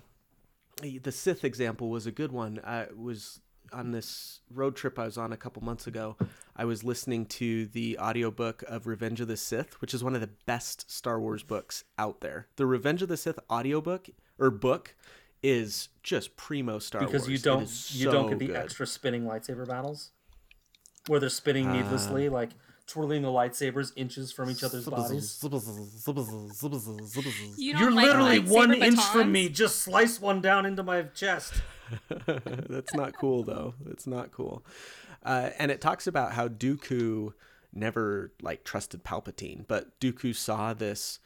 the 0.81 1.11
Sith 1.11 1.43
example 1.43 1.89
was 1.89 2.05
a 2.05 2.11
good 2.11 2.31
one. 2.31 2.59
I 2.63 2.87
was 2.95 3.39
on 3.71 3.91
this 3.91 4.39
road 4.51 4.75
trip 4.75 4.97
I 4.97 5.05
was 5.05 5.17
on 5.17 5.31
a 5.31 5.37
couple 5.37 5.63
months 5.63 5.85
ago. 5.85 6.17
I 6.55 6.65
was 6.65 6.83
listening 6.83 7.25
to 7.27 7.67
the 7.67 7.99
audiobook 7.99 8.63
of 8.67 8.87
Revenge 8.87 9.21
of 9.21 9.27
the 9.27 9.37
Sith, 9.37 9.79
which 9.81 9.93
is 9.93 10.03
one 10.03 10.15
of 10.15 10.21
the 10.21 10.29
best 10.47 10.89
Star 10.89 11.19
Wars 11.19 11.43
books 11.43 11.83
out 11.97 12.21
there. 12.21 12.47
The 12.55 12.65
Revenge 12.65 13.01
of 13.03 13.09
the 13.09 13.17
Sith 13.17 13.37
audiobook 13.49 14.09
or 14.39 14.49
book 14.49 14.95
is 15.43 15.89
just 16.03 16.35
primo 16.35 16.79
Star 16.79 17.01
because 17.01 17.27
Wars. 17.27 17.41
Because 17.41 17.95
you 17.95 18.05
don't 18.09 18.11
you 18.11 18.11
don't 18.11 18.29
get 18.31 18.39
the 18.39 18.47
good. 18.47 18.55
extra 18.55 18.87
spinning 18.87 19.23
lightsaber 19.23 19.67
battles 19.67 20.11
where 21.07 21.19
they're 21.19 21.29
spinning 21.29 21.71
needlessly, 21.71 22.27
Uh. 22.27 22.31
like 22.31 22.49
twirling 22.89 23.21
the 23.21 23.29
lightsabers 23.29 23.91
inches 23.95 24.31
from 24.31 24.49
each 24.49 24.63
other's 24.63 24.85
bodies. 24.85 25.37
You 27.57 27.73
don't 27.73 27.81
You're 27.81 27.91
like 27.91 28.05
literally 28.05 28.41
lightsaber 28.41 28.49
one 28.49 28.73
inch 28.73 29.01
from 29.05 29.31
me. 29.31 29.49
Just 29.49 29.79
slice 29.79 30.19
one 30.19 30.41
down 30.41 30.65
into 30.65 30.83
my 30.83 31.03
chest. 31.03 31.53
That's 32.25 32.93
not 32.93 33.15
cool, 33.17 33.43
though. 33.43 33.75
It's 33.89 34.07
not 34.07 34.31
cool. 34.31 34.63
Uh, 35.23 35.49
and 35.57 35.71
it 35.71 35.81
talks 35.81 36.07
about 36.07 36.33
how 36.33 36.47
Dooku 36.47 37.33
never 37.73 38.33
like 38.41 38.63
trusted 38.63 39.03
Palpatine, 39.03 39.65
but 39.67 39.99
Dooku 39.99 40.35
saw 40.35 40.73
this 40.73 41.19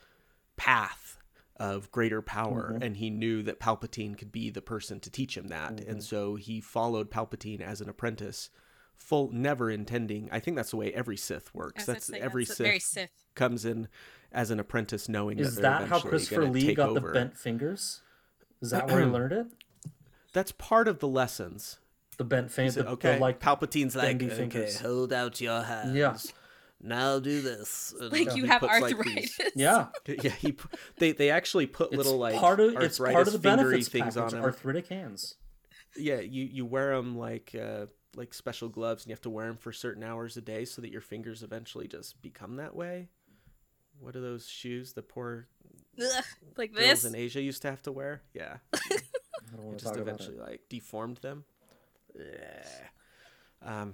path 0.58 1.18
of 1.58 1.92
greater 1.92 2.22
power, 2.22 2.78
and 2.82 2.98
he 2.98 3.10
knew 3.10 3.44
that 3.44 3.60
Palpatine 3.60 4.18
could 4.18 4.32
be 4.32 4.50
the 4.50 4.62
person 4.62 5.00
to 5.00 5.10
teach 5.10 5.38
him 5.38 5.48
that, 5.48 5.80
and 5.80 6.04
so 6.04 6.36
he 6.36 6.60
followed 6.60 7.12
Palpatine 7.12 7.62
as 7.62 7.80
an 7.80 7.88
apprentice, 7.90 8.50
full 8.98 9.32
never 9.32 9.70
intending. 9.70 10.30
I 10.32 10.40
think 10.40 10.56
that's 10.58 10.72
the 10.72 10.78
way 10.78 10.94
every 10.94 11.18
Sith 11.18 11.54
works. 11.54 11.86
That's 11.86 12.08
that's- 12.08 12.24
every 12.26 12.46
that's 12.46 12.58
Sith, 12.58 12.66
very 12.68 12.80
Sith. 12.80 13.10
comes 13.36 13.66
in 13.66 13.88
as 14.32 14.50
an 14.52 14.60
apprentice, 14.60 15.08
knowing 15.10 15.40
Is 15.40 15.56
that 15.58 15.62
that 15.82 15.88
how 15.90 16.00
Christopher 16.00 16.46
Lee 16.48 16.68
take 16.68 16.78
got 16.78 16.94
the 16.94 17.02
bent 17.02 17.38
fingers? 17.38 18.02
Is 18.62 18.72
that 18.72 18.88
where 18.88 19.02
he 19.02 19.06
learned 19.12 19.34
it? 19.34 19.48
That's 20.34 20.52
part 20.52 20.88
of 20.88 21.00
the 21.00 21.08
lessons. 21.08 21.80
The 22.18 22.24
bent 22.24 22.52
fingers, 22.52 22.78
okay, 22.78 23.16
the, 23.16 23.20
like 23.22 23.40
Palpatine's 23.40 23.96
like, 23.96 24.06
bendy 24.06 24.28
okay, 24.28 24.36
fingers." 24.36 24.80
hold 24.80 25.12
out 25.14 25.42
your 25.42 25.62
hands. 25.64 25.96
Yeah. 25.96 26.16
Now 26.82 27.18
do 27.20 27.42
this. 27.42 27.94
And 28.00 28.12
Like 28.12 28.36
you 28.36 28.46
have 28.46 28.60
puts, 28.62 28.80
like, 28.82 28.94
arthritis. 28.96 29.38
these- 29.38 29.52
yeah. 29.56 29.88
yeah, 30.08 30.32
he. 30.32 30.56
They 30.98 31.12
they 31.14 31.30
actually 31.30 31.66
put 31.66 31.88
It's 31.88 31.98
little 31.98 32.18
like 32.18 32.36
part 32.36 32.60
of 32.60 32.76
it's 32.82 33.00
part 33.00 33.28
of 33.28 33.34
the 33.34 33.40
fingery 33.40 33.64
benefits 33.64 33.88
things 33.90 34.16
package. 34.16 34.34
on 34.34 34.40
them. 34.40 34.44
Arthritic 34.44 34.88
hands. 34.88 35.36
Yeah, 35.96 36.20
you 36.20 36.44
you 36.44 36.66
wear 36.66 36.96
them 36.96 37.18
like 37.18 37.56
uh, 37.60 37.86
like 38.16 38.34
special 38.34 38.70
gloves, 38.70 39.04
and 39.04 39.10
you 39.10 39.14
have 39.14 39.22
to 39.22 39.30
wear 39.30 39.48
them 39.48 39.58
for 39.58 39.72
certain 39.72 40.04
hours 40.04 40.38
a 40.38 40.42
day 40.42 40.66
so 40.66 40.82
that 40.82 40.92
your 40.92 41.02
fingers 41.02 41.44
eventually 41.44 41.88
just 41.88 42.22
become 42.22 42.56
that 42.58 42.76
way. 42.76 43.10
What 44.00 44.16
are 44.16 44.22
those 44.22 44.48
shoes 44.48 44.94
the 44.94 45.02
poor 45.02 45.48
Ugh, 46.02 46.24
like 46.58 46.74
girls 46.74 46.88
this. 47.04 47.06
in 47.06 47.16
Asia 47.16 47.42
used 47.42 47.62
to 47.62 47.70
have 47.70 47.82
to 47.84 47.92
wear? 47.92 48.22
Yeah, 48.34 48.58
I 48.74 48.78
it 48.96 49.78
just 49.78 49.96
eventually 49.96 50.38
it. 50.38 50.42
like 50.42 50.62
deformed 50.70 51.18
them. 51.18 51.44
Yeah. 52.18 52.68
Um. 53.82 53.94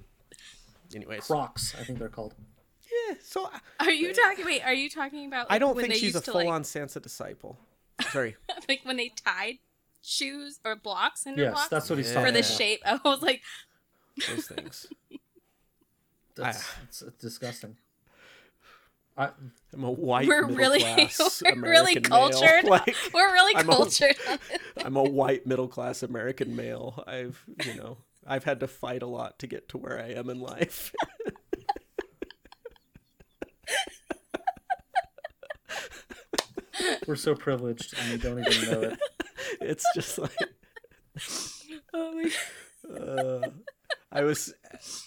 Anyways, 0.96 1.26
Crocs, 1.28 1.76
I 1.80 1.84
think 1.84 2.00
they're 2.00 2.10
called. 2.10 2.34
yeah. 3.10 3.16
So 3.22 3.50
Are 3.80 3.92
you 3.92 4.14
talking? 4.14 4.46
Wait, 4.46 4.64
are 4.64 4.74
you 4.74 4.90
talking 4.90 5.26
about? 5.28 5.48
I 5.50 5.60
don't 5.60 5.76
when 5.76 5.84
think 5.86 5.94
they 5.96 6.00
she's 6.00 6.16
a 6.16 6.22
full-on 6.22 6.64
Sansa 6.64 7.02
disciple. 7.02 7.58
Sorry. 8.12 8.36
like, 8.50 8.66
like 8.70 8.80
when 8.84 8.98
they 8.98 9.10
tied 9.10 9.60
shoes 10.02 10.60
or 10.66 10.76
blocks 10.76 11.26
into 11.26 11.42
Yes, 11.44 11.54
blocks 11.54 11.68
that's 11.70 11.90
what 11.90 11.98
he's 12.00 12.08
Yeah. 12.08 12.14
talking 12.16 12.28
for 12.28 12.32
the 12.32 12.40
about. 12.40 12.52
shape. 12.58 12.82
I 12.86 13.00
was 13.04 13.22
like, 13.22 13.42
Those 14.28 14.48
things. 14.48 14.88
That's, 16.36 16.64
Ah. 16.64 16.80
it's, 16.84 17.02
it's 17.02 17.18
disgusting. 17.18 17.78
I, 19.18 19.30
I'm 19.74 19.84
a 19.84 19.92
white 19.92 20.28
we're 20.30 20.46
really, 20.48 20.82
we're 21.44 21.56
really 21.62 21.96
cultured. 22.00 22.64
Like, 22.64 22.96
we're 23.14 23.34
really 23.34 23.56
I'm 23.58 23.66
cultured. 23.66 24.16
on 24.30 24.38
this. 24.50 24.86
I'm 24.86 24.96
a 24.96 25.04
white 25.04 25.46
middle 25.46 25.68
class 25.68 26.02
American 26.04 26.56
male. 26.56 27.04
I've 27.06 27.44
you 27.66 27.76
know 27.76 27.98
I've 28.26 28.46
had 28.46 28.62
to 28.62 28.68
fight 28.68 29.02
a 29.02 29.08
lot 29.08 29.38
to 29.40 29.48
get 29.48 29.68
to 29.70 29.78
where 29.78 30.00
I 30.00 30.12
am 30.12 30.30
in 30.30 30.40
life. 30.40 30.94
we're 37.08 37.16
so 37.16 37.36
privileged 37.36 37.94
and 38.00 38.12
we 38.12 38.18
don't 38.18 38.40
even 38.40 38.72
know 38.72 38.82
it. 38.90 39.00
it's 39.62 39.86
just 39.94 40.18
like 40.18 40.32
oh 41.94 42.14
my 42.14 42.32
uh, 42.96 43.50
I 44.12 44.24
was 44.24 44.54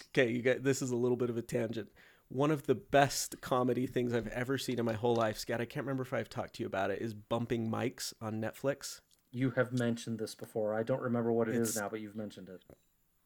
okay. 0.09 0.29
You 0.31 0.41
got 0.41 0.63
this 0.63 0.81
is 0.81 0.91
a 0.91 0.95
little 0.95 1.17
bit 1.17 1.29
of 1.29 1.37
a 1.37 1.41
tangent. 1.41 1.89
One 2.29 2.51
of 2.51 2.65
the 2.65 2.75
best 2.75 3.41
comedy 3.41 3.85
things 3.85 4.13
I've 4.13 4.27
ever 4.27 4.57
seen 4.57 4.79
in 4.79 4.85
my 4.85 4.93
whole 4.93 5.15
life, 5.15 5.37
Scott. 5.37 5.61
I 5.61 5.65
can't 5.65 5.85
remember 5.85 6.03
if 6.03 6.13
I've 6.13 6.29
talked 6.29 6.55
to 6.55 6.63
you 6.63 6.67
about 6.67 6.89
it. 6.89 7.01
Is 7.01 7.13
bumping 7.13 7.69
mics 7.69 8.13
on 8.21 8.41
Netflix. 8.41 9.01
You 9.31 9.51
have 9.51 9.71
mentioned 9.73 10.19
this 10.19 10.35
before. 10.35 10.73
I 10.73 10.83
don't 10.83 11.01
remember 11.01 11.31
what 11.31 11.49
it 11.49 11.55
is 11.55 11.69
It's- 11.69 11.81
now, 11.81 11.89
but 11.89 11.99
you've 12.01 12.15
mentioned 12.15 12.49
it. 12.49 12.63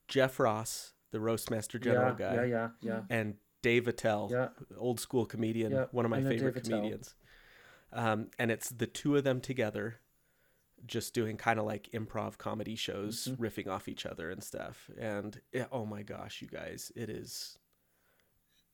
Jeff 0.07 0.39
Ross, 0.39 0.93
the 1.11 1.19
Roastmaster 1.19 1.77
General 1.79 2.15
yeah, 2.17 2.35
guy, 2.35 2.35
yeah, 2.35 2.43
yeah, 2.45 2.69
yeah. 2.81 3.01
and 3.09 3.35
Dave 3.61 3.87
Attell, 3.89 4.29
Yeah. 4.31 4.49
old 4.77 4.99
school 5.01 5.25
comedian, 5.25 5.71
Yeah, 5.73 5.87
one 5.91 6.05
of 6.05 6.11
my 6.11 6.21
favorite 6.23 6.63
comedians. 6.63 7.13
Um, 7.91 8.29
and 8.39 8.51
it's 8.51 8.69
the 8.69 8.87
two 8.87 9.15
of 9.17 9.23
them 9.25 9.41
together, 9.41 9.99
just 10.85 11.13
doing 11.13 11.37
kind 11.37 11.59
of 11.59 11.65
like 11.65 11.89
improv 11.93 12.37
comedy 12.37 12.75
shows, 12.75 13.27
Mm-hmm. 13.29 13.43
riffing 13.43 13.67
off 13.67 13.87
each 13.87 14.05
other 14.05 14.29
and 14.29 14.43
stuff. 14.43 14.89
And 14.99 15.39
yeah, 15.51 15.65
oh 15.71 15.85
my 15.85 16.03
gosh, 16.03 16.41
you 16.41 16.47
guys, 16.47 16.91
it 16.95 17.09
is. 17.09 17.57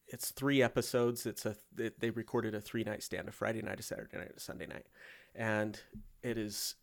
It's 0.07 0.31
three 0.31 0.61
episodes. 0.61 1.25
It's 1.25 1.45
a 1.45 1.55
it, 1.77 1.99
they 1.99 2.09
recorded 2.09 2.53
a 2.53 2.61
three 2.61 2.83
night 2.83 3.01
stand, 3.03 3.27
a 3.29 3.31
Friday 3.31 3.61
night, 3.61 3.79
a 3.79 3.83
Saturday 3.83 4.17
night, 4.17 4.31
a 4.35 4.39
Sunday 4.39 4.67
night, 4.67 4.85
and 5.33 5.79
it 6.21 6.37
is. 6.37 6.75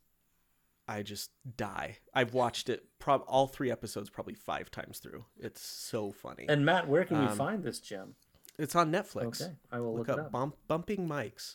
I 0.89 1.03
just 1.03 1.31
die. 1.57 1.99
I've 2.13 2.35
watched 2.35 2.69
it 2.69 2.85
prob 2.99 3.23
all 3.29 3.47
three 3.47 3.71
episodes 3.71 4.11
probably 4.11 4.35
five 4.35 4.73
times 4.73 4.99
through. 4.99 5.25
It's 5.39 5.61
so 5.63 6.11
funny. 6.11 6.47
And 6.49 6.65
Matt, 6.65 6.89
where 6.89 7.05
can 7.05 7.21
we 7.21 7.27
Um, 7.27 7.37
find 7.37 7.63
this 7.63 7.79
gem? 7.79 8.17
It's 8.59 8.75
on 8.75 8.91
Netflix. 8.91 9.41
Okay, 9.43 9.53
I 9.71 9.79
will 9.79 9.95
look, 9.97 10.09
look, 10.09 10.19
up, 10.19 10.25
up. 10.27 10.33
Bump, 10.33 10.57
bumping 10.67 11.07
mics. 11.07 11.55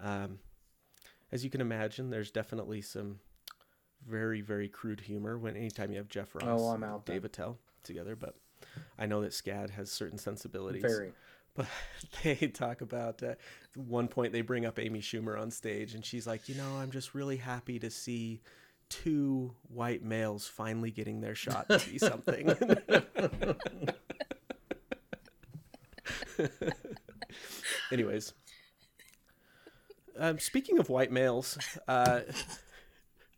Um, 0.00 0.38
as 1.32 1.42
you 1.42 1.50
can 1.50 1.60
imagine, 1.60 2.10
there's 2.10 2.30
definitely 2.30 2.82
some 2.82 3.18
very 4.06 4.40
very 4.40 4.68
crude 4.68 5.00
humor 5.00 5.38
when 5.38 5.56
anytime 5.56 5.90
you 5.92 5.98
have 5.98 6.08
Jeff 6.08 6.34
Ross, 6.34 6.44
Oh, 6.46 6.68
I'm 6.68 6.82
and 6.82 6.92
out 6.92 7.06
Dave. 7.06 7.24
Attell 7.24 7.58
together. 7.82 8.14
But 8.16 8.36
I 8.98 9.06
know 9.06 9.20
that 9.22 9.32
Scad 9.32 9.70
has 9.70 9.90
certain 9.90 10.18
sensibilities. 10.18 10.82
Very. 10.82 11.12
But 11.54 11.66
they 12.22 12.34
talk 12.34 12.80
about 12.80 13.22
uh, 13.22 13.34
one 13.76 14.08
point 14.08 14.32
they 14.32 14.40
bring 14.40 14.64
up 14.64 14.78
Amy 14.78 15.00
Schumer 15.02 15.38
on 15.38 15.50
stage, 15.50 15.94
and 15.94 16.02
she's 16.02 16.26
like, 16.26 16.48
you 16.48 16.54
know, 16.54 16.76
I'm 16.78 16.90
just 16.90 17.12
really 17.14 17.36
happy 17.36 17.78
to 17.80 17.90
see 17.90 18.40
two 18.88 19.52
white 19.68 20.02
males 20.02 20.46
finally 20.48 20.90
getting 20.90 21.20
their 21.20 21.34
shot 21.34 21.68
to 21.68 21.78
be 21.90 21.98
something. 21.98 22.48
Anyways, 27.92 28.32
um, 30.18 30.38
speaking 30.38 30.78
of 30.78 30.88
white 30.88 31.10
males, 31.12 31.58
uh, 31.88 32.20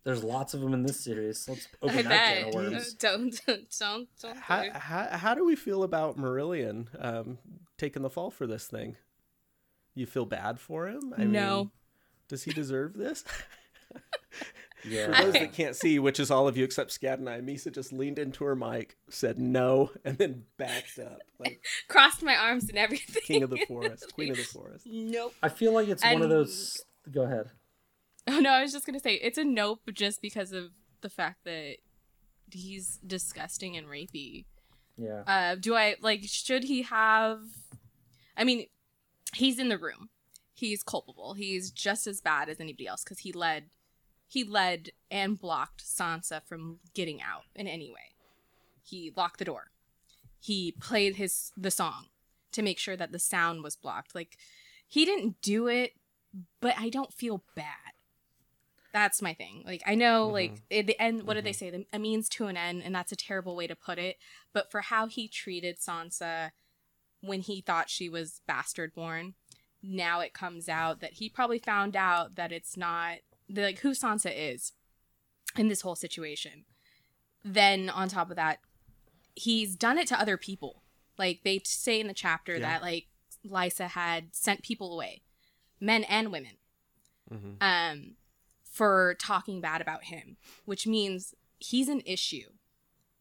There's 0.03 0.23
lots 0.23 0.53
of 0.53 0.61
them 0.61 0.73
in 0.75 0.83
this 0.83 0.99
series. 1.03 1.47
Let's 1.49 1.67
open 1.81 1.97
I 1.97 2.01
that 2.03 2.09
bet. 2.09 2.37
can 2.37 2.47
of 2.49 2.53
worms. 2.53 2.93
Don't 2.99 3.41
don't 3.47 3.65
don't 3.79 4.07
don't. 4.21 4.37
how, 4.37 4.61
do 4.63 4.69
how, 4.71 5.07
how 5.17 5.33
do 5.33 5.43
we 5.43 5.55
feel 5.55 5.81
about 5.81 6.15
Marillion 6.15 6.87
um, 7.03 7.39
taking 7.79 8.03
the 8.03 8.09
fall 8.11 8.29
for 8.29 8.45
this 8.45 8.67
thing? 8.67 8.97
You 9.95 10.05
feel 10.05 10.25
bad 10.27 10.59
for 10.59 10.87
him? 10.87 11.11
I 11.17 11.23
No. 11.23 11.57
Mean, 11.57 11.71
does 12.27 12.43
he 12.43 12.51
deserve 12.51 12.93
this? 12.93 13.23
Yeah. 14.87 15.07
For 15.17 15.23
those 15.25 15.33
that 15.33 15.53
can't 15.53 15.75
see, 15.75 15.99
which 15.99 16.19
is 16.19 16.29
all 16.31 16.47
of 16.47 16.57
you 16.57 16.63
except 16.63 16.91
Scad 16.99 17.15
and 17.15 17.29
I, 17.29 17.41
Misa 17.41 17.73
just 17.73 17.91
leaned 17.91 18.19
into 18.19 18.43
her 18.43 18.55
mic, 18.55 18.97
said 19.09 19.39
no, 19.39 19.91
and 20.03 20.17
then 20.17 20.43
backed 20.57 20.99
up 20.99 21.19
like 21.39 21.63
Crossed 21.87 22.23
my 22.23 22.35
arms 22.35 22.69
and 22.69 22.77
everything. 22.77 23.21
king 23.25 23.43
of 23.43 23.49
the 23.49 23.65
forest, 23.67 24.13
queen 24.13 24.31
of 24.31 24.37
the 24.37 24.43
forest. 24.53 24.85
Nope. 24.85 25.33
I 25.41 25.49
feel 25.49 25.73
like 25.73 25.87
it's 25.87 26.03
one 26.03 26.21
of 26.21 26.29
those. 26.29 26.83
Go 27.11 27.23
ahead. 27.23 27.51
Oh 28.27 28.39
no, 28.39 28.49
I 28.51 28.61
was 28.61 28.71
just 28.71 28.85
gonna 28.85 28.99
say 28.99 29.15
it's 29.15 29.37
a 29.37 29.43
nope 29.43 29.81
just 29.93 30.21
because 30.21 30.51
of 30.51 30.71
the 31.01 31.09
fact 31.09 31.43
that 31.45 31.77
he's 32.51 32.99
disgusting 33.05 33.75
and 33.77 33.87
rapey. 33.87 34.45
Yeah. 34.97 35.21
Uh, 35.27 35.55
do 35.55 35.75
I 35.75 35.95
like? 36.01 36.21
Should 36.23 36.63
he 36.63 36.83
have? 36.83 37.39
I 38.37 38.43
mean, 38.43 38.67
he's 39.33 39.59
in 39.59 39.69
the 39.69 39.77
room. 39.77 40.09
He's 40.53 40.83
culpable. 40.83 41.33
He's 41.33 41.69
just 41.69 42.07
as 42.07 42.21
bad 42.21 42.49
as 42.49 42.59
anybody 42.59 42.87
else 42.87 43.03
because 43.03 43.19
he 43.19 43.31
led, 43.33 43.65
he 44.27 44.43
led 44.43 44.89
and 45.09 45.39
blocked 45.39 45.83
Sansa 45.83 46.41
from 46.43 46.79
getting 46.93 47.21
out 47.21 47.43
in 47.55 47.67
any 47.67 47.89
way. 47.89 48.15
He 48.83 49.11
locked 49.15 49.39
the 49.39 49.45
door. 49.45 49.71
He 50.39 50.71
played 50.71 51.15
his 51.15 51.51
the 51.57 51.71
song 51.71 52.07
to 52.51 52.61
make 52.61 52.79
sure 52.79 52.95
that 52.95 53.11
the 53.11 53.19
sound 53.19 53.63
was 53.63 53.75
blocked. 53.75 54.13
Like 54.13 54.37
he 54.87 55.05
didn't 55.05 55.41
do 55.41 55.67
it, 55.67 55.93
but 56.61 56.75
I 56.77 56.89
don't 56.89 57.13
feel 57.13 57.43
bad. 57.55 57.93
That's 58.93 59.21
my 59.21 59.33
thing. 59.33 59.63
Like 59.65 59.83
I 59.85 59.95
know, 59.95 60.25
mm-hmm. 60.25 60.33
like 60.33 60.61
it, 60.69 60.87
the 60.87 61.01
end. 61.01 61.23
What 61.23 61.33
did 61.33 61.43
they 61.43 61.51
mm-hmm. 61.51 61.57
say? 61.57 61.69
The, 61.71 61.85
a 61.93 61.99
means 61.99 62.29
to 62.29 62.47
an 62.47 62.57
end, 62.57 62.83
and 62.83 62.93
that's 62.93 63.11
a 63.11 63.17
terrible 63.17 63.55
way 63.55 63.67
to 63.67 63.75
put 63.75 63.97
it. 63.97 64.17
But 64.53 64.71
for 64.71 64.81
how 64.81 65.07
he 65.07 65.27
treated 65.27 65.79
Sansa, 65.79 66.51
when 67.25 67.41
he 67.41 67.61
thought 67.61 67.89
she 67.89 68.09
was 68.09 68.41
bastard 68.47 68.93
born. 68.93 69.33
Now 69.83 70.19
it 70.19 70.33
comes 70.33 70.67
out 70.67 70.99
that 71.01 71.13
he 71.13 71.29
probably 71.29 71.59
found 71.59 71.95
out 71.95 72.35
that 72.35 72.51
it's 72.51 72.77
not 72.77 73.17
the, 73.49 73.61
like 73.61 73.79
who 73.79 73.91
Sansa 73.91 74.31
is 74.33 74.71
in 75.57 75.67
this 75.67 75.81
whole 75.81 75.95
situation. 75.95 76.65
Then 77.43 77.89
on 77.89 78.09
top 78.09 78.29
of 78.29 78.35
that, 78.35 78.59
he's 79.35 79.75
done 79.75 79.97
it 79.97 80.07
to 80.07 80.19
other 80.19 80.37
people. 80.37 80.83
Like 81.17 81.41
they 81.43 81.61
say 81.63 81.99
in 81.99 82.07
the 82.07 82.13
chapter 82.13 82.53
Yeah. 82.53 82.59
that 82.59 82.81
like 82.81 83.07
Lysa 83.45 83.89
had 83.89 84.35
sent 84.35 84.63
people 84.63 84.93
away, 84.93 85.21
men 85.79 86.03
and 86.05 86.31
women, 86.31 86.57
mm-hmm. 87.31 87.53
um, 87.61 88.15
for 88.63 89.15
talking 89.19 89.61
bad 89.61 89.81
about 89.81 90.05
him, 90.05 90.37
which 90.65 90.87
means 90.87 91.35
he's 91.59 91.87
an 91.87 92.01
issue. 92.05 92.49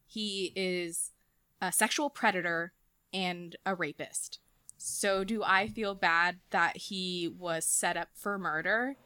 He 0.06 0.52
is 0.56 1.12
a 1.60 1.70
sexual 1.70 2.10
predator 2.10 2.72
and 3.12 3.56
a 3.64 3.74
rapist. 3.74 4.40
So 4.76 5.24
do 5.24 5.42
I 5.42 5.68
feel 5.68 5.94
bad 5.94 6.40
that 6.50 6.76
he 6.76 7.32
was 7.38 7.64
set 7.64 7.96
up 7.96 8.08
for 8.14 8.38
murder? 8.38 8.96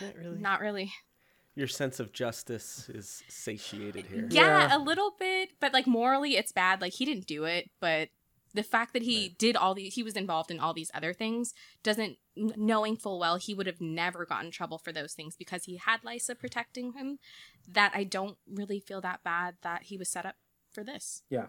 Not 0.00 0.14
really. 0.16 0.38
Not 0.40 0.60
really. 0.60 0.92
Your 1.56 1.66
sense 1.68 1.98
of 2.00 2.12
justice 2.12 2.88
is 2.88 3.22
satiated 3.28 4.06
here. 4.06 4.28
Yeah, 4.30 4.68
Yeah. 4.68 4.76
a 4.76 4.78
little 4.78 5.14
bit, 5.18 5.50
but 5.60 5.72
like 5.72 5.86
morally 5.86 6.36
it's 6.36 6.52
bad. 6.52 6.80
Like 6.80 6.94
he 6.94 7.04
didn't 7.04 7.26
do 7.26 7.44
it, 7.44 7.70
but 7.80 8.08
the 8.54 8.62
fact 8.64 8.92
that 8.94 9.02
he 9.02 9.28
did 9.38 9.56
all 9.56 9.74
these 9.74 9.94
he 9.94 10.02
was 10.02 10.14
involved 10.16 10.50
in 10.50 10.58
all 10.58 10.72
these 10.74 10.90
other 10.94 11.12
things 11.12 11.54
doesn't 11.84 12.16
knowing 12.36 12.96
full 12.96 13.18
well 13.20 13.36
he 13.36 13.54
would 13.54 13.66
have 13.66 13.80
never 13.80 14.24
gotten 14.26 14.46
in 14.46 14.50
trouble 14.52 14.76
for 14.78 14.90
those 14.92 15.12
things 15.12 15.36
because 15.36 15.64
he 15.64 15.76
had 15.76 16.02
Lysa 16.02 16.36
protecting 16.38 16.92
him 16.94 17.18
that 17.68 17.92
I 17.94 18.02
don't 18.04 18.38
really 18.52 18.80
feel 18.80 19.00
that 19.02 19.22
bad 19.22 19.54
that 19.62 19.84
he 19.84 19.96
was 19.96 20.08
set 20.08 20.26
up 20.26 20.34
for 20.72 20.82
this. 20.82 21.22
Yeah, 21.30 21.46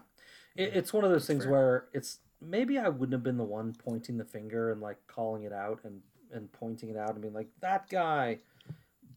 it, 0.54 0.76
it's 0.76 0.92
one 0.92 1.04
of 1.04 1.10
those 1.10 1.26
things 1.26 1.44
For- 1.44 1.50
where 1.50 1.84
it's 1.92 2.18
maybe 2.40 2.78
I 2.78 2.88
wouldn't 2.88 3.12
have 3.12 3.22
been 3.24 3.36
the 3.38 3.44
one 3.44 3.72
pointing 3.72 4.18
the 4.18 4.24
finger 4.24 4.70
and 4.70 4.80
like 4.80 4.98
calling 5.06 5.42
it 5.44 5.52
out 5.52 5.80
and 5.84 6.02
and 6.32 6.50
pointing 6.52 6.90
it 6.90 6.96
out 6.96 7.10
and 7.10 7.20
being 7.22 7.34
like 7.34 7.48
that 7.60 7.88
guy, 7.88 8.38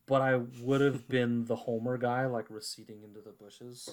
but 0.07 0.21
I 0.21 0.37
would 0.61 0.81
have 0.81 1.07
been 1.09 1.45
the 1.45 1.55
Homer 1.55 1.97
guy 1.97 2.25
like 2.25 2.45
receding 2.49 3.03
into 3.03 3.21
the 3.21 3.31
bushes. 3.31 3.89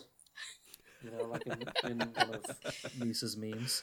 You 1.03 1.11
know, 1.11 1.25
like 1.25 1.47
in, 1.47 1.91
in 1.91 1.99
one 1.99 2.35
of 2.35 2.45
Lisa's 3.01 3.37
memes, 3.37 3.83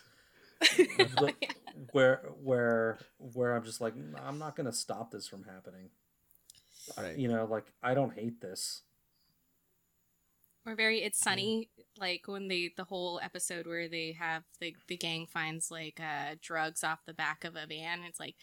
The- 0.62 1.34
where 1.92 2.22
where 2.42 2.98
where 3.18 3.56
I'm 3.56 3.64
just 3.64 3.82
like 3.82 3.94
I'm 4.24 4.40
not 4.40 4.56
gonna 4.56 4.72
stop 4.74 5.12
this 5.12 5.28
from 5.28 5.44
happening. 5.44 5.90
Right. 6.98 7.18
You 7.18 7.28
know, 7.28 7.46
like 7.46 7.66
I 7.84 7.94
don't 7.94 8.14
hate 8.14 8.42
this. 8.42 8.82
Or 10.66 10.76
very 10.76 11.02
it's 11.02 11.18
sunny 11.20 11.70
like 11.98 12.24
when 12.28 12.48
they 12.48 12.72
the 12.76 12.84
whole 12.84 13.20
episode 13.24 13.66
where 13.66 13.88
they 13.88 14.12
have 14.20 14.44
the 14.60 14.76
the 14.88 14.98
gang 14.98 15.26
finds 15.26 15.72
like 15.72 16.00
uh 16.00 16.36
drugs 16.42 16.84
off 16.84 17.00
the 17.06 17.14
back 17.14 17.44
of 17.44 17.56
a 17.56 17.66
van 17.66 18.02
it's 18.08 18.20
like 18.20 18.36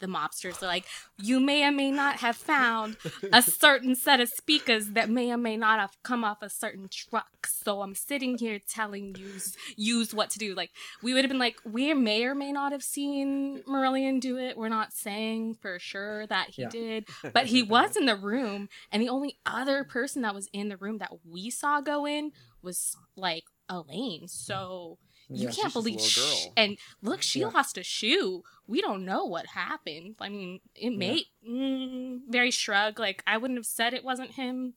the 0.00 0.06
mobsters. 0.06 0.62
Are 0.62 0.66
like 0.66 0.84
you 1.18 1.40
may 1.40 1.64
or 1.64 1.72
may 1.72 1.90
not 1.90 2.16
have 2.16 2.36
found 2.36 2.96
a 3.32 3.42
certain 3.42 3.94
set 3.94 4.20
of 4.20 4.28
speakers 4.28 4.90
that 4.90 5.08
may 5.08 5.30
or 5.32 5.36
may 5.36 5.56
not 5.56 5.78
have 5.80 5.96
come 6.02 6.24
off 6.24 6.42
a 6.42 6.50
certain 6.50 6.88
truck. 6.90 7.46
So 7.46 7.82
i'm 7.82 7.94
sitting 7.94 8.38
here 8.38 8.58
telling 8.68 9.14
you 9.18 9.32
use 9.76 10.14
what 10.14 10.30
to 10.30 10.38
do. 10.38 10.54
Like 10.54 10.70
we 11.02 11.14
would 11.14 11.24
have 11.24 11.30
been 11.30 11.38
like 11.38 11.56
we 11.64 11.92
may 11.94 12.24
or 12.24 12.34
may 12.34 12.52
not 12.52 12.72
have 12.72 12.82
seen 12.82 13.62
marillion 13.68 14.20
do 14.20 14.36
it. 14.38 14.56
We're 14.56 14.68
not 14.68 14.92
saying 14.92 15.54
for 15.60 15.78
sure 15.78 16.26
that 16.26 16.50
he 16.50 16.62
Yeah. 16.62 16.68
did 16.68 17.08
but 17.32 17.46
he 17.46 17.62
was 17.62 17.96
in 17.96 18.06
the 18.06 18.16
room 18.16 18.68
and 18.90 19.02
the 19.02 19.08
only 19.08 19.38
other 19.46 19.84
person 19.84 20.22
that 20.22 20.34
was 20.34 20.48
in 20.52 20.68
the 20.68 20.76
room 20.76 20.98
that 20.98 21.10
we 21.24 21.50
saw 21.50 21.80
go 21.80 22.06
in 22.06 22.32
was 22.62 22.96
like 23.16 23.44
Alayne. 23.70 24.28
So 24.28 24.98
you 25.28 25.36
Yeah. 25.44 25.50
can't 25.50 25.54
she's 25.56 25.64
a 25.66 25.78
believe 25.78 25.94
little 25.96 26.06
sh- 26.08 26.46
and 26.56 26.78
look 27.02 27.22
she 27.22 27.40
Yeah. 27.40 27.48
lost 27.48 27.78
a 27.78 27.82
shoe 27.82 28.42
we 28.66 28.80
don't 28.80 29.04
know 29.04 29.24
what 29.24 29.46
happened 29.46 30.16
i 30.20 30.28
mean 30.28 30.60
it 30.74 30.90
may 30.90 31.24
mm, 31.48 32.20
very 32.28 32.50
shrug 32.50 32.98
like 32.98 33.22
i 33.26 33.36
wouldn't 33.36 33.58
have 33.58 33.66
said 33.66 33.94
it 33.94 34.04
wasn't 34.04 34.32
him 34.32 34.74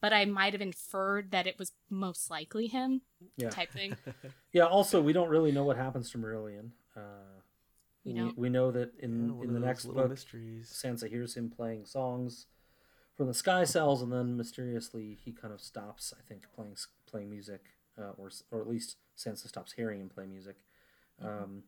but 0.00 0.12
i 0.12 0.24
might 0.24 0.52
have 0.52 0.60
inferred 0.62 1.30
that 1.30 1.46
it 1.46 1.58
was 1.58 1.72
most 1.90 2.30
likely 2.30 2.66
him 2.66 3.00
Yeah. 3.36 3.50
type 3.50 3.72
thing 3.72 3.96
Yeah. 4.52 4.64
Also, 4.66 5.02
we 5.02 5.12
don't 5.12 5.28
really 5.28 5.52
know 5.52 5.64
what 5.64 5.76
happens 5.76 6.10
to 6.10 6.18
Marillion. 6.18 6.70
Uh, 6.96 7.40
We 8.04 8.12
we, 8.14 8.32
we 8.36 8.48
know 8.48 8.70
that 8.70 8.94
in, 9.00 9.12
Yeah, 9.38 9.44
in 9.44 9.52
the 9.52 9.60
next 9.60 9.84
book, 9.84 10.08
mysteries. 10.08 10.70
Sansa 10.72 11.08
hears 11.10 11.36
him 11.36 11.50
playing 11.50 11.84
songs 11.84 12.46
from 13.14 13.26
the 13.26 13.34
Sky 13.34 13.64
Cells, 13.64 14.00
and 14.00 14.10
then 14.12 14.36
mysteriously 14.36 15.18
he 15.24 15.32
kind 15.32 15.52
of 15.52 15.60
stops. 15.60 16.14
I 16.18 16.22
think 16.28 16.46
playing 16.54 16.76
playing 17.10 17.28
music, 17.30 17.62
uh, 17.98 18.12
or 18.16 18.30
or 18.50 18.60
at 18.62 18.68
least 18.68 18.96
Sansa 19.16 19.48
stops 19.48 19.72
hearing 19.72 20.00
him 20.00 20.08
play 20.08 20.26
music, 20.26 20.56
um, 21.22 21.62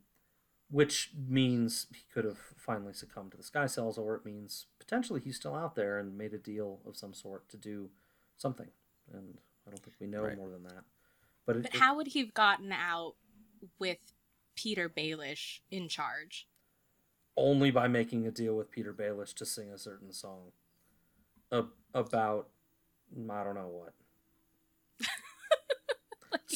which 0.69 1.11
means 1.27 1.87
he 1.91 2.03
could 2.13 2.25
have 2.25 2.37
finally 2.55 2.93
succumbed 2.93 3.31
to 3.31 3.37
the 3.37 3.43
Sky 3.43 3.65
Cells, 3.65 3.97
or 3.97 4.15
it 4.15 4.25
means 4.25 4.67
potentially 4.79 5.19
he's 5.19 5.35
still 5.35 5.55
out 5.55 5.75
there 5.75 5.97
and 5.97 6.17
made 6.17 6.33
a 6.33 6.37
deal 6.37 6.79
of 6.85 6.95
some 6.95 7.13
sort 7.13 7.49
to 7.49 7.57
do 7.57 7.89
something. 8.37 8.67
And 9.11 9.37
I 9.65 9.71
don't 9.71 9.81
think 9.83 9.95
we 9.99 10.07
know 10.07 10.21
Right. 10.23 10.37
more 10.37 10.49
than 10.49 10.63
that. 10.63 10.83
But, 11.45 11.57
it, 11.57 11.61
but 11.63 11.73
it- 11.75 11.79
how 11.79 11.95
would 11.95 12.07
he 12.07 12.19
have 12.19 12.33
gotten 12.33 12.71
out 12.71 13.15
with 13.79 13.97
petyr 14.55 14.89
baelish 14.89 15.61
in 15.71 15.87
charge 15.87 16.47
only 17.37 17.71
by 17.71 17.87
making 17.87 18.27
a 18.27 18.31
deal 18.31 18.53
with 18.57 18.69
Petyr 18.69 18.93
Baelish 18.93 19.33
to 19.35 19.45
sing 19.45 19.71
a 19.71 19.77
certain 19.77 20.11
song 20.11 20.51
ab- 21.53 21.71
about 21.93 22.49
I 23.29 23.43
don't 23.45 23.55
know 23.55 23.67
what. 23.67 23.93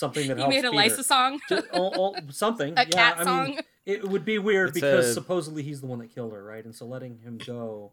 Something 0.04 0.28
that 0.30 0.38
he 0.38 0.42
helps 0.44 0.56
made 0.56 0.66
a 0.66 0.70
Petyr. 0.72 0.98
lysa 0.98 1.04
song 1.04 1.40
Ju- 1.50 1.62
oh, 1.74 1.92
oh, 1.96 2.16
something. 2.30 2.74
a 2.78 2.82
yeah, 2.84 2.90
cat 2.90 3.20
I 3.20 3.24
song 3.24 3.46
mean, 3.52 3.60
it 3.86 4.08
would 4.08 4.26
be 4.26 4.38
weird 4.38 4.70
It's 4.70 4.76
because 4.80 5.06
a- 5.08 5.14
supposedly 5.14 5.64
he's 5.64 5.82
the 5.82 5.88
one 5.88 6.00
that 6.00 6.14
killed 6.14 6.34
her, 6.34 6.44
right? 6.44 6.64
And 6.64 6.74
so 6.76 6.86
letting 6.86 7.20
him 7.20 7.38
go 7.46 7.92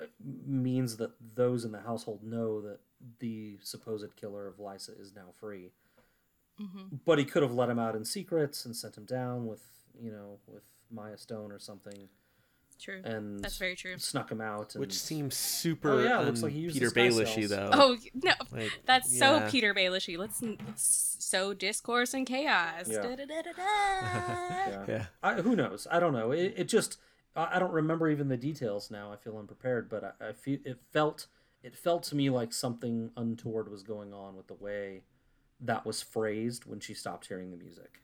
uh, 0.00 0.06
means 0.46 0.96
that 0.98 1.12
those 1.34 1.64
in 1.64 1.72
the 1.72 1.80
household 1.80 2.22
know 2.22 2.60
that 2.62 2.78
the 3.18 3.58
supposed 3.62 4.14
killer 4.16 4.46
of 4.46 4.56
Lysa 4.58 4.98
is 5.00 5.12
now 5.14 5.32
free. 5.40 5.70
Mhm. 6.60 7.00
But 7.04 7.18
he 7.18 7.24
could 7.24 7.42
have 7.42 7.52
let 7.54 7.68
him 7.70 7.78
out 7.78 7.94
in 7.96 8.04
secrets 8.04 8.64
and 8.64 8.76
sent 8.76 8.96
him 8.96 9.04
down 9.04 9.46
with, 9.46 9.62
you 10.00 10.10
know, 10.12 10.38
with 10.46 10.62
Mya 10.90 11.16
Stone 11.18 11.50
or 11.52 11.58
something, 11.58 12.08
true 12.82 13.00
and 13.04 13.40
that's 13.40 13.56
very 13.56 13.74
true 13.74 13.96
snuck 13.98 14.30
him 14.30 14.40
out. 14.40 14.74
And, 14.74 14.80
Which 14.80 14.92
seems 14.98 15.36
super 15.36 15.92
Oh, 15.92 16.02
yeah, 16.02 16.18
looks 16.20 16.42
like 16.42 16.52
he 16.52 16.60
used 16.60 16.76
Petyr 16.76 16.80
the 16.80 16.90
sky 16.90 17.00
Baelishy 17.08 17.48
cells. 17.48 17.50
though. 17.50 17.70
oh 17.72 17.96
no 18.14 18.32
Like, 18.50 18.72
That's 18.84 19.18
so. 19.18 19.40
Petyr 19.40 19.74
Baelishy. 19.74 20.18
Let's, 20.18 20.42
let's 20.42 21.16
sow 21.20 21.54
discourse 21.54 22.12
and 22.14 22.26
chaos. 22.26 22.88
Yeah. 22.88 23.16
Yeah. 24.68 24.84
Yeah. 24.88 25.04
I, 25.22 25.34
who 25.34 25.56
knows? 25.56 25.86
I 25.90 26.00
don't 26.00 26.12
know. 26.12 26.32
It, 26.32 26.54
it 26.56 26.68
just 26.68 26.98
I 27.34 27.56
I 27.56 27.58
don't 27.58 27.72
remember 27.72 28.08
even 28.08 28.28
the 28.28 28.36
details 28.36 28.90
now. 28.90 29.12
I 29.12 29.16
feel 29.16 29.36
unprepared, 29.38 29.88
but 29.88 30.16
I, 30.20 30.28
I 30.28 30.32
feel 30.32 30.58
it 30.64 30.78
felt 30.92 31.26
it 31.62 31.76
felt 31.76 32.02
to 32.04 32.16
me 32.16 32.30
like 32.30 32.52
something 32.52 33.10
untoward 33.16 33.70
was 33.70 33.82
going 33.82 34.12
on 34.12 34.36
with 34.36 34.48
the 34.48 34.54
way 34.54 35.02
that 35.60 35.86
was 35.86 36.02
phrased 36.02 36.66
when 36.66 36.80
she 36.80 36.94
stopped 36.94 37.28
hearing 37.28 37.50
the 37.50 37.56
music. 37.56 38.00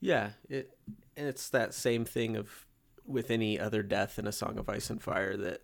Yeah, 0.00 0.30
it 0.48 0.76
and 1.16 1.26
it's 1.26 1.48
that 1.50 1.74
same 1.74 2.04
thing 2.04 2.36
of 2.36 2.66
with 3.08 3.30
any 3.30 3.58
other 3.58 3.82
death 3.82 4.18
in 4.18 4.26
a 4.26 4.32
Song 4.32 4.58
of 4.58 4.68
Ice 4.68 4.90
and 4.90 5.02
Fire 5.02 5.36
that 5.36 5.62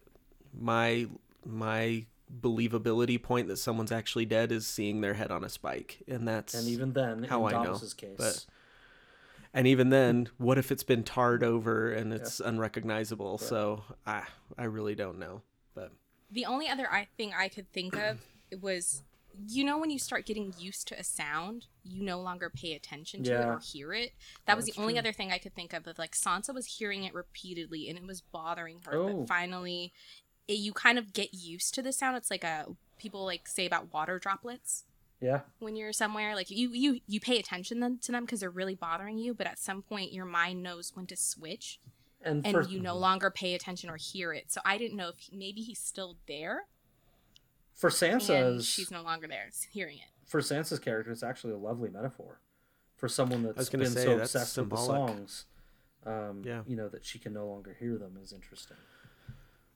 my 0.58 1.06
my 1.44 2.06
believability 2.40 3.22
point 3.22 3.48
that 3.48 3.58
someone's 3.58 3.92
actually 3.92 4.24
dead 4.24 4.50
is 4.50 4.66
seeing 4.66 5.00
their 5.02 5.14
head 5.14 5.30
on 5.30 5.44
a 5.44 5.48
spike, 5.48 6.02
and 6.08 6.26
that's 6.26 6.54
And 6.54 6.66
even 6.68 6.94
then, 6.94 7.24
how 7.24 7.46
in 7.46 7.54
I 7.54 7.58
know, 7.58 7.64
Davos's 7.74 7.94
case, 7.94 8.16
but- 8.16 8.46
and 9.52 9.66
even 9.68 9.90
then, 9.90 10.28
what 10.38 10.58
if 10.58 10.72
it's 10.72 10.82
been 10.82 11.04
tarred 11.04 11.44
over 11.44 11.92
and 11.92 12.12
it's 12.12 12.40
unrecognizable? 12.40 13.38
So 13.38 13.84
I 14.06 14.24
I 14.58 14.64
really 14.64 14.94
don't 14.94 15.18
know, 15.18 15.42
but 15.74 15.92
The 16.30 16.46
only 16.46 16.68
other 16.68 16.90
I 16.90 17.06
thing 17.16 17.32
I 17.36 17.48
could 17.48 17.70
think 17.72 17.94
of 17.94 18.20
was, 18.60 19.02
you 19.48 19.64
know, 19.64 19.78
when 19.78 19.90
you 19.90 19.98
start 19.98 20.26
getting 20.26 20.54
used 20.58 20.88
to 20.88 20.98
a 20.98 21.04
sound, 21.04 21.66
you 21.82 22.02
no 22.02 22.20
longer 22.20 22.50
pay 22.50 22.74
attention 22.74 23.22
to 23.24 23.32
it 23.32 23.44
or 23.44 23.58
hear 23.58 23.92
it. 23.92 24.12
That 24.46 24.56
was 24.56 24.66
the 24.66 24.72
That's 24.72 24.78
only 24.78 24.94
true. 24.94 25.00
other 25.00 25.12
thing 25.12 25.32
I 25.32 25.38
could 25.38 25.54
think 25.54 25.72
of. 25.72 25.86
Of 25.86 25.98
like 25.98 26.12
Sansa 26.12 26.54
was 26.54 26.66
hearing 26.66 27.04
it 27.04 27.14
repeatedly 27.14 27.88
and 27.88 27.98
it 27.98 28.06
was 28.06 28.20
bothering 28.20 28.80
her. 28.86 28.94
Oh. 28.94 29.18
But 29.20 29.28
finally, 29.28 29.92
it, 30.48 30.58
you 30.58 30.72
kind 30.72 30.98
of 30.98 31.12
get 31.12 31.34
used 31.34 31.74
to 31.74 31.82
the 31.82 31.92
sound. 31.92 32.16
It's 32.16 32.30
like 32.30 32.44
a 32.44 32.66
people 32.98 33.24
like 33.24 33.46
say 33.48 33.66
about 33.66 33.92
water 33.92 34.18
droplets. 34.18 34.84
yeah, 35.20 35.40
when 35.58 35.74
you're 35.76 35.92
somewhere 35.92 36.34
like 36.34 36.50
you 36.50 36.70
you 36.70 37.00
you 37.06 37.20
pay 37.20 37.38
attention 37.38 37.80
then 37.80 37.98
to 38.02 38.12
them 38.12 38.24
because 38.24 38.40
they're 38.40 38.50
really 38.50 38.74
bothering 38.74 39.18
you 39.18 39.34
but 39.34 39.46
at 39.46 39.58
some 39.58 39.82
point 39.82 40.12
your 40.12 40.24
mind 40.26 40.62
knows 40.62 40.92
when 40.94 41.06
to 41.06 41.16
switch 41.16 41.80
and, 42.22 42.46
and 42.46 42.54
for 42.54 42.62
you 42.62 42.80
no 42.80 42.96
longer 42.96 43.30
pay 43.30 43.54
attention 43.54 43.90
or 43.90 43.96
hear 43.96 44.32
it 44.32 44.50
so 44.52 44.60
i 44.64 44.76
didn't 44.78 44.96
know 44.96 45.08
if 45.08 45.18
he, 45.18 45.36
maybe 45.36 45.60
he's 45.60 45.78
still 45.80 46.16
there 46.28 46.64
for 47.74 47.88
and 47.88 47.96
Sansa's 48.20 48.66
she's 48.66 48.90
no 48.90 49.02
longer 49.02 49.26
there 49.26 49.46
s- 49.48 49.66
hearing 49.70 49.96
it 49.98 50.08
for 50.28 50.40
Sansa's 50.40 50.78
character, 50.78 51.12
it's 51.12 51.22
actually 51.22 51.52
a 51.52 51.58
lovely 51.58 51.90
metaphor 51.90 52.40
for 52.96 53.08
someone 53.08 53.42
that's 53.42 53.68
been 53.68 53.84
say, 53.86 54.04
so 54.04 54.16
that's 54.16 54.34
obsessed 54.34 54.56
with 54.58 54.70
the 54.70 54.76
songs. 54.76 55.44
Um, 56.06 56.42
Yeah. 56.44 56.62
you 56.66 56.76
know 56.76 56.88
that 56.88 57.04
she 57.04 57.18
can 57.18 57.32
no 57.34 57.46
longer 57.46 57.76
hear 57.78 57.96
them 57.98 58.18
is 58.22 58.32
interesting. 58.32 58.76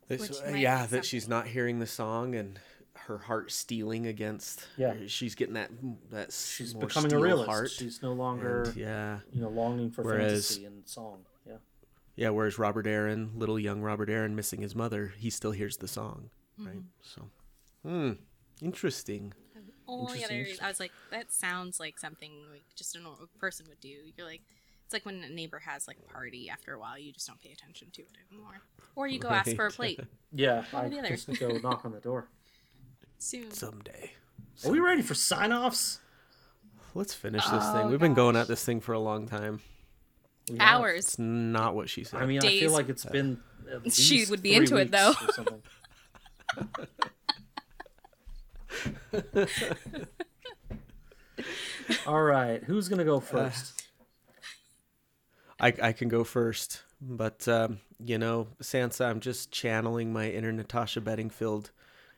This, 0.08 0.40
uh, 0.40 0.50
yeah, 0.56 0.86
that 0.86 1.04
she's 1.04 1.28
not 1.28 1.48
hearing 1.48 1.80
the 1.80 1.86
song 1.86 2.34
and 2.34 2.58
her 2.94 3.18
heart 3.18 3.52
stealing 3.52 4.06
against. 4.06 4.66
Yeah. 4.76 4.94
she's 5.06 5.34
getting 5.34 5.54
that 5.54 5.70
that 6.10 6.32
She's 6.32 6.74
more 6.74 6.86
becoming 6.86 7.06
a 7.06 7.10
steel 7.10 7.20
realist. 7.22 7.50
Heart. 7.50 7.70
She's 7.70 8.02
no 8.02 8.12
longer, 8.14 8.62
And, 8.62 8.76
yeah, 8.76 9.18
you 9.32 9.40
know, 9.42 9.48
longing 9.50 9.90
for 9.90 10.02
Whereas- 10.02 10.48
fantasy 10.48 10.64
and 10.64 10.88
song. 10.88 11.24
Yeah. 11.46 11.58
yeah. 12.16 12.30
Whereas 12.30 12.58
Robert 12.58 12.86
Arryn, 12.86 13.36
little 13.36 13.58
young 13.58 13.82
Robert 13.82 14.08
Arryn, 14.08 14.32
missing 14.32 14.62
his 14.62 14.74
mother, 14.74 15.12
he 15.18 15.28
still 15.30 15.52
hears 15.52 15.76
the 15.76 15.88
song, 15.88 16.30
right? 16.58 16.82
So, 17.02 17.28
hmm, 17.88 18.12
interesting. 18.62 19.32
Only 19.86 20.22
other 20.24 20.34
reason 20.34 20.62
I 20.64 20.68
was 20.68 20.80
like, 20.80 20.92
that 21.10 21.32
sounds 21.32 21.80
like 21.80 21.98
something 21.98 22.30
like 22.52 22.62
just 22.76 22.94
a 22.94 23.00
normal 23.00 23.28
person 23.40 23.64
would 23.70 23.80
do. 23.80 23.88
You're 24.16 24.26
like, 24.26 24.42
it's 24.84 24.92
like 24.92 25.06
when 25.06 25.22
a 25.22 25.28
neighbor 25.30 25.60
has 25.60 25.88
like 25.88 25.96
a 25.98 26.12
party. 26.12 26.50
After 26.50 26.74
a 26.74 26.78
while, 26.78 26.98
you 26.98 27.10
just 27.12 27.26
don't 27.26 27.40
pay 27.40 27.52
attention 27.52 27.88
to 27.92 28.02
it 28.02 28.08
anymore, 28.30 28.60
or 28.94 29.06
you 29.08 29.18
go 29.18 29.28
ask 29.28 29.54
for 29.56 29.66
a 29.66 29.70
plate 29.70 29.98
Yeah. 30.32 30.64
One 30.72 30.92
or 30.92 30.98
I 30.98 31.02
the 31.02 31.08
just 31.08 31.40
go 31.40 31.48
knock 31.62 31.84
on 31.86 31.92
the 31.92 32.00
door. 32.00 32.28
soon. 33.18 33.50
Someday. 33.50 34.12
Are 34.64 34.70
we 34.70 34.80
ready 34.80 35.00
for 35.02 35.14
sign 35.14 35.52
offs? 35.52 36.00
Let's 36.94 37.14
finish 37.14 37.44
this 37.46 37.64
Oh, 37.66 37.72
thing. 37.74 37.90
We've 37.90 38.00
been 38.00 38.14
going 38.14 38.36
at 38.36 38.48
this 38.48 38.64
thing 38.64 38.80
for 38.80 38.92
a 38.92 38.98
long 39.00 39.26
time. 39.26 39.60
Hours. 40.58 41.04
It's 41.06 41.18
not 41.18 41.74
what 41.74 41.88
she 41.88 42.04
said. 42.04 42.20
I 42.20 42.26
mean, 42.26 42.40
I 42.42 42.48
feel 42.48 42.72
like 42.72 42.88
it's 42.88 43.04
been. 43.04 43.38
At 43.72 43.92
She 43.92 44.24
would 44.28 44.42
be 44.42 44.54
three 44.54 44.64
into 44.64 44.76
it, 44.76 44.90
though. 44.90 45.12
Weeks 48.86 49.32
or 49.34 49.46
something. 49.48 50.06
All 52.06 52.22
right, 52.22 52.62
who's 52.64 52.88
gonna 52.88 53.04
go 53.04 53.20
first? 53.20 53.88
I, 55.60 55.72
I 55.82 55.92
can 55.92 56.08
go 56.08 56.24
first, 56.24 56.82
but 57.00 57.46
um, 57.48 57.80
you 57.98 58.18
know, 58.18 58.48
Sansa, 58.62 59.06
I'm 59.06 59.20
just 59.20 59.50
channeling 59.50 60.12
my 60.12 60.28
inner 60.30 60.52
Natasha 60.52 61.00
Bedingfield, 61.00 61.70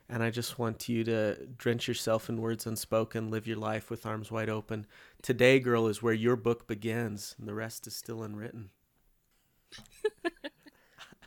and 0.08 0.22
I 0.22 0.30
just 0.30 0.58
want 0.58 0.88
you 0.88 1.04
to 1.04 1.46
drench 1.56 1.88
yourself 1.88 2.28
in 2.28 2.40
words 2.40 2.66
unspoken, 2.66 3.30
live 3.30 3.46
your 3.46 3.56
life 3.56 3.90
with 3.90 4.04
arms 4.04 4.30
wide 4.30 4.50
open. 4.50 4.86
Today, 5.22 5.60
girl, 5.60 5.86
is 5.86 6.02
where 6.02 6.14
your 6.14 6.36
book 6.36 6.66
begins, 6.66 7.34
and 7.38 7.48
the 7.48 7.54
rest 7.54 7.86
is 7.86 7.96
still 7.96 8.22
unwritten. 8.22 8.70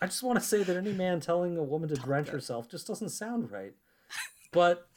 I 0.01 0.07
just 0.07 0.21
want 0.21 0.37
to 0.37 0.45
say 0.45 0.63
that 0.63 0.75
any 0.75 0.91
man 0.91 1.21
telling 1.21 1.57
a 1.57 1.63
woman 1.63 1.87
to 1.89 1.95
drench 1.95 2.27
herself 2.27 2.69
just 2.69 2.87
doesn't 2.87 3.09
sound 3.09 3.51
right. 3.51 3.73
But 4.51 4.87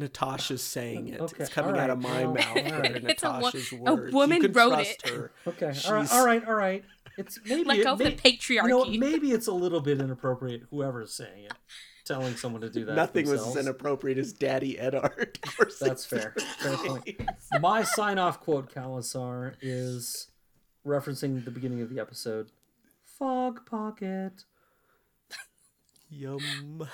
Natasha's 0.00 0.62
saying 0.62 1.08
it. 1.08 1.20
Okay, 1.20 1.44
It's 1.44 1.50
coming 1.52 1.76
out 1.78 1.90
of 1.90 2.00
my 2.02 2.24
well, 2.24 2.34
mouth. 2.34 2.46
alright. 2.56 3.02
They're 3.02 3.10
It's 3.10 3.22
a 3.22 3.28
wo- 3.30 3.38
Natasha's 3.38 3.72
a 3.72 3.76
words. 3.76 4.12
woman 4.12 4.42
you 4.42 4.48
wrote 4.48 4.70
trust 4.70 5.02
it. 5.04 5.08
Her. 5.10 5.32
okay, 5.46 5.66
all 5.66 5.70
right, 5.70 5.76
She's- 5.76 6.12
all 6.12 6.26
right, 6.26 6.46
all 6.46 6.54
right. 6.54 6.84
It's 7.18 7.38
maybe 7.46 7.64
Let 7.64 7.78
it 7.78 7.84
go 7.84 7.92
of 7.92 7.98
the 7.98 8.04
may- 8.24 8.38
You 8.48 8.68
know, 8.68 8.84
maybe 8.86 9.32
it's 9.32 9.46
a 9.46 9.52
little 9.52 9.80
bit 9.80 10.00
inappropriate. 10.00 10.62
Whoever's 10.70 11.12
saying 11.12 11.44
it, 11.44 11.52
telling 12.04 12.34
someone 12.36 12.62
to 12.62 12.70
do 12.70 12.84
that. 12.86 12.94
Nothing 12.94 13.28
was 13.28 13.46
as 13.46 13.56
inappropriate 13.56 14.18
as 14.18 14.32
Daddy 14.32 14.78
Eddard. 14.78 15.38
Or 15.58 15.68
That's 15.80 16.04
fair. 16.06 16.34
Fair 16.58 16.76
point. 16.76 17.20
My 17.60 17.82
sign 17.82 18.18
off 18.18 18.40
quote, 18.40 18.72
Khalasar, 18.74 19.54
is 19.60 20.28
referencing 20.86 21.44
the 21.44 21.50
beginning 21.50 21.82
of 21.82 21.90
the 21.90 22.00
episode. 22.00 22.50
Fog 23.04 23.66
pocket. 23.66 24.44
Yum. 26.08 26.88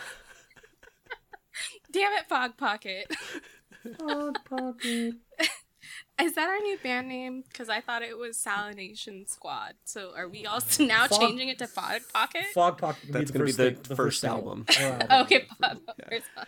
Damn 1.92 2.12
it, 2.14 2.28
Fog 2.28 2.56
Pocket. 2.56 3.10
Fog 3.98 4.38
pocket. 4.48 5.14
Is 6.20 6.34
that 6.34 6.48
our 6.48 6.58
new 6.58 6.76
band 6.82 7.08
name? 7.08 7.44
Because 7.46 7.68
I 7.68 7.80
thought 7.80 8.02
it 8.02 8.18
was 8.18 8.36
Salination 8.36 9.28
Squad. 9.28 9.74
So 9.84 10.12
are 10.16 10.28
we 10.28 10.44
all 10.46 10.60
now 10.80 11.06
Fog- 11.06 11.20
changing 11.20 11.48
it 11.48 11.58
to 11.58 11.66
Fog 11.66 12.00
Pocket? 12.12 12.44
Fog 12.54 12.78
pocket. 12.78 13.12
That's 13.12 13.30
gonna 13.30 13.44
the 13.44 13.52
be 13.52 13.52
first 13.52 13.56
the 13.58 13.88
thing- 13.88 13.96
first 13.96 14.20
single. 14.20 14.38
album. 14.38 14.66
Oh, 14.68 14.82
album. 14.84 15.08
okay, 15.22 15.44
Fog 15.60 15.78
first 16.10 16.26
one. 16.34 16.46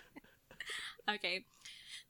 Okay. 1.11 1.45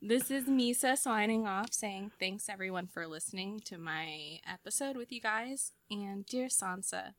This 0.00 0.30
is 0.30 0.44
Misa 0.46 0.96
signing 0.96 1.46
off 1.46 1.72
saying 1.72 2.12
thanks 2.20 2.48
everyone 2.48 2.86
for 2.86 3.06
listening 3.08 3.60
to 3.64 3.76
my 3.78 4.38
episode 4.46 4.96
with 4.96 5.10
you 5.10 5.20
guys. 5.20 5.72
And 5.90 6.24
dear 6.24 6.46
Sansa, 6.46 7.14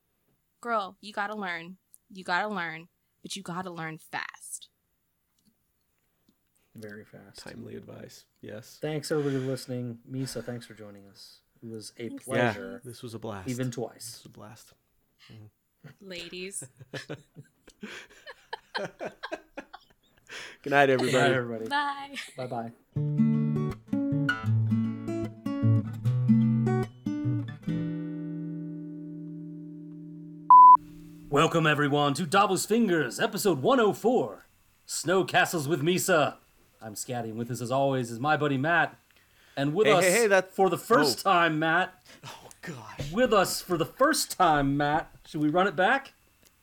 girl, 0.61 0.95
you 1.01 1.11
gotta 1.11 1.35
learn. 1.35 1.75
You 2.09 2.23
gotta 2.23 2.47
learn, 2.47 2.87
but 3.21 3.35
you 3.35 3.43
gotta 3.43 3.69
learn 3.69 3.97
fast. 3.97 4.69
Very 6.79 7.03
fast. 7.03 7.39
Timely 7.39 7.75
advice. 7.75 8.25
Yes. 8.41 8.77
Thanks 8.81 9.11
everybody 9.11 9.37
listening. 9.37 9.99
Misa, 10.09 10.43
thanks 10.43 10.65
for 10.65 10.73
joining 10.73 11.05
us. 11.07 11.39
It 11.61 11.69
was 11.69 11.91
a 11.99 12.03
Yeah, 12.05 12.09
pleasure, 12.23 12.81
this 12.85 13.03
was 13.03 13.13
a 13.13 13.19
blast. 13.19 13.49
even 13.49 13.67
This 13.67 13.75
twice. 13.75 14.19
was 14.23 14.25
a 14.25 14.29
blast. 14.29 14.73
Ladies. 16.01 16.63
Good 20.61 20.71
night, 20.71 20.85
Good 20.87 20.89
everybody. 21.01 21.11
night, 21.11 21.31
everybody. 21.33 21.67
Bye. 21.67 22.15
Bye 22.37 22.47
bye. 22.47 22.71
Welcome 31.29 31.67
everyone 31.67 32.13
to 32.15 32.25
Davos' 32.25 32.65
Fingers, 32.65 33.19
episode 33.19 33.61
104. 33.61 34.45
Snow 34.85 35.23
Castles 35.23 35.67
with 35.67 35.81
Misa. 35.83 36.35
I'm 36.81 36.95
Scatty, 36.95 37.25
and 37.25 37.37
with 37.37 37.51
us 37.51 37.61
as 37.61 37.71
always 37.71 38.11
is 38.11 38.19
my 38.19 38.37
buddy 38.37 38.57
Matt. 38.57 38.97
And 39.57 39.73
with 39.73 39.87
Hey, 39.87 39.93
us 39.93 40.03
hey, 40.05 40.11
hey, 40.11 40.27
that- 40.27 40.53
for 40.55 40.69
the 40.69 40.77
first 40.77 41.19
oh. 41.25 41.31
time, 41.31 41.59
Matt. 41.59 41.93
Oh 42.25 42.49
gosh. 42.61 43.11
With 43.11 43.33
us 43.33 43.61
for 43.61 43.77
the 43.77 43.85
first 43.85 44.37
time, 44.37 44.77
Matt. 44.77 45.09
Should 45.27 45.41
we 45.41 45.49
run 45.49 45.67
it 45.67 45.75
back? 45.75 46.13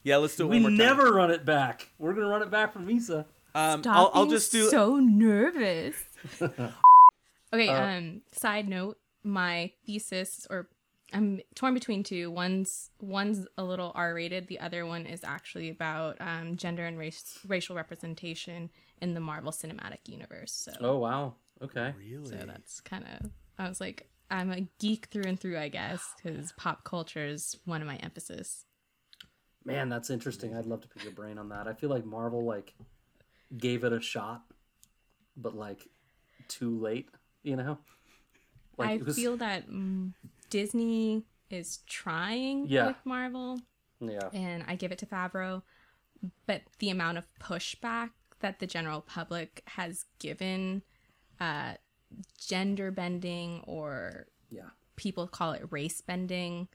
Yeah, 0.02 0.16
let's 0.18 0.36
do 0.36 0.44
it 0.44 0.48
We 0.50 0.56
one 0.62 0.62
more 0.62 0.70
time. 0.70 0.78
never 0.78 1.12
run 1.12 1.30
it 1.30 1.44
back. 1.44 1.90
We're 1.98 2.14
gonna 2.14 2.28
run 2.28 2.42
it 2.42 2.50
back 2.50 2.72
for 2.72 2.78
Misa. 2.78 3.24
Um, 3.54 3.82
Stop 3.82 3.96
I'll, 3.96 4.10
I'll 4.14 4.22
being 4.24 4.30
just 4.36 4.52
do. 4.52 4.68
so 4.70 4.96
nervous. 4.96 5.96
okay. 6.40 7.68
Uh, 7.68 7.82
um. 7.98 8.22
Side 8.32 8.68
note: 8.68 8.98
my 9.24 9.72
thesis, 9.86 10.46
or 10.48 10.68
I'm 11.12 11.40
torn 11.54 11.74
between 11.74 12.02
two. 12.02 12.30
One's 12.30 12.90
one's 13.00 13.46
a 13.56 13.64
little 13.64 13.92
R-rated. 13.94 14.48
The 14.48 14.60
other 14.60 14.84
one 14.86 15.06
is 15.06 15.22
actually 15.22 15.70
about 15.70 16.16
um, 16.20 16.56
gender 16.56 16.84
and 16.84 16.98
race 16.98 17.38
racial 17.46 17.76
representation 17.76 18.70
in 19.00 19.14
the 19.14 19.20
Marvel 19.20 19.52
Cinematic 19.52 20.08
Universe. 20.08 20.52
So, 20.52 20.72
Oh 20.80 20.98
wow. 20.98 21.34
Okay. 21.62 21.94
Really? 21.98 22.28
so 22.28 22.44
that's 22.46 22.80
kind 22.80 23.04
of. 23.20 23.30
I 23.58 23.68
was 23.68 23.80
like, 23.80 24.08
I'm 24.30 24.50
a 24.52 24.62
geek 24.78 25.06
through 25.10 25.24
and 25.26 25.38
through, 25.38 25.58
I 25.58 25.68
guess, 25.68 26.02
because 26.16 26.52
pop 26.52 26.84
culture 26.84 27.24
is 27.24 27.56
one 27.64 27.80
of 27.80 27.86
my 27.86 27.96
emphasis. 27.96 28.64
Man, 29.64 29.88
that's 29.88 30.10
interesting. 30.10 30.56
I'd 30.56 30.66
love 30.66 30.82
to 30.82 30.88
pick 30.88 31.02
your 31.04 31.12
brain 31.12 31.38
on 31.38 31.48
that. 31.50 31.66
I 31.66 31.72
feel 31.72 31.90
like 31.90 32.04
Marvel 32.04 32.44
like 32.44 32.74
gave 33.56 33.84
it 33.84 33.92
a 33.92 34.00
shot, 34.00 34.42
but 35.36 35.54
like 35.54 35.88
too 36.48 36.78
late. 36.78 37.08
You 37.42 37.56
know, 37.56 37.78
like 38.76 38.88
I 39.00 39.04
was- 39.04 39.16
feel 39.16 39.36
that 39.38 39.68
mm, 39.70 40.12
Disney 40.60 41.24
is 41.50 41.78
trying 41.86 42.66
Yeah. 42.66 42.86
with 42.86 42.96
Marvel. 43.04 43.60
yeah, 44.00 44.28
and 44.32 44.64
I 44.66 44.74
give 44.76 44.90
it 44.90 44.98
to 45.00 45.06
Favreau. 45.06 45.62
But 46.46 46.62
the 46.78 46.88
amount 46.88 47.18
of 47.18 47.26
pushback 47.38 48.10
that 48.40 48.58
the 48.58 48.66
general 48.66 49.02
public 49.02 49.62
has 49.66 50.06
given 50.18 50.82
uh, 51.38 51.74
gender 52.38 52.90
bending 52.90 53.60
or 53.66 54.28
yeah. 54.50 54.70
people 54.96 55.26
call 55.28 55.52
it 55.52 55.66
race 55.70 56.00
bending 56.00 56.68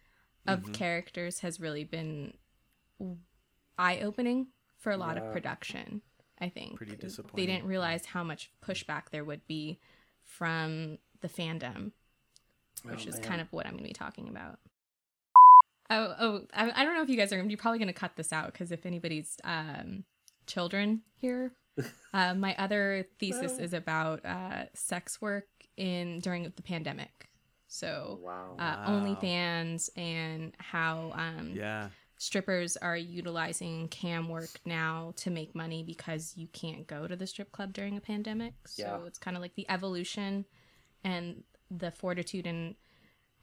of 0.45 0.59
Mm-hmm. 0.61 0.71
characters 0.73 1.39
has 1.39 1.59
really 1.59 1.83
been 1.83 2.35
eye 3.79 3.99
opening 3.99 4.47
for 4.77 4.91
a 4.91 4.97
lot 4.97 5.15
Yeah. 5.17 5.23
of 5.23 5.33
production. 5.33 6.01
I 6.39 6.49
think 6.49 6.77
Pretty 6.77 6.95
disappointing. 6.95 7.35
They 7.47 7.51
didn't 7.51 7.67
realize 7.67 8.05
how 8.05 8.23
much 8.23 8.51
pushback 8.63 9.09
there 9.11 9.23
would 9.23 9.45
be 9.47 9.79
from 10.23 10.97
the 11.21 11.29
fandom 11.29 11.91
which 12.83 13.05
Oh, 13.05 13.09
is 13.09 13.15
man. 13.15 13.23
kind 13.23 13.41
of 13.41 13.51
what 13.51 13.65
I'm 13.65 13.73
going 13.73 13.83
to 13.83 13.89
be 13.89 13.93
talking 13.93 14.27
about. 14.29 14.59
Oh, 15.89 16.13
oh, 16.19 16.41
I, 16.53 16.71
I 16.73 16.85
don't 16.85 16.95
know 16.95 17.01
if 17.01 17.09
you 17.09 17.17
guys 17.17 17.33
are 17.33 17.35
going 17.35 17.47
to 17.49 17.51
be 17.53 17.57
probably 17.59 17.79
going 17.79 17.87
to 17.89 17.93
cut 17.93 18.15
this 18.15 18.31
out 18.31 18.53
because 18.53 18.71
if 18.71 18.85
anybody's 18.85 19.35
um, 19.43 20.05
children 20.47 21.01
here, 21.17 21.51
uh, 22.13 22.33
my 22.33 22.55
other 22.57 23.05
thesis 23.19 23.59
is 23.59 23.73
about 23.73 24.25
uh, 24.25 24.65
sex 24.73 25.19
work 25.21 25.47
in 25.75 26.19
during 26.19 26.43
the 26.43 26.61
pandemic. 26.63 27.27
So, 27.67 28.19
wow. 28.21 28.55
uh, 28.57 28.61
Wow. 28.87 29.01
OnlyFans 29.01 29.89
and 29.97 30.53
how 30.59 31.11
um, 31.13 31.51
Yeah. 31.55 31.89
strippers 32.17 32.77
are 32.77 32.95
utilizing 32.97 33.89
cam 33.89 34.29
work 34.29 34.49
now 34.65 35.13
to 35.17 35.29
make 35.29 35.55
money 35.55 35.83
because 35.83 36.33
you 36.37 36.47
can't 36.47 36.87
go 36.87 37.05
to 37.07 37.15
the 37.17 37.27
strip 37.27 37.51
club 37.51 37.73
during 37.73 37.97
a 37.97 38.01
pandemic. 38.01 38.53
So 38.65 38.83
Yeah. 38.83 39.07
it's 39.07 39.19
kind 39.19 39.35
of 39.35 39.41
like 39.41 39.55
the 39.55 39.69
evolution 39.69 40.45
and 41.03 41.43
the 41.75 41.91
fortitude 41.91 42.45
and 42.45 42.75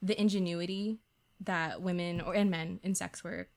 the 0.01 0.19
ingenuity 0.19 0.99
that 1.41 1.81
women 1.81 2.21
or 2.21 2.33
and 2.35 2.49
men 2.51 2.79
in 2.83 2.93
sex 2.93 3.23
work 3.23 3.49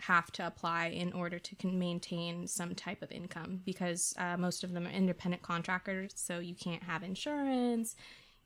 have 0.00 0.30
to 0.30 0.46
apply 0.46 0.86
in 0.86 1.12
order 1.12 1.38
to 1.38 1.56
can 1.56 1.78
maintain 1.78 2.46
some 2.46 2.74
type 2.74 3.02
of 3.02 3.10
income 3.10 3.60
because 3.64 4.14
uh, 4.18 4.36
most 4.36 4.62
of 4.62 4.72
them 4.72 4.86
are 4.86 4.90
independent 4.90 5.42
contractors 5.42 6.12
so 6.14 6.38
you 6.38 6.54
can't 6.54 6.84
have 6.84 7.02
insurance 7.02 7.96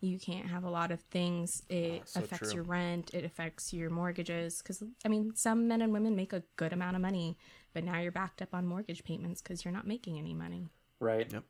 you 0.01 0.19
can't 0.19 0.47
have 0.47 0.65
a 0.65 0.71
lot 0.71 0.91
of 0.91 1.01
things 1.11 1.63
it 1.69 2.03
so 2.07 2.21
affects 2.21 2.49
true. 2.49 2.57
your 2.57 2.65
rent 2.65 3.13
it 3.13 3.25
affects 3.25 3.73
your 3.73 3.91
mortgages 3.91 4.59
because 4.59 4.83
i 5.05 5.09
mean 5.09 5.33
some 5.35 5.69
men 5.69 5.83
and 5.83 5.93
women 5.93 6.17
make 6.17 6.33
a 6.33 6.43
good 6.57 6.73
amount 6.73 6.97
of 6.97 7.03
money 7.03 7.37
but 7.75 7.85
now 7.85 8.01
you're 8.01 8.11
backed 8.11 8.41
up 8.41 8.55
on 8.55 8.67
mortgage 8.67 9.05
payments 9.05 9.43
because 9.43 9.63
you're 9.65 9.73
not 9.73 9.87
making 9.87 10.19
any 10.19 10.33
money 10.33 10.69
right. 11.01 11.31
Yep. 11.31 11.45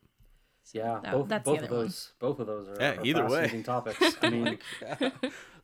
So 0.65 0.79
Yeah, 0.79 1.01
that- 1.03 1.13
both 1.13 1.29
that's 1.29 1.45
both 1.45 1.59
the 1.59 1.65
of 1.65 1.71
other 1.71 1.77
one. 1.79 1.85
those 1.87 2.13
both 2.21 2.39
of 2.41 2.47
those 2.47 2.69
are, 2.69 2.77
Yeah, 2.81 2.91
are 3.01 3.05
either 3.05 3.25
way. 3.25 3.41
fascinating 3.43 3.63
topics. 3.65 4.17
I 4.23 4.31
mean, 4.31 4.59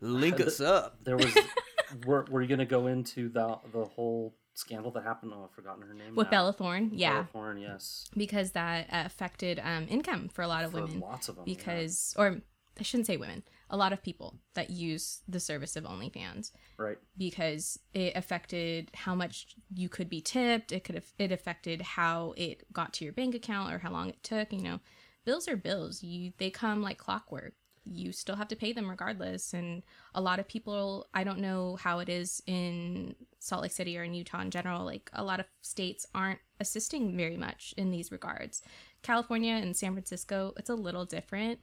Link 0.00 0.40
us 0.40 0.60
up. 0.60 0.96
there 1.04 1.16
was 1.16 1.36
were, 2.06 2.24
were 2.30 2.42
you 2.42 2.48
gonna 2.48 2.64
go 2.66 2.86
into 2.86 3.28
the 3.28 3.58
the 3.72 3.84
whole 3.84 4.34
scandal 4.54 4.90
that 4.92 5.04
happened? 5.04 5.32
Oh, 5.34 5.44
I've 5.44 5.54
forgotten 5.54 5.82
her 5.82 5.94
name. 5.94 6.14
With 6.14 6.26
now. 6.26 6.30
Bella 6.30 6.52
Thorne, 6.52 6.90
yeah, 6.92 7.12
Bella 7.12 7.28
Thorne, 7.32 7.58
yes. 7.58 8.08
because 8.16 8.52
that 8.52 8.86
uh, 8.92 9.02
affected 9.06 9.60
um, 9.62 9.86
income 9.88 10.28
for 10.28 10.42
a 10.42 10.48
lot 10.48 10.64
of 10.64 10.72
For 10.72 10.82
women. 10.82 11.00
lots 11.00 11.28
of 11.28 11.36
them. 11.36 11.44
yeah. 11.46 11.54
Because, 11.56 12.14
or 12.18 12.40
I 12.78 12.82
shouldn't 12.82 13.06
say 13.06 13.16
women, 13.16 13.42
a 13.70 13.76
lot 13.76 13.92
of 13.92 14.02
people 14.02 14.38
that 14.54 14.70
use 14.70 15.22
the 15.28 15.40
service 15.40 15.76
of 15.76 15.84
OnlyFans 15.84 16.52
right, 16.76 16.98
because 17.16 17.78
it 17.92 18.12
affected 18.16 18.90
how 18.94 19.14
much 19.14 19.56
you 19.74 19.88
could 19.88 20.08
be 20.08 20.20
tipped. 20.20 20.72
It 20.72 20.84
could 20.84 20.94
have 20.94 21.12
it 21.18 21.32
affected 21.32 21.82
how 21.82 22.34
it 22.36 22.64
got 22.72 22.92
to 22.94 23.04
your 23.04 23.12
bank 23.12 23.34
account 23.34 23.72
or 23.72 23.78
how 23.78 23.90
long 23.90 24.08
it 24.08 24.22
took. 24.22 24.52
You 24.52 24.62
know, 24.62 24.80
bills 25.24 25.48
are 25.48 25.56
bills. 25.56 26.02
You 26.02 26.32
they 26.38 26.50
come 26.50 26.82
like 26.82 26.98
clockwork. 26.98 27.54
You 27.90 28.12
still 28.12 28.36
have 28.36 28.48
to 28.48 28.56
pay 28.56 28.72
them 28.72 28.88
regardless. 28.88 29.54
And 29.54 29.82
a 30.14 30.20
lot 30.20 30.38
of 30.38 30.46
people, 30.46 31.08
I 31.14 31.24
don't 31.24 31.38
know 31.38 31.76
how 31.76 32.00
it 32.00 32.10
is 32.10 32.42
in 32.46 33.14
Salt 33.38 33.62
Lake 33.62 33.72
City 33.72 33.96
or 33.96 34.02
in 34.02 34.12
Utah 34.12 34.42
in 34.42 34.50
general. 34.50 34.84
Like 34.84 35.10
a 35.14 35.24
lot 35.24 35.40
of 35.40 35.46
states 35.62 36.06
aren't 36.14 36.40
assisting 36.60 37.16
very 37.16 37.38
much 37.38 37.72
in 37.78 37.90
these 37.90 38.12
regards. 38.12 38.62
California 39.02 39.54
and 39.54 39.76
San 39.76 39.92
Francisco, 39.92 40.52
it's 40.58 40.68
a 40.68 40.74
little 40.74 41.06
different 41.06 41.60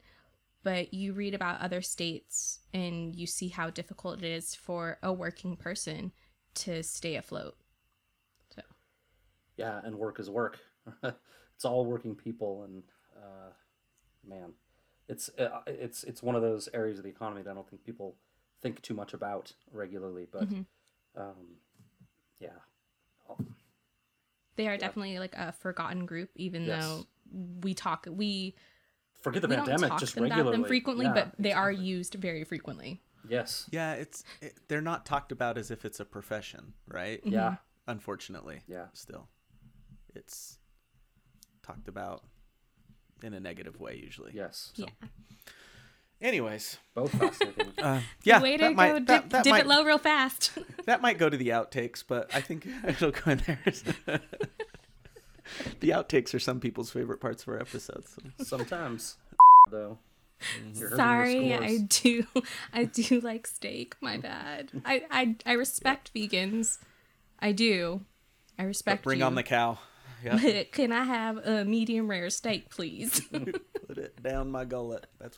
but 0.66 0.94
you 0.96 1.14
read 1.14 1.36
about 1.36 1.62
other 1.62 1.80
states 1.80 2.60
and 2.74 3.16
you 3.16 3.28
see 3.28 3.50
how 3.50 3.70
difficult 3.70 4.18
it 4.18 4.26
is 4.26 4.56
for 4.56 4.98
a 5.04 5.14
working 5.14 5.56
person 5.56 6.12
to 6.56 6.82
stay 6.82 7.16
afloat. 7.16 7.56
So 8.56 8.64
yeah, 9.58 9.80
and 9.84 9.96
work 9.96 10.20
is 10.20 10.28
work. 10.30 10.58
it's 11.04 11.66
all 11.66 11.86
working 11.86 12.16
people, 12.16 12.64
and 12.64 12.82
uh, 13.16 13.52
man, 14.28 14.54
it's 15.08 15.30
uh, 15.38 15.62
it's 15.68 16.04
it's 16.04 16.24
one 16.24 16.36
of 16.36 16.42
those 16.42 16.68
areas 16.74 16.98
of 16.98 17.04
the 17.04 17.12
economy 17.12 17.44
that 17.44 17.52
I 17.52 17.54
don't 17.54 17.70
think 17.70 17.84
people 17.86 18.16
think 18.64 18.82
too 18.82 18.96
much 18.96 19.14
about 19.14 19.54
regularly. 19.72 20.28
But 20.32 20.48
Mhm. 20.48 20.66
um, 21.16 21.60
yeah, 22.40 22.50
they 24.56 24.68
are 24.68 24.78
definitely 24.78 25.20
like 25.20 25.36
a 25.36 25.52
forgotten 25.52 26.06
group, 26.06 26.30
even 26.36 26.66
Yes. 26.66 26.82
though 26.82 27.06
we 27.62 27.74
talk 27.74 28.08
we 28.10 28.56
forget 29.26 29.42
the 29.42 29.48
we 29.50 29.56
don't 29.56 29.66
pandemic 29.66 29.90
talk 29.90 30.00
just 30.00 30.14
about 30.16 30.24
regularly. 30.30 30.58
them 30.58 30.66
frequently, 30.66 31.06
Yeah, 31.06 31.14
but 31.14 31.32
they 31.38 31.52
are 31.52 31.72
used 31.72 32.14
very 32.16 32.44
frequently. 32.44 33.02
Yes. 33.28 33.68
Yeah, 33.72 33.94
it's 33.94 34.24
it, 34.42 34.54
they're 34.68 34.82
not 34.82 35.06
talked 35.06 35.32
about 35.32 35.58
as 35.58 35.72
if 35.72 35.84
it's 35.84 36.00
a 36.00 36.06
profession, 36.06 36.74
right? 36.88 37.20
Yeah. 37.24 37.56
Unfortunately. 37.88 38.62
Yeah. 38.68 38.86
Still, 38.94 39.28
it's 40.16 40.60
talked 41.64 41.88
about 41.88 42.24
in 43.24 43.34
a 43.34 43.40
negative 43.40 43.80
way 43.80 44.00
usually. 44.02 44.32
Yes. 44.34 44.72
So 44.76 44.86
Yeah. 44.86 45.08
Anyways, 46.22 46.78
Both 46.94 47.12
fascinating. 47.12 47.74
uh, 47.84 48.00
yeah, 48.24 48.42
Way 48.42 48.56
to 48.58 48.64
that 48.64 48.70
go 48.70 48.76
might, 48.76 48.94
dip, 48.94 49.06
that, 49.08 49.30
that 49.32 49.44
dip 49.44 49.52
might, 49.52 49.62
it 49.62 49.68
low 49.68 49.84
real 49.84 49.98
fast. 49.98 50.52
that 50.86 51.02
might 51.02 51.18
go 51.18 51.30
to 51.30 51.36
the 51.36 51.50
outtakes, 51.50 52.04
but 52.08 52.34
I 52.34 52.40
think 52.40 52.66
it'll 52.88 53.12
go 53.12 53.32
in 53.32 53.42
there. 53.46 54.22
the 55.80 55.90
outtakes 55.90 56.34
are 56.34 56.40
some 56.40 56.60
people's 56.60 56.90
favorite 56.92 57.20
parts 57.20 57.44
of 57.44 57.50
our 57.50 57.60
episodes. 57.60 58.18
Sometimes, 58.44 59.18
though. 59.72 60.00
You're 60.74 60.90
hurting 60.90 61.48
your 61.48 61.58
Sorry. 61.60 61.68
I 61.74 61.78
do 61.88 62.26
I 62.74 62.84
do 62.84 63.22
like 63.22 63.48
steak, 63.48 63.96
my 64.02 64.18
bad. 64.18 64.70
I 64.84 65.04
I, 65.10 65.36
I 65.46 65.54
respect 65.54 66.14
vegans. 66.14 66.78
I 67.40 67.52
do. 67.54 68.02
I 68.60 68.64
respect 68.64 69.04
Bring 69.04 69.20
you. 69.20 69.26
on 69.26 69.36
the 69.36 69.44
cow. 69.44 69.78
Yeah, 70.24 70.64
can 70.64 70.92
I 70.92 71.04
have 71.04 71.38
a 71.46 71.66
medium 71.66 72.08
rare 72.10 72.32
steak, 72.32 72.72
please? 72.72 73.22
put 73.88 73.98
it 74.00 74.24
down 74.24 74.50
my 74.50 74.66
gullet. 74.66 75.06
That's 75.20 75.38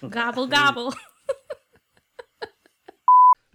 what. 0.00 0.10
gobble 0.10 0.46
gobble. 0.46 0.94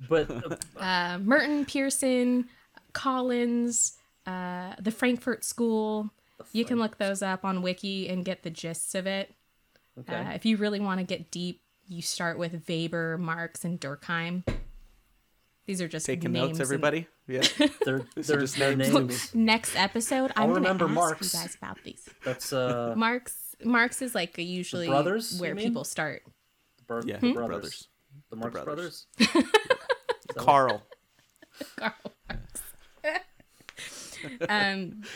But 0.07 0.29
uh, 0.29 0.55
Uh, 0.79 1.17
Merton, 1.19 1.65
Pearson, 1.65 2.47
Collins, 2.93 3.97
uh, 4.25 4.73
the 4.79 4.91
Frankfurt 4.91 5.43
School. 5.43 6.09
You 6.51 6.65
can 6.65 6.79
look 6.79 6.97
those 6.97 7.21
up 7.21 7.45
on 7.45 7.61
Wiki 7.61 8.09
and 8.09 8.25
get 8.25 8.43
the 8.43 8.49
gists 8.51 8.93
of 8.95 9.07
it. 9.07 9.33
okay. 9.99 10.15
Uh, 10.15 10.31
if 10.31 10.45
you 10.45 10.57
really 10.57 10.79
want 10.79 10.99
to 10.99 11.05
get 11.05 11.31
deep, 11.31 11.61
you 11.87 12.01
start 12.01 12.37
with 12.37 12.67
Weber, 12.67 13.17
Marx, 13.17 13.63
and 13.63 13.79
Durkheim. 13.79 14.43
These 15.65 15.81
are 15.81 15.87
just 15.87 16.05
Taking 16.05 16.31
names 16.33 16.47
notes, 16.49 16.59
and- 16.59 16.61
everybody. 16.65 17.07
Yeah. 17.27 17.41
they're 17.85 18.01
they're, 18.15 18.39
just 18.39 18.57
they're 18.57 18.75
names. 18.75 18.93
names. 18.93 19.33
Next 19.35 19.75
episode, 19.75 20.31
I'll 20.35 20.43
I'm 20.45 20.49
going 20.63 20.63
to 20.77 20.83
ask 20.85 20.93
Marx. 20.93 21.33
you 21.33 21.39
guys 21.39 21.55
about 21.55 21.77
these. 21.83 22.07
That's 22.23 22.53
uh, 22.53 22.93
Marx, 22.97 23.55
Marx 23.63 24.01
is 24.01 24.13
like 24.13 24.37
usually 24.37 24.87
brothers, 24.87 25.39
where 25.39 25.55
people 25.55 25.83
start. 25.83 26.21
Bro- 26.85 27.03
Yeah, 27.05 27.17
the 27.17 27.33
brothers. 27.33 27.47
brothers. 27.47 27.87
The 28.29 28.35
Marx 28.35 28.53
brothers. 28.63 29.07
brothers. 29.17 29.47
Carl. 30.37 30.83
Karl 31.77 31.93
Marx. 32.03 32.14
Um, 34.49 35.01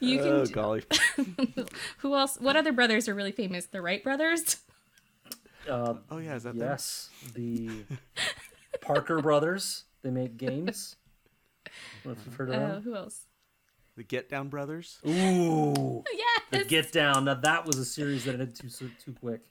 you 0.00 0.18
can. 0.18 0.28
oh 0.28 0.44
t- 0.44 0.52
golly. 0.52 0.82
who 1.98 2.14
else? 2.14 2.36
What 2.40 2.56
other 2.56 2.72
brothers 2.72 3.08
are 3.08 3.14
really 3.14 3.32
famous? 3.32 3.66
The 3.66 3.80
Wright 3.80 4.02
brothers. 4.02 4.56
Uh, 5.68 5.94
Oh 6.10 6.18
yeah, 6.18 6.34
is 6.34 6.42
that 6.42 6.58
them? 6.58 6.68
yes, 6.68 7.08
the 7.34 7.70
Parker 8.80 9.20
brothers. 9.22 9.84
They 10.02 10.10
make 10.10 10.36
games. 10.36 10.96
I 11.66 11.70
don't 12.04 12.14
know 12.14 12.18
if 12.20 12.26
you've 12.26 12.34
heard 12.34 12.48
of 12.50 12.54
Uh, 12.56 12.66
them. 12.74 12.82
who 12.82 12.96
else? 12.96 13.20
The 13.96 14.02
Get 14.02 14.28
Down 14.28 14.48
Brothers. 14.48 14.98
Ooh, 15.06 16.02
Yes. 16.12 16.40
the 16.50 16.64
Get 16.64 16.90
Down. 16.92 17.26
Now 17.26 17.34
that 17.34 17.64
was 17.66 17.78
a 17.78 17.84
series 17.84 18.24
that 18.24 18.32
ended 18.32 18.56
too 18.56 18.68
too 18.68 19.12
quick. 19.20 19.42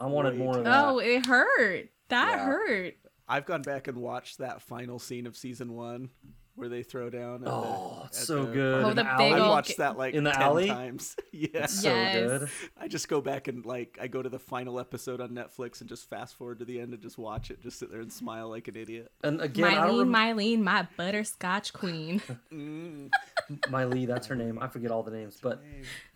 I 0.00 0.06
wanted 0.06 0.32
Way 0.34 0.38
more 0.38 0.58
of 0.58 0.64
that. 0.64 0.84
Oh, 0.86 0.98
it 0.98 1.26
hurt. 1.26 1.88
That 2.08 2.36
Yeah. 2.38 2.46
hurt. 2.46 2.94
I've 3.28 3.46
gone 3.46 3.62
back 3.62 3.88
and 3.88 3.98
watched 3.98 4.38
that 4.38 4.60
final 4.62 4.98
scene 4.98 5.26
of 5.26 5.36
season 5.36 5.74
one 5.74 6.10
where 6.56 6.68
they 6.68 6.84
throw 6.84 7.10
down. 7.10 7.42
At 7.42 7.48
Oh, 7.50 7.96
the, 8.02 8.06
it's 8.06 8.20
at 8.20 8.26
so 8.28 8.44
the- 8.44 8.52
good. 8.52 8.84
Oh, 8.84 8.88
In 8.90 8.96
the 8.96 9.04
alley. 9.10 9.24
big 9.30 9.40
I 9.40 9.48
watched 9.48 9.76
that 9.78 9.96
like 9.98 10.14
In 10.14 10.22
the 10.22 10.30
10 10.30 10.42
alley? 10.42 10.66
times. 10.68 11.16
Yeah. 11.32 11.66
so 11.66 11.88
Yes. 11.88 12.14
good. 12.40 12.48
I 12.78 12.86
just 12.86 13.08
go 13.08 13.20
back 13.20 13.48
and 13.48 13.66
like 13.66 13.98
I 14.00 14.06
go 14.06 14.22
to 14.22 14.28
the 14.28 14.38
final 14.38 14.78
episode 14.78 15.20
on 15.20 15.30
Netflix 15.30 15.80
and 15.80 15.88
just 15.88 16.08
fast 16.08 16.36
forward 16.36 16.60
to 16.60 16.64
the 16.64 16.78
end 16.78 16.92
and 16.92 17.02
just 17.02 17.18
watch 17.18 17.50
it, 17.50 17.60
just 17.60 17.80
sit 17.80 17.90
there 17.90 18.00
and 18.00 18.12
smile 18.12 18.48
like 18.50 18.68
an 18.68 18.76
idiot. 18.76 19.10
And 19.24 19.40
again, 19.40 19.64
I 19.64 19.86
don't 19.88 20.06
Mylene, 20.08 20.14
rem- 20.14 20.36
Mylene, 20.38 20.60
my 20.62 20.88
butterscotch 20.96 21.72
queen. 21.72 22.22
Mm. 22.52 23.10
Miley, 23.70 24.06
that's 24.06 24.26
her 24.28 24.36
name. 24.36 24.58
I 24.60 24.68
forget 24.68 24.90
all 24.92 25.02
the 25.02 25.10
names, 25.10 25.38
but 25.42 25.60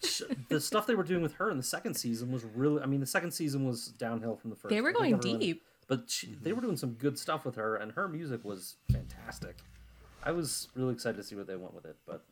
sh- 0.05 0.23
the 0.49 0.61
stuff 0.61 0.87
they 0.87 0.95
were 0.95 1.03
doing 1.03 1.23
with 1.23 1.33
her 1.35 1.51
in 1.51 1.57
the 1.57 1.63
second 1.65 1.95
season 1.95 2.31
was 2.31 2.45
really. 2.45 2.81
I 2.81 2.87
mean, 2.87 3.01
the 3.01 3.07
second 3.07 3.33
season 3.33 3.67
was 3.67 3.89
downhill 3.89 4.37
from 4.37 4.51
the 4.51 4.57
first. 4.57 4.71
They 4.71 4.81
were 4.81 4.93
going 4.93 5.15
everyone- 5.15 5.41
deep. 5.41 5.63
But 5.89 6.11
she, 6.11 6.37
they 6.41 6.53
were 6.53 6.59
mm-hmm. 6.59 6.67
doing 6.67 6.77
some 6.77 6.93
good 6.93 7.19
stuff 7.19 7.45
with 7.45 7.57
her, 7.57 7.77
and 7.77 7.93
her 7.93 8.07
music 8.09 8.45
was 8.45 8.77
fantastic. 8.93 9.57
I 10.23 10.33
was 10.33 10.69
really 10.75 10.93
excited 10.93 11.17
to 11.17 11.23
see 11.25 11.35
what 11.35 11.47
they 11.47 11.57
went 11.57 11.75
with 11.75 11.85
it, 11.87 11.97
but 12.07 12.25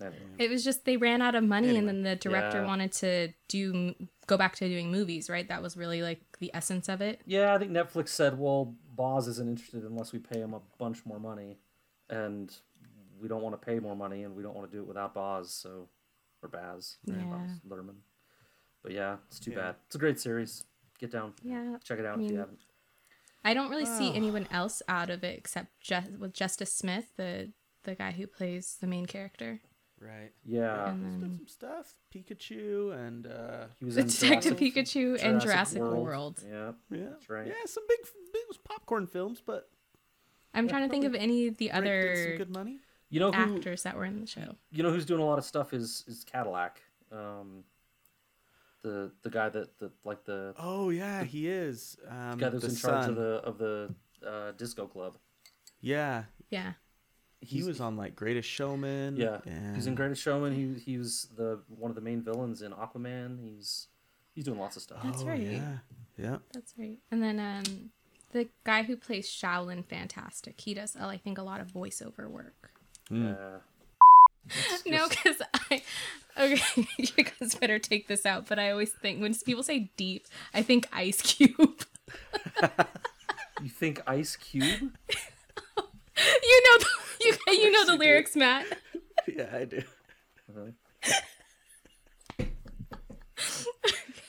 anyway. 0.00 0.16
It 0.38 0.50
was 0.50 0.64
just 0.64 0.84
they 0.84 0.96
ran 0.96 1.20
out 1.20 1.34
of 1.34 1.44
money, 1.44 1.76
and 1.76 1.86
then 1.86 2.02
the 2.02 2.16
director 2.16 2.62
Yeah. 2.62 2.66
wanted 2.66 2.92
to 2.92 3.28
do 3.48 3.94
go 4.26 4.36
back 4.36 4.54
to 4.56 4.68
doing 4.68 4.90
movies. 4.90 5.28
Right? 5.28 5.46
That 5.48 5.62
was 5.62 5.76
really 5.76 6.02
like 6.02 6.20
the 6.38 6.50
essence 6.54 6.88
of 6.88 7.00
it. 7.00 7.20
Yeah, 7.26 7.54
I 7.54 7.58
think 7.58 7.72
Netflix 7.72 8.08
said, 8.08 8.38
"Well, 8.38 8.76
Boz 8.94 9.28
isn't 9.28 9.48
interested 9.48 9.84
unless 9.84 10.12
we 10.12 10.18
pay 10.18 10.40
him 10.40 10.54
a 10.54 10.60
bunch 10.78 11.04
more 11.04 11.18
money, 11.18 11.58
and 12.08 12.54
we 13.20 13.28
don't 13.28 13.42
want 13.42 13.60
to 13.60 13.64
pay 13.64 13.78
more 13.78 13.96
money, 13.96 14.22
and 14.22 14.34
we 14.34 14.42
don't 14.42 14.54
want 14.54 14.70
to 14.70 14.76
do 14.76 14.82
it 14.82 14.86
without 14.86 15.14
Boz, 15.14 15.52
so 15.52 15.88
or 16.42 16.48
Baz, 16.48 16.96
right? 17.06 17.18
Yeah. 17.18 17.24
Baz 17.24 17.60
Luhrmann. 17.68 17.96
But 18.82 18.92
yeah, 18.92 19.16
it's 19.28 19.40
too 19.40 19.50
Yeah. 19.50 19.58
bad. 19.58 19.76
It's 19.86 19.96
a 19.96 19.98
great 19.98 20.18
series. 20.18 20.64
Get 21.00 21.10
down, 21.12 21.32
Yeah. 21.42 21.78
check 21.82 21.98
it 21.98 22.04
out 22.06 22.18
I 22.18 22.22
if 22.22 22.30
you 22.30 22.38
haven't. 22.38 22.60
I 23.42 23.54
don't 23.54 23.70
really 23.70 23.86
Ah. 23.86 23.98
see 23.98 24.14
anyone 24.14 24.46
else 24.50 24.82
out 24.86 25.08
of 25.08 25.24
it 25.24 25.38
except 25.38 25.80
just 25.80 26.10
with 26.12 26.34
Justice 26.34 26.72
Smith, 26.72 27.06
the 27.16 27.52
the 27.84 27.94
guy 27.94 28.10
who 28.12 28.26
plays 28.26 28.76
the 28.78 28.86
main 28.86 29.06
character. 29.06 29.60
Right. 29.98 30.32
Yeah, 30.44 30.90
And 30.90 31.02
There's 31.02 31.12
been 31.14 31.20
then 31.22 31.38
some 31.38 31.46
stuff. 31.48 31.94
Pikachu 32.14 32.92
and 32.94 33.26
uh 33.26 33.66
he 33.78 33.86
was 33.86 33.96
in 33.96 34.06
Detective 34.06 34.58
Jurassic- 34.58 34.74
Pikachu 34.74 35.22
and 35.22 35.40
Jurassic 35.40 35.80
World. 35.82 36.42
Yeah, 36.46 36.72
yeah. 36.90 37.04
That's 37.10 37.30
right. 37.30 37.46
Yeah, 37.46 37.54
some 37.64 37.84
big 37.88 37.98
big 38.32 38.42
popcorn 38.64 39.06
films, 39.06 39.40
but 39.44 39.70
I'm 40.52 40.68
trying 40.68 40.82
to 40.82 40.88
think 40.90 41.04
of 41.06 41.14
any 41.14 41.46
of 41.46 41.56
the 41.56 41.68
Drake 41.68 41.82
did 41.84 42.16
some 42.18 42.26
other 42.26 42.36
good 42.36 42.50
money. 42.50 42.80
You 43.08 43.20
know 43.20 43.32
who? 43.32 43.56
actors 43.56 43.82
that 43.84 43.96
were 43.96 44.04
in 44.04 44.20
the 44.20 44.26
show. 44.26 44.56
You 44.70 44.82
know 44.82 44.90
who's 44.90 45.06
doing 45.06 45.20
a 45.22 45.24
lot 45.24 45.38
of 45.38 45.44
stuff 45.46 45.72
is 45.72 46.04
is 46.06 46.24
Cadillac. 46.24 46.82
Um, 47.10 47.64
the 48.82 49.10
the 49.22 49.30
guy 49.30 49.48
that 49.48 49.78
the 49.78 49.90
like 50.04 50.24
the 50.24 50.54
Oh 50.58 50.90
yeah, 50.90 51.24
he 51.24 51.48
is. 51.48 51.96
Um 52.08 52.38
guy 52.38 52.48
that 52.48 52.52
was 52.54 52.62
the 52.62 52.68
in 52.70 52.76
charge 52.76 53.02
son. 53.04 53.10
of 53.10 53.16
the 53.16 53.32
of 53.44 53.58
the 53.58 53.94
uh, 54.26 54.52
disco 54.52 54.86
club. 54.86 55.16
Yeah. 55.80 56.24
Yeah. 56.50 56.72
He 57.40 57.56
He's- 57.56 57.66
was 57.66 57.80
on 57.80 57.96
like 57.96 58.14
Greatest 58.14 58.48
Showman. 58.48 59.16
Yeah, 59.16 59.38
he's 59.74 59.86
in 59.86 59.94
Greatest 59.94 60.22
Showman. 60.22 60.54
He 60.54 60.78
he 60.78 60.98
was 60.98 61.28
the 61.36 61.60
one 61.68 61.90
of 61.90 61.94
the 61.94 62.02
main 62.02 62.22
villains 62.22 62.60
in 62.62 62.72
Aquaman. 62.72 63.40
He's 63.42 63.88
he's 64.34 64.44
doing 64.44 64.58
lots 64.58 64.76
of 64.76 64.82
stuff. 64.82 65.00
That's 65.02 65.22
Oh, 65.22 65.26
right. 65.26 65.40
Yeah. 65.40 65.78
Yeah. 66.18 66.36
That's 66.52 66.74
right. 66.78 66.98
And 67.10 67.22
then 67.22 67.40
um 67.40 67.90
the 68.32 68.48
guy 68.64 68.82
who 68.82 68.96
plays 68.96 69.26
Shaolin 69.28 69.84
Fantastic, 69.86 70.60
he 70.60 70.74
does 70.74 70.96
uh, 70.96 71.06
I 71.06 71.16
think 71.16 71.38
a 71.38 71.42
lot 71.42 71.60
of 71.60 71.68
voiceover 71.68 72.28
work. 72.28 72.72
Mm. 73.10 73.32
Uh, 73.34 73.58
No, 74.86 75.08
because 75.08 75.40
I 75.70 75.82
Okay, 76.38 76.86
you 76.98 77.24
guys 77.24 77.54
better 77.56 77.78
take 77.78 78.08
this 78.08 78.24
out. 78.24 78.46
But 78.46 78.58
I 78.58 78.70
always 78.70 78.90
think 78.92 79.20
when 79.20 79.34
people 79.34 79.62
say 79.62 79.90
deep, 79.96 80.26
I 80.54 80.62
think 80.62 80.88
Ice 80.92 81.20
Cube. 81.22 81.84
You 83.62 83.68
think 83.68 84.00
Ice 84.06 84.36
Cube? 84.36 84.64
you 84.64 84.88
know, 85.76 86.78
the, 86.78 86.86
you 87.20 87.36
you 87.48 87.70
know 87.70 87.84
the 87.84 87.92
you 87.92 87.98
do. 87.98 88.04
lyrics, 88.04 88.34
Matt. 88.34 88.64
yeah, 89.28 89.50
I 89.52 89.64
do. 89.66 89.82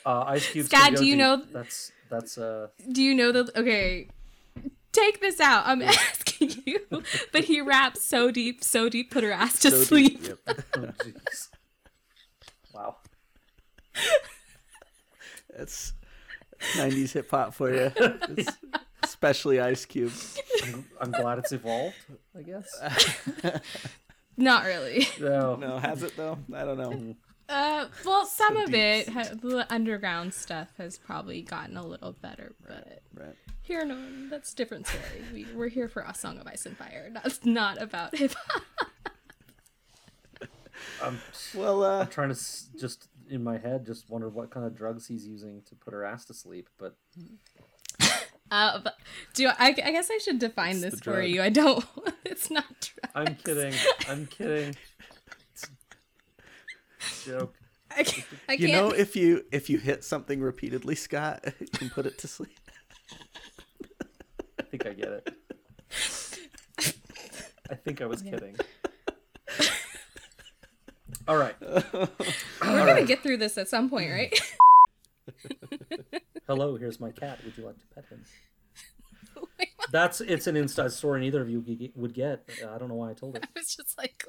Uh, 0.04 0.24
Ice 0.28 0.50
Cube. 0.50 0.66
Scott, 0.66 0.96
do 0.96 1.06
you 1.06 1.16
know- 1.16 1.42
That's 1.50 1.92
that's 2.10 2.36
uh. 2.36 2.68
Do 2.90 3.02
you 3.02 3.14
know 3.14 3.32
the? 3.32 3.50
Okay, 3.58 4.08
take 4.92 5.20
this 5.22 5.40
out. 5.40 5.64
I'm 5.66 5.80
asking 5.82 6.31
you. 6.66 6.80
But 7.32 7.44
he 7.44 7.60
raps 7.60 8.04
so 8.04 8.30
deep, 8.30 8.62
so 8.64 8.88
deep, 8.88 9.10
put 9.10 9.24
her 9.24 9.32
ass 9.32 9.58
to 9.60 9.70
So 9.70 9.78
deep, 9.78 10.22
sleep. 10.22 10.28
yep. 10.28 10.38
Oh, 10.76 10.80
jeez. 10.80 11.48
wow. 12.74 12.96
That's 15.56 15.92
90s 16.74 17.12
hip 17.12 17.30
hop 17.30 17.54
for 17.54 17.72
you. 17.72 17.92
Especially 19.02 19.60
Ice 19.60 19.84
Cube. 19.84 20.12
I'm, 20.64 20.84
I'm 21.00 21.10
glad 21.10 21.38
it's 21.38 21.52
evolved. 21.52 21.96
I 22.38 22.42
guess. 22.42 22.68
Not 24.36 24.64
really. 24.64 25.06
No. 25.20 25.56
No, 25.56 25.78
has 25.78 26.02
it 26.02 26.16
though? 26.16 26.38
I 26.54 26.64
don't 26.64 26.78
know. 26.78 26.90
Mm. 26.90 27.16
Uh, 27.48 27.86
well, 28.06 28.24
some 28.24 28.54
So 28.56 28.62
of 28.64 28.74
it, 28.74 29.08
ha- 29.08 29.34
the 29.34 29.66
underground 29.70 30.32
stuff 30.32 30.68
has 30.78 30.96
probably 30.98 31.42
gotten 31.42 31.76
a 31.76 31.84
little 31.86 32.12
better, 32.12 32.54
but 32.66 33.02
Right. 33.14 33.34
here, 33.62 33.84
no, 33.84 34.28
that's 34.30 34.52
a 34.52 34.56
different 34.56 34.86
story. 34.86 35.22
We, 35.34 35.46
we're 35.54 35.68
here 35.68 35.88
for 35.88 36.02
a 36.02 36.14
song 36.14 36.38
of 36.38 36.46
ice 36.46 36.64
and 36.66 36.76
fire. 36.76 37.10
That's 37.12 37.44
not 37.44 37.80
about 37.82 38.16
hip 38.16 38.32
hop. 38.46 38.62
I'm, 41.02 41.18
Well, 41.54 41.82
uh, 41.84 42.00
I'm 42.00 42.08
trying 42.08 42.28
to 42.28 42.34
s- 42.34 42.68
just 42.78 43.08
in 43.28 43.42
my 43.44 43.58
head 43.58 43.86
just 43.86 44.08
wonder 44.10 44.28
what 44.28 44.50
kind 44.50 44.66
of 44.66 44.74
drugs 44.74 45.06
he's 45.06 45.26
using 45.26 45.62
to 45.68 45.74
put 45.74 45.92
her 45.92 46.04
ass 46.04 46.24
to 46.26 46.34
sleep. 46.34 46.68
But 46.78 46.96
Uh, 48.50 48.78
but 48.84 48.96
do 49.32 49.48
I, 49.48 49.68
I 49.68 49.72
guess 49.72 50.10
I 50.10 50.18
should 50.18 50.38
define 50.38 50.72
It's 50.72 50.80
this 50.82 50.94
for 51.00 51.14
drug. 51.16 51.28
you. 51.28 51.42
I 51.42 51.48
don't. 51.50 51.84
It's 52.24 52.50
not 52.50 52.64
drugs. 52.80 53.12
I'm 53.14 53.34
kidding. 53.44 53.74
I'm 54.08 54.26
kidding. 54.26 54.74
Joke. 57.24 57.54
I 57.96 58.02
can't. 58.04 58.26
I 58.48 58.52
you 58.54 58.68
can't 58.68 58.72
know, 58.72 58.90
if 58.90 59.16
you 59.16 59.44
if 59.52 59.68
you 59.68 59.78
hit 59.78 60.02
something 60.04 60.40
repeatedly, 60.40 60.94
Scott, 60.94 61.44
you 61.60 61.66
can 61.66 61.90
put 61.90 62.06
it 62.06 62.18
to 62.18 62.28
sleep. 62.28 62.58
I 64.58 64.62
think 64.62 64.86
I 64.86 64.92
get 64.92 65.08
it. 65.08 65.34
I 67.70 67.74
think 67.74 68.00
I 68.00 68.06
was 68.06 68.22
kidding. 68.22 68.56
All 71.28 71.36
right. 71.36 71.54
We're 71.60 72.08
gonna 72.60 73.04
get 73.04 73.22
through 73.22 73.36
this 73.38 73.58
at 73.58 73.68
some 73.68 73.88
point, 73.90 74.10
right? 74.10 74.40
Hello, 76.46 76.76
here's 76.76 76.98
my 76.98 77.10
cat. 77.10 77.38
Would 77.44 77.56
you 77.56 77.64
like 77.66 77.78
to 77.78 77.86
pet 77.94 78.04
him? 78.06 78.24
That's 79.90 80.20
it's 80.20 80.46
an 80.46 80.56
inside 80.56 80.92
story 80.92 81.20
neither 81.20 81.42
of 81.42 81.50
you 81.50 81.92
would 81.94 82.14
get. 82.14 82.48
I 82.66 82.78
don't 82.78 82.88
know 82.88 82.94
why 82.94 83.10
I 83.10 83.14
told 83.14 83.36
it. 83.36 83.44
I 83.44 83.48
was 83.58 83.76
just 83.76 83.96
like, 83.98 84.24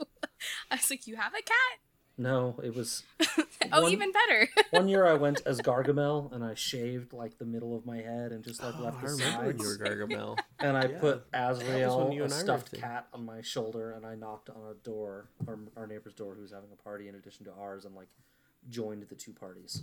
I 0.69 0.75
was 0.75 0.89
like, 0.89 1.07
you 1.07 1.15
have 1.15 1.33
a 1.33 1.41
cat? 1.41 1.79
No, 2.17 2.59
it 2.63 2.75
was 2.75 3.03
Oh, 3.71 3.81
One- 3.83 3.91
even 3.91 4.11
better. 4.11 4.47
one 4.71 4.87
year 4.87 5.05
I 5.07 5.13
went 5.15 5.41
as 5.47 5.59
Gargamel 5.61 6.31
and 6.31 6.43
I 6.43 6.53
shaved 6.53 7.11
like 7.11 7.39
the 7.39 7.45
middle 7.45 7.75
of 7.75 7.85
my 7.87 7.97
head 7.97 8.31
and 8.31 8.43
just 8.43 8.61
like 8.61 8.75
Oh, 8.77 8.83
left 8.83 8.97
I 8.97 9.01
the 9.01 9.07
remember 9.07 9.45
when 9.47 9.57
you 9.59 9.65
were. 9.67 9.77
Gargamel. 9.77 10.37
And 10.59 10.77
I 10.77 10.85
Yeah. 10.87 10.99
put 10.99 11.25
Azrael, 11.33 11.99
a 12.01 12.05
and 12.11 12.19
I 12.19 12.21
were 12.21 12.29
stuffed 12.29 12.73
cat, 12.79 13.07
on 13.13 13.25
my 13.25 13.41
shoulder, 13.41 13.91
and 13.93 14.05
I 14.05 14.13
knocked 14.15 14.49
on 14.49 14.61
a 14.69 14.75
door, 14.75 15.25
our, 15.47 15.57
our 15.75 15.87
neighbor's 15.87 16.13
door, 16.13 16.35
who 16.35 16.41
was 16.43 16.51
having 16.51 16.69
a 16.71 16.81
party 16.83 17.07
in 17.09 17.15
addition 17.15 17.45
to 17.45 17.51
ours, 17.59 17.83
and 17.85 17.95
like 17.95 18.07
joined 18.69 19.03
the 19.09 19.15
two 19.15 19.33
parties. 19.33 19.81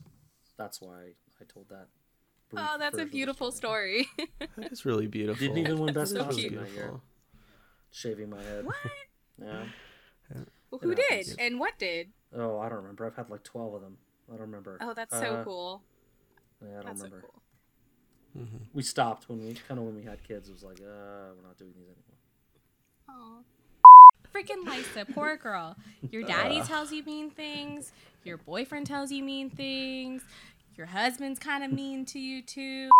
That's 0.56 0.80
why 0.80 1.14
I 1.40 1.44
told 1.52 1.68
that. 1.70 1.88
Oh, 2.56 2.76
that's 2.78 2.94
a 2.94 2.96
version 2.96 3.00
of 3.00 3.08
the 3.08 3.12
beautiful 3.12 3.50
story. 3.52 4.06
That 4.56 4.70
is 4.72 4.84
really 4.84 5.06
beautiful. 5.08 5.40
Didn't 5.46 5.58
even 5.58 5.78
win 5.78 5.92
best 5.94 6.12
So 6.12 6.24
costume 6.24 6.50
cute. 6.50 6.60
that 6.60 6.70
year. 6.72 6.92
Shaving 7.90 8.30
my 8.30 8.42
head. 8.42 8.64
what? 8.64 8.76
Yeah. 9.40 9.64
Well, 10.70 10.80
who 10.82 10.94
did? 10.94 11.34
And 11.40 11.58
what 11.58 11.76
did? 11.78 12.10
Oh, 12.36 12.58
I 12.58 12.68
don't 12.68 12.78
remember. 12.78 13.06
I've 13.06 13.16
had 13.16 13.28
like 13.30 13.42
twelve 13.42 13.74
of 13.74 13.80
them. 13.82 13.96
I 14.28 14.32
don't 14.32 14.42
remember. 14.42 14.78
Oh, 14.80 14.94
that's 14.94 15.16
so 15.18 15.36
Uh, 15.36 15.44
cool. 15.44 15.82
Yeah, 16.62 16.68
I 16.68 16.72
don't 16.74 16.84
That's 16.86 17.00
so 17.00 17.04
remember. 17.06 17.26
cool. 18.34 18.46
We 18.74 18.82
stopped 18.82 19.28
when 19.28 19.40
we 19.44 19.54
kind 19.66 19.80
of 19.80 19.86
when 19.86 19.96
we 19.96 20.04
had 20.04 20.22
kids. 20.22 20.48
It 20.48 20.52
was 20.52 20.62
like, 20.62 20.78
uh, 20.80 21.34
we're 21.36 21.42
not 21.46 21.58
doing 21.58 21.72
these 21.74 21.86
anymore. 21.88 22.18
Oh. 23.08 23.44
Freaking 24.32 24.64
Lysa, 24.64 25.12
poor 25.12 25.36
girl. 25.36 25.76
Your 26.12 26.22
daddy 26.22 26.60
tells 26.60 26.92
you 26.92 27.02
mean 27.02 27.30
things. 27.30 27.92
Your 28.22 28.36
boyfriend 28.36 28.86
tells 28.86 29.10
you 29.10 29.24
mean 29.24 29.50
things. 29.50 30.22
Your 30.76 30.86
husband's 30.86 31.40
kind 31.40 31.64
of 31.64 31.72
mean 31.72 32.04
to 32.06 32.20
you 32.20 32.40
too. 32.42 32.90